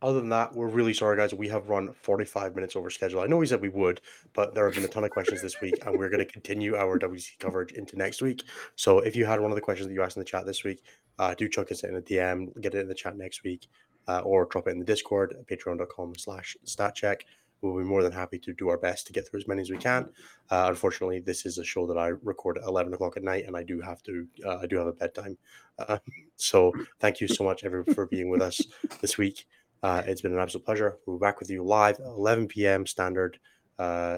Other 0.04 0.20
than 0.20 0.28
that, 0.28 0.54
we're 0.54 0.68
really 0.68 0.92
sorry, 0.92 1.16
guys. 1.16 1.32
We 1.32 1.48
have 1.48 1.70
run 1.70 1.94
45 1.94 2.54
minutes 2.54 2.76
over 2.76 2.90
schedule. 2.90 3.20
I 3.20 3.26
know 3.26 3.38
we 3.38 3.46
said 3.46 3.62
we 3.62 3.70
would, 3.70 4.02
but 4.34 4.54
there 4.54 4.66
have 4.66 4.74
been 4.74 4.84
a 4.84 4.88
ton 4.88 5.02
of 5.02 5.10
questions 5.10 5.40
this 5.40 5.62
week, 5.62 5.78
and 5.86 5.98
we're 5.98 6.10
going 6.10 6.18
to 6.18 6.30
continue 6.30 6.76
our 6.76 6.98
WC 6.98 7.38
coverage 7.38 7.72
into 7.72 7.96
next 7.96 8.20
week. 8.20 8.44
So 8.76 8.98
if 8.98 9.16
you 9.16 9.24
had 9.24 9.40
one 9.40 9.50
of 9.50 9.54
the 9.54 9.62
questions 9.62 9.88
that 9.88 9.94
you 9.94 10.02
asked 10.02 10.18
in 10.18 10.20
the 10.20 10.26
chat 10.26 10.44
this 10.44 10.62
week, 10.62 10.82
uh, 11.18 11.34
do 11.34 11.48
chuck 11.48 11.72
us 11.72 11.84
in 11.84 11.96
a 11.96 12.02
DM, 12.02 12.60
get 12.60 12.74
it 12.74 12.80
in 12.80 12.88
the 12.88 12.94
chat 12.94 13.16
next 13.16 13.44
week, 13.44 13.66
uh, 14.06 14.20
or 14.20 14.44
drop 14.44 14.68
it 14.68 14.72
in 14.72 14.78
the 14.78 14.84
Discord 14.84 15.36
at 15.40 15.46
patreon.com 15.48 16.16
slash 16.16 16.54
statcheck. 16.66 17.22
We'll 17.62 17.78
be 17.78 17.84
more 17.84 18.02
than 18.02 18.12
happy 18.12 18.38
to 18.40 18.52
do 18.52 18.68
our 18.68 18.76
best 18.76 19.06
to 19.06 19.14
get 19.14 19.26
through 19.26 19.40
as 19.40 19.48
many 19.48 19.62
as 19.62 19.70
we 19.70 19.78
can. 19.78 20.10
Uh, 20.50 20.66
unfortunately, 20.68 21.20
this 21.20 21.46
is 21.46 21.56
a 21.56 21.64
show 21.64 21.86
that 21.86 21.96
I 21.96 22.08
record 22.08 22.58
at 22.58 22.64
11 22.64 22.92
o'clock 22.92 23.16
at 23.16 23.22
night, 23.22 23.46
and 23.46 23.56
I 23.56 23.62
do 23.62 23.80
have 23.80 24.02
to, 24.02 24.26
uh, 24.44 24.58
I 24.58 24.66
do 24.66 24.76
have 24.76 24.86
a 24.86 24.92
bedtime. 24.92 25.38
So 26.36 26.72
thank 26.98 27.20
you 27.20 27.28
so 27.28 27.44
much, 27.44 27.64
everyone, 27.64 27.94
for 27.94 28.06
being 28.06 28.28
with 28.28 28.42
us 28.42 28.60
this 29.00 29.16
week. 29.16 29.46
Uh, 29.84 30.02
it's 30.06 30.22
been 30.22 30.32
an 30.32 30.38
absolute 30.38 30.64
pleasure. 30.64 30.96
We'll 31.04 31.18
be 31.18 31.20
back 31.20 31.40
with 31.40 31.50
you 31.50 31.62
live 31.62 31.98
11 31.98 32.48
p.m. 32.48 32.86
standard 32.86 33.38
uh, 33.78 34.16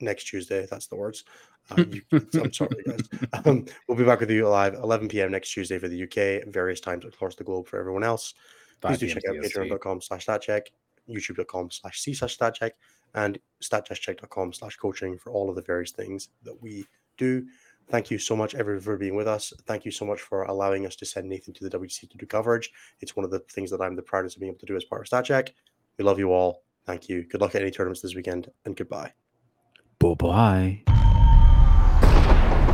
next 0.00 0.24
Tuesday. 0.24 0.66
That's 0.68 0.88
the 0.88 0.96
words. 0.96 1.22
Uh, 1.70 1.84
you, 1.88 2.02
I'm 2.34 2.52
sorry, 2.52 2.82
guys. 2.84 3.08
Um, 3.44 3.64
we'll 3.86 3.96
be 3.96 4.02
back 4.02 4.18
with 4.18 4.32
you 4.32 4.48
live 4.48 4.74
11 4.74 5.06
p.m. 5.06 5.30
next 5.30 5.52
Tuesday 5.52 5.78
for 5.78 5.86
the 5.86 6.02
UK, 6.02 6.52
various 6.52 6.80
times 6.80 7.04
across 7.04 7.36
the 7.36 7.44
globe 7.44 7.68
for 7.68 7.78
everyone 7.78 8.02
else. 8.02 8.34
Please 8.80 8.98
do 8.98 9.06
check 9.06 9.22
out 9.28 9.36
patreon.com 9.36 10.00
slash 10.00 10.26
statcheck, 10.26 10.62
youtube.com 11.08 11.70
slash 11.70 12.00
c 12.00 12.12
slash 12.12 12.36
statcheck, 12.36 12.72
and 13.14 13.38
statcheck.com 13.62 14.52
slash 14.52 14.74
coaching 14.78 15.16
for 15.16 15.30
all 15.30 15.48
of 15.48 15.54
the 15.54 15.62
various 15.62 15.92
things 15.92 16.30
that 16.42 16.60
we 16.60 16.84
do. 17.16 17.46
Thank 17.90 18.10
you 18.10 18.18
so 18.18 18.34
much, 18.34 18.54
everyone, 18.54 18.82
for 18.82 18.96
being 18.96 19.14
with 19.14 19.28
us. 19.28 19.52
Thank 19.66 19.84
you 19.84 19.90
so 19.90 20.04
much 20.04 20.20
for 20.20 20.44
allowing 20.44 20.86
us 20.86 20.96
to 20.96 21.06
send 21.06 21.28
Nathan 21.28 21.54
to 21.54 21.68
the 21.68 21.78
WC 21.78 22.10
to 22.10 22.16
do 22.16 22.26
coverage. 22.26 22.72
It's 23.00 23.14
one 23.14 23.24
of 23.24 23.30
the 23.30 23.40
things 23.40 23.70
that 23.70 23.80
I'm 23.80 23.94
the 23.94 24.02
proudest 24.02 24.36
of 24.36 24.40
being 24.40 24.50
able 24.50 24.60
to 24.60 24.66
do 24.66 24.76
as 24.76 24.84
part 24.84 25.02
of 25.02 25.08
StatCheck. 25.08 25.50
We 25.98 26.04
love 26.04 26.18
you 26.18 26.32
all. 26.32 26.62
Thank 26.86 27.08
you. 27.08 27.24
Good 27.24 27.40
luck 27.40 27.54
at 27.54 27.62
any 27.62 27.70
tournaments 27.70 28.00
this 28.00 28.14
weekend, 28.14 28.50
and 28.64 28.76
goodbye. 28.76 29.12
Bye 29.98 30.14
bye. 30.14 30.82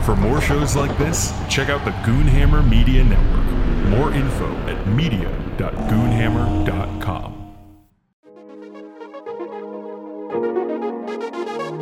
For 0.04 0.16
more 0.16 0.40
shows 0.40 0.74
like 0.74 0.96
this, 0.98 1.32
check 1.48 1.68
out 1.68 1.84
the 1.84 1.90
Goonhammer 1.90 2.68
Media 2.68 3.04
Network. 3.04 3.44
More 3.90 4.12
info 4.12 4.52
at 4.66 4.86
media.goonhammer.com. 4.88 7.40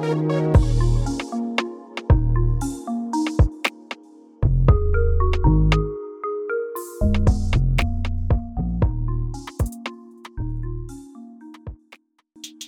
Thank 0.09 0.73
you. 0.73 0.88